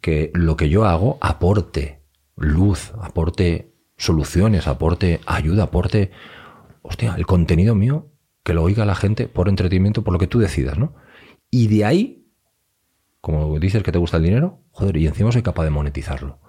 Que 0.03 0.31
lo 0.35 0.57
que 0.57 0.69
yo 0.69 0.85
hago 0.85 1.17
aporte 1.23 2.03
luz, 2.37 2.93
aporte 3.01 3.73
soluciones, 3.97 4.67
aporte 4.67 5.21
ayuda, 5.27 5.65
aporte, 5.65 6.11
hostia, 6.83 7.15
el 7.17 7.25
contenido 7.25 7.75
mío, 7.75 8.11
que 8.43 8.53
lo 8.53 8.63
oiga 8.63 8.85
la 8.85 8.97
gente 8.97 9.29
por 9.29 9.49
entretenimiento, 9.49 10.03
por 10.03 10.13
lo 10.13 10.19
que 10.19 10.27
tú 10.27 10.39
decidas, 10.41 10.77
¿no? 10.77 10.95
Y 11.51 11.69
de 11.69 11.85
ahí, 11.85 12.27
como 13.21 13.59
dices 13.61 13.83
que 13.83 13.93
te 13.93 13.99
gusta 13.99 14.17
el 14.17 14.25
dinero, 14.25 14.61
joder, 14.73 14.97
y 14.97 15.07
encima 15.07 15.31
soy 15.31 15.43
capaz 15.43 15.65
de 15.65 15.71
monetizarlo. 15.71 16.41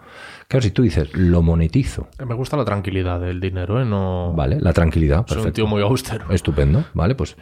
Claro, 0.47 0.63
si 0.63 0.71
tú 0.71 0.81
dices, 0.81 1.13
lo 1.13 1.41
monetizo, 1.41 2.07
Me 2.25 2.35
gusta 2.35 2.57
la 2.57 2.65
tranquilidad 2.65 3.19
del 3.19 3.39
dinero, 3.39 3.81
¿eh? 3.81 3.85
No... 3.85 4.33
¿vale? 4.35 4.59
La 4.59 4.73
tranquilidad, 4.73 5.25
Soy 5.27 5.37
un 5.37 5.43
perfecto. 5.43 5.53
tío 5.55 5.67
muy 5.67 5.81
austero. 5.81 6.31
Estupendo, 6.31 6.85
¿vale? 6.93 7.15
Pues, 7.15 7.37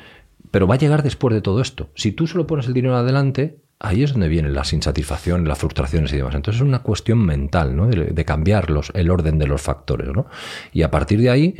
pero 0.51 0.67
va 0.67 0.75
a 0.75 0.77
llegar 0.77 1.03
después 1.03 1.33
de 1.33 1.41
todo 1.41 1.61
esto. 1.61 1.89
Si 1.95 2.11
tú 2.11 2.27
solo 2.27 2.47
pones 2.47 2.67
el 2.67 2.73
dinero 2.73 2.95
adelante, 2.95 3.61
ahí 3.81 4.03
es 4.03 4.11
donde 4.11 4.27
vienen 4.27 4.53
las 4.53 4.73
insatisfacciones, 4.73 5.47
las 5.47 5.57
frustraciones 5.57 6.13
y 6.13 6.17
demás. 6.17 6.35
Entonces 6.35 6.61
es 6.61 6.67
una 6.67 6.79
cuestión 6.79 7.25
mental, 7.25 7.75
¿no? 7.75 7.87
De, 7.87 8.05
de 8.05 8.25
cambiar 8.25 8.69
los- 8.69 8.91
el 8.95 9.09
orden 9.09 9.37
de 9.39 9.47
los 9.47 9.61
factores, 9.61 10.07
¿no? 10.09 10.27
Y 10.71 10.83
a 10.83 10.91
partir 10.91 11.19
de 11.19 11.29
ahí, 11.29 11.55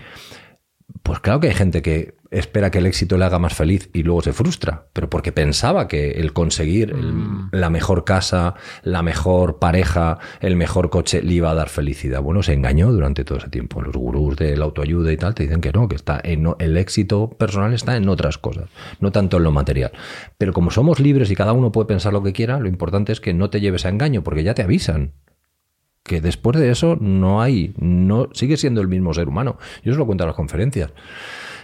pues 1.03 1.19
claro 1.19 1.40
que 1.40 1.48
hay 1.48 1.53
gente 1.56 1.82
que 1.82 2.15
espera 2.30 2.72
que 2.72 2.78
el 2.78 2.86
éxito 2.86 3.18
le 3.18 3.26
haga 3.26 3.40
más 3.40 3.53
feliz 3.53 3.90
y 3.91 4.03
luego 4.03 4.22
se 4.22 4.32
frustra, 4.32 4.86
pero 4.94 5.10
porque 5.10 5.34
pensaba 5.34 5.90
que 5.90 6.11
el 6.11 6.32
conseguir 6.32 6.91
el- 6.91 7.49
la 7.52 7.69
mejor 7.69 8.06
casa, 8.06 8.56
la 8.84 9.02
mejor 9.02 9.60
pareja, 9.60 10.19
el 10.40 10.56
mejor 10.56 10.90
coche 10.90 11.22
le 11.23 11.34
iba 11.34 11.52
a 11.52 11.56
dar 11.56 11.68
felicidad. 11.68 12.22
Bueno, 12.22 12.41
se 12.41 12.53
engañó 12.53 12.90
durante 12.94 13.26
todo 13.26 13.40
ese 13.40 13.49
tiempo. 13.49 13.82
Los 13.82 13.95
gurús 13.98 14.38
de 14.38 14.56
la 14.56 14.64
autoayuda 14.64 15.11
y 15.11 15.18
tal 15.18 15.36
te 15.36 15.44
dicen 15.44 15.60
que 15.60 15.73
no, 15.73 15.90
que 15.90 15.95
está 15.98 16.22
en, 16.23 16.48
el 16.60 16.78
éxito 16.78 17.32
personal 17.32 17.73
está 17.73 17.98
en 17.98 18.07
otras 18.07 18.38
cosas, 18.38 18.69
no 19.02 19.11
tanto 19.11 19.36
en 19.38 19.44
lo 19.44 19.52
material. 19.52 19.91
Pero 20.38 20.53
como 20.53 20.72
somos 20.72 21.02
libres 21.02 21.32
y 21.32 21.36
cada 21.36 21.52
uno 21.52 21.73
puede 21.73 21.88
pensar 21.88 22.14
lo 22.14 22.23
que 22.23 22.32
quiera, 22.32 22.60
lo 22.60 22.69
importante 22.69 23.11
es 23.11 23.19
que 23.19 23.34
no 23.34 23.49
te 23.49 23.60
lleves 23.60 23.86
a 23.86 23.90
engaño, 23.90 24.23
porque 24.23 24.44
ya 24.44 24.53
te 24.53 24.61
avisan 24.61 25.11
que 26.03 26.22
después 26.22 26.57
de 26.57 26.72
eso 26.72 26.98
no 26.99 27.41
hay, 27.41 27.73
no 27.78 28.30
sigue 28.34 28.57
siendo 28.57 28.82
el 28.82 28.88
mismo 28.88 29.14
ser 29.14 29.28
humano. 29.28 29.57
Yo 29.84 29.91
os 29.91 29.98
lo 29.98 30.06
cuento 30.06 30.23
en 30.23 30.30
las 30.30 30.36
conferencias, 30.36 30.94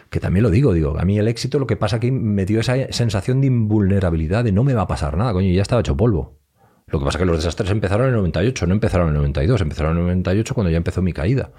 que 0.09 0.19
también 0.19 0.43
lo 0.43 0.49
digo, 0.49 0.73
digo, 0.73 0.97
a 0.99 1.05
mí 1.05 1.18
el 1.18 1.27
éxito 1.27 1.59
lo 1.59 1.68
que 1.68 1.76
pasa 1.76 1.97
aquí 1.97 2.11
me 2.11 2.45
dio 2.45 2.59
esa 2.59 2.91
sensación 2.91 3.41
de 3.41 3.47
invulnerabilidad, 3.47 4.43
de 4.43 4.51
no 4.51 4.64
me 4.64 4.73
va 4.73 4.84
a 4.84 4.88
pasar 4.88 5.18
nada, 5.18 5.34
coño, 5.34 5.51
ya 5.51 5.61
estaba 5.61 5.81
hecho 5.81 5.97
polvo. 5.97 6.38
Lo 6.89 6.99
que 6.99 7.05
pasa 7.05 7.18
es 7.18 7.22
que 7.22 7.26
los 7.26 7.38
desastres 7.38 7.69
empezaron 7.69 8.07
en 8.07 8.14
el 8.14 8.19
98, 8.19 8.65
no 8.65 8.73
empezaron 8.73 9.09
en 9.09 9.15
el 9.15 9.22
92, 9.22 9.59
empezaron 9.59 9.91
en 9.91 9.97
el 9.97 10.03
98 10.03 10.53
cuando 10.53 10.72
ya 10.72 10.77
empezó 10.77 11.01
mi 11.01 11.11
caída. 11.11 11.51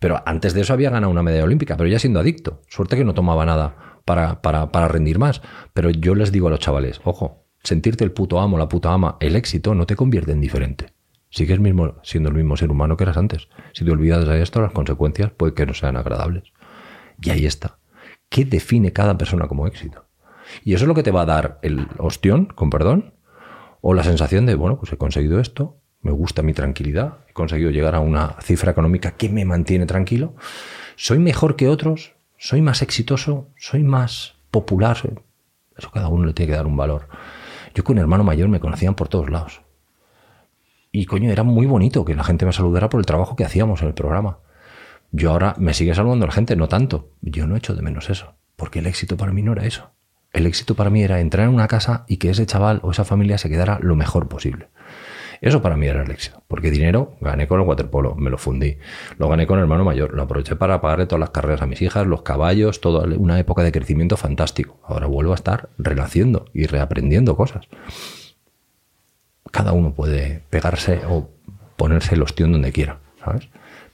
Pero 0.00 0.20
antes 0.26 0.54
de 0.54 0.62
eso 0.62 0.72
había 0.72 0.90
ganado 0.90 1.12
una 1.12 1.22
medalla 1.22 1.44
olímpica, 1.44 1.76
pero 1.76 1.88
ya 1.88 2.00
siendo 2.00 2.18
adicto. 2.18 2.62
Suerte 2.66 2.96
que 2.96 3.04
no 3.04 3.14
tomaba 3.14 3.46
nada 3.46 4.00
para, 4.04 4.42
para, 4.42 4.72
para 4.72 4.88
rendir 4.88 5.20
más. 5.20 5.40
Pero 5.72 5.90
yo 5.90 6.16
les 6.16 6.32
digo 6.32 6.48
a 6.48 6.50
los 6.50 6.58
chavales, 6.58 7.00
ojo, 7.04 7.44
sentirte 7.62 8.02
el 8.02 8.10
puto 8.10 8.40
amo, 8.40 8.58
la 8.58 8.68
puta 8.68 8.92
ama, 8.92 9.18
el 9.20 9.36
éxito 9.36 9.76
no 9.76 9.86
te 9.86 9.94
convierte 9.94 10.32
en 10.32 10.40
diferente. 10.40 10.86
Sigues 11.32 11.58
mismo 11.60 11.94
siendo 12.02 12.28
el 12.28 12.34
mismo 12.34 12.58
ser 12.58 12.70
humano 12.70 12.98
que 12.98 13.04
eras 13.04 13.16
antes. 13.16 13.48
Si 13.72 13.86
te 13.86 13.90
olvidas 13.90 14.28
de 14.28 14.42
esto, 14.42 14.60
las 14.60 14.72
consecuencias 14.72 15.30
puede 15.30 15.54
que 15.54 15.64
no 15.64 15.72
sean 15.72 15.96
agradables. 15.96 16.52
Y 17.22 17.30
ahí 17.30 17.46
está. 17.46 17.78
¿Qué 18.28 18.44
define 18.44 18.92
cada 18.92 19.16
persona 19.16 19.48
como 19.48 19.66
éxito? 19.66 20.04
Y 20.62 20.74
eso 20.74 20.84
es 20.84 20.88
lo 20.88 20.94
que 20.94 21.02
te 21.02 21.10
va 21.10 21.22
a 21.22 21.26
dar 21.26 21.58
el 21.62 21.88
ostión, 21.96 22.46
con 22.46 22.68
perdón, 22.68 23.14
o 23.80 23.94
la 23.94 24.04
sensación 24.04 24.44
de, 24.44 24.56
bueno, 24.56 24.78
pues 24.78 24.92
he 24.92 24.98
conseguido 24.98 25.40
esto, 25.40 25.78
me 26.02 26.10
gusta 26.10 26.42
mi 26.42 26.52
tranquilidad, 26.52 27.20
he 27.28 27.32
conseguido 27.32 27.70
llegar 27.70 27.94
a 27.94 28.00
una 28.00 28.36
cifra 28.42 28.72
económica 28.72 29.12
que 29.12 29.30
me 29.30 29.46
mantiene 29.46 29.86
tranquilo, 29.86 30.34
soy 30.96 31.18
mejor 31.18 31.56
que 31.56 31.68
otros, 31.68 32.12
soy 32.36 32.60
más 32.60 32.82
exitoso, 32.82 33.48
soy 33.56 33.84
más 33.84 34.34
popular. 34.50 34.98
Eso 35.78 35.90
cada 35.90 36.08
uno 36.08 36.26
le 36.26 36.34
tiene 36.34 36.52
que 36.52 36.56
dar 36.56 36.66
un 36.66 36.76
valor. 36.76 37.08
Yo 37.74 37.84
con 37.84 37.96
hermano 37.96 38.22
mayor 38.22 38.50
me 38.50 38.60
conocían 38.60 38.94
por 38.94 39.08
todos 39.08 39.30
lados. 39.30 39.62
Y 40.94 41.06
coño, 41.06 41.30
era 41.30 41.42
muy 41.42 41.64
bonito 41.64 42.04
que 42.04 42.14
la 42.14 42.22
gente 42.22 42.44
me 42.44 42.52
saludara 42.52 42.90
por 42.90 43.00
el 43.00 43.06
trabajo 43.06 43.34
que 43.34 43.46
hacíamos 43.46 43.80
en 43.80 43.88
el 43.88 43.94
programa. 43.94 44.40
Yo 45.10 45.30
ahora 45.30 45.54
me 45.56 45.72
sigue 45.72 45.94
saludando 45.94 46.26
la 46.26 46.32
gente, 46.32 46.54
no 46.54 46.68
tanto. 46.68 47.12
Yo 47.22 47.46
no 47.46 47.56
echo 47.56 47.74
de 47.74 47.80
menos 47.80 48.10
eso, 48.10 48.34
porque 48.56 48.80
el 48.80 48.86
éxito 48.86 49.16
para 49.16 49.32
mí 49.32 49.42
no 49.42 49.52
era 49.52 49.64
eso. 49.64 49.90
El 50.34 50.46
éxito 50.46 50.74
para 50.74 50.90
mí 50.90 51.02
era 51.02 51.20
entrar 51.20 51.48
en 51.48 51.54
una 51.54 51.66
casa 51.66 52.04
y 52.08 52.18
que 52.18 52.28
ese 52.28 52.44
chaval 52.44 52.80
o 52.82 52.90
esa 52.90 53.04
familia 53.04 53.38
se 53.38 53.48
quedara 53.48 53.78
lo 53.80 53.96
mejor 53.96 54.28
posible. 54.28 54.68
Eso 55.40 55.62
para 55.62 55.76
mí 55.76 55.86
era 55.86 56.02
el 56.02 56.10
éxito, 56.10 56.42
porque 56.46 56.70
dinero 56.70 57.16
gané 57.20 57.48
con 57.48 57.60
el 57.60 57.66
waterpolo, 57.66 58.14
me 58.14 58.30
lo 58.30 58.36
fundí. 58.36 58.76
Lo 59.18 59.28
gané 59.28 59.46
con 59.46 59.58
el 59.58 59.62
hermano 59.62 59.84
mayor, 59.84 60.12
lo 60.12 60.22
aproveché 60.22 60.56
para 60.56 60.80
pagarle 60.82 61.06
todas 61.06 61.20
las 61.20 61.30
carreras 61.30 61.62
a 61.62 61.66
mis 61.66 61.80
hijas, 61.80 62.06
los 62.06 62.22
caballos, 62.22 62.82
toda 62.82 63.06
una 63.16 63.38
época 63.40 63.62
de 63.62 63.72
crecimiento 63.72 64.18
fantástico. 64.18 64.78
Ahora 64.84 65.06
vuelvo 65.06 65.32
a 65.32 65.36
estar 65.36 65.70
renaciendo 65.78 66.44
y 66.52 66.66
reaprendiendo 66.66 67.34
cosas. 67.34 67.66
Cada 69.52 69.72
uno 69.72 69.94
puede 69.94 70.42
pegarse 70.50 71.02
o 71.08 71.30
ponerse 71.76 72.16
el 72.16 72.22
ostión 72.22 72.50
donde 72.50 72.72
quiera, 72.72 72.98
¿sabes? 73.24 73.48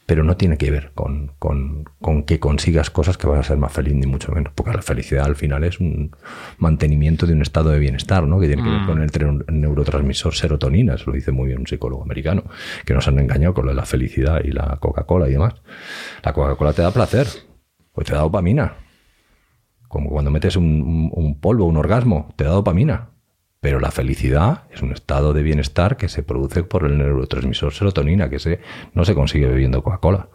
pero 0.09 0.24
no 0.24 0.39
tiene 0.39 0.56
que 0.56 0.70
ver 0.70 0.93
con, 0.94 1.32
con, 1.39 1.85
con, 2.01 2.22
que 2.22 2.40
consigas 2.40 2.89
cosas 2.89 3.18
que 3.18 3.26
vas 3.26 3.40
a 3.40 3.43
ser 3.43 3.59
más 3.59 3.70
feliz, 3.70 3.94
ni 3.94 4.06
mucho 4.06 4.32
menos, 4.32 4.55
porque 4.55 4.72
la 4.72 4.80
felicidad 4.80 5.26
al 5.26 5.36
final 5.36 5.64
es 5.64 5.80
un 5.80 6.16
mantenimiento 6.56 7.26
de 7.26 7.35
un 7.35 7.43
estado 7.43 7.68
de 7.68 7.78
bienestar, 7.78 8.26
¿no? 8.26 8.40
que 8.40 8.47
tiene 8.47 8.62
que 8.62 8.70
ver 8.70 8.86
con 8.86 9.02
el 9.02 9.60
neurotransmisor 9.60 10.35
serotonina, 10.35 10.94
eso 10.94 11.10
lo 11.10 11.12
dice 11.12 11.30
muy 11.30 11.48
bien 11.48 11.59
un 11.59 11.66
psicólogo 11.66 12.02
americano, 12.02 12.44
que 12.86 12.94
nos 12.94 13.06
han 13.06 13.18
engañado 13.18 13.52
con 13.52 13.66
lo 13.66 13.72
de 13.72 13.76
la 13.76 13.85
felicidad 13.85 14.40
y 14.43 14.51
la 14.51 14.78
Coca-Cola 14.80 15.28
y 15.28 15.32
demás. 15.32 15.56
La 16.22 16.32
Coca-Cola 16.32 16.72
te 16.72 16.80
da 16.80 16.90
placer, 16.90 17.26
pues 17.93 18.06
te 18.06 18.14
da 18.14 18.20
dopamina, 18.20 18.76
como 19.89 20.09
cuando 20.09 20.30
metes 20.30 20.56
un, 20.56 21.10
un 21.12 21.39
polvo, 21.39 21.66
un 21.66 21.76
orgasmo, 21.76 22.32
te 22.35 22.44
da 22.44 22.52
dopamina. 22.52 23.10
Pero 23.60 23.80
la 23.80 23.90
felicidad 23.90 24.64
es 24.70 24.82
un 24.82 24.93
estado 24.93 25.32
de 25.32 25.43
bienestar 25.43 25.97
que 25.97 26.09
se 26.09 26.22
produce 26.22 26.62
por 26.62 26.85
el 26.85 26.97
neurotransmisor 26.98 27.72
serotonina, 27.72 28.30
que 28.30 28.39
se, 28.39 28.60
no 28.94 29.05
se 29.05 29.14
consigue 29.14 29.48
bebiendo 29.48 29.82
Coca-Cola. 29.82 30.28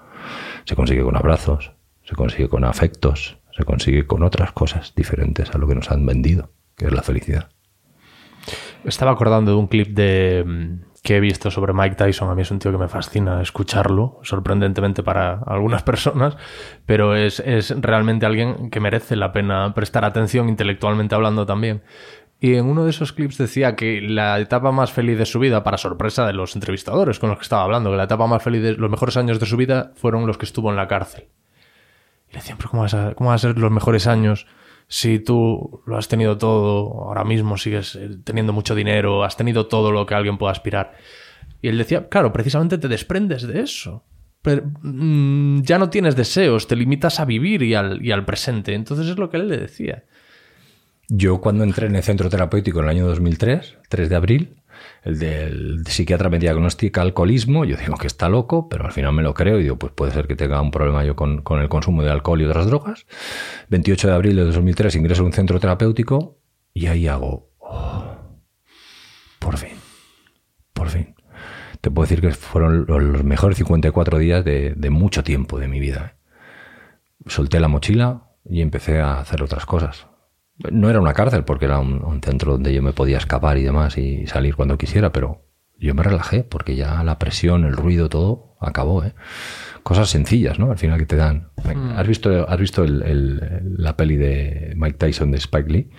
Se 0.66 0.76
consigue 0.76 1.04
con 1.04 1.16
abrazos, 1.16 1.74
se 2.04 2.16
consigue 2.16 2.50
con 2.50 2.66
afectos, 2.66 3.38
se 3.56 3.64
consigue 3.64 4.06
con 4.06 4.24
otras 4.24 4.52
cosas 4.52 4.94
diferentes 4.96 5.54
a 5.54 5.58
lo 5.58 5.68
que 5.68 5.76
nos 5.76 5.92
han 5.92 6.06
vendido, 6.06 6.52
que 6.76 6.86
es 6.86 6.94
la 6.94 7.04
felicidad. 7.04 7.50
Estaba 8.84 9.12
acordando 9.12 9.52
de 9.52 9.58
un 9.58 9.68
clip 9.68 9.96
de 9.96 10.44
mm, 10.46 10.94
que 11.04 11.18
he 11.18 11.20
visto 11.20 11.52
sobre 11.52 11.74
Mike 11.74 11.96
Tyson. 11.96 12.30
A 12.30 12.36
mí 12.36 12.42
es 12.42 12.52
un 12.52 12.60
tío 12.60 12.72
que 12.72 12.78
me 12.78 12.88
fascina 12.88 13.42
escucharlo, 13.42 14.20
sorprendentemente 14.24 15.04
para 15.04 15.40
algunas 15.46 15.84
personas, 15.84 16.38
pero 16.86 17.16
es, 17.16 17.40
es 17.42 17.74
realmente 17.80 18.26
alguien 18.26 18.70
que 18.70 18.80
merece 18.80 19.16
la 19.16 19.32
pena 19.32 19.74
prestar 19.74 20.04
atención 20.06 20.50
intelectualmente 20.50 21.16
hablando 21.16 21.46
también. 21.46 21.84
Y 22.44 22.56
en 22.56 22.66
uno 22.66 22.84
de 22.84 22.90
esos 22.90 23.14
clips 23.14 23.38
decía 23.38 23.78
que 23.78 24.02
la 24.02 24.38
etapa 24.38 24.74
más 24.74 24.92
feliz 24.92 25.18
de 25.18 25.26
su 25.26 25.40
vida, 25.40 25.64
para 25.64 25.78
sorpresa 25.78 26.28
de 26.28 26.34
los 26.34 26.56
entrevistadores 26.56 27.18
con 27.18 27.30
los 27.30 27.38
que 27.38 27.44
estaba 27.44 27.64
hablando, 27.64 27.90
que 27.90 27.96
la 27.96 28.04
etapa 28.04 28.28
más 28.28 28.44
feliz 28.44 28.62
de 28.62 28.74
los 28.74 28.92
mejores 28.92 29.16
años 29.16 29.40
de 29.40 29.46
su 29.46 29.56
vida 29.56 29.94
fueron 29.96 30.28
los 30.28 30.38
que 30.38 30.44
estuvo 30.44 30.70
en 30.70 30.76
la 30.76 30.90
cárcel. 30.90 31.30
Y 32.28 32.34
le 32.34 32.40
decían, 32.40 32.58
pero 32.58 32.72
¿cómo, 32.72 32.82
vas 32.82 32.96
a, 32.96 33.14
¿cómo 33.16 33.32
a 33.32 33.38
ser 33.38 33.58
los 33.58 33.72
mejores 33.72 34.08
años 34.08 34.46
si 34.90 35.20
tú 35.20 35.84
lo 35.86 35.96
has 35.96 36.10
tenido 36.10 36.38
todo, 36.38 37.06
ahora 37.06 37.24
mismo 37.24 37.56
sigues 37.56 37.96
eh, 37.96 38.10
teniendo 38.26 38.52
mucho 38.52 38.76
dinero, 38.76 39.24
has 39.24 39.38
tenido 39.38 39.68
todo 39.68 39.94
lo 39.94 40.06
que 40.06 40.14
alguien 40.14 40.38
pueda 40.38 40.52
aspirar? 40.52 40.96
Y 41.62 41.70
él 41.70 41.78
decía, 41.78 42.10
claro, 42.10 42.34
precisamente 42.34 42.78
te 42.78 42.90
desprendes 42.90 43.48
de 43.48 43.62
eso. 43.62 44.04
Pero, 44.42 44.64
mm, 44.82 45.62
ya 45.62 45.78
no 45.78 45.90
tienes 45.90 46.18
deseos, 46.18 46.68
te 46.68 46.76
limitas 46.76 47.22
a 47.22 47.24
vivir 47.24 47.64
y 47.64 47.74
al, 47.74 48.06
y 48.06 48.12
al 48.12 48.26
presente. 48.26 48.74
Entonces 48.74 49.08
es 49.08 49.18
lo 49.18 49.30
que 49.30 49.38
él 49.38 49.48
le 49.48 49.56
decía. 49.56 50.04
Yo 51.16 51.42
cuando 51.42 51.64
entré 51.64 51.86
en 51.86 51.96
el 51.96 52.02
centro 52.02 52.28
terapéutico 52.28 52.80
en 52.80 52.86
el 52.86 52.90
año 52.90 53.06
2003, 53.06 53.78
3 53.88 54.10
de 54.10 54.16
abril, 54.16 54.56
el 55.04 55.20
del 55.20 55.86
psiquiatra 55.86 56.28
me 56.28 56.40
diagnostica 56.40 57.04
alcoholismo, 57.04 57.66
yo 57.66 57.78
digo 57.78 57.98
que 57.98 58.08
está 58.08 58.30
loco, 58.30 58.68
pero 58.68 58.86
al 58.86 58.94
final 58.94 59.14
me 59.14 59.22
lo 59.22 59.36
creo 59.36 59.60
y 59.60 59.64
digo, 59.64 59.78
pues 59.78 59.94
puede 59.94 60.12
ser 60.12 60.26
que 60.26 60.36
tenga 60.36 60.60
un 60.60 60.72
problema 60.72 61.06
yo 61.06 61.16
con, 61.16 61.44
el 61.62 61.70
consumo 61.70 62.02
de 62.02 62.10
alcohol 62.10 62.42
y 62.42 62.46
otras 62.46 62.66
drogas. 62.66 63.06
28 63.70 64.08
de 64.08 64.14
abril 64.16 64.36
de 64.38 64.46
2003 64.46 64.96
ingreso 64.96 65.22
a 65.22 65.26
un 65.28 65.34
centro 65.34 65.60
terapéutico 65.60 66.40
y 66.74 66.88
ahí 66.88 67.08
hago, 67.08 67.52
oh, 67.60 68.16
por 69.38 69.58
fin, 69.58 69.78
por 70.74 70.90
fin. 70.90 71.14
Te 71.80 71.92
puedo 71.92 72.08
decir 72.08 72.22
que 72.22 72.32
fueron 72.32 72.88
los 72.88 73.24
mejores 73.24 73.60
54 73.60 74.18
días 74.18 74.44
de, 74.44 74.74
de 74.76 74.90
mucho 74.90 75.24
tiempo 75.24 75.60
de 75.60 75.68
mi 75.68 75.80
vida. 75.80 76.16
Solté 77.28 77.60
la 77.60 77.68
mochila 77.68 78.32
y 78.50 78.62
empecé 78.62 79.00
a 79.00 79.20
hacer 79.20 79.44
otras 79.44 79.68
cosas 79.68 80.08
no 80.72 80.90
era 80.90 81.00
una 81.00 81.14
cárcel 81.14 81.44
porque 81.44 81.66
era 81.66 81.80
un, 81.80 82.22
centro 82.24 82.54
donde 82.54 82.74
yo 82.74 82.82
me 82.82 82.94
podía 82.94 83.18
escapar 83.18 83.58
y 83.58 83.64
demás 83.64 83.98
y 83.98 84.28
salir 84.28 84.56
cuando 84.56 84.78
quisiera, 84.78 85.12
pero 85.12 85.46
yo 85.78 85.94
me 85.94 86.04
relajé 86.04 86.44
porque 86.44 86.76
ya 86.76 87.04
la 87.04 87.20
presión, 87.20 87.66
el 87.66 87.74
ruido, 87.74 88.10
todo 88.10 88.56
acabó. 88.60 89.04
¿eh? 89.04 89.14
Cosas 89.84 90.10
sencillas, 90.10 90.60
¿no? 90.60 90.72
Al 90.72 90.78
final 90.78 90.98
que 90.98 91.06
te 91.06 91.18
dan. 91.18 91.50
Mm. 91.64 91.98
¿Has 91.98 92.08
visto, 92.08 92.50
has 92.50 92.60
visto 92.60 92.84
el, 92.84 93.76
la 93.78 93.98
peli 93.98 94.16
de 94.16 94.74
Mike 94.76 94.98
Tyson 94.98 95.32
de 95.32 95.38
Spike 95.38 95.70
Lee? 95.70 95.90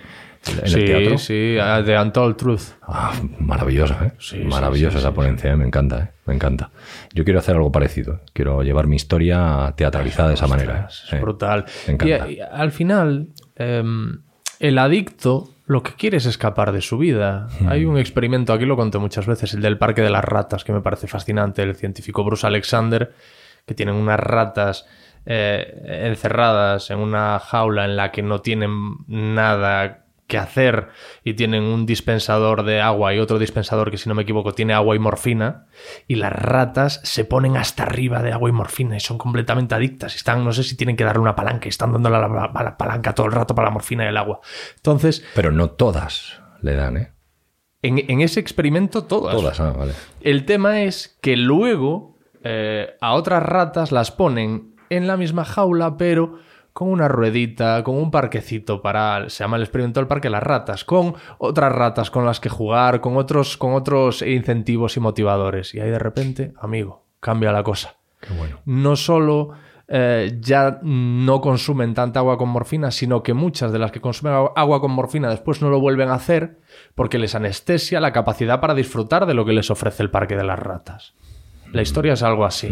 En 0.47 0.67
sí, 0.67 0.79
el 0.79 0.85
teatro? 0.85 1.17
sí, 1.17 1.57
The 1.85 1.99
Untold 1.99 2.37
Truth. 2.37 2.61
Ah, 2.83 3.13
maravillosa, 3.39 4.05
¿eh? 4.05 4.11
Sí, 4.19 4.37
maravillosa 4.39 4.97
sí, 4.97 5.01
sí, 5.01 5.07
esa 5.07 5.13
ponencia, 5.13 5.51
¿eh? 5.51 5.55
me 5.55 5.65
encanta, 5.65 5.99
¿eh? 5.99 6.11
me 6.25 6.35
encanta. 6.35 6.71
Yo 7.13 7.23
quiero 7.23 7.39
hacer 7.39 7.55
algo 7.55 7.71
parecido. 7.71 8.21
Quiero 8.33 8.61
llevar 8.61 8.87
mi 8.87 8.95
historia 8.95 9.73
teatralizada 9.75 10.29
de 10.29 10.35
esa 10.35 10.47
manera. 10.47 10.87
Es 10.89 11.13
¿eh? 11.13 11.19
brutal. 11.19 11.65
Me 11.87 11.93
encanta. 11.93 12.29
Y, 12.29 12.35
y 12.35 12.39
al 12.39 12.71
final, 12.71 13.29
em, 13.55 14.21
el 14.59 14.77
adicto 14.77 15.49
lo 15.67 15.81
que 15.81 15.93
quiere 15.93 16.17
es 16.17 16.25
escapar 16.25 16.71
de 16.71 16.81
su 16.81 16.97
vida. 16.97 17.47
Hay 17.67 17.85
un 17.85 17.97
experimento, 17.97 18.53
aquí 18.53 18.65
lo 18.65 18.75
conté 18.75 18.99
muchas 18.99 19.25
veces, 19.25 19.53
el 19.55 19.61
del 19.61 19.77
parque 19.77 20.01
de 20.01 20.11
las 20.11 20.23
ratas, 20.23 20.63
que 20.63 20.71
me 20.71 20.81
parece 20.81 21.07
fascinante, 21.07 21.63
el 21.63 21.75
científico 21.75 22.23
Bruce 22.23 22.45
Alexander, 22.45 23.13
que 23.65 23.73
tienen 23.73 23.95
unas 23.95 24.19
ratas 24.19 24.85
eh, 25.25 26.03
encerradas 26.05 26.91
en 26.91 26.99
una 26.99 27.39
jaula 27.39 27.85
en 27.85 27.95
la 27.95 28.11
que 28.11 28.21
no 28.21 28.41
tienen 28.41 28.97
nada 29.07 30.04
que 30.27 30.37
hacer 30.39 30.87
y 31.23 31.35
tienen 31.35 31.63
un 31.63 31.85
dispensador 31.85 32.63
de 32.63 32.81
agua 32.81 33.13
y 33.13 33.19
otro 33.19 33.37
dispensador 33.37 33.91
que 33.91 33.97
si 33.97 34.09
no 34.09 34.15
me 34.15 34.23
equivoco 34.23 34.53
tiene 34.53 34.73
agua 34.73 34.95
y 34.95 34.99
morfina 34.99 35.67
y 36.07 36.15
las 36.15 36.33
ratas 36.33 36.99
se 37.03 37.25
ponen 37.25 37.57
hasta 37.57 37.83
arriba 37.83 38.23
de 38.23 38.31
agua 38.31 38.49
y 38.49 38.51
morfina 38.51 38.97
y 38.97 38.99
son 38.99 39.17
completamente 39.19 39.75
adictas 39.75 40.15
están 40.15 40.43
no 40.43 40.51
sé 40.51 40.63
si 40.63 40.75
tienen 40.75 40.95
que 40.95 41.03
darle 41.03 41.21
una 41.21 41.35
palanca 41.35 41.67
y 41.67 41.69
están 41.69 41.91
dándole 41.93 42.17
la, 42.19 42.27
la- 42.27 42.63
la 42.63 42.75
palanca 42.77 43.13
todo 43.13 43.27
el 43.27 43.33
rato 43.33 43.53
para 43.53 43.67
la 43.67 43.73
morfina 43.73 44.03
y 44.03 44.07
el 44.07 44.17
agua 44.17 44.39
entonces 44.77 45.23
Pero 45.35 45.51
no 45.51 45.69
todas 45.69 46.41
le 46.61 46.73
dan, 46.73 46.97
¿eh? 46.97 47.11
en, 47.83 47.99
en 48.09 48.21
ese 48.21 48.39
experimento 48.39 49.03
todas 49.03 49.35
Todas, 49.35 49.59
ah, 49.59 49.73
vale. 49.73 49.93
el 50.21 50.45
tema 50.45 50.81
es 50.81 51.19
que 51.21 51.37
luego 51.37 52.17
eh, 52.43 52.95
a 52.99 53.13
otras 53.13 53.43
ratas 53.43 53.91
las 53.91 54.09
ponen 54.11 54.75
en 54.89 55.05
la 55.07 55.17
misma 55.17 55.45
jaula, 55.45 55.97
pero 55.97 56.39
con 56.75 56.89
una 56.89 57.07
ruedita, 57.07 57.81
con 57.85 57.95
un 57.95 58.11
parquecito 58.11 58.81
para. 58.81 59.29
Se 59.29 59.45
llama 59.45 59.55
el 59.55 59.63
experimento 59.63 60.01
del 60.01 60.07
parque 60.07 60.27
de 60.27 60.33
las 60.33 60.43
ratas, 60.43 60.83
con 60.83 61.13
otras 61.37 61.71
ratas 61.71 62.11
con 62.11 62.25
las 62.25 62.41
que 62.41 62.49
jugar, 62.49 62.99
con 62.99 63.15
otros, 63.15 63.55
con 63.55 63.75
otros 63.75 64.21
incentivos 64.21 64.97
y 64.97 64.99
motivadores. 64.99 65.73
Y 65.73 65.79
ahí 65.79 65.89
de 65.89 65.99
repente, 65.99 66.51
amigo, 66.59 67.05
cambia 67.21 67.53
la 67.53 67.63
cosa. 67.63 67.95
Qué 68.19 68.33
bueno. 68.33 68.59
No 68.65 68.97
solo 68.97 69.51
eh, 69.87 70.35
ya 70.41 70.79
no 70.83 71.39
consumen 71.39 71.93
tanta 71.93 72.19
agua 72.19 72.37
con 72.37 72.49
morfina, 72.49 72.91
sino 72.91 73.23
que 73.23 73.33
muchas 73.33 73.71
de 73.71 73.79
las 73.79 73.93
que 73.93 74.01
consumen 74.01 74.33
agua- 74.33 74.51
agua 74.57 74.81
con 74.81 74.91
morfina 74.91 75.29
después 75.29 75.61
no 75.61 75.69
lo 75.69 75.79
vuelven 75.79 76.09
a 76.09 76.15
hacer 76.15 76.59
porque 76.93 77.19
les 77.19 77.35
anestesia 77.35 78.01
la 78.01 78.11
capacidad 78.11 78.59
para 78.59 78.73
disfrutar 78.73 79.25
de 79.27 79.33
lo 79.33 79.45
que 79.45 79.53
les 79.53 79.71
ofrece 79.71 80.03
el 80.03 80.09
parque 80.11 80.35
de 80.35 80.43
las 80.43 80.59
ratas. 80.59 81.13
La 81.71 81.81
historia 81.81 82.13
es 82.13 82.23
algo 82.23 82.45
así. 82.45 82.67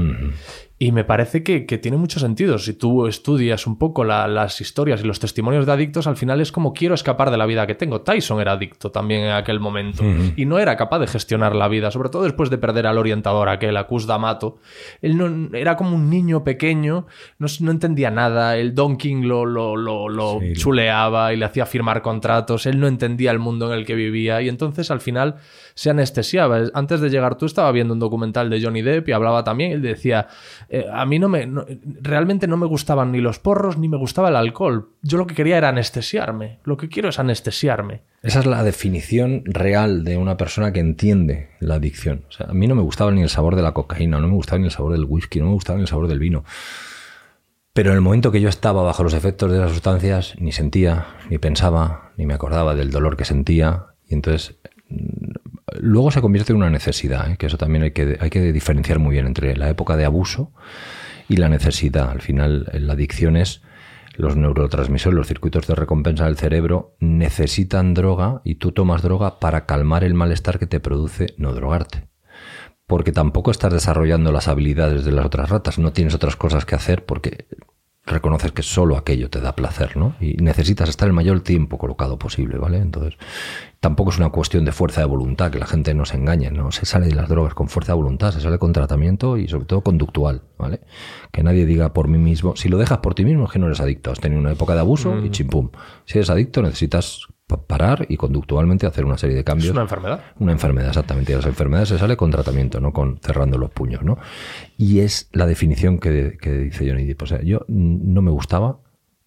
Y 0.86 0.92
me 0.92 1.04
parece 1.04 1.44
que, 1.44 1.66
que 1.66 1.78
tiene 1.78 1.96
mucho 1.98 2.20
sentido. 2.20 2.58
Si 2.58 2.74
tú 2.74 3.08
estudias 3.08 3.68
un 3.68 3.78
poco 3.78 4.04
la- 4.04 4.28
las 4.28 4.60
historias 4.60 5.02
y 5.02 5.08
los 5.08 5.20
testimonios 5.20 5.66
de 5.66 5.72
adictos, 5.72 6.08
al 6.08 6.18
final 6.18 6.42
es 6.42 6.52
como 6.52 6.74
quiero 6.74 6.94
escapar 6.94 7.32
de 7.32 7.38
la 7.38 7.46
vida 7.46 7.66
que 7.68 7.76
tengo. 7.76 8.02
Tyson 8.02 8.42
era 8.42 8.52
adicto 8.54 8.92
también 8.92 9.22
en 9.24 9.32
aquel 9.32 9.60
momento 9.60 10.04
y 10.36 10.46
no 10.46 10.60
era 10.60 10.76
capaz 10.76 11.00
de 11.00 11.08
gestionar 11.08 11.56
la 11.56 11.68
vida, 11.68 11.90
sobre 11.92 12.10
todo 12.10 12.24
después 12.24 12.50
de 12.50 12.58
perder 12.58 12.88
al 12.88 12.98
orientador, 12.98 13.48
aquel 13.50 13.78
Acus 13.78 14.08
D'Amato. 14.08 14.58
Él 15.02 15.18
no, 15.18 15.56
era 15.58 15.78
como 15.78 15.96
un 15.96 16.10
niño 16.10 16.44
pequeño, 16.44 17.06
no, 17.40 17.48
no 17.62 17.72
entendía 17.72 18.12
nada. 18.12 18.58
El 18.58 18.76
Don 18.76 18.98
King 18.98 19.24
lo, 19.24 19.46
lo, 19.46 19.76
lo, 19.78 20.10
lo 20.10 20.40
Sí. 20.42 20.54
chuleaba 20.54 21.34
y 21.34 21.38
le 21.38 21.46
hacía 21.46 21.66
firmar 21.66 22.02
contratos. 22.02 22.66
Él 22.66 22.80
no 22.80 22.88
entendía 22.88 23.32
el 23.32 23.40
mundo 23.40 23.72
en 23.72 23.80
el 23.80 23.86
que 23.86 23.96
vivía 23.96 24.42
y 24.42 24.50
entonces 24.50 24.92
al 24.92 25.00
final 25.00 25.36
se 25.76 25.90
anestesiaba. 25.92 26.60
Antes 26.74 27.00
de 27.02 27.10
llegar 27.10 27.38
tú 27.38 27.46
estaba 27.46 27.72
viendo 27.72 27.94
un 27.94 28.00
documental 28.00 28.50
de 28.50 28.62
Johnny 28.62 28.82
Depp 28.82 29.08
y 29.10 29.12
hablaba 29.14 29.44
también, 29.44 29.72
él 29.72 29.82
decía, 29.82 30.28
eh, 30.76 30.88
a 30.92 31.06
mí 31.06 31.20
no 31.20 31.30
me, 31.30 31.48
realmente 32.02 32.48
no 32.48 32.58
me 32.58 32.66
gustaban 32.66 33.12
ni 33.12 33.22
los 33.22 33.38
porros 33.38 33.78
ni 33.78 33.88
me 33.88 33.96
gustaba 33.96 34.30
el 34.30 34.36
alcohol. 34.36 34.90
Yo 35.04 35.20
lo 35.20 35.28
que 35.28 35.36
quería 35.36 35.60
era 35.60 35.70
anestesiarme. 35.70 36.58
Lo 36.64 36.78
que 36.78 36.90
quiero 36.90 37.10
es 37.10 37.20
anestesiarme. 37.20 38.02
Esa 38.24 38.40
es 38.40 38.48
la 38.48 38.64
definición 38.64 39.44
real 39.46 40.04
de 40.04 40.18
una 40.18 40.36
persona 40.36 40.74
que 40.74 40.80
entiende 40.80 41.50
la 41.60 41.76
adicción. 41.76 42.26
O 42.28 42.32
sea, 42.32 42.48
a 42.48 42.54
mí 42.56 42.66
no 42.66 42.74
me 42.74 42.82
gustaba 42.82 43.12
ni 43.12 43.22
el 43.22 43.30
sabor 43.30 43.56
de 43.56 43.62
la 43.62 43.74
cocaína, 43.74 44.18
no 44.18 44.28
me 44.28 44.34
gustaba 44.34 44.58
ni 44.58 44.66
el 44.66 44.72
sabor 44.72 44.94
del 44.94 45.06
whisky, 45.06 45.38
no 45.38 45.46
me 45.46 45.52
gustaba 45.52 45.78
ni 45.78 45.84
el 45.84 45.88
sabor 45.88 46.08
del 46.08 46.18
vino. 46.18 46.44
Pero 47.74 47.92
en 47.92 47.96
el 47.96 48.02
momento 48.02 48.32
que 48.32 48.42
yo 48.42 48.50
estaba 48.50 48.82
bajo 48.82 49.04
los 49.04 49.14
efectos 49.14 49.52
de 49.52 49.60
las 49.60 49.70
sustancias, 49.70 50.34
ni 50.40 50.52
sentía, 50.52 51.06
ni 51.30 51.38
pensaba, 51.38 52.14
ni 52.18 52.26
me 52.26 52.34
acordaba 52.34 52.74
del 52.74 52.90
dolor 52.90 53.16
que 53.16 53.26
sentía. 53.26 53.90
Y 54.08 54.16
entonces, 54.16 54.56
mm, 54.90 55.43
luego 55.80 56.12
se 56.12 56.22
convierte 56.22 56.54
en 56.54 56.58
una 56.58 56.70
necesidad, 56.70 57.32
¿eh? 57.32 57.38
que 57.38 57.48
eso 57.48 57.58
también 57.58 57.84
hay 57.84 57.92
que, 57.92 58.18
hay 58.20 58.30
que 58.30 58.52
diferenciar 58.52 59.00
muy 59.00 59.14
bien 59.14 59.28
entre 59.28 59.56
la 59.56 59.70
época 59.70 59.98
de 59.98 60.06
abuso 60.06 60.52
y 61.30 61.38
la 61.38 61.50
necesidad. 61.50 62.10
Al 62.10 62.22
final, 62.22 62.70
la 62.74 62.94
adicción 62.94 63.38
es 63.38 63.62
los 64.16 64.36
neurotransmisores, 64.36 65.18
los 65.18 65.28
circuitos 65.28 65.66
de 65.68 65.76
recompensa 65.76 66.26
del 66.26 66.38
cerebro 66.38 66.96
necesitan 67.00 67.94
droga 67.94 68.42
y 68.44 68.56
tú 68.56 68.72
tomas 68.72 69.02
droga 69.02 69.40
para 69.40 69.66
calmar 69.66 70.04
el 70.04 70.14
malestar 70.14 70.60
que 70.60 70.68
te 70.68 70.80
produce 70.80 71.34
no 71.38 71.54
drogarte. 71.54 72.10
Porque 72.86 73.12
tampoco 73.12 73.50
estás 73.50 73.74
desarrollando 73.74 74.32
las 74.32 74.48
habilidades 74.48 75.06
de 75.06 75.14
las 75.14 75.26
otras 75.26 75.50
ratas, 75.50 75.80
no 75.80 75.94
tienes 75.94 76.14
otras 76.14 76.36
cosas 76.36 76.66
que 76.66 76.76
hacer 76.76 77.06
porque 77.06 77.48
reconoces 78.06 78.52
que 78.52 78.64
solo 78.64 78.98
aquello 78.98 79.30
te 79.30 79.40
da 79.40 79.56
placer, 79.56 79.96
¿no? 79.96 80.16
Y 80.20 80.34
necesitas 80.34 80.90
estar 80.90 81.08
el 81.08 81.14
mayor 81.14 81.42
tiempo 81.42 81.78
colocado 81.78 82.20
posible, 82.20 82.58
¿vale? 82.58 82.80
Entonces, 82.80 83.18
tampoco 83.80 84.12
es 84.12 84.18
una 84.18 84.30
cuestión 84.30 84.66
de 84.66 84.74
fuerza 84.74 85.02
de 85.02 85.08
voluntad, 85.08 85.52
que 85.52 85.60
la 85.60 85.66
gente 85.66 85.94
no 85.94 86.06
se 86.06 86.18
engañe, 86.18 86.52
¿no? 86.52 86.72
Se 86.72 86.86
sale 86.86 87.08
de 87.08 87.16
las 87.16 87.30
drogas 87.30 87.54
con 87.54 87.70
fuerza 87.70 87.94
de 87.94 87.98
voluntad, 87.98 88.32
se 88.32 88.42
sale 88.42 88.58
con 88.60 88.74
tratamiento 88.74 89.38
y 89.38 89.48
sobre 89.48 89.66
todo 89.66 89.82
conductual, 89.82 90.42
¿vale? 90.58 90.82
Que 91.32 91.44
nadie 91.44 91.66
diga 91.66 91.94
por 91.94 92.10
mí 92.10 92.18
mismo, 92.18 92.58
si 92.58 92.68
lo 92.68 92.78
dejas 92.78 92.98
por 92.98 93.16
ti 93.16 93.24
mismo 93.24 93.46
es 93.46 93.52
que 93.52 93.60
no 93.60 93.68
eres 93.68 93.80
adicto, 93.80 94.12
has 94.12 94.20
tenido 94.20 94.42
una 94.42 94.52
época 94.52 94.74
de 94.74 94.82
abuso 94.82 95.24
y 95.24 95.30
chimpum. 95.30 95.70
Si 96.06 96.18
eres 96.18 96.30
adicto 96.30 96.62
necesitas 96.62 97.28
parar 97.68 98.06
y 98.10 98.18
conductualmente 98.18 98.88
hacer 98.88 99.06
una 99.06 99.18
serie 99.18 99.36
de 99.36 99.44
cambios. 99.44 99.68
Es 99.68 99.74
una 99.74 99.82
enfermedad. 99.82 100.22
Una 100.40 100.52
enfermedad, 100.52 100.90
exactamente. 100.90 101.34
Y 101.34 101.36
las 101.36 101.46
enfermedades 101.46 101.90
se 101.90 101.98
sale 102.00 102.18
con 102.18 102.32
tratamiento, 102.32 102.80
no 102.80 102.94
con 102.94 103.20
cerrando 103.22 103.58
los 103.58 103.70
puños, 103.70 104.04
¿no? 104.04 104.18
Y 104.78 105.00
es 105.00 105.30
la 105.34 105.46
definición 105.46 106.00
que, 106.00 106.38
que 106.42 106.52
dice 106.52 106.90
Johnny 106.90 107.06
Depp. 107.06 107.22
O 107.22 107.26
sea, 107.28 107.42
yo 107.42 107.66
no 107.68 108.22
me 108.22 108.32
gustaba, 108.32 108.80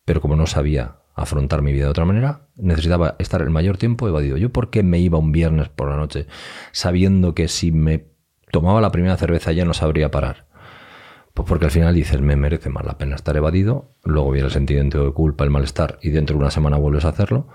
pero 0.05 0.20
como 0.20 0.36
no 0.36 0.47
sabía 0.47 0.97
afrontar 1.14 1.62
mi 1.62 1.72
vida 1.72 1.84
de 1.84 1.90
otra 1.90 2.05
manera, 2.05 2.48
necesitaba 2.56 3.16
estar 3.18 3.40
el 3.40 3.51
mayor 3.51 3.78
tiempo 3.78 4.06
evadido. 4.06 4.36
Yo, 4.36 4.51
¿por 4.51 4.70
qué 4.70 4.82
me 4.82 4.98
iba 4.98 5.18
un 5.18 5.32
viernes 5.32 5.68
por 5.68 5.88
la 5.88 5.97
noche 5.97 6.26
sabiendo 6.72 7.34
que 7.34 7.48
si 7.48 7.72
me 7.72 8.06
tomaba 8.51 8.80
la 8.80 8.93
primera 8.93 9.16
cerveza 9.16 9.52
ya 9.52 9.64
no 9.64 9.72
sabría 9.72 10.10
parar? 10.10 10.47
Pues 11.32 11.48
porque 11.48 11.66
al 11.66 11.70
final 11.70 11.94
dices, 11.94 12.20
me 12.20 12.36
merece 12.36 12.70
más 12.70 12.84
la 12.84 12.97
pena 12.97 13.14
estar 13.14 13.36
evadido, 13.36 13.94
luego 14.05 14.30
viene 14.30 14.47
el 14.47 14.52
sentimiento 14.52 15.05
de 15.05 15.12
culpa, 15.12 15.44
el 15.44 15.51
malestar, 15.51 15.98
y 16.01 16.10
dentro 16.10 16.34
de 16.36 16.40
una 16.40 16.51
semana 16.51 16.78
vuelves 16.78 17.05
a 17.05 17.10
hacerlo, 17.10 17.48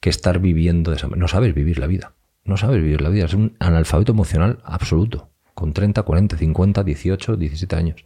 que 0.00 0.10
estar 0.10 0.38
viviendo 0.38 0.90
de 0.90 0.96
esa 0.96 1.06
manera. 1.06 1.20
No 1.20 1.28
sabes 1.28 1.54
vivir 1.54 1.78
la 1.78 1.86
vida. 1.86 2.14
No 2.44 2.56
sabes 2.56 2.80
vivir 2.80 3.00
la 3.00 3.08
vida. 3.08 3.24
Es 3.24 3.34
un 3.34 3.56
analfabeto 3.58 4.12
emocional 4.12 4.60
absoluto. 4.64 5.30
Con 5.54 5.72
30, 5.72 6.02
40, 6.02 6.36
50, 6.36 6.84
18, 6.84 7.36
17 7.36 7.76
años. 7.76 8.04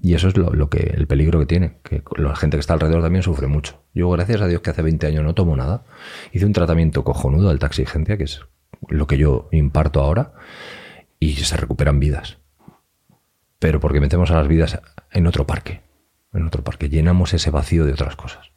Y 0.00 0.14
eso 0.14 0.28
es 0.28 0.36
lo, 0.36 0.70
que, 0.70 0.94
el 0.96 1.06
peligro 1.06 1.40
que 1.40 1.46
tiene. 1.46 1.78
Que 1.82 2.02
la 2.16 2.36
gente 2.36 2.56
que 2.56 2.60
está 2.60 2.74
alrededor 2.74 3.02
también 3.02 3.22
sufre 3.22 3.48
mucho. 3.48 3.82
Yo, 3.92 4.08
gracias 4.10 4.40
a 4.40 4.46
Dios, 4.46 4.62
que 4.62 4.70
hace 4.70 4.82
20 4.82 5.06
años 5.06 5.24
no 5.24 5.34
tomo 5.34 5.56
nada. 5.56 5.84
Hice 6.32 6.46
un 6.46 6.52
tratamiento 6.52 7.02
cojonudo 7.02 7.46
de 7.46 7.50
alta 7.50 7.66
exigencia, 7.66 8.16
que 8.16 8.24
es 8.24 8.40
lo 8.88 9.06
que 9.06 9.18
yo 9.18 9.48
imparto 9.50 10.00
ahora. 10.00 10.34
Y 11.18 11.34
se 11.34 11.56
recuperan 11.56 11.98
vidas. 11.98 12.38
Pero 13.58 13.80
porque 13.80 14.00
metemos 14.00 14.30
a 14.30 14.36
las 14.36 14.46
vidas 14.46 14.80
en 15.10 15.26
otro 15.26 15.46
parque. 15.46 15.82
En 16.32 16.46
otro 16.46 16.62
parque. 16.62 16.88
Llenamos 16.88 17.34
ese 17.34 17.50
vacío 17.50 17.84
de 17.84 17.92
otras 17.92 18.14
cosas. 18.14 18.50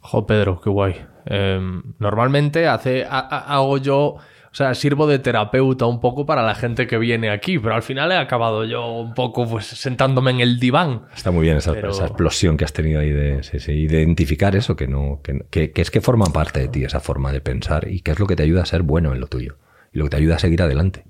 Jo, 0.00 0.26
Pedro, 0.26 0.60
qué 0.60 0.70
guay. 0.70 1.11
Eh, 1.26 1.60
normalmente 1.98 2.66
hace, 2.68 3.04
hago 3.08 3.78
yo, 3.78 3.98
o 3.98 4.54
sea, 4.54 4.74
sirvo 4.74 5.06
de 5.06 5.18
terapeuta 5.18 5.86
un 5.86 6.00
poco 6.00 6.26
para 6.26 6.42
la 6.42 6.54
gente 6.54 6.86
que 6.86 6.98
viene 6.98 7.30
aquí, 7.30 7.58
pero 7.58 7.74
al 7.74 7.82
final 7.82 8.12
he 8.12 8.16
acabado 8.16 8.64
yo 8.64 8.86
un 8.86 9.14
poco 9.14 9.48
pues 9.48 9.66
sentándome 9.66 10.30
en 10.32 10.40
el 10.40 10.58
diván. 10.60 11.02
Está 11.14 11.30
muy 11.30 11.44
bien 11.44 11.56
esa, 11.56 11.72
Pero- 11.72 11.90
esa 11.90 12.04
explosión 12.06 12.56
que 12.56 12.64
has 12.64 12.72
tenido 12.72 13.00
ahí 13.00 13.10
de 13.10 13.42
sí, 13.42 13.60
sí, 13.60 13.72
identificar 13.72 14.54
eso, 14.56 14.76
que, 14.76 14.88
no, 14.88 15.20
que, 15.22 15.44
que- 15.50 15.72
que 15.72 15.80
es 15.82 15.90
que 15.90 16.00
forma 16.00 16.26
parte 16.26 16.60
de 16.60 16.68
ti, 16.68 16.84
esa 16.84 17.00
forma 17.00 17.32
de 17.32 17.40
pensar, 17.40 17.88
y 17.88 18.00
que 18.00 18.10
es 18.10 18.18
lo 18.20 18.26
que 18.26 18.36
te 18.36 18.42
ayuda 18.42 18.62
a 18.62 18.66
ser 18.66 18.82
bueno 18.82 19.12
en 19.12 19.20
lo 19.20 19.26
tuyo, 19.28 19.56
y 19.92 19.98
lo 19.98 20.04
que 20.04 20.10
te 20.10 20.16
ayuda 20.16 20.36
a 20.36 20.38
seguir 20.38 20.60
adelante. 20.62 21.04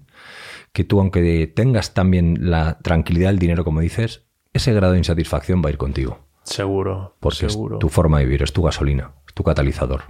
Que 0.73 0.85
tú, 0.85 1.01
aunque 1.01 1.47
tengas 1.49 1.95
también 1.95 2.51
la 2.51 2.79
tranquilidad 2.79 3.29
del 3.31 3.39
dinero, 3.39 3.65
como 3.65 3.81
dices, 3.81 4.25
ese 4.53 4.73
grado 4.73 4.93
de 4.93 4.99
insatisfacción 4.99 5.63
va 5.65 5.69
a 5.69 5.73
ir 5.73 5.79
contigo. 5.79 6.27
Seguro, 6.45 7.17
Porque 7.21 7.49
seguro. 7.49 7.77
es 7.77 7.81
tu 7.81 7.89
forma 7.89 8.19
de 8.19 8.25
vivir, 8.25 8.43
es 8.43 8.53
tu 8.53 8.63
gasolina, 8.63 9.13
tu 9.35 9.43
catalizador. 9.43 10.03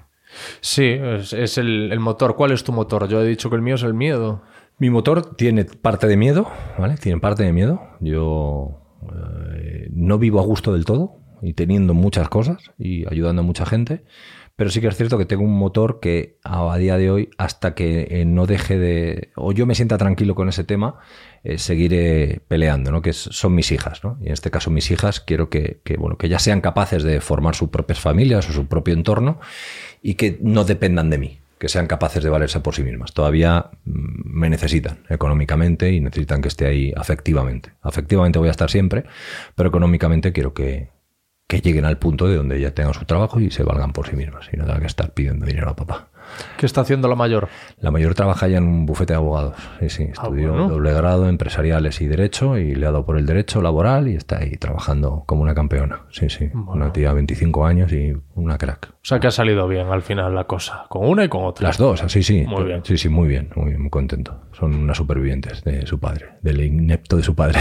Sí, 0.61 0.85
es, 0.85 1.33
es 1.33 1.59
el, 1.59 1.93
el 1.93 2.01
motor. 2.01 2.37
¿Cuál 2.37 2.53
es 2.53 2.65
tu 2.65 2.73
motor? 2.73 3.09
Yo 3.09 3.21
he 3.21 3.27
dicho 3.27 3.51
que 3.51 3.57
el 3.57 3.63
mío 3.63 3.75
es 3.75 3.83
el 3.83 3.95
miedo. 3.95 4.43
Mi 4.79 4.91
motor 4.91 5.37
tiene 5.37 5.65
parte 5.65 6.07
de 6.07 6.17
miedo, 6.17 6.51
¿vale? 6.79 6.97
Tiene 6.97 7.21
parte 7.21 7.43
de 7.45 7.53
miedo. 7.53 7.83
Yo 8.01 8.81
eh, 9.15 9.89
no 9.93 10.19
vivo 10.19 10.41
a 10.41 10.45
gusto 10.45 10.73
del 10.73 10.85
todo 10.85 11.19
y 11.43 11.55
teniendo 11.55 11.93
muchas 11.93 12.29
cosas 12.29 12.71
y 12.79 13.07
ayudando 13.09 13.43
a 13.43 13.45
mucha 13.45 13.67
gente, 13.67 14.05
pero 14.57 14.71
sí 14.71 14.81
que 14.81 14.89
es 14.89 14.97
cierto 14.97 15.19
que 15.19 15.25
tengo 15.25 15.43
un 15.43 15.57
motor 15.57 15.99
que 16.01 16.39
a, 16.45 16.77
día 16.77 16.99
de 16.99 17.11
hoy, 17.11 17.31
hasta 17.39 17.75
que 17.75 18.07
eh, 18.11 18.25
no 18.25 18.47
deje 18.47 18.79
de, 18.79 19.31
o 19.35 19.53
yo 19.53 19.67
me 19.67 19.75
sienta 19.75 19.97
tranquilo 19.97 20.35
con 20.35 20.49
ese 20.49 20.63
tema, 20.63 20.99
eh, 21.43 21.59
seguiré 21.59 22.43
peleando, 22.49 22.93
¿no? 22.93 23.03
Que 23.03 23.13
son 23.13 23.55
mis 23.55 23.73
hijas, 23.73 24.05
¿no? 24.05 24.19
Y 24.21 24.27
en 24.27 24.33
este 24.33 24.51
caso 24.51 24.71
mis 24.71 24.91
hijas 24.91 25.21
quiero 25.21 25.49
que, 25.49 25.81
que, 25.85 25.97
bueno, 25.97 26.19
que 26.19 26.27
ellas 26.27 26.43
sean 26.43 26.61
capaces 26.61 27.03
de 27.03 27.21
formar 27.21 27.55
sus 27.55 27.71
propias 27.71 27.99
familias 27.99 28.49
o 28.49 28.53
su 28.53 28.67
propio 28.67 28.95
entorno 28.95 29.41
y 30.03 30.15
que 30.15 30.39
no 30.43 30.65
dependan 30.65 31.09
de 31.09 31.19
mí, 31.19 31.39
que 31.59 31.69
sean 31.69 31.87
capaces 31.87 32.23
de 32.23 32.29
valerse 32.29 32.61
por 32.61 32.75
sí 32.75 32.83
mismas. 32.83 33.15
Todavía 33.15 33.71
mm, 33.85 34.39
me 34.39 34.51
necesitan 34.51 34.99
económicamente 35.09 35.93
y 35.93 36.01
necesitan 36.01 36.43
que 36.43 36.49
esté 36.49 36.67
ahí 36.67 36.93
afectivamente. 36.95 37.71
Afectivamente 37.81 38.39
voy 38.39 38.49
a 38.49 38.53
estar 38.53 38.71
siempre, 38.71 39.05
pero 39.55 39.71
económicamente 39.71 40.33
quiero 40.33 40.53
que, 40.55 40.91
que 41.53 41.61
lleguen 41.61 41.85
al 41.85 41.99
punto 41.99 42.29
de 42.29 42.37
donde 42.37 42.59
ya 42.59 42.71
tengan 42.71 42.95
su 42.95 43.05
trabajo 43.05 43.39
y 43.39 43.51
se 43.51 43.63
valgan 43.63 43.93
por 43.93 44.09
sí 44.09 44.17
mismas 44.17 44.49
y 44.51 44.57
no 44.57 44.65
tengan 44.65 44.81
que 44.81 44.87
estar 44.87 45.13
pidiendo 45.13 45.45
dinero 45.45 45.69
a 45.69 45.77
papá. 45.77 46.09
¿Qué 46.57 46.67
está 46.67 46.81
haciendo 46.83 47.09
la 47.09 47.15
mayor? 47.15 47.49
La 47.79 47.91
mayor 47.91 48.15
trabaja 48.15 48.49
ya 48.49 48.59
en 48.59 48.65
un 48.65 48.87
bufete 48.87 49.13
de 49.13 49.17
abogados. 49.19 49.57
Sí, 49.81 49.89
sí, 49.91 50.05
Ah, 50.09 50.23
estudió 50.23 50.51
bueno. 50.53 50.69
doble 50.69 50.93
grado 50.93 51.29
empresariales 51.29 52.01
y 52.01 52.07
derecho 52.07 52.57
y 52.59 52.75
le 52.75 52.87
ha 52.87 52.91
dado 52.93 53.05
por 53.05 53.19
el 53.19 53.27
derecho 53.27 53.61
laboral 53.63 54.09
y 54.09 54.15
está 54.17 54.39
ahí 54.39 54.57
trabajando 54.57 55.25
como 55.27 55.43
una 55.43 55.55
campeona. 55.55 56.03
Sí, 56.11 56.29
sí. 56.31 56.51
Una 56.55 56.93
tía 56.93 57.09
de 57.09 57.15
25 57.15 57.67
años 57.67 57.93
y 57.93 58.13
una 58.35 58.59
crack. 58.59 58.91
O 58.93 59.05
sea, 59.05 59.19
que 59.21 59.27
ha 59.27 59.31
salido 59.33 59.67
bien 59.69 59.89
al 59.89 60.03
final 60.03 60.35
la 60.35 60.45
cosa, 60.45 60.87
con 60.89 61.09
una 61.09 61.25
y 61.25 61.29
con 61.29 61.45
otra. 61.45 61.69
Las 61.69 61.79
dos, 61.79 62.03
sí, 62.09 62.23
sí. 62.23 62.45
Muy 62.47 62.65
bien. 62.65 62.83
Sí, 62.85 62.97
sí, 62.97 63.09
muy 63.09 63.29
bien, 63.29 63.51
muy 63.57 63.71
bien, 63.71 63.81
muy 63.83 63.91
contento. 63.91 64.43
Son 64.53 64.75
unas 64.75 64.97
supervivientes 64.97 65.65
de 65.65 65.87
su 65.87 65.99
padre, 65.99 66.27
del 66.43 66.63
inepto 66.63 67.17
de 67.17 67.23
su 67.23 67.35
padre. 67.35 67.61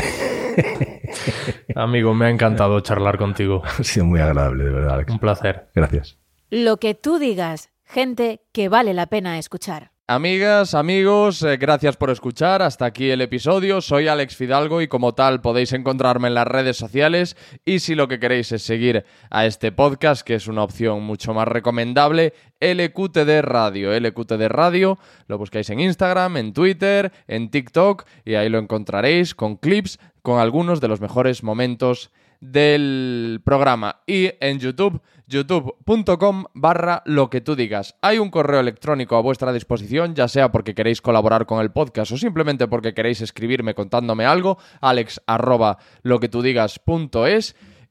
Amigo, 1.75 2.13
me 2.13 2.25
ha 2.25 2.29
encantado 2.29 2.79
charlar 2.81 3.17
contigo. 3.17 3.61
ha 3.65 3.83
sido 3.83 4.05
muy 4.05 4.19
agradable, 4.19 4.63
de 4.65 4.69
verdad, 4.71 4.95
Alex. 4.95 5.11
Un 5.11 5.19
placer. 5.19 5.67
Gracias. 5.75 6.17
Lo 6.49 6.77
que 6.77 6.93
tú 6.95 7.17
digas, 7.19 7.69
gente 7.91 8.41
que 8.53 8.69
vale 8.69 8.93
la 8.93 9.07
pena 9.07 9.37
escuchar. 9.37 9.91
Amigas, 10.07 10.73
amigos, 10.73 11.41
eh, 11.41 11.55
gracias 11.55 11.95
por 11.95 12.09
escuchar. 12.09 12.61
Hasta 12.61 12.85
aquí 12.85 13.09
el 13.09 13.21
episodio. 13.21 13.79
Soy 13.79 14.07
Alex 14.07 14.35
Fidalgo 14.35 14.81
y 14.81 14.89
como 14.89 15.13
tal 15.13 15.39
podéis 15.39 15.71
encontrarme 15.71 16.27
en 16.27 16.33
las 16.33 16.47
redes 16.47 16.75
sociales. 16.75 17.37
Y 17.63 17.79
si 17.79 17.95
lo 17.95 18.09
que 18.09 18.19
queréis 18.19 18.51
es 18.51 18.61
seguir 18.61 19.05
a 19.29 19.45
este 19.45 19.71
podcast, 19.71 20.23
que 20.23 20.35
es 20.35 20.47
una 20.47 20.63
opción 20.63 21.01
mucho 21.03 21.33
más 21.33 21.47
recomendable, 21.47 22.33
LQTD 22.59 23.41
Radio. 23.41 23.97
LQTD 23.97 24.47
Radio 24.49 24.99
lo 25.27 25.37
buscáis 25.37 25.69
en 25.69 25.79
Instagram, 25.79 26.35
en 26.35 26.51
Twitter, 26.51 27.13
en 27.27 27.49
TikTok 27.49 28.05
y 28.25 28.35
ahí 28.35 28.49
lo 28.49 28.59
encontraréis 28.59 29.33
con 29.33 29.55
clips 29.55 29.97
con 30.21 30.39
algunos 30.39 30.81
de 30.81 30.89
los 30.89 30.99
mejores 30.99 31.41
momentos 31.41 32.11
del 32.41 33.39
programa 33.45 34.01
y 34.05 34.31
en 34.39 34.59
YouTube, 34.59 35.01
youtube.com 35.27 36.45
barra 36.53 37.03
lo 37.05 37.29
que 37.29 37.39
tú 37.39 37.55
digas. 37.55 37.95
Hay 38.01 38.17
un 38.17 38.31
correo 38.31 38.59
electrónico 38.59 39.15
a 39.15 39.21
vuestra 39.21 39.53
disposición, 39.53 40.15
ya 40.15 40.27
sea 40.27 40.51
porque 40.51 40.75
queréis 40.75 41.01
colaborar 41.01 41.45
con 41.45 41.61
el 41.61 41.71
podcast 41.71 42.11
o 42.11 42.17
simplemente 42.17 42.67
porque 42.67 42.93
queréis 42.93 43.21
escribirme 43.21 43.75
contándome 43.75 44.25
algo, 44.25 44.57
alex 44.81 45.21
arroba 45.27 45.77
lo 46.01 46.19
que 46.19 46.29
tú 46.29 46.41
digas. 46.41 46.81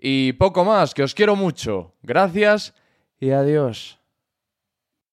Y 0.00 0.32
poco 0.34 0.64
más, 0.64 0.94
que 0.94 1.02
os 1.02 1.14
quiero 1.14 1.36
mucho. 1.36 1.94
Gracias 2.02 2.74
y 3.20 3.30
adiós. 3.30 3.99